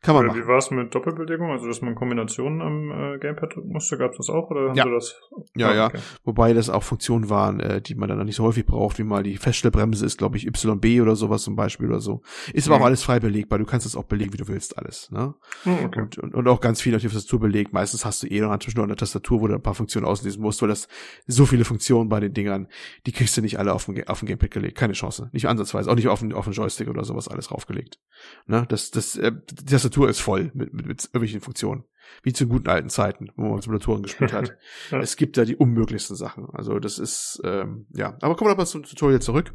Kann 0.00 0.14
man 0.14 0.24
ja, 0.24 0.28
machen. 0.28 0.42
Wie 0.42 0.46
war 0.46 0.58
es 0.58 0.70
mit 0.70 0.94
Doppelbelegung? 0.94 1.50
Also, 1.50 1.66
dass 1.66 1.82
man 1.82 1.94
Kombinationen 1.96 2.62
am 2.62 2.90
äh, 2.90 3.18
Gamepad 3.18 3.56
drücken 3.56 3.72
musste? 3.72 3.98
Gab 3.98 4.12
es 4.12 4.18
das 4.18 4.30
auch? 4.30 4.50
Oder 4.50 4.68
haben 4.68 4.76
ja. 4.76 4.84
Sie 4.84 4.90
das? 4.90 5.20
Ja, 5.56 5.68
ah, 5.68 5.86
okay. 5.86 5.96
ja. 5.96 6.02
Wobei 6.24 6.52
das 6.52 6.70
auch 6.70 6.84
Funktionen 6.84 7.28
waren, 7.28 7.58
äh, 7.58 7.80
die 7.80 7.96
man 7.96 8.08
dann 8.08 8.24
nicht 8.24 8.36
so 8.36 8.44
häufig 8.44 8.64
braucht, 8.64 8.98
wie 8.98 9.02
mal 9.02 9.24
die 9.24 9.36
Feststellbremse 9.36 10.06
ist, 10.06 10.18
glaube 10.18 10.36
ich, 10.36 10.46
YB 10.46 11.02
oder 11.02 11.16
sowas 11.16 11.42
zum 11.42 11.56
Beispiel 11.56 11.88
oder 11.88 12.00
so. 12.00 12.22
Ist 12.52 12.68
aber 12.68 12.76
mhm. 12.76 12.82
auch 12.82 12.86
alles 12.86 13.02
frei 13.02 13.18
belegbar. 13.18 13.58
Du 13.58 13.64
kannst 13.64 13.86
es 13.86 13.96
auch 13.96 14.04
belegen, 14.04 14.32
wie 14.32 14.36
du 14.36 14.46
willst, 14.46 14.78
alles. 14.78 15.10
Ne? 15.10 15.34
Mhm, 15.64 15.72
okay. 15.86 16.00
und, 16.00 16.18
und, 16.18 16.34
und, 16.34 16.48
auch 16.48 16.60
ganz 16.60 16.80
viel 16.80 16.94
auf 16.94 17.02
die 17.02 17.08
Tastatur 17.08 17.40
belegt. 17.40 17.72
Meistens 17.72 18.04
hast 18.04 18.22
du 18.22 18.28
eh 18.28 18.40
noch 18.40 18.50
eine 18.50 18.96
Tastatur, 18.96 19.40
wo 19.40 19.48
du 19.48 19.54
ein 19.54 19.62
paar 19.62 19.74
Funktionen 19.74 20.06
auslesen 20.06 20.42
musst, 20.42 20.62
weil 20.62 20.68
das 20.68 20.86
so 21.26 21.44
viele 21.44 21.64
Funktionen 21.64 21.77
bei 21.78 22.20
den 22.20 22.34
Dingern, 22.34 22.68
die 23.06 23.12
kriegst 23.12 23.36
du 23.36 23.40
nicht 23.40 23.58
alle 23.58 23.72
auf 23.72 23.84
dem, 23.84 24.06
auf 24.06 24.20
dem 24.20 24.26
Gamepad 24.26 24.50
gelegt. 24.50 24.76
Keine 24.76 24.92
Chance. 24.92 25.30
Nicht 25.32 25.46
ansatzweise. 25.46 25.90
Auch 25.90 25.94
nicht 25.94 26.08
auf 26.08 26.20
den, 26.20 26.32
auf 26.32 26.44
den 26.44 26.52
Joystick 26.52 26.88
oder 26.88 27.04
sowas 27.04 27.28
alles 27.28 27.50
raufgelegt. 27.50 27.98
Ne? 28.46 28.66
Das, 28.68 28.90
das, 28.90 29.16
äh, 29.16 29.32
die 29.50 29.64
Tastatur 29.64 30.08
ist 30.08 30.20
voll 30.20 30.50
mit, 30.54 30.72
mit, 30.72 30.86
mit 30.86 31.04
irgendwelchen 31.04 31.40
Funktionen. 31.40 31.84
Wie 32.22 32.32
zu 32.32 32.46
guten 32.46 32.68
alten 32.68 32.88
Zeiten, 32.88 33.30
wo 33.36 33.48
man 33.48 33.60
Simulatoren 33.60 34.02
gespielt 34.02 34.32
hat. 34.32 34.56
ja. 34.90 35.00
Es 35.00 35.16
gibt 35.16 35.36
da 35.36 35.44
die 35.44 35.56
unmöglichsten 35.56 36.16
Sachen. 36.16 36.46
Also 36.52 36.78
das 36.78 36.98
ist, 36.98 37.40
ähm, 37.44 37.86
ja. 37.94 38.16
Aber 38.20 38.34
kommen 38.34 38.48
wir 38.48 38.52
aber 38.52 38.66
zum 38.66 38.82
Tutorial 38.82 39.20
zurück. 39.20 39.52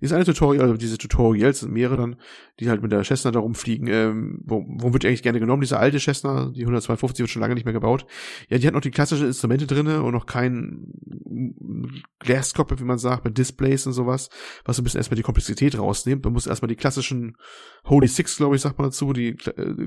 Dieses 0.00 0.14
eine 0.14 0.24
Tutorial, 0.24 0.62
also 0.62 0.76
diese 0.76 0.98
Tutorials 0.98 1.60
sind 1.60 1.72
mehrere 1.72 1.96
dann, 1.96 2.16
die 2.60 2.68
halt 2.68 2.80
mit 2.82 2.92
der 2.92 3.02
Cessna 3.02 3.30
da 3.30 3.40
rumfliegen. 3.40 3.88
Ähm, 3.88 4.40
wo, 4.44 4.64
wo 4.68 4.92
wird 4.92 5.02
die 5.02 5.08
eigentlich 5.08 5.22
gerne 5.22 5.40
genommen? 5.40 5.62
Diese 5.62 5.78
alte 5.78 5.98
Cessna, 5.98 6.50
die 6.54 6.60
152 6.60 7.20
wird 7.20 7.30
schon 7.30 7.42
lange 7.42 7.54
nicht 7.54 7.64
mehr 7.64 7.72
gebaut. 7.72 8.06
Ja, 8.48 8.58
die 8.58 8.66
hat 8.66 8.74
noch 8.74 8.80
die 8.80 8.90
klassischen 8.90 9.26
Instrumente 9.26 9.66
drinne 9.66 10.02
und 10.02 10.12
noch 10.12 10.26
kein 10.26 10.92
Glaskopf, 12.18 12.78
wie 12.78 12.84
man 12.84 12.98
sagt, 12.98 13.24
mit 13.24 13.38
Displays 13.38 13.86
und 13.86 13.92
sowas, 13.92 14.28
was 14.64 14.78
ein 14.78 14.84
bisschen 14.84 14.98
erstmal 14.98 15.16
die 15.16 15.22
Komplexität 15.22 15.78
rausnimmt. 15.78 16.24
Man 16.24 16.32
muss 16.32 16.46
erstmal 16.46 16.68
die 16.68 16.76
klassischen 16.76 17.36
Holy 17.84 18.08
Six, 18.08 18.36
glaube 18.36 18.56
ich, 18.56 18.62
sagt 18.62 18.78
man 18.78 18.88
dazu, 18.88 19.12
die 19.12 19.28
äh, 19.28 19.34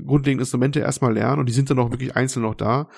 grundlegenden 0.02 0.40
Instrumente 0.40 0.80
erstmal 0.80 1.14
lernen 1.14 1.40
und 1.40 1.48
die 1.48 1.52
sind 1.52 1.70
dann 1.70 1.78
auch 1.78 1.90
wirklich 1.90 2.16
einzeln 2.16 2.42
noch 2.42 2.54
da 2.54 2.88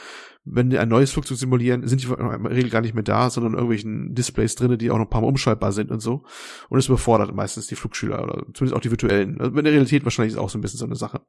wenn 0.45 0.69
die 0.69 0.79
ein 0.79 0.89
neues 0.89 1.11
Flugzeug 1.11 1.39
simulieren, 1.39 1.87
sind 1.87 2.03
die 2.03 2.07
in 2.07 2.17
der 2.17 2.51
Regel 2.51 2.71
gar 2.71 2.83
nicht 2.83 2.95
mehr 2.95 3.03
da, 3.03 3.31
sondern 3.31 3.55
irgendwelchen 3.55 4.15
Displays 4.15 4.55
drinne, 4.55 4.77
die 4.77 4.91
auch 4.91 4.99
noch 4.99 5.07
ein 5.07 5.11
paar 5.11 5.23
Mal 5.23 5.29
umschaltbar 5.29 5.73
sind 5.73 5.91
und 5.91 6.01
so. 6.01 6.25
Und 6.69 6.79
es 6.79 6.87
überfordert 6.87 7.35
meistens 7.35 7.67
die 7.67 7.77
Flugschüler 7.77 8.23
oder 8.23 8.45
zumindest 8.53 8.75
auch 8.75 8.81
die 8.81 8.91
virtuellen. 8.91 9.41
Also 9.41 9.57
in 9.57 9.65
der 9.65 9.73
Realität 9.73 10.05
wahrscheinlich 10.05 10.35
ist 10.35 10.39
auch 10.39 10.51
so 10.51 10.59
ein 10.59 10.61
bisschen 10.61 10.79
so 10.79 10.85
eine 10.85 10.97
Sache. 10.97 11.23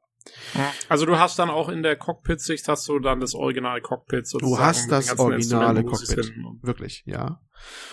Also 0.88 1.06
du 1.06 1.18
hast 1.18 1.38
dann 1.38 1.48
auch 1.48 1.68
in 1.68 1.82
der 1.82 1.96
Cockpit-Sicht 1.96 2.68
hast 2.68 2.86
du 2.88 2.98
dann 2.98 3.20
das 3.20 3.34
originale 3.34 3.80
Cockpit 3.80 4.26
sozusagen. 4.26 4.60
Du 4.60 4.62
hast 4.62 4.90
das 4.90 5.18
originale 5.18 5.82
Cockpit. 5.84 6.32
Wirklich, 6.62 7.02
ja. 7.06 7.40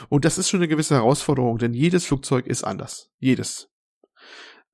Und 0.09 0.25
das 0.25 0.37
ist 0.37 0.49
schon 0.49 0.59
eine 0.59 0.67
gewisse 0.67 0.95
Herausforderung, 0.95 1.57
denn 1.57 1.73
jedes 1.73 2.05
Flugzeug 2.05 2.47
ist 2.47 2.63
anders. 2.63 3.11
Jedes. 3.19 3.72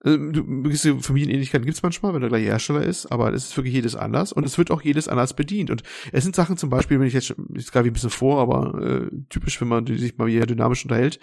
Ähm, 0.06 0.64
gewisse 0.64 0.98
Familienähnlichkeiten 1.00 1.66
gibt 1.66 1.78
es 1.78 1.84
manchmal, 1.84 2.14
wenn 2.14 2.22
der 2.22 2.30
gleiche 2.30 2.46
Hersteller 2.46 2.84
ist, 2.84 3.08
aber 3.08 3.34
es 3.34 3.50
ist 3.50 3.58
wirklich 3.58 3.74
jedes 3.74 3.96
anders 3.96 4.32
und 4.32 4.46
es 4.46 4.58
wird 4.58 4.72
auch 4.72 4.82
jedes 4.82 5.08
anders 5.08 5.34
bedient. 5.34 5.70
Und 5.72 5.84
es 6.12 6.24
sind 6.24 6.36
Sachen 6.36 6.58
zum 6.58 6.70
Beispiel, 6.70 7.00
wenn 7.00 7.08
ich 7.08 7.14
jetzt, 7.14 7.36
ich 7.54 7.72
greife 7.72 7.88
ein 7.88 7.94
bisschen 7.94 8.10
vor, 8.10 8.40
aber 8.40 8.82
äh, 8.82 9.10
typisch, 9.30 9.60
wenn 9.60 9.68
man 9.68 9.86
sich 9.86 10.18
mal 10.18 10.28
wieder 10.28 10.46
dynamisch 10.46 10.84
unterhält, 10.86 11.20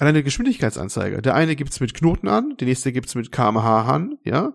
Alleine 0.00 0.22
Geschwindigkeitsanzeige. 0.22 1.20
Der 1.22 1.34
eine 1.34 1.56
gibt's 1.56 1.80
mit 1.80 1.92
Knoten 1.92 2.28
an, 2.28 2.56
der 2.60 2.68
nächste 2.68 2.92
gibt's 2.92 3.16
mit 3.16 3.32
kmh 3.32 3.82
an, 3.82 4.16
ja. 4.22 4.52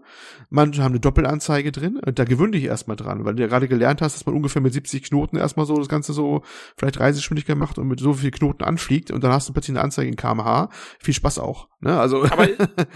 Manche 0.49 0.81
haben 0.81 0.93
eine 0.93 1.01
Doppelanzeige 1.01 1.73
drin 1.73 1.99
und 1.99 2.17
da 2.17 2.23
gewöhn 2.23 2.53
dich 2.53 2.63
erstmal 2.63 2.95
dran, 2.95 3.25
weil 3.25 3.35
du 3.35 3.41
ja 3.41 3.49
gerade 3.49 3.67
gelernt 3.67 4.01
hast, 4.01 4.15
dass 4.15 4.25
man 4.25 4.35
ungefähr 4.35 4.61
mit 4.61 4.71
70 4.71 5.03
Knoten 5.03 5.35
erstmal 5.35 5.65
so 5.65 5.77
das 5.77 5.89
Ganze 5.89 6.13
so 6.13 6.43
vielleicht 6.77 6.97
Reisegeschwindigkeit 7.01 7.57
macht 7.57 7.77
und 7.77 7.89
mit 7.89 7.99
so 7.99 8.13
viel 8.13 8.31
Knoten 8.31 8.63
anfliegt 8.63 9.11
und 9.11 9.21
dann 9.21 9.33
hast 9.33 9.49
du 9.49 9.53
plötzlich 9.53 9.75
eine 9.75 9.83
Anzeige 9.83 10.09
in 10.09 10.15
kmh. 10.15 10.69
Viel 10.99 11.13
Spaß 11.13 11.39
auch, 11.39 11.67
ne? 11.81 11.99
Also. 11.99 12.23
Aber 12.23 12.47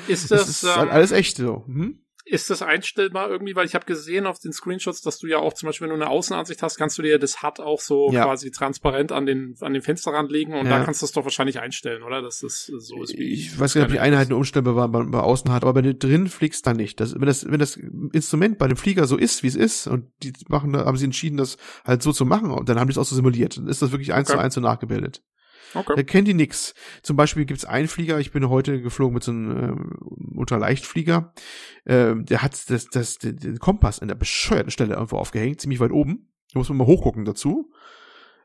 ist 0.07 0.31
das, 0.31 0.47
das 0.47 0.49
ist 0.49 0.77
halt 0.77 0.89
alles 0.89 1.11
echt 1.11 1.35
so. 1.35 1.65
Hm? 1.67 1.99
Ist 2.29 2.49
das 2.49 2.61
einstellbar 2.61 3.29
irgendwie? 3.29 3.55
Weil 3.55 3.65
ich 3.65 3.73
habe 3.73 3.85
gesehen 3.85 4.25
auf 4.25 4.39
den 4.39 4.51
Screenshots, 4.51 5.01
dass 5.01 5.17
du 5.17 5.27
ja 5.27 5.37
auch 5.37 5.53
zum 5.53 5.67
Beispiel, 5.67 5.87
wenn 5.87 5.97
du 5.97 6.03
eine 6.03 6.11
Außenansicht 6.11 6.61
hast, 6.61 6.77
kannst 6.77 6.97
du 6.97 7.01
dir 7.01 7.19
das 7.19 7.41
HUD 7.41 7.59
auch 7.61 7.79
so 7.79 8.11
ja. 8.11 8.25
quasi 8.25 8.51
transparent 8.51 9.11
an 9.11 9.25
den, 9.25 9.55
an 9.61 9.73
den 9.73 9.81
Fensterrand 9.81 10.31
legen 10.31 10.53
und 10.53 10.65
ja. 10.65 10.77
da 10.77 10.83
kannst 10.83 11.01
du 11.01 11.05
es 11.05 11.13
doch 11.13 11.23
wahrscheinlich 11.23 11.59
einstellen, 11.59 12.03
oder? 12.03 12.21
Dass 12.21 12.39
das 12.39 12.65
so 12.65 13.01
ist 13.01 13.17
wie. 13.17 13.33
Ich 13.33 13.57
weiß 13.57 13.73
gar 13.73 13.81
nicht, 13.81 13.87
ob 13.87 13.93
die 13.93 13.99
Einheiten 13.99 14.33
umstellbar 14.33 14.89
bei, 14.89 15.03
bei 15.03 15.19
außen 15.19 15.51
hat, 15.51 15.63
aber 15.63 15.75
wenn 15.75 15.85
du 15.85 15.95
drin 15.95 16.27
fliegst, 16.27 16.67
dann 16.67 16.77
nicht. 16.77 16.99
Das, 16.99 17.15
wenn, 17.15 17.27
das, 17.27 17.49
wenn 17.49 17.59
das 17.59 17.77
Instrument 17.77 18.57
bei 18.57 18.67
dem 18.67 18.77
Flieger 18.77 19.07
so 19.07 19.15
ist, 19.15 19.43
wie 19.43 19.47
es 19.47 19.55
ist, 19.55 19.87
und 19.87 20.11
die 20.21 20.33
machen, 20.49 20.75
haben 20.75 20.97
sie 20.97 21.05
entschieden, 21.05 21.37
das 21.37 21.57
halt 21.85 22.03
so 22.03 22.11
zu 22.11 22.25
machen, 22.25 22.51
und 22.51 22.67
dann 22.67 22.79
haben 22.79 22.87
die 22.87 22.91
es 22.91 22.97
auch 22.97 23.05
so 23.05 23.15
simuliert. 23.15 23.57
Dann 23.57 23.67
ist 23.67 23.81
das 23.81 23.91
wirklich 23.91 24.13
eins 24.13 24.29
okay. 24.29 24.37
zu 24.37 24.43
eins 24.43 24.53
so 24.53 24.61
nachgebildet. 24.61 25.23
Okay. 25.73 25.93
Da 25.95 26.03
kennt 26.03 26.27
die 26.27 26.33
nix. 26.33 26.73
Zum 27.03 27.15
Beispiel 27.17 27.45
gibt's 27.45 27.65
einen 27.65 27.87
Flieger, 27.87 28.19
ich 28.19 28.31
bin 28.31 28.49
heute 28.49 28.81
geflogen 28.81 29.13
mit 29.13 29.23
so 29.23 29.31
einem 29.31 29.97
äh, 30.33 30.37
Ultraleichtflieger, 30.37 31.33
äh, 31.85 32.15
der 32.15 32.41
hat 32.41 32.69
das, 32.69 32.87
das, 32.87 33.17
den, 33.17 33.37
den 33.37 33.59
Kompass 33.59 33.99
an 33.99 34.07
der 34.07 34.15
bescheuerten 34.15 34.71
Stelle 34.71 34.95
irgendwo 34.95 35.17
aufgehängt, 35.17 35.61
ziemlich 35.61 35.79
weit 35.79 35.91
oben. 35.91 36.31
Da 36.53 36.59
muss 36.59 36.69
man 36.69 36.77
mal 36.77 36.87
hochgucken 36.87 37.25
dazu. 37.25 37.71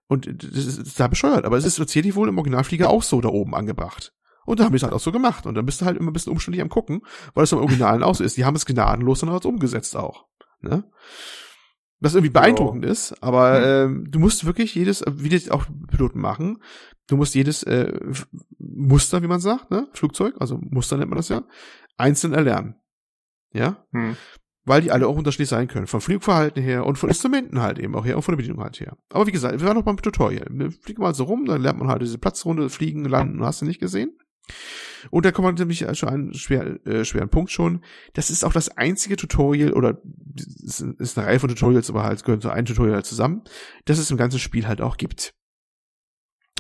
Und 0.08 0.26
das 0.26 0.66
ist, 0.66 0.78
das 0.78 0.86
ist 0.88 1.00
da 1.00 1.08
bescheuert. 1.08 1.44
Aber 1.44 1.56
es 1.56 1.64
ist 1.64 1.76
tatsächlich 1.76 2.14
wohl 2.14 2.28
im 2.28 2.38
Originalflieger 2.38 2.90
auch 2.90 3.02
so 3.02 3.20
da 3.20 3.28
oben 3.28 3.54
angebracht. 3.54 4.12
Und 4.44 4.58
da 4.58 4.64
haben 4.64 4.72
die 4.72 4.76
es 4.76 4.82
halt 4.82 4.92
auch 4.92 5.00
so 5.00 5.12
gemacht. 5.12 5.46
Und 5.46 5.54
dann 5.54 5.64
bist 5.64 5.80
du 5.80 5.84
halt 5.84 5.96
immer 5.96 6.10
ein 6.10 6.12
bisschen 6.12 6.32
umständlich 6.32 6.60
am 6.60 6.68
gucken, 6.68 7.02
weil 7.34 7.44
es 7.44 7.52
im 7.52 7.58
Originalen 7.58 8.02
auch 8.02 8.14
so 8.14 8.24
ist. 8.24 8.36
Die 8.36 8.44
haben 8.44 8.56
es 8.56 8.66
gnadenlos 8.66 9.20
dann 9.20 9.30
halt 9.30 9.46
umgesetzt 9.46 9.96
auch. 9.96 10.26
Ne? 10.60 10.84
Was 12.02 12.14
irgendwie 12.14 12.32
beeindruckend 12.32 12.82
genau. 12.82 12.92
ist, 12.92 13.14
aber 13.22 13.60
mhm. 13.60 13.64
ähm, 13.64 14.10
du 14.10 14.18
musst 14.18 14.44
wirklich 14.44 14.74
jedes, 14.74 15.04
wie 15.06 15.28
das 15.28 15.48
auch 15.50 15.66
Piloten 15.88 16.20
machen, 16.20 16.58
du 17.06 17.16
musst 17.16 17.34
jedes 17.36 17.62
äh, 17.62 17.92
Muster, 18.58 19.22
wie 19.22 19.28
man 19.28 19.40
sagt, 19.40 19.70
ne, 19.70 19.88
Flugzeug, 19.92 20.34
also 20.40 20.58
Muster 20.60 20.96
nennt 20.96 21.10
man 21.10 21.18
das 21.18 21.28
ja, 21.28 21.44
einzeln 21.96 22.32
erlernen. 22.32 22.74
Ja? 23.52 23.84
Mhm. 23.92 24.16
weil 24.64 24.80
die 24.80 24.90
alle 24.90 25.06
auch 25.06 25.16
unterschiedlich 25.16 25.48
sein 25.48 25.68
können. 25.68 25.86
Vom 25.86 26.00
Flugverhalten 26.00 26.62
her 26.62 26.86
und 26.86 26.96
von 26.96 27.08
Instrumenten 27.08 27.60
halt 27.60 27.78
eben 27.78 27.94
auch 27.94 28.04
her 28.04 28.16
und 28.16 28.22
von 28.22 28.32
der 28.32 28.38
Bedienung 28.38 28.62
halt 28.62 28.80
her. 28.80 28.96
Aber 29.10 29.26
wie 29.26 29.32
gesagt, 29.32 29.60
wir 29.60 29.66
waren 29.66 29.76
noch 29.76 29.84
beim 29.84 29.96
Tutorial. 29.96 30.46
Wir 30.50 30.70
fliegen 30.70 31.02
mal 31.02 31.14
so 31.14 31.24
rum, 31.24 31.44
dann 31.44 31.62
lernt 31.62 31.78
man 31.78 31.88
halt 31.88 32.02
diese 32.02 32.18
Platzrunde, 32.18 32.68
fliegen, 32.68 33.04
landen, 33.04 33.44
hast 33.44 33.60
du 33.60 33.66
nicht 33.66 33.80
gesehen. 33.80 34.16
Und 35.10 35.24
da 35.24 35.32
kommt 35.32 35.46
man 35.46 35.54
nämlich 35.54 35.84
schon 35.94 36.08
einen 36.08 36.34
schwer, 36.34 36.84
äh, 36.86 37.04
schweren 37.04 37.28
Punkt 37.28 37.50
schon. 37.50 37.84
Das 38.12 38.30
ist 38.30 38.44
auch 38.44 38.52
das 38.52 38.68
einzige 38.76 39.16
Tutorial, 39.16 39.72
oder 39.72 40.00
ist 40.34 41.18
eine 41.18 41.26
Reihe 41.26 41.40
von 41.40 41.48
Tutorials, 41.48 41.90
aber 41.90 42.04
halt 42.04 42.24
gehören 42.24 42.40
zu 42.40 42.50
einem 42.50 42.66
Tutorial 42.66 43.04
zusammen, 43.04 43.42
das 43.84 43.98
es 43.98 44.10
im 44.10 44.16
ganzen 44.16 44.38
Spiel 44.38 44.66
halt 44.66 44.80
auch 44.80 44.96
gibt. 44.96 45.34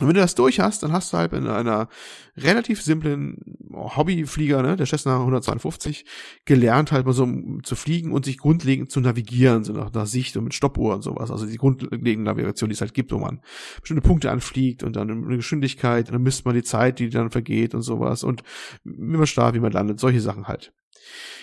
Und 0.00 0.08
wenn 0.08 0.14
du 0.14 0.20
das 0.20 0.34
durch 0.34 0.58
hast, 0.58 0.82
dann 0.82 0.92
hast 0.92 1.12
du 1.12 1.18
halt 1.18 1.32
in 1.32 1.46
einer 1.46 1.88
relativ 2.36 2.82
simplen 2.82 3.36
Hobbyflieger, 3.72 4.62
ne, 4.62 4.76
der 4.76 4.86
Cessna 4.86 5.20
152, 5.20 6.06
gelernt 6.44 6.92
halt 6.92 7.04
mal 7.04 7.12
so 7.12 7.28
zu 7.62 7.76
fliegen 7.76 8.12
und 8.12 8.24
sich 8.24 8.38
grundlegend 8.38 8.90
zu 8.90 9.00
navigieren, 9.00 9.64
so 9.64 9.72
nach, 9.72 9.92
nach 9.92 10.06
Sicht 10.06 10.36
und 10.36 10.44
mit 10.44 10.54
Stoppuhr 10.54 10.94
und 10.94 11.02
sowas. 11.02 11.30
Also 11.30 11.46
die 11.46 11.58
grundlegende 11.58 12.30
Navigation, 12.30 12.70
die 12.70 12.74
es 12.74 12.80
halt 12.80 12.94
gibt, 12.94 13.12
wo 13.12 13.18
man 13.18 13.42
bestimmte 13.80 14.02
Punkte 14.02 14.30
anfliegt 14.30 14.82
und 14.82 14.96
dann 14.96 15.10
eine 15.10 15.36
Geschwindigkeit, 15.36 16.10
dann 16.10 16.22
misst 16.22 16.46
man 16.46 16.54
die 16.54 16.62
Zeit, 16.62 16.98
die 16.98 17.10
dann 17.10 17.30
vergeht 17.30 17.74
und 17.74 17.82
sowas 17.82 18.24
und 18.24 18.42
wie 18.84 19.16
man 19.16 19.26
startet, 19.26 19.56
wie 19.56 19.62
man 19.62 19.72
landet, 19.72 20.00
solche 20.00 20.20
Sachen 20.20 20.48
halt. 20.48 20.72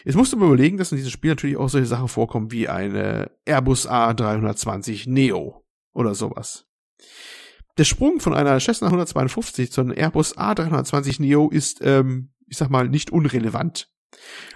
Jetzt 0.05 0.15
musst 0.15 0.33
du 0.33 0.37
mal 0.37 0.47
überlegen, 0.47 0.77
dass 0.77 0.91
in 0.91 0.97
diesem 0.97 1.11
Spiel 1.11 1.31
natürlich 1.31 1.57
auch 1.57 1.69
solche 1.69 1.87
Sachen 1.87 2.07
vorkommen 2.07 2.51
wie 2.51 2.67
eine 2.67 3.31
Airbus 3.45 3.87
A320 3.87 5.09
Neo 5.09 5.63
oder 5.93 6.15
sowas. 6.15 6.65
Der 7.80 7.85
Sprung 7.85 8.19
von 8.19 8.33
einer 8.33 8.59
Cessna 8.59 8.88
152 8.88 9.72
zu 9.72 9.80
einem 9.80 9.93
Airbus 9.95 10.38
A320 10.38 11.22
Neo 11.22 11.49
ist, 11.49 11.80
ähm, 11.82 12.33
ich 12.45 12.58
sag 12.58 12.69
mal, 12.69 12.90
nicht 12.90 13.09
unrelevant. 13.09 13.90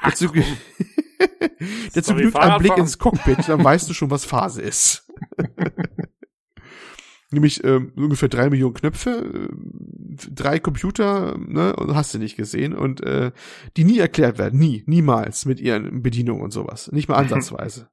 Ach, 0.02 0.10
dazu 0.10 0.28
dazu 1.94 2.16
genügt 2.16 2.36
ein 2.36 2.60
Blick 2.60 2.78
ins 2.78 2.98
Cockpit, 2.98 3.48
dann 3.48 3.64
weißt 3.64 3.90
du 3.90 3.94
schon, 3.94 4.12
was 4.12 4.26
Phase 4.26 4.62
ist. 4.62 5.10
Nämlich 7.32 7.64
ähm, 7.64 7.94
ungefähr 7.96 8.28
drei 8.28 8.50
Millionen 8.50 8.74
Knöpfe, 8.74 9.12
äh, 9.12 10.28
drei 10.30 10.60
Computer, 10.60 11.38
ne, 11.38 11.78
und 11.78 11.96
hast 11.96 12.14
du 12.14 12.20
nicht 12.20 12.36
gesehen. 12.36 12.76
Und 12.76 13.02
äh, 13.04 13.32
die 13.78 13.86
nie 13.86 14.00
erklärt 14.00 14.38
werden, 14.38 14.60
nie, 14.60 14.84
niemals 14.86 15.46
mit 15.46 15.62
ihren 15.62 16.04
Bedienungen 16.04 16.44
und 16.44 16.52
sowas, 16.52 16.92
nicht 16.92 17.08
mal 17.08 17.16
ansatzweise 17.20 17.88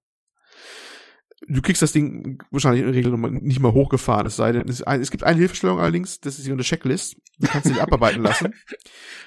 du 1.49 1.63
kriegst 1.63 1.83
das 1.83 1.93
Ding 1.93 2.43
wahrscheinlich 2.51 2.83
in 2.83 2.87
der 2.87 2.95
Regel 2.95 3.17
nicht 3.41 3.61
mal 3.61 3.73
hochgefahren, 3.73 4.27
es 4.27 4.37
sei 4.37 4.53
denn, 4.53 4.69
es, 4.69 4.81
es 4.81 5.11
gibt 5.11 5.25
eine 5.25 5.39
Hilfestellung 5.39 5.81
allerdings, 5.81 6.21
das 6.21 6.39
ist 6.39 6.49
eine 6.49 6.63
Checklist, 6.63 7.17
die 7.39 7.47
kannst 7.47 7.69
du 7.69 7.75
dir 7.75 7.83
abarbeiten 7.83 8.23
lassen. 8.23 8.55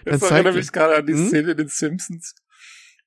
Das 0.06 0.22
erinnert 0.22 0.56
mich 0.56 0.72
gerade 0.72 0.98
an 0.98 1.06
die 1.06 1.14
hm? 1.14 1.27
Szene 1.27 1.51
in 1.51 1.58
den 1.58 1.67
Simpsons, 1.69 2.35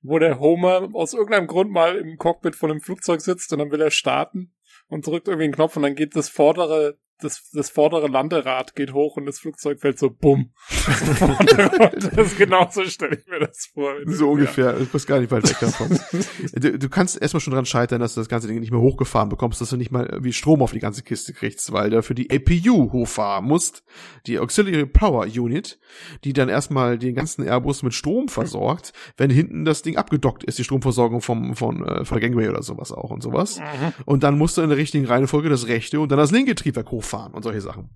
wo 0.01 0.19
der 0.19 0.41
Homer 0.41 0.89
aus 0.95 1.13
irgendeinem 1.13 1.47
Grund 1.47 1.71
mal 1.71 1.97
im 1.97 2.17
Cockpit 2.17 2.57
von 2.57 2.71
einem 2.71 2.81
Flugzeug 2.81 3.21
sitzt 3.21 3.53
und 3.53 3.59
dann 3.59 3.71
will 3.71 3.83
er 3.83 3.91
starten 3.91 4.55
und 4.89 5.07
drückt 5.07 5.29
irgendwie 5.29 5.45
einen 5.45 5.55
Knopf 5.55 5.77
und 5.77 5.83
dann 5.83 5.95
geht 5.95 6.17
das 6.17 6.31
vordere 6.31 6.99
das, 7.21 7.51
das 7.53 7.71
vordere 7.71 8.09
Landerad 8.09 8.75
geht 8.75 8.93
hoch 8.93 9.17
und 9.17 9.25
das 9.25 9.39
Flugzeug 9.39 9.81
fällt 9.81 9.99
so 9.99 10.11
bumm. 10.11 10.53
das 10.87 12.15
ist 12.17 12.39
genauso 12.39 12.85
stelle 12.85 13.17
ich 13.17 13.27
mir 13.27 13.41
das 13.41 13.71
vor. 13.73 13.95
So 14.05 14.31
ungefähr. 14.31 14.79
Ich 14.79 14.93
muss 14.93 15.07
gar 15.07 15.21
nicht 15.21 15.31
weit 15.31 15.49
weg 15.49 15.57
davon. 15.61 15.99
du, 16.53 16.79
du 16.79 16.89
kannst 16.91 17.21
erstmal 17.21 17.41
schon 17.41 17.55
dran 17.55 17.65
scheitern, 17.65 18.01
dass 18.01 18.15
du 18.15 18.21
das 18.21 18.29
ganze 18.29 18.49
Ding 18.49 18.61
nicht 18.61 18.71
mehr 18.71 18.81
hochgefahren 18.81 19.31
bekommst, 19.31 19.61
dass 19.61 19.71
du 19.71 19.77
nicht 19.77 19.91
mal 19.91 20.19
wie 20.21 20.33
Strom 20.33 20.61
auf 20.61 20.73
die 20.73 20.79
ganze 20.79 21.03
Kiste 21.03 21.33
kriegst, 21.33 21.73
weil 21.73 21.89
du 21.89 22.03
für 22.03 22.15
die 22.15 22.31
APU 22.31 22.93
hochfahren 22.93 23.47
musst, 23.47 23.83
die 24.27 24.39
Auxiliary 24.39 24.87
Power 24.87 25.25
Unit, 25.25 25.79
die 26.25 26.35
dann 26.35 26.51
erstmal 26.51 26.99
den 26.99 27.15
ganzen 27.15 27.47
Airbus 27.47 27.83
mit 27.83 27.95
Strom 27.95 28.29
versorgt, 28.29 28.93
wenn 29.17 29.31
hinten 29.31 29.65
das 29.65 29.81
Ding 29.81 29.97
abgedockt 29.97 30.45
ist, 30.45 30.59
die 30.59 30.65
Stromversorgung 30.65 31.23
vom, 31.23 31.57
von, 31.57 31.83
äh, 31.83 32.05
von 32.05 32.21
Gangway 32.21 32.49
oder 32.49 32.63
sowas 32.63 32.93
auch 32.93 33.11
und 33.11 33.23
sowas. 33.23 33.59
Mhm. 33.59 33.93
Und 34.05 34.23
dann 34.23 34.37
musst 34.37 34.59
du 34.59 34.63
in 34.63 34.69
der 34.69 34.79
richtigen 34.79 35.07
Reihenfolge 35.07 35.49
das 35.49 35.67
rechte 35.67 35.99
und 36.01 36.13
dann 36.13 36.19
das 36.19 36.31
linke 36.31 36.55
Triebwerk 36.55 36.91
hochfahren 36.91 37.06
fahren 37.07 37.35
und 37.35 37.43
solche 37.43 37.61
Sachen. 37.61 37.91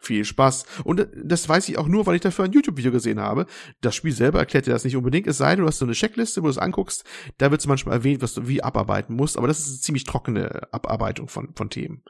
Viel 0.00 0.24
Spaß. 0.24 0.64
Und 0.84 1.08
das 1.24 1.48
weiß 1.48 1.68
ich 1.68 1.76
auch 1.76 1.88
nur, 1.88 2.06
weil 2.06 2.14
ich 2.14 2.20
dafür 2.20 2.44
ein 2.44 2.52
YouTube-Video 2.52 2.92
gesehen 2.92 3.18
habe. 3.18 3.46
Das 3.80 3.96
Spiel 3.96 4.12
selber 4.12 4.38
erklärt 4.38 4.66
dir 4.66 4.70
das 4.70 4.84
nicht 4.84 4.94
unbedingt. 4.94 5.26
Es 5.26 5.38
sei 5.38 5.56
denn, 5.56 5.62
du 5.62 5.68
hast 5.68 5.78
so 5.78 5.84
eine 5.84 5.94
Checkliste, 5.94 6.40
wo 6.40 6.46
du 6.46 6.50
es 6.50 6.58
anguckst. 6.58 7.04
Da 7.38 7.50
wird 7.50 7.60
es 7.60 7.66
manchmal 7.66 7.96
erwähnt, 7.96 8.22
was 8.22 8.34
du 8.34 8.46
wie 8.46 8.62
abarbeiten 8.62 9.16
musst. 9.16 9.36
Aber 9.36 9.48
das 9.48 9.58
ist 9.58 9.68
eine 9.68 9.80
ziemlich 9.80 10.04
trockene 10.04 10.72
Abarbeitung 10.72 11.28
von, 11.28 11.52
von 11.56 11.68
Themen. 11.68 12.04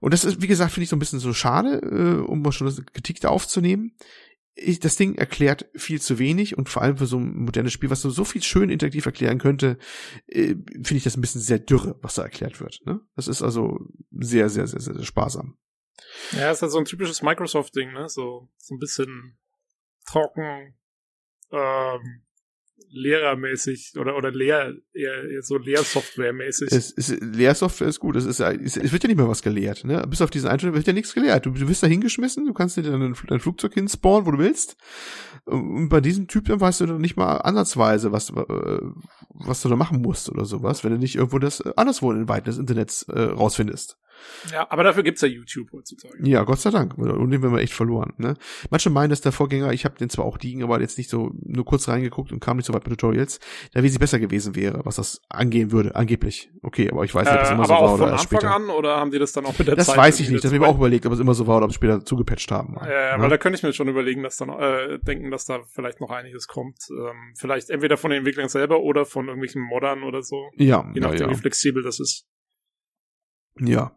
Und 0.00 0.12
das 0.12 0.26
ist, 0.26 0.42
wie 0.42 0.46
gesagt, 0.46 0.72
finde 0.72 0.84
ich 0.84 0.90
so 0.90 0.96
ein 0.96 0.98
bisschen 0.98 1.18
so 1.18 1.32
schade, 1.32 1.78
äh, 1.78 2.20
um 2.22 2.42
mal 2.42 2.52
schon 2.52 2.66
das 2.66 2.84
Kritik 2.92 3.20
da 3.20 3.30
aufzunehmen. 3.30 3.92
Ich, 4.58 4.80
das 4.80 4.96
Ding 4.96 5.16
erklärt 5.16 5.66
viel 5.74 6.00
zu 6.00 6.18
wenig 6.18 6.56
und 6.56 6.70
vor 6.70 6.82
allem 6.82 6.96
für 6.96 7.06
so 7.06 7.18
ein 7.18 7.36
modernes 7.36 7.74
Spiel, 7.74 7.90
was 7.90 8.00
so, 8.00 8.24
viel 8.24 8.42
schön 8.42 8.70
interaktiv 8.70 9.04
erklären 9.04 9.38
könnte, 9.38 9.78
äh, 10.26 10.54
finde 10.54 10.96
ich 10.96 11.04
das 11.04 11.16
ein 11.16 11.20
bisschen 11.20 11.42
sehr 11.42 11.58
dürre, 11.58 11.98
was 12.00 12.14
da 12.14 12.22
erklärt 12.22 12.60
wird. 12.60 12.80
Ne? 12.86 13.00
Das 13.16 13.28
ist 13.28 13.42
also 13.42 13.78
sehr, 14.12 14.48
sehr, 14.48 14.66
sehr, 14.66 14.80
sehr, 14.80 14.94
sehr 14.94 15.04
sparsam. 15.04 15.58
Ja, 16.32 16.50
ist 16.50 16.62
halt 16.62 16.72
so 16.72 16.78
ein 16.78 16.86
typisches 16.86 17.22
Microsoft-Ding, 17.22 17.92
ne? 17.92 18.08
So, 18.08 18.48
so 18.58 18.74
ein 18.74 18.78
bisschen 18.78 19.38
trocken, 20.06 20.74
ähm, 21.52 22.25
lehrermäßig 22.90 23.92
oder 23.98 24.16
oder 24.16 24.30
lehr 24.30 24.74
eher, 24.92 25.30
eher 25.30 25.42
so 25.42 25.56
Lehrsoftware-mäßig. 25.56 26.72
Es, 26.72 26.92
es, 26.96 27.20
Lehrsoftware 27.20 27.88
ist 27.88 28.00
gut. 28.00 28.16
Es, 28.16 28.24
ist, 28.24 28.40
es, 28.40 28.92
wird 28.92 29.02
ja 29.02 29.08
nicht 29.08 29.16
mehr 29.16 29.28
was 29.28 29.42
gelehrt. 29.42 29.84
Ne? 29.84 30.04
Bis 30.08 30.22
auf 30.22 30.30
diese 30.30 30.50
Einstellung 30.50 30.74
wird 30.74 30.86
ja 30.86 30.92
nichts 30.92 31.14
gelehrt. 31.14 31.46
Du, 31.46 31.50
du 31.50 31.68
wirst 31.68 31.82
da 31.82 31.86
hingeschmissen, 31.86 32.46
du 32.46 32.52
kannst 32.52 32.76
dir 32.76 32.82
dann 32.82 33.02
ein, 33.02 33.16
ein 33.30 33.40
Flugzeug 33.40 33.74
hinspawnen, 33.74 34.26
wo 34.26 34.30
du 34.32 34.38
willst. 34.38 34.76
Und 35.44 35.88
bei 35.88 36.00
diesem 36.00 36.26
Typ 36.26 36.46
dann 36.46 36.60
weißt 36.60 36.80
du 36.80 36.86
dann 36.86 37.00
nicht 37.00 37.16
mal 37.16 37.36
ansatzweise, 37.36 38.12
was, 38.12 38.30
äh, 38.30 38.78
was 39.30 39.62
du 39.62 39.68
da 39.68 39.76
machen 39.76 40.02
musst 40.02 40.28
oder 40.28 40.44
sowas, 40.44 40.82
wenn 40.82 40.92
du 40.92 40.98
nicht 40.98 41.16
irgendwo 41.16 41.38
das 41.38 41.60
anderswo 41.60 42.10
in 42.10 42.18
den 42.18 42.28
Weiten 42.28 42.46
des 42.46 42.58
Internets 42.58 43.02
äh, 43.04 43.20
rausfindest. 43.20 43.98
Ja, 44.52 44.66
aber 44.70 44.84
dafür 44.84 45.02
gibt's 45.02 45.20
ja 45.20 45.28
YouTube 45.28 45.72
heutzutage. 45.72 46.16
Ja, 46.22 46.42
Gott 46.44 46.60
sei 46.60 46.70
Dank. 46.70 46.96
Und 46.96 47.30
den 47.30 47.42
werden 47.42 47.54
wir 47.54 47.60
echt 47.60 47.72
verloren. 47.72 48.12
Ne? 48.18 48.34
Manche 48.70 48.90
meinen, 48.90 49.10
dass 49.10 49.20
der 49.20 49.32
Vorgänger, 49.32 49.72
ich 49.72 49.84
habe 49.84 49.96
den 49.96 50.10
zwar 50.10 50.24
auch 50.24 50.38
liegen, 50.38 50.62
aber 50.62 50.80
jetzt 50.80 50.98
nicht 50.98 51.10
so 51.10 51.32
nur 51.42 51.64
kurz 51.64 51.88
reingeguckt 51.88 52.32
und 52.32 52.40
kam 52.40 52.56
nicht 52.56 52.66
so 52.66 52.74
weit 52.74 52.86
mit 52.88 52.98
Tutorials, 52.98 53.40
da 53.72 53.82
wie 53.82 53.88
sie 53.88 53.98
besser 53.98 54.18
gewesen 54.18 54.54
wäre, 54.54 54.80
was 54.84 54.96
das 54.96 55.20
angehen 55.28 55.72
würde, 55.72 55.94
angeblich. 55.94 56.50
Okay, 56.62 56.90
aber 56.90 57.04
ich 57.04 57.14
weiß 57.14 57.26
nicht, 57.26 57.36
ob 57.36 57.42
es 57.42 57.50
äh, 57.50 57.54
immer 57.54 57.64
so 57.64 57.72
war 57.72 57.94
oder 57.94 58.10
erst 58.10 58.24
später. 58.24 58.54
an 58.54 58.70
oder 58.70 58.96
haben 58.96 59.10
die 59.10 59.18
das 59.18 59.32
dann 59.32 59.46
auch 59.46 59.58
mit 59.58 59.68
der 59.68 59.76
das 59.76 59.86
Zeit? 59.86 59.96
Das 59.96 60.04
weiß 60.04 60.20
ich 60.20 60.30
nicht. 60.30 60.44
Das 60.44 60.50
habe 60.50 60.56
ich 60.56 60.60
mir 60.60 60.68
auch 60.68 60.76
überlegt, 60.76 61.06
ob 61.06 61.12
es 61.12 61.20
immer 61.20 61.34
so 61.34 61.46
war 61.46 61.58
oder 61.58 61.64
ob 61.64 61.70
es 61.70 61.76
später 61.76 62.04
zugepatcht 62.04 62.50
haben. 62.50 62.76
Ja, 62.80 62.88
ja, 62.88 63.00
ja, 63.10 63.20
weil 63.20 63.30
da 63.30 63.38
könnte 63.38 63.56
ich 63.56 63.62
mir 63.62 63.72
schon 63.72 63.88
überlegen, 63.88 64.22
dass 64.22 64.36
dann 64.36 64.50
äh, 64.50 64.98
denken, 65.00 65.30
dass 65.30 65.44
da 65.44 65.60
vielleicht 65.72 66.00
noch 66.00 66.10
einiges 66.10 66.46
kommt. 66.46 66.78
Ähm, 66.90 67.34
vielleicht 67.38 67.70
entweder 67.70 67.96
von 67.96 68.10
den 68.10 68.18
Entwicklern 68.18 68.48
selber 68.48 68.80
oder 68.80 69.04
von 69.04 69.26
irgendwelchen 69.26 69.62
Modern 69.62 70.02
oder 70.02 70.22
so. 70.22 70.50
Ja, 70.56 70.90
je 70.94 71.00
nachdem, 71.00 71.20
ja, 71.20 71.26
ja. 71.26 71.30
wie 71.30 71.40
flexibel 71.40 71.82
das 71.82 72.00
ist. 72.00 72.26
Ja. 73.60 73.96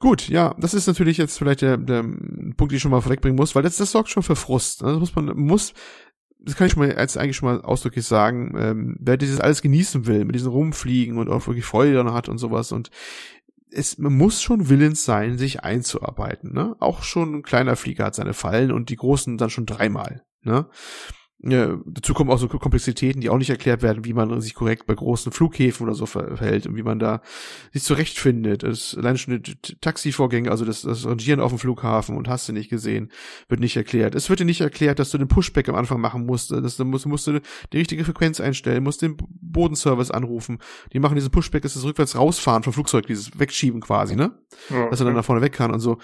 Gut, 0.00 0.28
ja, 0.28 0.54
das 0.58 0.74
ist 0.74 0.86
natürlich 0.86 1.16
jetzt 1.16 1.38
vielleicht 1.38 1.62
der, 1.62 1.76
der 1.76 2.02
Punkt, 2.02 2.70
den 2.70 2.76
ich 2.76 2.82
schon 2.82 2.92
mal 2.92 3.00
vorwegbringen 3.00 3.36
muss, 3.36 3.54
weil 3.54 3.64
das, 3.64 3.76
das 3.76 3.90
sorgt 3.90 4.10
schon 4.10 4.22
für 4.22 4.36
Frust. 4.36 4.82
Ne? 4.82 4.92
Das 4.92 5.00
muss 5.00 5.14
man, 5.16 5.36
muss, 5.36 5.74
das 6.38 6.54
kann 6.54 6.68
ich 6.68 6.74
schon 6.74 6.86
mal 6.86 6.94
als 6.94 7.16
eigentlich 7.16 7.36
schon 7.36 7.48
mal 7.48 7.62
ausdrücklich 7.62 8.06
sagen, 8.06 8.54
ähm, 8.56 8.96
wer 9.00 9.16
dieses 9.16 9.40
alles 9.40 9.60
genießen 9.60 10.06
will, 10.06 10.24
mit 10.24 10.36
diesem 10.36 10.52
Rumfliegen 10.52 11.18
und 11.18 11.28
auch 11.28 11.46
wirklich 11.48 11.64
Freude 11.64 11.94
daran 11.94 12.14
hat 12.14 12.28
und 12.28 12.38
sowas 12.38 12.70
und 12.70 12.90
es 13.70 13.98
man 13.98 14.16
muss 14.16 14.40
schon 14.40 14.68
willens 14.68 15.04
sein, 15.04 15.36
sich 15.36 15.62
einzuarbeiten. 15.62 16.54
Ne? 16.54 16.76
Auch 16.78 17.02
schon 17.02 17.34
ein 17.34 17.42
kleiner 17.42 17.76
Flieger 17.76 18.06
hat 18.06 18.14
seine 18.14 18.34
Fallen 18.34 18.72
und 18.72 18.88
die 18.90 18.96
großen 18.96 19.36
dann 19.36 19.50
schon 19.50 19.66
dreimal. 19.66 20.22
Ne? 20.42 20.66
Ja, 21.40 21.78
dazu 21.86 22.14
kommen 22.14 22.30
auch 22.30 22.38
so 22.38 22.48
Komplexitäten, 22.48 23.20
die 23.20 23.30
auch 23.30 23.38
nicht 23.38 23.50
erklärt 23.50 23.80
werden, 23.80 24.04
wie 24.04 24.12
man 24.12 24.40
sich 24.40 24.54
korrekt 24.54 24.86
bei 24.86 24.94
großen 24.94 25.30
Flughäfen 25.30 25.86
oder 25.86 25.94
so 25.94 26.04
verhält 26.04 26.66
und 26.66 26.74
wie 26.74 26.82
man 26.82 26.98
da 26.98 27.22
sich 27.72 27.84
zurechtfindet. 27.84 28.64
Es 28.64 28.96
allein 28.96 29.16
schon 29.16 29.40
die 29.40 29.54
Taxivorgänge, 29.80 30.50
also 30.50 30.64
das, 30.64 30.82
das 30.82 31.06
Rangieren 31.06 31.38
auf 31.38 31.52
dem 31.52 31.60
Flughafen 31.60 32.16
und 32.16 32.28
hast 32.28 32.48
du 32.48 32.52
nicht 32.52 32.70
gesehen, 32.70 33.12
wird 33.48 33.60
nicht 33.60 33.76
erklärt. 33.76 34.16
Es 34.16 34.28
wird 34.28 34.40
dir 34.40 34.44
nicht 34.44 34.62
erklärt, 34.62 34.98
dass 34.98 35.10
du 35.10 35.18
den 35.18 35.28
Pushback 35.28 35.68
am 35.68 35.76
Anfang 35.76 36.00
machen 36.00 36.26
musst, 36.26 36.50
dass 36.50 36.76
du 36.76 36.84
musst, 36.84 37.06
musst 37.06 37.28
du 37.28 37.40
die 37.72 37.78
richtige 37.78 38.04
Frequenz 38.04 38.40
einstellen, 38.40 38.82
musst 38.82 39.02
den 39.02 39.16
Bodenservice 39.16 40.10
anrufen. 40.10 40.58
Die 40.92 40.98
machen 40.98 41.14
diesen 41.14 41.30
Pushback, 41.30 41.64
ist 41.64 41.76
das 41.76 41.84
rückwärts 41.84 42.16
rausfahren 42.16 42.64
vom 42.64 42.72
Flugzeug, 42.72 43.06
dieses 43.06 43.38
Wegschieben 43.38 43.80
quasi, 43.80 44.16
ne? 44.16 44.32
Ja, 44.70 44.90
dass 44.90 44.98
er 45.00 45.06
dann 45.06 45.14
nach 45.14 45.24
vorne 45.24 45.40
weg 45.40 45.52
kann 45.52 45.70
und 45.70 45.78
so 45.78 45.98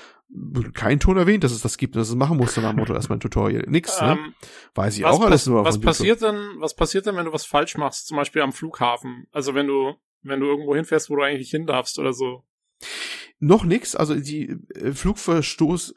kein 0.75 1.01
Ton 1.01 1.17
erwähnt, 1.17 1.44
dass 1.44 1.53
es 1.53 1.62
das 1.62 1.78
gibt 1.78 1.94
und 1.94 2.01
dass 2.01 2.09
es 2.09 2.15
machen 2.15 2.36
musste 2.36 2.61
nach 2.61 2.70
dem 2.70 2.78
Motto 2.78 2.94
erstmal 2.94 3.19
ein 3.19 3.20
Tutorial. 3.20 3.65
Nix, 3.67 4.01
ne? 4.01 4.12
Ähm, 4.12 4.35
Weiß 4.75 4.97
ich 4.99 5.05
auch 5.05 5.20
alles 5.20 5.47
nur. 5.47 5.65
Was 5.65 5.81
passiert 5.81 6.23
denn, 6.23 6.57
was 6.59 6.75
passiert 6.75 7.07
denn, 7.07 7.17
wenn 7.17 7.27
du 7.27 7.33
was 7.33 7.44
falsch 7.44 7.77
machst, 7.77 8.07
zum 8.07 8.17
Beispiel 8.17 8.43
am 8.43 8.53
Flughafen? 8.53 9.27
Also 9.33 9.55
wenn 9.55 9.67
du, 9.67 9.94
wenn 10.23 10.41
du 10.41 10.47
irgendwo 10.47 10.75
hinfährst, 10.75 11.11
wo 11.11 11.17
du 11.17 11.23
eigentlich 11.23 11.51
hin 11.51 11.67
darfst 11.67 11.99
oder 11.99 12.12
so? 12.12 12.44
Noch 13.41 13.65
nix, 13.65 13.94
also 13.94 14.15
die 14.15 14.57
äh, 14.75 14.93
Flugverstoß, 14.93 15.94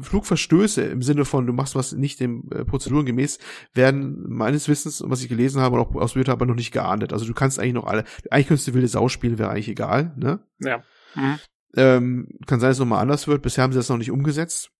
Flugverstöße 0.00 0.82
im 0.82 1.02
Sinne 1.02 1.24
von 1.24 1.46
du 1.46 1.52
machst 1.52 1.74
was 1.74 1.92
nicht 1.92 2.20
den 2.20 2.50
äh, 2.52 2.64
Prozeduren 2.64 3.06
gemäß, 3.06 3.38
werden 3.74 4.24
meines 4.28 4.68
Wissens, 4.68 5.02
was 5.04 5.22
ich 5.22 5.28
gelesen 5.28 5.60
habe 5.60 5.76
und 5.76 5.80
auch 5.80 5.94
ausprobiert 5.96 6.28
habe, 6.28 6.46
noch 6.46 6.54
nicht 6.54 6.70
geahndet. 6.70 7.12
Also 7.12 7.26
du 7.26 7.34
kannst 7.34 7.58
eigentlich 7.58 7.72
noch 7.72 7.86
alle, 7.86 8.04
eigentlich 8.30 8.48
könntest 8.48 8.68
du 8.68 8.74
wilde 8.74 8.88
Sau 8.88 9.08
spielen, 9.08 9.38
wäre 9.38 9.50
eigentlich 9.50 9.68
egal, 9.68 10.14
ne? 10.16 10.40
Ja. 10.60 10.84
Mhm. 11.14 11.38
Ähm, 11.76 12.28
kann 12.46 12.60
sein, 12.60 12.70
dass 12.70 12.76
es 12.76 12.80
nochmal 12.80 13.02
anders 13.02 13.28
wird. 13.28 13.42
Bisher 13.42 13.64
haben 13.64 13.72
sie 13.72 13.78
das 13.78 13.88
noch 13.88 13.98
nicht 13.98 14.10
umgesetzt. 14.10 14.70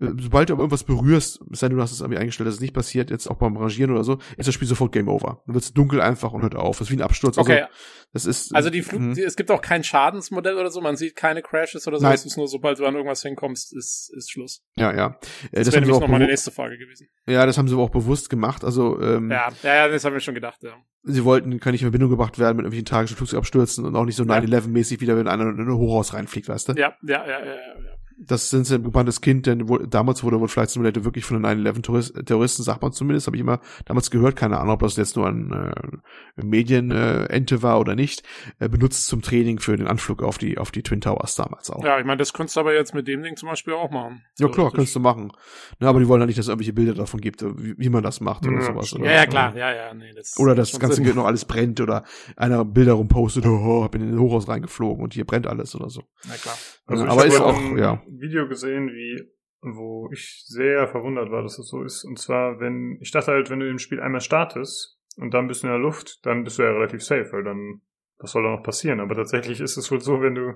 Äh, 0.00 0.08
sobald 0.20 0.48
du 0.48 0.54
aber 0.54 0.62
irgendwas 0.62 0.84
berührst, 0.84 1.40
sei 1.52 1.68
du 1.68 1.80
hast 1.80 1.92
es 1.92 2.00
irgendwie 2.00 2.18
eingestellt, 2.18 2.46
dass 2.46 2.54
es 2.56 2.60
nicht 2.60 2.74
passiert, 2.74 3.10
jetzt 3.10 3.26
auch 3.28 3.36
beim 3.36 3.56
Rangieren 3.56 3.90
oder 3.92 4.04
so, 4.04 4.18
ist 4.36 4.46
das 4.46 4.54
Spiel 4.54 4.68
sofort 4.68 4.92
Game 4.92 5.08
Over. 5.08 5.42
Dann 5.46 5.54
wird 5.54 5.64
es 5.64 5.72
dunkel 5.72 6.00
einfach 6.00 6.32
und 6.32 6.42
hört 6.42 6.54
auf. 6.56 6.78
Das 6.78 6.88
ist 6.88 6.92
wie 6.92 6.96
ein 6.98 7.02
Absturz. 7.02 7.38
Okay. 7.38 7.62
Also, 7.62 7.68
das 8.12 8.24
ist, 8.26 8.54
Also 8.54 8.70
die 8.70 8.82
Flug, 8.82 9.00
Mhm. 9.00 9.14
die, 9.14 9.22
es 9.22 9.36
gibt 9.36 9.50
auch 9.50 9.60
kein 9.60 9.84
Schadensmodell 9.84 10.56
oder 10.56 10.70
so, 10.70 10.80
man 10.80 10.96
sieht 10.96 11.16
keine 11.16 11.42
Crashes 11.42 11.86
oder 11.86 11.98
so, 11.98 12.04
Nein. 12.04 12.14
es 12.14 12.24
ist 12.24 12.36
nur, 12.36 12.48
sobald 12.48 12.78
du 12.78 12.86
an 12.86 12.94
irgendwas 12.94 13.22
hinkommst, 13.22 13.76
ist, 13.76 14.10
ist 14.16 14.30
Schluss. 14.30 14.62
ja, 14.76 14.94
ja. 14.94 15.06
Äh, 15.06 15.10
Das, 15.10 15.66
Das, 15.66 15.72
wäre 15.74 15.80
nämlich 15.80 15.96
auch 15.96 16.00
noch 16.00 16.08
meine 16.08 16.26
nächste 16.26 16.50
Frage 16.50 16.78
gewesen. 16.78 17.08
ja, 17.26 17.44
das 17.44 17.58
haben 17.58 17.68
sie 17.68 17.74
aber 17.74 17.82
auch 17.82 17.90
bewusst 17.90 18.30
gemacht. 18.30 18.64
Also, 18.64 19.00
ähm, 19.00 19.30
Ja, 19.30 19.48
ja, 19.62 19.74
ja, 19.74 19.88
das 19.88 20.04
haben 20.04 20.12
wir 20.14 20.20
schon 20.20 20.34
gedacht, 20.34 20.62
ja. 20.62 20.74
sie 21.02 21.24
wollten, 21.24 21.58
kann 21.60 21.72
nicht 21.72 21.82
in 21.82 21.86
Verbindung 21.86 22.10
gebracht 22.10 22.38
werden 22.38 22.56
mit 22.56 22.64
irgendwelchen 22.64 22.86
tragischen 22.86 23.16
Flugzeugabstürzen 23.16 23.84
und 23.84 23.94
auch 23.96 24.04
nicht 24.04 24.16
so 24.16 24.24
Ja. 24.24 24.38
9-11-mäßig 24.38 25.00
wieder, 25.00 25.16
wenn 25.16 25.28
einer 25.28 25.44
in 25.50 25.60
ein 25.60 25.74
Hochhaus 25.76 26.14
reinfliegt, 26.14 26.48
weißt 26.48 26.68
du? 26.70 26.72
Ja, 26.74 26.94
ja, 27.02 27.26
ja, 27.26 27.44
ja, 27.44 27.54
ja. 27.54 27.95
Ja. 28.16 28.24
Das 28.26 28.50
sind 28.50 28.66
sie 28.66 28.76
ein 28.76 28.82
gebranntes 28.82 29.20
Kind, 29.20 29.46
denn 29.46 29.68
wo, 29.68 29.78
damals 29.78 30.24
wurde 30.24 30.40
wohl 30.40 30.48
Flight 30.48 30.70
Simulator 30.70 31.04
wirklich 31.04 31.24
von 31.24 31.42
den 31.42 31.66
9-11-Terroristen, 31.66 32.62
sagt 32.62 32.82
man 32.82 32.92
zumindest, 32.92 33.26
habe 33.26 33.36
ich 33.36 33.40
immer 33.40 33.60
damals 33.84 34.10
gehört, 34.10 34.36
keine 34.36 34.58
Ahnung, 34.58 34.74
ob 34.74 34.80
das 34.80 34.96
jetzt 34.96 35.16
nur 35.16 35.26
ein 35.26 35.52
äh, 35.52 36.42
Medienente 36.42 37.54
äh, 37.54 37.62
war 37.62 37.78
oder 37.80 37.94
nicht, 37.94 38.22
äh, 38.58 38.68
benutzt 38.68 39.06
zum 39.06 39.22
Training 39.22 39.58
für 39.58 39.76
den 39.76 39.86
Anflug 39.86 40.22
auf 40.22 40.38
die 40.38 40.58
auf 40.58 40.70
die 40.70 40.82
Twin 40.82 41.00
Towers 41.00 41.34
damals 41.34 41.70
auch. 41.70 41.84
Ja, 41.84 41.98
ich 41.98 42.06
meine, 42.06 42.18
das 42.18 42.32
könntest 42.32 42.56
du 42.56 42.60
aber 42.60 42.74
jetzt 42.74 42.94
mit 42.94 43.06
dem 43.08 43.22
Ding 43.22 43.36
zum 43.36 43.48
Beispiel 43.48 43.74
auch 43.74 43.90
machen. 43.90 44.22
Ja, 44.38 44.48
klar, 44.48 44.72
kannst 44.72 44.94
du 44.94 45.00
machen. 45.00 45.32
Ne, 45.80 45.88
aber 45.88 46.00
die 46.00 46.08
wollen 46.08 46.20
halt 46.20 46.28
nicht, 46.28 46.38
dass 46.38 46.46
es 46.46 46.48
irgendwelche 46.48 46.72
Bilder 46.72 46.94
davon 46.94 47.20
gibt, 47.20 47.42
wie, 47.42 47.74
wie 47.76 47.88
man 47.88 48.02
das 48.02 48.20
macht 48.20 48.46
oder 48.46 48.56
Ja, 48.56 48.62
sowas. 48.62 48.92
Oder, 48.94 49.04
Ja, 49.04 49.12
ja, 49.12 49.26
klar, 49.26 49.56
ja, 49.56 49.72
ja, 49.72 49.94
nee, 49.94 50.12
das 50.14 50.38
Oder 50.38 50.54
das 50.54 50.78
ganze 50.78 50.96
Sinn. 50.96 51.16
Noch 51.16 51.26
alles 51.26 51.44
brennt 51.44 51.80
oder 51.80 52.04
einer 52.36 52.64
Bilder 52.64 52.94
rumpostet, 52.94 53.46
oh, 53.46 53.84
hab 53.84 53.94
in 53.94 54.02
den 54.02 54.18
Hochhaus 54.18 54.48
reingeflogen 54.48 55.02
und 55.02 55.14
hier 55.14 55.24
brennt 55.24 55.46
alles 55.46 55.74
oder 55.74 55.88
so. 55.88 56.02
Na 56.28 56.34
klar. 56.34 56.56
Also 56.86 57.04
Ja, 57.04 57.08
ich 57.08 57.12
aber 57.12 57.22
habe 57.22 57.28
ist 57.34 57.40
auch, 57.40 57.56
ein 57.58 57.78
ja. 57.78 58.02
Video 58.06 58.48
gesehen, 58.48 58.88
wie 58.88 59.22
wo 59.62 60.08
ich 60.12 60.44
sehr 60.46 60.86
verwundert 60.86 61.30
war, 61.32 61.42
dass 61.42 61.56
das 61.56 61.66
so 61.66 61.82
ist. 61.82 62.04
Und 62.04 62.18
zwar, 62.20 62.60
wenn 62.60 62.98
ich 63.00 63.10
dachte 63.10 63.32
halt, 63.32 63.50
wenn 63.50 63.58
du 63.60 63.68
im 63.68 63.78
Spiel 63.80 64.00
einmal 64.00 64.20
startest 64.20 65.00
und 65.16 65.34
dann 65.34 65.48
bist 65.48 65.62
du 65.62 65.66
in 65.66 65.72
der 65.72 65.80
Luft, 65.80 66.24
dann 66.24 66.44
bist 66.44 66.58
du 66.58 66.62
ja 66.62 66.70
relativ 66.70 67.02
safe, 67.02 67.28
weil 67.32 67.42
dann 67.42 67.80
was 68.18 68.30
soll 68.32 68.44
da 68.44 68.50
noch 68.50 68.62
passieren? 68.62 69.00
Aber 69.00 69.14
tatsächlich 69.14 69.60
ist 69.60 69.76
es 69.76 69.90
wohl 69.90 70.00
so, 70.00 70.22
wenn 70.22 70.34
du 70.34 70.54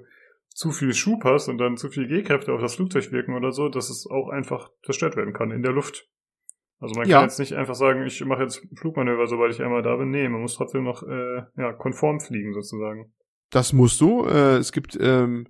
zu 0.48 0.70
viel 0.70 0.94
Schub 0.94 1.24
hast 1.24 1.48
und 1.48 1.58
dann 1.58 1.76
zu 1.76 1.90
viel 1.90 2.06
G-Kräfte 2.08 2.52
auf 2.52 2.60
das 2.60 2.76
Flugzeug 2.76 3.10
wirken 3.12 3.34
oder 3.34 3.52
so, 3.52 3.68
dass 3.68 3.90
es 3.90 4.06
auch 4.08 4.28
einfach 4.28 4.70
zerstört 4.84 5.16
werden 5.16 5.32
kann 5.34 5.50
in 5.50 5.62
der 5.62 5.72
Luft. 5.72 6.08
Also 6.78 6.94
man 6.98 7.08
Ja. 7.08 7.18
kann 7.18 7.26
jetzt 7.26 7.38
nicht 7.38 7.54
einfach 7.54 7.74
sagen, 7.74 8.06
ich 8.06 8.24
mache 8.24 8.42
jetzt 8.42 8.66
Flugmanöver, 8.78 9.26
sobald 9.26 9.52
ich 9.52 9.62
einmal 9.62 9.82
da 9.82 9.96
bin. 9.96 10.10
Nee, 10.10 10.28
man 10.28 10.40
muss 10.40 10.54
trotzdem 10.54 10.84
noch 10.84 11.02
äh, 11.02 11.42
ja, 11.56 11.72
konform 11.74 12.20
fliegen 12.20 12.54
sozusagen. 12.54 13.12
Das 13.50 13.72
musst 13.72 14.00
du. 14.00 14.24
Äh, 14.26 14.56
es 14.58 14.72
gibt 14.72 14.96
ähm, 15.00 15.48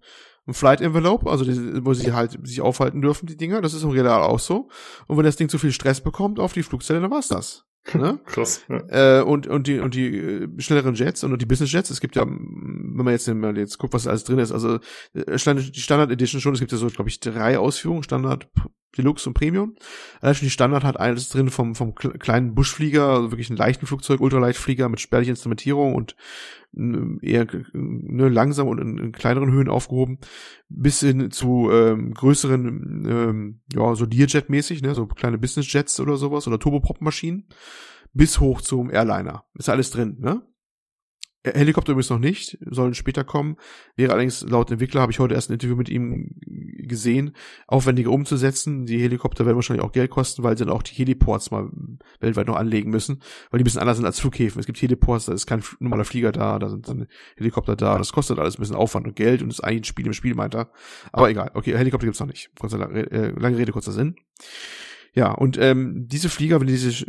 ein 0.51 0.55
Flight 0.55 0.81
Envelope, 0.81 1.31
also 1.31 1.45
die, 1.45 1.85
wo 1.85 1.95
sie 1.95 2.13
halt 2.13 2.39
sich 2.47 2.61
aufhalten 2.61 3.01
dürfen, 3.01 3.27
die 3.27 3.37
Dinger. 3.37 3.61
Das 3.63 3.75
ist 3.75 3.83
im 3.83 3.91
Real 3.91 4.09
auch 4.23 4.39
so. 4.39 4.69
Und 5.07 5.17
wenn 5.17 5.25
das 5.25 5.37
Ding 5.37 5.49
zu 5.49 5.59
viel 5.59 5.73
Stress 5.73 6.01
bekommt 6.01 6.39
auf 6.39 6.53
die 6.53 6.63
Flugzelle, 6.63 7.01
dann 7.01 7.11
war's 7.11 7.29
das. 7.29 7.65
Ne? 7.95 8.21
Krass. 8.27 8.63
Ja. 8.69 9.21
Äh, 9.21 9.23
und, 9.23 9.47
und 9.47 9.67
die, 9.67 9.79
und 9.79 9.95
die 9.95 10.17
äh, 10.17 10.49
schnelleren 10.59 10.95
Jets 10.95 11.25
und 11.25 11.41
die 11.41 11.47
Business 11.47 11.73
Jets, 11.73 11.91
es 11.91 12.01
gibt 12.01 12.15
ja, 12.15 12.27
wenn 12.27 13.05
man 13.05 13.09
jetzt, 13.13 13.27
wenn 13.27 13.41
man 13.41 13.57
jetzt 13.57 13.79
guckt, 13.79 13.95
was 13.95 14.07
alles 14.07 14.25
drin 14.25 14.39
ist, 14.39 14.53
also 14.53 14.75
äh, 15.15 15.25
die 15.25 15.81
Standard 15.81 16.11
Edition 16.11 16.41
schon, 16.41 16.53
es 16.53 16.61
gibt 16.61 16.73
ja 16.73 16.79
so, 16.79 16.89
glaube 16.89 17.09
ich, 17.09 17.21
drei 17.21 17.59
Ausführungen, 17.59 18.03
Standard, 18.03 18.49
Deluxe 18.99 19.29
und 19.29 19.35
Premium. 19.35 19.77
Allein 20.21 20.35
schon 20.35 20.47
die 20.47 20.51
Standard 20.51 20.85
hat 20.85 20.99
alles 21.01 21.29
drin 21.31 21.49
vom, 21.49 21.75
vom 21.75 21.93
kle- 21.93 22.19
kleinen 22.19 22.55
Buschflieger, 22.55 23.09
also 23.09 23.31
wirklich 23.31 23.49
einen 23.49 23.57
leichten 23.57 23.87
Flugzeug, 23.87 24.21
Ultraleichtflieger 24.21 24.89
mit 24.89 25.01
spärlicher 25.01 25.31
Instrumentierung 25.31 25.95
und 25.95 26.17
eher 26.73 27.47
ne, 27.73 28.29
langsam 28.29 28.69
und 28.69 28.79
in, 28.79 28.99
in 28.99 29.13
kleineren 29.13 29.51
Höhen 29.53 29.69
aufgehoben, 29.69 30.19
bis 30.69 31.01
hin 31.01 31.31
zu 31.31 31.71
ähm, 31.71 32.15
größeren, 32.15 33.07
ähm, 33.09 33.61
ja, 33.73 33.95
so 33.95 34.05
Learjet-mäßig, 34.05 34.83
ne, 34.83 34.95
so 34.95 35.07
kleine 35.07 35.39
Business 35.39 35.73
Jets 35.73 35.99
oder 36.01 36.17
sowas 36.17 36.47
oder 36.47 36.59
Turboprop-Maschinen 36.59 37.49
bis 38.13 38.41
hoch 38.41 38.61
zum 38.61 38.91
Airliner. 38.91 39.45
Ist 39.55 39.69
alles 39.69 39.91
drin, 39.91 40.17
ne? 40.21 40.43
Äh, 41.43 41.59
Helikopter 41.59 41.93
übrigens 41.93 42.11
noch 42.11 42.19
nicht, 42.19 42.59
sollen 42.67 42.95
später 42.95 43.25
kommen. 43.25 43.57
Wäre 43.97 44.13
allerdings 44.13 44.43
laut 44.43 44.71
Entwickler, 44.71 45.01
habe 45.01 45.13
ich 45.13 45.19
heute 45.19 45.35
erst 45.35 45.51
ein 45.51 45.55
Interview 45.55 45.77
mit 45.77 45.89
ihm 45.89 46.37
gesehen, 46.91 47.35
aufwendiger 47.67 48.11
umzusetzen. 48.11 48.87
Die 48.87 49.01
Helikopter 49.01 49.47
werden 49.47 49.57
wahrscheinlich 49.57 49.85
auch 49.85 49.93
Geld 49.93 50.11
kosten, 50.11 50.43
weil 50.43 50.57
sie 50.57 50.65
dann 50.65 50.75
auch 50.75 50.83
die 50.83 50.95
Heliports 50.95 51.51
mal 51.51 51.71
weltweit 52.21 52.47
noch 52.47 52.57
anlegen 52.57 52.91
müssen, 52.91 53.23
weil 53.51 53.59
die 53.59 53.63
ein 53.63 53.65
bisschen 53.65 53.81
anders 53.81 53.97
sind 53.97 54.07
als 54.07 54.21
Flughäfen. 54.21 54.61
Es 54.61 54.67
gibt 54.67 54.81
Heliports, 54.81 55.27
da 55.27 55.33
ist 55.33 55.47
kein 55.47 55.63
normaler 55.79 56.05
Flieger 56.05 56.33
da, 56.33 56.59
da 56.59 56.69
sind 56.69 56.89
dann 56.89 57.07
Helikopter 57.37 57.77
da. 57.77 57.97
Das 57.97 58.13
kostet 58.13 58.39
alles 58.39 58.59
ein 58.59 58.61
bisschen 58.61 58.77
Aufwand 58.77 59.07
und 59.07 59.17
Geld 59.17 59.43
und 59.43 59.51
ist 59.51 59.61
eigentlich 59.61 59.83
ein 59.83 59.85
Spiel 59.85 60.07
im 60.07 60.13
Spiel, 60.13 60.35
meint 60.35 60.55
er. 60.55 60.71
Aber 61.13 61.31
egal, 61.31 61.51
okay, 61.55 61.77
Helikopter 61.77 62.07
gibt's 62.07 62.21
noch 62.21 62.27
nicht. 62.27 62.51
Äh, 62.63 63.31
lange 63.39 63.57
Rede, 63.57 63.73
kurzer 63.73 63.93
Sinn. 63.93 64.17
Ja, 65.15 65.33
und 65.33 65.59
ähm, 65.59 66.07
diese 66.09 66.29
Flieger, 66.29 66.61
wenn 66.61 66.69
du 66.69 66.73
diese 66.73 67.05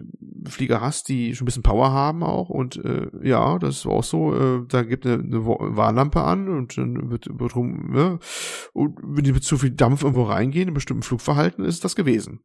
Flieger 0.48 0.82
hast, 0.82 1.08
die 1.08 1.36
schon 1.36 1.46
ein 1.46 1.46
bisschen 1.46 1.62
Power 1.64 1.92
haben 1.92 2.24
auch 2.24 2.50
und 2.50 2.84
äh, 2.84 3.08
ja, 3.22 3.60
das 3.60 3.78
ist 3.78 3.86
auch 3.86 4.04
so, 4.04 4.34
äh, 4.36 4.66
da 4.68 4.82
gibt 4.82 5.06
eine, 5.06 5.22
eine 5.22 5.46
Wa- 5.46 5.58
Warnlampe 5.60 6.22
an 6.22 6.50
und 6.50 6.78
dann 6.78 7.12
wird, 7.12 7.28
wird 7.32 7.56
rum, 7.56 7.92
ne? 7.92 8.18
Und 8.74 8.98
wenn 9.04 9.24
die 9.24 9.34
mit 9.34 9.44
zu 9.44 9.58
viel 9.58 9.70
Dampf 9.72 10.02
irgendwo 10.02 10.24
reingehen, 10.24 10.68
in 10.70 10.74
bestimmten 10.74 11.04
Flugverhalten, 11.04 11.64
ist 11.64 11.84
das 11.84 11.96
gewesen. 11.96 12.40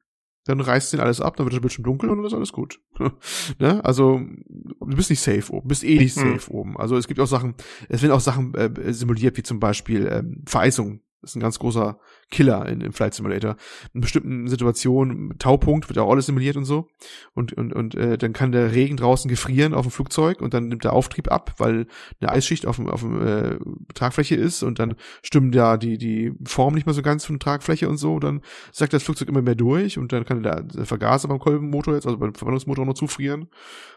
Dann 0.45 0.61
reißt 0.61 0.93
den 0.93 1.01
alles 1.01 1.21
ab, 1.21 1.37
dann 1.37 1.47
wird 1.47 1.55
das 1.55 1.61
Bildschirm 1.61 1.85
dunkel 1.85 2.11
und 2.11 2.19
dann 2.19 2.27
ist 2.27 2.35
alles 2.35 2.53
gut. 2.53 2.79
ne? 3.59 3.85
Also, 3.85 4.21
du 4.21 4.95
bist 4.97 5.11
nicht 5.11 5.21
safe 5.21 5.53
oben, 5.53 5.67
bist 5.67 5.83
eh 5.83 5.97
nicht 5.99 6.17
Mhm. 6.17 6.39
safe 6.39 6.53
oben. 6.53 6.77
Also 6.77 6.97
es 6.97 7.09
gibt 7.09 7.19
auch 7.19 7.27
Sachen, 7.27 7.55
es 7.89 8.03
werden 8.03 8.13
auch 8.13 8.21
Sachen 8.21 8.55
äh, 8.55 8.93
simuliert, 8.93 9.37
wie 9.39 9.43
zum 9.43 9.59
Beispiel 9.59 10.07
ähm, 10.07 10.43
Vereisung. 10.47 11.01
Das 11.27 11.33
ist 11.33 11.37
ein 11.37 11.41
ganz 11.41 11.59
großer 11.59 11.99
Killer 12.31 12.67
in, 12.67 12.81
im 12.81 12.93
Flight 12.93 13.15
Simulator. 13.15 13.57
In 13.93 14.01
bestimmten 14.01 14.47
Situationen, 14.47 15.37
Taupunkt 15.41 15.89
wird 15.89 15.99
auch 15.99 16.09
alles 16.09 16.27
simuliert 16.27 16.57
und 16.57 16.65
so. 16.65 16.87
Und, 17.35 17.53
und, 17.55 17.73
und 17.73 17.97
äh, 17.97 18.17
dann 18.17 18.33
kann 18.33 18.53
der 18.53 18.71
Regen 18.73 18.97
draußen 18.97 19.29
gefrieren 19.29 19.75
auf 19.75 19.87
dem 19.87 19.91
Flugzeug 19.91 20.41
und 20.41 20.55
dann 20.55 20.69
nimmt 20.69 20.85
der 20.85 20.93
Auftrieb 20.93 21.33
ab, 21.33 21.55
weil 21.59 21.89
eine 22.21 22.31
Eisschicht 22.31 22.65
auf 22.65 22.77
dem, 22.77 22.89
auf 22.89 23.01
dem 23.01 23.27
äh, 23.27 23.59
Tragfläche 23.95 24.37
ist 24.37 24.63
und 24.63 24.79
dann 24.79 24.95
stimmen 25.25 25.51
da 25.51 25.77
die, 25.77 25.99
die 25.99 26.33
Form 26.45 26.75
nicht 26.75 26.87
mehr 26.87 26.95
so 26.95 27.03
ganz 27.03 27.25
von 27.25 27.41
der 27.41 27.45
Tragfläche 27.45 27.89
und 27.89 27.97
so. 27.97 28.21
Dann 28.21 28.41
sagt 28.71 28.93
das 28.93 29.03
Flugzeug 29.03 29.29
immer 29.29 29.43
mehr 29.43 29.57
durch 29.57 29.99
und 29.99 30.13
dann 30.13 30.25
kann 30.25 30.45
der, 30.45 30.63
der 30.63 30.87
Vergaser 30.87 31.27
beim 31.27 31.41
Kolbenmotor 31.41 31.95
jetzt, 31.95 32.07
also 32.07 32.19
beim 32.19 32.35
Verbrennungsmotor 32.35 32.87
noch 32.87 32.95
zufrieren. 32.95 33.49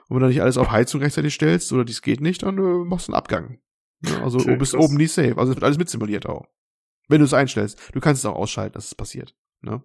Und 0.07 0.15
wenn 0.15 0.21
du 0.21 0.27
nicht 0.29 0.41
alles 0.41 0.57
auf 0.57 0.71
Heizung 0.71 1.01
rechtzeitig 1.01 1.35
stellst 1.35 1.71
oder 1.73 1.85
dies 1.85 2.01
geht 2.01 2.21
nicht, 2.21 2.41
dann 2.41 2.57
äh, 2.57 2.83
machst 2.85 3.07
du 3.07 3.11
einen 3.11 3.17
Abgang. 3.19 3.59
Ja, 4.01 4.23
also 4.23 4.39
Okay, 4.39 4.51
du 4.53 4.55
bist 4.57 4.73
krass. 4.73 4.85
oben 4.85 4.95
nie 4.95 5.07
safe. 5.07 5.37
Also 5.37 5.51
es 5.51 5.55
wird 5.57 5.63
alles 5.63 5.77
mitsimuliert 5.77 6.25
auch. 6.25 6.45
Wenn 7.09 7.19
du 7.19 7.25
es 7.25 7.33
einstellst. 7.33 7.77
Du 7.93 7.99
kannst 7.99 8.23
es 8.23 8.25
auch 8.25 8.35
ausschalten, 8.35 8.73
dass 8.73 8.85
es 8.85 8.95
passiert. 8.95 9.35
Ne? 9.61 9.83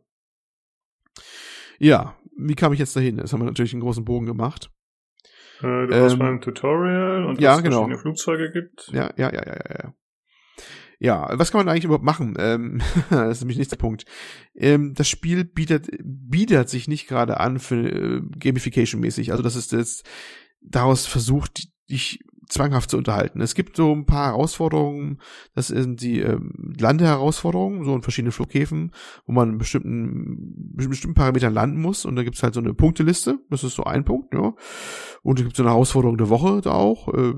Ja, 1.78 2.16
wie 2.36 2.54
kam 2.54 2.72
ich 2.72 2.78
jetzt 2.78 2.94
dahin? 2.94 3.18
Jetzt 3.18 3.32
haben 3.32 3.40
wir 3.40 3.46
natürlich 3.46 3.72
einen 3.72 3.82
großen 3.82 4.04
Bogen 4.04 4.26
gemacht. 4.26 4.70
Äh, 5.58 5.86
du 5.86 5.90
warst 5.90 6.14
Ähm, 6.14 6.18
beim 6.18 6.40
Tutorial 6.40 7.24
und 7.24 7.40
ja, 7.40 7.50
dass 7.50 7.58
es 7.58 7.64
genau. 7.64 7.76
verschiedene 7.78 7.98
Flugzeuge 7.98 8.52
gibt. 8.52 8.88
Ja, 8.92 9.12
ja, 9.16 9.32
ja, 9.32 9.42
ja, 9.46 9.56
ja, 9.56 9.76
ja. 9.84 9.94
Ja, 11.00 11.28
was 11.38 11.50
kann 11.50 11.58
man 11.58 11.68
eigentlich 11.68 11.84
überhaupt 11.84 12.04
machen? 12.04 12.34
Ähm, 12.38 12.80
das 13.10 13.38
ist 13.38 13.40
nämlich 13.40 13.58
nicht 13.58 13.72
der 13.72 13.76
Punkt. 13.76 14.04
Ähm, 14.54 14.94
das 14.94 15.08
Spiel 15.08 15.44
bietet, 15.44 15.88
bietet 16.02 16.68
sich 16.68 16.88
nicht 16.88 17.08
gerade 17.08 17.40
an 17.40 17.58
für 17.58 17.76
äh, 17.76 18.20
Gamification-mäßig. 18.38 19.32
Also 19.32 19.42
das 19.42 19.56
ist 19.56 19.72
jetzt 19.72 20.08
daraus 20.60 21.06
versucht, 21.06 21.68
dich 21.90 22.20
zwanghaft 22.48 22.90
zu 22.90 22.96
unterhalten. 22.96 23.40
Es 23.40 23.54
gibt 23.54 23.76
so 23.76 23.92
ein 23.92 24.06
paar 24.06 24.26
Herausforderungen, 24.26 25.18
das 25.54 25.68
sind 25.68 26.00
die 26.00 26.20
ähm, 26.20 26.74
Landeherausforderungen, 26.78 27.84
so 27.84 27.94
in 27.94 28.02
verschiedenen 28.02 28.32
Flughäfen, 28.32 28.92
wo 29.26 29.32
man 29.32 29.50
in 29.50 29.58
bestimmten, 29.58 30.72
bestimmten 30.74 31.14
Parametern 31.14 31.52
landen 31.52 31.80
muss. 31.80 32.04
Und 32.04 32.16
da 32.16 32.22
gibt's 32.22 32.42
halt 32.42 32.54
so 32.54 32.60
eine 32.60 32.74
Punkteliste, 32.74 33.38
das 33.50 33.64
ist 33.64 33.74
so 33.74 33.84
ein 33.84 34.04
Punkt, 34.04 34.34
ja. 34.34 34.54
Und 35.22 35.38
es 35.38 35.44
gibt 35.44 35.56
so 35.56 35.62
eine 35.62 35.70
Herausforderung 35.70 36.18
der 36.18 36.28
Woche 36.28 36.60
da 36.60 36.72
auch, 36.72 37.08
äh, 37.08 37.34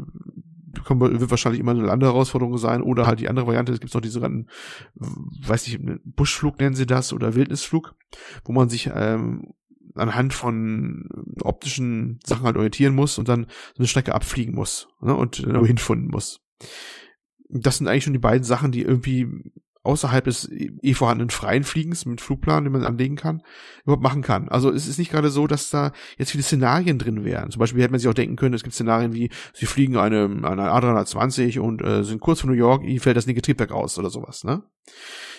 wird 0.89 1.31
wahrscheinlich 1.31 1.61
immer 1.61 1.73
eine 1.73 1.85
Landeherausforderung 1.85 2.59
sein 2.59 2.83
oder 2.83 3.07
halt 3.07 3.21
die 3.21 3.29
andere 3.29 3.47
Variante, 3.47 3.73
es 3.73 3.81
gibt 3.81 3.95
noch 3.95 4.01
diese 4.01 4.15
sogenannten, 4.15 4.49
weiß 4.95 5.67
nicht, 5.67 5.81
Buschflug 6.05 6.59
nennen 6.61 6.75
sie 6.75 6.87
das 6.87 7.13
oder 7.13 7.35
Wildnisflug, 7.35 7.95
wo 8.45 8.53
man 8.53 8.69
sich 8.69 8.91
ähm, 8.95 9.55
anhand 9.99 10.35
von 10.35 11.09
optischen 11.41 12.21
Sachen 12.25 12.45
halt 12.45 12.57
orientieren 12.57 12.95
muss 12.95 13.19
und 13.19 13.29
dann 13.29 13.47
so 13.75 13.79
eine 13.79 13.89
Strecke 13.89 14.15
abfliegen 14.15 14.55
muss 14.55 14.89
ne, 15.01 15.15
und 15.15 15.41
irgendwo 15.41 15.67
hinfunden 15.67 16.09
muss. 16.09 16.41
Das 17.49 17.79
sind 17.79 17.89
eigentlich 17.89 18.05
schon 18.05 18.13
die 18.13 18.19
beiden 18.19 18.45
Sachen, 18.45 18.73
die 18.73 18.83
irgendwie 18.83 19.29
außerhalb 19.87 20.25
des 20.25 20.51
eh 20.51 20.95
vorhandenen 20.95 21.31
freien 21.31 21.65
Fliegens 21.65 22.05
mit 22.05 22.21
Flugplan, 22.21 22.65
den 22.65 22.73
man 22.73 22.85
anlegen 22.85 23.17
kann, 23.17 23.43
überhaupt 23.85 24.03
machen 24.03 24.23
kann. 24.23 24.49
Also 24.49 24.71
es 24.71 24.87
ist 24.87 24.99
nicht 24.99 25.11
gerade 25.11 25.31
so, 25.31 25.47
dass 25.47 25.71
da 25.71 25.93
jetzt 26.19 26.33
viele 26.33 26.43
Szenarien 26.43 26.99
drin 26.99 27.25
wären. 27.25 27.51
Zum 27.51 27.61
Beispiel 27.61 27.83
hätte 27.83 27.93
man 27.93 28.01
sich 28.01 28.09
auch 28.09 28.15
denken 28.15 28.37
können, 28.37 28.55
es 28.55 28.65
gibt 28.65 28.75
Szenarien 28.75 29.15
wie, 29.15 29.31
sie 29.55 29.67
fliegen 29.67 29.97
eine, 29.97 30.25
eine 30.25 30.71
A320 30.73 31.61
und 31.61 31.83
äh, 31.83 32.03
sind 32.03 32.21
kurz 32.21 32.41
vor 32.41 32.51
New 32.51 32.57
York, 32.57 32.85
ihnen 32.85 33.01
fällt 33.01 33.17
das 33.17 33.27
linke 33.27 33.43
Triebwerk 33.43 33.73
aus 33.73 33.99
oder 33.99 34.11
sowas, 34.11 34.45
ne? 34.45 34.63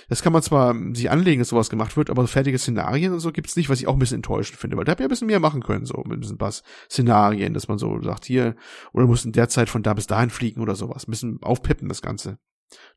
Das 0.09 0.21
kann 0.21 0.33
man 0.33 0.41
zwar 0.41 0.75
sich 0.93 1.09
anlegen, 1.11 1.39
dass 1.39 1.49
sowas 1.49 1.69
gemacht 1.69 1.97
wird, 1.97 2.09
aber 2.09 2.23
so 2.23 2.27
fertige 2.27 2.57
Szenarien 2.57 3.13
und 3.13 3.19
so 3.19 3.31
gibt's 3.31 3.55
nicht, 3.55 3.69
was 3.69 3.79
ich 3.79 3.87
auch 3.87 3.93
ein 3.93 3.99
bisschen 3.99 4.17
enttäuschend 4.17 4.59
finde, 4.59 4.77
weil 4.77 4.85
da 4.85 4.93
hätte 4.93 5.03
ja 5.03 5.07
ein 5.07 5.09
bisschen 5.09 5.27
mehr 5.27 5.39
machen 5.39 5.61
können, 5.61 5.85
so 5.85 5.97
mit 6.05 6.17
ein 6.17 6.19
bisschen 6.21 6.39
was 6.39 6.63
Szenarien, 6.89 7.53
dass 7.53 7.67
man 7.67 7.77
so 7.77 8.01
sagt, 8.01 8.25
hier, 8.25 8.55
oder 8.93 9.05
muss 9.05 9.25
in 9.25 9.33
der 9.33 9.49
Zeit 9.49 9.69
von 9.69 9.83
da 9.83 9.93
bis 9.93 10.07
dahin 10.07 10.29
fliegen 10.29 10.61
oder 10.61 10.75
sowas, 10.75 11.07
ein 11.07 11.11
bisschen 11.11 11.39
aufpeppen 11.41 11.89
das 11.89 12.01
Ganze. 12.01 12.39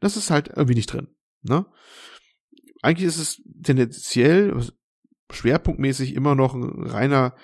Das 0.00 0.16
ist 0.16 0.30
halt 0.30 0.48
irgendwie 0.48 0.74
nicht 0.74 0.92
drin, 0.92 1.08
ne? 1.42 1.66
eigentlich 2.82 3.08
ist 3.08 3.18
es 3.18 3.42
tendenziell 3.62 4.58
schwerpunktmäßig 5.30 6.14
immer 6.14 6.34
noch 6.34 6.54
ein 6.54 6.86
reiner 6.86 7.34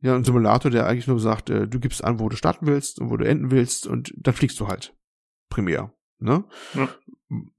ja, 0.00 0.14
ein 0.14 0.24
Simulator, 0.24 0.70
der 0.70 0.86
eigentlich 0.86 1.08
nur 1.08 1.18
sagt, 1.18 1.50
äh, 1.50 1.66
du 1.66 1.80
gibst 1.80 2.04
an, 2.04 2.20
wo 2.20 2.28
du 2.28 2.36
starten 2.36 2.66
willst 2.66 3.00
und 3.00 3.10
wo 3.10 3.16
du 3.16 3.26
enden 3.26 3.50
willst 3.50 3.86
und 3.86 4.14
dann 4.16 4.34
fliegst 4.34 4.60
du 4.60 4.68
halt. 4.68 4.94
Primär. 5.48 5.92
Ne? 6.20 6.44
Ja. 6.74 6.88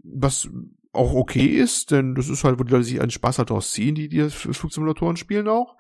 Was 0.04 0.50
auch 0.92 1.14
okay 1.14 1.46
ist, 1.46 1.92
denn 1.92 2.16
das 2.16 2.30
ist 2.30 2.44
halt, 2.44 2.60
wo 2.60 2.64
die 2.64 2.72
Leute 2.72 2.84
sich 2.84 3.00
einen 3.00 3.12
Spaß 3.12 3.38
halt 3.38 3.52
daraus 3.52 3.72
ziehen, 3.72 3.94
die, 3.94 4.10
die 4.10 4.28
Flugsimulatoren 4.30 5.18
spielen 5.18 5.48
auch. 5.48 5.76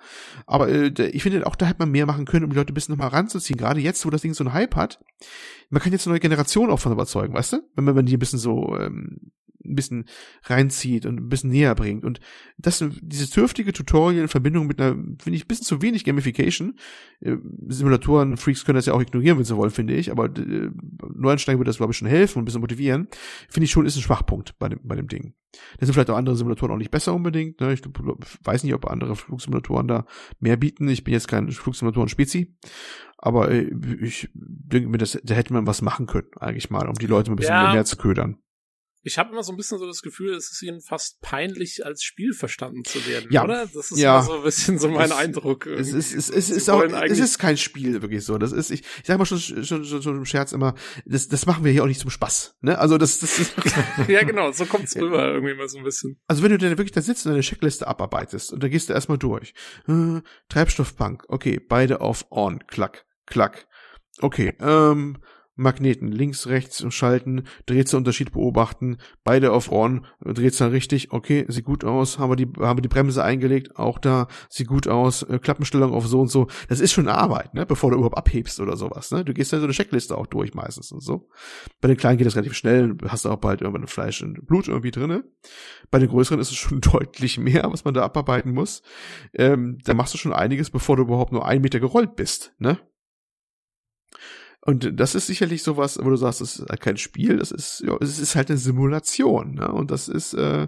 Aber 0.45 0.69
äh, 0.69 0.91
ich 1.07 1.23
finde 1.23 1.47
auch, 1.47 1.55
da 1.55 1.65
hätte 1.65 1.79
man 1.79 1.91
mehr 1.91 2.05
machen 2.05 2.25
können, 2.25 2.45
um 2.45 2.51
die 2.51 2.55
Leute 2.55 2.71
ein 2.71 2.75
bisschen 2.75 2.93
nochmal 2.95 3.09
ranzuziehen. 3.09 3.57
Gerade 3.57 3.79
jetzt, 3.79 4.05
wo 4.05 4.11
das 4.11 4.21
Ding 4.21 4.33
so 4.33 4.43
einen 4.43 4.53
Hype 4.53 4.75
hat. 4.75 5.03
Man 5.69 5.81
kann 5.81 5.91
jetzt 5.91 6.05
eine 6.05 6.13
neue 6.13 6.19
Generation 6.19 6.69
auch 6.69 6.79
von 6.79 6.91
überzeugen, 6.91 7.33
weißt 7.33 7.53
du? 7.53 7.57
Wenn 7.75 7.85
man, 7.85 7.95
wenn 7.95 8.05
die 8.05 8.17
ein 8.17 8.19
bisschen 8.19 8.39
so 8.39 8.77
ähm, 8.77 9.31
ein 9.63 9.75
bisschen 9.75 10.05
reinzieht 10.43 11.05
und 11.05 11.19
ein 11.19 11.29
bisschen 11.29 11.49
näher 11.49 11.75
bringt. 11.75 12.05
Und 12.05 12.19
das, 12.57 12.83
dieses 13.01 13.29
dürftige 13.31 13.73
Tutorial 13.73 14.21
in 14.21 14.27
Verbindung 14.27 14.67
mit 14.67 14.79
einer, 14.79 14.93
finde 14.93 15.31
ich, 15.33 15.45
ein 15.45 15.47
bisschen 15.47 15.65
zu 15.65 15.81
wenig 15.81 16.03
Gamification. 16.03 16.75
Äh, 17.21 17.37
Simulatoren, 17.67 18.37
Freaks 18.37 18.65
können 18.65 18.77
das 18.77 18.85
ja 18.85 18.93
auch 18.93 19.01
ignorieren, 19.01 19.37
wenn 19.37 19.45
sie 19.45 19.55
wollen, 19.55 19.71
finde 19.71 19.95
ich. 19.95 20.11
Aber 20.11 20.25
äh, 20.25 20.69
Neuansteigen 21.13 21.59
würde 21.59 21.69
das, 21.69 21.77
glaube 21.77 21.91
ich, 21.91 21.97
schon 21.97 22.07
helfen 22.07 22.39
und 22.39 22.43
ein 22.43 22.45
bisschen 22.45 22.61
motivieren. 22.61 23.07
Finde 23.49 23.65
ich 23.65 23.71
schon, 23.71 23.85
ist 23.85 23.95
ein 23.95 24.01
Schwachpunkt 24.01 24.57
bei 24.59 24.69
dem, 24.69 24.79
bei 24.83 24.95
dem 24.95 25.07
Ding. 25.07 25.33
Da 25.79 25.85
sind 25.85 25.93
vielleicht 25.93 26.09
auch 26.09 26.17
andere 26.17 26.35
Simulatoren 26.35 26.73
auch 26.73 26.77
nicht 26.77 26.91
besser 26.91 27.13
unbedingt. 27.13 27.59
Ne? 27.59 27.73
Ich 27.73 27.81
weiß 28.43 28.63
nicht, 28.63 28.73
ob 28.73 28.89
andere 28.89 29.15
Flugsimulatoren 29.15 29.87
da 29.87 30.05
mehr 30.39 30.57
bieten. 30.57 30.87
Ich 30.87 31.03
bin 31.03 31.13
jetzt 31.13 31.27
kein 31.27 31.51
Flugsimulatoren-Spezi. 31.51 32.55
Aber 33.17 33.51
äh, 33.51 33.69
ich 34.01 34.29
denke 34.33 34.89
mir, 34.89 34.97
das, 34.97 35.19
da 35.23 35.33
hätte 35.33 35.53
man 35.53 35.67
was 35.67 35.81
machen 35.81 36.05
können, 36.05 36.27
eigentlich 36.39 36.69
mal, 36.69 36.87
um 36.87 36.95
die 36.95 37.07
Leute 37.07 37.31
ein 37.31 37.35
bisschen 37.35 37.55
ja. 37.55 37.73
mehr 37.73 37.85
zu 37.85 37.97
ködern. 37.97 38.37
Ich 39.01 39.17
habe 39.17 39.31
immer 39.31 39.43
so 39.43 39.53
ein 39.53 39.57
bisschen 39.57 39.79
so 39.79 39.87
das 39.87 40.01
Gefühl, 40.01 40.33
es 40.33 40.51
ist 40.51 40.61
ihnen 40.61 40.81
fast 40.81 41.21
peinlich, 41.21 41.85
als 41.85 42.03
Spiel 42.03 42.33
verstanden 42.33 42.83
zu 42.83 43.05
werden, 43.07 43.29
ja. 43.31 43.43
oder? 43.43 43.65
Das 43.65 43.91
ist 43.91 43.97
ja. 43.97 44.21
so 44.21 44.37
ein 44.37 44.43
bisschen 44.43 44.77
so 44.77 44.89
mein 44.89 45.05
es, 45.05 45.11
Eindruck. 45.11 45.67
Es 45.67 45.93
ist, 45.93 46.13
es, 46.13 46.29
es, 46.29 46.49
ist 46.49 46.69
auch, 46.69 46.83
es 46.83 47.19
ist 47.19 47.39
kein 47.39 47.55
Spiel 47.57 48.01
wirklich 48.01 48.25
so. 48.25 48.37
Das 48.37 48.51
ist, 48.51 48.71
ich, 48.71 48.81
ich 48.81 49.05
sag 49.05 49.17
mal 49.17 49.25
schon, 49.25 49.39
schon, 49.39 49.85
schon, 49.85 50.01
schon 50.01 50.17
im 50.17 50.25
Scherz 50.25 50.51
immer, 50.51 50.75
das, 51.05 51.29
das 51.29 51.45
machen 51.45 51.63
wir 51.63 51.71
hier 51.71 51.83
auch 51.83 51.87
nicht 51.87 52.01
zum 52.01 52.09
Spaß. 52.09 52.57
Ne? 52.61 52.77
Also 52.77 52.97
das, 52.97 53.19
das 53.19 53.39
ist 53.39 53.53
ja 54.07 54.23
genau, 54.23 54.51
so 54.51 54.65
kommt's 54.65 54.95
rüber 54.97 55.33
irgendwie 55.33 55.53
mal 55.53 55.69
so 55.69 55.77
ein 55.77 55.83
bisschen. 55.85 56.19
Also 56.27 56.43
wenn 56.43 56.51
du 56.51 56.57
dann 56.57 56.71
wirklich 56.71 56.91
da 56.91 57.01
sitzt 57.01 57.25
und 57.25 57.31
eine 57.31 57.41
Checkliste 57.41 57.87
abarbeitest 57.87 58.51
und 58.51 58.61
dann 58.61 58.69
gehst 58.69 58.89
du 58.89 58.93
erstmal 58.93 59.17
durch. 59.17 59.53
Äh, 59.87 60.21
Treibstoffbank, 60.49 61.23
okay, 61.29 61.59
beide 61.59 62.01
auf 62.01 62.25
on, 62.31 62.65
klack, 62.67 63.05
klack. 63.25 63.67
Okay, 64.21 64.53
ähm, 64.59 65.17
Magneten 65.59 66.07
links, 66.07 66.47
rechts 66.47 66.83
schalten, 66.93 67.43
Drehzahlunterschied 67.65 68.31
beobachten, 68.31 68.97
beide 69.23 69.51
auf 69.51 69.71
On, 69.71 70.05
Drehzahl 70.21 70.69
richtig, 70.69 71.11
okay, 71.11 71.45
sieht 71.47 71.65
gut 71.65 71.83
aus, 71.83 72.17
haben 72.17 72.31
wir 72.31 72.35
die, 72.35 72.47
haben 72.59 72.77
wir 72.77 72.81
die 72.81 72.87
Bremse 72.87 73.23
eingelegt, 73.23 73.75
auch 73.77 73.99
da, 73.99 74.27
sieht 74.49 74.67
gut 74.67 74.87
aus, 74.87 75.23
äh, 75.23 75.39
Klappenstellung 75.39 75.93
auf 75.93 76.07
so 76.07 76.21
und 76.21 76.29
so. 76.29 76.47
Das 76.67 76.79
ist 76.79 76.91
schon 76.91 77.07
Arbeit, 77.07 77.53
ne, 77.53 77.65
bevor 77.65 77.91
du 77.91 77.97
überhaupt 77.97 78.17
abhebst 78.17 78.59
oder 78.59 78.77
sowas, 78.77 79.11
ne. 79.11 79.23
Du 79.23 79.33
gehst 79.33 79.51
ja 79.51 79.59
so 79.59 79.65
eine 79.65 79.73
Checkliste 79.73 80.17
auch 80.17 80.27
durch 80.27 80.53
meistens 80.53 80.91
und 80.91 81.01
so. 81.01 81.29
Bei 81.81 81.87
den 81.87 81.97
kleinen 81.97 82.17
geht 82.17 82.27
das 82.27 82.35
relativ 82.35 82.55
schnell, 82.55 82.95
hast 83.07 83.25
du 83.25 83.29
auch 83.29 83.37
bald 83.37 83.61
irgendwann 83.61 83.87
Fleisch 83.87 84.21
und 84.21 84.47
Blut 84.47 84.67
irgendwie 84.67 84.91
drinne. 84.91 85.23
Bei 85.91 85.99
den 85.99 86.09
größeren 86.09 86.39
ist 86.39 86.51
es 86.51 86.57
schon 86.57 86.81
deutlich 86.81 87.37
mehr, 87.37 87.71
was 87.71 87.85
man 87.85 87.93
da 87.93 88.03
abarbeiten 88.03 88.53
muss. 88.53 88.81
Ähm, 89.33 89.77
da 89.83 89.93
machst 89.93 90.13
du 90.13 90.17
schon 90.17 90.33
einiges, 90.33 90.69
bevor 90.69 90.95
du 90.95 91.03
überhaupt 91.03 91.31
nur 91.31 91.45
einen 91.45 91.61
Meter 91.61 91.79
gerollt 91.79 92.15
bist, 92.15 92.53
ne. 92.59 92.77
Und 94.69 94.99
das 94.99 95.15
ist 95.15 95.25
sicherlich 95.25 95.63
sowas, 95.63 95.97
wo 95.99 96.11
du 96.11 96.15
sagst, 96.15 96.41
es 96.41 96.59
ist 96.59 96.69
halt 96.69 96.79
kein 96.79 96.97
Spiel, 96.97 97.37
das 97.37 97.51
ist, 97.51 97.81
ja, 97.83 97.97
es 98.01 98.19
ist 98.19 98.35
halt 98.35 98.51
eine 98.51 98.59
Simulation, 98.59 99.55
ne? 99.55 99.67
Und 99.71 99.89
das 99.89 100.07
ist, 100.07 100.35
äh, 100.35 100.67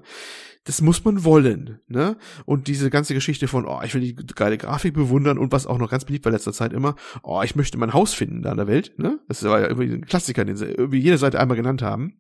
das 0.63 0.81
muss 0.81 1.05
man 1.05 1.23
wollen, 1.23 1.81
ne? 1.88 2.17
Und 2.45 2.67
diese 2.67 2.89
ganze 2.89 3.13
Geschichte 3.13 3.47
von, 3.47 3.67
oh, 3.67 3.80
ich 3.83 3.93
will 3.93 4.01
die 4.01 4.15
geile 4.15 4.57
Grafik 4.57 4.95
bewundern 4.95 5.38
und 5.38 5.51
was 5.51 5.67
auch 5.67 5.77
noch 5.77 5.91
ganz 5.91 6.05
beliebt 6.05 6.25
war 6.25 6.31
letzter 6.31 6.51
Zeit 6.51 6.73
immer, 6.73 6.95
oh, 7.21 7.43
ich 7.43 7.55
möchte 7.55 7.77
mein 7.77 7.93
Haus 7.93 8.15
finden 8.15 8.41
da 8.41 8.49
in 8.49 8.57
der 8.57 8.65
Welt, 8.65 8.97
ne? 8.97 9.19
Das 9.27 9.43
war 9.43 9.59
ja 9.61 9.67
irgendwie 9.67 9.93
ein 9.93 10.07
Klassiker, 10.07 10.45
den 10.45 10.57
sie 10.57 10.65
irgendwie 10.65 10.97
jede 10.97 11.19
Seite 11.19 11.39
einmal 11.39 11.57
genannt 11.57 11.83
haben. 11.83 12.19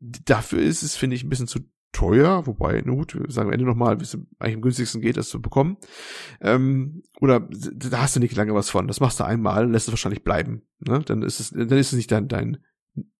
Dafür 0.00 0.60
ist 0.60 0.82
es, 0.82 0.96
finde 0.96 1.14
ich, 1.14 1.22
ein 1.22 1.28
bisschen 1.28 1.46
zu 1.46 1.60
teuer, 1.92 2.46
wobei, 2.46 2.82
na 2.84 2.92
gut, 2.92 3.16
sagen 3.28 3.48
wir 3.48 3.54
Ende 3.54 3.66
nochmal, 3.66 4.00
wie 4.00 4.04
es 4.04 4.18
eigentlich 4.38 4.56
am 4.56 4.62
günstigsten 4.62 5.00
geht, 5.00 5.16
das 5.16 5.28
zu 5.28 5.40
bekommen. 5.40 5.76
Ähm, 6.40 7.02
oder 7.20 7.48
da 7.50 8.02
hast 8.02 8.16
du 8.16 8.20
nicht 8.20 8.36
lange 8.36 8.54
was 8.54 8.70
von. 8.70 8.88
Das 8.88 9.00
machst 9.00 9.20
du 9.20 9.24
einmal 9.24 9.66
und 9.66 9.72
lässt 9.72 9.88
es 9.88 9.92
wahrscheinlich 9.92 10.24
bleiben. 10.24 10.62
Ne? 10.80 11.00
Dann 11.04 11.22
ist 11.22 11.40
es, 11.40 11.50
dann 11.50 11.78
ist 11.78 11.92
es 11.92 11.96
nicht 11.96 12.10
dein, 12.10 12.28
dein, 12.28 12.58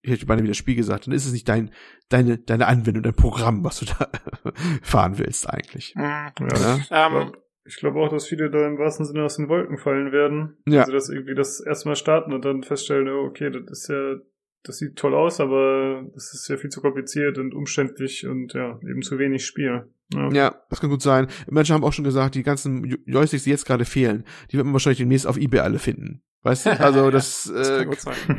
ich 0.01 0.10
hätte 0.10 0.26
beinahe 0.26 0.44
wieder 0.44 0.55
Spiel 0.55 0.75
gesagt, 0.75 1.07
dann 1.07 1.15
ist 1.15 1.26
es 1.26 1.33
nicht 1.33 1.49
dein, 1.49 1.70
deine, 2.09 2.39
deine 2.39 2.67
Anwendung, 2.67 3.02
dein 3.02 3.15
Programm, 3.15 3.62
was 3.65 3.81
du 3.81 3.86
da 3.86 4.09
fahren 4.83 5.18
willst 5.18 5.49
eigentlich. 5.49 5.94
Mhm. 5.94 6.02
Ja, 6.02 6.33
ja? 6.41 6.81
Ähm, 6.91 7.33
ich 7.65 7.76
glaube 7.76 8.01
auch, 8.01 8.09
dass 8.09 8.26
viele 8.26 8.51
da 8.51 8.67
im 8.67 8.78
wahrsten 8.78 9.07
Sinne 9.07 9.23
aus 9.23 9.36
den 9.36 9.49
Wolken 9.49 9.78
fallen 9.78 10.10
werden. 10.10 10.57
Ja. 10.67 10.81
Also, 10.81 10.92
dass 10.92 11.09
irgendwie 11.09 11.34
das 11.34 11.60
erstmal 11.60 11.97
starten 11.97 12.33
und 12.33 12.44
dann 12.44 12.65
feststellen, 12.65 13.09
oh, 13.09 13.26
okay, 13.26 13.51
das 13.51 13.70
ist 13.70 13.89
ja 13.89 14.17
das 14.65 14.78
sieht 14.78 14.97
toll 14.97 15.15
aus, 15.15 15.41
aber 15.41 16.05
das 16.15 16.34
ist 16.34 16.49
ja 16.49 16.57
viel 16.57 16.70
zu 16.70 16.81
kompliziert 16.81 17.39
und 17.39 17.55
umständlich 17.55 18.26
und 18.26 18.55
ja, 18.55 18.78
eben 18.89 19.02
zu 19.02 19.18
wenig 19.18 19.44
Spiel. 19.44 19.89
Ja. 20.12 20.31
ja, 20.31 20.62
das 20.68 20.81
kann 20.81 20.91
gut 20.91 21.02
sein. 21.02 21.28
Menschen 21.49 21.74
haben 21.74 21.84
auch 21.84 21.92
schon 21.92 22.05
gesagt, 22.05 22.34
die 22.34 22.42
ganzen 22.42 23.02
Joysticks, 23.07 23.44
die 23.44 23.50
jetzt 23.50 23.66
gerade 23.66 23.84
fehlen, 23.84 24.24
die 24.50 24.57
wird 24.57 24.66
man 24.66 24.74
wahrscheinlich 24.74 24.99
demnächst 24.99 25.26
auf 25.26 25.39
Ebay 25.39 25.60
alle 25.60 25.78
finden. 25.78 26.23
Weißt 26.42 26.66
du? 26.66 26.70
Also 26.81 27.10
das, 27.10 27.50
das 27.55 27.68
äh, 27.68 27.86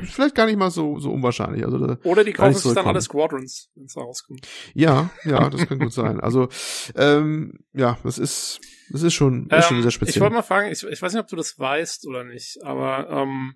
vielleicht 0.03 0.35
gar 0.35 0.45
nicht 0.45 0.58
mal 0.58 0.69
so 0.69 1.00
so 1.00 1.11
unwahrscheinlich. 1.11 1.66
Also 1.66 1.98
Oder 2.03 2.24
die 2.24 2.34
kaufen 2.34 2.53
sich 2.53 2.74
dann 2.74 2.85
alle 2.85 3.02
Squadrons, 3.02 3.69
wenn 3.76 3.85
es 3.85 3.95
rauskommt. 3.95 4.48
Ja, 4.74 5.10
ja, 5.24 5.50
das 5.50 5.68
kann 5.68 5.80
gut 5.80 5.93
sein. 5.93 6.19
Also 6.19 6.50
ähm, 6.95 7.60
ja, 7.74 7.98
das 8.03 8.18
ist 8.18 8.60
das 8.92 9.03
ist 9.03 9.14
schon, 9.14 9.48
ist 9.48 9.53
ähm, 9.53 9.61
schon 9.61 9.82
sehr 9.82 9.92
speziell. 9.92 10.16
Ich 10.16 10.22
wollte 10.22 10.35
mal 10.35 10.42
fragen, 10.42 10.72
ich, 10.72 10.84
ich 10.84 11.02
weiß 11.02 11.14
nicht, 11.14 11.22
ob 11.22 11.27
du 11.27 11.35
das 11.35 11.58
weißt 11.58 12.06
oder 12.08 12.24
nicht, 12.26 12.61
aber 12.64 13.10
ähm, 13.10 13.56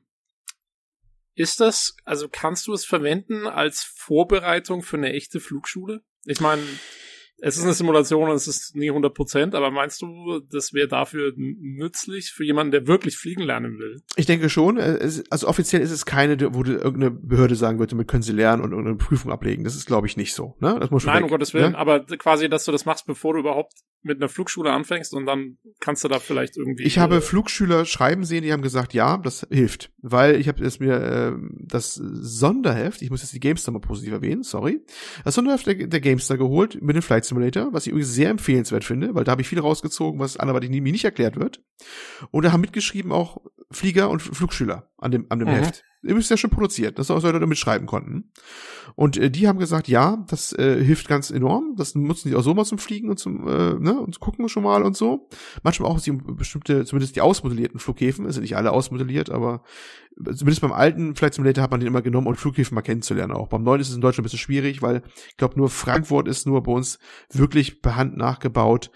ist 1.37 1.59
das, 1.59 1.95
also 2.03 2.27
kannst 2.29 2.67
du 2.67 2.73
es 2.73 2.83
verwenden 2.83 3.45
als 3.45 3.83
Vorbereitung 3.83 4.81
für 4.81 4.97
eine 4.97 5.13
echte 5.13 5.39
Flugschule? 5.39 6.01
Ich 6.25 6.41
meine, 6.41 6.63
es 7.39 7.55
ist 7.55 7.63
eine 7.63 7.73
Simulation 7.73 8.29
und 8.29 8.35
es 8.35 8.47
ist 8.47 8.75
nie 8.75 8.89
100 8.89 9.13
Prozent, 9.13 9.53
aber 9.53 9.69
meinst 9.69 10.01
du, 10.01 10.39
das 10.51 10.73
wäre 10.73 10.87
dafür 10.87 11.33
nützlich 11.35 12.31
für 12.31 12.43
jemanden, 12.43 12.71
der 12.71 12.87
wirklich 12.87 13.17
fliegen 13.17 13.43
lernen 13.43 13.77
will? 13.77 14.01
Ich 14.15 14.25
denke 14.25 14.49
schon. 14.49 14.79
Also 14.79 15.47
offiziell 15.47 15.83
ist 15.83 15.91
es 15.91 16.07
keine, 16.07 16.35
wo 16.55 16.63
irgendeine 16.63 17.11
Behörde 17.11 17.55
sagen 17.55 17.77
würde, 17.77 17.91
damit 17.91 18.07
können 18.07 18.23
sie 18.23 18.33
lernen 18.33 18.63
und 18.63 18.71
irgendeine 18.71 18.97
Prüfung 18.97 19.31
ablegen. 19.31 19.63
Das 19.63 19.75
ist, 19.75 19.85
glaube 19.85 20.07
ich, 20.07 20.17
nicht 20.17 20.33
so. 20.33 20.55
Ne? 20.59 20.77
Das 20.79 20.89
muss 20.89 21.03
schon 21.03 21.13
Nein, 21.13 21.17
weg, 21.17 21.25
um 21.25 21.29
Gottes 21.29 21.53
Willen, 21.53 21.73
ne? 21.73 21.77
aber 21.77 22.05
quasi, 22.05 22.49
dass 22.49 22.65
du 22.65 22.71
das 22.71 22.85
machst, 22.85 23.05
bevor 23.05 23.33
du 23.33 23.41
überhaupt 23.41 23.73
mit 24.01 24.17
einer 24.17 24.29
Flugschule 24.29 24.71
anfängst 24.71 25.13
und 25.13 25.25
dann 25.25 25.57
kannst 25.79 26.03
du 26.03 26.07
da 26.07 26.19
vielleicht 26.19 26.57
irgendwie. 26.57 26.83
Ich 26.83 26.97
habe 26.97 27.21
Flugschüler 27.21 27.85
schreiben 27.85 28.23
sehen, 28.23 28.43
die 28.43 28.53
haben 28.53 28.61
gesagt, 28.61 28.93
ja, 28.93 29.17
das 29.17 29.45
hilft. 29.49 29.91
Weil 29.97 30.39
ich 30.39 30.47
habe 30.47 30.63
es 30.63 30.79
mir 30.79 30.95
äh, 30.95 31.33
das 31.59 31.95
Sonderheft, 31.95 33.01
ich 33.01 33.09
muss 33.09 33.21
jetzt 33.21 33.33
die 33.33 33.39
Gamestar 33.39 33.73
mal 33.73 33.79
positiv 33.79 34.13
erwähnen, 34.13 34.43
sorry. 34.43 34.81
Das 35.23 35.35
Sonderheft 35.35 35.67
der, 35.67 35.87
der 35.87 35.99
Gamestar 35.99 36.37
geholt 36.37 36.81
mit 36.81 36.95
den 36.95 37.01
Flight 37.01 37.25
Simulator, 37.25 37.73
was 37.73 37.85
ich 37.85 37.91
übrigens 37.91 38.13
sehr 38.13 38.29
empfehlenswert 38.29 38.83
finde, 38.83 39.13
weil 39.15 39.23
da 39.23 39.31
habe 39.31 39.41
ich 39.41 39.49
viel 39.49 39.59
rausgezogen, 39.59 40.19
was 40.19 40.37
anderweitig 40.37 40.69
mir 40.69 40.91
nicht 40.91 41.05
erklärt 41.05 41.37
wird. 41.37 41.61
Und 42.31 42.43
da 42.43 42.51
haben 42.51 42.61
mitgeschrieben 42.61 43.11
auch 43.11 43.41
Flieger 43.71 44.09
und 44.09 44.21
Flugschüler 44.21 44.89
an 44.97 45.11
dem, 45.11 45.25
an 45.29 45.39
dem 45.39 45.49
mhm. 45.49 45.53
Heft. 45.53 45.83
Übrigens 46.01 46.29
ja 46.29 46.37
schon 46.37 46.51
produziert, 46.51 46.99
dass 46.99 47.09
auch 47.09 47.23
Leute 47.23 47.39
damit 47.39 47.57
schreiben 47.57 47.87
konnten. 47.87 48.31
Und 48.95 49.17
äh, 49.17 49.31
die 49.31 49.47
haben 49.47 49.57
gesagt, 49.57 49.87
ja, 49.87 50.23
das 50.27 50.53
äh, 50.53 50.83
hilft 50.83 51.07
ganz 51.07 51.31
enorm. 51.31 51.75
Das 51.75 51.95
nutzen 51.95 52.29
die 52.29 52.35
auch 52.35 52.43
so 52.43 52.53
mal 52.53 52.65
zum 52.65 52.77
Fliegen 52.77 53.09
und 53.09 53.17
zum, 53.17 53.47
äh, 53.47 53.73
ne, 53.73 53.99
und 53.99 54.19
gucken 54.19 54.47
schon 54.47 54.63
mal 54.63 54.83
und 54.83 54.95
so. 54.95 55.27
Manchmal 55.63 55.89
auch 55.89 55.99
bestimmte, 56.35 56.85
zumindest 56.85 57.15
die 57.15 57.21
ausmodellierten 57.21 57.79
Flughäfen, 57.79 58.25
es 58.25 58.35
sind 58.35 58.43
nicht 58.43 58.55
alle 58.55 58.71
ausmodelliert, 58.71 59.31
aber 59.31 59.63
zumindest 60.23 60.61
beim 60.61 60.71
alten 60.71 61.15
Flight 61.15 61.33
Simulator 61.33 61.63
hat 61.63 61.71
man 61.71 61.79
den 61.79 61.87
immer 61.87 62.01
genommen, 62.03 62.27
um 62.27 62.35
Flughäfen 62.35 62.75
mal 62.75 62.81
kennenzulernen 62.81 63.33
auch. 63.33 63.47
Beim 63.47 63.63
neuen 63.63 63.81
ist 63.81 63.89
es 63.89 63.95
in 63.95 64.01
Deutschland 64.01 64.21
ein 64.21 64.29
bisschen 64.29 64.39
schwierig, 64.39 64.83
weil 64.83 65.01
ich 65.29 65.37
glaube, 65.37 65.57
nur 65.57 65.69
Frankfurt 65.69 66.27
ist 66.27 66.45
nur 66.45 66.61
bei 66.63 66.71
uns 66.71 66.99
wirklich 67.31 67.81
per 67.81 67.95
Hand 67.95 68.17
nachgebaut 68.17 68.91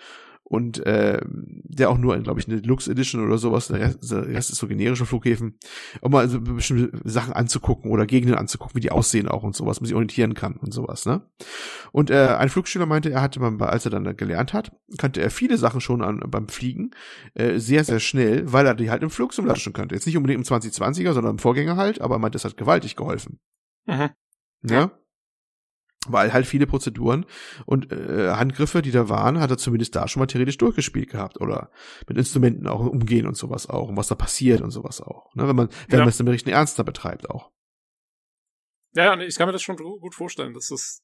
und 0.52 0.86
äh, 0.86 1.22
der 1.24 1.90
auch 1.90 1.98
nur, 1.98 2.18
glaube 2.20 2.42
ich, 2.42 2.48
eine 2.50 2.60
Deluxe 2.62 2.92
Edition 2.92 3.26
oder 3.26 3.38
sowas, 3.38 3.70
der 3.70 3.80
Rest, 3.80 4.12
der 4.12 4.28
Rest 4.28 4.50
ist 4.50 4.58
so 4.58 4.68
generische 4.68 5.06
Flughäfen, 5.06 5.58
um 6.02 6.12
mal 6.12 6.28
so 6.28 6.42
bestimmte 6.42 6.92
Sachen 7.10 7.32
anzugucken 7.32 7.90
oder 7.90 8.06
Gegenden 8.06 8.38
anzugucken, 8.38 8.76
wie 8.76 8.82
die 8.82 8.92
aussehen 8.92 9.30
auch 9.30 9.44
und 9.44 9.56
sowas, 9.56 9.80
man 9.80 9.86
sich 9.86 9.96
orientieren 9.96 10.34
kann 10.34 10.58
und 10.58 10.74
sowas, 10.74 11.06
ne? 11.06 11.22
Und 11.94 12.10
äh, 12.10 12.36
ein 12.38 12.50
Flugschüler 12.50 12.86
meinte, 12.86 13.12
er 13.12 13.22
hatte 13.22 13.40
man, 13.40 13.62
als 13.62 13.86
er 13.86 13.92
dann 13.92 14.18
gelernt 14.18 14.52
hat, 14.52 14.74
kannte 14.98 15.22
er 15.22 15.32
viele 15.32 15.58
Sachen 15.58 15.80
schon 15.80 16.02
an, 16.02 16.20
beim 16.28 16.50
Fliegen 16.50 16.92
äh, 17.34 17.58
sehr, 17.58 17.86
sehr 17.86 18.02
schnell, 18.02 18.52
weil 18.52 18.66
er 18.66 18.76
die 18.76 18.92
halt 18.92 19.04
im 19.04 19.10
Flugsimulator 19.10 19.62
schon 19.62 19.72
kannte. 19.72 19.96
Jetzt 19.96 20.06
nicht 20.06 20.18
unbedingt 20.18 20.46
im 20.46 20.58
2020er, 20.58 21.14
sondern 21.14 21.36
im 21.36 21.40
Vorgänger 21.40 21.78
halt, 21.78 22.02
aber 22.02 22.16
er 22.16 22.20
meinte, 22.20 22.36
das 22.36 22.44
hat 22.44 22.58
gewaltig 22.58 22.98
geholfen. 22.98 23.40
Mhm. 23.86 24.10
Ja 24.70 24.92
weil 26.08 26.34
halt 26.34 26.48
viele 26.48 26.66
Prozeduren 26.66 27.26
und 27.66 27.92
äh, 27.92 28.32
Handgriffe, 28.32 28.82
die 28.82 28.92
da 28.92 29.10
waren, 29.10 29.40
hat 29.40 29.52
er 29.52 29.58
zumindest 29.58 29.96
da 29.96 30.08
schon 30.08 30.20
mal 30.20 30.28
theoretisch 30.28 30.58
durchgespielt 30.58 31.10
gehabt 31.10 31.40
oder 31.40 31.72
mit 32.08 32.18
Instrumenten 32.18 32.68
auch 32.68 32.80
umgehen 32.80 33.28
und 33.28 33.38
sowas 33.38 33.70
auch 33.70 33.90
und 33.90 33.98
was 33.98 34.08
da 34.08 34.16
passiert 34.16 34.62
und 34.62 34.72
sowas 34.72 35.02
auch. 35.02 35.34
Ne? 35.36 35.48
Wenn 35.48 35.56
man, 35.56 35.70
wenn 35.90 36.00
ja. 36.00 36.06
man 36.06 36.10
es 36.10 36.18
dann 36.18 36.28
richtig 36.28 36.54
ernster 36.54 36.84
betreibt 36.84 37.30
auch. 37.30 37.52
Ja, 38.94 39.18
ich 39.20 39.38
kann 39.38 39.48
mir 39.48 39.54
das 39.54 39.62
schon 39.62 39.78
gut 39.78 40.16
vorstellen, 40.16 40.54
dass 40.54 40.72
es, 40.72 41.04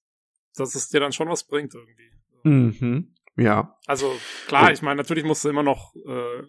dass 0.56 0.76
es 0.76 0.90
dir 0.90 1.00
dann 1.00 1.14
schon 1.14 1.30
was 1.30 1.46
bringt 1.46 1.74
irgendwie. 1.74 2.12
Mhm. 2.44 3.14
Ja. 3.36 3.78
Also 3.86 4.12
klar, 4.48 4.72
ich 4.72 4.82
meine, 4.82 4.98
natürlich 4.98 5.24
musst 5.24 5.46
du 5.46 5.50
immer 5.50 5.64
noch 5.64 5.94
äh, 5.96 6.44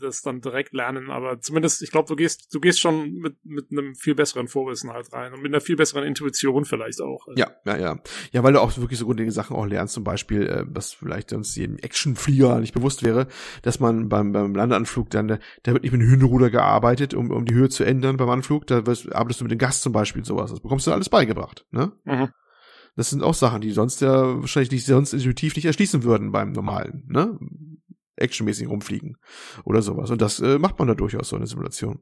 das 0.00 0.22
dann 0.22 0.40
direkt 0.40 0.72
lernen, 0.72 1.10
aber 1.10 1.40
zumindest, 1.40 1.82
ich 1.82 1.90
glaube, 1.90 2.08
du 2.08 2.16
gehst, 2.16 2.54
du 2.54 2.60
gehst 2.60 2.80
schon 2.80 3.14
mit, 3.14 3.36
mit 3.44 3.70
einem 3.70 3.94
viel 3.94 4.14
besseren 4.14 4.48
Vorwissen 4.48 4.90
halt 4.90 5.12
rein 5.12 5.32
und 5.32 5.42
mit 5.42 5.52
einer 5.52 5.60
viel 5.60 5.76
besseren 5.76 6.04
Intuition 6.04 6.64
vielleicht 6.64 7.00
auch. 7.00 7.26
Ja, 7.36 7.50
ja, 7.64 7.76
ja. 7.76 7.98
Ja, 8.32 8.42
weil 8.42 8.52
du 8.52 8.60
auch 8.60 8.76
wirklich 8.78 8.98
so 8.98 9.06
grundlegende 9.06 9.34
Sachen 9.34 9.56
auch 9.56 9.66
lernst, 9.66 9.94
zum 9.94 10.04
Beispiel, 10.04 10.46
äh, 10.46 10.64
was 10.68 10.92
vielleicht 10.92 11.32
uns 11.32 11.54
jedem 11.56 11.78
Actionflieger 11.78 12.60
nicht 12.60 12.74
bewusst 12.74 13.02
wäre, 13.02 13.28
dass 13.62 13.80
man 13.80 14.08
beim, 14.08 14.32
beim 14.32 14.54
Landeanflug 14.54 15.10
dann, 15.10 15.28
da 15.28 15.72
wird 15.72 15.82
nicht 15.82 15.92
mit 15.92 16.00
dem 16.00 16.10
Hünderuder 16.10 16.50
gearbeitet, 16.50 17.14
um, 17.14 17.30
um 17.30 17.44
die 17.44 17.54
Höhe 17.54 17.68
zu 17.68 17.84
ändern 17.84 18.16
beim 18.16 18.30
Anflug, 18.30 18.66
da 18.66 18.86
wirst, 18.86 19.12
arbeitest 19.14 19.40
du 19.40 19.44
mit 19.44 19.52
dem 19.52 19.58
Gast 19.58 19.82
zum 19.82 19.92
Beispiel 19.92 20.24
sowas. 20.24 20.50
Das 20.50 20.60
bekommst 20.60 20.86
du 20.86 20.92
alles 20.92 21.08
beigebracht, 21.08 21.66
ne? 21.70 21.92
Mhm. 22.04 22.28
Das 22.96 23.10
sind 23.10 23.22
auch 23.22 23.34
Sachen, 23.34 23.60
die 23.60 23.72
sonst 23.72 24.00
ja 24.00 24.40
wahrscheinlich 24.40 24.70
nicht 24.70 24.86
sonst 24.86 25.12
intuitiv 25.12 25.54
nicht 25.54 25.66
erschließen 25.66 26.02
würden 26.02 26.32
beim 26.32 26.52
normalen, 26.52 27.04
ne? 27.08 27.38
Actionmäßig 28.16 28.68
rumfliegen 28.68 29.16
oder 29.64 29.82
sowas. 29.82 30.10
Und 30.10 30.20
das 30.22 30.40
äh, 30.40 30.58
macht 30.58 30.78
man 30.78 30.88
da 30.88 30.94
durchaus 30.94 31.28
so 31.28 31.36
eine 31.36 31.46
Simulation. 31.46 32.00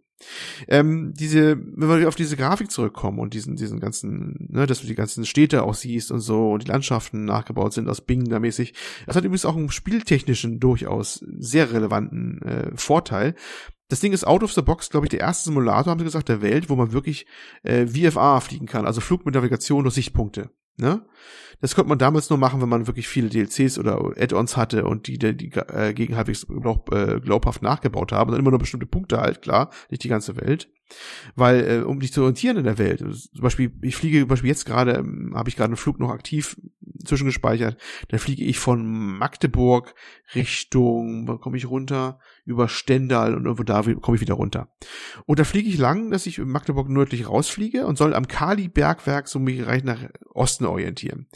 Ähm, 0.69 1.13
diese, 1.15 1.57
wenn 1.59 2.01
wir 2.01 2.09
auf 2.09 2.15
diese 2.15 2.37
Grafik 2.37 2.71
zurückkommen 2.71 3.19
und 3.19 3.35
diesen, 3.35 3.57
diesen 3.57 3.81
ganzen, 3.81 4.49
ne, 4.51 4.67
dass 4.67 4.81
du 4.81 4.87
die 4.87 4.95
ganzen 4.95 5.27
Städte 5.27 5.65
auch 5.65 5.75
siehst 5.75 6.11
und 6.11 6.21
so 6.21 6.53
und 6.53 6.65
die 6.65 6.71
Landschaften 6.71 7.25
nachgebaut 7.25 7.73
sind 7.73 7.89
aus 7.89 8.01
Bing 8.01 8.25
da 8.25 8.39
mäßig, 8.39 8.75
das 9.07 9.17
hat 9.17 9.25
übrigens 9.25 9.45
auch 9.45 9.57
einen 9.57 9.71
spieltechnischen 9.71 10.61
durchaus 10.61 11.25
sehr 11.39 11.73
relevanten 11.73 12.43
äh, 12.43 12.71
Vorteil. 12.77 13.35
Das 13.89 14.01
Ding 14.01 14.13
ist 14.13 14.27
out 14.27 14.43
of 14.43 14.53
the 14.53 14.63
box, 14.63 14.89
glaube 14.89 15.07
ich, 15.07 15.11
der 15.11 15.21
erste 15.21 15.45
Simulator, 15.45 15.91
haben 15.91 15.99
sie 15.99 16.05
gesagt, 16.05 16.29
der 16.29 16.43
Welt, 16.43 16.71
wo 16.71 16.77
man 16.77 16.93
wirklich 16.93 17.27
äh, 17.63 17.87
VFA 17.87 18.41
fliegen 18.41 18.67
kann, 18.67 18.87
also 18.87 19.01
Flug 19.01 19.27
mit 19.27 19.35
Navigation 19.35 19.85
durch 19.85 19.95
Sichtpunkte. 19.95 20.51
Ne? 20.77 21.05
Das 21.61 21.75
konnte 21.75 21.89
man 21.89 21.99
damals 21.99 22.31
nur 22.31 22.39
machen, 22.39 22.61
wenn 22.61 22.69
man 22.69 22.87
wirklich 22.87 23.09
viele 23.09 23.29
DLCs 23.29 23.79
oder 23.79 23.99
Add-ons 24.19 24.57
hatte 24.57 24.85
und 24.85 25.07
die, 25.07 25.19
die, 25.19 25.37
die 25.37 25.53
äh, 25.53 25.95
gegen 25.95 26.17
halbwegs 26.17 26.47
glaub, 26.47 26.93
äh, 26.93 27.21
glaubhaft 27.21 27.63
nachgebaut 27.63 28.13
haben. 28.13 28.33
dann 28.33 28.41
immer 28.41 28.51
nur 28.51 28.59
bestimmte 28.59 28.87
Punkte 28.87 29.19
halt, 29.19 29.41
klar, 29.41 29.71
nicht 29.91 30.03
die 30.03 30.09
ganze 30.09 30.37
Welt. 30.37 30.69
Weil, 31.35 31.71
äh, 31.71 31.83
um 31.83 32.01
dich 32.01 32.13
zu 32.13 32.21
orientieren 32.21 32.59
in 32.59 32.65
der 32.65 32.79
Welt, 32.79 32.99
zum 32.99 33.41
Beispiel, 33.41 33.73
ich 33.83 33.97
fliege, 33.97 34.21
zum 34.21 34.29
Beispiel 34.29 34.51
jetzt 34.51 34.67
gerade, 34.67 34.93
ähm, 34.93 35.33
habe 35.35 35.49
ich 35.49 35.57
gerade 35.57 35.69
einen 35.69 35.77
Flug 35.77 35.99
noch 35.99 36.11
aktiv 36.11 36.57
zwischengespeichert, 37.05 37.81
dann 38.09 38.21
fliege 38.21 38.45
ich 38.45 38.59
von 38.59 39.19
Magdeburg 39.19 39.95
Richtung, 40.35 41.29
wo 41.29 41.39
komme 41.39 41.57
ich 41.57 41.69
runter? 41.69 42.19
Über 42.45 42.69
Stendal 42.69 43.35
und 43.35 43.45
irgendwo 43.45 43.63
da 43.63 43.83
komme 43.83 44.17
ich 44.17 44.21
wieder 44.21 44.35
runter. 44.35 44.69
Und 45.27 45.39
da 45.39 45.45
fliege 45.45 45.69
ich 45.69 45.79
lang, 45.79 46.11
dass 46.11 46.27
ich 46.27 46.39
in 46.39 46.49
Magdeburg 46.49 46.89
nördlich 46.89 47.29
rausfliege 47.29 47.87
und 47.87 47.97
soll 47.97 48.15
am 48.15 48.29
Kali-Bergwerk 48.29 49.29
so 49.29 49.39
mich 49.39 49.67
reich 49.67 49.85
nach 49.85 49.99
Osten 50.33 50.67
orientieren. 50.67 51.27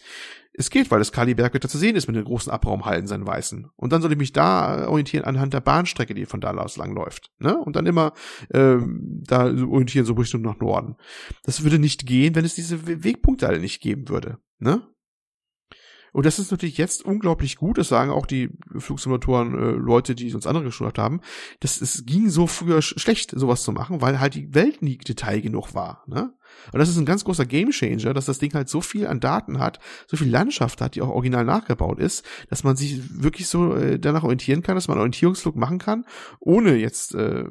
Es 0.59 0.71
geht, 0.71 0.91
weil 0.91 0.99
das 0.99 1.13
Kaliberg 1.13 1.55
wieder 1.55 1.69
zu 1.69 1.79
sehen 1.79 1.95
ist 1.95 2.09
mit 2.09 2.17
den 2.17 2.25
großen 2.25 2.51
Abraumhallen, 2.51 3.07
seinen 3.07 3.25
weißen. 3.25 3.71
Und 3.77 3.93
dann 3.93 4.03
soll 4.03 4.11
ich 4.11 4.19
mich 4.19 4.33
da 4.33 4.89
orientieren 4.89 5.25
anhand 5.25 5.55
der 5.55 5.61
Bahnstrecke, 5.61 6.15
die 6.15 6.27
von 6.27 6.41
da 6.41 6.51
aus 6.51 6.77
lang 6.77 6.97
läuft. 6.97 7.31
Ne? 7.39 7.57
Und 7.57 7.77
dann 7.77 7.87
immer 7.87 8.13
ähm, 8.53 9.23
da 9.25 9.45
orientieren, 9.45 10.05
so 10.05 10.15
Richtung 10.15 10.43
nach 10.43 10.59
Norden. 10.59 10.97
Das 11.45 11.63
würde 11.63 11.79
nicht 11.79 12.07
gehen, 12.07 12.35
wenn 12.35 12.45
es 12.45 12.57
diese 12.57 13.05
Wegpunkte 13.05 13.47
alle 13.47 13.61
nicht 13.61 13.81
geben 13.81 14.09
würde. 14.09 14.39
Ne? 14.59 14.83
Und 16.13 16.27
das 16.27 16.41
ist 16.41 16.51
natürlich 16.51 16.79
jetzt 16.79 17.05
unglaublich 17.05 17.55
gut, 17.57 17.79
das 17.79 17.89
sagen 17.89 18.11
auch 18.11 18.27
die 18.27 18.51
Flugsimulatoren, 18.77 19.55
äh, 19.55 19.71
Leute, 19.73 20.17
die 20.17 20.35
uns 20.35 20.47
andere 20.47 20.65
geschult 20.65 20.99
haben, 20.99 21.21
dass 21.61 21.81
es 21.81 22.05
ging 22.05 22.31
so 22.31 22.49
früher 22.49 22.83
sch 22.83 22.99
schlecht, 22.99 23.31
sowas 23.31 23.63
zu 23.63 23.71
machen, 23.71 24.01
weil 24.01 24.19
halt 24.19 24.35
die 24.35 24.53
Welt 24.55 24.83
nie 24.83 24.99
Detail 24.99 25.41
genug 25.41 25.75
war. 25.75 26.03
Ne? 26.09 26.33
Und 26.73 26.79
das 26.79 26.89
ist 26.89 26.99
ein 26.99 27.07
ganz 27.07 27.25
großer 27.25 27.47
Gamechanger, 27.47 28.15
dass 28.15 28.27
das 28.27 28.39
Ding 28.39 28.53
halt 28.55 28.69
so 28.69 28.81
viel 28.81 29.07
an 29.07 29.21
Daten 29.21 29.59
hat, 29.59 29.79
so 30.07 30.17
viel 30.17 30.31
Landschaft 30.31 30.81
hat, 30.81 30.95
die 30.95 31.03
auch 31.03 31.09
original 31.09 31.45
nachgebaut 31.45 31.99
ist, 31.99 32.25
dass 32.51 32.65
man 32.65 32.77
sich 32.77 33.23
wirklich 33.23 33.49
so 33.49 33.75
äh, 33.75 33.99
danach 33.99 34.23
orientieren 34.23 34.63
kann, 34.63 34.75
dass 34.75 34.89
man 34.89 34.97
einen 34.97 35.03
Orientierungsflug 35.03 35.57
machen 35.57 35.79
kann, 35.79 36.05
ohne 36.41 36.77
jetzt 36.77 37.15
äh, 37.15 37.45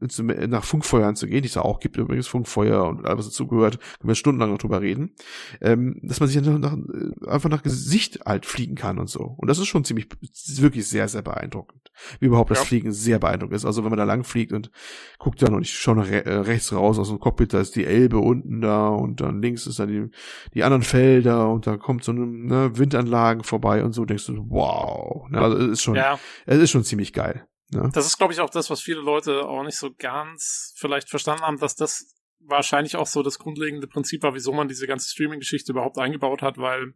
nach 0.00 0.64
Funkfeuern 0.64 1.16
zu 1.16 1.26
gehen, 1.26 1.42
die 1.42 1.48
es 1.48 1.54
ja 1.54 1.62
auch 1.62 1.80
gibt 1.80 1.96
übrigens, 1.96 2.28
Funkfeuer 2.28 2.86
und 2.86 3.04
alles, 3.06 3.18
was 3.18 3.26
dazugehört, 3.26 3.78
können 3.98 4.08
wir 4.08 4.14
stundenlang 4.14 4.50
noch 4.50 4.58
drüber 4.58 4.80
reden, 4.80 5.12
ähm, 5.60 6.00
dass 6.02 6.20
man 6.20 6.28
sich 6.28 6.40
nach, 6.40 6.58
nach, 6.58 6.74
äh, 6.74 7.28
einfach 7.28 7.48
nach 7.48 7.62
Gesicht 7.62 8.20
halt 8.24 8.46
fliegen 8.46 8.74
kann 8.74 8.98
und 8.98 9.10
so. 9.10 9.34
Und 9.36 9.48
das 9.48 9.58
ist 9.58 9.66
schon 9.66 9.84
ziemlich, 9.84 10.08
wirklich 10.56 10.86
sehr, 10.86 11.08
sehr 11.08 11.22
beeindruckend. 11.22 11.90
Wie 12.20 12.26
überhaupt 12.26 12.50
das 12.50 12.58
ja. 12.58 12.64
Fliegen 12.64 12.92
sehr 12.92 13.18
beeindruckend 13.18 13.56
ist. 13.56 13.64
Also 13.64 13.82
wenn 13.82 13.90
man 13.90 13.98
da 13.98 14.04
lang 14.04 14.24
fliegt 14.24 14.52
und 14.52 14.70
guckt 15.18 15.42
dann 15.42 15.54
und 15.54 15.62
ich 15.62 15.76
schaue 15.76 15.96
nach 15.96 16.08
re 16.08 16.24
äh, 16.24 16.34
rechts 16.34 16.72
raus 16.72 16.98
aus 16.98 17.08
dem 17.08 17.18
Cockpit, 17.18 17.52
da 17.52 17.60
ist 17.60 17.76
die 17.78 17.86
Elbe 17.86 18.18
unten 18.18 18.60
da 18.60 18.88
und 18.88 19.20
dann 19.20 19.40
links 19.40 19.66
ist 19.66 19.78
dann 19.78 19.88
die, 19.88 20.10
die 20.54 20.64
anderen 20.64 20.82
Felder 20.82 21.48
und 21.48 21.66
da 21.66 21.76
kommt 21.76 22.04
so 22.04 22.12
eine 22.12 22.26
ne, 22.26 22.78
Windanlagen 22.78 23.44
vorbei 23.44 23.82
und 23.82 23.92
so 23.92 24.04
denkst 24.04 24.26
du, 24.26 24.44
wow. 24.48 25.28
Ne, 25.30 25.40
also 25.40 25.56
es 25.56 25.68
ist 25.68 25.82
schon, 25.82 25.94
ja. 25.94 26.18
es 26.46 26.58
ist 26.58 26.70
schon 26.70 26.84
ziemlich 26.84 27.12
geil. 27.12 27.46
Ne? 27.70 27.90
Das 27.92 28.06
ist, 28.06 28.18
glaube 28.18 28.32
ich, 28.32 28.40
auch 28.40 28.50
das, 28.50 28.70
was 28.70 28.80
viele 28.80 29.00
Leute 29.00 29.46
auch 29.46 29.62
nicht 29.62 29.76
so 29.76 29.90
ganz 29.96 30.74
vielleicht 30.76 31.08
verstanden 31.10 31.42
haben, 31.42 31.58
dass 31.58 31.76
das 31.76 32.14
wahrscheinlich 32.40 32.96
auch 32.96 33.06
so 33.06 33.22
das 33.22 33.38
grundlegende 33.38 33.86
Prinzip 33.86 34.22
war, 34.22 34.34
wieso 34.34 34.52
man 34.52 34.68
diese 34.68 34.86
ganze 34.86 35.10
Streaming-Geschichte 35.10 35.72
überhaupt 35.72 35.98
eingebaut 35.98 36.42
hat, 36.42 36.58
weil 36.58 36.94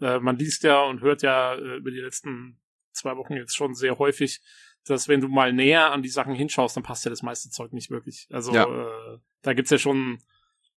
äh, 0.00 0.18
man 0.18 0.36
liest 0.36 0.64
ja 0.64 0.82
und 0.82 1.00
hört 1.00 1.22
ja 1.22 1.54
äh, 1.54 1.76
über 1.76 1.90
die 1.90 2.00
letzten 2.00 2.60
zwei 2.92 3.16
Wochen 3.16 3.34
jetzt 3.34 3.56
schon 3.56 3.74
sehr 3.74 3.98
häufig, 3.98 4.42
dass 4.86 5.08
wenn 5.08 5.20
du 5.20 5.28
mal 5.28 5.52
näher 5.52 5.92
an 5.92 6.02
die 6.02 6.08
Sachen 6.08 6.34
hinschaust, 6.34 6.76
dann 6.76 6.82
passt 6.82 7.04
ja 7.04 7.10
das 7.10 7.22
meiste 7.22 7.50
Zeug 7.50 7.72
nicht 7.72 7.90
wirklich. 7.90 8.28
Also 8.30 8.52
ja. 8.52 8.64
äh, 8.64 9.18
da 9.42 9.52
gibt's 9.52 9.70
ja 9.70 9.78
schon 9.78 10.18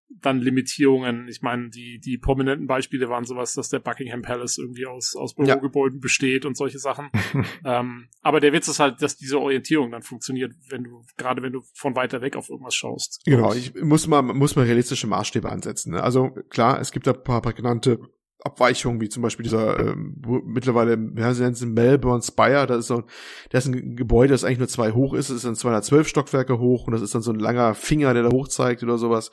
dann 0.10 0.40
Limitierungen. 0.40 1.28
Ich 1.28 1.42
meine, 1.42 1.70
die, 1.70 2.00
die 2.00 2.18
prominenten 2.18 2.68
Beispiele 2.68 3.10
waren 3.10 3.26
sowas, 3.26 3.54
dass 3.54 3.70
der 3.70 3.80
Buckingham 3.80 4.22
Palace 4.22 4.58
irgendwie 4.58 4.86
aus, 4.86 5.16
aus 5.16 5.34
Bürogebäuden 5.34 5.98
ja. 5.98 6.02
besteht 6.02 6.46
und 6.46 6.56
solche 6.56 6.80
Sachen. 6.80 7.10
ähm, 7.66 8.08
aber 8.22 8.40
der 8.40 8.54
Witz 8.54 8.68
ist 8.68 8.80
halt, 8.80 9.02
dass 9.02 9.18
diese 9.18 9.40
Orientierung 9.40 9.92
dann 9.92 10.04
funktioniert, 10.04 10.54
wenn 10.70 10.84
du, 10.84 11.04
gerade 11.18 11.42
wenn 11.42 11.54
du 11.54 11.62
von 11.74 11.96
weiter 11.96 12.22
weg 12.22 12.36
auf 12.36 12.50
irgendwas 12.50 12.76
schaust. 12.76 13.22
Genau, 13.26 13.54
ich 13.54 13.74
muss 13.76 14.08
mal, 14.08 14.22
muss 14.22 14.56
mal 14.56 14.66
realistische 14.66 15.08
Maßstäbe 15.08 15.52
ansetzen. 15.52 15.94
Ne? 15.94 16.04
Also 16.04 16.30
klar, 16.50 16.80
es 16.80 16.92
gibt 16.92 17.08
da 17.08 17.14
ein 17.14 17.24
paar 17.24 17.42
prägnante 17.42 18.00
Abweichungen, 18.46 19.02
wie 19.02 19.10
zum 19.10 19.24
Beispiel 19.24 19.44
dieser 19.44 19.80
ähm, 19.80 20.22
mittlerweile, 20.46 20.98
ja, 21.18 21.34
sie 21.34 21.42
nennen 21.42 21.54
es 21.54 21.66
Melbourne 21.66 22.22
Spire, 22.22 22.68
das 22.68 22.80
ist 22.80 22.88
so, 22.88 23.04
das 23.50 23.66
ist 23.66 23.74
ein 23.74 23.96
Gebäude, 23.96 24.34
das 24.34 24.44
eigentlich 24.44 24.60
nur 24.60 24.68
zwei 24.68 24.92
hoch 24.92 25.14
ist, 25.14 25.30
es 25.30 25.38
ist 25.38 25.46
dann 25.46 25.56
212 25.56 26.08
Stockwerke 26.08 26.60
hoch 26.60 26.86
und 26.86 26.94
das 26.94 27.02
ist 27.02 27.16
dann 27.16 27.22
so 27.22 27.32
ein 27.32 27.40
langer 27.40 27.74
Finger, 27.74 28.14
der 28.14 28.24
da 28.24 28.32
hoch 28.32 28.48
zeigt 28.48 28.84
oder 28.84 28.98
sowas. 28.98 29.32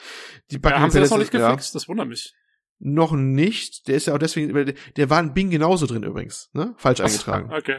Die 0.50 0.58
ja, 0.64 0.80
haben 0.80 0.90
sie 0.90 1.00
das 1.00 1.10
noch 1.10 1.18
nicht 1.18 1.30
gefixt? 1.30 1.74
Ja, 1.74 1.78
das 1.78 1.88
wundert 1.88 2.08
mich. 2.08 2.34
Noch 2.78 3.12
nicht, 3.12 3.86
der 3.86 3.96
ist 3.96 4.06
ja 4.06 4.14
auch 4.14 4.18
deswegen, 4.18 4.74
der 4.96 5.10
war 5.10 5.20
in 5.20 5.34
Bing 5.34 5.50
genauso 5.50 5.86
drin 5.86 6.02
übrigens, 6.02 6.50
ne? 6.52 6.74
Falsch 6.78 7.00
eingetragen. 7.00 7.52
Okay 7.52 7.78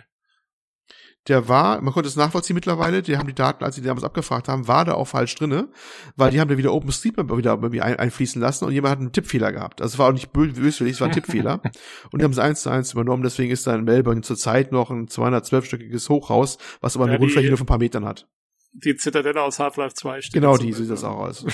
der 1.27 1.47
war, 1.47 1.81
man 1.81 1.93
konnte 1.93 2.09
es 2.09 2.17
nachvollziehen 2.17 2.53
mittlerweile, 2.55 3.01
die 3.01 3.17
haben 3.17 3.27
die 3.27 3.33
Daten, 3.33 3.63
als 3.63 3.75
sie 3.75 3.81
die 3.81 3.87
damals 3.87 4.03
abgefragt 4.03 4.49
haben, 4.49 4.67
war 4.67 4.83
da 4.83 4.95
auch 4.95 5.07
falsch 5.07 5.35
drinne, 5.35 5.69
weil 6.17 6.31
die 6.31 6.41
haben 6.41 6.49
da 6.49 6.57
wieder 6.57 6.73
OpenStreetMap 6.73 7.35
wieder 7.37 7.51
irgendwie 7.53 7.81
ein, 7.81 7.95
einfließen 7.95 8.41
lassen 8.41 8.65
und 8.65 8.73
jemand 8.73 8.91
hat 8.91 8.99
einen 8.99 9.13
Tippfehler 9.13 9.53
gehabt. 9.53 9.81
Also 9.81 9.95
es 9.95 9.99
war 9.99 10.09
auch 10.09 10.13
nicht 10.13 10.33
böswillig, 10.33 10.93
es 10.93 11.01
war 11.01 11.07
ein 11.07 11.13
Tippfehler. 11.13 11.61
Und 12.11 12.19
die 12.19 12.23
haben 12.23 12.31
es 12.31 12.39
eins 12.39 12.61
zu 12.61 12.69
eins 12.69 12.93
übernommen, 12.93 13.23
deswegen 13.23 13.51
ist 13.51 13.65
da 13.65 13.75
in 13.75 13.83
Melbourne 13.83 14.21
zurzeit 14.21 14.71
noch 14.71 14.91
ein 14.91 15.07
212-stöckiges 15.07 16.09
Hochhaus, 16.09 16.57
was 16.81 16.95
aber 16.95 17.05
eine 17.05 17.13
ja, 17.13 17.19
Grundfläche 17.19 17.47
nur 17.47 17.57
von 17.57 17.65
ein 17.65 17.67
paar 17.67 17.77
Metern 17.79 18.05
hat. 18.05 18.27
Die 18.73 18.95
Zitadelle 18.95 19.41
aus 19.41 19.59
Half-Life 19.59 19.93
2 19.93 20.21
steht. 20.21 20.33
Genau, 20.33 20.57
die 20.57 20.73
sieht 20.73 20.89
das 20.89 21.03
auch 21.03 21.17
aus. 21.17 21.45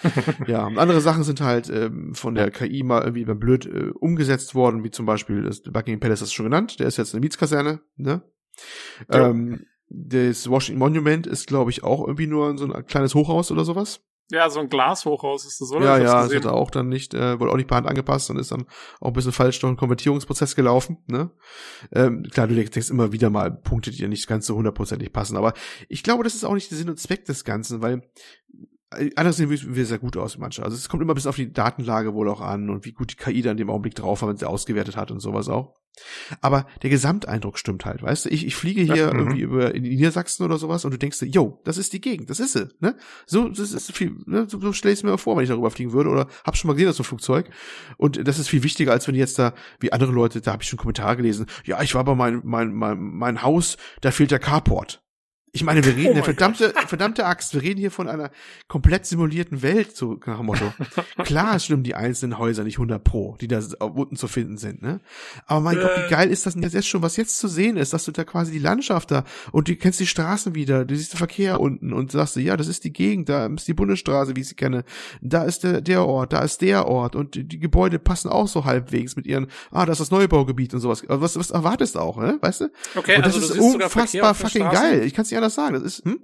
ja, 0.46 0.66
andere 0.66 1.00
Sachen 1.00 1.24
sind 1.24 1.40
halt 1.40 1.68
ähm, 1.68 2.14
von 2.14 2.34
der 2.34 2.50
KI 2.50 2.84
mal 2.84 3.02
irgendwie 3.02 3.24
blöd 3.24 3.66
äh, 3.66 3.90
umgesetzt 3.98 4.54
worden, 4.54 4.84
wie 4.84 4.90
zum 4.90 5.04
Beispiel 5.04 5.42
das 5.42 5.62
Buckingham 5.62 6.00
Palace 6.00 6.20
das 6.20 6.32
schon 6.32 6.46
genannt, 6.46 6.78
der 6.78 6.86
ist 6.86 6.96
jetzt 6.96 7.14
eine 7.14 7.20
Mietskaserne, 7.20 7.80
ne? 7.96 8.22
Ja. 9.12 9.28
Ähm, 9.28 9.66
das 9.90 10.48
Washington 10.50 10.78
Monument 10.78 11.26
ist, 11.26 11.46
glaube 11.46 11.70
ich, 11.70 11.82
auch 11.82 12.00
irgendwie 12.00 12.26
nur 12.26 12.56
so 12.58 12.70
ein 12.70 12.86
kleines 12.86 13.14
Hochhaus 13.14 13.50
oder 13.50 13.64
sowas. 13.64 14.00
Ja, 14.30 14.50
so 14.50 14.60
ein 14.60 14.68
Glashochhaus 14.68 15.46
ist 15.46 15.60
das, 15.60 15.72
oder? 15.72 15.86
Ja, 15.86 15.98
ja, 15.98 16.22
das 16.22 16.34
hat 16.34 16.44
er 16.44 16.52
auch 16.52 16.70
dann 16.70 16.90
nicht, 16.90 17.14
äh, 17.14 17.40
wurde 17.40 17.50
auch 17.50 17.56
nicht 17.56 17.68
per 17.68 17.78
Hand 17.78 17.86
angepasst 17.86 18.28
und 18.28 18.38
ist 18.38 18.52
dann 18.52 18.66
auch 19.00 19.08
ein 19.08 19.12
bisschen 19.14 19.32
falsch 19.32 19.58
durch 19.60 19.70
einen 19.70 19.78
Konvertierungsprozess 19.78 20.54
gelaufen, 20.54 20.98
ne? 21.06 21.30
Ähm, 21.92 22.24
klar, 22.24 22.46
du 22.46 22.54
denkst 22.54 22.90
immer 22.90 23.12
wieder 23.12 23.30
mal 23.30 23.50
Punkte, 23.50 23.90
die 23.90 23.96
dir 23.96 24.08
nicht 24.08 24.26
ganz 24.26 24.46
so 24.46 24.54
hundertprozentig 24.54 25.14
passen, 25.14 25.38
aber 25.38 25.54
ich 25.88 26.02
glaube, 26.02 26.24
das 26.24 26.34
ist 26.34 26.44
auch 26.44 26.52
nicht 26.52 26.70
der 26.70 26.76
Sinn 26.76 26.90
und 26.90 27.00
Zweck 27.00 27.24
des 27.24 27.44
Ganzen, 27.44 27.80
weil 27.80 28.02
äh, 28.90 29.10
anders 29.16 29.38
sehen 29.38 29.48
wir 29.50 29.86
sehr 29.86 29.98
gut 29.98 30.18
aus, 30.18 30.36
manche. 30.36 30.62
Also 30.62 30.76
es 30.76 30.90
kommt 30.90 31.02
immer 31.02 31.14
bis 31.14 31.26
auf 31.26 31.36
die 31.36 31.50
Datenlage 31.50 32.12
wohl 32.12 32.28
auch 32.28 32.42
an 32.42 32.68
und 32.68 32.84
wie 32.84 32.92
gut 32.92 33.12
die 33.12 33.16
KI 33.16 33.40
dann 33.40 33.52
in 33.52 33.58
dem 33.58 33.70
Augenblick 33.70 33.94
drauf 33.94 34.20
war, 34.20 34.28
wenn 34.28 34.36
sie 34.36 34.48
ausgewertet 34.48 34.96
hat 34.96 35.10
und 35.10 35.20
sowas 35.20 35.48
auch. 35.48 35.74
Aber 36.40 36.66
der 36.82 36.90
Gesamteindruck 36.90 37.58
stimmt 37.58 37.84
halt, 37.84 38.02
weißt 38.02 38.26
du? 38.26 38.28
Ich, 38.30 38.46
ich 38.46 38.56
fliege 38.56 38.82
hier 38.82 38.96
ja, 38.96 39.12
mhm. 39.12 39.18
irgendwie 39.18 39.40
über 39.40 39.74
in 39.74 39.82
Niedersachsen 39.82 40.44
oder 40.44 40.58
sowas 40.58 40.84
und 40.84 40.92
du 40.92 40.98
denkst 40.98 41.18
dir, 41.18 41.26
yo, 41.26 41.60
das 41.64 41.78
ist 41.78 41.92
die 41.92 42.00
Gegend, 42.00 42.30
das 42.30 42.40
ist 42.40 42.52
sie, 42.52 42.68
ne? 42.80 42.96
So, 43.26 43.48
das 43.48 43.72
ist 43.72 43.92
viel, 43.92 44.16
ne? 44.26 44.46
so, 44.48 44.60
so 44.60 44.72
stell 44.72 44.92
ich 44.92 45.00
es 45.00 45.02
mir 45.02 45.16
vor, 45.18 45.36
wenn 45.36 45.44
ich 45.44 45.50
darüber 45.50 45.70
fliegen 45.70 45.92
würde 45.92 46.10
oder 46.10 46.28
hab 46.44 46.56
schon 46.56 46.68
mal 46.68 46.74
gesehen, 46.74 46.88
das 46.88 46.96
so 46.96 47.02
ein 47.02 47.06
Flugzeug. 47.06 47.50
Und 47.96 48.26
das 48.26 48.38
ist 48.38 48.48
viel 48.48 48.62
wichtiger, 48.62 48.92
als 48.92 49.08
wenn 49.08 49.14
jetzt 49.14 49.38
da, 49.38 49.54
wie 49.80 49.92
andere 49.92 50.12
Leute, 50.12 50.40
da 50.40 50.52
habe 50.52 50.62
ich 50.62 50.68
schon 50.68 50.78
Kommentare 50.78 51.16
gelesen, 51.16 51.46
ja, 51.64 51.80
ich 51.82 51.94
war 51.94 52.04
bei 52.04 52.14
mein, 52.14 52.40
mein, 52.44 52.72
mein, 52.74 52.98
mein 52.98 53.42
Haus, 53.42 53.76
da 54.00 54.10
fehlt 54.10 54.30
der 54.30 54.38
Carport. 54.38 55.02
Ich 55.52 55.64
meine, 55.64 55.84
wir 55.84 55.96
reden, 55.96 56.20
oh 56.20 56.22
verdammte, 56.22 56.74
verdammte 56.86 57.24
Axt, 57.24 57.54
wir 57.54 57.62
reden 57.62 57.78
hier 57.78 57.90
von 57.90 58.08
einer 58.08 58.30
komplett 58.66 59.06
simulierten 59.06 59.62
Welt, 59.62 59.96
so 59.96 60.18
nach 60.26 60.38
dem 60.38 60.46
Motto. 60.46 60.72
Klar 61.24 61.58
stimmen 61.58 61.82
die 61.82 61.94
einzelnen 61.94 62.38
Häuser 62.38 62.64
nicht 62.64 62.76
100 62.76 63.02
pro, 63.02 63.36
die 63.40 63.48
da 63.48 63.60
unten 63.80 64.16
zu 64.16 64.28
finden 64.28 64.58
sind, 64.58 64.82
ne? 64.82 65.00
Aber 65.46 65.60
mein 65.60 65.78
äh. 65.78 65.80
Gott, 65.80 65.90
wie 65.96 66.06
äh. 66.06 66.10
geil 66.10 66.30
ist 66.30 66.46
das 66.46 66.54
denn 66.54 66.62
jetzt 66.62 66.88
schon, 66.88 67.02
was 67.02 67.16
jetzt 67.16 67.38
zu 67.38 67.48
sehen 67.48 67.76
ist, 67.76 67.92
dass 67.92 68.04
du 68.04 68.12
da 68.12 68.24
quasi 68.24 68.52
die 68.52 68.58
Landschaft 68.58 69.10
da 69.10 69.24
und 69.52 69.68
du 69.68 69.76
kennst 69.76 70.00
die 70.00 70.06
Straßen 70.06 70.54
wieder, 70.54 70.84
du 70.84 70.96
siehst 70.96 71.14
den 71.14 71.18
Verkehr 71.18 71.60
unten 71.60 71.92
und 71.92 72.12
sagst 72.12 72.36
du, 72.36 72.40
ja, 72.40 72.56
das 72.56 72.68
ist 72.68 72.84
die 72.84 72.92
Gegend, 72.92 73.28
da 73.28 73.46
ist 73.46 73.68
die 73.68 73.74
Bundesstraße, 73.74 74.36
wie 74.36 74.40
ich 74.40 74.48
sie 74.48 74.54
kenne, 74.54 74.84
da 75.20 75.44
ist 75.44 75.64
der, 75.64 75.80
der 75.80 76.04
Ort, 76.04 76.32
da 76.32 76.40
ist 76.40 76.60
der 76.60 76.86
Ort 76.86 77.16
und 77.16 77.34
die, 77.34 77.44
die 77.44 77.58
Gebäude 77.58 77.98
passen 77.98 78.28
auch 78.28 78.48
so 78.48 78.64
halbwegs 78.64 79.16
mit 79.16 79.26
ihren, 79.26 79.46
ah, 79.70 79.86
das 79.86 80.00
ist 80.00 80.10
das 80.10 80.18
Neubaugebiet 80.18 80.74
und 80.74 80.80
sowas. 80.80 81.02
Was, 81.06 81.38
was 81.38 81.50
erwartest 81.50 81.94
du 81.94 82.00
auch, 82.00 82.18
ne? 82.18 82.38
Weißt 82.40 82.62
du? 82.62 82.70
Okay, 82.94 83.16
und 83.16 83.26
das 83.26 83.34
also 83.34 83.54
ist 83.54 83.60
unfassbar 83.60 84.34
fucking 84.34 84.70
geil. 84.70 85.02
Ich 85.04 85.14
kann 85.14 85.24
es 85.24 85.30
nicht 85.30 85.38
anders 85.38 85.47
sagen. 85.54 85.74
Das 85.74 85.82
ist, 85.82 86.04
hm? 86.04 86.22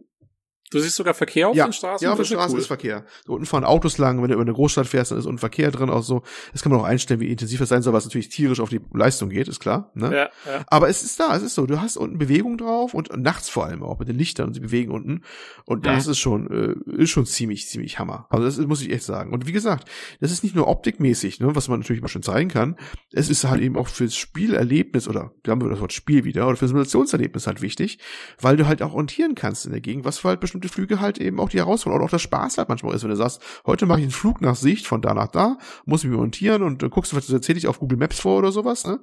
Du 0.70 0.80
siehst 0.80 0.96
sogar 0.96 1.14
Verkehr 1.14 1.48
auf 1.48 1.56
ja, 1.56 1.66
den 1.66 1.72
Straßen? 1.72 2.04
Ja, 2.04 2.12
auf 2.12 2.18
den 2.18 2.24
Straßen 2.24 2.54
cool. 2.54 2.60
ist 2.60 2.66
Verkehr. 2.66 3.04
Da 3.26 3.32
unten 3.32 3.46
fahren 3.46 3.64
Autos 3.64 3.98
lang, 3.98 4.22
wenn 4.22 4.28
du 4.28 4.34
über 4.34 4.42
eine 4.42 4.52
Großstadt 4.52 4.86
fährst, 4.86 5.10
dann 5.10 5.18
ist 5.18 5.26
unten 5.26 5.38
Verkehr 5.38 5.70
drin, 5.70 5.90
auch 5.90 6.02
so. 6.02 6.22
Das 6.52 6.62
kann 6.62 6.72
man 6.72 6.80
auch 6.80 6.84
einstellen, 6.84 7.20
wie 7.20 7.30
intensiv 7.30 7.60
es 7.60 7.68
sein 7.68 7.82
soll, 7.82 7.92
was 7.92 8.04
natürlich 8.04 8.28
tierisch 8.30 8.60
auf 8.60 8.70
die 8.70 8.80
Leistung 8.92 9.28
geht, 9.28 9.46
ist 9.46 9.60
klar. 9.60 9.90
Ne? 9.94 10.06
Ja, 10.06 10.30
ja. 10.50 10.64
Aber 10.66 10.88
es 10.88 11.02
ist 11.02 11.20
da, 11.20 11.36
es 11.36 11.42
ist 11.42 11.54
so. 11.54 11.66
Du 11.66 11.80
hast 11.80 11.96
unten 11.96 12.18
Bewegung 12.18 12.58
drauf 12.58 12.94
und 12.94 13.14
nachts 13.16 13.48
vor 13.48 13.66
allem 13.66 13.82
auch 13.82 13.98
mit 13.98 14.08
den 14.08 14.16
Lichtern 14.16 14.48
und 14.48 14.54
sie 14.54 14.60
bewegen 14.60 14.90
unten. 14.90 15.22
Und 15.64 15.86
das 15.86 16.06
ist 16.06 16.18
schon, 16.18 16.50
äh, 16.50 17.02
ist 17.02 17.10
schon 17.10 17.26
ziemlich, 17.26 17.68
ziemlich 17.68 17.98
Hammer. 17.98 18.26
Also 18.30 18.46
das 18.46 18.58
muss 18.66 18.80
ich 18.80 18.90
echt 18.90 19.04
sagen. 19.04 19.32
Und 19.32 19.46
wie 19.46 19.52
gesagt, 19.52 19.88
das 20.20 20.32
ist 20.32 20.42
nicht 20.42 20.56
nur 20.56 20.66
optikmäßig, 20.66 21.40
ne, 21.40 21.54
was 21.54 21.68
man 21.68 21.80
natürlich 21.80 22.02
mal 22.02 22.08
schon 22.08 22.22
zeigen 22.22 22.48
kann. 22.48 22.76
Es 23.12 23.28
ist 23.28 23.44
halt 23.44 23.60
eben 23.60 23.76
auch 23.76 23.88
fürs 23.88 24.16
Spielerlebnis 24.16 25.08
oder, 25.08 25.32
da 25.42 25.52
haben 25.52 25.60
wir 25.60 25.68
das 25.68 25.80
Wort 25.80 25.92
Spiel 25.92 26.24
wieder, 26.24 26.48
oder 26.48 26.56
fürs 26.56 26.70
Simulationserlebnis 26.70 27.46
halt 27.46 27.60
wichtig, 27.60 27.98
weil 28.40 28.56
du 28.56 28.66
halt 28.66 28.82
auch 28.82 28.92
orientieren 28.92 29.34
kannst 29.34 29.66
in 29.66 29.72
der 29.72 29.80
Gegend, 29.80 30.04
was 30.04 30.18
für 30.18 30.28
halt 30.28 30.40
bestimmte 30.54 30.68
Flüge 30.68 31.00
halt 31.00 31.18
eben 31.18 31.40
auch 31.40 31.48
die 31.48 31.58
Herausforderung 31.58 31.96
oder 32.00 32.06
auch 32.06 32.10
der 32.10 32.18
Spaß 32.18 32.58
halt 32.58 32.68
manchmal 32.68 32.94
ist, 32.94 33.02
wenn 33.02 33.10
du 33.10 33.16
sagst, 33.16 33.42
heute 33.66 33.86
mache 33.86 33.98
ich 33.98 34.04
einen 34.04 34.12
Flug 34.12 34.40
nach 34.40 34.54
Sicht 34.54 34.86
von 34.86 35.02
da 35.02 35.12
nach 35.14 35.28
da, 35.28 35.58
muss 35.84 36.04
mich 36.04 36.16
montieren 36.16 36.62
und 36.62 36.82
dann 36.82 36.90
guckst 36.90 37.12
du, 37.12 37.16
was 37.16 37.28
erzähle 37.28 37.58
ich 37.58 37.66
auf 37.66 37.80
Google 37.80 37.98
Maps 37.98 38.20
vor 38.20 38.38
oder 38.38 38.52
sowas, 38.52 38.86
ne? 38.86 39.00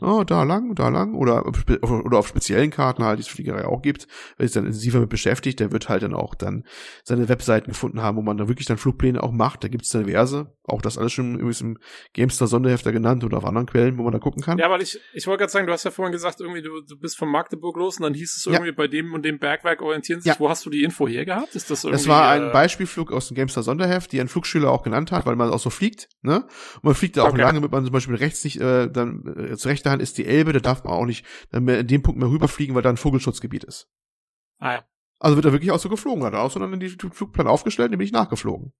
Oh, 0.00 0.24
da 0.24 0.42
lang, 0.42 0.74
da 0.74 0.88
lang 0.88 1.14
oder, 1.14 1.46
oder 1.46 2.18
auf 2.18 2.26
speziellen 2.26 2.70
Karten 2.70 3.04
halt, 3.04 3.18
die 3.18 3.22
es 3.22 3.28
Fliegerei 3.28 3.66
auch 3.66 3.82
gibt, 3.82 4.08
wenn 4.36 4.46
sich 4.46 4.54
dann 4.54 4.66
intensiver 4.66 4.98
mit 4.98 5.10
beschäftigt, 5.10 5.60
der 5.60 5.70
wird 5.70 5.88
halt 5.88 6.02
dann 6.02 6.14
auch 6.14 6.34
dann 6.34 6.64
seine 7.04 7.28
Webseiten 7.28 7.70
gefunden 7.70 8.02
haben, 8.02 8.16
wo 8.16 8.22
man 8.22 8.36
dann 8.36 8.48
wirklich 8.48 8.66
dann 8.66 8.78
Flugpläne 8.78 9.22
auch 9.22 9.30
macht. 9.30 9.62
Da 9.62 9.68
gibt 9.68 9.84
es 9.84 9.90
diverse, 9.90 10.52
auch 10.64 10.82
das 10.82 10.98
alles 10.98 11.12
schon 11.12 11.34
übrigens 11.34 11.60
im 11.60 11.78
Gamestar 12.14 12.48
Sonderhefter 12.48 12.90
genannt 12.90 13.22
oder 13.22 13.38
auf 13.38 13.44
anderen 13.44 13.66
Quellen, 13.66 13.96
wo 13.96 14.02
man 14.02 14.12
da 14.12 14.18
gucken 14.18 14.42
kann. 14.42 14.58
Ja, 14.58 14.70
weil 14.70 14.82
ich, 14.82 14.98
ich 15.14 15.26
wollte 15.28 15.42
gerade 15.42 15.52
sagen, 15.52 15.66
du 15.68 15.72
hast 15.72 15.84
ja 15.84 15.92
vorhin 15.92 16.12
gesagt, 16.12 16.40
irgendwie 16.40 16.62
du, 16.62 16.80
du 16.80 16.98
bist 16.98 17.16
von 17.16 17.28
Magdeburg 17.28 17.76
los 17.76 17.98
und 17.98 18.02
dann 18.02 18.14
hieß 18.14 18.36
es 18.38 18.46
irgendwie 18.46 18.70
ja. 18.70 18.74
bei 18.76 18.88
dem 18.88 19.14
und 19.14 19.24
dem 19.24 19.38
Bergwerk 19.38 19.82
orientieren 19.82 20.20
sich. 20.20 20.32
Ja. 20.32 20.40
Wo 20.40 20.48
hast 20.48 20.66
du 20.66 20.70
die 20.70 20.82
Info 20.90 21.08
her 21.08 21.24
gehabt? 21.24 21.54
Ist 21.54 21.70
das 21.70 21.84
irgendwie, 21.84 21.98
Das 21.98 22.08
war 22.08 22.28
ein 22.28 22.48
äh, 22.48 22.52
Beispielflug 22.52 23.12
aus 23.12 23.28
dem 23.28 23.34
Gamestar 23.34 23.62
Sonderheft, 23.62 24.12
die 24.12 24.20
ein 24.20 24.28
Flugschüler 24.28 24.70
auch 24.70 24.82
genannt 24.82 25.12
hat, 25.12 25.24
weil 25.26 25.36
man 25.36 25.50
auch 25.50 25.58
so 25.58 25.70
fliegt, 25.70 26.08
ne? 26.22 26.44
Und 26.76 26.84
man 26.84 26.94
fliegt 26.94 27.16
da 27.16 27.22
auch 27.22 27.30
okay. 27.30 27.40
lange, 27.40 27.54
damit 27.54 27.72
man 27.72 27.84
zum 27.84 27.92
Beispiel 27.92 28.16
rechts 28.16 28.44
nicht, 28.44 28.60
äh, 28.60 28.90
dann 28.90 29.24
äh, 29.26 29.56
zur 29.56 29.70
rechten 29.70 29.90
Hand 29.90 30.02
ist 30.02 30.18
die 30.18 30.26
Elbe, 30.26 30.52
da 30.52 30.60
darf 30.60 30.84
man 30.84 30.92
auch 30.92 31.06
nicht 31.06 31.24
dann 31.50 31.64
mehr 31.64 31.80
in 31.80 31.86
dem 31.86 32.02
Punkt 32.02 32.20
mehr 32.20 32.30
rüberfliegen, 32.30 32.74
weil 32.74 32.82
da 32.82 32.90
ein 32.90 32.96
Vogelschutzgebiet 32.96 33.64
ist. 33.64 33.88
Ah 34.58 34.72
ja. 34.72 34.84
Also 35.18 35.36
wird 35.36 35.46
er 35.46 35.52
wirklich 35.52 35.70
auch 35.70 35.78
so 35.78 35.88
geflogen, 35.88 36.24
hat 36.24 36.32
er 36.32 36.42
auch 36.42 36.50
so 36.50 36.58
dann 36.58 36.72
in 36.72 36.80
die 36.80 36.88
Flugplan 36.88 37.46
aufgestellt, 37.46 37.90
nämlich 37.90 38.12
nachgeflogen. 38.12 38.72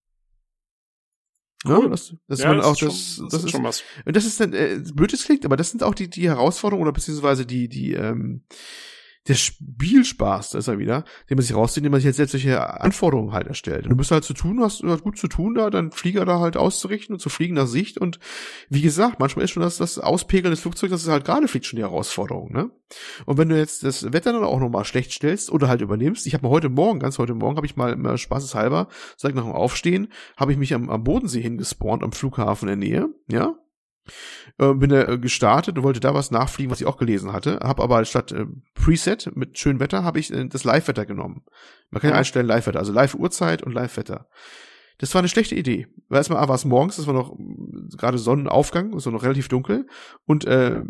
Cool. 1.64 1.84
Ja, 1.84 1.88
das, 1.90 2.14
das 2.26 2.40
ja, 2.40 2.54
das 2.54 2.64
auch 2.64 2.70
das, 2.70 2.78
schon, 2.78 2.88
das, 2.88 3.32
das 3.32 3.44
ist, 3.44 3.50
schon 3.50 3.64
was. 3.64 3.84
Und 4.06 4.16
das 4.16 4.24
ist 4.24 4.40
dann 4.40 4.54
äh, 4.54 4.82
blöd 4.94 5.12
es 5.12 5.24
klingt, 5.24 5.44
aber 5.44 5.58
das 5.58 5.70
sind 5.70 5.82
auch 5.82 5.94
die 5.94 6.08
die 6.08 6.26
Herausforderungen 6.26 6.84
oder 6.84 6.92
beziehungsweise 6.92 7.44
die 7.44 7.68
die 7.68 7.92
ähm, 7.92 8.44
der 9.28 9.34
Spielspaß, 9.34 10.50
da 10.50 10.58
ist 10.58 10.68
er 10.68 10.78
wieder, 10.78 11.04
den 11.28 11.36
man 11.36 11.42
sich 11.42 11.54
rauszieht, 11.54 11.78
indem 11.78 11.92
man 11.92 12.00
sich 12.00 12.06
jetzt 12.06 12.16
selbst 12.16 12.32
solche 12.32 12.80
Anforderungen 12.80 13.32
halt 13.32 13.46
erstellt. 13.46 13.84
Und 13.84 13.90
du 13.90 13.96
bist 13.96 14.10
halt 14.10 14.24
zu 14.24 14.32
tun, 14.32 14.60
hast, 14.60 14.82
du 14.82 14.90
hast 14.90 15.02
gut 15.02 15.18
zu 15.18 15.28
tun, 15.28 15.54
da 15.54 15.68
dann 15.68 15.92
Flieger 15.92 16.24
da 16.24 16.40
halt 16.40 16.56
auszurichten 16.56 17.14
und 17.14 17.20
zu 17.20 17.28
fliegen 17.28 17.54
nach 17.54 17.66
Sicht. 17.66 17.98
Und 17.98 18.18
wie 18.70 18.80
gesagt, 18.80 19.20
manchmal 19.20 19.44
ist 19.44 19.50
schon 19.50 19.62
das, 19.62 19.76
das 19.76 19.98
Auspegeln 19.98 20.50
des 20.50 20.60
Flugzeugs, 20.60 20.90
das 20.90 21.02
ist 21.02 21.08
halt 21.08 21.26
gerade 21.26 21.48
fliegt 21.48 21.66
schon 21.66 21.76
die 21.76 21.82
Herausforderung, 21.82 22.52
ne? 22.52 22.70
Und 23.26 23.38
wenn 23.38 23.48
du 23.48 23.56
jetzt 23.56 23.84
das 23.84 24.12
Wetter 24.12 24.32
dann 24.32 24.42
auch 24.42 24.58
nochmal 24.58 24.84
schlecht 24.84 25.12
stellst 25.12 25.50
oder 25.50 25.68
halt 25.68 25.80
übernimmst, 25.80 26.26
ich 26.26 26.34
habe 26.34 26.44
mal 26.44 26.50
heute 26.50 26.70
Morgen, 26.70 26.98
ganz 26.98 27.18
heute 27.18 27.34
Morgen, 27.34 27.56
habe 27.56 27.66
ich 27.66 27.76
mal, 27.76 27.94
mal 27.96 28.18
spaßeshalber, 28.18 28.88
sag 29.16 29.34
nach 29.34 29.44
dem 29.44 29.52
Aufstehen, 29.52 30.08
habe 30.36 30.52
ich 30.52 30.58
mich 30.58 30.74
am, 30.74 30.88
am 30.88 31.04
Bodensee 31.04 31.42
hingespawnt, 31.42 32.02
am 32.02 32.12
Flughafen 32.12 32.68
in 32.68 32.80
der 32.80 32.88
Nähe, 32.88 33.14
ja, 33.28 33.54
äh, 34.60 34.74
bin 34.74 34.90
da 34.90 35.08
äh, 35.08 35.18
gestartet 35.18 35.78
und 35.78 35.84
wollte 35.84 36.00
da 36.00 36.12
was 36.14 36.30
nachfliegen, 36.30 36.70
was 36.70 36.80
ich 36.80 36.86
auch 36.86 36.98
gelesen 36.98 37.32
hatte. 37.32 37.60
Habe 37.62 37.82
aber 37.82 38.04
statt 38.04 38.30
äh, 38.32 38.44
Preset 38.74 39.34
mit 39.34 39.58
schönem 39.58 39.80
Wetter 39.80 40.04
habe 40.04 40.18
ich 40.18 40.32
äh, 40.32 40.46
das 40.46 40.64
Live-Wetter 40.64 41.06
genommen. 41.06 41.44
Man 41.90 42.02
kann 42.02 42.10
ja 42.10 42.16
einstellen 42.16 42.46
Live-Wetter, 42.46 42.78
also 42.78 42.92
Live-Uhrzeit 42.92 43.62
und 43.62 43.72
Live-Wetter. 43.72 44.28
Das 44.98 45.14
war 45.14 45.20
eine 45.20 45.28
schlechte 45.28 45.54
Idee. 45.54 45.86
Weil 46.08 46.18
erstmal 46.18 46.46
war 46.46 46.54
es 46.54 46.66
morgens, 46.66 46.96
das 46.96 47.06
war 47.06 47.14
noch 47.14 47.32
äh, 47.32 47.96
gerade 47.96 48.18
Sonnenaufgang, 48.18 48.98
so 48.98 49.10
noch 49.10 49.22
relativ 49.22 49.48
dunkel 49.48 49.86
und 50.26 50.44
äh, 50.44 50.82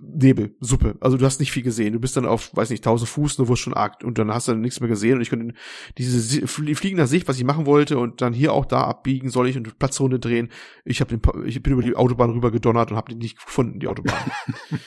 Nebel, 0.00 0.54
Suppe. 0.60 0.96
Also 1.00 1.16
du 1.16 1.24
hast 1.24 1.40
nicht 1.40 1.52
viel 1.52 1.62
gesehen. 1.62 1.92
Du 1.92 2.00
bist 2.00 2.16
dann 2.16 2.26
auf, 2.26 2.54
weiß 2.54 2.70
nicht, 2.70 2.80
1000 2.80 3.08
Fuß, 3.08 3.38
nur 3.38 3.48
wo 3.48 3.54
es 3.54 3.60
schon 3.60 3.74
arg 3.74 4.02
und 4.04 4.18
dann 4.18 4.32
hast 4.32 4.48
du 4.48 4.52
dann 4.52 4.60
nichts 4.60 4.80
mehr 4.80 4.88
gesehen 4.88 5.16
und 5.16 5.20
ich 5.22 5.30
konnte 5.30 5.54
diese 5.98 6.46
Fliegen 6.46 6.96
nach 6.96 7.06
Sicht, 7.06 7.28
was 7.28 7.38
ich 7.38 7.44
machen 7.44 7.66
wollte 7.66 7.98
und 7.98 8.20
dann 8.20 8.32
hier 8.32 8.52
auch 8.52 8.66
da 8.66 8.82
abbiegen 8.82 9.30
soll 9.30 9.48
ich 9.48 9.56
und 9.56 9.78
Platzrunde 9.78 10.18
drehen. 10.18 10.50
Ich 10.84 11.00
habe 11.00 11.16
den, 11.16 11.46
ich 11.46 11.62
bin 11.62 11.72
über 11.72 11.82
die 11.82 11.96
Autobahn 11.96 12.30
rüber 12.30 12.50
gedonnert 12.50 12.90
und 12.90 12.96
habe 12.96 13.10
den 13.10 13.18
nicht 13.18 13.44
gefunden, 13.44 13.80
die 13.80 13.88
Autobahn. 13.88 14.30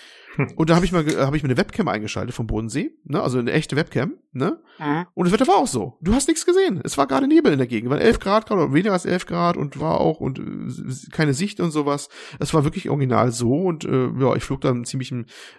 Und 0.56 0.70
da 0.70 0.76
habe 0.76 0.86
ich 0.86 0.92
mal 0.92 1.04
habe 1.18 1.36
ich 1.36 1.42
mir 1.42 1.50
eine 1.50 1.58
Webcam 1.58 1.88
eingeschaltet 1.88 2.36
vom 2.36 2.46
Bodensee, 2.46 2.92
ne? 3.06 3.22
Also 3.22 3.40
eine 3.40 3.52
echte 3.52 3.76
Webcam, 3.76 4.14
ne? 4.38 4.60
Mhm. 4.80 5.06
Und 5.14 5.26
das 5.26 5.34
Wetter 5.34 5.48
war 5.48 5.58
auch 5.58 5.68
so. 5.68 5.98
Du 6.02 6.14
hast 6.14 6.28
nichts 6.28 6.46
gesehen. 6.46 6.82
Es 6.84 6.98
war 6.98 7.08
gerade 7.08 7.28
Nebel 7.28 7.52
in 7.52 7.58
der 7.58 7.68
Gegend, 7.68 7.90
war 7.90 8.00
11 8.00 8.20
Grad 8.20 8.46
gerade 8.46 8.62
oder 8.62 8.74
weniger 8.74 8.94
als 8.94 9.06
11 9.06 9.26
Grad 9.26 9.58
und 9.58 9.80
war 9.80 10.00
auch 10.00 10.20
und 10.20 10.40
äh, 10.40 11.12
keine 11.12 11.34
Sicht 11.34 11.60
und 11.60 11.72
sowas. 11.72 12.10
Es 12.40 12.54
war 12.54 12.64
wirklich 12.64 12.90
original 12.90 13.32
so 13.32 13.54
und 13.54 13.86
äh, 13.86 14.10
ja, 14.20 14.36
ich 14.36 14.44
flog 14.44 14.62
dann 14.62 14.86
ziemlich 14.86 15.14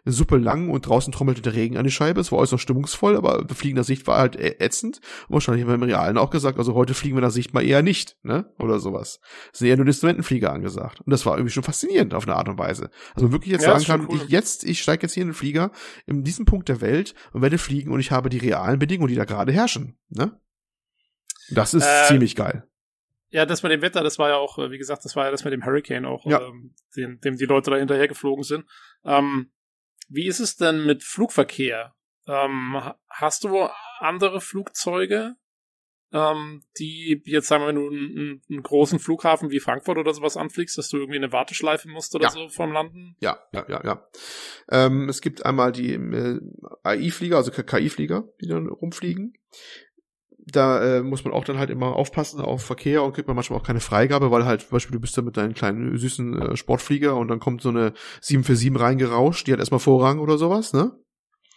super 0.04 0.38
lang 0.38 0.70
und 0.70 0.86
draußen 0.86 1.12
trommelte 1.12 1.42
der 1.42 1.54
Regen 1.54 1.76
an 1.76 1.84
die 1.84 1.90
Scheibe. 1.90 2.20
Es 2.20 2.32
war 2.32 2.38
äußerst 2.38 2.62
stimmungsvoll, 2.62 3.16
aber 3.16 3.44
fliegender 3.52 3.84
Sicht 3.84 4.06
war 4.06 4.18
halt 4.18 4.36
ätzend. 4.36 5.00
Und 5.28 5.34
wahrscheinlich 5.34 5.62
haben 5.64 5.70
wir 5.70 5.74
im 5.74 5.82
Realen 5.82 6.18
auch 6.18 6.30
gesagt, 6.30 6.58
also 6.58 6.74
heute 6.74 6.94
fliegen 6.94 7.16
wir 7.16 7.22
nach 7.22 7.30
Sicht 7.30 7.54
mal 7.54 7.64
eher 7.64 7.82
nicht, 7.82 8.16
ne? 8.22 8.52
Oder 8.58 8.78
sowas. 8.78 9.20
Es 9.52 9.58
sind 9.58 9.68
eher 9.68 9.76
nur 9.76 9.86
Instrumentenflieger 9.86 10.52
angesagt. 10.52 11.00
Und 11.00 11.10
das 11.10 11.26
war 11.26 11.36
irgendwie 11.36 11.52
schon 11.52 11.62
faszinierend 11.62 12.14
auf 12.14 12.26
eine 12.26 12.36
Art 12.36 12.48
und 12.48 12.58
Weise. 12.58 12.90
Also 13.14 13.32
wirklich 13.32 13.52
jetzt 13.52 13.64
ja, 13.64 13.78
sagen 13.78 13.84
kann, 13.84 14.08
cool. 14.08 14.20
ich 14.22 14.28
jetzt 14.28 14.64
ich 14.64 14.80
steige 14.80 15.02
jetzt 15.02 15.14
hier 15.14 15.22
in 15.22 15.30
den 15.30 15.34
Flieger 15.34 15.70
in 16.06 16.24
diesem 16.24 16.44
Punkt 16.44 16.68
der 16.68 16.80
Welt 16.80 17.14
und 17.32 17.42
werde 17.42 17.58
fliegen 17.58 17.90
und 17.90 18.00
ich 18.00 18.10
habe 18.10 18.28
die 18.28 18.38
realen 18.38 18.67
Bedingungen, 18.76 19.08
die 19.08 19.14
da 19.14 19.24
gerade 19.24 19.52
herrschen. 19.52 19.98
Ne? 20.08 20.38
Das 21.50 21.74
ist 21.74 21.84
äh, 21.84 22.04
ziemlich 22.06 22.36
geil. 22.36 22.68
Ja, 23.30 23.44
das 23.44 23.62
mit 23.62 23.72
dem 23.72 23.82
Wetter, 23.82 24.02
das 24.02 24.18
war 24.18 24.30
ja 24.30 24.36
auch, 24.36 24.58
äh, 24.58 24.70
wie 24.70 24.78
gesagt, 24.78 25.04
das 25.04 25.14
war 25.16 25.26
ja 25.26 25.30
das 25.30 25.44
mit 25.44 25.52
dem 25.52 25.64
Hurricane 25.64 26.06
auch, 26.06 26.24
ja. 26.26 26.40
ähm, 26.40 26.74
dem, 26.96 27.20
dem 27.20 27.36
die 27.36 27.44
Leute 27.44 27.70
da 27.70 27.76
hinterher 27.76 28.08
geflogen 28.08 28.42
sind. 28.42 28.66
Ähm, 29.04 29.52
wie 30.08 30.26
ist 30.26 30.40
es 30.40 30.56
denn 30.56 30.84
mit 30.86 31.02
Flugverkehr? 31.02 31.94
Ähm, 32.26 32.80
hast 33.08 33.44
du 33.44 33.68
andere 34.00 34.40
Flugzeuge, 34.40 35.36
ähm, 36.12 36.62
die 36.78 37.20
jetzt 37.24 37.48
sagen 37.48 37.62
wir, 37.64 37.68
wenn 37.68 37.74
du 37.76 37.88
einen, 37.88 38.42
einen, 38.48 38.62
großen 38.62 38.98
Flughafen 38.98 39.50
wie 39.50 39.60
Frankfurt 39.60 39.98
oder 39.98 40.14
sowas 40.14 40.36
anfliegst, 40.36 40.78
dass 40.78 40.88
du 40.88 40.96
irgendwie 40.96 41.18
eine 41.18 41.32
Warteschleife 41.32 41.88
musst 41.88 42.14
oder 42.14 42.24
ja. 42.24 42.30
so 42.30 42.48
vom 42.48 42.72
Landen? 42.72 43.16
Ja, 43.20 43.38
ja, 43.52 43.66
ja, 43.68 43.82
ja. 43.84 44.08
Ähm, 44.70 45.08
es 45.08 45.20
gibt 45.20 45.44
einmal 45.44 45.72
die 45.72 45.92
äh, 45.92 46.40
AI-Flieger, 46.82 47.36
also 47.36 47.50
KI-Flieger, 47.50 48.24
die 48.40 48.48
dann 48.48 48.68
rumfliegen. 48.68 49.34
Da 50.50 50.98
äh, 50.98 51.02
muss 51.02 51.24
man 51.24 51.34
auch 51.34 51.44
dann 51.44 51.58
halt 51.58 51.68
immer 51.68 51.94
aufpassen 51.94 52.40
auf 52.40 52.64
Verkehr 52.64 53.02
und 53.02 53.12
kriegt 53.12 53.28
man 53.28 53.36
manchmal 53.36 53.58
auch 53.58 53.66
keine 53.66 53.80
Freigabe, 53.80 54.30
weil 54.30 54.46
halt 54.46 54.62
zum 54.62 54.70
Beispiel 54.70 54.94
du 54.94 55.00
bist 55.00 55.16
da 55.18 55.20
mit 55.20 55.36
deinem 55.36 55.52
kleinen 55.52 55.98
süßen 55.98 56.40
äh, 56.40 56.56
Sportflieger 56.56 57.16
und 57.16 57.28
dann 57.28 57.38
kommt 57.38 57.60
so 57.60 57.68
eine 57.68 57.92
747 58.22 58.80
reingerauscht, 58.80 59.46
die 59.46 59.52
hat 59.52 59.58
erstmal 59.58 59.80
Vorrang 59.80 60.20
oder 60.20 60.38
sowas, 60.38 60.72
ne? 60.72 60.92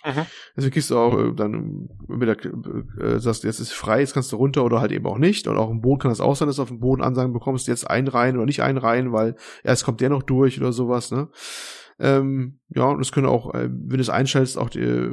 Mhm. 0.06 0.26
Deswegen 0.56 0.74
kriegst 0.74 0.90
du 0.90 0.98
auch 0.98 1.18
äh, 1.18 1.34
dann 1.34 1.90
mit 2.08 2.28
der, 2.28 2.38
äh, 3.04 3.20
sagst, 3.20 3.44
jetzt 3.44 3.60
ist 3.60 3.74
frei, 3.74 4.00
jetzt 4.00 4.14
kannst 4.14 4.32
du 4.32 4.38
runter 4.38 4.64
oder 4.66 4.82
halt 4.82 4.92
eben 4.92 5.06
auch 5.06 5.18
nicht. 5.18 5.48
Und 5.48 5.58
auch 5.58 5.70
im 5.70 5.82
Boot 5.82 6.02
kann 6.02 6.12
das 6.12 6.22
auch 6.22 6.36
sein, 6.36 6.48
dass 6.48 6.58
du 6.58 6.64
auf 6.64 6.70
dem 6.70 6.80
Boden 6.80 7.02
Ansagen 7.02 7.34
bekommst, 7.34 7.68
jetzt 7.68 7.90
einreihen 7.90 8.36
oder 8.38 8.46
nicht 8.46 8.64
einreihen, 8.64 9.12
weil 9.12 9.36
erst 9.64 9.86
kommt 9.86 10.02
der 10.02 10.10
noch 10.10 10.24
durch 10.24 10.60
oder 10.60 10.74
sowas, 10.74 11.12
ne? 11.12 11.30
Ähm, 12.00 12.60
ja, 12.70 12.86
und 12.86 13.00
es 13.00 13.12
können 13.12 13.28
auch, 13.28 13.54
äh, 13.54 13.70
wenn 13.70 13.98
du 13.98 14.02
es 14.02 14.10
einstellst, 14.10 14.58
auch 14.58 14.70
die 14.70 15.08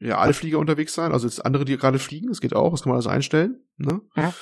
reale 0.00 0.32
Flieger 0.32 0.58
unterwegs 0.58 0.92
sein. 0.92 1.12
Also 1.12 1.28
jetzt 1.28 1.44
andere, 1.46 1.64
die 1.64 1.76
gerade 1.76 2.00
fliegen, 2.00 2.26
das 2.26 2.40
geht 2.40 2.56
auch, 2.56 2.72
das 2.72 2.82
kann 2.82 2.90
man 2.90 2.96
also 2.96 3.08
einstellen. 3.08 3.60
Ne? 3.76 4.00
Mhm. 4.16 4.32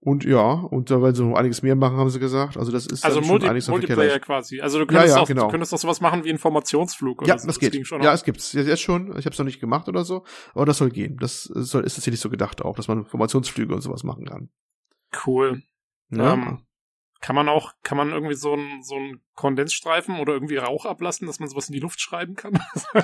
Und 0.00 0.24
ja, 0.24 0.52
und 0.52 0.90
da 0.90 1.02
werden 1.02 1.14
sie 1.16 1.24
noch 1.24 1.36
einiges 1.36 1.62
mehr 1.62 1.74
machen, 1.74 1.96
haben 1.96 2.08
sie 2.08 2.20
gesagt. 2.20 2.56
Also 2.56 2.70
das 2.70 2.86
ist 2.86 3.04
also 3.04 3.20
Multi 3.20 3.48
Multiplayer 3.68 4.20
quasi. 4.20 4.60
Also 4.60 4.78
du 4.78 4.86
könntest, 4.86 5.08
ja, 5.08 5.16
ja, 5.16 5.22
auch, 5.22 5.26
genau. 5.26 5.46
du 5.46 5.50
könntest 5.50 5.74
auch 5.74 5.78
sowas 5.78 6.00
machen 6.00 6.22
wie 6.22 6.28
Informationsflug. 6.28 7.22
Oder 7.22 7.28
ja, 7.28 7.38
so. 7.38 7.48
das, 7.48 7.58
geht. 7.58 7.84
Schon 7.84 8.02
ja, 8.02 8.12
es 8.12 8.22
gibt's 8.22 8.52
jetzt 8.52 8.80
schon. 8.80 9.08
Ich 9.18 9.26
habe 9.26 9.30
es 9.30 9.38
noch 9.38 9.44
nicht 9.44 9.60
gemacht 9.60 9.88
oder 9.88 10.04
so, 10.04 10.24
aber 10.54 10.66
das 10.66 10.78
soll 10.78 10.90
gehen. 10.90 11.16
Das 11.20 11.42
soll 11.42 11.84
ist 11.84 11.94
tatsächlich 11.94 12.20
so 12.20 12.30
gedacht 12.30 12.62
auch, 12.62 12.76
dass 12.76 12.86
man 12.86 12.98
Informationsflüge 12.98 13.74
und 13.74 13.80
sowas 13.80 14.04
machen 14.04 14.24
kann. 14.26 14.50
Cool. 15.26 15.62
Ja. 16.10 16.34
Um, 16.34 16.42
ähm, 16.42 16.58
Kann 17.20 17.34
man 17.34 17.48
auch, 17.48 17.72
kann 17.82 17.98
man 17.98 18.10
irgendwie 18.10 18.34
so 18.34 18.54
ein 18.54 18.82
so 18.82 18.94
ein 18.94 19.20
Kondensstreifen 19.34 20.20
oder 20.20 20.34
irgendwie 20.34 20.56
Rauch 20.56 20.86
ablassen, 20.86 21.26
dass 21.26 21.40
man 21.40 21.48
sowas 21.48 21.68
in 21.68 21.72
die 21.72 21.80
Luft 21.80 22.00
schreiben 22.00 22.36
kann? 22.36 22.54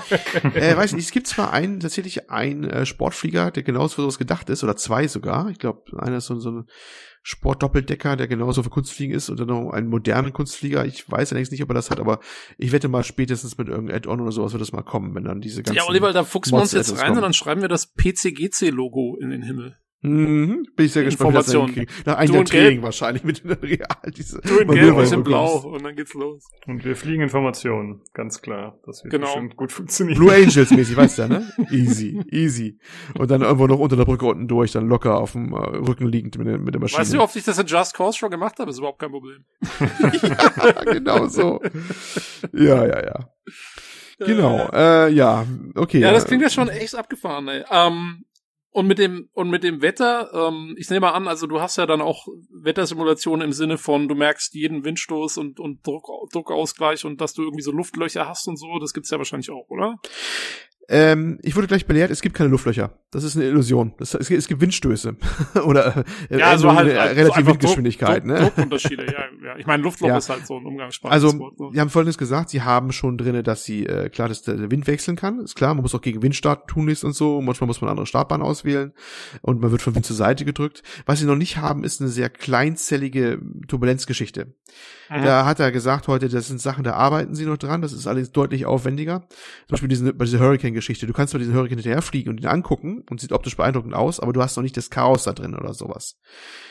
äh, 0.54 0.76
weiß 0.76 0.92
nicht, 0.92 1.06
es 1.06 1.10
gibt 1.10 1.26
zwar 1.26 1.52
einen, 1.52 1.80
tatsächlich 1.80 2.30
einen 2.30 2.64
äh, 2.64 2.86
Sportflieger, 2.86 3.50
der 3.50 3.64
genauso 3.64 3.96
für 3.96 4.02
sowas 4.02 4.18
gedacht 4.18 4.50
ist, 4.50 4.62
oder 4.62 4.76
zwei 4.76 5.08
sogar. 5.08 5.48
Ich 5.50 5.58
glaube, 5.58 5.98
einer 5.98 6.18
ist 6.18 6.26
so, 6.26 6.38
so 6.38 6.50
ein 6.50 6.66
Sportdoppeldecker, 7.22 8.16
der 8.16 8.28
genauso 8.28 8.62
für 8.62 8.70
Kunstfliegen 8.70 9.16
ist, 9.16 9.30
und 9.30 9.40
dann 9.40 9.48
noch 9.48 9.70
einen 9.70 9.88
modernen 9.88 10.32
Kunstflieger. 10.32 10.84
Ich 10.84 11.10
weiß 11.10 11.32
allerdings 11.32 11.50
nicht, 11.50 11.62
ob 11.62 11.70
er 11.70 11.74
das 11.74 11.90
hat, 11.90 11.98
aber 11.98 12.20
ich 12.58 12.70
wette 12.70 12.88
mal 12.88 13.02
spätestens 13.02 13.58
mit 13.58 13.68
irgendeinem 13.68 13.96
Add-on 13.96 14.20
oder 14.20 14.30
sowas 14.30 14.52
wird 14.52 14.60
das 14.60 14.72
mal 14.72 14.82
kommen, 14.82 15.14
wenn 15.14 15.24
dann 15.24 15.40
diese 15.40 15.62
ganzen 15.62 15.76
Ja, 15.76 15.88
Oliver, 15.88 16.12
da 16.12 16.22
fuchsen 16.22 16.56
wir 16.56 16.60
uns 16.60 16.72
jetzt 16.72 16.92
rein 16.92 17.06
kommen. 17.06 17.16
und 17.16 17.22
dann 17.22 17.32
schreiben 17.32 17.62
wir 17.62 17.68
das 17.68 17.92
PCGC-Logo 17.94 19.16
in 19.20 19.30
den 19.30 19.42
Himmel. 19.42 19.76
Mhm, 20.06 20.66
bin 20.76 20.84
ich 20.86 20.92
sehr 20.92 21.02
gespannt, 21.04 21.34
dann 21.34 21.40
Information. 21.40 21.66
hinkriegen. 21.68 21.94
Nach 22.04 22.16
einem 22.18 22.32
der. 22.32 22.44
Training 22.44 22.82
wahrscheinlich 22.82 23.24
mit 23.24 23.42
Real. 23.62 23.86
Diese 24.14 24.38
Du 24.42 24.58
in 24.58 24.68
Gelb, 24.68 24.98
ich 25.02 25.12
in. 25.12 25.24
Blau 25.24 25.56
und 25.60 25.82
dann 25.82 25.96
geht's 25.96 26.12
los. 26.12 26.44
Und 26.66 26.84
wir 26.84 26.94
fliegen 26.94 27.22
Informationen, 27.22 28.02
ganz 28.12 28.42
klar. 28.42 28.78
Das 28.84 29.02
wird 29.02 29.12
Genau. 29.12 29.26
bestimmt 29.26 29.56
gut 29.56 29.72
funktionieren. 29.72 30.18
Blue 30.18 30.30
Angels 30.34 30.70
mäßig, 30.70 30.94
weißt 30.96 31.18
du 31.18 31.22
ja, 31.22 31.28
ne? 31.28 31.52
Easy, 31.70 32.22
easy. 32.30 32.78
Und 33.18 33.30
dann 33.30 33.40
irgendwo 33.40 33.66
noch 33.66 33.78
unter 33.78 33.96
der 33.96 34.04
Brücke 34.04 34.26
unten 34.26 34.46
durch, 34.46 34.72
dann 34.72 34.88
locker 34.88 35.16
auf 35.18 35.32
dem 35.32 35.54
äh, 35.54 35.56
Rücken 35.56 36.06
liegend 36.06 36.36
mit, 36.36 36.46
der- 36.48 36.58
mit 36.58 36.74
der 36.74 36.82
Maschine. 36.82 37.00
Weißt 37.00 37.14
du, 37.14 37.16
wie 37.16 37.22
oft 37.22 37.34
ich 37.36 37.44
das 37.44 37.58
in 37.58 37.66
Just 37.66 37.94
Cause 37.94 38.18
schon 38.18 38.30
gemacht 38.30 38.58
habe? 38.58 38.70
Ist 38.70 38.78
überhaupt 38.78 38.98
kein 38.98 39.10
Problem. 39.10 39.44
ja, 39.80 40.84
genau 40.92 41.26
so. 41.28 41.60
Ja, 42.52 42.86
ja, 42.86 43.04
ja. 43.04 43.28
Genau, 44.18 44.68
äh, 44.72 45.10
ja, 45.12 45.44
okay. 45.74 45.98
Ja, 46.00 46.12
das 46.12 46.26
klingt 46.26 46.42
ja 46.42 46.50
schon 46.50 46.68
echt 46.68 46.94
abgefahren, 46.94 47.48
ey. 47.48 47.64
Ähm, 47.70 48.24
und 48.74 48.88
mit 48.88 48.98
dem 48.98 49.28
und 49.34 49.50
mit 49.50 49.62
dem 49.62 49.82
Wetter, 49.82 50.30
ähm, 50.34 50.74
ich 50.76 50.90
nehme 50.90 51.06
mal 51.06 51.12
an, 51.12 51.28
also 51.28 51.46
du 51.46 51.60
hast 51.60 51.76
ja 51.76 51.86
dann 51.86 52.00
auch 52.00 52.26
Wettersimulationen 52.50 53.46
im 53.46 53.52
Sinne 53.52 53.78
von, 53.78 54.08
du 54.08 54.16
merkst 54.16 54.52
jeden 54.54 54.84
Windstoß 54.84 55.38
und 55.38 55.60
und 55.60 55.86
Druck, 55.86 56.08
Druckausgleich 56.32 57.04
und 57.04 57.20
dass 57.20 57.34
du 57.34 57.42
irgendwie 57.42 57.62
so 57.62 57.70
Luftlöcher 57.70 58.28
hast 58.28 58.48
und 58.48 58.56
so, 58.56 58.80
das 58.80 58.92
gibt's 58.92 59.10
ja 59.10 59.18
wahrscheinlich 59.18 59.50
auch, 59.50 59.68
oder? 59.68 60.00
Ähm, 60.86 61.38
ich 61.42 61.56
wurde 61.56 61.66
gleich 61.66 61.86
belehrt, 61.86 62.10
es 62.10 62.20
gibt 62.20 62.36
keine 62.36 62.50
Luftlöcher. 62.50 62.92
Das 63.10 63.24
ist 63.24 63.36
eine 63.36 63.46
Illusion. 63.46 63.94
Das, 63.98 64.12
es, 64.14 64.28
gibt- 64.28 64.38
es 64.38 64.48
gibt 64.48 64.60
Windstöße. 64.60 65.16
Oder 65.64 66.04
äh, 66.28 66.38
Ja, 66.40 66.50
also 66.50 66.70
halt, 66.74 66.90
eine 66.94 67.24
halt 67.32 67.34
so 67.34 67.46
Windgeschwindigkeit. 67.46 68.18
Druck, 68.24 68.26
ne? 68.26 68.34
Druck, 68.40 68.54
Druckunterschiede, 68.54 69.06
ja, 69.06 69.24
ja. 69.46 69.56
Ich 69.56 69.66
meine, 69.66 69.82
Luftloch 69.82 70.08
Ja. 70.08 70.18
ist 70.18 70.28
halt 70.28 70.46
so 70.46 70.58
ein 70.58 70.66
umgangssprachliches 70.66 71.24
Also, 71.24 71.38
Wort. 71.38 71.58
Ne? 71.58 71.70
die 71.74 71.80
haben 71.80 71.88
Folgendes 71.90 72.18
gesagt, 72.18 72.50
sie 72.50 72.60
haben 72.62 72.92
schon 72.92 73.16
drinne, 73.16 73.42
dass 73.42 73.64
sie, 73.64 73.86
äh, 73.86 74.10
klar, 74.10 74.28
dass 74.28 74.42
der 74.42 74.70
Wind 74.70 74.86
wechseln 74.86 75.16
kann. 75.16 75.38
Ist 75.40 75.54
klar, 75.54 75.72
man 75.74 75.82
muss 75.82 75.94
auch 75.94 76.02
gegen 76.02 76.22
Wind 76.22 76.34
starten, 76.36 76.66
tun 76.66 76.84
nichts 76.84 77.02
und 77.04 77.14
so. 77.14 77.40
Manchmal 77.40 77.66
muss 77.68 77.80
man 77.80 77.88
andere 77.88 78.06
Startbahn 78.06 78.42
auswählen 78.42 78.92
und 79.40 79.60
man 79.62 79.70
wird 79.70 79.80
vom 79.80 79.94
Wind 79.94 80.04
zur 80.04 80.16
Seite 80.16 80.44
gedrückt. 80.44 80.82
Was 81.06 81.18
sie 81.20 81.24
noch 81.26 81.36
nicht 81.36 81.56
haben, 81.56 81.84
ist 81.84 82.00
eine 82.02 82.10
sehr 82.10 82.28
kleinzellige 82.28 83.40
Turbulenzgeschichte. 83.68 84.54
Mhm. 85.10 85.22
Da 85.24 85.44
hat 85.46 85.60
er 85.60 85.70
gesagt 85.72 86.08
heute, 86.08 86.28
das 86.28 86.48
sind 86.48 86.60
Sachen, 86.60 86.82
da 86.84 86.94
arbeiten 86.94 87.34
sie 87.34 87.46
noch 87.46 87.58
dran, 87.58 87.82
das 87.82 87.92
ist 87.92 88.06
alles 88.06 88.32
deutlich 88.32 88.66
aufwendiger. 88.66 89.20
Zum 89.68 89.72
Beispiel 89.72 89.88
diese, 89.88 90.12
bei 90.14 90.24
dieser 90.24 90.40
Hurricane-Geschichte. 90.74 91.06
Du 91.06 91.12
kannst 91.12 91.32
bei 91.32 91.38
diesen 91.38 91.54
Hurricane 91.54 91.78
hinterherfliegen 91.78 92.30
und 92.32 92.40
ihn 92.40 92.46
angucken 92.46 93.02
und 93.08 93.20
sieht 93.20 93.32
optisch 93.32 93.56
beeindruckend 93.56 93.94
aus, 93.94 94.20
aber 94.20 94.32
du 94.32 94.42
hast 94.42 94.56
noch 94.56 94.62
nicht 94.62 94.76
das 94.76 94.90
Chaos 94.90 95.24
da 95.24 95.32
drin 95.32 95.54
oder 95.54 95.72
sowas. 95.74 96.18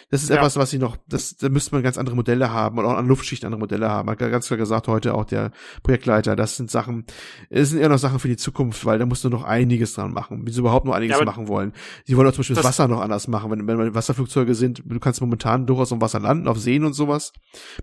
Das 0.09 0.21
ist 0.21 0.29
Ja. 0.29 0.35
etwas, 0.35 0.57
was 0.57 0.69
sie 0.69 0.77
noch, 0.77 0.97
das, 1.07 1.37
da 1.37 1.49
müsste 1.49 1.73
man 1.73 1.81
ganz 1.83 1.97
andere 1.97 2.15
Modelle 2.15 2.51
haben 2.51 2.77
und 2.77 2.85
auch 2.85 2.93
an 2.93 3.07
Luftschichten 3.07 3.47
andere 3.47 3.59
Modelle 3.59 3.89
haben. 3.89 4.09
Hat 4.09 4.19
ganz 4.19 4.47
klar 4.47 4.57
gesagt 4.57 4.87
heute 4.87 5.13
auch 5.15 5.25
der 5.25 5.51
Projektleiter, 5.81 6.35
das 6.35 6.55
sind 6.57 6.69
Sachen, 6.69 7.05
es 7.49 7.69
sind 7.71 7.79
eher 7.79 7.89
noch 7.89 7.97
Sachen 7.97 8.19
für 8.19 8.27
die 8.27 8.37
Zukunft, 8.37 8.85
weil 8.85 8.99
da 8.99 9.05
musst 9.05 9.23
du 9.23 9.29
noch 9.29 9.43
einiges 9.43 9.93
dran 9.93 10.13
machen, 10.13 10.45
wie 10.45 10.51
sie 10.51 10.59
überhaupt 10.59 10.85
noch 10.85 10.93
einiges 10.93 11.17
Ja, 11.17 11.25
machen 11.25 11.47
wollen. 11.47 11.73
Sie 12.05 12.15
wollen 12.15 12.27
auch 12.27 12.33
zum 12.33 12.41
Beispiel 12.41 12.55
das, 12.55 12.63
das- 12.63 12.73
Wasser 12.79 12.87
noch 12.87 13.01
anders 13.01 13.27
machen, 13.27 13.49
wenn, 13.51 13.65
wenn 13.67 13.95
Wasserflugzeuge 13.95 14.53
sind, 14.55 14.83
du 14.85 14.99
kannst 14.99 15.21
momentan 15.21 15.65
durchaus 15.65 15.91
auf 15.91 16.01
Wasser 16.01 16.19
landen, 16.19 16.47
auf 16.47 16.59
Seen 16.59 16.83
und 16.85 16.93
sowas. 16.93 17.33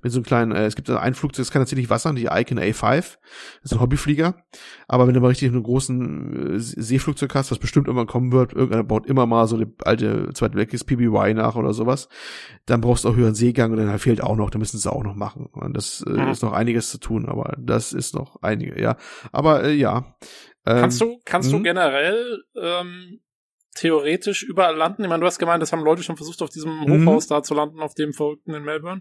Mit 0.02 0.12
so 0.12 0.18
einem 0.18 0.24
kleinen, 0.24 0.52
äh, 0.52 0.66
es 0.66 0.76
gibt 0.76 0.88
ein 0.90 1.14
Flugzeug, 1.14 1.44
das 1.46 1.50
kann 1.50 1.62
tatsächlich 1.62 1.90
Wasser, 1.90 2.12
die 2.12 2.26
Icon 2.30 2.58
A5, 2.58 2.90
das 3.00 3.16
ist 3.64 3.72
ein 3.72 3.80
Hobbyflieger. 3.80 4.34
Aber 4.86 5.06
wenn 5.06 5.14
du 5.14 5.20
mal 5.20 5.28
richtig 5.28 5.48
einen 5.50 5.62
großen 5.62 6.09
äh, 6.54 6.58
Seeflugzeug 6.58 7.34
hast, 7.34 7.50
was 7.50 7.58
bestimmt 7.58 7.86
irgendwann 7.86 8.06
kommen 8.06 8.32
wird, 8.32 8.52
irgendeiner 8.52 8.84
baut 8.84 9.06
immer 9.06 9.26
mal 9.26 9.46
so 9.46 9.56
eine 9.56 9.72
alte 9.84 10.30
Zweite 10.34 10.56
Weltkriegs 10.56 10.84
PBY 10.84 11.34
nach 11.34 11.56
oder 11.56 11.72
sowas, 11.72 12.08
dann 12.66 12.80
brauchst 12.80 13.04
du 13.04 13.08
auch 13.08 13.16
höheren 13.16 13.34
Seegang 13.34 13.70
und 13.72 13.78
dann 13.78 13.98
fehlt 13.98 14.22
auch 14.22 14.36
noch, 14.36 14.50
da 14.50 14.58
müssen 14.58 14.78
sie 14.78 14.90
auch 14.92 15.02
noch 15.04 15.14
machen. 15.14 15.46
Und 15.52 15.76
das 15.76 16.04
äh, 16.06 16.10
Mhm. 16.10 16.28
ist 16.28 16.42
noch 16.42 16.52
einiges 16.52 16.90
zu 16.90 16.98
tun, 16.98 17.26
aber 17.28 17.56
das 17.58 17.92
ist 17.92 18.14
noch 18.14 18.42
einige, 18.42 18.80
ja. 18.80 18.96
Aber 19.32 19.64
äh, 19.64 19.72
ja. 19.72 20.16
Ähm, 20.66 20.80
Kannst 20.80 21.00
du, 21.00 21.18
kannst 21.24 21.52
du 21.52 21.58
mhm. 21.58 21.64
generell 21.64 22.42
ähm, 22.54 23.20
theoretisch 23.74 24.42
überall 24.42 24.76
landen? 24.76 25.02
Ich 25.02 25.08
meine, 25.08 25.20
du 25.20 25.26
hast 25.26 25.38
gemeint, 25.38 25.62
das 25.62 25.72
haben 25.72 25.82
Leute 25.82 26.02
schon 26.02 26.16
versucht, 26.16 26.42
auf 26.42 26.50
diesem 26.50 26.70
Mhm. 26.80 27.06
Hochhaus 27.06 27.26
da 27.26 27.42
zu 27.42 27.54
landen, 27.54 27.80
auf 27.80 27.94
dem 27.94 28.12
Verrückten 28.12 28.52
in 28.54 28.64
Melbourne. 28.64 29.00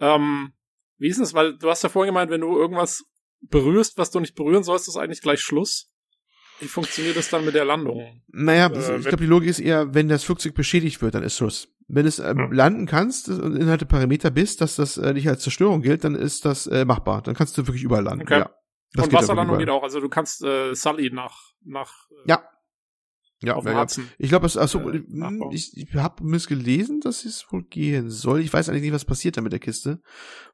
Ähm, 0.00 0.52
wie 0.98 1.08
ist 1.08 1.18
es? 1.18 1.34
Weil 1.34 1.58
du 1.58 1.68
hast 1.68 1.82
ja 1.82 1.88
vorhin 1.88 2.12
gemeint, 2.14 2.30
wenn 2.30 2.40
du 2.40 2.56
irgendwas 2.56 3.04
berührst, 3.42 3.98
was 3.98 4.10
du 4.10 4.20
nicht 4.20 4.34
berühren 4.34 4.62
sollst, 4.62 4.88
ist 4.88 4.96
eigentlich 4.96 5.20
gleich 5.20 5.40
Schluss. 5.40 5.90
Wie 6.60 6.68
funktioniert 6.68 7.16
das 7.16 7.28
dann 7.30 7.44
mit 7.44 7.54
der 7.54 7.64
Landung? 7.64 8.22
Naja, 8.28 8.68
Äh, 8.68 8.96
ich 8.98 9.02
glaube, 9.02 9.18
die 9.24 9.26
Logik 9.26 9.48
ist 9.48 9.58
eher, 9.60 9.94
wenn 9.94 10.08
das 10.08 10.24
Flugzeug 10.24 10.54
beschädigt 10.54 11.02
wird, 11.02 11.14
dann 11.14 11.22
ist 11.22 11.36
Schluss. 11.36 11.68
Wenn 11.88 12.06
es 12.06 12.18
Ja. 12.18 12.32
landen 12.32 12.86
kannst 12.86 13.28
und 13.28 13.56
innerhalb 13.56 13.80
der 13.80 13.86
Parameter 13.86 14.30
bist, 14.30 14.60
dass 14.60 14.76
das 14.76 14.96
äh, 14.96 15.12
nicht 15.12 15.28
als 15.28 15.42
Zerstörung 15.42 15.82
gilt, 15.82 16.04
dann 16.04 16.14
ist 16.14 16.44
das 16.44 16.66
äh, 16.66 16.84
machbar. 16.84 17.22
Dann 17.22 17.34
kannst 17.34 17.58
du 17.58 17.66
wirklich 17.66 17.82
überall 17.82 18.04
landen. 18.04 18.22
Okay. 18.22 18.38
Ja. 18.40 18.50
Das 18.94 19.04
Und 19.04 19.10
geht 19.10 19.18
Wasserlandung 19.20 19.58
geht 19.58 19.68
auch. 19.68 19.82
Also 19.82 20.00
du 20.00 20.08
kannst 20.08 20.42
äh, 20.44 20.74
Sully 20.74 21.10
nach, 21.12 21.36
nach 21.64 21.92
äh, 22.24 22.30
Ja. 22.30 22.44
Ja, 23.46 23.54
auf 23.54 23.64
ja, 23.64 23.72
ja. 23.72 23.86
Ich 24.18 24.28
glaube, 24.28 24.46
achso, 24.46 24.78
Äh, 24.90 25.02
ich, 25.52 25.76
ich 25.76 25.94
habe 25.94 26.24
miss 26.24 26.46
gelesen, 26.46 27.00
dass 27.00 27.24
es 27.24 27.46
wohl 27.50 27.62
gehen 27.64 28.10
soll. 28.10 28.40
Ich 28.40 28.52
weiß 28.52 28.68
eigentlich 28.68 28.82
nicht, 28.82 28.92
was 28.92 29.04
passiert 29.04 29.36
da 29.36 29.40
mit 29.40 29.52
der 29.52 29.58
Kiste, 29.60 30.00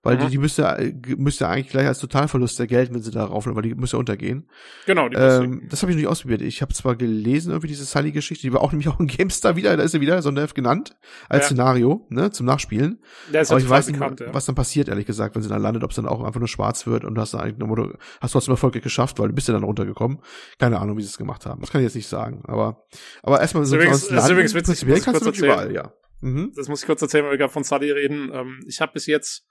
weil 0.02 0.16
Mhm. 0.16 0.20
die, 0.20 0.26
die 0.30 0.38
müsste 0.38 0.92
müsste 1.16 1.48
eigentlich 1.48 1.68
gleich 1.68 1.86
als 1.86 1.98
Totalverlust 1.98 2.58
der 2.58 2.66
Geld, 2.66 2.92
wenn 2.92 3.02
sie 3.02 3.10
da 3.10 3.24
rauflaufen, 3.24 3.56
weil 3.56 3.62
die 3.68 3.74
müsste 3.74 3.98
untergehen. 3.98 4.48
Genau, 4.86 5.08
die 5.08 5.16
Ähm, 5.16 5.66
das 5.68 5.82
habe 5.82 5.92
ich 5.92 5.96
noch 5.96 6.00
nicht 6.02 6.08
ausprobiert. 6.10 6.42
Ich 6.42 6.62
habe 6.62 6.72
zwar 6.74 6.96
gelesen, 6.96 7.50
irgendwie 7.50 7.68
diese 7.68 7.84
Sully-Geschichte, 7.84 8.42
die 8.46 8.52
war 8.52 8.60
auch 8.62 8.72
nämlich 8.72 8.88
auch 8.88 8.98
in 9.00 9.06
GameStar 9.06 9.56
wieder, 9.56 9.76
da 9.76 9.82
ist 9.82 9.92
sie 9.92 10.00
wieder 10.00 10.20
Sonderheft 10.22 10.54
genannt, 10.54 10.96
als 11.28 11.44
Ja. 11.44 11.46
Szenario, 11.48 12.06
ne, 12.10 12.30
zum 12.30 12.46
Nachspielen. 12.46 13.00
der 13.32 13.42
ist 13.42 13.50
Aber 13.50 13.60
ich 13.60 13.68
weiß 13.68 13.86
nicht, 13.88 13.98
bekannt, 13.98 14.22
was 14.32 14.46
dann 14.46 14.54
passiert, 14.54 14.88
ehrlich 14.88 15.06
gesagt, 15.06 15.34
wenn 15.34 15.42
sie 15.42 15.48
dann 15.48 15.62
landet, 15.62 15.84
ob 15.84 15.90
es 15.90 15.96
dann 15.96 16.06
auch 16.06 16.22
einfach 16.24 16.40
nur 16.40 16.48
schwarz 16.48 16.86
wird 16.86 17.04
und 17.04 17.18
hast 17.18 17.34
dann 17.34 17.40
eigentlich 17.42 17.58
nur, 17.58 17.98
hast 18.20 18.32
trotzdem 18.32 18.52
erfolgreich 18.52 18.82
geschafft, 18.82 19.18
weil 19.18 19.28
du 19.28 19.34
bist 19.34 19.48
ja 19.48 19.54
dann 19.54 19.64
runtergekommen. 19.64 20.18
Keine 20.58 20.80
Ahnung, 20.80 20.96
wie 20.96 21.02
sie 21.02 21.08
es 21.08 21.18
gemacht 21.18 21.46
haben. 21.46 21.60
Das 21.60 21.70
kann 21.70 21.80
ich 21.80 21.84
jetzt 21.86 21.94
nicht 21.94 22.08
sagen. 22.08 22.42
Aber, 22.46 22.79
aber 23.22 23.40
erstmal 23.40 23.64
so 23.64 23.76
übrigens- 23.76 24.06
sonst 24.08 24.24
ist 24.24 24.30
übrigens 24.30 24.54
witzig, 24.54 24.66
prinzipiell 24.86 25.00
kannst 25.00 25.26
du 25.40 25.44
überall, 25.44 25.72
ja. 25.72 25.92
Mhm. 26.22 26.52
das 26.54 26.68
muss 26.68 26.80
ich 26.82 26.86
kurz 26.86 27.00
erzählen, 27.02 27.24
weil 27.24 27.32
wir 27.32 27.38
gerade 27.38 27.52
von 27.52 27.64
Sully 27.64 27.90
reden. 27.90 28.30
Ähm, 28.32 28.60
ich 28.66 28.80
habe 28.80 28.92
bis 28.92 29.06
jetzt 29.06 29.46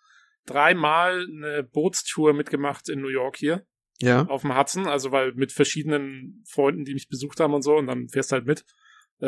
dreimal 0.45 1.25
eine 1.27 1.63
Bootstour 1.63 2.33
mitgemacht 2.33 2.89
in 2.89 3.01
New 3.01 3.07
York 3.09 3.37
hier 3.37 3.65
Ja. 4.01 4.25
auf 4.27 4.41
dem 4.41 4.57
Hudson, 4.57 4.87
also 4.87 5.11
weil 5.11 5.33
mit 5.33 5.51
verschiedenen 5.51 6.43
Freunden, 6.47 6.85
die 6.85 6.93
mich 6.93 7.07
besucht 7.09 7.39
haben 7.39 7.53
und 7.53 7.61
so, 7.63 7.75
und 7.75 7.87
dann 7.87 8.07
fährst 8.09 8.31
du 8.31 8.35
halt 8.35 8.45
mit, 8.45 8.63
äh, 9.21 9.25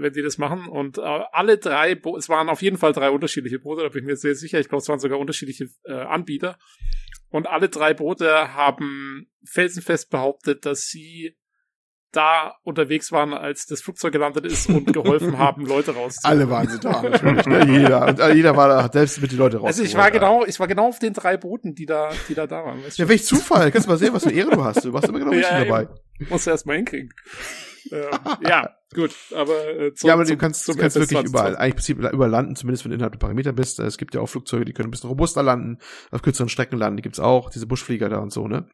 wenn 0.00 0.12
die 0.12 0.22
das 0.22 0.38
machen. 0.38 0.68
Und 0.68 0.98
äh, 0.98 1.00
alle 1.32 1.58
drei, 1.58 1.94
Bo 1.94 2.16
es 2.16 2.28
waren 2.28 2.48
auf 2.48 2.62
jeden 2.62 2.76
Fall 2.78 2.92
drei 2.92 3.10
unterschiedliche 3.10 3.58
Boote, 3.58 3.82
da 3.82 3.88
bin 3.88 4.04
ich 4.04 4.06
mir 4.06 4.16
sehr 4.16 4.34
sicher. 4.34 4.60
Ich 4.60 4.68
glaube, 4.68 4.82
es 4.82 4.88
waren 4.88 5.00
sogar 5.00 5.18
unterschiedliche 5.18 5.68
äh, 5.84 5.92
Anbieter. 5.92 6.56
Und 7.30 7.46
alle 7.48 7.68
drei 7.70 7.94
Boote 7.94 8.54
haben 8.54 9.26
felsenfest 9.48 10.10
behauptet, 10.10 10.66
dass 10.66 10.82
sie 10.82 11.34
da 12.12 12.56
unterwegs 12.62 13.10
waren, 13.10 13.32
als 13.32 13.66
das 13.66 13.80
Flugzeug 13.82 14.12
gelandet 14.12 14.44
ist 14.46 14.68
und 14.68 14.92
geholfen 14.92 15.38
haben, 15.38 15.66
Leute 15.66 15.94
rauszuholen. 15.94 16.40
Alle 16.40 16.50
waren 16.50 16.68
sie 16.68 16.78
da, 16.78 17.02
natürlich. 17.02 17.46
Ne? 17.46 17.66
Jeder. 17.66 18.06
Und 18.06 18.20
äh, 18.20 18.32
jeder 18.34 18.56
war 18.56 18.68
da, 18.68 18.88
selbst 18.92 19.20
mit 19.20 19.32
die 19.32 19.36
Leute 19.36 19.56
raus. 19.58 19.66
Also 19.68 19.82
ich 19.82 19.96
war 19.96 20.10
genau, 20.10 20.44
ich 20.44 20.60
war 20.60 20.68
genau 20.68 20.88
auf 20.88 20.98
den 20.98 21.14
drei 21.14 21.36
Booten, 21.36 21.74
die 21.74 21.86
da, 21.86 22.10
die 22.28 22.34
da 22.34 22.46
da 22.46 22.64
waren. 22.64 22.80
Ja, 22.94 23.08
welch 23.08 23.24
Zufall. 23.24 23.70
Kannst 23.70 23.86
du 23.86 23.90
mal 23.90 23.98
sehen, 23.98 24.12
was 24.12 24.24
für 24.24 24.30
Ehre 24.32 24.50
du 24.50 24.62
hast. 24.62 24.84
Du 24.84 24.92
warst 24.92 25.08
immer 25.08 25.18
genau 25.18 25.32
Ja, 25.32 25.38
richtig 25.38 25.56
eben. 25.58 25.68
dabei. 25.68 25.84
Musst 25.84 26.11
du 26.28 26.50
erst 26.50 26.66
mal 26.66 26.76
hinkriegen. 26.76 27.12
ähm, 27.90 28.08
ja, 28.48 28.70
gut, 28.94 29.10
aber 29.34 29.68
äh, 29.68 29.94
zum, 29.94 30.08
ja, 30.08 30.14
aber 30.14 30.24
du 30.24 30.36
kannst, 30.36 30.64
zum 30.64 30.76
kannst 30.76 30.96
wirklich 30.96 31.18
SS-20. 31.18 31.28
überall, 31.28 31.56
eigentlich 31.56 31.70
im 31.70 31.76
Prinzip 31.76 32.12
überall 32.12 32.30
landen, 32.30 32.56
zumindest 32.56 32.84
wenn 32.84 32.90
du 32.90 32.94
innerhalb 32.96 33.12
der 33.12 33.18
Parameter 33.18 33.52
bist. 33.52 33.80
Es 33.80 33.98
gibt 33.98 34.14
ja 34.14 34.20
auch 34.20 34.28
Flugzeuge, 34.28 34.64
die 34.64 34.72
können 34.72 34.88
ein 34.88 34.90
bisschen 34.90 35.08
robuster 35.08 35.42
landen, 35.42 35.78
auf 36.10 36.22
kürzeren 36.22 36.48
Strecken 36.48 36.78
landen, 36.78 36.98
die 36.98 37.02
gibt's 37.02 37.20
auch, 37.20 37.50
diese 37.50 37.66
Buschflieger 37.66 38.08
da 38.08 38.18
und 38.18 38.32
so, 38.32 38.46
ne? 38.46 38.66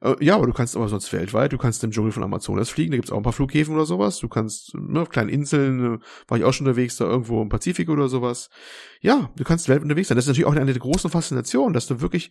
Äh, 0.00 0.14
ja, 0.20 0.36
aber 0.36 0.46
du 0.46 0.52
kannst 0.52 0.76
aber 0.76 0.88
sonst 0.88 1.12
weltweit, 1.12 1.52
du 1.52 1.58
kannst 1.58 1.84
im 1.84 1.90
Dschungel 1.90 2.12
von 2.12 2.22
Amazonas 2.22 2.70
fliegen, 2.70 2.92
da 2.92 2.96
gibt's 2.96 3.12
auch 3.12 3.18
ein 3.18 3.22
paar 3.22 3.32
Flughäfen 3.32 3.74
oder 3.74 3.86
sowas. 3.86 4.18
Du 4.18 4.28
kannst, 4.28 4.74
ne, 4.74 5.00
auf 5.00 5.10
kleinen 5.10 5.28
Inseln, 5.28 5.96
äh, 5.96 5.98
war 6.26 6.38
ich 6.38 6.44
auch 6.44 6.52
schon 6.52 6.66
unterwegs, 6.66 6.96
da 6.96 7.04
irgendwo 7.04 7.42
im 7.42 7.48
Pazifik 7.48 7.88
oder 7.90 8.08
sowas. 8.08 8.50
Ja, 9.00 9.30
du 9.36 9.44
kannst 9.44 9.68
weltweit 9.68 9.84
unterwegs 9.84 10.08
sein. 10.08 10.16
Das 10.16 10.24
ist 10.24 10.28
natürlich 10.28 10.46
auch 10.46 10.54
eine 10.54 10.72
der 10.72 10.80
großen 10.80 11.10
Faszinationen, 11.10 11.72
dass 11.72 11.86
du 11.86 12.00
wirklich 12.00 12.30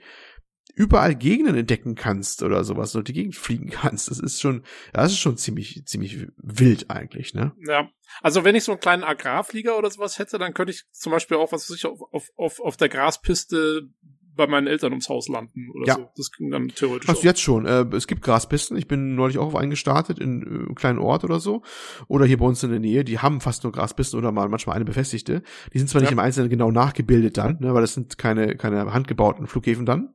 überall 0.76 1.16
Gegenden 1.16 1.56
entdecken 1.56 1.96
kannst 1.96 2.44
oder 2.44 2.64
sowas 2.64 2.96
und 2.96 3.08
die 3.08 3.14
Gegend 3.14 3.36
fliegen 3.36 3.70
kannst. 3.70 4.10
Das 4.12 4.20
ist 4.20 4.42
schon, 4.42 4.64
das 4.94 5.12
ist 5.12 5.20
schon 5.20 5.38
ziemlich, 5.38 5.84
ziemlich 5.86 6.28
wild 6.38 6.90
eigentlich, 6.90 7.34
ne? 7.34 7.54
Ja, 7.68 7.90
also 8.22 8.44
wenn 8.44 8.56
ich 8.56 8.64
so 8.64 8.72
einen 8.74 8.80
kleinen 8.82 9.04
Agrarflieger 9.04 9.78
oder 9.78 9.90
sowas 9.90 10.20
hätte, 10.20 10.38
dann 10.38 10.54
könnte 10.54 10.72
ich 10.74 10.84
zum 10.92 11.12
Beispiel 11.12 11.38
auch, 11.38 11.52
was 11.52 11.70
weiß 11.70 11.78
ich, 11.78 11.86
auf, 11.86 12.00
auf, 12.12 12.30
auf, 12.36 12.60
auf 12.60 12.78
der 12.78 12.90
Graspiste 12.90 13.90
bei 14.36 14.46
meinen 14.46 14.68
Eltern 14.68 14.92
ums 14.92 15.10
Haus 15.10 15.28
landen 15.30 15.72
oder 15.74 15.88
Ja. 15.88 15.96
so. 15.96 16.10
Das 16.16 16.32
ging 16.32 16.52
dann 16.52 16.68
theoretisch 16.68 17.08
Hast 17.10 17.18
auch. 17.18 17.22
du 17.22 17.28
jetzt 17.28 17.42
schon. 17.42 17.66
Äh, 17.66 17.86
es 17.96 18.06
gibt 18.06 18.22
Graspisten. 18.22 18.78
Ich 18.78 18.88
bin 18.88 19.16
neulich 19.16 19.40
auch 19.40 19.48
auf 19.48 19.56
einen 19.56 19.72
gestartet 19.72 20.20
in 20.20 20.44
äh, 20.44 20.46
einem 20.46 20.76
kleinen 20.76 21.00
Ort 21.00 21.24
oder 21.24 21.40
so. 21.40 21.64
Oder 22.08 22.28
hier 22.28 22.38
bei 22.38 22.46
uns 22.46 22.62
in 22.62 22.70
der 22.70 22.80
Nähe. 22.80 23.04
Die 23.04 23.18
haben 23.18 23.42
fast 23.42 23.64
nur 23.64 23.72
Graspisten 23.74 24.16
oder 24.20 24.32
mal 24.32 24.48
manchmal 24.48 24.76
eine 24.76 24.86
befestigte. 24.86 25.42
Die 25.74 25.80
sind 25.80 25.88
zwar 25.90 26.02
nicht 26.02 26.12
Ja. 26.12 26.14
im 26.14 26.20
Einzelnen 26.20 26.52
genau 26.52 26.70
nachgebildet 26.70 27.36
dann, 27.40 27.58
ne, 27.62 27.74
weil 27.74 27.82
das 27.82 27.96
sind 27.96 28.20
keine, 28.20 28.56
keine 28.56 28.94
handgebauten 28.94 29.48
Flughäfen 29.48 29.88
dann. 29.88 30.14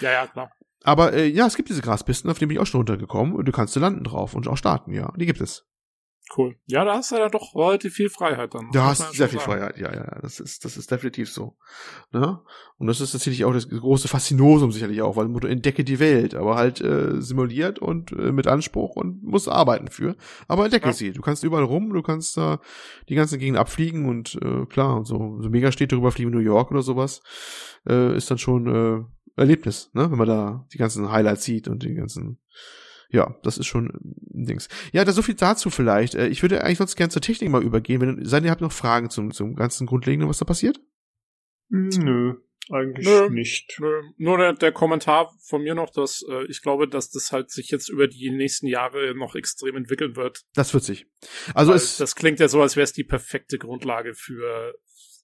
Ja, 0.00 0.12
ja, 0.12 0.26
klar. 0.26 0.50
Aber 0.82 1.12
äh, 1.12 1.26
ja, 1.26 1.46
es 1.46 1.56
gibt 1.56 1.68
diese 1.68 1.82
Graspisten, 1.82 2.30
auf 2.30 2.38
denen 2.38 2.48
bin 2.48 2.56
ich 2.56 2.60
auch 2.60 2.66
schon 2.66 2.80
runtergekommen 2.80 3.34
und 3.34 3.44
du 3.46 3.52
kannst 3.52 3.76
da 3.76 3.80
landen 3.80 4.04
drauf 4.04 4.34
und 4.34 4.48
auch 4.48 4.56
starten, 4.56 4.92
ja. 4.92 5.12
Die 5.16 5.26
gibt 5.26 5.40
es. 5.40 5.66
Cool. 6.36 6.54
Ja, 6.66 6.84
da 6.84 6.94
hast 6.94 7.10
du 7.10 7.16
ja 7.16 7.28
doch 7.28 7.56
relativ 7.56 7.94
viel 7.94 8.08
Freiheit 8.08 8.54
dann. 8.54 8.70
Du 8.70 8.78
muss 8.78 8.88
hast 8.88 9.00
ja 9.00 9.12
sehr 9.12 9.28
viel 9.28 9.40
sagen. 9.40 9.50
Freiheit, 9.50 9.78
ja, 9.78 9.92
ja, 9.92 10.04
ja. 10.04 10.18
Das 10.22 10.38
ist, 10.38 10.64
das 10.64 10.76
ist 10.76 10.88
definitiv 10.88 11.28
so. 11.28 11.56
Ne? 12.12 12.40
Und 12.78 12.86
das 12.86 13.00
ist 13.00 13.10
tatsächlich 13.10 13.44
auch 13.44 13.52
das 13.52 13.68
große 13.68 14.06
Faszinosum 14.06 14.70
sicherlich 14.70 15.02
auch, 15.02 15.16
weil 15.16 15.26
du 15.28 15.48
entdecke 15.48 15.82
die 15.82 15.98
Welt, 15.98 16.36
aber 16.36 16.54
halt 16.54 16.80
äh, 16.80 17.20
simuliert 17.20 17.80
und 17.80 18.12
äh, 18.12 18.30
mit 18.30 18.46
Anspruch 18.46 18.94
und 18.94 19.24
musst 19.24 19.48
arbeiten 19.48 19.88
für. 19.88 20.14
Aber 20.46 20.64
entdecke 20.64 20.86
Ja. 20.86 20.92
sie. 20.92 21.10
Du 21.12 21.20
kannst 21.20 21.42
überall 21.42 21.64
rum, 21.64 21.92
du 21.92 22.02
kannst 22.02 22.36
da 22.36 22.60
die 23.08 23.16
ganzen 23.16 23.40
Gegend 23.40 23.58
abfliegen 23.58 24.08
und 24.08 24.38
äh, 24.40 24.66
klar, 24.66 24.98
und 24.98 25.06
so, 25.06 25.38
so 25.40 25.48
mega 25.48 25.72
steht 25.72 25.90
drüber 25.90 26.12
fliegen 26.12 26.30
New 26.30 26.38
York 26.38 26.70
oder 26.70 26.82
sowas, 26.82 27.22
äh, 27.88 28.16
ist 28.16 28.30
dann 28.30 28.38
schon 28.38 28.66
äh, 28.68 29.04
Erlebnis, 29.40 29.90
ne? 29.92 30.10
Wenn 30.10 30.18
man 30.18 30.28
da 30.28 30.66
die 30.72 30.78
ganzen 30.78 31.10
Highlights 31.10 31.44
sieht 31.44 31.68
und 31.68 31.82
die 31.82 31.94
ganzen 31.94 32.38
ja, 33.12 33.36
das 33.42 33.58
ist 33.58 33.66
schon 33.66 33.88
ein 33.88 34.46
Dings. 34.46 34.68
Ja, 34.92 35.04
da 35.04 35.12
so 35.12 35.22
viel 35.22 35.34
dazu 35.34 35.70
vielleicht. 35.70 36.14
Äh, 36.14 36.28
Ich 36.28 36.42
würde 36.42 36.62
eigentlich 36.62 36.78
sonst 36.78 36.96
gerne 36.96 37.10
zur 37.10 37.22
Technik 37.22 37.50
mal 37.50 37.62
übergehen. 37.62 38.00
Wenn 38.00 38.24
seid 38.24 38.44
ihr 38.44 38.50
habt 38.50 38.60
noch 38.60 38.72
Fragen 38.72 39.10
zum, 39.10 39.32
zum 39.32 39.56
ganzen 39.56 39.86
Grundlegenden, 39.86 40.28
was 40.28 40.38
da 40.38 40.44
passiert? 40.44 40.80
Nö, 41.68 42.34
eigentlich 42.70 43.06
Nö. 43.06 43.30
nicht. 43.30 43.76
Nö, 43.80 44.02
Nur 44.16 44.38
der, 44.38 44.52
der 44.54 44.72
Kommentar 44.72 45.32
von 45.44 45.62
mir 45.62 45.74
noch, 45.74 45.90
dass 45.90 46.24
äh, 46.28 46.44
ich 46.46 46.62
glaube, 46.62 46.88
dass 46.88 47.10
das 47.10 47.32
halt 47.32 47.50
sich 47.50 47.70
jetzt 47.70 47.88
über 47.88 48.06
die 48.06 48.30
nächsten 48.30 48.66
Jahre 48.66 49.14
noch 49.14 49.34
extrem 49.34 49.76
entwickeln 49.76 50.16
wird. 50.16 50.42
Das 50.54 50.72
wird 50.72 50.84
sich. 50.84 51.06
Also 51.54 51.70
Weil 51.70 51.76
es, 51.76 51.96
das 51.96 52.14
klingt 52.14 52.38
ja 52.38 52.48
so, 52.48 52.62
als 52.62 52.76
wäre 52.76 52.84
es 52.84 52.92
die 52.92 53.04
perfekte 53.04 53.58
Grundlage 53.58 54.14
für 54.14 54.74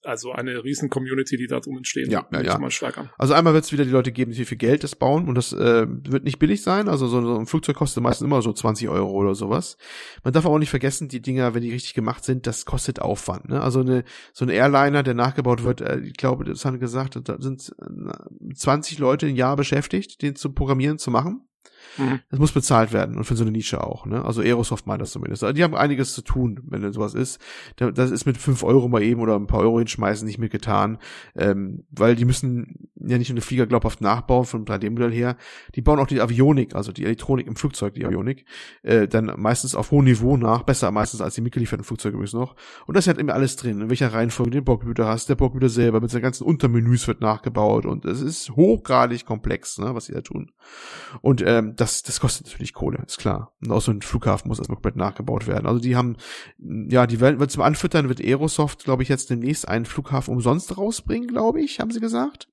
also 0.07 0.31
eine 0.31 0.63
riesen 0.63 0.89
Community, 0.89 1.37
die 1.37 1.47
da 1.47 1.59
drum 1.59 1.77
entstehen. 1.77 2.09
Ja, 2.09 2.25
ja, 2.31 2.41
ja. 2.41 2.57
mal 2.57 2.71
stark 2.71 2.97
an. 2.97 3.09
also 3.17 3.33
einmal 3.33 3.53
wird 3.53 3.65
es 3.65 3.71
wieder 3.73 3.83
die 3.83 3.91
Leute 3.91 4.11
geben, 4.11 4.31
die 4.31 4.45
viel 4.45 4.57
Geld 4.57 4.83
das 4.83 4.95
bauen 4.95 5.27
und 5.27 5.35
das 5.35 5.51
äh, 5.51 5.85
wird 5.87 6.23
nicht 6.23 6.39
billig 6.39 6.61
sein. 6.61 6.87
Also 6.87 7.07
so, 7.07 7.21
so 7.21 7.37
ein 7.37 7.45
Flugzeug 7.45 7.75
kostet 7.75 8.01
meistens 8.01 8.25
immer 8.25 8.41
so 8.41 8.53
20 8.53 8.87
Euro 8.89 9.11
oder 9.11 9.35
sowas. 9.35 9.77
Man 10.23 10.33
darf 10.33 10.45
aber 10.45 10.55
auch 10.55 10.59
nicht 10.59 10.69
vergessen, 10.69 11.09
die 11.09 11.21
Dinger, 11.21 11.53
wenn 11.53 11.61
die 11.61 11.71
richtig 11.71 11.93
gemacht 11.93 12.23
sind, 12.23 12.47
das 12.47 12.65
kostet 12.65 13.01
Aufwand. 13.01 13.49
Ne? 13.49 13.61
Also 13.61 13.81
eine, 13.81 14.05
so 14.31 14.45
ein 14.45 14.49
Airliner, 14.49 15.03
der 15.03 15.13
nachgebaut 15.13 15.63
wird, 15.63 15.81
äh, 15.81 15.99
ich 15.99 16.13
glaube, 16.13 16.45
das 16.45 16.63
haben 16.63 16.79
gesagt, 16.79 17.19
da 17.23 17.35
sind 17.39 17.75
äh, 17.81 18.53
20 18.53 18.99
Leute 18.99 19.27
im 19.27 19.35
Jahr 19.35 19.57
beschäftigt, 19.57 20.21
den 20.21 20.35
zu 20.35 20.53
programmieren, 20.53 20.99
zu 20.99 21.11
machen. 21.11 21.47
Mhm. 21.97 22.19
Das 22.29 22.39
muss 22.39 22.51
bezahlt 22.51 22.93
werden 22.93 23.17
und 23.17 23.23
für 23.23 23.35
so 23.35 23.43
eine 23.43 23.51
Nische 23.51 23.83
auch, 23.83 24.05
ne? 24.05 24.23
Also 24.23 24.41
Aerosoft 24.41 24.87
meint 24.87 25.01
das 25.01 25.11
zumindest. 25.11 25.43
Die 25.55 25.63
haben 25.63 25.75
einiges 25.75 26.13
zu 26.13 26.21
tun, 26.21 26.59
wenn 26.67 26.81
denn 26.81 26.93
sowas 26.93 27.13
ist. 27.13 27.39
Da- 27.77 27.91
Das 27.91 28.11
ist 28.11 28.25
mit 28.25 28.37
fünf 28.37 28.63
Euro 28.63 28.87
mal 28.87 29.01
eben 29.01 29.21
oder 29.21 29.35
ein 29.35 29.47
paar 29.47 29.61
Euro 29.61 29.79
hinschmeißen 29.79 30.25
nicht 30.27 30.37
mitgetan, 30.39 30.97
ähm, 31.35 31.85
weil 31.91 32.15
die 32.15 32.25
müssen 32.25 32.89
ja 32.99 33.17
nicht 33.17 33.29
nur 33.29 33.35
eine 33.35 33.41
Flieger 33.41 33.65
glaubhaft 33.67 34.01
nachbauen 34.01 34.45
vom 34.45 34.65
3D-Modell 34.65 35.11
her, 35.11 35.37
die 35.75 35.81
bauen 35.81 35.99
auch 35.99 36.07
die 36.07 36.21
Avionik, 36.21 36.75
also 36.75 36.91
die 36.91 37.05
Elektronik 37.05 37.47
im 37.47 37.55
Flugzeug, 37.55 37.93
die 37.93 38.05
Avionik, 38.05 38.45
äh, 38.83 39.07
dann 39.07 39.31
meistens 39.37 39.75
auf 39.75 39.91
hohem 39.91 40.05
Niveau 40.05 40.37
nach, 40.37 40.63
besser 40.63 40.91
meistens 40.91 41.21
als 41.21 41.35
die 41.35 41.41
mitgelieferten 41.41 41.83
Flugzeuge 41.83 42.15
übrigens 42.15 42.33
noch. 42.33 42.55
Und 42.85 42.97
das 42.97 43.07
hat 43.07 43.17
immer 43.17 43.33
alles 43.33 43.55
drin, 43.55 43.81
in 43.81 43.89
welcher 43.89 44.13
Reihenfolge 44.13 44.51
du 44.51 44.57
den 44.59 44.65
Bordcomputer 44.65 45.07
hast, 45.07 45.29
der 45.29 45.35
Bordcomputer 45.35 45.69
selber 45.69 46.01
mit 46.01 46.09
seinen 46.11 46.21
ganzen 46.23 46.43
Untermenüs 46.45 47.07
wird 47.07 47.21
nachgebaut 47.21 47.85
und 47.85 48.05
es 48.05 48.21
ist 48.21 48.49
hochgradig 48.51 49.25
komplex, 49.25 49.77
ne, 49.77 49.93
was 49.93 50.05
sie 50.05 50.13
da 50.13 50.21
tun. 50.21 50.51
Und 51.21 51.43
ähm, 51.45 51.66
das, 51.75 52.03
das 52.03 52.19
kostet 52.19 52.47
natürlich 52.47 52.73
Kohle, 52.73 53.03
ist 53.05 53.17
klar. 53.17 53.53
Und 53.61 53.71
auch 53.71 53.81
so 53.81 53.91
ein 53.91 54.01
Flughafen 54.01 54.47
muss 54.47 54.59
erstmal 54.59 54.77
komplett 54.77 54.95
nachgebaut 54.95 55.47
werden. 55.47 55.67
Also 55.67 55.79
die 55.79 55.95
haben, 55.95 56.17
ja, 56.57 57.07
die 57.07 57.19
werden, 57.19 57.47
zum 57.49 57.63
Anfüttern 57.63 58.09
wird 58.09 58.21
Aerosoft, 58.21 58.83
glaube 58.83 59.03
ich, 59.03 59.09
jetzt 59.09 59.29
demnächst 59.29 59.67
einen 59.67 59.85
Flughafen 59.85 60.33
umsonst 60.33 60.77
rausbringen, 60.77 61.27
glaube 61.27 61.61
ich, 61.61 61.79
haben 61.79 61.91
sie 61.91 61.99
gesagt. 61.99 62.47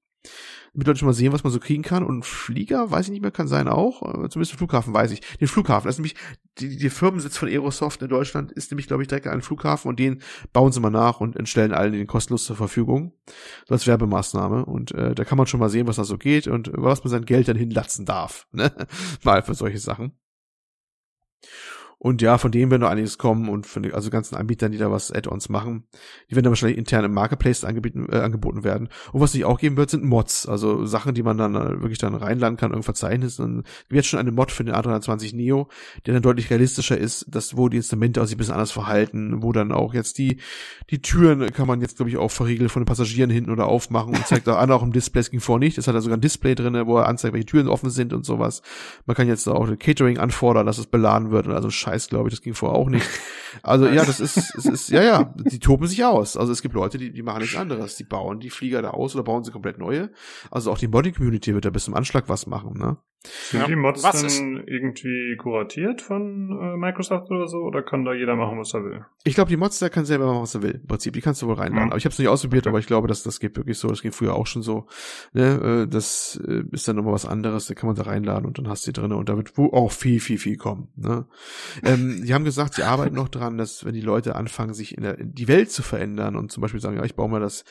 Damit 0.75 0.89
Leute 0.89 0.99
schon 0.99 1.07
mal 1.07 1.15
sehen, 1.15 1.33
was 1.33 1.45
man 1.45 1.53
so 1.53 1.61
kriegen 1.61 1.83
kann. 1.83 2.05
Und 2.05 2.25
Flieger, 2.27 2.91
weiß 2.91 3.07
ich 3.07 3.13
nicht 3.13 3.23
mehr, 3.23 3.31
kann 3.31 3.49
sein 3.49 3.69
auch. 3.69 4.03
Aber 4.03 4.29
Zumindest 4.29 4.53
den 4.53 4.59
Flughafen 4.59 4.93
weiß 4.93 5.13
ich. 5.13 5.21
Den 5.39 5.49
Flughafen, 5.49 5.87
das 5.87 5.95
ist 5.95 5.99
nämlich, 5.99 6.17
die, 6.59 6.77
die 6.77 6.91
Firmensitz 6.91 7.39
von 7.39 7.49
Aerosoft 7.49 8.03
in 8.03 8.09
Deutschland 8.09 8.53
ist 8.53 8.71
nämlich, 8.71 8.89
glaube 8.89 9.03
ich, 9.03 9.09
direkt 9.09 9.27
an 9.27 9.35
einen 9.35 9.43
Flughafen 9.43 9.89
und 9.89 9.99
den 9.99 10.21
bauen 10.53 10.73
sie 10.73 10.81
mal 10.81 10.91
nach 10.91 11.21
und 11.21 11.49
stellen 11.49 11.73
allen 11.73 11.93
den 11.93 12.07
kostenlos 12.07 12.45
zur 12.45 12.57
Verfügung. 12.57 13.13
So 13.69 13.75
als 13.75 13.87
Werbemaßnahme. 13.87 14.65
Und 14.65 14.93
äh, 14.93 15.15
da 15.15 15.25
kann 15.25 15.39
man 15.39 15.47
schon 15.47 15.61
mal 15.61 15.71
sehen, 15.71 15.87
was 15.87 15.97
da 15.97 16.05
so 16.05 16.19
geht 16.19 16.49
und 16.49 16.71
was 16.75 17.05
man 17.05 17.11
sein 17.11 17.25
Geld 17.25 17.49
dann 17.49 17.57
hinlatzen 17.57 18.05
darf. 18.05 18.47
Ne? 18.55 18.73
mal 19.25 19.43
für 19.43 19.55
solche 19.55 19.79
Sachen. 19.79 20.13
Und 22.05 22.21
ja, 22.21 22.37
von 22.37 22.53
denen 22.53 22.71
werden 22.71 22.83
noch 22.83 22.91
einiges 22.91 23.17
kommen 23.17 23.49
und 23.49 23.67
von 23.67 23.83
den 23.83 23.95
also 23.95 24.11
ganzen 24.11 24.35
Anbietern, 24.37 24.71
die 24.73 24.77
da 24.77 24.91
was 24.91 25.11
Add-ons 25.11 25.49
machen. 25.49 25.85
Die 26.29 26.37
werden 26.37 26.45
dann 26.45 26.51
wahrscheinlich 26.51 26.77
intern 26.77 27.03
im 27.03 27.15
Marketplace 27.15 27.65
angeboten, 27.65 28.09
äh, 28.13 28.19
angeboten 28.19 28.63
werden. 28.63 28.91
Und 29.13 29.23
was 29.23 29.31
es 29.31 29.37
nicht 29.37 29.47
auch 29.47 29.59
geben 29.59 29.79
wird, 29.79 29.89
sind 29.89 30.05
Mods. 30.05 30.47
Also 30.47 30.85
Sachen, 30.85 31.15
die 31.15 31.23
man 31.23 31.39
dann 31.39 31.55
äh, 31.55 31.81
wirklich 31.81 31.97
dann 31.97 32.15
reinladen 32.15 32.59
kann, 32.59 32.73
irgendwas 32.73 33.01
Verzeichnis. 33.01 33.41
Und 33.41 33.63
jetzt 33.91 34.09
schon 34.09 34.21
eine 34.21 34.33
Mod 34.33 34.53
für 34.53 34.65
den 34.65 34.75
A320 34.75 35.35
Neo, 35.35 35.69
der 36.05 36.13
dann 36.13 36.23
deutlich 36.23 36.51
realistischer 36.51 36.99
ist, 36.99 37.25
dass 37.35 37.57
wo 37.57 37.71
die 37.71 37.79
Instrumente 37.79 38.21
auch 38.21 38.27
sich 38.27 38.35
ein 38.35 38.39
bisschen 38.39 38.53
anders 38.53 38.73
verhalten, 38.73 39.43
wo 39.43 39.53
dann 39.53 39.73
auch 39.73 39.95
jetzt 39.95 40.19
die, 40.19 40.43
die 40.91 41.01
Türen 41.01 41.55
kann 41.55 41.67
man 41.67 41.81
jetzt, 41.81 41.97
glaube 41.97 42.11
ich, 42.11 42.19
auch 42.19 42.31
verriegeln 42.31 42.69
von 42.69 42.83
den 42.83 42.87
Passagieren 42.87 43.31
hinten 43.31 43.51
oder 43.51 43.65
aufmachen 43.65 44.15
und 44.15 44.27
zeigt 44.27 44.47
auch 44.51 44.59
an, 44.59 44.71
auch 44.71 44.83
im 44.83 44.93
Display, 44.93 45.21
es 45.21 45.31
ging 45.31 45.41
vor 45.41 45.59
nicht. 45.59 45.79
Es 45.79 45.89
hat 45.89 45.95
da 45.95 46.03
sogar 46.03 46.19
ein 46.19 46.21
Display 46.21 46.55
drinne, 46.55 46.87
wo 46.87 46.99
er 46.99 47.09
anzeigt, 47.09 47.33
welche 47.33 47.47
Türen 47.47 47.69
offen 47.69 47.89
sind 47.89 48.13
und 48.13 48.27
sowas. 48.27 48.61
Man 49.07 49.17
kann 49.17 49.27
jetzt 49.27 49.49
auch 49.49 49.67
ein 49.67 49.79
Catering 49.79 50.19
anfordern, 50.19 50.67
dass 50.67 50.77
es 50.77 50.85
beladen 50.85 51.31
wird 51.31 51.47
und 51.47 51.55
also 51.55 51.71
Scheiß, 51.95 52.09
glaube 52.09 52.29
ich, 52.29 52.35
das 52.35 52.43
ging 52.43 52.55
vorher 52.55 52.79
auch 52.79 52.89
nicht. 52.89 53.07
Also 53.63 53.87
ja, 53.87 54.05
das 54.05 54.19
ist, 54.19 54.37
es 54.37 54.65
ist, 54.65 54.91
ja, 54.91 55.01
ja, 55.05 55.33
die 55.37 55.61
toben 55.61 55.87
sich 55.87 56.05
aus. 56.05 56.37
Also 56.37 56.51
es 56.51 56.61
gibt 56.61 56.75
Leute, 56.75 56.99
die, 56.99 57.13
die 57.13 57.23
machen 57.23 57.41
nichts 57.41 57.55
anderes. 57.55 57.95
Die 57.95 58.03
bauen 58.03 58.41
die 58.41 58.51
Flieger 58.51 58.83
da 58.83 58.91
aus 58.91 59.15
oder 59.15 59.23
bauen 59.23 59.45
sie 59.45 59.53
komplett 59.53 59.79
neue. 59.79 60.11
Also 60.51 60.73
auch 60.73 60.79
die 60.79 60.89
Body-Community 60.89 61.55
wird 61.55 61.65
da 61.65 61.71
bis 61.71 61.85
zum 61.85 61.95
Anschlag 61.95 62.29
was 62.29 62.49
machen, 62.49 62.77
ne? 62.77 62.97
Sind 63.51 63.61
Ja, 63.61 63.67
die 63.67 63.77
Mods 63.77 64.03
was 64.03 64.17
dann 64.17 64.27
ist- 64.27 64.69
irgendwie 64.69 65.37
kuratiert 65.37 66.03
von 66.03 66.51
äh, 66.51 66.77
Microsoft 66.77 67.31
oder 67.31 67.49
so? 67.49 67.59
Oder 67.59 67.83
kann 67.83 68.05
da 68.05 68.13
jeder 68.13 68.37
machen, 68.37 68.59
was 68.59 68.75
er 68.75 68.85
will? 68.85 69.05
Ich 69.25 69.35
glaube, 69.35 69.49
die 69.49 69.57
Mods, 69.57 69.79
der 69.79 69.91
kann 69.91 70.05
selber 70.05 70.27
machen, 70.27 70.43
was 70.43 70.55
er 70.55 70.63
will. 70.63 70.81
Im 70.83 70.87
Prinzip, 70.87 71.15
die 71.15 71.21
kannst 71.21 71.41
du 71.43 71.47
wohl 71.47 71.55
reinladen. 71.55 71.87
Mhm. 71.87 71.91
Aber 71.93 71.97
ich 71.99 72.05
habe 72.05 72.13
es 72.13 72.19
nicht 72.19 72.29
ausprobiert, 72.29 72.65
Okay. 72.65 72.69
aber 72.71 72.79
ich 72.79 72.87
glaube, 72.87 73.09
dass 73.09 73.23
das 73.23 73.41
geht 73.41 73.57
wirklich 73.57 73.79
so. 73.79 73.89
Das 73.89 74.03
ging 74.03 74.13
früher 74.13 74.35
auch 74.35 74.47
schon 74.47 74.63
so. 74.63 74.87
Ne? 75.33 75.85
äh, 75.85 75.89
Das 75.89 76.41
äh, 76.47 76.65
ist 76.73 76.87
dann 76.87 76.97
nochmal 76.97 77.15
was 77.15 77.27
anderes. 77.27 77.67
Da 77.67 77.75
kann 77.75 77.87
man 77.87 77.97
da 77.97 78.03
reinladen 78.03 78.47
und 78.47 78.59
dann 78.59 78.69
hast 78.69 78.87
du 78.87 78.93
die 78.93 79.01
drinne 79.01 79.17
und 79.17 79.29
da 79.29 79.37
wird 79.37 79.57
wo 79.57 79.67
auch 79.73 79.91
viel, 79.93 80.21
viel, 80.21 80.39
viel 80.39 80.57
kommen. 80.57 80.89
Ne? 80.97 81.27
ähm, 81.83 82.23
die 82.27 82.35
haben 82.35 82.45
gesagt, 82.45 82.75
sie 82.75 82.83
arbeiten 82.83 83.15
noch 83.15 83.29
dran, 83.29 83.57
dass 83.59 83.85
wenn 83.85 83.95
die 83.95 84.01
Leute 84.01 84.37
anfangen, 84.37 84.75
sich 84.75 84.97
in, 84.97 85.03
der, 85.03 85.19
in 85.19 85.35
die 85.35 85.49
Welt 85.49 85.71
zu 85.71 85.83
verändern 85.83 86.37
und 86.37 86.53
zum 86.53 86.61
Beispiel 86.61 86.81
sagen, 86.81 86.97
ja, 86.97 87.05
ich 87.05 87.15
baue 87.15 87.29
mal 87.31 87.41
das 87.41 87.65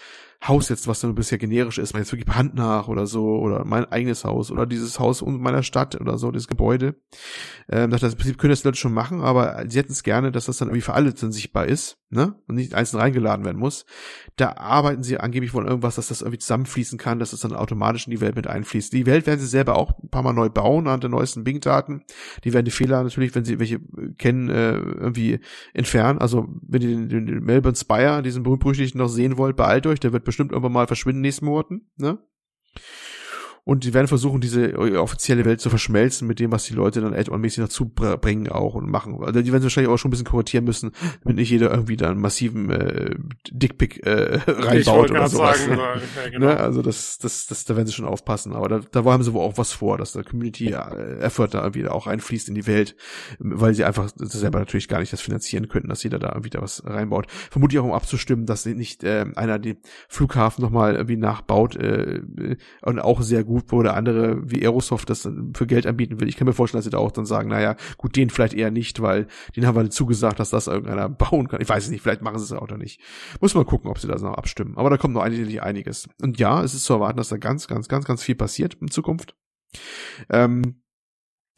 Haus 0.48 0.70
jetzt, 0.70 0.88
was 0.88 1.00
dann 1.00 1.16
bisher 1.16 1.38
generisch 1.38 1.78
ist, 1.78 1.94
mal 1.94 2.00
jetzt 2.00 2.12
wirklich 2.12 2.36
Hand 2.36 2.56
nach 2.56 2.88
oder 2.88 3.08
so, 3.08 3.38
oder 3.38 3.64
mein 3.66 3.86
eigenes 3.86 4.26
Haus 4.26 4.52
oder 4.52 4.66
dieses 4.66 5.00
Haus 5.00 5.22
in 5.22 5.42
meiner 5.42 5.64
Stadt 5.64 6.00
oder 6.00 6.18
so, 6.18 6.32
dieses 6.32 6.48
Gebäude. 6.48 6.96
Ähm, 7.70 7.92
das, 7.92 8.02
das 8.02 8.16
Prinzip 8.16 8.38
können 8.38 8.52
das 8.52 8.64
Leute 8.64 8.78
schon 8.78 8.94
machen, 8.94 9.22
aber 9.22 9.64
sie 9.68 9.80
hätten 9.80 9.94
es 9.94 10.04
gerne, 10.04 10.32
dass 10.32 10.46
das 10.46 10.58
dann 10.58 10.68
irgendwie 10.68 10.82
für 10.82 10.94
alle 10.94 11.14
dann 11.14 11.32
sichtbar 11.32 11.66
ist, 11.68 11.98
ne? 12.10 12.36
Und 12.48 12.56
nicht 12.56 12.74
einzeln 12.74 13.00
reingeladen 13.00 13.46
werden 13.46 13.58
muss. 13.58 13.86
Da 14.36 14.54
arbeiten 14.58 15.04
sie 15.04 15.18
angeblich 15.18 15.54
wohl 15.54 15.66
irgendwas, 15.66 15.96
dass 15.96 16.08
das 16.08 16.22
irgendwie 16.22 16.40
zusammenfließen 16.40 16.98
kann, 16.98 17.20
dass 17.20 17.34
es 17.34 17.42
dann 17.42 17.54
automatisch 17.54 18.08
in 18.08 18.12
die 18.12 18.22
Welt 18.22 18.36
mit 18.36 18.48
einfließt. 18.48 18.92
Die 18.92 19.06
Welt 19.06 19.28
werden 19.28 19.40
sie 19.40 19.48
selber 19.48 19.78
auch 19.78 19.98
ein 20.00 20.10
paar 20.10 20.24
Mal 20.24 20.34
neu 20.34 20.50
bauen 20.50 20.88
an 20.88 21.00
den 21.00 21.12
neuesten 21.12 21.44
Bing-Daten. 21.44 22.04
Die 22.44 22.54
werden 22.54 22.66
die 22.66 22.72
Fehler 22.72 23.04
natürlich, 23.04 23.34
wenn 23.36 23.46
sie 23.46 23.60
welche 23.60 23.76
äh, 23.76 24.14
kennen, 24.18 24.50
äh, 24.50 24.74
irgendwie 24.74 25.40
entfernen. 25.74 26.20
Also 26.20 26.48
wenn 26.68 26.82
ihr 26.82 26.90
den, 26.90 27.10
den, 27.10 27.44
Melbourne 27.44 27.78
Spire, 27.78 28.22
diesen 28.24 28.44
berühmt-berüchtigten 28.44 29.00
noch 29.00 29.08
sehen 29.08 29.38
wollt, 29.38 29.56
beeilt 29.56 29.88
euch, 29.88 30.00
der 30.00 30.12
wird 30.14 30.24
bestimmt 30.34 30.52
irgendwann 30.52 30.74
mal 30.74 30.88
verschwinden 30.88 31.20
in 31.20 31.24
den 31.24 31.28
nächsten 31.28 31.46
Monaten, 31.46 31.92
ne? 31.96 32.18
Und 33.66 33.86
die 33.86 33.94
werden 33.94 34.08
versuchen, 34.08 34.42
diese 34.42 34.78
offizielle 35.00 35.46
Welt 35.46 35.62
zu 35.62 35.70
verschmelzen 35.70 36.28
mit 36.28 36.40
dem, 36.40 36.52
was 36.52 36.66
die 36.66 36.74
Leute 36.74 37.00
dann 37.00 37.14
Add-on-mäßig 37.14 37.64
dazu 37.64 37.86
br- 37.88 38.18
bringen 38.18 38.50
auch 38.50 38.76
und 38.76 38.90
machen. 38.90 39.24
Also 39.24 39.42
die 39.42 39.54
werden 39.54 39.64
wahrscheinlich 39.64 39.90
auch 39.90 39.98
schon 39.98 40.10
ein 40.10 40.12
bisschen 40.12 40.26
kuratieren 40.26 40.66
müssen, 40.66 40.92
damit 41.24 41.38
nicht 41.38 41.50
jeder 41.50 41.72
irgendwie 41.72 41.96
da 41.96 42.10
einen 42.10 42.20
massiven 42.20 42.70
äh, 42.70 43.16
Dickpick 43.52 44.06
äh, 44.06 44.40
reinbaut 44.48 45.12
oder 45.12 45.30
sowas. 45.30 45.64
sagen, 45.64 45.72
ne? 45.72 45.78
da, 45.78 46.24
ja, 46.24 46.30
genau. 46.30 46.46
Ne? 46.48 46.58
Also 46.60 46.82
das, 46.82 47.20
das, 47.20 47.48
das, 47.48 47.64
da 47.64 47.78
werden 47.78 47.88
sie 47.88 47.94
schon 47.94 48.04
aufpassen. 48.06 48.52
Aber 48.52 48.68
da, 48.68 48.82
da 48.92 49.06
haben 49.06 49.24
sie 49.24 49.32
wohl 49.32 49.42
auch 49.44 49.58
was 49.58 49.72
vor, 49.72 49.98
dass 49.98 50.12
der 50.12 50.26
Community 50.26 50.68
äh, 50.68 50.74
da 50.74 51.62
irgendwie 51.62 51.88
auch 51.88 52.08
reinfließt 52.08 52.50
in 52.50 52.56
die 52.56 52.68
Welt, 52.68 52.98
weil 53.40 53.74
sie 53.74 53.86
einfach 53.86 54.10
selber 54.18 54.60
natürlich 54.60 54.90
gar 54.90 55.00
nicht 55.00 55.14
das 55.14 55.22
finanzieren 55.22 55.70
könnten, 55.70 55.88
dass 55.88 56.04
jeder 56.04 56.20
da 56.20 56.32
irgendwie 56.32 56.50
da 56.50 56.62
was 56.62 56.84
reinbaut. 56.86 57.28
Vermutlich 57.50 57.80
auch 57.80 57.86
um 57.86 57.94
abzustimmen, 57.94 58.46
dass 58.46 58.66
nicht 58.66 59.06
äh, 59.06 59.26
einer 59.36 59.58
den 59.58 59.78
Flughafen 60.10 60.62
nochmal 60.62 60.96
irgendwie 60.96 61.16
nachbaut 61.16 61.78
äh, 61.78 62.22
und 62.82 63.00
auch 63.00 63.22
sehr 63.22 63.46
gut 63.46 63.53
gut, 63.54 63.66
wo 63.72 63.84
der 63.84 63.96
andere 63.96 64.40
wie 64.50 64.64
Aerosoft 64.64 65.10
das 65.10 65.30
für 65.54 65.68
Geld 65.68 65.86
anbieten 65.86 66.20
will. 66.20 66.28
Ich 66.28 66.38
kann 66.38 66.48
mir 66.48 66.54
vorstellen, 66.54 66.80
dass 66.80 66.86
sie 66.86 66.92
da 66.92 66.98
auch 66.98 67.12
dann 67.12 67.26
sagen, 67.26 67.50
naja, 67.50 67.76
gut, 67.98 68.16
den 68.16 68.30
vielleicht 68.30 68.54
eher 68.54 68.72
nicht, 68.72 69.02
weil 69.02 69.28
den 69.56 69.68
haben 69.68 69.76
wir 69.76 69.90
zugesagt, 69.90 70.40
dass 70.40 70.50
das 70.50 70.68
irgendeiner 70.68 71.10
bauen 71.10 71.48
kann. 71.48 71.62
Ich 71.62 71.70
weiß 71.70 71.86
es 71.86 71.90
nicht, 71.92 72.02
vielleicht 72.02 72.22
machen 72.22 72.40
sie 72.40 72.46
es 72.46 72.52
auch 72.52 72.68
noch 72.68 72.78
nicht. 72.78 73.00
Muss 73.40 73.56
mal 73.56 73.66
gucken, 73.66 73.90
ob 73.90 74.00
sie 74.00 74.08
das 74.08 74.22
noch 74.22 74.34
abstimmen. 74.34 74.78
Aber 74.78 74.90
da 74.90 74.98
kommt 74.98 75.14
noch 75.14 75.22
eigentlich 75.22 75.62
einiges. 75.62 76.10
Und 76.22 76.40
ja, 76.40 76.64
es 76.64 76.74
ist 76.74 76.86
zu 76.86 76.94
erwarten, 76.94 77.18
dass 77.18 77.30
da 77.30 77.38
ganz, 77.38 77.68
ganz, 77.68 77.88
ganz, 77.88 78.06
ganz 78.06 78.24
viel 78.24 78.36
passiert 78.36 78.76
in 78.76 78.90
Zukunft. 78.90 79.36
Ähm, 80.30 80.83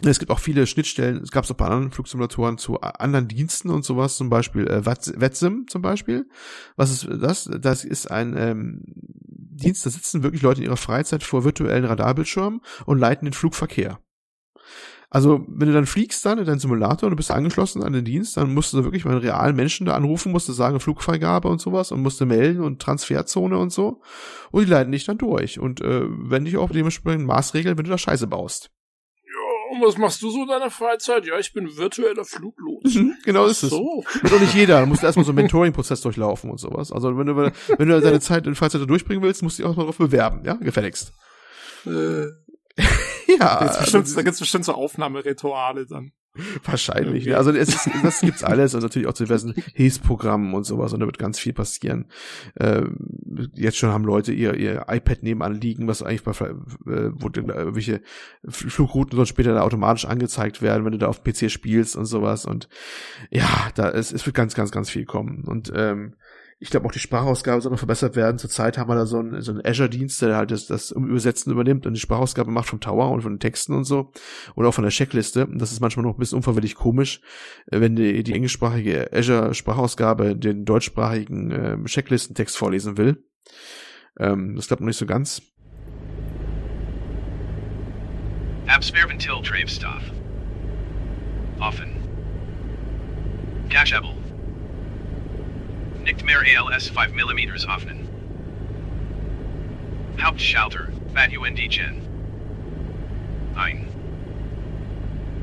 es 0.03 0.19
gibt 0.19 0.31
auch 0.31 0.39
viele 0.39 0.67
Schnittstellen, 0.67 1.21
es 1.23 1.31
gab 1.31 1.45
es 1.45 1.51
auch 1.51 1.55
bei 1.55 1.65
anderen 1.65 1.91
Flugsimulatoren 1.91 2.57
zu 2.57 2.81
anderen 2.81 3.27
Diensten 3.27 3.69
und 3.69 3.85
sowas, 3.85 4.17
zum 4.17 4.29
Beispiel 4.29 4.67
äh, 4.67 4.85
Wetsim 4.85 5.67
zum 5.67 5.81
Beispiel. 5.81 6.27
Was 6.75 6.91
ist 6.91 7.07
das? 7.21 7.49
Das 7.61 7.85
ist 7.85 8.11
ein 8.11 8.35
ähm, 8.37 8.81
Dienst, 8.85 9.85
da 9.85 9.89
sitzen 9.89 10.21
wirklich 10.21 10.41
Leute 10.41 10.61
in 10.61 10.67
ihrer 10.67 10.77
Freizeit 10.77 11.23
vor 11.23 11.45
virtuellen 11.45 11.85
Radarbildschirmen 11.85 12.59
und 12.85 12.99
leiten 12.99 13.25
den 13.25 13.33
Flugverkehr. 13.33 13.99
Also, 15.09 15.45
wenn 15.47 15.69
du 15.69 15.73
dann 15.73 15.85
fliegst 15.85 16.25
dann 16.25 16.39
in 16.39 16.45
deinen 16.45 16.59
Simulator 16.59 17.07
und 17.07 17.11
du 17.11 17.15
bist 17.15 17.31
angeschlossen 17.31 17.83
an 17.83 17.93
den 17.93 18.03
Dienst, 18.03 18.35
dann 18.35 18.53
musst 18.53 18.73
du 18.73 18.83
wirklich 18.83 19.05
mal 19.05 19.11
einen 19.11 19.21
realen 19.21 19.55
Menschen 19.55 19.85
da 19.85 19.95
anrufen, 19.95 20.33
musst 20.33 20.49
du 20.49 20.51
sagen, 20.51 20.81
Flugfreigabe 20.81 21.47
und 21.47 21.61
sowas 21.61 21.93
und 21.93 22.01
musst 22.01 22.19
du 22.19 22.25
melden 22.25 22.61
und 22.61 22.81
Transferzone 22.81 23.57
und 23.57 23.71
so. 23.71 24.01
Und 24.51 24.65
die 24.65 24.69
leiten 24.69 24.91
dich 24.91 25.05
dann 25.05 25.17
durch 25.17 25.57
und 25.57 25.79
äh, 25.79 26.01
wenn 26.05 26.43
dich 26.43 26.57
auch 26.57 26.69
dementsprechend 26.69 27.25
Maßregeln, 27.25 27.77
wenn 27.77 27.85
du 27.85 27.91
da 27.91 27.97
Scheiße 27.97 28.27
baust. 28.27 28.71
Und 29.75 29.81
was 29.81 29.97
machst 29.97 30.21
du 30.21 30.29
so 30.29 30.43
in 30.43 30.47
deiner 30.47 30.71
Freizeit? 30.71 31.25
Ja, 31.25 31.37
ich 31.37 31.51
bin 31.51 31.75
virtueller 31.75 32.23
Fluglos. 32.23 32.95
Mhm, 32.95 33.15
genau 33.23 33.45
ist 33.45 33.63
es. 33.63 33.71
So. 33.71 34.03
Und 34.23 34.33
auch 34.33 34.39
nicht 34.39 34.53
jeder. 34.53 34.79
Du 34.81 34.87
musst 34.87 35.03
erstmal 35.03 35.25
so 35.25 35.31
einen 35.31 35.37
Mentoring-Prozess 35.37 36.01
durchlaufen 36.01 36.49
und 36.49 36.59
sowas. 36.59 36.91
Also 36.91 37.17
wenn 37.17 37.27
du, 37.27 37.35
wenn 37.35 37.87
du 37.89 37.99
deine 37.99 38.19
Zeit 38.21 38.47
in 38.47 38.55
Freizeit 38.55 38.87
durchbringen 38.89 39.21
willst, 39.21 39.43
musst 39.43 39.59
du 39.59 39.63
dich 39.63 39.69
auch 39.69 39.75
mal 39.75 39.83
darauf 39.83 39.97
bewerben, 39.97 40.43
ja? 40.45 40.53
Gefälligst. 40.53 41.11
Äh. 41.85 41.89
ja. 43.27 43.37
Da 43.37 43.59
gibt's, 43.59 43.79
bestimmt, 43.79 44.17
da 44.17 44.21
gibt's 44.21 44.39
bestimmt 44.39 44.65
so 44.65 44.73
Aufnahmerituale 44.73 45.85
dann. 45.85 46.11
Wahrscheinlich. 46.63 47.23
Okay. 47.23 47.31
Ja. 47.31 47.37
Also 47.37 47.51
es 47.51 47.69
ist, 47.69 47.89
das 48.03 48.21
gibt's 48.21 48.43
alles 48.43 48.73
und 48.73 48.83
natürlich 48.83 49.07
auch 49.07 49.13
zu 49.13 49.23
diversen 49.23 49.53
Hilfsprogrammen 49.73 50.53
und 50.53 50.63
sowas 50.65 50.93
und 50.93 50.99
da 50.99 51.05
wird 51.05 51.19
ganz 51.19 51.39
viel 51.39 51.53
passieren. 51.53 52.05
Ähm, 52.59 53.49
jetzt 53.53 53.77
schon 53.77 53.91
haben 53.91 54.03
Leute 54.03 54.33
ihr, 54.33 54.55
ihr 54.55 54.85
iPad 54.89 55.23
nebenan 55.23 55.53
liegen, 55.53 55.87
was 55.87 56.03
eigentlich 56.03 56.23
bei 56.23 56.31
äh, 56.31 57.11
wo 57.13 57.29
dann 57.29 57.49
irgendwelche 57.49 58.01
Flugrouten 58.47 59.17
dann 59.17 59.25
später 59.25 59.53
da 59.53 59.61
automatisch 59.61 60.05
angezeigt 60.05 60.61
werden, 60.61 60.85
wenn 60.85 60.91
du 60.91 60.97
da 60.97 61.07
auf 61.07 61.21
dem 61.21 61.33
PC 61.33 61.51
spielst 61.51 61.95
und 61.95 62.05
sowas 62.05 62.45
und 62.45 62.67
ja, 63.29 63.47
da 63.75 63.89
es, 63.89 64.11
es 64.11 64.25
wird 64.25 64.35
ganz, 64.35 64.55
ganz, 64.55 64.71
ganz 64.71 64.89
viel 64.89 65.05
kommen 65.05 65.43
und 65.45 65.71
ähm, 65.75 66.15
ich 66.57 66.69
glaube 66.69 66.87
auch 66.87 66.91
die 66.91 66.99
Sprachausgabe 66.99 67.61
soll 67.61 67.71
noch 67.71 67.79
verbessert 67.79 68.15
werden. 68.15 68.37
Zurzeit 68.37 68.77
haben 68.77 68.89
wir 68.89 68.95
da 68.95 69.05
so 69.05 69.19
einen, 69.19 69.41
so 69.41 69.51
einen 69.51 69.65
Azure-Dienst, 69.65 70.21
der 70.21 70.37
halt 70.37 70.51
das, 70.51 70.67
das 70.67 70.91
Übersetzen 70.91 71.51
übernimmt 71.51 71.85
und 71.85 71.93
die 71.93 71.99
Sprachausgabe 71.99 72.49
macht 72.49 72.69
vom 72.69 72.79
Tower 72.79 73.11
und 73.11 73.21
von 73.21 73.33
den 73.33 73.39
Texten 73.39 73.73
und 73.73 73.83
so. 73.83 74.11
Und 74.55 74.65
auch 74.65 74.73
von 74.73 74.83
der 74.83 74.91
Checkliste. 74.91 75.47
Und 75.47 75.59
das 75.59 75.73
ist 75.73 75.81
manchmal 75.81 76.05
noch 76.05 76.13
ein 76.13 76.19
bisschen 76.19 76.37
unverwirklich 76.37 76.75
komisch, 76.75 77.19
äh, 77.71 77.81
wenn 77.81 77.95
die, 77.95 78.23
die 78.23 78.33
englischsprachige 78.33 79.11
Azure-Sprachausgabe 79.11 80.37
den 80.37 80.63
deutschsprachigen 80.63 81.51
äh, 81.51 81.83
Checklistentext 81.83 82.57
vorlesen 82.57 82.97
will. 82.97 83.25
Ähm, 84.17 84.55
das 84.55 84.67
klappt 84.67 84.81
noch 84.81 84.87
nicht 84.87 84.97
so 84.97 85.05
ganz. 85.05 85.41
Absperventil 88.67 89.41
Treibstoff. 89.43 90.01
Offen. 91.59 91.91
Cashable. 93.69 94.13
Nicht 94.13 94.24
mehr 96.23 96.41
ALS 96.41 96.87
5 96.89 97.13
mm 97.13 97.67
öffnen. 97.67 98.07
Hauptschalter, 100.19 100.91
Bad 101.13 101.31
UND 101.31 101.57
Gen. 101.69 102.01
Ein. 103.55 103.87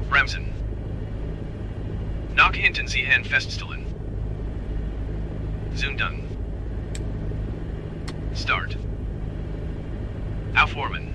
Bremsen. 0.09 0.53
Nach 2.37 2.55
hinten 2.55 2.87
Sie 2.87 3.05
Hand 3.05 3.27
feststellen. 3.27 3.87
Zünden. 5.75 6.29
Start. 8.35 8.77
Aufwärmen. 10.55 11.09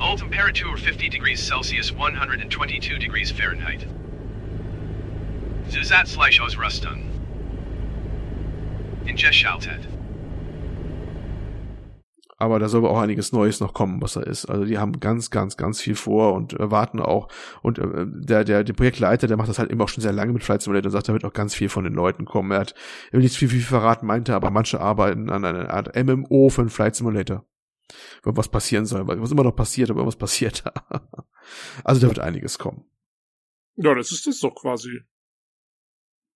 All 0.00 0.16
temperature 0.16 0.76
50 0.76 1.10
degrees 1.10 1.40
Celsius 1.40 1.92
122 1.92 2.98
degrees 2.98 3.30
Fahrenheit. 3.30 3.86
Zusatzfleisch 5.68 6.40
aus 6.40 6.56
Rüstung. 9.04 9.08
Ingestaltet. 9.08 9.88
Aber 12.42 12.58
da 12.58 12.68
soll 12.68 12.80
aber 12.80 12.90
auch 12.90 13.00
einiges 13.00 13.30
Neues 13.30 13.60
noch 13.60 13.72
kommen, 13.72 14.02
was 14.02 14.14
da 14.14 14.20
ist. 14.20 14.46
Also 14.46 14.64
die 14.64 14.76
haben 14.76 14.98
ganz, 14.98 15.30
ganz, 15.30 15.56
ganz 15.56 15.80
viel 15.80 15.94
vor 15.94 16.32
und 16.32 16.54
erwarten 16.54 16.98
auch. 16.98 17.28
Und 17.62 17.78
äh, 17.78 18.04
der, 18.04 18.42
der, 18.42 18.64
der 18.64 18.72
Projektleiter, 18.72 19.28
der 19.28 19.36
macht 19.36 19.48
das 19.48 19.60
halt 19.60 19.70
eben 19.70 19.80
auch 19.80 19.88
schon 19.88 20.02
sehr 20.02 20.12
lange 20.12 20.32
mit 20.32 20.42
Flight 20.42 20.60
Simulator 20.60 20.86
und 20.86 20.90
sagt, 20.90 21.08
da 21.08 21.12
wird 21.12 21.24
auch 21.24 21.32
ganz 21.32 21.54
viel 21.54 21.68
von 21.68 21.84
den 21.84 21.92
Leuten 21.92 22.24
kommen. 22.24 22.50
Er 22.50 22.58
hat 22.58 22.74
er 23.12 23.18
will 23.18 23.22
nicht 23.22 23.36
viel, 23.36 23.48
viel 23.48 23.60
verraten, 23.60 24.06
meinte, 24.06 24.34
aber 24.34 24.50
manche 24.50 24.80
arbeiten 24.80 25.30
an 25.30 25.44
einer 25.44 25.70
Art 25.70 25.94
MMO 25.94 26.48
für 26.48 26.62
einen 26.62 26.70
Flight 26.70 26.96
Simulator. 26.96 27.46
Wenn 28.24 28.36
was 28.36 28.48
passieren 28.48 28.86
soll, 28.86 29.06
was 29.06 29.30
immer 29.30 29.44
noch 29.44 29.54
passiert, 29.54 29.90
aber 29.90 30.04
was 30.04 30.16
passiert. 30.16 30.64
also 31.84 32.00
da 32.00 32.08
wird 32.08 32.18
einiges 32.18 32.58
kommen. 32.58 32.84
Ja, 33.76 33.94
das 33.94 34.10
ist 34.10 34.26
das 34.26 34.40
doch 34.40 34.56
quasi. 34.56 35.02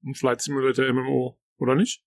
Ein 0.05 0.15
Flight 0.15 0.41
Simulator 0.41 0.85
MMO, 0.93 1.37
oder 1.59 1.75
nicht? 1.75 2.03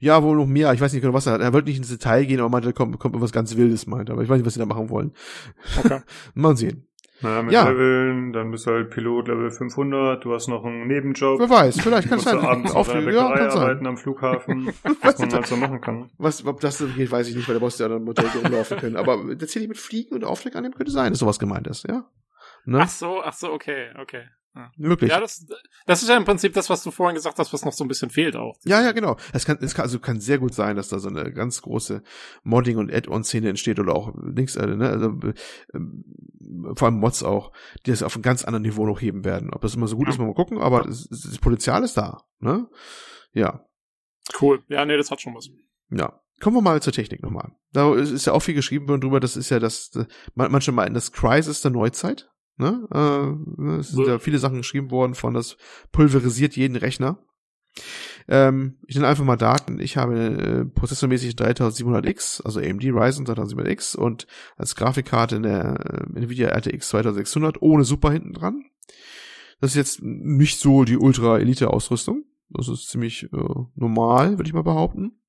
Ja, 0.00 0.22
wohl 0.22 0.36
noch 0.36 0.46
mehr. 0.46 0.72
Ich 0.72 0.80
weiß 0.80 0.92
nicht 0.92 1.02
genau, 1.02 1.14
was 1.14 1.26
er 1.26 1.34
hat. 1.34 1.40
Er 1.40 1.52
wollte 1.52 1.68
nicht 1.68 1.78
ins 1.78 1.88
Detail 1.88 2.24
gehen, 2.24 2.40
aber 2.40 2.48
meinte, 2.48 2.68
da 2.68 2.72
kommt, 2.72 2.98
kommt 2.98 3.20
was 3.20 3.32
ganz 3.32 3.56
Wildes, 3.56 3.86
meinte. 3.86 4.12
Aber 4.12 4.22
ich 4.22 4.28
weiß 4.28 4.38
nicht, 4.38 4.46
was 4.46 4.54
sie 4.54 4.60
da 4.60 4.66
machen 4.66 4.90
wollen. 4.90 5.12
Okay. 5.78 6.00
Mal 6.34 6.56
sehen. 6.56 6.86
Na, 7.22 7.42
mit 7.42 7.52
ja. 7.52 7.66
Leveln, 7.68 8.32
dann 8.34 8.50
bist 8.50 8.66
du 8.66 8.72
halt 8.72 8.90
Pilot 8.90 9.28
Level 9.28 9.50
500, 9.50 10.22
du 10.22 10.34
hast 10.34 10.48
noch 10.48 10.64
einen 10.64 10.86
Nebenjob. 10.86 11.40
Wer 11.40 11.48
weiß, 11.48 11.80
vielleicht 11.80 12.08
kannst 12.08 12.26
du 12.26 12.32
halt 12.32 12.42
abends 12.42 12.74
auf 12.74 12.88
der 12.92 13.00
ja, 13.00 13.32
kann 13.32 13.48
arbeiten 13.48 13.78
sein. 13.78 13.86
am 13.86 13.96
Flughafen, 13.96 14.66
was 15.02 15.18
man 15.18 15.32
halt 15.32 15.46
so 15.46 15.56
machen 15.56 15.80
kann. 15.80 16.10
Was, 16.18 16.44
ob 16.44 16.60
das 16.60 16.84
geht, 16.94 17.10
weiß 17.10 17.28
ich 17.28 17.36
nicht, 17.36 17.48
weil 17.48 17.54
der 17.54 17.60
Boss 17.60 17.78
ja 17.78 17.88
dann 17.88 18.04
Modell 18.04 18.26
rumlaufen 18.26 18.76
können. 18.76 18.96
Aber 18.96 19.16
tatsächlich 19.30 19.68
mit 19.68 19.78
Fliegen 19.78 20.14
und 20.14 20.24
Auftrag 20.24 20.56
annehmen 20.56 20.74
könnte 20.74 20.92
sein, 20.92 21.12
dass 21.12 21.20
sowas 21.20 21.38
gemeint 21.38 21.66
ist, 21.68 21.88
ja? 21.88 22.04
Ne? 22.66 22.80
Ach 22.82 22.88
so, 22.88 23.22
ach 23.22 23.32
so, 23.32 23.50
okay, 23.50 23.92
okay. 23.98 24.24
Ja. 24.56 24.72
Möglich. 24.78 25.10
Ja, 25.10 25.20
das, 25.20 25.44
das 25.84 26.02
ist 26.02 26.08
ja 26.08 26.16
im 26.16 26.24
Prinzip 26.24 26.54
das, 26.54 26.70
was 26.70 26.82
du 26.82 26.90
vorhin 26.90 27.14
gesagt 27.14 27.38
hast, 27.38 27.52
was 27.52 27.66
noch 27.66 27.74
so 27.74 27.84
ein 27.84 27.88
bisschen 27.88 28.08
fehlt 28.08 28.36
auch. 28.36 28.58
Ja, 28.64 28.80
ja, 28.80 28.92
genau. 28.92 29.18
Es 29.34 29.44
kann, 29.44 29.58
es 29.60 29.74
kann, 29.74 29.82
also 29.82 29.98
kann 29.98 30.18
sehr 30.18 30.38
gut 30.38 30.54
sein, 30.54 30.76
dass 30.76 30.88
da 30.88 30.98
so 30.98 31.08
eine 31.08 31.30
ganz 31.30 31.60
große 31.60 32.02
Modding- 32.42 32.78
und 32.78 32.90
Add-on-Szene 32.90 33.50
entsteht 33.50 33.78
oder 33.78 33.94
auch 33.94 34.14
links, 34.16 34.56
äh, 34.56 34.66
ne, 34.66 34.88
also, 34.88 35.08
äh, 35.08 36.74
vor 36.74 36.88
allem 36.88 36.98
Mods 36.98 37.22
auch, 37.22 37.52
die 37.84 37.90
das 37.90 38.02
auf 38.02 38.14
einem 38.14 38.22
ganz 38.22 38.44
anderen 38.44 38.62
Niveau 38.62 38.86
noch 38.86 39.02
heben 39.02 39.26
werden. 39.26 39.52
Ob 39.52 39.60
das 39.60 39.74
immer 39.74 39.88
so 39.88 39.96
gut 39.96 40.06
ja. 40.06 40.14
ist, 40.14 40.18
mal 40.18 40.32
gucken, 40.32 40.58
aber 40.58 40.84
das, 40.84 41.06
das 41.08 41.38
Potenzial 41.38 41.84
ist 41.84 41.98
da, 41.98 42.24
ne? 42.38 42.66
Ja. 43.32 43.66
Cool. 44.40 44.64
Ja, 44.68 44.86
nee, 44.86 44.96
das 44.96 45.10
hat 45.10 45.20
schon 45.20 45.34
was. 45.34 45.50
Ja. 45.90 46.18
Kommen 46.40 46.56
wir 46.56 46.62
mal 46.62 46.82
zur 46.82 46.92
Technik 46.92 47.22
nochmal. 47.22 47.52
Da 47.72 47.94
ist 47.94 48.26
ja 48.26 48.32
auch 48.32 48.40
viel 48.40 48.54
geschrieben 48.54 48.88
worden 48.88 49.00
drüber, 49.00 49.20
das 49.20 49.36
ist 49.36 49.50
ja 49.50 49.58
das, 49.58 49.90
manche 50.34 50.72
meinen, 50.72 50.94
das 50.94 51.12
Crisis 51.12 51.62
der 51.62 51.70
Neuzeit. 51.70 52.30
Ne? 52.56 52.88
Äh, 52.92 53.78
es 53.78 53.90
sind 53.90 54.06
ja 54.06 54.18
viele 54.18 54.38
Sachen 54.38 54.58
geschrieben 54.58 54.90
worden 54.90 55.14
von, 55.14 55.34
das 55.34 55.56
pulverisiert 55.92 56.56
jeden 56.56 56.76
Rechner. 56.76 57.18
Ähm, 58.28 58.78
ich 58.86 58.96
nenne 58.96 59.08
einfach 59.08 59.24
mal 59.24 59.36
Daten. 59.36 59.78
Ich 59.78 59.96
habe 59.96 60.16
äh, 60.16 60.64
prozessormäßig 60.64 61.34
3700X, 61.34 62.42
also 62.44 62.60
AMD 62.60 62.84
Ryzen 62.84 63.26
3700X 63.26 63.96
und 63.96 64.26
als 64.56 64.74
Grafikkarte 64.74 65.36
eine 65.36 66.06
äh, 66.14 66.18
Nvidia 66.18 66.48
RTX 66.48 66.88
2600 66.88 67.62
ohne 67.62 67.84
Super 67.84 68.10
hinten 68.10 68.32
dran. 68.32 68.64
Das 69.60 69.70
ist 69.70 69.76
jetzt 69.76 70.02
nicht 70.02 70.58
so 70.58 70.84
die 70.84 70.98
Ultra-Elite-Ausrüstung. 70.98 72.24
Das 72.50 72.68
ist 72.68 72.88
ziemlich 72.88 73.24
äh, 73.32 73.54
normal, 73.74 74.38
würde 74.38 74.48
ich 74.48 74.54
mal 74.54 74.62
behaupten. 74.62 75.20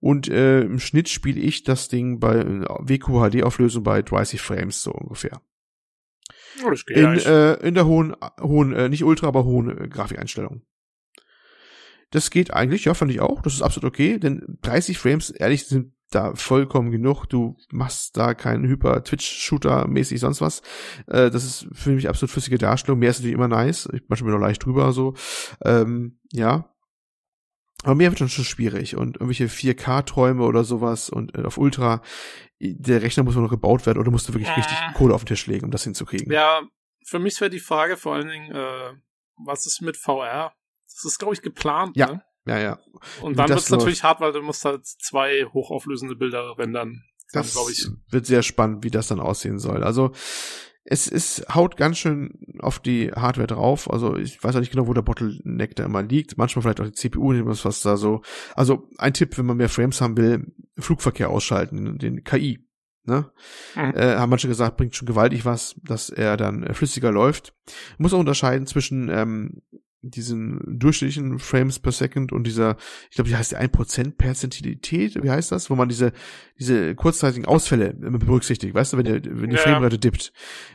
Und 0.00 0.28
äh, 0.28 0.62
im 0.62 0.78
Schnitt 0.78 1.08
spiele 1.08 1.40
ich 1.40 1.64
das 1.64 1.88
Ding 1.88 2.20
bei 2.20 2.36
äh, 2.36 2.64
WQHD-Auflösung 2.80 3.82
bei 3.82 4.02
30 4.02 4.40
Frames 4.40 4.82
so 4.82 4.92
ungefähr. 4.92 5.40
Oh, 6.64 6.70
das 6.70 6.84
geht 6.84 6.96
in, 6.96 7.04
äh, 7.04 7.54
in 7.54 7.74
der 7.74 7.86
hohen, 7.86 8.16
hohen, 8.40 8.72
äh, 8.72 8.88
nicht 8.88 9.04
ultra, 9.04 9.28
aber 9.28 9.44
hohen 9.44 9.76
äh, 9.76 9.88
Grafikeinstellung. 9.88 10.62
Das 12.10 12.30
geht 12.30 12.52
eigentlich, 12.52 12.86
ja, 12.86 12.94
fand 12.94 13.10
ich 13.10 13.20
auch. 13.20 13.42
Das 13.42 13.54
ist 13.54 13.62
absolut 13.62 13.92
okay, 13.92 14.18
denn 14.18 14.58
30 14.62 14.98
Frames, 14.98 15.30
ehrlich, 15.30 15.66
sind 15.66 15.92
da 16.10 16.34
vollkommen 16.34 16.90
genug. 16.90 17.26
Du 17.26 17.56
machst 17.70 18.16
da 18.16 18.34
keinen 18.34 18.66
Hyper-Twitch-Shooter-mäßig 18.66 20.18
sonst 20.18 20.40
was. 20.40 20.62
Äh, 21.06 21.30
das 21.30 21.44
ist 21.44 21.68
für 21.72 21.90
mich 21.90 22.08
absolut 22.08 22.30
flüssige 22.30 22.58
Darstellung. 22.58 22.98
Mehr 22.98 23.10
ist 23.10 23.18
natürlich 23.18 23.34
immer 23.34 23.48
nice. 23.48 23.88
Ich 23.92 24.02
manchmal 24.08 24.32
noch 24.32 24.40
leicht 24.40 24.64
drüber 24.64 24.92
so. 24.92 25.14
Ähm, 25.62 26.18
ja, 26.32 26.70
aber 27.84 27.94
mehr 27.94 28.10
wird 28.10 28.20
dann 28.20 28.28
schon 28.28 28.44
schwierig 28.44 28.96
und 28.96 29.16
irgendwelche 29.16 29.46
4K-Träume 29.46 30.44
oder 30.44 30.64
sowas 30.64 31.10
und 31.10 31.36
äh, 31.36 31.42
auf 31.44 31.58
Ultra, 31.58 32.02
der 32.60 33.02
Rechner 33.02 33.22
muss 33.22 33.36
noch 33.36 33.48
gebaut 33.48 33.86
werden 33.86 33.98
oder 33.98 34.10
musst 34.10 34.28
du 34.28 34.34
wirklich 34.34 34.50
äh. 34.50 34.54
richtig 34.54 34.76
Kohle 34.94 35.14
auf 35.14 35.22
den 35.22 35.28
Tisch 35.28 35.46
legen, 35.46 35.64
um 35.64 35.70
das 35.70 35.84
hinzukriegen. 35.84 36.32
Ja, 36.32 36.62
für 37.06 37.18
mich 37.18 37.40
wäre 37.40 37.50
die 37.50 37.60
Frage 37.60 37.96
vor 37.96 38.14
allen 38.14 38.28
Dingen, 38.28 38.52
äh, 38.52 38.92
was 39.44 39.66
ist 39.66 39.80
mit 39.80 39.96
VR? 39.96 40.52
Das 40.86 41.04
ist, 41.04 41.18
glaube 41.18 41.34
ich, 41.34 41.42
geplant, 41.42 41.96
ja. 41.96 42.06
ne? 42.12 42.22
Ja, 42.46 42.58
ja. 42.58 42.78
Und 43.20 43.38
dann 43.38 43.48
wird 43.48 43.58
es 43.58 43.70
natürlich 43.70 44.02
hart, 44.02 44.20
weil 44.20 44.32
du 44.32 44.40
musst 44.40 44.64
halt 44.64 44.86
zwei 44.86 45.44
hochauflösende 45.52 46.16
Bilder 46.16 46.56
rendern. 46.56 47.04
das 47.32 47.54
ich. 47.70 47.86
wird 48.10 48.26
sehr 48.26 48.42
spannend, 48.42 48.84
wie 48.84 48.90
das 48.90 49.08
dann 49.08 49.20
aussehen 49.20 49.58
soll. 49.58 49.84
Also 49.84 50.12
es 50.90 51.06
ist 51.06 51.54
haut 51.54 51.76
ganz 51.76 51.98
schön 51.98 52.30
auf 52.60 52.78
die 52.78 53.12
Hardware 53.12 53.46
drauf. 53.46 53.90
Also 53.90 54.16
ich 54.16 54.42
weiß 54.42 54.56
auch 54.56 54.60
nicht 54.60 54.72
genau, 54.72 54.86
wo 54.86 54.94
der 54.94 55.02
Bottleneck 55.02 55.76
da 55.76 55.84
immer 55.84 56.02
liegt. 56.02 56.38
Manchmal 56.38 56.62
vielleicht 56.62 56.80
auch 56.80 56.86
die 56.86 56.92
CPU, 56.92 57.34
was 57.44 57.82
da 57.82 57.98
so. 57.98 58.22
Also 58.54 58.88
ein 58.96 59.12
Tipp, 59.12 59.36
wenn 59.36 59.44
man 59.44 59.58
mehr 59.58 59.68
Frames 59.68 60.00
haben 60.00 60.16
will, 60.16 60.46
Flugverkehr 60.78 61.28
ausschalten, 61.28 61.98
den 61.98 62.24
KI. 62.24 62.66
Ne? 63.04 63.30
Mhm. 63.74 63.94
Äh, 63.96 64.16
haben 64.16 64.30
manche 64.30 64.48
gesagt, 64.48 64.78
bringt 64.78 64.96
schon 64.96 65.06
gewaltig 65.06 65.44
was, 65.44 65.76
dass 65.82 66.08
er 66.08 66.38
dann 66.38 66.74
flüssiger 66.74 67.12
läuft. 67.12 67.54
Muss 67.98 68.14
auch 68.14 68.18
unterscheiden 68.18 68.66
zwischen 68.66 69.10
ähm, 69.10 69.60
diesen 70.02 70.60
durchschnittlichen 70.66 71.38
Frames 71.38 71.78
per 71.78 71.92
Second 71.92 72.32
und 72.32 72.46
dieser, 72.46 72.76
ich 73.10 73.16
glaube, 73.16 73.30
die 73.30 73.36
heißt 73.36 73.52
die 73.52 73.56
1% 73.56 74.16
Perzentilität, 74.16 75.22
wie 75.22 75.30
heißt 75.30 75.50
das? 75.50 75.70
Wo 75.70 75.74
man 75.74 75.88
diese, 75.88 76.12
diese 76.58 76.94
kurzzeitigen 76.94 77.46
Ausfälle 77.46 77.94
berücksichtigt, 77.94 78.74
weißt 78.74 78.92
du, 78.92 78.98
wenn, 78.98 79.04
der, 79.04 79.20
wenn 79.24 79.50
die 79.50 79.56
ja, 79.56 79.62
Framerate 79.62 79.98
dippt. 79.98 80.32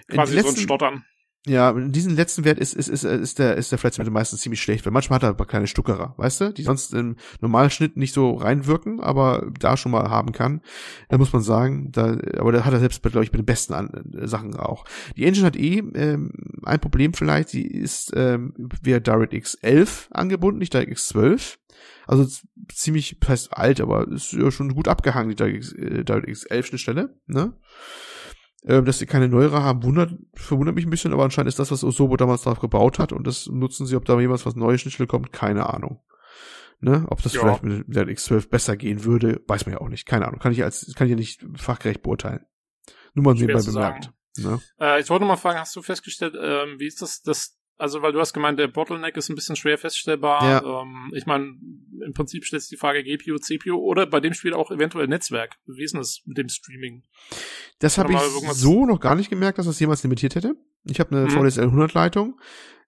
Quasi 0.08 0.35
letzten, 0.35 0.52
so 0.52 0.58
ein 0.58 0.64
Stottern. 0.64 1.06
Ja, 1.45 1.73
diesen 1.73 2.15
letzten 2.15 2.45
Wert 2.45 2.57
ist, 2.57 2.73
ist, 2.73 2.88
ist, 2.88 3.03
ist 3.03 3.38
der, 3.38 3.57
ist 3.57 3.69
der 3.69 3.77
Flatsmate 3.77 4.09
meistens 4.09 4.39
ziemlich 4.39 4.61
schlecht, 4.61 4.85
weil 4.85 4.93
manchmal 4.93 5.17
hat 5.17 5.23
er 5.23 5.30
aber 5.30 5.45
kleine 5.45 5.67
Stuckerer, 5.67 6.13
weißt 6.15 6.39
du, 6.39 6.53
die 6.53 6.63
sonst 6.63 6.93
im 6.93 7.17
normalen 7.41 7.69
Schnitt 7.69 7.97
nicht 7.97 8.13
so 8.13 8.35
reinwirken, 8.35 9.01
aber 9.01 9.51
da 9.59 9.75
schon 9.75 9.91
mal 9.91 10.09
haben 10.09 10.31
kann. 10.31 10.61
Da 11.09 11.17
muss 11.17 11.33
man 11.33 11.41
sagen, 11.41 11.91
da, 11.91 12.17
aber 12.38 12.53
da 12.53 12.63
hat 12.63 12.72
er 12.72 12.80
selbst, 12.80 13.01
glaube 13.01 13.25
ich, 13.25 13.31
bei 13.31 13.38
den 13.38 13.45
besten 13.45 13.73
an, 13.73 13.89
äh, 14.13 14.25
Sachen 14.25 14.55
auch. 14.55 14.85
Die 15.17 15.25
Engine 15.25 15.45
hat 15.45 15.57
eh 15.57 15.80
ähm, 15.80 16.31
ein 16.63 16.80
Problem 16.80 17.13
vielleicht, 17.13 17.51
die 17.51 17.67
ist 17.67 18.13
ähm, 18.15 18.53
via 18.81 19.01
DirectX 19.01 19.55
11 19.55 20.07
angebunden, 20.11 20.59
nicht 20.59 20.73
DirectX 20.73 21.09
12. 21.09 21.59
Also 22.07 22.25
ziemlich, 22.73 23.17
heißt 23.27 23.51
alt, 23.57 23.81
aber 23.81 24.07
ist 24.07 24.31
ja 24.31 24.49
schon 24.49 24.73
gut 24.73 24.88
abgehangen, 24.88 25.30
die 25.30 25.35
DirectX, 25.35 25.73
äh, 25.73 26.05
DirectX 26.05 26.45
11 26.45 26.67
Schnittstelle, 26.67 27.17
ne? 27.27 27.51
Ähm, 28.66 28.85
dass 28.85 29.00
sie 29.00 29.06
keine 29.06 29.27
neuere 29.27 29.61
haben, 29.61 29.83
wundert, 29.83 30.14
verwundert 30.35 30.75
mich 30.75 30.85
ein 30.85 30.90
bisschen, 30.90 31.11
aber 31.11 31.25
anscheinend 31.25 31.50
ist 31.50 31.59
das, 31.59 31.72
was 31.72 31.83
Osobo 31.83 32.16
damals 32.16 32.43
drauf 32.43 32.59
gebaut 32.59 32.98
hat 32.98 33.11
und 33.11 33.27
das 33.27 33.48
nutzen 33.48 33.85
sie, 33.85 33.95
ob 33.98 34.06
da 34.06 34.17
jemals 34.19 34.45
was 34.45 34.56
Neues 34.56 34.82
Schnittstelle 34.82 35.08
kommt, 35.08 35.33
keine 35.33 35.69
Ahnung. 35.69 36.01
Ne? 36.80 37.06
Ob 37.09 37.22
das 37.22 37.33
ja. 37.33 37.42
vielleicht 37.42 37.64
mit 37.64 37.95
der 37.95 38.08
X12 38.08 38.50
besser 38.50 38.75
gehen 38.75 39.06
würde, 39.06 39.42
weiß 39.48 39.66
man 39.66 39.74
ja 39.74 39.82
auch 39.82 39.88
nicht. 39.88 40.06
Keine 40.06 40.27
Ahnung. 40.27 40.40
Kann 40.40 40.51
ich 40.51 40.64
als, 40.64 40.93
kann 40.95 41.08
ich 41.08 41.11
ja 41.11 41.17
nicht 41.17 41.45
fachgerecht 41.56 42.03
beurteilen. 42.03 42.45
Nur 43.14 43.24
mal 43.24 43.35
nebenbei 43.35 43.61
bemerkt. 43.61 44.11
Ne? 44.38 44.59
Äh, 44.80 45.00
ich 45.00 45.09
wollte 45.09 45.24
mal 45.25 45.38
fragen, 45.38 45.59
hast 45.59 45.75
du 45.75 45.82
festgestellt, 45.82 46.35
ähm, 46.38 46.80
wie 46.80 46.88
ist 46.88 47.01
das, 47.01 47.22
das 47.22 47.58
also, 47.77 48.02
weil 48.02 48.14
du 48.14 48.19
hast 48.19 48.34
gemeint, 48.34 48.60
der 48.60 48.68
Bottleneck 48.68 49.18
ist 49.18 49.30
ein 49.30 49.35
bisschen 49.35 49.56
schwer 49.56 49.77
feststellbar. 49.77 50.43
Ja. 50.43 50.82
Ähm, 50.82 51.11
ich 51.14 51.26
meine, 51.26 51.56
im 52.06 52.14
Prinzip 52.14 52.45
stellt 52.45 52.61
sich 52.61 52.69
die 52.69 52.77
Frage 52.77 53.03
GPU, 53.03 53.38
CPU 53.38 53.76
oder 53.76 54.06
bei 54.06 54.19
dem 54.19 54.34
Spiel 54.34 54.53
auch 54.53 54.72
eventuell 54.72 55.08
Netzwerk. 55.08 55.56
Wie 55.66 55.84
ist 55.84 55.93
denn 55.93 56.02
das 56.02 56.22
mit 56.26 56.38
dem 56.38 56.50
Streaming? 56.50 57.03
Das 57.80 57.98
habe 57.98 58.14
ich 58.14 58.19
so 58.53 58.85
noch 58.85 59.00
gar 59.00 59.16
nicht 59.16 59.30
gemerkt, 59.30 59.58
dass 59.58 59.66
das 59.66 59.80
jemals 59.80 60.03
limitiert 60.03 60.35
hätte. 60.35 60.56
Ich 60.85 61.00
habe 61.00 61.16
eine 61.16 61.26
mhm. 61.26 61.32
VDSL 61.32 61.66
100 61.66 61.93
Leitung. 61.93 62.40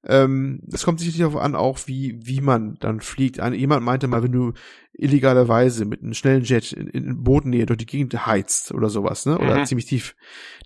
Ähm, 0.08 0.62
das 0.64 0.84
kommt 0.84 1.00
sicherlich 1.00 1.22
darauf 1.22 1.38
an, 1.38 1.56
auch 1.56 1.80
wie, 1.88 2.20
wie 2.22 2.42
man 2.42 2.78
dann 2.80 3.02
fliegt. 3.02 3.40
Ein, 3.40 3.54
jemand 3.54 3.84
meinte 3.84 4.08
mal, 4.08 4.22
wenn 4.22 4.32
du 4.32 4.54
illegalerweise 4.94 5.86
mit 5.86 6.04
einem 6.04 6.14
schnellen 6.14 6.44
Jet 6.44 6.72
in, 6.72 6.88
in 6.88 7.24
Bodennähe 7.24 7.66
durch 7.66 7.80
die 7.80 7.88
Gegend 7.88 8.26
heizt 8.26 8.72
oder 8.72 8.90
sowas, 8.90 9.26
ne, 9.26 9.38
oder 9.40 9.58
mhm. 9.58 9.66
ziemlich 9.66 9.88
tief, 9.88 10.16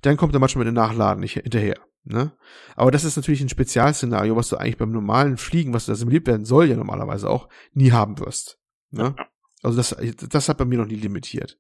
dann 0.02 0.18
kommt 0.18 0.34
er 0.34 0.40
manchmal 0.40 0.66
mit 0.66 0.74
dem 0.74 0.76
Nachladen 0.76 1.22
nicht 1.22 1.36
hinterher. 1.36 1.78
Ne? 2.04 2.32
Aber 2.76 2.92
das 2.92 3.04
ist 3.04 3.18
natürlich 3.18 3.42
ein 3.42 3.50
Spezialszenario, 3.50 4.36
was 4.36 4.50
du 4.50 4.58
eigentlich 4.58 4.78
beim 4.78 4.92
normalen 4.92 5.38
Fliegen, 5.38 5.74
was 5.74 5.86
da 5.86 5.96
simuliert 5.96 6.28
werden 6.28 6.46
soll, 6.46 6.68
ja 6.68 6.76
normalerweise 6.76 7.30
auch, 7.30 7.50
nie 7.74 7.92
haben 7.92 8.20
wirst. 8.20 8.60
Ne? 8.92 9.16
Ja. 9.18 9.26
Also 9.62 9.76
das, 9.76 9.96
das 10.30 10.48
hat 10.48 10.58
bei 10.58 10.64
mir 10.64 10.78
noch 10.78 10.86
nie 10.86 10.96
limitiert. 10.96 11.58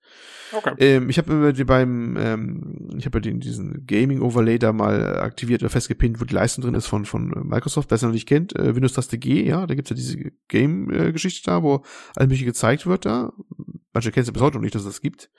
Okay. 0.53 0.73
Ähm, 0.77 1.09
ich 1.09 1.17
habe 1.17 1.53
beim, 1.65 2.15
ähm, 2.17 2.89
ich 2.97 3.05
habe 3.05 3.17
ja 3.17 3.21
den, 3.21 3.41
diesen 3.41 3.85
Gaming 3.85 4.21
Overlay 4.21 4.57
da 4.57 4.71
mal 4.71 5.19
aktiviert 5.19 5.61
oder 5.61 5.69
festgepinnt, 5.69 6.21
wo 6.21 6.23
die 6.23 6.33
Leistung 6.33 6.63
drin 6.63 6.75
ist 6.75 6.87
von 6.87 7.03
von 7.03 7.29
Microsoft, 7.45 7.91
wer 7.91 7.95
es 7.97 8.01
noch 8.01 8.13
nicht 8.13 8.27
kennt, 8.27 8.55
äh, 8.55 8.73
Windows 8.73 8.93
Taste 8.93 9.17
G, 9.17 9.45
ja, 9.45 9.67
da 9.67 9.75
gibt's 9.75 9.89
ja 9.89 9.97
diese 9.97 10.17
Game-Geschichte 10.47 11.51
da, 11.51 11.61
wo 11.61 11.83
alles 12.15 12.29
mögliche 12.29 12.45
gezeigt 12.45 12.87
wird 12.87 13.05
da. 13.05 13.33
Manche 13.93 14.11
kennen 14.11 14.23
es 14.23 14.31
bis 14.31 14.41
heute 14.41 14.57
noch 14.57 14.61
nicht, 14.61 14.75
dass 14.75 14.83
es 14.83 14.87
das 14.87 15.01
gibt. 15.01 15.31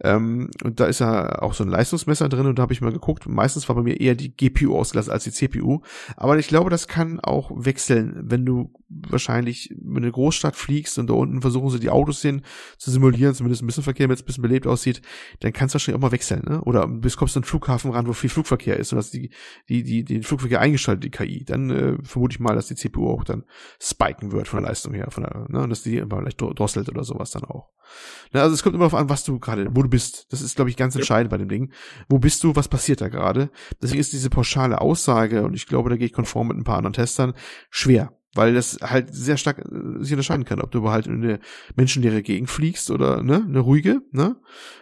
Ähm, 0.00 0.50
und 0.64 0.80
da 0.80 0.86
ist 0.86 1.00
ja 1.00 1.42
auch 1.42 1.52
so 1.52 1.62
ein 1.64 1.70
Leistungsmesser 1.70 2.28
drin 2.28 2.46
und 2.46 2.58
da 2.58 2.62
habe 2.62 2.72
ich 2.72 2.80
mal 2.80 2.92
geguckt. 2.92 3.28
Meistens 3.28 3.68
war 3.68 3.76
bei 3.76 3.82
mir 3.82 4.00
eher 4.00 4.14
die 4.14 4.34
GPU 4.34 4.76
ausgelassen 4.76 5.12
als 5.12 5.24
die 5.24 5.32
CPU. 5.32 5.80
Aber 6.16 6.38
ich 6.38 6.48
glaube, 6.48 6.70
das 6.70 6.88
kann 6.88 7.20
auch 7.20 7.50
wechseln, 7.54 8.22
wenn 8.24 8.46
du 8.46 8.72
wahrscheinlich 9.08 9.70
in 9.70 9.96
eine 9.96 10.10
Großstadt 10.10 10.56
fliegst 10.56 10.98
und 10.98 11.08
da 11.08 11.14
unten 11.14 11.40
versuchen 11.40 11.70
sie 11.70 11.80
die 11.80 11.90
Autos 11.90 12.20
sehen, 12.20 12.42
zu 12.78 12.90
simulieren, 12.90 13.34
zumindest 13.34 13.62
ein 13.62 13.66
bisschen 13.66 13.82
Verkehr, 13.82 14.08
wenn 14.08 14.14
es 14.14 14.22
ein 14.22 14.26
bisschen 14.26 14.42
belebt 14.42 14.66
aussieht, 14.66 15.02
dann 15.40 15.52
kannst 15.52 15.74
du 15.74 15.76
wahrscheinlich 15.76 15.98
auch 15.98 16.02
mal 16.02 16.12
wechseln, 16.12 16.42
ne? 16.46 16.60
Oder 16.62 16.86
bis 16.86 17.16
kommst 17.16 17.34
du 17.34 17.38
an 17.38 17.42
einen 17.42 17.48
Flughafen 17.48 17.90
ran, 17.90 18.06
wo 18.06 18.12
viel 18.12 18.30
Flugverkehr 18.30 18.76
ist 18.76 18.92
und 18.92 18.98
hast 18.98 19.12
die, 19.14 19.30
die, 19.68 19.82
die, 19.82 20.04
den 20.04 20.22
Flugverkehr 20.22 20.60
eingeschaltet, 20.60 21.04
die 21.04 21.10
KI. 21.10 21.44
Dann 21.44 21.70
äh, 21.70 21.96
vermute 22.02 22.34
ich 22.34 22.40
mal, 22.40 22.54
dass 22.54 22.68
die 22.68 22.74
CPU 22.74 23.08
auch 23.08 23.24
dann 23.24 23.44
spiken 23.80 24.32
wird 24.32 24.48
von 24.48 24.60
der 24.60 24.68
Leistung 24.68 24.94
her, 24.94 25.08
von 25.10 25.24
der, 25.24 25.46
ne? 25.48 25.62
Und 25.62 25.70
dass 25.70 25.82
die 25.82 25.96
immer 25.96 26.18
vielleicht 26.18 26.40
drosselt 26.40 26.88
oder 26.88 27.04
sowas 27.04 27.30
dann 27.30 27.44
auch. 27.44 27.70
Ne? 28.32 28.40
Also 28.40 28.54
es 28.54 28.62
kommt 28.62 28.74
immer 28.74 28.84
darauf 28.84 29.00
an, 29.00 29.08
was 29.08 29.24
du 29.24 29.38
gerade, 29.38 29.68
wo 29.74 29.82
du 29.82 29.88
bist. 29.88 30.32
Das 30.32 30.40
ist, 30.40 30.56
glaube 30.56 30.70
ich, 30.70 30.76
ganz 30.76 30.94
entscheidend 30.94 31.30
bei 31.30 31.38
dem 31.38 31.48
Ding. 31.48 31.72
Wo 32.08 32.18
bist 32.18 32.42
du, 32.44 32.56
was 32.56 32.68
passiert 32.68 33.00
da 33.00 33.08
gerade? 33.08 33.50
Deswegen 33.80 34.00
ist 34.00 34.12
diese 34.12 34.30
pauschale 34.30 34.80
Aussage, 34.80 35.42
und 35.42 35.54
ich 35.54 35.66
glaube, 35.66 35.90
da 35.90 35.96
gehe 35.96 36.06
ich 36.06 36.12
konform 36.12 36.48
mit 36.48 36.56
ein 36.56 36.64
paar 36.64 36.78
anderen 36.78 36.94
Testern, 36.94 37.34
schwer 37.70 38.16
weil 38.34 38.54
das 38.54 38.78
halt 38.82 39.14
sehr 39.14 39.36
stark 39.36 39.58
äh, 39.58 40.02
sich 40.02 40.12
unterscheiden 40.12 40.44
kann, 40.44 40.60
ob 40.60 40.70
du 40.70 40.88
halt 40.88 41.06
in 41.06 41.22
eine 41.22 41.40
menschenleere 41.76 42.22
Gegend 42.22 42.50
fliegst 42.50 42.90
oder 42.90 43.22
ne, 43.22 43.44
eine 43.46 43.60
ruhige, 43.60 44.02
ne, 44.10 44.36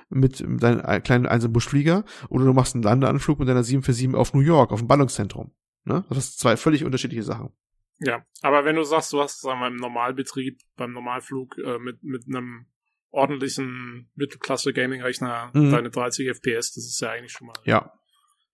mit 0.08 0.40
deinem 0.40 1.02
kleinen 1.02 1.26
Einzelbuschflieger 1.26 2.04
oder 2.28 2.44
du 2.44 2.52
machst 2.52 2.74
einen 2.74 2.82
Landeanflug 2.82 3.38
mit 3.38 3.48
deiner 3.48 3.62
747 3.62 4.18
auf 4.18 4.34
New 4.34 4.40
York, 4.40 4.72
auf 4.72 4.80
dem 4.80 4.88
Ballungszentrum. 4.88 5.52
Ne? 5.84 6.04
Das 6.08 6.26
sind 6.26 6.38
zwei 6.38 6.56
völlig 6.56 6.84
unterschiedliche 6.84 7.22
Sachen. 7.22 7.50
Ja, 7.98 8.24
aber 8.40 8.64
wenn 8.64 8.76
du 8.76 8.82
sagst, 8.82 9.12
du 9.12 9.20
hast, 9.20 9.40
sagen 9.40 9.60
wir, 9.60 9.66
im 9.66 9.76
Normalbetrieb, 9.76 10.58
beim 10.76 10.92
Normalflug 10.92 11.58
äh, 11.58 11.78
mit, 11.78 12.02
mit 12.02 12.24
einem 12.26 12.66
ordentlichen 13.10 14.10
Mittelklasse-Gaming-Rechner 14.14 15.50
mhm. 15.52 15.70
deine 15.70 15.90
30 15.90 16.28
FPS, 16.28 16.72
das 16.72 16.84
ist 16.84 17.00
ja 17.00 17.10
eigentlich 17.10 17.32
schon 17.32 17.48
mal 17.48 17.56
ja. 17.64 17.92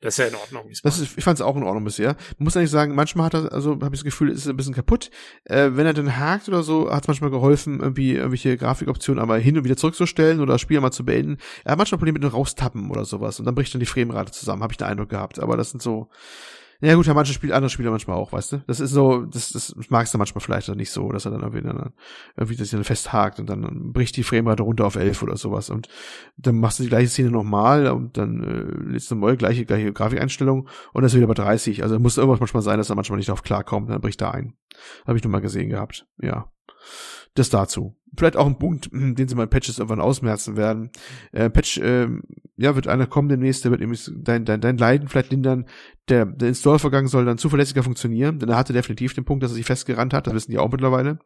Das 0.01 0.15
ist 0.15 0.19
ja 0.19 0.27
in 0.27 0.35
Ordnung. 0.35 0.71
Das 0.83 0.99
ist, 0.99 1.17
ich 1.17 1.25
fand 1.25 1.39
es 1.39 1.43
auch 1.45 1.57
in 1.57 1.63
Ordnung 1.63 1.85
bisher. 1.85 2.17
Man 2.39 2.45
muss 2.45 2.57
eigentlich 2.57 2.71
sagen, 2.71 2.95
manchmal 2.95 3.27
hat 3.27 3.35
er, 3.35 3.53
also 3.53 3.73
habe 3.73 3.87
ich 3.87 4.01
das 4.01 4.05
Gefühl, 4.05 4.31
ist 4.31 4.47
ein 4.47 4.57
bisschen 4.57 4.75
kaputt. 4.75 5.11
Äh, 5.45 5.71
wenn 5.73 5.87
er 5.87 5.95
dann 5.95 6.19
hakt 6.19 6.49
oder 6.49 6.63
so, 6.63 6.91
hat 6.91 7.05
es 7.05 7.09
manchmal 7.09 7.31
geholfen, 7.31 7.81
irgendwie 7.81 8.13
irgendwelche 8.13 8.59
Grafikoptionen 8.59 9.23
einmal 9.23 9.41
hin 9.41 9.57
und 9.57 9.65
wieder 9.65 9.77
zurückzustellen 9.77 10.41
oder 10.41 10.55
das 10.55 10.61
Spiel 10.61 10.81
mal 10.81 10.91
zu 10.91 11.05
beenden. 11.05 11.39
Er 11.65 11.73
hat 11.73 11.79
manchmal 11.79 11.99
Probleme 11.99 12.19
mit 12.19 12.25
dem 12.25 12.35
Raustappen 12.35 12.91
oder 12.91 13.07
sowas 13.07 13.39
und 13.39 13.47
dann 13.47 13.55
bricht 13.55 13.73
dann 13.73 13.81
die 13.81 13.87
Framerate 13.87 14.33
zusammen, 14.33 14.63
habe 14.63 14.73
ich 14.73 14.77
den 14.77 14.87
Eindruck 14.87 15.09
gehabt. 15.09 15.39
Aber 15.39 15.57
das 15.57 15.71
sind 15.71 15.81
so, 15.81 16.11
ja 16.81 16.95
gut, 16.95 17.07
ja, 17.07 17.15
manche 17.15 17.33
Spiele, 17.33 17.55
andere 17.55 17.71
Spieler 17.71 17.91
manchmal 17.91 18.17
auch, 18.17 18.33
weißt 18.33 18.53
du? 18.53 18.65
Das 18.67 18.81
ist 18.81 18.91
so, 18.91 19.25
das, 19.25 19.51
das 19.51 19.75
magst 19.89 20.13
du 20.13 20.19
manchmal 20.19 20.43
vielleicht 20.43 20.69
nicht 20.75 20.91
so, 20.91 21.11
dass 21.11 21.25
er 21.25 21.31
dann 21.31 21.41
irgendwie, 21.41 21.63
dann, 21.63 21.93
irgendwie 22.37 22.57
das 22.57 22.71
dann 22.71 22.85
festhakt 22.85 23.41
und 23.41 23.49
dann 23.49 23.93
bricht 23.93 24.17
die 24.17 24.23
Framerate 24.23 24.63
runter 24.63 24.87
auf 24.87 24.97
11 24.97 25.23
oder 25.23 25.37
sowas 25.37 25.71
und 25.71 25.89
dann 26.37 26.59
machst 26.61 26.79
du 26.79 26.83
die 26.83 26.89
gleiche 26.89 27.09
Szene 27.09 27.31
nochmal 27.31 27.87
und 27.89 28.17
dann 28.17 28.43
äh, 28.93 28.99
du 28.99 29.15
neu, 29.15 29.37
gleiche, 29.37 29.65
gleiche 29.65 29.93
Grafikeinstellung 29.93 30.69
und 30.93 31.03
das 31.03 31.13
ist 31.13 31.17
wieder 31.17 31.27
bei 31.27 31.35
30. 31.35 31.83
Also 31.83 31.99
muss 31.99 32.19
irgendwas 32.19 32.41
manchmal 32.41 32.63
sein, 32.63 32.79
dass 32.79 32.91
er 32.91 32.97
manchmal 32.97 33.17
nicht 33.17 33.29
darauf 33.29 33.43
klarkommt, 33.43 33.91
dann 33.91 34.01
bricht 34.01 34.21
er 34.21 34.35
ein. 34.35 34.55
Habe 35.07 35.17
ich 35.17 35.25
nur 35.25 35.33
mal 35.33 35.41
gesehen 35.41 35.71
gehabt, 35.71 36.07
ja. 36.21 36.51
Das 37.37 37.51
dazu. 37.51 37.95
Vielleicht 38.17 38.37
auch 38.37 38.47
ein 38.47 38.59
Punkt, 38.59 38.89
den 38.93 39.29
sie 39.29 39.35
mal 39.35 39.47
Patches 39.47 39.79
irgendwann 39.79 40.01
ausmerzen 40.01 40.57
werden. 40.57 40.91
Äh, 41.33 41.51
Patch, 41.51 41.79
äh, 41.79 42.09
ja, 42.57 42.75
wird 42.75 42.89
einer 42.89 43.07
kommen 43.07 43.29
demnächst, 43.29 43.65
der 43.65 43.71
wird 43.71 43.81
nämlich 43.81 44.11
dein, 44.17 44.45
dein, 44.45 44.61
dein 44.61 44.79
Leiden 44.79 45.09
vielleicht 45.09 45.31
lindern. 45.31 45.67
Der, 46.09 46.25
der 46.27 46.49
Installvorgang 46.49 47.07
soll 47.07 47.25
dann 47.25 47.39
zuverlässiger 47.39 47.83
funktionieren, 47.83 48.39
denn 48.39 48.49
er 48.49 48.57
hatte 48.57 48.73
definitiv 48.73 49.15
den 49.15 49.25
Punkt, 49.25 49.45
dass 49.45 49.53
er 49.53 49.57
sich 49.57 49.67
festgerannt 49.67 50.15
hat, 50.15 50.27
das 50.27 50.35
wissen 50.35 50.51
die 50.51 50.59
auch 50.59 50.71
mittlerweile 50.73 51.19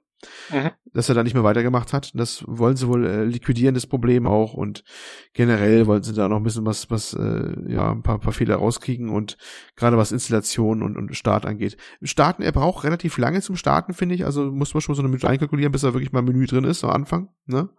mhm. 0.51 0.71
dass 0.93 1.09
er 1.09 1.15
da 1.15 1.23
nicht 1.23 1.35
mehr 1.35 1.45
weitergemacht 1.45 1.93
hat. 1.93 2.13
Das 2.15 2.45
wollen 2.47 2.77
sie 2.77 2.89
wohl 2.89 3.07
äh, 3.07 3.25
liquidieren, 3.25 3.75
das 3.75 3.87
Problem 3.87 4.27
auch. 4.27 4.55
Und 4.55 4.85
generell 5.33 5.87
wollen 5.87 6.03
sie 6.03 6.15
da 6.15 6.29
noch 6.29 6.37
ein 6.37 6.43
bisschen 6.43 6.67
was, 6.67 6.91
was 6.91 7.15
äh, 7.15 7.73
ja, 7.73 7.91
ein 7.91 8.03
paar, 8.03 8.19
paar 8.19 8.33
Fehler 8.33 8.57
rauskriegen 8.57 9.09
und 9.09 9.37
gerade 9.77 9.97
was 9.97 10.13
Installation 10.13 10.83
und, 10.83 10.97
und 10.97 11.15
Start 11.17 11.47
angeht. 11.47 11.77
Starten, 12.03 12.43
er 12.43 12.53
braucht 12.53 12.85
relativ 12.85 13.19
lange 13.19 13.41
zum 13.41 13.57
Starten, 13.57 13.95
finde 13.95 14.15
ich. 14.15 14.25
Also 14.25 14.51
muss 14.51 14.75
man 14.75 14.81
schon 14.81 14.95
so 14.95 15.03
eine 15.03 15.09
Minute 15.09 15.29
einkalkulieren, 15.29 15.73
bis 15.73 15.83
er 15.83 15.95
wirklich 15.95 16.13
mal 16.13 16.23
Menü 16.23 16.47
drin 16.47 16.65
ist 16.65 16.85
am 16.85 16.91
Anfang. 16.91 17.29
Ne? 17.47 17.71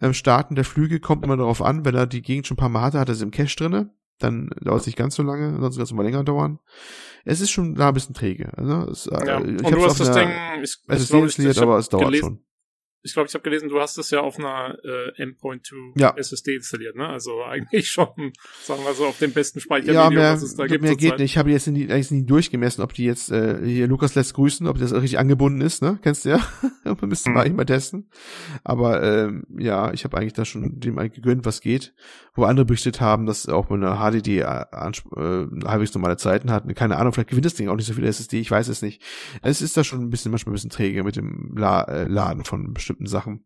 Ähm, 0.00 0.14
Starten 0.14 0.54
der 0.54 0.64
Flüge 0.64 1.00
kommt 1.00 1.24
immer 1.24 1.36
darauf 1.36 1.62
an, 1.62 1.84
wenn 1.84 1.94
er 1.94 2.06
die 2.06 2.22
Gegend 2.22 2.46
schon 2.46 2.56
ein 2.56 2.58
paar 2.58 2.68
Mal 2.68 2.82
hatte, 2.82 3.00
hat 3.00 3.08
er 3.08 3.14
es 3.14 3.22
im 3.22 3.30
Cache 3.30 3.56
drinne 3.56 3.90
dann 4.18 4.50
dauert 4.60 4.80
es 4.80 4.86
nicht 4.86 4.98
ganz 4.98 5.14
so 5.14 5.22
lange, 5.22 5.58
sonst 5.60 5.76
kann 5.76 5.84
es 5.84 5.92
mal 5.92 6.02
länger 6.02 6.24
dauern. 6.24 6.58
Es 7.24 7.40
ist 7.40 7.50
schon 7.50 7.74
da 7.74 7.88
ein 7.88 7.94
bisschen 7.94 8.14
träge. 8.14 8.50
Also 8.56 8.90
es, 8.90 9.04
ja. 9.06 9.38
Äh, 9.38 9.56
ich 9.56 9.64
Und 9.64 9.70
du 9.74 9.84
hast 9.84 10.00
das 10.00 10.12
Ding, 10.12 10.28
ich, 10.62 10.76
es 10.88 11.02
ist 11.02 11.10
installiert, 11.10 11.58
aber 11.58 11.78
es 11.78 11.88
dauert 11.88 12.06
gelesen, 12.06 12.24
schon. 12.24 12.44
Ich 13.02 13.12
glaube, 13.12 13.28
ich 13.28 13.34
habe 13.34 13.42
gelesen, 13.42 13.68
du 13.68 13.80
hast 13.80 13.96
es 13.98 14.10
ja 14.10 14.20
auf 14.20 14.38
einer 14.38 14.76
äh, 14.84 15.22
M.2 15.22 15.92
Ja. 16.00 16.14
SSD 16.16 16.56
installiert, 16.56 16.96
ne? 16.96 17.08
Also 17.08 17.42
eigentlich 17.44 17.88
schon, 17.90 18.32
sagen 18.62 18.82
wir 18.84 18.94
so, 18.94 19.06
auf 19.06 19.18
dem 19.18 19.32
besten 19.32 19.58
Ja, 19.58 19.62
Speichermedium, 19.62 20.14
mehr, 20.14 20.32
was 20.34 20.42
es 20.42 20.56
da 20.56 20.66
gibt. 20.66 20.82
mehr 20.82 20.96
geht 20.96 21.18
nicht. 21.18 21.32
Ich 21.32 21.38
habe 21.38 21.50
jetzt 21.50 21.66
nie, 21.68 21.88
eigentlich 21.90 22.10
nie 22.10 22.26
durchgemessen, 22.26 22.82
ob 22.82 22.92
die 22.94 23.04
jetzt, 23.04 23.30
äh, 23.30 23.64
hier 23.64 23.86
Lukas 23.86 24.14
lässt 24.14 24.34
grüßen, 24.34 24.66
ob 24.66 24.78
das 24.78 24.92
richtig 24.92 25.18
angebunden 25.18 25.60
ist, 25.60 25.80
ne? 25.82 25.98
Kennst 26.02 26.24
du 26.24 26.30
ja? 26.30 26.40
Man 26.84 27.08
müsste 27.08 27.30
Mhm. 27.30 27.34
mal 27.34 27.40
eigentlich 27.42 27.56
mal 27.56 27.64
testen. 27.66 28.08
Aber 28.64 29.02
ähm, 29.02 29.44
ja, 29.58 29.92
ich 29.92 30.04
habe 30.04 30.16
eigentlich 30.16 30.32
da 30.32 30.44
schon 30.44 30.80
dem 30.80 30.98
eigentlich 30.98 31.14
gegönnt, 31.14 31.44
was 31.44 31.60
geht. 31.60 31.94
Wo 32.34 32.44
andere 32.44 32.66
berichtet 32.66 33.00
haben, 33.00 33.26
dass 33.26 33.48
auch 33.48 33.68
mit 33.68 33.82
einer 33.82 33.96
HDD 33.96 34.38
äh, 34.38 34.42
äh, 34.42 35.46
halbwegs 35.66 35.94
normale 35.94 36.16
Zeiten 36.16 36.50
hat. 36.52 36.64
Keine 36.76 36.96
Ahnung, 36.96 37.12
vielleicht 37.12 37.30
gewinnt 37.30 37.46
das 37.46 37.54
Ding 37.54 37.68
auch 37.68 37.74
nicht 37.76 37.86
so 37.86 37.94
viel 37.94 38.04
SSD, 38.04 38.38
ich 38.40 38.50
weiß 38.50 38.68
es 38.68 38.80
nicht. 38.82 39.02
Es 39.42 39.60
ist 39.60 39.76
da 39.76 39.82
schon 39.84 40.00
ein 40.00 40.10
bisschen, 40.10 40.30
manchmal 40.30 40.52
ein 40.52 40.54
bisschen 40.54 40.70
träge 40.70 41.02
mit 41.04 41.16
dem 41.16 41.54
La 41.56 41.82
äh, 41.84 42.04
Laden 42.04 42.44
von 42.44 42.72
bestimmten 42.74 42.87
Sachen. 43.00 43.44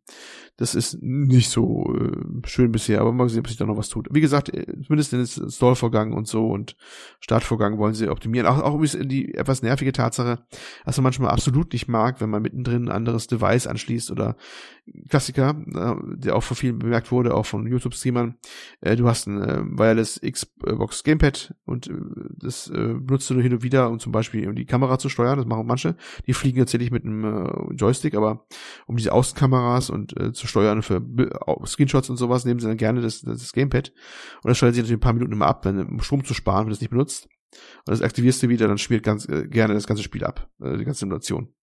Das 0.58 0.74
ist 0.74 1.02
nicht 1.02 1.50
so 1.50 1.94
äh, 1.94 2.46
schön 2.46 2.72
bisher, 2.72 3.00
aber 3.00 3.12
mal 3.12 3.28
sehen, 3.28 3.40
ob 3.40 3.48
sich 3.48 3.56
da 3.56 3.64
noch 3.64 3.78
was 3.78 3.88
tut. 3.88 4.08
Wie 4.10 4.20
gesagt, 4.20 4.52
äh, 4.52 4.66
zumindest 4.82 5.12
den 5.12 5.20
Install-Vorgang 5.20 6.12
und 6.12 6.28
so 6.28 6.48
und 6.48 6.76
Startvorgang 7.20 7.78
wollen 7.78 7.94
sie 7.94 8.08
optimieren. 8.08 8.46
Auch, 8.46 8.60
auch 8.60 8.74
übrigens 8.74 8.98
die 9.08 9.34
etwas 9.34 9.62
nervige 9.62 9.92
Tatsache, 9.92 10.44
dass 10.84 10.96
man 10.98 11.04
manchmal 11.04 11.30
absolut 11.30 11.72
nicht 11.72 11.88
mag, 11.88 12.20
wenn 12.20 12.30
man 12.30 12.42
mittendrin 12.42 12.84
ein 12.84 12.92
anderes 12.92 13.26
Device 13.28 13.66
anschließt 13.66 14.10
oder 14.10 14.36
Klassiker, 15.08 15.56
äh, 15.74 16.16
der 16.16 16.36
auch 16.36 16.42
von 16.42 16.56
vielen 16.56 16.78
bemerkt 16.78 17.12
wurde, 17.12 17.34
auch 17.34 17.46
von 17.46 17.66
YouTube-Streamern. 17.66 18.36
Äh, 18.80 18.96
du 18.96 19.08
hast 19.08 19.26
ein 19.26 19.40
äh, 19.40 19.62
Wireless 19.64 20.20
Xbox 20.20 21.04
Gamepad 21.04 21.54
und 21.64 21.88
äh, 21.88 21.92
das 22.36 22.68
äh, 22.68 22.94
benutzt 22.94 23.30
du 23.30 23.34
nur 23.34 23.42
hin 23.42 23.52
und 23.52 23.62
wieder, 23.62 23.88
um 23.90 24.00
zum 24.00 24.12
Beispiel 24.12 24.48
um 24.48 24.54
die 24.54 24.66
Kamera 24.66 24.98
zu 24.98 25.08
steuern. 25.08 25.38
Das 25.38 25.46
machen 25.46 25.66
manche. 25.66 25.96
Die 26.26 26.34
fliegen 26.34 26.58
tatsächlich 26.58 26.90
mit 26.90 27.04
einem 27.04 27.24
äh, 27.24 27.74
Joystick, 27.74 28.14
aber 28.14 28.46
um 28.86 28.96
diese 28.96 29.12
Außenkameras 29.12 29.88
und 29.88 30.16
äh, 30.18 30.32
zu 30.42 30.48
steuern 30.48 30.82
für 30.82 31.00
Screenshots 31.64 32.10
und 32.10 32.16
sowas, 32.16 32.44
nehmen 32.44 32.60
sie 32.60 32.66
dann 32.66 32.76
gerne 32.76 33.00
das, 33.00 33.22
das 33.22 33.52
Gamepad. 33.52 33.92
Und 34.42 34.48
das 34.48 34.58
schaltet 34.58 34.74
sich 34.74 34.82
natürlich 34.82 34.98
ein 34.98 35.00
paar 35.00 35.12
Minuten 35.14 35.32
immer 35.32 35.46
ab, 35.46 35.64
wenn, 35.64 35.78
um 35.80 36.00
Strom 36.02 36.24
zu 36.24 36.34
sparen, 36.34 36.64
wenn 36.64 36.70
du 36.70 36.74
es 36.74 36.80
nicht 36.80 36.90
benutzt. 36.90 37.28
Und 37.86 37.88
das 37.88 38.02
aktivierst 38.02 38.42
du 38.42 38.48
wieder, 38.48 38.68
dann 38.68 38.78
spielt 38.78 39.02
ganz 39.02 39.28
äh, 39.28 39.46
gerne 39.46 39.74
das 39.74 39.86
ganze 39.86 40.02
Spiel 40.02 40.24
ab, 40.24 40.50
äh, 40.60 40.76
die 40.76 40.84
ganze 40.84 41.00
Simulation. 41.00 41.54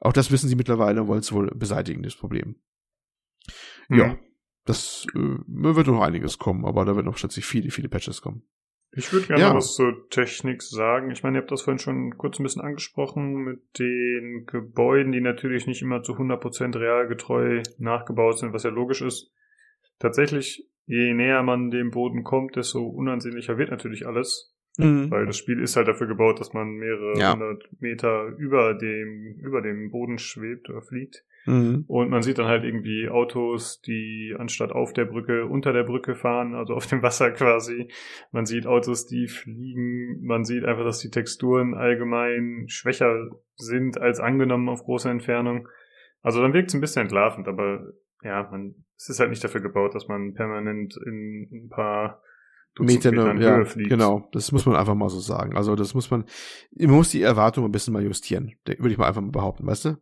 Auch 0.00 0.12
das 0.12 0.30
wissen 0.30 0.48
sie 0.48 0.56
mittlerweile 0.56 1.02
und 1.02 1.08
wollen 1.08 1.20
es 1.20 1.32
wohl 1.32 1.50
beseitigen, 1.54 2.02
das 2.02 2.16
Problem. 2.16 2.56
Ja, 3.88 4.08
Mhm. 4.08 4.18
das 4.64 5.06
äh, 5.14 5.18
wird 5.46 5.86
noch 5.86 6.02
einiges 6.02 6.38
kommen, 6.38 6.64
aber 6.64 6.84
da 6.84 6.96
wird 6.96 7.06
noch 7.06 7.18
schätzlich 7.18 7.46
viele, 7.46 7.70
viele 7.70 7.88
Patches 7.88 8.20
kommen. 8.20 8.42
Ich 8.96 9.12
würde 9.12 9.26
gerne 9.26 9.42
Ja. 9.42 9.54
was 9.54 9.74
zur 9.74 10.08
Technik 10.08 10.62
sagen. 10.62 11.10
Ich 11.10 11.22
meine, 11.22 11.38
ihr 11.38 11.42
habt 11.42 11.50
das 11.52 11.62
vorhin 11.62 11.78
schon 11.78 12.16
kurz 12.16 12.38
ein 12.38 12.42
bisschen 12.44 12.62
angesprochen 12.62 13.44
mit 13.44 13.60
den 13.78 14.46
Gebäuden, 14.46 15.12
die 15.12 15.20
natürlich 15.20 15.66
nicht 15.66 15.82
immer 15.82 16.02
zu 16.02 16.16
100% 16.16 16.76
realgetreu 16.78 17.62
nachgebaut 17.78 18.38
sind, 18.38 18.52
was 18.52 18.62
ja 18.62 18.70
logisch 18.70 19.02
ist. 19.02 19.30
Tatsächlich, 19.98 20.66
je 20.86 21.12
näher 21.14 21.42
man 21.42 21.70
dem 21.70 21.90
Boden 21.90 22.24
kommt, 22.24 22.56
desto 22.56 22.86
unansehnlicher 22.86 23.58
wird 23.58 23.70
natürlich 23.70 24.06
alles. 24.06 24.54
Weil 25.10 25.24
das 25.24 25.38
Spiel 25.38 25.60
ist 25.60 25.74
halt 25.76 25.88
dafür 25.88 26.06
gebaut, 26.06 26.38
dass 26.38 26.52
man 26.52 26.68
mehrere 26.72 27.18
Ja. 27.18 27.32
hundert 27.32 27.66
Meter 27.80 28.26
über 28.36 28.74
dem, 28.74 29.38
über 29.42 29.62
dem 29.62 29.90
Boden 29.90 30.18
schwebt 30.18 30.68
oder 30.68 30.82
fliegt. 30.82 31.24
Mhm. 31.46 31.84
Und 31.86 32.10
man 32.10 32.22
sieht 32.22 32.38
dann 32.38 32.46
halt 32.46 32.64
irgendwie 32.64 33.08
Autos, 33.08 33.80
die 33.80 34.34
anstatt 34.36 34.72
auf 34.72 34.92
der 34.92 35.04
Brücke 35.04 35.46
unter 35.46 35.72
der 35.72 35.84
Brücke 35.84 36.14
fahren, 36.14 36.54
also 36.54 36.74
auf 36.74 36.86
dem 36.86 37.02
Wasser 37.02 37.30
quasi. 37.30 37.88
Man 38.32 38.46
sieht 38.46 38.66
Autos, 38.66 39.06
die 39.06 39.28
fliegen. 39.28 40.24
Man 40.24 40.44
sieht 40.44 40.64
einfach, 40.64 40.84
dass 40.84 40.98
die 40.98 41.10
Texturen 41.10 41.74
allgemein 41.74 42.64
schwächer 42.68 43.30
sind 43.54 43.98
als 44.00 44.20
angenommen 44.20 44.68
auf 44.68 44.84
großer 44.84 45.10
Entfernung. 45.10 45.68
Also 46.22 46.42
dann 46.42 46.52
wirkt 46.52 46.68
es 46.70 46.74
ein 46.74 46.80
bisschen 46.80 47.02
entlarvend, 47.02 47.46
aber 47.46 47.92
ja, 48.22 48.48
man, 48.50 48.74
es 48.96 49.08
ist 49.08 49.20
halt 49.20 49.30
nicht 49.30 49.44
dafür 49.44 49.60
gebaut, 49.60 49.94
dass 49.94 50.08
man 50.08 50.34
permanent 50.34 50.96
in 51.06 51.48
ein 51.52 51.68
paar 51.68 52.22
Metern 52.78 53.40
ja, 53.40 53.56
Höhe 53.56 53.66
fliegt. 53.66 53.88
genau. 53.90 54.28
Das 54.32 54.52
muss 54.52 54.66
man 54.66 54.76
einfach 54.76 54.94
mal 54.94 55.08
so 55.08 55.20
sagen. 55.20 55.56
Also 55.56 55.74
das 55.76 55.94
muss 55.94 56.10
man, 56.10 56.24
man 56.76 56.90
muss 56.90 57.10
die 57.10 57.22
Erwartung 57.22 57.64
ein 57.64 57.72
bisschen 57.72 57.92
mal 57.94 58.02
justieren. 58.02 58.54
de- 58.66 58.78
Würde 58.78 58.90
ich 58.92 58.98
mal 58.98 59.08
einfach 59.08 59.22
mal 59.22 59.30
behaupten, 59.30 59.66
weißt 59.66 59.86
du? 59.86 59.96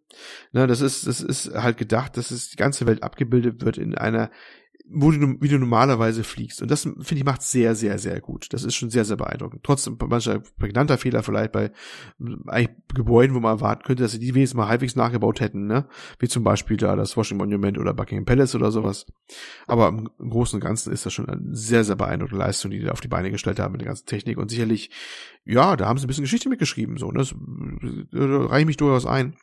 Na, 0.53 0.67
das 0.67 0.81
ist, 0.81 1.07
das 1.07 1.21
ist 1.21 1.53
halt 1.55 1.77
gedacht, 1.77 2.17
dass 2.17 2.31
es 2.31 2.51
die 2.51 2.57
ganze 2.57 2.87
Welt 2.87 3.03
abgebildet 3.03 3.65
wird 3.65 3.79
in 3.79 3.95
einer, 3.95 4.31
wo 4.87 5.11
du, 5.11 5.41
wie 5.41 5.49
du 5.49 5.59
normalerweise 5.59 6.25
fliegst. 6.25 6.61
Und 6.61 6.71
das, 6.71 6.83
finde 6.83 7.17
ich, 7.17 7.25
macht 7.25 7.43
sehr, 7.43 7.75
sehr, 7.75 7.99
sehr 7.99 8.21
gut. 8.21 8.53
Das 8.53 8.65
ist 8.65 8.75
schon 8.75 8.91
sehr, 8.91 9.05
sehr 9.05 9.17
beeindruckend. 9.17 9.63
Trotzdem 9.65 9.97
mancher 10.09 10.43
prägnanter 10.59 10.99
Fehler 10.99 11.23
vielleicht 11.23 11.53
bei 11.53 11.73
eigentlich 12.47 12.77
Gebäuden, 12.95 13.35
wo 13.35 13.41
man 13.41 13.57
erwarten 13.57 13.83
könnte, 13.85 14.03
dass 14.03 14.13
sie 14.13 14.19
die 14.19 14.35
wenigstens 14.35 14.59
mal 14.59 14.69
halbwegs 14.69 14.95
nachgebaut 14.95 15.41
hätten, 15.41 15.67
ne? 15.67 15.89
Wie 16.19 16.29
zum 16.29 16.45
Beispiel 16.45 16.77
da 16.77 16.97
das 16.97 17.17
Washington 17.17 17.45
Monument 17.45 17.79
oder 17.79 17.95
Buckingham 17.95 18.27
Palace 18.27 18.55
oder 18.55 18.71
sowas. 18.71 19.07
Aber 19.67 19.89
im, 19.89 20.11
Großen 20.19 20.59
und 20.59 20.65
Ganzen 20.65 20.93
ist 20.93 21.07
das 21.07 21.13
schon 21.15 21.29
eine 21.29 21.55
sehr, 21.55 21.85
sehr 21.85 21.97
beeindruckende 21.97 22.45
Leistung, 22.45 22.71
die 22.71 22.79
die 22.79 22.85
da 22.85 22.93
auf 22.93 23.01
die 23.01 23.09
Beine 23.09 23.31
gestellt 23.31 23.59
haben 23.61 23.73
mit 23.73 23.81
der 23.81 23.89
ganzen 23.89 24.07
Technik. 24.07 24.37
Und 24.37 24.51
sicherlich, 24.51 24.91
ja, 25.45 25.77
da 25.77 25.87
haben 25.87 25.99
sie 25.99 26.05
ein 26.05 26.09
bisschen 26.09 26.25
Geschichte 26.25 26.51
mitgeschrieben, 26.51 26.99
so. 26.99 27.11
Ne? 27.11 27.21
Das 27.21 27.33
äh, 27.33 28.23
reiche 28.23 28.67
mich 28.67 28.77
durchaus 28.77 29.07
ein. 29.07 29.37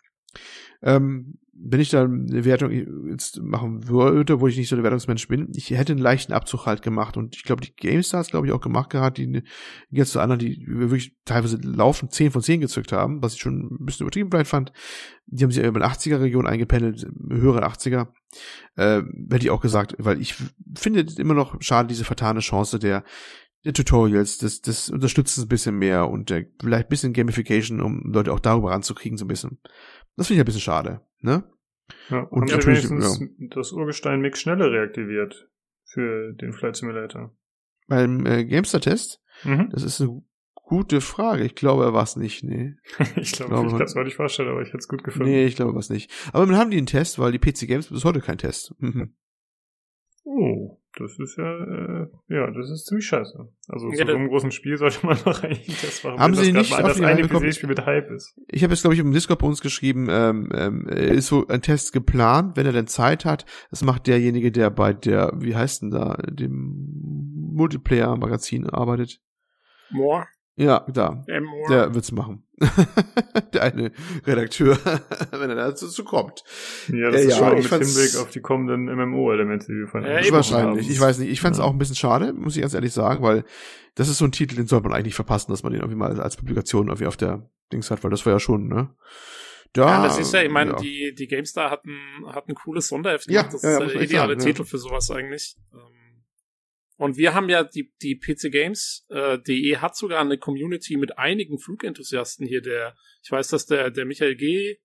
Ähm, 0.84 1.40
wenn 1.54 1.82
ich 1.82 1.90
da 1.90 2.04
eine 2.04 2.46
Wertung 2.46 2.72
jetzt 3.10 3.42
machen 3.42 3.88
würde, 3.88 4.40
wo 4.40 4.48
ich 4.48 4.58
nicht 4.58 4.70
so 4.70 4.76
der 4.76 4.84
Wertungsmensch 4.84 5.28
bin, 5.28 5.52
ich 5.54 5.70
hätte 5.72 5.92
einen 5.92 6.02
leichten 6.02 6.34
Abzug 6.34 6.66
halt 6.66 6.82
gemacht 6.82 7.18
und 7.18 7.36
ich 7.36 7.44
glaube, 7.44 7.62
die 7.62 7.76
GameStars, 7.76 8.30
glaube 8.30 8.48
ich, 8.48 8.54
auch 8.54 8.62
gemacht 8.62 8.90
gehabt, 8.90 9.18
die 9.18 9.44
jetzt 9.90 10.12
zu 10.12 10.22
anderen, 10.22 10.40
die 10.40 10.64
wirklich 10.66 11.18
teilweise 11.26 11.58
laufend 11.58 12.14
10 12.14 12.32
von 12.32 12.42
10 12.42 12.62
gezückt 12.62 12.94
haben, 12.94 13.22
was 13.22 13.34
ich 13.34 13.42
schon 13.42 13.68
ein 13.80 13.86
bisschen 13.86 14.06
übertrieben 14.06 14.32
vielleicht 14.32 14.50
fand. 14.50 14.72
Die 15.28 15.44
haben 15.44 15.52
sich 15.52 15.64
über 15.64 15.80
die 15.80 15.86
80er-Region 15.86 16.48
eingependelt, 16.48 17.06
höhere 17.30 17.66
80er. 17.66 18.08
Äh, 18.76 19.02
hätte 19.30 19.46
ich 19.46 19.52
auch 19.52 19.62
gesagt, 19.62 19.96
weil 19.98 20.22
ich 20.22 20.36
finde 20.76 21.06
immer 21.18 21.34
noch 21.34 21.62
schade 21.62 21.90
diese 21.90 22.06
vertane 22.06 22.40
Chance 22.40 22.80
der 22.80 23.04
der 23.64 23.74
Tutorials, 23.74 24.40
das, 24.40 24.62
das 24.62 24.90
unterstützt 24.90 25.38
es 25.38 25.44
ein 25.44 25.50
bisschen 25.50 25.78
mehr 25.78 26.10
und 26.10 26.30
der, 26.30 26.46
vielleicht 26.60 26.88
ein 26.88 26.90
bisschen 26.90 27.14
Gamification, 27.14 27.82
um 27.82 28.12
Leute 28.12 28.34
auch 28.34 28.40
darüber 28.40 28.72
ranzukriegen, 28.72 29.18
so 29.18 29.26
ein 29.26 29.28
bisschen. 29.28 29.60
Das 30.18 30.28
finde 30.28 30.38
ich 30.40 30.44
ein 30.44 30.46
bisschen 30.46 30.62
schade, 30.62 31.02
ne? 31.20 31.44
Ja, 32.10 32.20
Und 32.22 32.42
haben 32.52 32.58
natürlich, 32.58 32.90
wenigstens 32.90 33.22
das 33.54 33.72
Urgestein-Mix 33.72 34.40
schneller 34.42 34.72
reaktiviert 34.72 35.50
für 35.86 36.34
den 36.34 36.54
Flight 36.54 36.76
Simulator. 36.78 37.36
Beim 37.88 38.26
äh, 38.26 38.46
Gamester-Test, 38.46 39.20
Mhm. 39.44 39.70
das 39.72 39.84
ist 39.84 40.00
eine 40.02 40.22
gute 40.54 41.02
Frage. 41.02 41.44
Ich 41.44 41.56
glaube, 41.56 41.84
er 41.84 41.94
war 41.94 42.04
es 42.04 42.16
nicht, 42.16 42.44
nee. 42.44 42.76
ich 43.16 43.32
glaube, 43.32 43.52
glaube, 43.54 43.68
ich 43.68 43.74
kann 43.74 43.82
es 43.84 43.96
mir 43.96 44.04
nicht 44.04 44.16
vorstellen, 44.16 44.50
aber 44.50 44.62
ich 44.62 44.68
hätte 44.70 44.78
es 44.80 44.88
gut 44.88 45.04
gefunden. 45.04 45.30
Nee, 45.30 45.46
ich 45.46 45.56
glaube, 45.56 45.74
was 45.76 45.90
nicht. 45.90 46.12
Aber 46.34 46.46
dann 46.46 46.56
haben 46.58 46.72
die 46.72 46.78
einen 46.78 46.86
Test, 46.86 47.18
weil 47.20 47.32
die 47.32 47.40
PC 47.40 47.68
Games 47.68 47.88
bis 47.88 48.06
heute 48.06 48.22
kein 48.22 48.38
Test. 48.38 48.74
Oh, 50.24 50.80
das 50.98 51.18
ist 51.20 51.38
ja, 51.38 51.44
äh, 51.64 52.08
ja, 52.28 52.52
das 52.52 52.70
ist 52.70 52.86
ziemlich 52.86 53.06
scheiße. 53.06 53.48
Also 53.70 53.88
Ja, 53.88 53.92
zu 53.92 53.98
so 53.98 54.04
das- 54.06 54.16
einem 54.16 54.28
großen 54.28 54.52
Spiel 54.52 54.78
sollte 54.78 55.06
man 55.06 55.18
noch 55.26 55.44
eigentlich 55.44 55.68
einen 55.70 55.78
Test 55.78 56.04
machen. 56.04 56.20
Haben 56.20 56.36
sie 56.36 56.52
das 56.52 56.70
nicht 56.70 56.80
das 56.80 56.98
die 56.98 57.06
eine? 57.06 57.28
PC-Spiel 57.28 57.70
mit 57.70 57.86
Hype 57.86 58.10
ist. 58.12 58.38
Ich 58.48 58.64
habe 58.64 58.74
jetzt, 58.74 58.82
glaube 58.82 58.94
ich, 58.96 59.00
im 59.00 59.12
Discord 59.12 59.40
bei 59.40 59.48
uns 59.48 59.62
geschrieben, 59.62 60.08
ähm, 60.10 60.50
ähm, 60.54 60.88
äh, 60.90 61.16
ist 61.16 61.28
so 61.28 61.48
ein 61.48 61.62
Test 61.62 61.94
geplant, 61.94 62.58
wenn 62.58 62.66
er 62.66 62.74
denn 62.74 62.88
Zeit 62.88 63.26
hat. 63.26 63.46
Das 63.70 63.84
macht 63.84 64.08
derjenige, 64.08 64.52
der 64.52 64.70
bei 64.70 64.94
der, 64.94 65.32
wie 65.38 65.56
heißt 65.56 65.82
denn 65.84 65.92
da, 65.92 66.16
dem 66.30 66.76
Multiplayer-Magazin 67.54 68.70
arbeitet. 68.70 69.20
More, 69.90 70.26
Ja, 70.58 70.86
More. 70.88 71.24
Der 71.70 71.94
wird's 71.96 72.12
machen. 72.12 72.44
der 73.54 73.64
eine 73.64 73.92
Redakteur, 74.28 74.78
wenn 75.32 75.50
er 75.50 75.56
dazu 75.56 76.04
kommt. 76.04 76.44
Ja, 76.90 77.10
das 77.10 77.22
Äh, 77.22 77.26
ist 77.26 77.32
ja, 77.32 77.38
schon 77.38 77.56
mit 77.56 77.66
fand's- 77.66 77.96
Hinblick 77.98 78.22
auf 78.22 78.30
die 78.30 78.42
kommenden 78.42 78.86
MMO-Elemente, 78.86 79.68
die 79.68 79.80
wir 79.80 79.88
von 79.88 80.04
Ja. 80.04 80.20
Wahrscheinlich. 80.32 80.86
haben. 80.86 80.92
Ich 80.92 81.00
weiß 81.00 81.18
nicht. 81.20 81.32
Ich 81.32 81.42
fand 81.42 81.54
es 81.54 81.60
Ja. 81.60 81.66
auch 81.66 81.72
ein 81.72 81.78
bisschen 81.80 81.96
schade, 81.96 82.34
muss 82.34 82.56
ich 82.56 82.62
ganz 82.62 82.74
ehrlich 82.74 82.94
sagen, 82.94 83.24
weil 83.24 83.44
das 83.96 84.10
ist 84.10 84.18
so 84.20 84.26
ein 84.26 84.32
Titel, 84.32 84.56
den 84.56 84.68
sollte 84.68 84.84
man 84.88 84.94
eigentlich 84.94 85.06
nicht 85.08 85.16
verpassen, 85.16 85.52
dass 85.52 85.64
man 85.64 85.72
den 85.72 85.82
irgendwie 85.82 85.98
mal 85.98 86.20
als 86.20 86.38
Publikation 86.38 86.88
irgendwie 86.88 87.08
auf 87.08 87.18
der 87.18 87.50
Dings 87.74 87.90
hat, 87.90 88.04
weil 88.04 88.12
das 88.12 88.26
war 88.26 88.34
ja 88.34 88.40
schon, 88.40 88.68
ne? 88.68 88.90
Da, 89.74 89.86
Ja, 89.88 90.04
das 90.04 90.20
ist 90.20 90.34
ja, 90.34 90.42
ich 90.44 90.52
meine, 90.52 90.72
ja. 90.72 90.78
die, 90.78 91.16
die 91.18 91.28
GameStar 91.28 91.72
hat 91.72 91.86
ein, 91.86 92.26
hat 92.28 92.48
ein 92.50 92.56
cooles 92.56 92.90
Sonderheft 92.90 93.32
Ja. 93.32 93.44
Das 93.44 93.62
ja, 93.64 93.78
ist 93.78 93.84
muss 93.84 93.94
der 93.94 94.02
ideale 94.02 94.34
ja. 94.34 94.40
Titel 94.40 94.66
für 94.66 94.78
sowas 94.78 95.10
eigentlich. 95.10 95.56
Ähm, 95.74 95.80
Und 97.02 97.18
wir 97.18 97.34
haben 97.34 97.50
ja 97.50 97.64
die, 97.64 97.92
die 98.04 98.16
PC 98.16 98.52
Games, 98.52 99.08
äh, 99.10 99.40
DE 99.40 99.78
hat 99.78 99.96
sogar 99.96 100.22
eine 100.22 100.38
Community 100.38 100.98
mit 100.98 101.18
einigen 101.18 101.58
Flugenthusiasten 101.58 102.46
hier, 102.46 102.62
der, 102.62 102.96
ich 103.24 103.32
weiß, 103.32 103.48
dass 103.48 103.66
der, 103.66 103.90
der 103.90 104.06
Michael 104.06 104.36
G. 104.36 104.78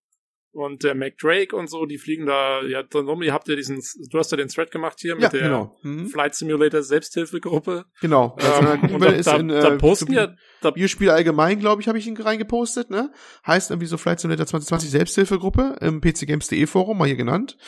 und 0.53 0.83
der 0.85 0.95
Mac 0.95 1.19
Drake 1.19 1.55
und 1.55 1.69
so, 1.69 1.85
die 1.85 1.99
fliegen 1.99 2.25
da, 2.27 2.63
ja, 2.63 2.83
ihr 3.23 3.33
habt 3.35 3.49
ja 3.49 3.57
diesen, 3.57 3.83
du 4.11 4.19
hast 4.19 4.31
ja 4.31 4.37
den 4.39 4.49
Thread 4.49 4.71
gemacht 4.71 4.99
hier 5.01 5.15
mit 5.15 5.25
Ja, 5.25 5.29
der 5.29 5.43
genau. 5.43 5.77
Mhm. 5.83 6.07
Flight 6.09 6.35
Simulator 6.35 6.83
Selbsthilfegruppe. 6.83 7.85
Genau. 8.01 8.37
Also, 8.41 8.61
Ähm, 8.63 8.67
eine 8.83 8.95
und 8.95 9.01
da, 9.05 9.09
ist 9.11 9.27
da, 9.27 9.37
in, 9.37 9.49
da 9.49 9.75
äh, 9.75 9.79
posten 9.79 10.13
ja, 10.13 10.35
da, 10.63 10.71
Bierspiel 10.71 11.11
allgemein, 11.11 11.59
glaube 11.61 11.83
ich, 11.83 11.89
habe 11.89 11.99
ich 11.99 12.07
ihn 12.07 12.17
reingepostet, 12.17 12.91
ne? 12.91 13.13
Heißt 13.47 13.71
irgendwie 13.71 13.87
so 13.87 13.99
Flight 13.99 14.21
Simulator 14.21 14.47
2020 14.47 14.91
Selbsthilfegruppe 14.91 15.77
im 15.81 16.01
pcgames.de 16.01 16.67
Forum, 16.67 16.99
mal 16.99 17.07
hier 17.07 17.17
genannt. 17.17 17.59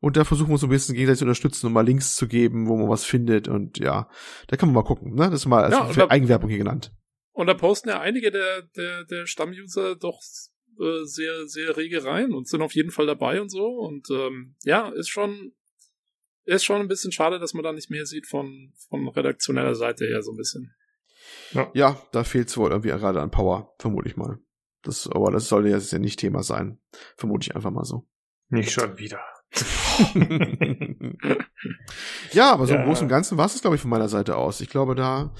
Und 0.00 0.16
da 0.16 0.24
versuchen 0.24 0.48
wir 0.48 0.52
uns 0.52 0.60
so 0.62 0.68
ein 0.68 0.70
bisschen 0.70 0.94
gegenseitig 0.94 1.18
zu 1.18 1.24
unterstützen 1.24 1.66
und 1.66 1.72
mal 1.72 1.84
Links 1.84 2.14
zu 2.16 2.28
geben, 2.28 2.68
wo 2.68 2.76
man 2.76 2.88
was 2.88 3.04
findet. 3.04 3.48
Und 3.48 3.78
ja, 3.78 4.08
da 4.46 4.56
kann 4.56 4.68
man 4.68 4.76
mal 4.76 4.84
gucken, 4.88 5.14
ne? 5.14 5.24
Das 5.30 5.40
ist 5.40 5.46
mal 5.46 5.64
als 5.64 5.74
Ja, 5.74 5.90
da- 5.92 6.10
Eigenwerbung 6.10 6.48
hier 6.48 6.58
genannt. 6.58 6.92
Und 7.32 7.46
da 7.46 7.54
posten 7.54 7.88
ja 7.90 8.00
einige 8.00 8.30
der, 8.30 8.62
der, 8.76 9.04
der 9.04 9.26
Stammuser 9.26 9.94
doch 9.96 10.18
äh, 10.80 11.04
sehr, 11.04 11.46
sehr 11.46 11.76
rege 11.76 12.04
rein 12.04 12.32
und 12.32 12.48
sind 12.48 12.62
auf 12.62 12.74
jeden 12.74 12.90
Fall 12.90 13.06
dabei 13.06 13.40
und 13.40 13.50
so. 13.50 13.66
Und 13.66 14.08
ähm, 14.10 14.54
ja, 14.64 14.88
ist 14.88 15.08
schon, 15.08 15.52
ist 16.44 16.64
schon 16.64 16.80
ein 16.80 16.88
bisschen 16.88 17.12
schade, 17.12 17.38
dass 17.38 17.54
man 17.54 17.64
da 17.64 17.72
nicht 17.72 17.90
mehr 17.90 18.06
sieht 18.06 18.26
von, 18.26 18.72
von 18.88 19.08
redaktioneller 19.08 19.74
Seite 19.74 20.06
her 20.06 20.22
so 20.22 20.32
ein 20.32 20.36
bisschen. 20.36 20.74
Ja, 21.52 21.70
ja 21.74 22.02
da 22.12 22.24
fehlt 22.24 22.48
es 22.48 22.56
wohl 22.56 22.70
irgendwie 22.70 22.88
gerade 22.88 23.20
an 23.20 23.30
Power, 23.30 23.74
vermute 23.78 24.08
ich 24.08 24.16
mal. 24.16 24.38
Das, 24.82 25.08
aber 25.08 25.30
das 25.30 25.48
sollte 25.48 25.68
jetzt 25.68 25.92
ja 25.92 25.98
nicht 25.98 26.20
Thema 26.20 26.42
sein. 26.42 26.78
Vermute 27.16 27.48
ich 27.48 27.56
einfach 27.56 27.70
mal 27.70 27.84
so. 27.84 28.06
Nicht 28.48 28.70
schon 28.70 28.96
wieder. 28.98 29.20
ja, 32.32 32.52
aber 32.52 32.66
so 32.66 32.74
ja. 32.74 32.80
im 32.80 32.86
Großen 32.86 33.04
und 33.04 33.08
Ganzen 33.08 33.38
war 33.38 33.46
es, 33.46 33.60
glaube 33.60 33.76
ich, 33.76 33.82
von 33.82 33.90
meiner 33.90 34.08
Seite 34.08 34.36
aus. 34.36 34.60
Ich 34.60 34.70
glaube, 34.70 34.94
da 34.94 35.34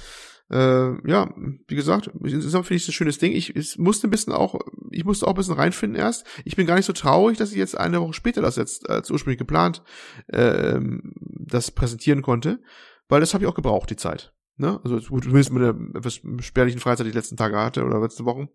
äh, 0.51 1.09
ja, 1.09 1.31
wie 1.67 1.75
gesagt, 1.75 2.11
insgesamt 2.23 2.67
finde 2.67 2.77
ich 2.77 2.83
es 2.85 2.89
ein 2.89 2.93
schönes 2.93 3.19
Ding. 3.19 3.33
Ich, 3.33 3.55
ich 3.55 3.79
musste 3.79 4.07
ein 4.07 4.11
bisschen 4.11 4.33
auch, 4.33 4.59
ich 4.91 5.05
musste 5.05 5.27
auch 5.27 5.33
ein 5.33 5.37
bisschen 5.37 5.55
reinfinden 5.55 6.01
erst. 6.01 6.27
Ich 6.45 6.57
bin 6.57 6.67
gar 6.67 6.77
nicht 6.77 6.87
so 6.87 6.93
traurig, 6.93 7.37
dass 7.37 7.53
ich 7.53 7.59
jetzt 7.59 7.77
eine 7.77 8.01
Woche 8.01 8.15
später 8.15 8.41
das 8.41 8.57
jetzt 8.57 8.89
als 8.89 9.11
ursprünglich 9.11 9.39
geplant 9.39 9.83
äh, 10.29 10.81
das 11.21 11.71
präsentieren 11.71 12.23
konnte, 12.23 12.61
weil 13.09 13.21
das 13.21 13.35
habe 13.35 13.45
ich 13.45 13.51
auch 13.51 13.55
gebraucht, 13.55 13.91
die 13.91 13.97
Zeit. 13.97 14.33
Ne? 14.61 14.81
Also 14.83 14.99
zumindest 14.99 15.53
mit 15.53 15.63
der 15.63 15.77
etwas 15.95 16.21
spärlichen 16.41 16.81
Freizeit, 16.81 17.07
die 17.07 17.11
ich 17.11 17.15
letzten 17.15 17.37
Tage 17.37 17.57
hatte 17.57 17.85
oder 17.85 18.01
letzte 18.01 18.25
Wochen. 18.25 18.49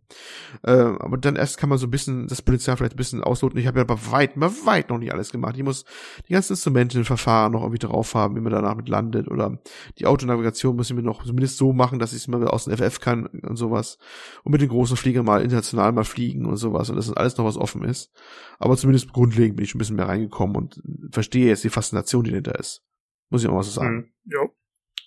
Äh, 0.61 0.71
aber 0.71 1.17
dann 1.17 1.37
erst 1.37 1.57
kann 1.57 1.69
man 1.69 1.77
so 1.77 1.87
ein 1.87 1.91
bisschen 1.91 2.27
das 2.27 2.41
Potenzial 2.41 2.75
vielleicht 2.75 2.95
ein 2.95 2.97
bisschen 2.97 3.23
ausloten. 3.23 3.57
Ich 3.57 3.67
habe 3.67 3.79
ja 3.79 3.85
aber 3.85 4.11
weit, 4.11 4.35
mal 4.35 4.51
weit 4.65 4.89
noch 4.89 4.97
nicht 4.97 5.13
alles 5.13 5.31
gemacht. 5.31 5.55
Ich 5.55 5.63
muss 5.63 5.85
die 6.27 6.33
ganzen 6.33 6.53
Instrumente, 6.53 6.97
den 6.97 7.05
Verfahren 7.05 7.53
noch 7.53 7.61
irgendwie 7.61 7.79
drauf 7.79 8.15
haben, 8.15 8.35
wie 8.35 8.41
man 8.41 8.51
danach 8.51 8.75
mit 8.75 8.89
landet. 8.89 9.29
Oder 9.31 9.59
die 9.97 10.05
Autonavigation 10.05 10.75
muss 10.75 10.89
ich 10.89 10.95
mir 10.95 11.03
noch 11.03 11.23
zumindest 11.23 11.55
so 11.55 11.71
machen, 11.71 11.99
dass 11.99 12.11
ich 12.11 12.19
es 12.19 12.27
mal 12.27 12.45
aus 12.49 12.65
dem 12.65 12.75
FF 12.75 12.99
kann 12.99 13.27
und 13.27 13.55
sowas. 13.55 13.97
Und 14.43 14.51
mit 14.51 14.59
den 14.59 14.69
großen 14.69 14.97
Fliegern 14.97 15.23
mal 15.23 15.41
international 15.41 15.93
mal 15.93 16.03
fliegen 16.03 16.45
und 16.45 16.57
sowas. 16.57 16.89
Und 16.89 16.97
das 16.97 17.07
ist 17.07 17.13
alles 17.13 17.37
noch 17.37 17.45
was 17.45 17.55
offen 17.55 17.85
ist. 17.85 18.11
Aber 18.59 18.75
zumindest 18.75 19.13
grundlegend 19.13 19.55
bin 19.55 19.63
ich 19.63 19.69
schon 19.69 19.77
ein 19.77 19.79
bisschen 19.79 19.95
mehr 19.95 20.09
reingekommen 20.09 20.57
und 20.57 20.81
verstehe 21.11 21.47
jetzt 21.47 21.63
die 21.63 21.69
Faszination, 21.69 22.25
die 22.25 22.31
dahinter 22.31 22.59
ist. 22.59 22.83
Muss 23.29 23.41
ich 23.41 23.49
auch 23.49 23.53
mal 23.53 23.63
so 23.63 23.71
sagen. 23.71 23.95
Mhm. 23.95 24.11
Ja. 24.25 24.49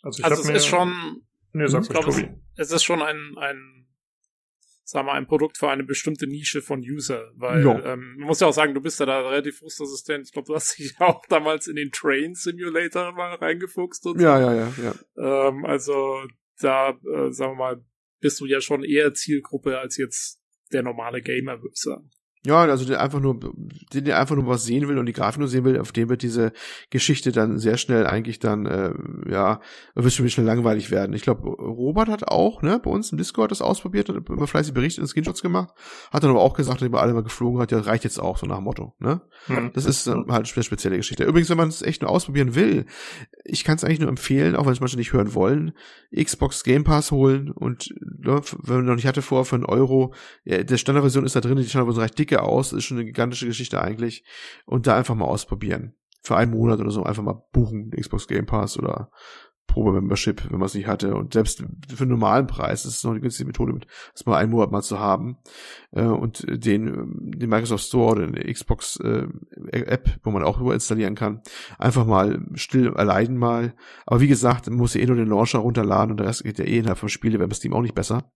Also, 0.07 0.23
also 0.23 0.43
es 0.43 0.49
mir, 0.49 0.55
ist 0.55 0.67
schon, 0.67 1.23
nee, 1.53 1.67
sag 1.67 1.83
ich 1.83 1.89
glaube, 1.89 2.11
es, 2.11 2.23
es 2.55 2.71
ist 2.71 2.85
schon 2.85 3.03
ein, 3.03 3.35
ein, 3.39 3.89
sagen 4.85 5.09
wir, 5.09 5.15
ein 5.15 5.27
Produkt 5.27 5.59
für 5.59 5.69
eine 5.69 5.83
bestimmte 5.83 6.29
Nische 6.29 6.63
von 6.63 6.79
User, 6.79 7.33
weil 7.35 7.67
ähm, 7.67 8.15
man 8.19 8.29
muss 8.29 8.39
ja 8.39 8.47
auch 8.47 8.53
sagen, 8.53 8.73
du 8.73 8.81
bist 8.81 9.01
ja 9.01 9.07
da 9.07 9.29
relativ 9.29 9.59
frustresistent. 9.59 10.27
Ich 10.27 10.33
glaube, 10.33 10.47
du 10.47 10.55
hast 10.55 10.79
dich 10.79 10.95
auch 11.01 11.27
damals 11.27 11.67
in 11.67 11.75
den 11.75 11.91
Train 11.91 12.37
Simulator 12.37 13.13
mal 13.13 13.35
reingefuchst 13.35 14.07
und 14.07 14.21
ja, 14.21 14.39
so. 14.39 14.45
Ja, 14.45 14.55
ja, 14.55 14.73
ja. 15.17 15.49
Ähm, 15.49 15.65
also 15.65 16.23
da, 16.61 16.91
äh, 16.91 17.33
sagen 17.33 17.53
wir 17.53 17.57
mal, 17.57 17.85
bist 18.21 18.39
du 18.41 18.47
ja 18.47 18.61
schon 18.61 18.85
eher 18.85 19.13
Zielgruppe 19.13 19.81
als 19.81 19.97
jetzt 19.97 20.41
der 20.73 20.85
normale 20.85 21.21
Gamer, 21.21 21.61
würde 21.61 21.75
ich 21.75 21.81
sagen. 21.81 22.11
Ja, 22.47 22.61
also 22.61 22.85
der 22.85 23.01
einfach 23.01 23.19
nur, 23.19 23.41
den 23.93 24.05
der 24.05 24.21
einfach 24.21 24.37
nur 24.37 24.47
was 24.47 24.65
sehen 24.65 24.87
will 24.87 24.99
und 24.99 25.07
die 25.07 25.13
Grafik 25.13 25.41
nur 25.41 25.49
sehen 25.49 25.65
will, 25.65 25.81
auf 25.81 25.91
dem 25.91 26.09
wird 26.09 26.23
diese 26.23 26.53
Geschichte 26.91 27.33
dann 27.33 27.59
sehr 27.59 27.77
schnell 27.77 28.07
eigentlich 28.07 28.39
dann, 28.39 28.67
äh, 28.67 28.93
ja, 29.29 29.61
wird 29.97 30.13
schon 30.13 30.29
schnell 30.29 30.47
langweilig 30.47 30.93
werden. 30.93 31.13
Ich 31.13 31.23
glaube, 31.23 31.49
Robert 31.49 32.09
hat 32.09 32.29
auch, 32.29 32.63
ne, 32.63 32.81
bei 32.83 32.89
uns 32.89 33.11
im 33.11 33.19
Discord 33.19 33.51
das 33.51 33.63
ausprobiert, 33.63 34.09
hat 34.09 34.29
immer 34.29 34.47
fleißig 34.47 34.75
Berichte 34.75 35.01
und 35.01 35.09
Screenshots 35.09 35.43
gemacht, 35.43 35.75
hat 36.13 36.23
dann 36.23 36.31
aber 36.31 36.41
auch 36.41 36.55
gesagt, 36.55 36.81
dass 36.81 36.89
er 36.89 37.01
alle 37.01 37.15
mal 37.15 37.25
geflogen 37.25 37.61
hat, 37.61 37.73
ja, 37.73 37.81
reicht 37.81 38.05
jetzt 38.05 38.21
auch, 38.21 38.39
so 38.39 38.47
nach 38.47 38.59
dem 38.59 38.65
Motto, 38.65 38.95
ne. 39.01 39.23
Mhm. 39.49 39.73
Das 39.75 39.85
ist 39.85 40.07
äh, 40.07 40.13
halt 40.29 40.55
eine 40.55 40.63
spezielle 40.63 40.97
Geschichte. 40.97 41.25
Übrigens, 41.25 41.51
wenn 41.51 41.57
man 41.59 41.69
es 41.69 41.83
echt 41.83 42.03
nur 42.03 42.13
ausprobieren 42.13 42.55
will, 42.55 42.87
ich 43.45 43.65
kann 43.65 43.75
es 43.75 43.83
eigentlich 43.83 44.01
nur 44.01 44.09
empfehlen, 44.09 44.55
auch 44.55 44.67
wenn 44.67 44.73
es 44.73 44.81
manche 44.81 44.97
nicht 44.97 45.13
hören 45.13 45.35
wollen, 45.35 45.73
Xbox 46.15 46.63
Game 46.63 46.85
Pass 46.85 47.11
holen 47.11 47.51
und, 47.51 47.93
ne, 48.01 48.41
wenn 48.63 48.77
man 48.77 48.85
noch 48.85 48.95
nicht 48.95 49.07
hatte 49.07 49.23
vor, 49.23 49.45
für 49.45 49.57
einen 49.57 49.65
Euro, 49.65 50.15
ja, 50.45 50.63
der 50.63 50.77
Standardversion 50.77 51.25
ist 51.25 51.35
da 51.35 51.41
drin, 51.41 51.57
die 51.57 51.65
Standardversion 51.65 52.03
reicht 52.03 52.17
dicke 52.37 52.43
aus, 52.43 52.73
ist 52.73 52.85
schon 52.85 52.99
eine 52.99 53.07
gigantische 53.07 53.47
Geschichte 53.47 53.81
eigentlich. 53.81 54.25
Und 54.65 54.87
da 54.87 54.97
einfach 54.97 55.15
mal 55.15 55.27
ausprobieren. 55.27 55.95
Für 56.23 56.37
einen 56.37 56.53
Monat 56.53 56.81
oder 56.81 56.91
so 56.91 57.05
einfach 57.05 57.23
mal 57.23 57.41
buchen, 57.53 57.91
Xbox 57.91 58.27
Game 58.27 58.47
Pass 58.47 58.77
oder 58.77 59.11
Probe-Membership, 59.69 60.51
wenn 60.51 60.59
man 60.59 60.67
es 60.67 60.75
nicht 60.75 60.87
hatte. 60.87 61.15
Und 61.15 61.35
selbst 61.35 61.63
für 61.95 62.03
einen 62.03 62.11
normalen 62.11 62.47
Preis 62.47 62.85
ist 62.85 62.97
es 62.97 63.05
noch 63.05 63.13
eine 63.13 63.21
günstige 63.21 63.47
Methode, 63.47 63.81
das 64.13 64.27
mal 64.27 64.37
einen 64.37 64.51
Monat 64.51 64.73
mal 64.73 64.83
zu 64.83 64.99
haben. 64.99 65.39
Äh, 65.93 66.03
und 66.03 66.45
den, 66.49 67.31
den 67.39 67.51
Microsoft 67.51 67.85
Store 67.85 68.13
oder 68.13 68.27
den 68.27 68.53
Xbox 68.53 68.99
äh, 69.01 69.27
App, 69.71 70.19
wo 70.25 70.31
man 70.31 70.43
auch 70.43 70.61
über 70.61 70.75
installieren 70.75 71.15
kann, 71.15 71.43
einfach 71.79 72.07
mal 72.07 72.41
still 72.55 72.93
erleiden 72.95 73.37
mal. 73.37 73.75
Aber 74.07 74.21
wie 74.21 74.29
gesagt, 74.29 74.67
man 74.69 74.79
muss 74.79 74.95
ja 74.95 75.03
eh 75.03 75.07
nur 75.07 75.17
den 75.17 75.29
Launcher 75.29 75.59
runterladen 75.59 76.13
und 76.13 76.17
der 76.19 76.27
Rest 76.27 76.45
geht 76.45 76.59
ja 76.59 76.65
eh 76.65 76.79
innerhalb 76.79 76.99
vom 76.99 77.09
Spiele, 77.09 77.39
wenn 77.39 77.49
bei 77.49 77.55
Steam 77.55 77.75
auch 77.75 77.83
nicht 77.83 77.95
besser. 77.95 78.33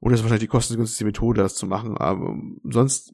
Und 0.00 0.12
das 0.12 0.20
ist 0.20 0.24
wahrscheinlich 0.24 0.46
die 0.46 0.48
kostengünstigste 0.48 1.04
Methode, 1.04 1.42
das 1.42 1.56
zu 1.56 1.66
machen. 1.66 1.96
Aber 1.96 2.36
sonst 2.64 3.12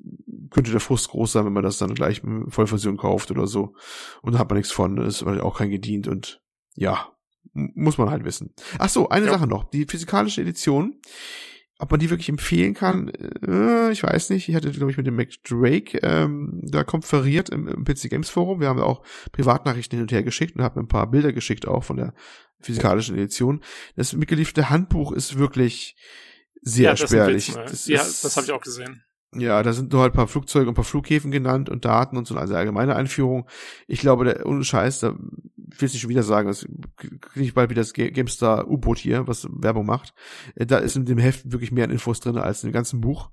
könnte 0.51 0.71
der 0.71 0.81
Frust 0.81 1.09
groß 1.09 1.33
sein, 1.33 1.47
wenn 1.47 1.53
man 1.53 1.63
das 1.63 1.79
dann 1.79 1.95
gleich 1.95 2.23
mit 2.23 2.53
Vollversion 2.53 2.97
kauft 2.97 3.31
oder 3.31 3.47
so. 3.47 3.75
Und 4.23 4.35
da 4.35 4.39
hat 4.39 4.51
man 4.51 4.59
nichts 4.59 4.73
von. 4.73 4.99
Ist 4.99 5.23
auch 5.23 5.59
kein 5.59 5.71
gedient 5.71 6.09
und 6.09 6.43
ja, 6.75 7.09
muss 7.53 7.99
man 7.99 8.11
halt 8.11 8.25
wissen. 8.25 8.53
Ach 8.79 8.89
so, 8.89 9.09
eine 9.09 9.27
ja. 9.27 9.33
Sache 9.33 9.47
noch. 9.47 9.65
Die 9.65 9.87
physikalische 9.87 10.43
Edition, 10.43 11.01
ob 11.79 11.91
man 11.91 12.01
die 12.01 12.11
wirklich 12.11 12.29
empfehlen 12.29 12.75
kann, 12.75 13.09
äh, 13.09 13.91
ich 13.91 14.03
weiß 14.03 14.31
nicht. 14.31 14.49
Ich 14.49 14.55
hatte, 14.55 14.71
glaube 14.71 14.91
ich, 14.91 14.97
mit 14.99 15.07
dem 15.07 15.17
Mac 15.17 15.31
Drake 15.43 15.99
ähm, 16.03 16.61
da 16.63 16.85
konferiert 16.85 17.49
im, 17.49 17.67
im 17.67 17.85
PC 17.85 18.11
Games 18.11 18.29
Forum. 18.29 18.61
Wir 18.61 18.69
haben 18.69 18.81
auch 18.81 19.03
Privatnachrichten 19.33 19.97
hin 19.97 20.03
und 20.03 20.13
her 20.13 20.23
geschickt 20.23 20.57
und 20.57 20.63
haben 20.63 20.81
ein 20.81 20.89
paar 20.89 21.11
Bilder 21.11 21.33
geschickt 21.33 21.67
auch 21.67 21.85
von 21.85 21.97
der 21.97 22.15
physikalischen 22.61 23.17
Edition. 23.17 23.63
Das 23.97 24.13
mitgelieferte 24.13 24.71
Handbuch 24.71 25.13
ist 25.13 25.39
wirklich 25.39 25.97
sehr 26.65 26.91
ja, 26.91 26.97
spärlich. 26.97 27.55
Ne? 27.55 27.65
Das, 27.69 27.87
ja, 27.87 27.99
das 27.99 28.37
habe 28.37 28.47
ich 28.47 28.53
auch 28.53 28.61
gesehen. 28.61 29.05
Ja, 29.37 29.63
da 29.63 29.73
sind 29.73 29.93
nur 29.93 30.03
halt 30.03 30.13
ein 30.13 30.17
paar 30.17 30.29
Flugzeuge 30.29 30.67
und 30.67 30.73
ein 30.73 30.77
paar 30.77 30.85
Flughäfen 30.85 31.31
genannt 31.31 31.69
und 31.69 31.85
Daten 31.85 32.17
und 32.17 32.27
so, 32.27 32.37
also 32.37 32.55
allgemeine 32.55 32.95
Einführung. 32.95 33.49
Ich 33.89 34.01
glaube, 34.01 34.25
der, 34.25 34.47
ohne 34.47 34.63
Scheiß, 34.63 35.01
da 35.01 35.11
will 35.11 35.87
ich 35.87 35.93
nicht 35.93 36.01
schon 36.01 36.11
wieder 36.11 36.23
sagen, 36.23 36.49
das 36.49 36.67
kriege 36.97 37.45
ich 37.45 37.55
bald 37.55 37.71
wieder 37.71 37.83
das 37.83 37.93
GameStar 37.93 38.69
U-Boot 38.69 38.99
hier, 38.99 39.27
was 39.27 39.49
Werbung 39.51 39.87
macht. 39.87 40.15
Äh, 40.55 40.67
da 40.67 40.79
ist 40.79 40.97
in 40.97 41.05
dem 41.05 41.19
Heft 41.19 41.51
wirklich 41.51 41.73
mehr 41.73 41.91
Infos 41.91 42.21
drin 42.21 42.39
als 42.39 42.63
in 42.63 42.71
dem 42.71 42.75
ganzen 42.75 43.01
Buch. 43.01 43.31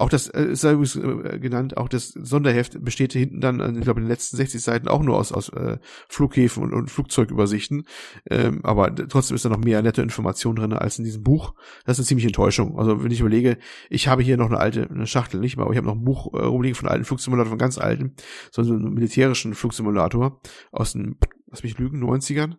Auch 0.00 0.08
das 0.08 0.28
äh, 0.28 0.44
ist 0.44 0.64
übrigens 0.64 0.96
äh, 0.96 1.38
genannt, 1.38 1.76
auch 1.76 1.86
das 1.86 2.08
Sonderheft 2.08 2.82
besteht 2.82 3.12
hinten 3.12 3.42
dann, 3.42 3.60
äh, 3.60 3.70
ich 3.72 3.82
glaube, 3.82 4.00
in 4.00 4.06
den 4.06 4.10
letzten 4.10 4.38
60 4.38 4.62
Seiten 4.62 4.88
auch 4.88 5.02
nur 5.02 5.18
aus, 5.18 5.30
aus 5.30 5.50
äh, 5.50 5.76
Flughäfen 6.08 6.62
und, 6.62 6.72
und 6.72 6.90
Flugzeugübersichten. 6.90 7.84
Ähm, 8.30 8.60
aber 8.62 8.94
trotzdem 8.94 9.34
ist 9.34 9.44
da 9.44 9.50
noch 9.50 9.58
mehr 9.58 9.82
nette 9.82 10.00
Information 10.00 10.56
drin 10.56 10.72
als 10.72 10.98
in 10.98 11.04
diesem 11.04 11.22
Buch. 11.22 11.54
Das 11.84 11.98
ist 11.98 12.00
eine 12.00 12.06
ziemliche 12.06 12.28
Enttäuschung. 12.28 12.78
Also 12.78 13.04
wenn 13.04 13.10
ich 13.10 13.20
überlege, 13.20 13.58
ich 13.90 14.08
habe 14.08 14.22
hier 14.22 14.38
noch 14.38 14.46
eine 14.46 14.58
alte 14.58 14.88
eine 14.88 15.06
Schachtel, 15.06 15.38
nicht 15.38 15.58
mal, 15.58 15.64
aber 15.64 15.72
ich 15.72 15.76
habe 15.76 15.86
noch 15.86 15.96
ein 15.96 16.04
Buch 16.04 16.32
äh, 16.32 16.46
rumliegen 16.46 16.76
von 16.76 16.88
alten 16.88 17.04
Flugsimulator, 17.04 17.50
von 17.50 17.58
ganz 17.58 17.76
alten, 17.76 18.14
so 18.52 18.62
einen 18.62 18.94
militärischen 18.94 19.52
Flugsimulator 19.52 20.40
aus 20.72 20.94
den, 20.94 21.18
lass 21.48 21.62
mich 21.62 21.76
lügen, 21.76 22.02
90ern. 22.02 22.54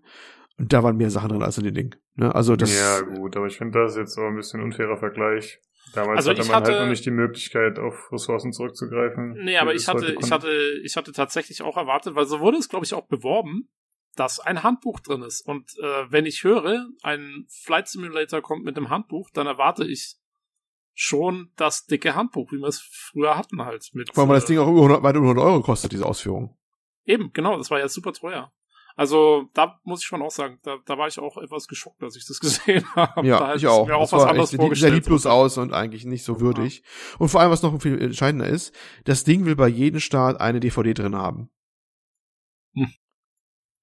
Und 0.59 0.73
da 0.73 0.83
waren 0.83 0.95
mehr 0.95 1.09
Sachen 1.09 1.29
drin 1.29 1.41
als 1.41 1.57
in 1.57 1.63
den 1.63 1.73
Ding. 1.73 1.95
Ne? 2.13 2.35
Also 2.35 2.55
das, 2.55 2.71
ja, 2.77 3.01
gut, 3.01 3.35
aber 3.35 3.47
ich 3.47 3.57
finde 3.57 3.79
das 3.79 3.95
jetzt 3.95 4.13
so 4.13 4.21
ein 4.21 4.35
bisschen 4.35 4.61
unfairer 4.61 4.97
Vergleich. 4.97 5.59
Damals 5.93 6.17
also 6.17 6.31
hatte 6.31 6.43
man 6.47 6.55
hatte, 6.55 6.71
halt 6.71 6.81
noch 6.81 6.89
nicht 6.89 7.05
die 7.05 7.11
Möglichkeit, 7.11 7.79
auf 7.79 8.11
Ressourcen 8.11 8.53
zurückzugreifen. 8.53 9.33
Nee, 9.43 9.57
aber 9.57 9.73
ich 9.73 9.87
hatte, 9.87 10.15
ich 10.19 10.31
hatte, 10.31 10.79
ich 10.83 10.95
hatte 10.95 11.11
tatsächlich 11.11 11.61
auch 11.61 11.77
erwartet, 11.77 12.15
weil 12.15 12.25
so 12.25 12.39
wurde 12.39 12.57
es, 12.57 12.69
glaube 12.69 12.85
ich, 12.85 12.93
auch 12.93 13.07
beworben, 13.07 13.69
dass 14.15 14.39
ein 14.39 14.63
Handbuch 14.63 14.99
drin 14.99 15.21
ist. 15.21 15.41
Und 15.41 15.71
äh, 15.79 16.11
wenn 16.11 16.25
ich 16.25 16.43
höre, 16.43 16.87
ein 17.01 17.45
Flight 17.49 17.87
Simulator 17.87 18.41
kommt 18.41 18.63
mit 18.63 18.77
einem 18.77 18.89
Handbuch, 18.89 19.29
dann 19.33 19.47
erwarte 19.47 19.85
ich 19.85 20.15
schon 20.93 21.51
das 21.55 21.85
dicke 21.85 22.15
Handbuch, 22.15 22.51
wie 22.51 22.57
wir 22.57 22.67
es 22.67 22.81
früher 22.81 23.37
hatten 23.37 23.61
halt. 23.63 23.89
Mit, 23.93 24.13
Vor 24.13 24.23
allem, 24.23 24.29
weil 24.29 24.37
das 24.37 24.45
Ding 24.45 24.59
auch 24.59 24.67
über 24.67 24.81
100, 24.81 25.03
weit 25.03 25.15
über 25.15 25.25
100 25.25 25.45
Euro 25.45 25.61
kostet, 25.61 25.91
diese 25.91 26.05
Ausführung. 26.05 26.57
Eben, 27.05 27.31
genau, 27.33 27.57
das 27.57 27.71
war 27.71 27.79
ja 27.79 27.87
super 27.87 28.13
teuer. 28.13 28.51
Also 29.01 29.49
da 29.55 29.79
muss 29.83 30.01
ich 30.01 30.05
schon 30.05 30.21
auch 30.21 30.29
sagen, 30.29 30.59
da, 30.61 30.77
da 30.85 30.95
war 30.95 31.07
ich 31.07 31.17
auch 31.17 31.37
etwas 31.37 31.67
geschockt, 31.67 32.03
als 32.03 32.15
ich 32.15 32.27
das 32.27 32.39
gesehen 32.39 32.85
habe. 32.95 33.25
Ja, 33.25 33.39
da 33.39 33.55
ich 33.55 33.65
auch. 33.65 33.87
Mir 33.87 33.95
auch 33.95 34.01
das 34.01 34.11
was 34.11 34.25
anderes 34.25 34.53
echt, 34.53 34.75
sehr 34.75 34.91
lieblos 34.91 35.25
aus 35.25 35.57
und 35.57 35.73
eigentlich 35.73 36.05
nicht 36.05 36.23
so 36.23 36.39
würdig. 36.39 36.83
Ja. 36.85 37.15
Und 37.17 37.29
vor 37.29 37.41
allem, 37.41 37.49
was 37.49 37.63
noch 37.63 37.81
viel 37.81 37.99
entscheidender 37.99 38.45
ist, 38.45 38.75
das 39.05 39.23
Ding 39.23 39.45
will 39.45 39.55
bei 39.55 39.67
jedem 39.67 39.99
Start 39.99 40.39
eine 40.39 40.59
DVD 40.59 40.93
drin 40.93 41.15
haben. 41.15 41.49
Hm. 42.75 42.93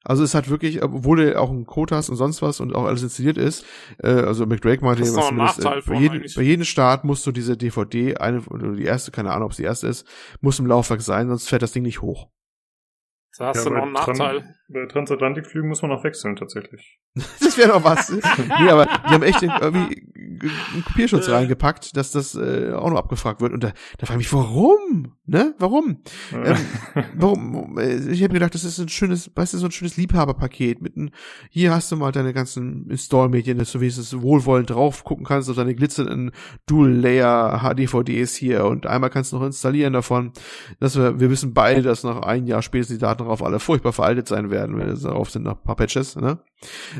Also 0.04 0.22
es 0.22 0.36
hat 0.36 0.48
wirklich, 0.50 0.84
obwohl 0.84 1.20
er 1.20 1.42
auch 1.42 1.50
ein 1.50 1.66
Code 1.66 1.96
hast 1.96 2.10
und 2.10 2.16
sonst 2.16 2.40
was 2.40 2.60
und 2.60 2.72
auch 2.72 2.84
alles 2.84 3.02
installiert 3.02 3.38
ist, 3.38 3.66
äh, 3.98 4.10
also 4.10 4.46
McDrake 4.46 4.82
meinte, 4.82 5.00
das 5.00 5.08
ist 5.08 5.16
was 5.16 5.58
ein 5.58 5.72
äh, 5.72 5.82
bei, 5.84 5.94
jedem, 5.96 6.22
bei 6.36 6.42
jedem 6.42 6.64
Start 6.64 7.02
musst 7.02 7.26
du 7.26 7.32
diese 7.32 7.56
DVD, 7.56 8.18
eine 8.18 8.42
oder 8.42 8.70
die 8.70 8.84
erste, 8.84 9.10
keine 9.10 9.32
Ahnung, 9.32 9.46
ob 9.46 9.50
es 9.50 9.56
die 9.56 9.64
erste 9.64 9.88
ist, 9.88 10.06
muss 10.40 10.60
im 10.60 10.66
Laufwerk 10.66 11.00
sein, 11.00 11.26
sonst 11.26 11.48
fährt 11.48 11.62
das 11.62 11.72
Ding 11.72 11.82
nicht 11.82 12.02
hoch. 12.02 12.28
Da 13.36 13.48
hast 13.48 13.64
ja, 13.64 13.64
du 13.64 13.70
noch 13.70 13.82
einen 13.82 13.92
Nachteil. 13.92 14.42
Tran 14.42 14.54
bei 14.68 14.86
Transatlantikflügen 14.86 15.68
muss 15.68 15.80
man 15.82 15.90
noch 15.90 16.04
wechseln, 16.04 16.36
tatsächlich. 16.36 16.98
das 17.14 17.56
wäre 17.56 17.68
noch 17.70 17.84
was. 17.84 18.10
nee, 18.10 18.68
aber 18.68 18.84
die 18.84 19.14
haben 19.14 19.22
echt 19.22 19.42
irgendwie 19.42 20.12
einen 20.40 20.84
Kopierschutz 20.84 21.28
reingepackt, 21.28 21.96
dass 21.96 22.12
das 22.12 22.34
äh, 22.34 22.72
auch 22.72 22.90
noch 22.90 22.98
abgefragt 22.98 23.40
wird. 23.40 23.52
Und 23.52 23.64
da, 23.64 23.72
da 23.98 24.06
frage 24.06 24.20
ich 24.20 24.30
mich, 24.30 24.32
warum? 24.32 25.14
Ne? 25.26 25.54
Warum? 25.58 26.02
ähm, 26.32 26.56
warum? 27.14 27.78
Äh, 27.78 27.96
ich 28.10 28.22
habe 28.22 28.34
gedacht, 28.34 28.54
das 28.54 28.64
ist 28.64 28.78
ein 28.78 28.88
schönes, 28.88 29.30
weißt 29.34 29.54
du, 29.54 29.58
so 29.58 29.66
ein 29.66 29.72
schönes 29.72 29.96
Liebhaberpaket. 29.96 30.80
Mit 30.80 30.96
ein, 30.96 31.10
hier 31.50 31.74
hast 31.74 31.90
du 31.90 31.96
mal 31.96 32.12
deine 32.12 32.32
ganzen 32.32 32.88
Install-Medien, 32.90 33.58
dass 33.58 33.72
du 33.72 33.80
wenigstens 33.80 34.20
wohlwollend 34.20 34.70
drauf 34.70 35.04
gucken 35.04 35.24
kannst 35.24 35.50
auf 35.50 35.56
deine 35.56 35.74
glitzernden 35.74 36.30
Dual-Layer 36.66 37.60
HDVDs 37.62 38.34
hier 38.34 38.64
und 38.64 38.86
einmal 38.86 39.10
kannst 39.10 39.32
du 39.32 39.38
noch 39.38 39.46
installieren 39.46 39.92
davon. 39.92 40.32
Dass 40.80 40.96
wir, 40.96 41.20
wir 41.20 41.30
wissen 41.30 41.54
beide, 41.54 41.82
dass 41.82 42.04
nach 42.04 42.20
ein 42.20 42.46
Jahr 42.46 42.62
spätestens 42.62 42.98
die 42.98 43.00
Daten 43.00 43.24
darauf 43.24 43.42
alle 43.42 43.60
furchtbar 43.60 43.92
veraltet 43.92 44.28
sein 44.28 44.50
werden, 44.50 44.57
wenn 44.66 44.88
es 44.88 45.02
darauf 45.02 45.30
sind 45.30 45.44
nach 45.44 45.56
ein 45.56 45.62
paar 45.62 45.76
Patches, 45.76 46.16
ne? 46.16 46.38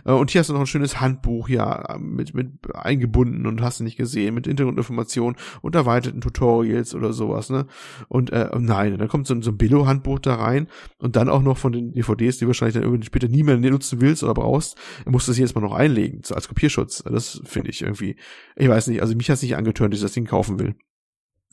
Äh, 0.04 0.12
und 0.12 0.30
hier 0.30 0.40
hast 0.40 0.50
du 0.50 0.54
noch 0.54 0.60
ein 0.60 0.66
schönes 0.66 1.00
Handbuch, 1.00 1.48
ja, 1.48 1.96
mit, 1.98 2.34
mit 2.34 2.74
eingebunden 2.74 3.46
und 3.46 3.60
hast 3.62 3.80
du 3.80 3.84
nicht 3.84 3.96
gesehen, 3.96 4.34
mit 4.34 4.46
Hintergrundinformationen 4.46 5.36
und 5.62 5.74
erweiterten 5.74 6.20
Tutorials 6.20 6.94
oder 6.94 7.12
sowas, 7.12 7.50
ne? 7.50 7.66
Und 8.08 8.30
äh, 8.30 8.50
nein, 8.58 8.98
dann 8.98 9.08
kommt 9.08 9.26
so, 9.26 9.40
so 9.40 9.50
ein 9.50 9.58
Billo-Handbuch 9.58 10.20
da 10.20 10.36
rein 10.36 10.68
und 10.98 11.16
dann 11.16 11.28
auch 11.28 11.42
noch 11.42 11.58
von 11.58 11.72
den 11.72 11.92
DVDs, 11.92 12.38
die 12.38 12.46
wahrscheinlich 12.46 12.74
dann 12.74 12.84
irgendwie 12.84 13.06
später 13.06 13.28
nie 13.28 13.42
mehr 13.42 13.58
nutzen 13.58 14.00
willst 14.00 14.22
oder 14.22 14.34
brauchst, 14.34 14.76
musst 15.06 15.26
du 15.26 15.32
das 15.32 15.38
jetzt 15.38 15.54
mal 15.54 15.60
noch 15.60 15.74
einlegen, 15.74 16.20
so 16.24 16.34
als 16.34 16.48
Kopierschutz. 16.48 17.02
Das 17.04 17.40
finde 17.44 17.70
ich 17.70 17.82
irgendwie, 17.82 18.16
ich 18.56 18.68
weiß 18.68 18.88
nicht, 18.88 19.02
also 19.02 19.16
mich 19.16 19.28
hat 19.28 19.36
es 19.36 19.42
nicht 19.42 19.56
angetörnt, 19.56 19.92
dass 19.92 20.00
ich 20.00 20.04
das 20.04 20.12
Ding 20.12 20.26
kaufen 20.26 20.58
will. 20.58 20.74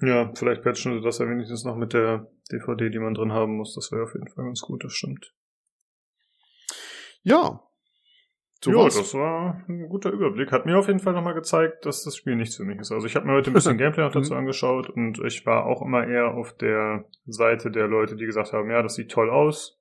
Ja, 0.02 0.32
vielleicht 0.36 0.62
patchen 0.62 0.94
sie 0.94 1.04
das 1.04 1.20
ja 1.20 1.30
wenigstens 1.30 1.64
noch 1.64 1.78
mit 1.78 1.94
der 1.94 2.28
DVD, 2.52 2.90
die 2.90 3.00
man 3.00 3.14
drin 3.14 3.32
haben 3.32 3.56
muss. 3.56 3.74
Das 3.76 3.92
wäre 3.92 4.04
auf 4.04 4.14
jeden 4.14 4.28
Fall 4.28 4.46
ganz 4.46 4.62
gut, 4.62 4.84
das 4.84 4.94
stimmt. 4.94 5.34
Ja, 7.26 7.60
so 8.66 8.72
ja, 8.72 8.84
das 8.86 9.14
war 9.14 9.64
ein 9.68 9.90
guter 9.90 10.10
Überblick. 10.10 10.52
Hat 10.52 10.66
mir 10.66 10.80
auf 10.80 10.88
jeden 10.88 11.00
Fall 11.00 11.14
nochmal 11.14 11.36
gezeigt, 11.36 11.86
dass 11.86 12.04
das 12.04 12.16
Spiel 12.16 12.36
nichts 12.36 12.56
für 12.56 12.64
mich 12.64 12.80
ist. 12.80 12.92
Also 12.92 13.06
ich 13.06 13.16
habe 13.16 13.28
mir 13.28 13.34
heute 13.34 13.52
ein 13.52 13.54
bisschen 13.54 13.78
Gameplay 13.78 14.04
noch 14.04 14.12
dazu 14.12 14.34
mhm. 14.34 14.40
angeschaut 14.40 14.90
und 14.90 15.20
ich 15.24 15.46
war 15.46 15.68
auch 15.68 15.84
immer 15.84 16.08
eher 16.08 16.34
auf 16.34 16.56
der 16.58 17.06
Seite 17.28 17.70
der 17.70 17.88
Leute, 17.88 18.16
die 18.16 18.26
gesagt 18.26 18.54
haben, 18.54 18.72
ja, 18.72 18.82
das 18.82 18.96
sieht 18.96 19.12
toll 19.12 19.30
aus. 19.30 19.80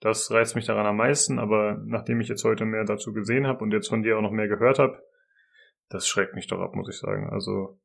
Das 0.00 0.30
reizt 0.32 0.56
mich 0.56 0.66
daran 0.66 0.86
am 0.86 0.96
meisten, 0.96 1.38
aber 1.38 1.80
nachdem 1.84 2.20
ich 2.20 2.28
jetzt 2.28 2.44
heute 2.44 2.64
mehr 2.64 2.84
dazu 2.84 3.12
gesehen 3.12 3.46
habe 3.46 3.62
und 3.62 3.72
jetzt 3.72 3.88
von 3.88 4.02
dir 4.02 4.16
auch 4.16 4.22
noch 4.22 4.32
mehr 4.32 4.48
gehört 4.48 4.80
habe, 4.80 5.00
das 5.88 6.08
schreckt 6.08 6.34
mich 6.34 6.48
doch 6.48 6.60
ab, 6.60 6.74
muss 6.74 6.88
ich 6.88 6.98
sagen. 6.98 7.30
Also 7.30 7.78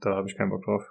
da 0.00 0.14
habe 0.14 0.28
ich 0.28 0.36
keinen 0.36 0.50
Bock 0.50 0.64
drauf. 0.64 0.84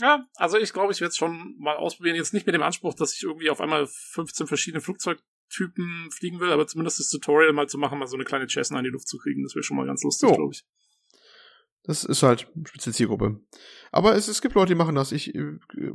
Ja, 0.00 0.26
also 0.36 0.58
ich 0.58 0.72
glaube, 0.72 0.92
ich 0.92 1.00
werde 1.00 1.10
es 1.10 1.16
schon 1.16 1.54
mal 1.58 1.76
ausprobieren. 1.76 2.16
Jetzt 2.16 2.34
nicht 2.34 2.46
mit 2.46 2.54
dem 2.54 2.62
Anspruch, 2.62 2.94
dass 2.94 3.14
ich 3.14 3.22
irgendwie 3.22 3.50
auf 3.50 3.60
einmal 3.60 3.86
15 3.86 4.46
verschiedene 4.46 4.80
Flugzeug 4.80 5.22
Typen 5.48 6.10
fliegen 6.10 6.40
will, 6.40 6.50
aber 6.52 6.66
zumindest 6.66 7.00
das 7.00 7.08
Tutorial 7.08 7.52
mal 7.52 7.68
zu 7.68 7.78
machen, 7.78 7.98
mal 7.98 8.06
so 8.06 8.16
eine 8.16 8.24
kleine 8.24 8.46
Cessna 8.48 8.78
in 8.78 8.84
die 8.84 8.90
Luft 8.90 9.08
zu 9.08 9.18
kriegen, 9.18 9.42
das 9.42 9.54
wäre 9.54 9.62
schon 9.62 9.76
mal 9.76 9.86
ganz 9.86 10.02
lustig, 10.02 10.28
glaube 10.34 10.52
ich. 10.54 10.64
Das 11.86 12.02
ist 12.04 12.22
halt 12.22 12.48
spezielle 12.64 12.94
Zielgruppe. 12.94 13.40
Aber 13.94 14.16
es, 14.16 14.26
es 14.26 14.42
gibt 14.42 14.56
Leute, 14.56 14.72
die 14.72 14.74
machen 14.74 14.96
das. 14.96 15.12
Ich, 15.12 15.32
äh, 15.36 15.40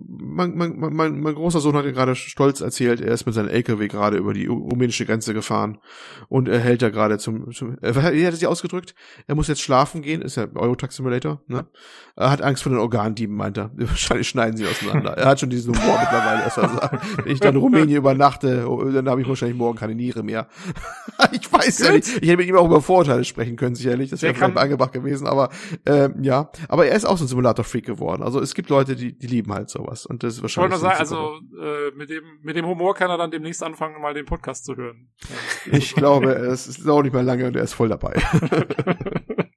mein, 0.08 0.56
mein, 0.56 0.78
mein, 0.78 1.20
mein 1.20 1.36
großer 1.36 1.60
Sohn 1.60 1.76
hat 1.76 1.84
gerade 1.84 2.16
stolz 2.16 2.62
erzählt, 2.62 3.02
er 3.02 3.14
ist 3.14 3.26
mit 3.26 3.36
seinem 3.36 3.50
LKW 3.50 3.90
gerade 3.90 4.16
über 4.16 4.34
die 4.34 4.46
rumänische 4.46 5.06
Grenze 5.06 5.34
gefahren 5.34 5.80
und 6.30 6.48
er 6.48 6.60
hält 6.60 6.82
da 6.82 6.92
gerade 6.92 7.18
zum, 7.18 7.52
zum 7.52 7.78
äh, 7.82 7.94
wie 7.94 8.26
hat 8.26 8.34
er 8.34 8.38
sich 8.38 8.48
ausgedrückt? 8.48 8.96
Er 9.28 9.36
muss 9.36 9.50
jetzt 9.50 9.60
schlafen 9.60 10.02
gehen, 10.02 10.22
ist 10.22 10.38
ja 10.38 10.48
Eurotruck 10.56 10.94
Simulator, 10.94 11.42
ne? 11.48 11.66
Er 12.16 12.32
hat 12.32 12.42
Angst 12.42 12.64
vor 12.64 12.72
den 12.72 12.80
Organdieben, 12.80 13.36
meint 13.36 13.58
er. 13.58 13.72
Wahrscheinlich 13.76 14.30
schneiden 14.30 14.56
sie 14.56 14.66
auseinander. 14.66 15.18
er 15.18 15.26
hat 15.26 15.42
schon 15.42 15.50
diesen 15.50 15.76
Humor 15.76 16.00
mittlerweile, 16.00 16.44
dass 16.44 16.58
er 16.58 16.70
sagt, 16.74 17.26
wenn 17.26 17.34
ich 17.34 17.42
dann 17.42 17.56
in 17.56 17.62
Rumänien 17.62 17.98
übernachte, 17.98 18.66
oh, 18.70 18.82
dann 18.84 19.10
habe 19.10 19.22
ich 19.22 19.28
wahrscheinlich 19.28 19.58
morgen 19.58 19.78
keine 19.78 19.96
Niere 19.96 20.24
mehr. 20.24 20.48
ich 21.34 21.52
weiß 21.52 21.80
ja 21.80 21.92
nicht. 21.92 22.08
Ich 22.08 22.30
hätte 22.30 22.38
mit 22.38 22.48
ihm 22.48 22.56
auch 22.56 22.66
über 22.66 22.82
Vorurteile 22.82 23.26
sprechen 23.26 23.58
können, 23.58 23.76
sicherlich. 23.76 24.10
Das 24.10 24.22
wäre 24.22 24.34
vielleicht 24.34 24.58
angebracht 24.58 24.94
gewesen, 24.94 25.28
aber 25.28 25.50
äh, 25.86 26.10
ja. 26.22 26.52
Aber 26.68 26.86
er 26.86 26.96
ist 26.96 27.06
auch 27.06 27.18
so 27.18 27.26
ein 27.26 27.28
Simulator-Freak 27.28 27.86
geworden. 27.86 28.24
Also 28.24 28.40
es 28.40 28.54
gibt 28.54 28.70
Leute, 28.70 28.96
die, 28.96 29.18
die 29.18 29.28
lieben 29.28 29.54
halt 29.54 29.70
sowas. 29.70 30.06
Und 30.06 30.24
das 30.24 30.36
ist 30.36 30.42
wahrscheinlich. 30.42 30.78
Ich 30.78 30.82
wollte 30.82 30.98
nur 30.98 31.10
sagen, 31.10 31.40
also 31.58 31.62
äh, 31.62 31.96
mit 31.96 32.10
dem 32.10 32.24
mit 32.42 32.56
dem 32.56 32.66
Humor 32.66 32.96
kann 32.96 33.10
er 33.10 33.18
dann 33.18 33.32
demnächst 33.32 33.64
anfangen, 33.64 34.02
mal 34.02 34.14
den 34.14 34.26
Podcast 34.26 34.66
zu 34.66 34.76
hören. 34.76 35.10
ich 35.72 35.96
glaube, 35.96 36.32
es 36.32 36.68
ist 36.68 36.88
auch 36.88 37.02
nicht 37.02 37.14
mehr 37.14 37.24
lange 37.24 37.48
und 37.48 37.56
er 37.56 37.64
ist 37.64 37.74
voll 37.74 37.90
dabei. 37.90 38.14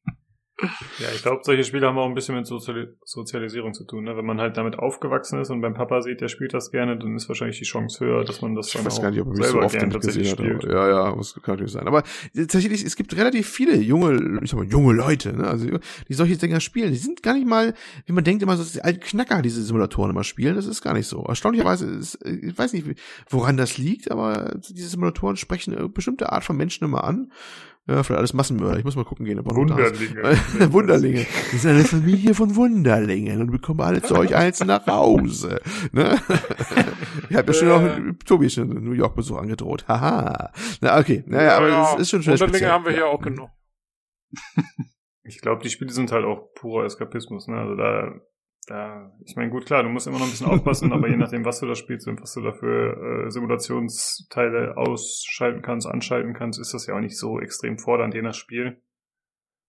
Ja, 0.99 1.09
ich 1.15 1.23
glaube, 1.23 1.41
solche 1.43 1.65
Spiele 1.65 1.87
haben 1.87 1.99
auch 1.99 2.07
ein 2.07 2.15
bisschen 2.15 2.35
mit 2.37 2.47
Sozial 2.47 2.95
Sozialisierung 3.05 3.75
zu 3.75 3.85
tun. 3.85 4.05
Ne? 4.05 4.17
Wenn 4.17 4.25
man 4.25 4.41
halt 4.41 4.57
damit 4.57 4.79
aufgewachsen 4.79 5.41
ist 5.41 5.51
und 5.51 5.61
beim 5.61 5.75
Papa 5.75 6.03
sieht, 6.03 6.21
der 6.21 6.29
spielt 6.29 6.55
das 6.55 6.71
gerne, 6.71 6.99
dann 6.99 7.17
ist 7.17 7.29
wahrscheinlich 7.29 7.59
die 7.59 7.65
Chance 7.65 8.05
höher, 8.05 8.25
dass 8.25 8.43
man 8.43 8.55
das 8.55 8.71
dann 8.71 8.83
ich 8.83 8.87
weiß 8.87 8.99
auch 8.99 9.03
gar 9.03 9.11
nicht, 9.11 9.21
ob 9.21 9.29
er 9.29 9.39
mich 9.39 9.47
so 9.47 9.59
oft 9.59 9.79
tatsächlich 9.79 10.31
spielt. 10.31 10.65
Ja, 10.65 10.89
ja, 10.89 11.17
das 11.17 11.35
kann 11.35 11.55
natürlich 11.55 11.73
sein. 11.73 11.87
Aber 11.87 12.03
tatsächlich, 12.35 12.85
es 12.85 12.97
gibt 12.97 13.17
relativ 13.17 13.49
viele 13.49 13.77
junge, 13.77 14.41
ich 14.43 14.51
sag 14.51 14.59
mal, 14.59 14.67
junge 14.67 14.93
Leute, 14.93 15.33
ne? 15.37 15.47
also 15.47 15.67
die 16.09 16.15
solche 16.15 16.37
Dinger 16.37 16.61
spielen. 16.61 16.93
Die 16.93 16.99
sind 16.99 17.23
gar 17.23 17.35
nicht 17.35 17.47
mal, 17.47 17.75
wie 18.07 18.13
man 18.13 18.25
denkt 18.25 18.43
immer, 18.43 18.57
so 18.57 18.65
die 18.65 18.83
alten 18.83 19.01
Knacker 19.01 19.43
diese 19.43 19.63
Simulatoren 19.63 20.11
immer 20.11 20.25
spielen. 20.25 20.57
Das 20.57 20.67
ist 20.67 20.83
gar 20.83 20.95
nicht 20.95 21.07
so. 21.07 21.25
Erstaunlicherweise, 21.25 21.87
ist, 21.87 22.19
ich 22.25 22.57
weiß 22.57 22.73
nicht, 22.73 22.87
woran 23.29 23.57
das 23.57 23.79
liegt, 23.79 24.11
aber 24.11 24.57
diese 24.69 24.89
Simulatoren 24.89 25.37
sprechen 25.37 25.77
eine 25.77 25.89
bestimmte 25.89 26.33
Art 26.33 26.45
von 26.45 26.57
Menschen 26.57 26.85
immer 26.85 27.05
an. 27.05 27.33
Ja, 27.89 28.05
vielleicht 28.05 28.19
alles 28.19 28.33
Massenmörder. 28.33 28.79
Ich 28.79 28.85
muss 28.85 28.95
mal 28.95 29.05
gucken 29.05 29.27
gehen. 29.27 29.41
Ob 29.41 29.53
Wunderlinge. 29.53 29.93
Wunderlinge. 30.73 31.27
Wir 31.51 31.59
sind 31.59 31.73
eine 31.73 31.85
Familie 31.85 32.33
von 32.33 32.55
Wunderlingen 32.55 33.41
und 33.41 33.51
wir 33.51 33.59
kommen 33.59 33.81
alle 33.81 34.01
zu 34.01 34.15
euch 34.17 34.37
einzeln 34.37 34.69
nach 34.69 34.87
Hause. 34.87 35.61
Ne? 35.91 36.17
Ich 37.29 37.37
habe 37.37 37.53
ja 37.53 37.59
schon 37.59 37.69
noch 37.69 38.15
Tobi 38.25 38.51
schon 38.51 38.71
einen 38.71 38.85
New 38.85 38.93
York 38.93 39.17
Besuch 39.17 39.39
angedroht. 39.39 39.89
Haha. 39.89 40.53
Na, 40.81 40.99
okay. 40.99 41.25
Naja, 41.27 41.57
aber 41.57 41.69
ja, 41.69 41.95
es 41.95 42.03
ist 42.03 42.11
schon 42.11 42.23
schön. 42.23 42.39
Wunderlinge 42.39 42.71
haben 42.71 42.85
wir 42.85 42.93
hier 42.93 43.07
auch 43.09 43.21
genug. 43.21 43.51
Ich 45.25 45.41
glaube, 45.41 45.63
die 45.63 45.71
Spiele 45.71 45.91
sind 45.93 46.13
halt 46.13 46.25
auch 46.25 46.53
purer 46.55 46.85
Eskapismus. 46.85 47.49
Ne? 47.49 47.57
Also 47.57 47.75
da 47.75 48.15
da, 48.67 49.13
ich 49.25 49.35
meine, 49.35 49.51
gut, 49.51 49.67
klar, 49.67 49.83
du 49.83 49.89
musst 49.89 50.07
immer 50.07 50.19
noch 50.19 50.27
ein 50.27 50.31
bisschen 50.31 50.47
aufpassen, 50.47 50.93
aber 50.93 51.09
je 51.09 51.17
nachdem, 51.17 51.45
was 51.45 51.59
du 51.59 51.67
da 51.67 51.75
spielst 51.75 52.07
und 52.07 52.23
was 52.23 52.33
du 52.35 52.43
da 52.43 52.53
für 52.53 53.27
äh, 53.27 53.31
Simulationsteile 53.31 54.77
ausschalten 54.77 55.63
kannst, 55.63 55.87
anschalten 55.87 56.33
kannst, 56.33 56.61
ist 56.61 56.73
das 56.73 56.87
ja 56.87 56.95
auch 56.95 57.01
nicht 57.01 57.19
so 57.19 57.41
extrem 57.41 57.79
fordernd, 57.79 58.15
je 58.15 58.23
nach 58.23 58.35
Spiel. 58.35 58.81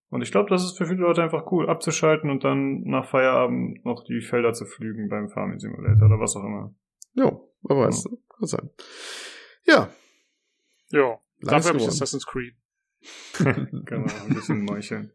Und 0.09 0.21
ich 0.21 0.31
glaube, 0.31 0.49
das 0.49 0.63
ist 0.63 0.77
für 0.77 0.85
viele 0.85 0.99
Leute 0.99 1.23
einfach 1.23 1.51
cool, 1.51 1.69
abzuschalten 1.69 2.29
und 2.29 2.43
dann 2.43 2.83
nach 2.83 3.09
Feierabend 3.09 3.83
noch 3.83 4.03
die 4.03 4.21
Felder 4.21 4.53
zu 4.53 4.65
flügen 4.65 5.09
beim 5.09 5.27
Farming 5.27 5.57
Simulator 5.57 6.05
oder 6.05 6.19
was 6.19 6.35
auch 6.35 6.43
immer. 6.43 6.75
Jo, 7.13 7.51
wer 7.63 7.77
weiß, 7.77 8.03
ja. 8.03 8.17
kann 8.29 8.47
sein. 8.47 8.69
Ja. 9.65 9.89
Ja, 10.91 11.17
dafür 11.41 11.69
habe 11.69 11.79
ich 11.79 11.87
Assassin's 11.87 12.27
Creed. 12.27 12.53
genau, 13.39 14.05
ein 14.27 14.35
bisschen 14.35 14.63
meucheln. 14.65 15.11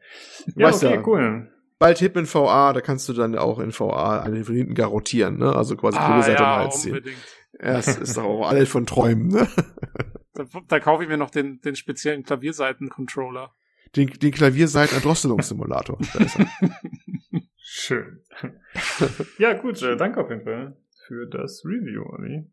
Ja, 0.57 0.75
okay, 0.75 0.95
ja. 0.95 1.07
cool 1.07 1.49
bald 1.79 1.99
Hitman 1.99 2.33
VA, 2.33 2.73
da 2.73 2.81
kannst 2.81 3.09
du 3.09 3.13
dann 3.13 3.37
auch 3.37 3.59
in 3.59 3.73
VA 3.73 4.21
einen 4.21 4.45
von 4.45 4.55
hinten 4.55 4.75
garantieren, 4.75 5.39
ne? 5.39 5.55
Also 5.55 5.77
quasi 5.77 5.99
ah, 5.99 6.23
Seite 6.23 6.43
ja, 6.43 6.57
Hals 6.57 6.83
ziehen. 6.83 7.03
Ja, 7.61 7.79
es 7.79 7.89
ist 7.89 8.17
doch 8.17 8.25
auch 8.25 8.49
alles 8.49 8.69
von 8.69 8.87
Träumen, 8.87 9.29
ne? 9.29 9.49
Da, 10.35 10.45
da 10.69 10.81
kaufe 10.81 11.03
ich 11.03 11.09
mir 11.09 11.17
noch 11.17 11.31
den, 11.31 11.61
den 11.61 11.75
speziellen 11.75 12.23
Klavierseiten-Controller. 12.23 13.53
Den, 13.97 14.09
den 14.09 14.31
Klavierseiten-Erdrosselungssimulator. 14.31 15.99
Schön. 17.57 18.23
ja, 19.39 19.55
gut, 19.55 19.83
äh, 19.83 19.97
danke 19.97 20.21
auf 20.21 20.31
jeden 20.31 20.45
Fall 20.45 20.77
für 21.07 21.27
das 21.27 21.63
Review, 21.65 22.05
Olli. 22.05 22.51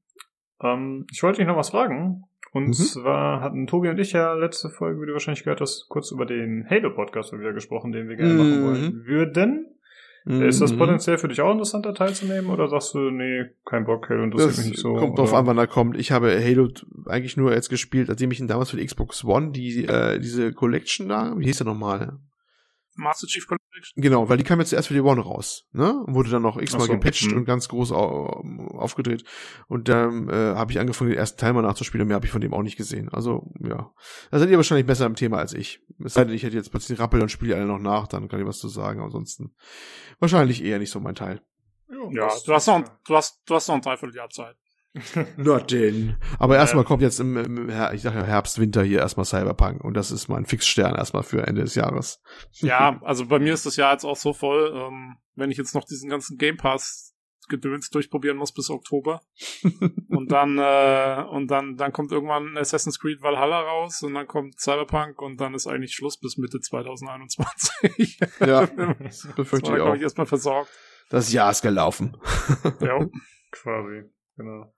Ähm, 0.61 1.05
ich 1.11 1.21
wollte 1.23 1.39
dich 1.39 1.47
noch 1.47 1.57
was 1.57 1.69
fragen. 1.69 2.23
Und 2.55 2.67
mhm. 2.67 2.73
zwar 2.73 3.41
hatten 3.41 3.67
Tobi 3.67 3.89
und 3.89 3.99
ich 3.99 4.13
ja 4.13 4.31
letzte 4.31 4.69
Folge, 4.69 5.01
wie 5.01 5.07
du 5.07 5.11
wahrscheinlich 5.11 5.43
gehört 5.43 5.59
hast, 5.59 5.89
kurz 5.89 6.11
über 6.11 6.25
den 6.25 6.65
Halo-Podcast 6.69 7.37
wieder 7.37 7.51
gesprochen, 7.51 7.91
den 7.91 8.07
wir 8.07 8.15
gerne 8.15 8.31
mhm. 8.31 8.39
machen 8.39 8.63
wollen 8.63 9.05
würden. 9.05 9.75
Mhm. 10.23 10.41
Ist 10.41 10.61
das 10.61 10.71
potenziell 10.71 11.17
für 11.17 11.27
dich 11.27 11.41
auch 11.41 11.51
interessant, 11.51 11.85
da 11.85 11.91
teilzunehmen? 11.91 12.49
Oder 12.49 12.69
sagst 12.69 12.93
du, 12.93 13.11
nee, 13.11 13.43
kein 13.65 13.83
Bock, 13.83 14.09
Halo 14.09 14.23
interessiert 14.23 14.51
das 14.51 14.57
mich 14.59 14.67
nicht 14.67 14.79
so? 14.79 14.93
Kommt 14.93 15.19
drauf 15.19 15.33
an, 15.33 15.47
wann 15.47 15.57
er 15.57 15.67
kommt. 15.67 15.97
Ich 15.97 16.13
habe 16.13 16.41
Halo 16.41 16.69
eigentlich 17.07 17.35
nur 17.35 17.51
jetzt 17.51 17.67
gespielt, 17.67 18.09
als 18.09 18.21
ich 18.21 18.39
ihn 18.39 18.47
damals 18.47 18.69
für 18.69 18.77
die 18.77 18.85
Xbox 18.85 19.25
One, 19.25 19.51
die, 19.51 19.83
äh, 19.83 20.17
diese 20.17 20.53
Collection 20.53 21.09
da, 21.09 21.37
wie 21.37 21.43
hieß 21.43 21.57
der 21.57 21.67
nochmal? 21.67 22.19
Master 22.95 23.27
Chief 23.27 23.45
Collection. 23.45 24.01
Genau, 24.01 24.29
weil 24.29 24.37
die 24.37 24.43
kam 24.43 24.59
jetzt 24.59 24.69
zuerst 24.69 24.87
für 24.87 24.93
die 24.93 25.01
One 25.01 25.21
raus, 25.21 25.67
ne? 25.71 26.03
Wurde 26.07 26.29
dann 26.29 26.41
noch 26.41 26.57
x-mal 26.57 26.85
so, 26.85 26.93
gepatcht 26.93 27.31
mh. 27.31 27.37
und 27.37 27.45
ganz 27.45 27.67
groß 27.67 27.91
aufgedreht. 27.91 29.23
Und 29.67 29.89
dann 29.89 30.29
äh, 30.29 30.55
habe 30.55 30.71
ich 30.71 30.79
angefangen, 30.79 31.09
den 31.09 31.19
ersten 31.19 31.39
Teil 31.39 31.53
mal 31.53 31.61
nachzuspielen 31.61 32.03
und 32.03 32.07
mehr 32.07 32.15
habe 32.15 32.25
ich 32.25 32.31
von 32.31 32.41
dem 32.41 32.53
auch 32.53 32.63
nicht 32.63 32.77
gesehen. 32.77 33.09
Also, 33.09 33.51
ja. 33.59 33.91
Da 34.31 34.39
seid 34.39 34.49
ihr 34.49 34.57
wahrscheinlich 34.57 34.87
besser 34.87 35.05
im 35.05 35.15
Thema 35.15 35.37
als 35.37 35.53
ich. 35.53 35.81
Es 36.03 36.13
sei 36.13 36.23
denn, 36.23 36.33
ich 36.33 36.43
hätte 36.43 36.55
jetzt 36.55 36.71
plötzlich 36.71 36.99
Rappel 36.99 37.21
und 37.21 37.29
spiele 37.29 37.55
alle 37.55 37.65
noch 37.65 37.79
nach, 37.79 38.07
dann 38.07 38.27
kann 38.27 38.39
ich 38.39 38.47
was 38.47 38.59
zu 38.59 38.69
sagen. 38.69 39.01
Ansonsten 39.01 39.55
wahrscheinlich 40.19 40.63
eher 40.63 40.79
nicht 40.79 40.91
so 40.91 40.99
mein 40.99 41.15
Teil. 41.15 41.41
Ja, 42.11 42.29
du 42.45 42.53
hast 42.53 42.67
noch, 42.67 42.83
du 43.05 43.15
hast, 43.15 43.41
du 43.45 43.55
hast 43.55 43.67
noch 43.67 43.75
ein 43.75 43.81
Dreivierteljahr 43.81 44.29
Zeit. 44.29 44.55
Not 45.37 45.71
denn. 45.71 46.15
Aber 46.39 46.55
erstmal 46.55 46.83
kommt 46.83 47.01
jetzt 47.01 47.19
im, 47.19 47.37
im 47.37 47.69
ich 47.93 48.01
sag 48.01 48.15
ja 48.15 48.23
Herbst, 48.23 48.59
Winter 48.59 48.83
hier 48.83 48.99
erstmal 48.99 49.25
Cyberpunk 49.25 49.83
und 49.83 49.95
das 49.95 50.11
ist 50.11 50.27
mein 50.27 50.45
Fixstern 50.45 50.95
erstmal 50.95 51.23
für 51.23 51.45
Ende 51.45 51.61
des 51.61 51.75
Jahres. 51.75 52.21
Ja, 52.53 52.99
also 53.03 53.25
bei 53.27 53.39
mir 53.39 53.53
ist 53.53 53.65
das 53.65 53.75
Jahr 53.75 53.91
jetzt 53.91 54.05
auch 54.05 54.15
so 54.15 54.33
voll, 54.33 54.73
ähm, 54.75 55.17
wenn 55.35 55.51
ich 55.51 55.57
jetzt 55.57 55.75
noch 55.75 55.83
diesen 55.83 56.09
ganzen 56.09 56.37
Game 56.37 56.57
Pass 56.57 57.15
Gedöns 57.47 57.89
durchprobieren 57.89 58.37
muss 58.37 58.53
bis 58.53 58.69
Oktober. 58.69 59.21
und 60.09 60.31
dann, 60.31 60.57
äh, 60.57 61.23
und 61.29 61.47
dann, 61.47 61.77
dann 61.77 61.91
kommt 61.91 62.11
irgendwann 62.11 62.57
Assassin's 62.57 62.99
Creed 62.99 63.21
Valhalla 63.21 63.61
raus 63.61 64.01
und 64.03 64.13
dann 64.13 64.27
kommt 64.27 64.59
Cyberpunk 64.59 65.21
und 65.21 65.39
dann 65.39 65.53
ist 65.53 65.67
eigentlich 65.67 65.93
Schluss 65.93 66.19
bis 66.19 66.37
Mitte 66.37 66.59
2021. 66.59 68.19
ja, 68.39 68.65
das 68.99 69.27
befürchte 69.35 69.75
ich 69.75 69.81
auch. 69.81 69.95
ich 69.95 70.01
erstmal 70.01 70.25
versorgt. 70.25 70.71
Das 71.09 71.31
Jahr 71.31 71.51
ist 71.51 71.61
gelaufen. 71.61 72.17
ja, 72.79 73.05
quasi, 73.51 74.09
genau. 74.37 74.73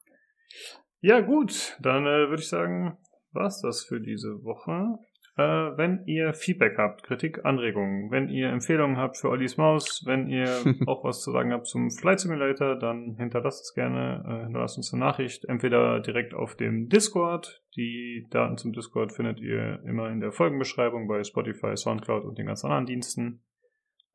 Ja, 1.01 1.21
gut, 1.21 1.77
dann 1.81 2.05
äh, 2.05 2.29
würde 2.29 2.41
ich 2.41 2.49
sagen, 2.49 2.97
war's 3.31 3.61
das 3.61 3.83
für 3.83 4.01
diese 4.01 4.43
Woche. 4.43 4.97
Äh, 5.37 5.77
wenn 5.77 6.03
ihr 6.07 6.33
Feedback 6.33 6.79
habt, 6.79 7.03
Kritik, 7.03 7.45
Anregungen, 7.45 8.09
wenn 8.09 8.29
ihr 8.29 8.49
Empfehlungen 8.49 8.97
habt 8.97 9.17
für 9.17 9.29
Ollis 9.29 9.57
Maus, 9.57 10.01
wenn 10.07 10.27
ihr 10.27 10.47
auch 10.87 11.03
was 11.03 11.21
zu 11.21 11.31
sagen 11.31 11.53
habt 11.53 11.67
zum 11.67 11.91
Flight 11.91 12.21
Simulator, 12.21 12.75
dann 12.75 13.17
hinterlasst 13.17 13.65
es 13.65 13.75
gerne, 13.75 14.25
äh, 14.27 14.45
hinterlasst 14.45 14.77
uns 14.77 14.91
eine 14.91 15.05
Nachricht, 15.05 15.45
entweder 15.45 15.99
direkt 15.99 16.33
auf 16.33 16.55
dem 16.55 16.89
Discord. 16.89 17.61
Die 17.75 18.25
Daten 18.31 18.57
zum 18.57 18.73
Discord 18.73 19.13
findet 19.13 19.39
ihr 19.39 19.79
immer 19.85 20.09
in 20.09 20.21
der 20.21 20.31
Folgenbeschreibung 20.31 21.07
bei 21.07 21.23
Spotify, 21.23 21.77
Soundcloud 21.77 22.25
und 22.25 22.39
den 22.39 22.47
ganzen 22.47 22.65
anderen 22.65 22.87
Diensten. 22.87 23.43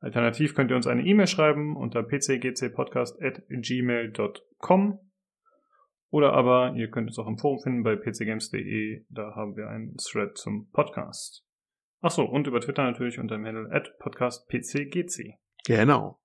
Alternativ 0.01 0.53
könnt 0.53 0.71
ihr 0.71 0.75
uns 0.75 0.87
eine 0.87 1.05
E-Mail 1.05 1.27
schreiben 1.27 1.77
unter 1.77 2.03
pcgcpodcast.gmail.com 2.03 4.99
oder 6.13 6.33
aber 6.33 6.75
ihr 6.75 6.91
könnt 6.91 7.09
es 7.09 7.17
auch 7.17 7.25
im 7.25 7.39
Forum 7.39 7.59
finden 7.59 7.81
bei 7.81 7.95
pcgames.de. 7.95 9.03
Da 9.09 9.33
haben 9.35 9.57
wir 9.57 9.67
einen 9.67 9.97
Thread 9.97 10.37
zum 10.37 10.69
Podcast. 10.69 11.43
Achso, 12.01 12.23
und 12.23 12.45
über 12.45 12.61
Twitter 12.61 12.83
natürlich 12.83 13.17
unter 13.17 13.35
dem 13.35 13.47
Handle 13.47 13.71
at 13.71 13.97
podcastpcgc. 13.97 15.39
Genau. 15.65 16.19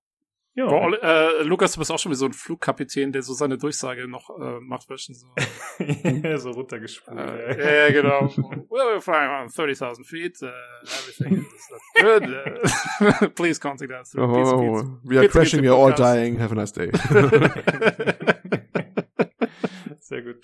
Ja. 0.53 0.67
Boah, 0.67 0.93
äh, 1.01 1.41
Lukas, 1.41 1.71
du 1.71 1.79
bist 1.79 1.91
auch 1.91 1.97
schon 1.97 2.11
wie 2.11 2.17
so 2.17 2.27
ein 2.27 2.33
Flugkapitän, 2.33 3.11
der 3.11 3.23
so 3.23 3.33
seine 3.33 3.57
Durchsage 3.57 4.07
noch 4.07 4.29
äh, 4.29 4.59
macht, 4.59 4.87
weißt 4.91 5.11
so. 5.15 5.27
so 6.37 6.51
runtergespult. 6.51 7.17
Äh, 7.17 7.87
ja, 7.87 7.91
genau. 7.91 8.27
well, 8.69 8.95
we're 8.95 9.01
flying 9.01 9.27
around 9.27 9.51
30,000 9.51 10.05
feet. 10.05 10.37
Uh, 10.43 10.49
everything 10.83 11.45
is 11.45 11.71
good. 11.99 12.23
Uh, 12.29 13.29
please 13.35 13.59
contact 13.59 13.91
us. 13.91 14.15
Oh, 14.15 14.21
oh, 14.21 14.99
we 15.03 15.17
are 15.17 15.27
crashing, 15.27 15.61
we 15.61 15.67
are 15.67 15.75
all 15.75 15.93
dying. 15.95 16.37
Have 16.37 16.51
a 16.51 16.55
nice 16.55 16.71
day. 16.71 16.91
Sehr 20.09 20.23
gut. 20.23 20.37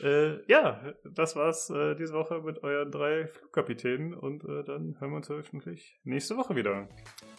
Äh, 0.00 0.42
ja, 0.50 0.80
das 1.04 1.36
war's 1.36 1.68
äh, 1.68 1.94
diese 1.94 2.14
Woche 2.14 2.40
mit 2.40 2.64
euren 2.64 2.90
drei 2.90 3.26
Flugkapitänen 3.26 4.14
und 4.14 4.42
äh, 4.44 4.64
dann 4.64 4.96
hören 4.98 5.10
wir 5.10 5.16
uns 5.16 5.28
hoffentlich 5.28 6.00
nächste 6.04 6.38
Woche 6.38 6.56
wieder. 6.56 6.88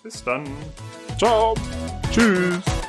Bis 0.03 0.23
dann. 0.23 0.45
Ciao. 1.17 1.55
Tschüss. 2.11 2.84